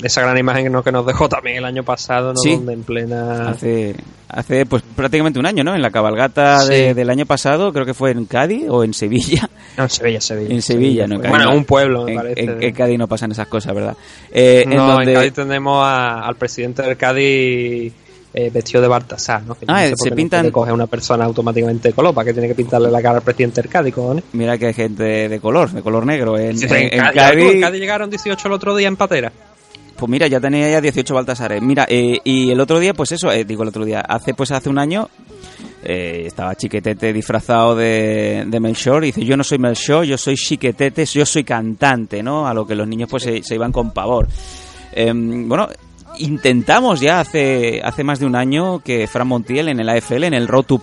esa 0.02 0.22
gran 0.22 0.38
imagen 0.38 0.72
que 0.82 0.92
nos 0.92 1.04
dejó 1.04 1.28
también 1.28 1.58
el 1.58 1.66
año 1.66 1.82
pasado, 1.82 2.32
¿no? 2.32 2.40
Donde 2.42 2.72
en 2.72 2.82
plena... 2.84 3.50
Hace, 3.50 3.94
hace 4.30 4.64
pues 4.64 4.82
prácticamente 4.96 5.38
un 5.38 5.44
año, 5.44 5.62
¿no? 5.62 5.74
En 5.74 5.82
la 5.82 5.90
cabalgata 5.90 6.64
del 6.64 7.10
año 7.10 7.26
pasado, 7.26 7.70
creo 7.74 7.84
que 7.84 7.92
fue 7.92 8.12
en 8.12 8.24
Cádiz 8.24 8.64
o 8.70 8.82
en 8.82 8.94
Sevilla. 8.94 9.50
No, 9.76 9.84
en 9.84 9.90
Sevilla, 9.90 10.20
Sevilla. 10.22 10.54
En 10.54 10.62
Sevilla, 10.62 11.06
¿no? 11.06 11.18
bueno, 11.18 11.54
un 11.54 11.66
pueblo, 11.66 12.04
me 12.04 12.12
en, 12.12 12.16
parece. 12.16 12.66
En, 12.66 12.72
Cádiz 12.72 12.98
no 12.98 13.08
pasan 13.08 13.32
esas 13.32 13.48
cosas, 13.48 13.74
¿verdad? 13.74 13.96
Eh, 14.30 14.64
no, 14.66 15.02
en, 15.02 15.12
Cádiz 15.12 15.34
tenemos 15.34 15.84
al 15.86 16.36
presidente 16.36 16.80
del 16.80 16.96
Cádiz 16.96 17.92
eh, 18.34 18.50
vestido 18.50 18.82
de 18.82 18.88
Baltasar, 18.88 19.44
¿no? 19.44 19.54
Que 19.54 19.64
ah, 19.68 19.88
se 19.94 20.10
pintan... 20.10 20.50
coge 20.50 20.72
una 20.72 20.88
persona 20.88 21.24
automáticamente 21.24 21.88
de 21.88 21.94
color, 21.94 22.12
¿para 22.12 22.26
que 22.26 22.32
tiene 22.32 22.48
que 22.48 22.56
pintarle 22.56 22.90
la 22.90 23.00
cara 23.00 23.18
al 23.18 23.22
presidente 23.22 23.62
del 23.62 23.70
Cádiz, 23.70 23.94
Mira 24.32 24.58
que 24.58 24.66
hay 24.66 24.74
gente 24.74 25.28
de 25.28 25.40
color, 25.40 25.70
de 25.70 25.82
color 25.82 26.04
negro. 26.04 26.36
En, 26.36 26.58
Cádiz... 26.58 27.80
llegaron 27.80 28.10
18 28.10 28.48
el 28.48 28.52
otro 28.52 28.74
día 28.74 28.88
en 28.88 28.96
Patera. 28.96 29.32
Pues 29.96 30.10
mira, 30.10 30.26
ya 30.26 30.40
tenía 30.40 30.68
ya 30.68 30.80
18 30.80 31.14
Baltasares. 31.14 31.62
Mira, 31.62 31.86
eh, 31.88 32.18
y 32.24 32.50
el 32.50 32.60
otro 32.60 32.80
día, 32.80 32.92
pues 32.92 33.12
eso, 33.12 33.30
eh, 33.30 33.44
digo 33.44 33.62
el 33.62 33.68
otro 33.68 33.84
día, 33.84 34.00
hace 34.00 34.34
pues 34.34 34.50
hace 34.50 34.68
un 34.68 34.78
año 34.80 35.08
eh, 35.84 36.24
estaba 36.26 36.56
Chiquetete 36.56 37.12
disfrazado 37.12 37.76
de, 37.76 38.44
de 38.46 38.60
Melchor 38.60 39.04
y 39.04 39.08
dice, 39.08 39.24
yo 39.24 39.36
no 39.36 39.44
soy 39.44 39.58
Melchor, 39.58 40.04
yo 40.04 40.18
soy 40.18 40.34
Chiquetete, 40.34 41.04
yo 41.06 41.24
soy 41.24 41.44
cantante, 41.44 42.22
¿no? 42.22 42.48
A 42.48 42.54
lo 42.54 42.66
que 42.66 42.74
los 42.74 42.88
niños 42.88 43.08
pues 43.08 43.22
se, 43.22 43.42
se 43.44 43.54
iban 43.54 43.70
con 43.70 43.92
pavor. 43.92 44.26
Em, 44.92 45.48
bueno, 45.48 45.68
intentamos 46.18 47.00
ya 47.00 47.20
hace, 47.20 47.80
hace 47.82 48.04
más 48.04 48.18
de 48.18 48.26
un 48.26 48.36
año 48.36 48.80
que 48.80 49.06
Fran 49.06 49.28
Montiel 49.28 49.68
en 49.68 49.80
el 49.80 49.88
AFL, 49.88 50.24
en 50.24 50.34
el 50.34 50.48
Road 50.48 50.64
to 50.64 50.82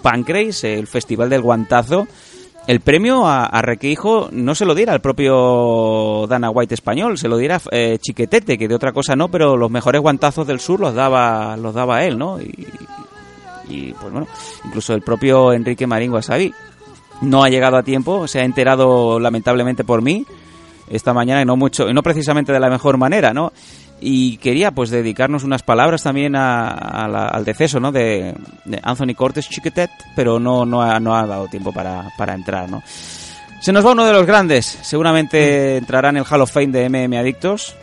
el 0.64 0.88
festival 0.88 1.30
del 1.30 1.42
guantazo, 1.42 2.08
el 2.68 2.80
premio 2.80 3.26
a, 3.26 3.46
a 3.46 3.62
Requeijo 3.62 4.30
no 4.32 4.54
se 4.54 4.66
lo 4.66 4.76
diera 4.76 4.94
al 4.94 5.02
propio 5.02 6.28
Dana 6.28 6.52
White 6.52 6.76
español, 6.76 7.18
se 7.18 7.28
lo 7.28 7.38
diera 7.38 7.60
eh, 7.72 7.98
Chiquetete, 8.00 8.58
que 8.58 8.68
de 8.68 8.76
otra 8.76 8.92
cosa 8.92 9.16
no, 9.16 9.30
pero 9.30 9.58
los 9.58 9.72
mejores 9.72 10.02
guantazos 10.02 10.46
del 10.46 10.60
sur 10.60 10.80
los 10.80 10.94
daba, 10.94 11.58
los 11.58 11.74
daba 11.74 12.04
él, 12.04 12.20
¿no? 12.20 12.40
Y, 12.40 13.94
pues 13.94 14.12
bueno, 14.12 14.28
incluso 14.66 14.94
el 14.94 15.02
propio 15.02 15.54
Enrique 15.54 15.88
Marín 15.88 16.12
Wasabi 16.12 16.54
no 17.22 17.44
ha 17.44 17.50
llegado 17.50 17.78
a 17.78 17.84
tiempo, 17.84 18.28
se 18.28 18.40
ha 18.42 18.44
enterado 18.44 19.20
lamentablemente 19.20 19.84
por 19.84 20.02
mí 20.02 20.26
esta 20.90 21.14
mañana 21.14 21.42
y 21.42 21.46
no 21.46 21.56
mucho, 21.56 21.92
no 21.94 22.04
precisamente 22.04 22.52
de 22.52 22.60
la 22.60 22.70
mejor 22.70 22.98
manera, 22.98 23.34
¿no? 23.34 23.54
Y 24.02 24.38
quería 24.38 24.72
pues 24.72 24.90
dedicarnos 24.90 25.44
unas 25.44 25.62
palabras 25.62 26.02
también 26.04 26.36
al 26.36 27.46
deceso 27.46 27.80
¿no? 27.80 27.92
de, 27.92 28.34
Anthony 28.82 29.14
Cortes 29.16 29.48
Chiquetet, 29.48 29.92
pero 30.16 30.40
no, 30.40 30.66
no, 30.66 30.82
ha, 30.82 31.00
no 31.00 31.16
ha 31.16 31.26
dado 31.28 31.48
tiempo 31.48 31.72
para, 31.72 32.10
para 32.18 32.34
entrar. 32.34 32.70
¿no? 32.70 32.82
Se 33.62 33.72
nos 33.72 33.86
va 33.86 33.92
uno 33.92 34.06
de 34.06 34.14
los 34.14 34.26
grandes, 34.26 34.66
seguramente 34.66 35.78
entrará 35.78 36.10
en 36.10 36.18
el 36.18 36.26
Hall 36.30 36.42
of 36.42 36.52
Fame 36.52 36.68
de 36.70 36.90
MM 36.90 37.16
Adictos, 37.16 37.76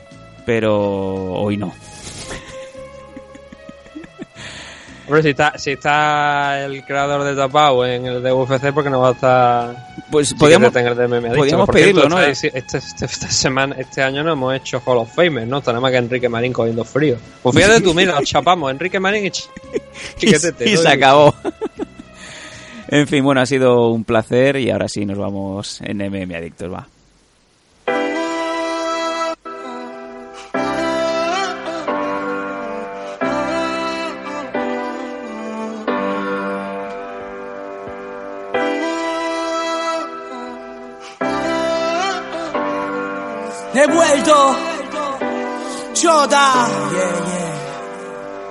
pero 0.44 0.74
hoy 1.34 1.56
no. 1.56 1.72
Hombre, 5.08 5.22
si 5.22 5.30
está, 5.30 5.56
si 5.56 5.70
está 5.70 6.66
el 6.66 6.84
creador 6.84 7.24
de 7.24 7.34
Tapao 7.34 7.82
en 7.86 8.04
el 8.04 8.22
de 8.22 8.30
UFC, 8.30 8.72
porque 8.74 8.90
no 8.90 9.00
va 9.00 9.08
a 9.08 9.12
estar. 9.12 9.88
Pues 10.10 10.34
podríamos, 10.34 10.70
podríamos 10.70 11.68
pedirlo, 11.70 12.10
¿no? 12.10 12.20
Este, 12.20 12.52
este, 12.54 12.76
esta 12.76 13.30
semana, 13.30 13.74
este 13.78 14.02
año 14.02 14.22
no 14.22 14.32
hemos 14.32 14.54
hecho 14.54 14.82
Hall 14.84 14.98
of 14.98 15.14
Fame, 15.14 15.46
¿no? 15.46 15.58
Está 15.58 15.72
nada 15.72 15.80
más 15.80 15.92
que 15.92 15.96
Enrique 15.96 16.28
Marín 16.28 16.52
cogiendo 16.52 16.84
frío. 16.84 17.16
Pues 17.42 17.56
fíjate 17.56 17.80
tú, 17.80 17.94
mira, 17.94 18.20
nos 18.20 18.28
chapamos, 18.28 18.70
Enrique 18.70 19.00
Marín 19.00 19.24
y, 19.24 19.28
y, 20.26 20.34
y 20.34 20.76
se 20.76 20.88
acabó. 20.88 21.34
en 22.88 23.06
fin, 23.06 23.24
bueno, 23.24 23.40
ha 23.40 23.46
sido 23.46 23.88
un 23.88 24.04
placer 24.04 24.56
y 24.56 24.70
ahora 24.70 24.88
sí 24.88 25.06
nos 25.06 25.16
vamos 25.16 25.80
en 25.80 25.98
MM 25.98 26.34
Adictos, 26.34 26.70
va. 26.70 26.86
He 43.78 43.86
vuelto. 43.86 44.56
Chota. 45.92 47.37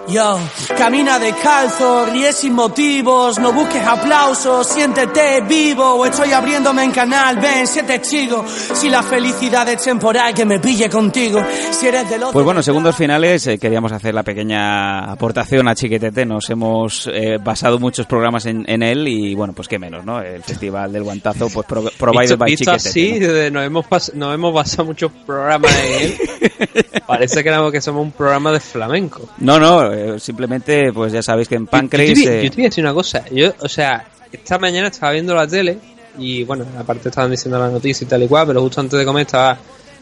Yo, 0.10 0.40
camina 0.78 1.20
descalzo, 1.20 2.06
ríe 2.06 2.32
sin 2.32 2.54
motivos, 2.54 3.38
no 3.40 3.52
busques 3.52 3.86
aplausos, 3.86 4.66
siéntete 4.66 5.42
vivo, 5.42 6.06
estoy 6.06 6.32
abriéndome 6.32 6.86
en 6.86 6.92
canal, 6.92 7.38
ven, 7.40 7.68
siete 7.68 8.00
chido, 8.00 8.46
si 8.48 8.88
la 8.88 9.04
felicidad 9.04 9.68
es 9.68 9.84
temporal, 9.84 10.34
que 10.34 10.46
me 10.46 10.60
pille 10.60 10.90
contigo, 10.90 11.42
si 11.72 11.88
eres 11.88 12.10
del 12.10 12.24
otro... 12.24 12.32
Pues 12.32 12.46
bueno, 12.46 12.64
segundos 12.64 12.96
finales, 12.96 13.48
eh, 13.48 13.58
queríamos 13.58 13.92
hacer 13.92 14.14
la 14.14 14.24
pequeña 14.24 15.12
aportación 15.12 15.68
a 15.68 15.76
Chiquetete, 15.76 16.26
nos 16.26 16.50
hemos 16.50 17.10
eh, 17.12 17.38
basado 17.44 17.78
muchos 17.78 18.06
programas 18.06 18.46
en, 18.46 18.66
él 18.82 19.10
y 19.10 19.36
bueno, 19.36 19.52
pues 19.52 19.68
qué 19.68 19.78
menos, 19.78 20.06
¿no? 20.06 20.22
El 20.22 20.42
Festival 20.42 20.94
del 20.94 21.04
Guantazo, 21.04 21.50
pues 21.50 21.68
pro, 21.68 21.84
provided 21.98 22.38
by 22.38 22.56
Chiquetete. 22.56 22.90
así, 22.90 23.20
¿no? 23.20 23.60
nos, 23.60 23.66
hemos 23.66 24.14
nos 24.16 24.34
hemos 24.34 24.54
basado 24.54 24.86
muchos 24.86 25.12
programas 25.26 25.76
en 25.84 26.02
él, 26.02 26.18
parece 27.08 27.44
que, 27.44 27.70
que 27.74 27.82
somos 27.82 28.04
un 28.04 28.12
programa 28.14 28.54
de 28.54 28.62
flamenco. 28.62 29.28
No, 29.40 29.60
no, 29.60 29.97
eh, 29.98 30.20
simplemente, 30.20 30.92
pues 30.94 31.12
ya 31.12 31.22
sabéis 31.22 31.48
que 31.48 31.56
en 31.56 31.68
Pancrase... 31.68 32.16
Yo, 32.16 32.50
te, 32.52 32.56
voy 32.56 32.66
a 32.66 32.70
decir 32.70 32.84
una 32.84 32.94
cosa, 32.94 33.26
yo, 33.32 33.54
o 33.60 33.70
sea, 33.70 34.08
esta 34.32 34.58
mañana 34.58 34.88
estaba 34.88 35.12
viendo 35.12 35.34
la 35.36 35.48
tele 35.48 35.78
y 36.18 36.44
bueno, 36.44 36.66
aparte 36.78 37.10
estaban 37.10 37.32
diciendo 37.32 37.60
la 37.60 37.70
noticia 37.70 38.06
y 38.06 38.08
tal 38.08 38.24
y 38.24 38.28
cual, 38.28 38.48
pero 38.48 38.62
justo 38.62 38.82
antes 38.82 38.98
de 38.98 39.06
comer 39.06 39.26
estaba 39.26 39.58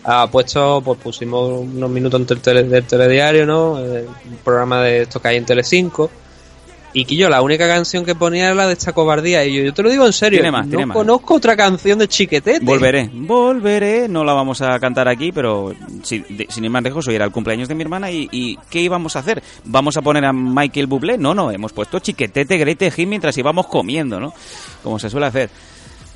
ha 0.08 0.28
puesto, 0.28 0.82
pues 0.86 1.00
pusimos 1.00 1.62
unos 1.62 1.90
minutos 1.90 2.22
antes 2.22 2.42
del, 2.44 2.84
telediario, 2.86 3.46
¿no? 3.46 3.84
Eh, 3.84 4.06
un 4.30 4.38
programa 4.44 4.84
de 4.84 5.02
esto 5.02 5.20
que 5.20 5.30
hay 5.30 5.38
en 5.38 5.46
Telecinco 5.46 6.12
y 6.96 7.04
que 7.04 7.18
yo 7.18 7.30
la 7.30 7.42
única 7.42 7.68
canción 7.68 8.06
que 8.06 8.16
ponía 8.16 8.46
era 8.46 8.56
la 8.56 8.68
de 8.68 8.74
esta 8.74 8.94
cobardía. 8.94 9.44
Y 9.44 9.54
yo, 9.54 9.64
yo 9.64 9.74
te 9.74 9.84
lo 9.84 9.90
digo 9.90 10.06
en 10.06 10.14
serio, 10.14 10.42
no 10.50 10.94
conozco 10.94 11.36
otra 11.36 11.58
canción 11.58 12.00
de 12.00 12.08
Chiquetete. 12.08 12.64
Volveré, 12.64 13.10
volveré. 13.12 14.08
No 14.08 14.24
la 14.24 14.32
vamos 14.32 14.62
a 14.62 14.80
cantar 14.80 15.10
aquí, 15.10 15.34
pero 15.34 15.76
sin 16.04 16.64
ir 16.64 16.70
más 16.70 16.82
lejos, 16.82 17.06
hoy 17.10 17.16
era 17.16 17.26
el 17.26 17.32
cumpleaños 17.32 17.68
de 17.68 17.76
mi 17.76 17.84
hermana. 17.84 18.10
Y, 18.10 18.58
qué 18.70 18.80
íbamos 18.80 19.18
a 19.18 19.20
hacer? 19.20 19.44
¿Vamos 19.66 19.98
a 19.98 20.02
poner 20.02 20.24
a 20.24 20.32
Michael 20.32 20.88
Bublé? 20.88 21.18
No, 21.18 21.34
no, 21.34 21.52
hemos 21.52 21.74
puesto 21.74 22.00
Chiquetete, 22.00 22.58
Grete 22.58 22.90
Hit 22.90 23.10
mientras 23.10 23.38
íbamos 23.38 23.68
comiendo, 23.68 24.18
¿no? 24.18 24.34
Como 24.82 24.98
se 24.98 25.10
suele 25.10 25.26
hacer. 25.26 25.50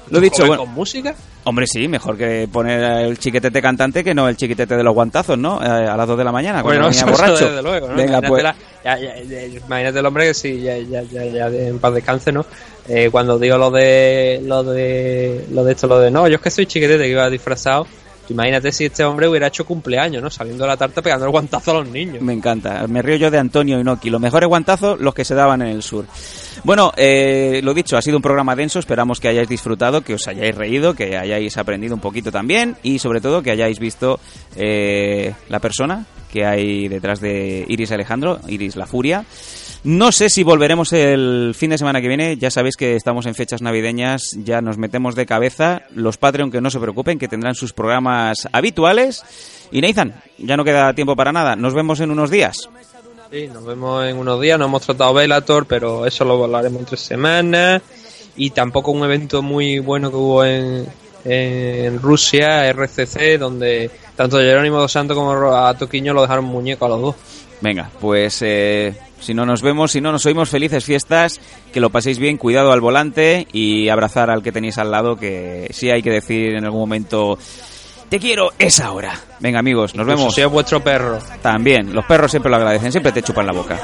Lo 0.09 0.17
he 0.17 0.21
dicho, 0.21 0.45
bueno, 0.45 0.63
¿Con 0.63 0.73
música? 0.73 1.15
Hombre, 1.43 1.65
sí, 1.67 1.87
mejor 1.87 2.17
que 2.17 2.47
poner 2.51 2.81
el 3.03 3.17
chiquetete 3.17 3.61
cantante 3.61 4.03
que 4.03 4.13
no 4.13 4.27
el 4.27 4.35
chiquetete 4.35 4.75
de 4.75 4.83
los 4.83 4.93
guantazos, 4.93 5.37
¿no? 5.37 5.61
Eh, 5.63 5.67
a 5.67 5.95
las 5.95 6.07
2 6.07 6.17
de 6.17 6.23
la 6.23 6.31
mañana, 6.31 6.61
cuando 6.61 6.81
bueno, 6.81 6.95
venía 6.95 7.11
borracho. 7.11 7.49
Desde 7.49 7.61
luego, 7.61 7.87
¿no? 7.87 7.95
Venga, 7.95 8.19
imagínate, 8.19 8.27
pues. 8.27 8.43
la, 8.43 8.55
ya, 8.83 8.97
ya, 8.97 9.45
imagínate 9.45 9.99
el 9.99 10.05
hombre 10.05 10.27
que 10.27 10.33
sí, 10.33 10.61
ya, 10.61 10.77
ya, 10.77 11.01
ya, 11.03 11.47
en 11.47 11.79
paz 11.79 11.93
descanse, 11.93 12.31
¿no? 12.31 12.45
Eh, 12.87 13.09
cuando 13.11 13.37
digo 13.39 13.57
lo 13.57 13.71
de, 13.71 14.41
lo 14.43 14.63
de, 14.63 15.45
lo 15.51 15.63
de 15.63 15.71
esto, 15.71 15.87
lo 15.87 15.99
de, 15.99 16.11
no, 16.11 16.27
yo 16.27 16.35
es 16.35 16.41
que 16.41 16.51
soy 16.51 16.65
chiquetete, 16.65 17.03
que 17.03 17.09
iba 17.09 17.29
disfrazado, 17.29 17.87
Imagínate 18.29 18.71
si 18.71 18.85
este 18.85 19.03
hombre 19.03 19.27
hubiera 19.27 19.47
hecho 19.47 19.65
cumpleaños, 19.65 20.21
¿no? 20.21 20.29
Saliendo 20.29 20.63
de 20.63 20.69
la 20.69 20.77
tarta 20.77 21.01
pegando 21.01 21.25
el 21.25 21.31
guantazo 21.31 21.71
a 21.71 21.73
los 21.75 21.89
niños. 21.89 22.21
Me 22.21 22.33
encanta. 22.33 22.85
Me 22.87 23.01
río 23.01 23.15
yo 23.15 23.31
de 23.31 23.37
Antonio 23.37 23.79
Inoki. 23.79 24.09
Los 24.09 24.21
mejores 24.21 24.47
guantazos, 24.47 24.99
los 24.99 25.13
que 25.13 25.25
se 25.25 25.35
daban 25.35 25.61
en 25.61 25.69
el 25.69 25.83
sur. 25.83 26.05
Bueno, 26.63 26.91
eh, 26.97 27.61
lo 27.63 27.73
dicho, 27.73 27.97
ha 27.97 28.01
sido 28.01 28.17
un 28.17 28.23
programa 28.23 28.55
denso. 28.55 28.79
Esperamos 28.79 29.19
que 29.19 29.29
hayáis 29.29 29.49
disfrutado, 29.49 30.01
que 30.01 30.13
os 30.13 30.27
hayáis 30.27 30.55
reído, 30.55 30.93
que 30.93 31.17
hayáis 31.17 31.57
aprendido 31.57 31.95
un 31.95 32.01
poquito 32.01 32.31
también 32.31 32.75
y 32.83 32.99
sobre 32.99 33.21
todo 33.21 33.41
que 33.41 33.51
hayáis 33.51 33.79
visto 33.79 34.19
eh, 34.55 35.33
la 35.47 35.59
persona 35.59 36.05
que 36.31 36.45
hay 36.45 36.87
detrás 36.87 37.19
de 37.19 37.65
Iris 37.67 37.91
Alejandro, 37.91 38.39
Iris 38.47 38.75
la 38.75 38.85
Furia. 38.85 39.25
No 39.83 40.11
sé 40.11 40.29
si 40.29 40.43
volveremos 40.43 40.91
el 40.91 41.53
fin 41.55 41.69
de 41.69 41.77
semana 41.77 42.01
que 42.01 42.09
viene. 42.09 42.35
Ya 42.35 42.51
sabéis 42.51 42.75
que 42.75 42.97
estamos 42.97 43.25
en 43.25 43.35
fechas 43.35 43.61
navideñas. 43.61 44.35
Ya 44.43 44.61
nos 44.61 44.77
metemos 44.77 45.15
de 45.15 45.25
cabeza. 45.25 45.83
Los 45.95 46.17
Patreon 46.17 46.51
que 46.51 46.59
no 46.59 46.69
se 46.69 46.79
preocupen, 46.79 47.17
que 47.17 47.29
tendrán 47.29 47.55
sus 47.55 47.71
programas 47.71 48.47
habituales. 48.51 49.23
Y 49.71 49.79
Nathan, 49.79 50.21
ya 50.37 50.57
no 50.57 50.65
queda 50.65 50.93
tiempo 50.93 51.15
para 51.15 51.31
nada. 51.31 51.55
Nos 51.55 51.73
vemos 51.73 52.01
en 52.01 52.11
unos 52.11 52.29
días. 52.29 52.67
Sí, 53.31 53.47
nos 53.47 53.63
vemos 53.63 54.05
en 54.05 54.17
unos 54.17 54.41
días. 54.41 54.59
No 54.59 54.65
hemos 54.65 54.81
tratado 54.81 55.13
Velator, 55.13 55.65
pero 55.65 56.05
eso 56.05 56.25
lo 56.25 56.43
hablaremos 56.43 56.81
en 56.81 56.85
tres 56.85 57.01
semanas. 57.01 57.81
Y 58.35 58.49
tampoco 58.49 58.91
un 58.91 59.05
evento 59.05 59.41
muy 59.41 59.79
bueno 59.79 60.09
que 60.09 60.17
hubo 60.17 60.43
en, 60.43 60.87
en 61.23 62.01
Rusia, 62.01 62.69
RCC, 62.69 63.37
donde 63.39 63.89
tanto 64.17 64.39
Jerónimo 64.39 64.77
dos 64.79 64.91
Santos 64.91 65.15
como 65.15 65.31
a 65.55 65.73
Toquiño 65.77 66.13
lo 66.13 66.21
dejaron 66.21 66.45
muñeco 66.45 66.85
a 66.85 66.89
los 66.89 67.01
dos. 67.01 67.15
Venga, 67.61 67.89
pues 67.99 68.41
eh, 68.41 68.95
si 69.19 69.33
no 69.33 69.45
nos 69.45 69.61
vemos, 69.61 69.91
si 69.91 70.01
no 70.01 70.11
nos 70.11 70.25
oímos, 70.25 70.49
felices 70.49 70.85
fiestas, 70.85 71.41
que 71.73 71.81
lo 71.81 71.89
paséis 71.89 72.17
bien, 72.17 72.37
cuidado 72.37 72.71
al 72.71 72.79
volante 72.79 73.47
y 73.51 73.89
abrazar 73.89 74.29
al 74.29 74.41
que 74.41 74.51
tenéis 74.51 74.77
al 74.77 74.91
lado, 74.91 75.17
que 75.17 75.67
sí 75.71 75.89
hay 75.89 76.01
que 76.01 76.11
decir 76.11 76.55
en 76.55 76.63
algún 76.63 76.79
momento 76.79 77.37
te 78.09 78.19
quiero 78.19 78.51
esa 78.57 78.91
hora. 78.91 79.13
Venga, 79.39 79.59
amigos, 79.59 79.95
nos 79.95 80.05
vemos. 80.05 80.33
Si 80.33 80.41
es 80.41 80.49
vuestro 80.49 80.83
perro. 80.83 81.19
También, 81.41 81.93
los 81.93 82.05
perros 82.05 82.31
siempre 82.31 82.49
lo 82.49 82.57
agradecen, 82.57 82.91
siempre 82.91 83.11
te 83.11 83.21
chupan 83.21 83.45
la 83.45 83.53
boca. 83.53 83.79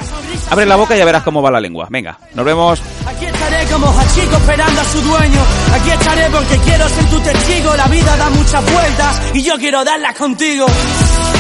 Abre 0.50 0.66
la 0.66 0.76
boca 0.76 0.96
y 0.96 1.00
ya 1.00 1.06
verás 1.06 1.24
cómo 1.24 1.42
va 1.42 1.52
la 1.52 1.62
lengua. 1.62 1.88
Venga, 1.90 2.18
nos 2.34 2.46
vemos. 2.46 2.82
Aquí 3.06 3.26
estaré 3.26 3.66
como 3.68 3.88
Hachiko 3.88 4.36
esperando 4.36 4.82
a 4.82 4.86
su 4.86 5.02
dueño. 5.02 5.42
Aquí 5.74 5.90
estaré 5.92 6.30
porque 6.30 6.58
quiero 6.58 6.90
ser 6.90 7.06
tu 7.06 7.20
testigo. 7.20 7.76
La 7.76 7.88
vida 7.88 8.18
da 8.18 8.30
muchas 8.32 8.74
vueltas 8.74 9.22
y 9.34 9.44
yo 9.44 9.56
quiero 9.58 9.84
darlas 9.86 10.16
contigo. 10.16 10.66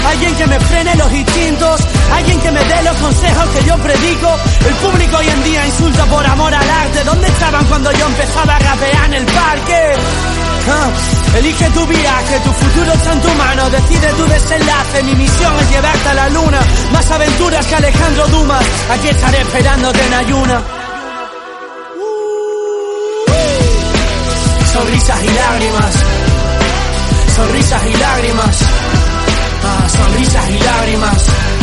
Alguien 0.08 0.36
que 0.36 0.48
me 0.48 0.60
frene 0.60 0.96
los 0.96 1.12
instintos, 1.12 1.82
alguien 2.14 2.40
que 2.40 2.52
me 2.52 2.64
dé 2.64 2.84
los 2.84 2.96
consejos 2.98 3.50
que 3.50 3.66
yo 3.68 3.78
predico. 3.78 4.36
El 4.68 4.76
público 4.76 5.18
hoy 5.18 5.28
en 5.28 5.44
día 5.44 5.66
insulta 5.66 6.06
por 6.06 6.26
amor 6.26 6.54
al 6.54 6.70
arte. 6.70 7.04
¿Dónde 7.04 7.28
estaban 7.28 7.66
cuando 7.66 7.92
yo 7.92 8.06
empezaba 8.06 8.56
a 8.56 8.60
rapear 8.60 9.06
en 9.06 9.14
el 9.16 9.26
parque? 9.26 10.35
Elige 11.36 11.70
tu 11.72 11.86
viaje, 11.86 12.40
tu 12.44 12.52
futuro 12.52 12.92
está 12.94 13.14
en 13.14 13.22
tu 13.22 13.30
mano, 13.36 13.70
decide 13.70 14.08
tu 14.14 14.26
desenlace. 14.26 15.04
Mi 15.04 15.16
misión 15.16 15.54
es 15.60 15.70
llevarte 15.70 16.10
a 16.10 16.14
la 16.14 16.30
luna, 16.30 16.60
más 16.92 17.12
aventuras 17.12 17.66
que 17.68 17.76
Alejandro 17.76 18.28
Dumas. 18.28 18.66
Aquí 18.92 19.08
estaré 19.10 19.42
esperándote 19.42 20.06
en 20.06 20.14
ayuna. 20.14 20.62
Sonrisas 24.74 25.24
y 25.24 25.30
lágrimas, 25.30 25.96
sonrisas 27.36 27.86
y 27.86 27.98
lágrimas, 27.98 28.62
ah, 29.64 29.90
sonrisas 29.90 30.50
y 30.50 30.60
lágrimas. 30.60 31.55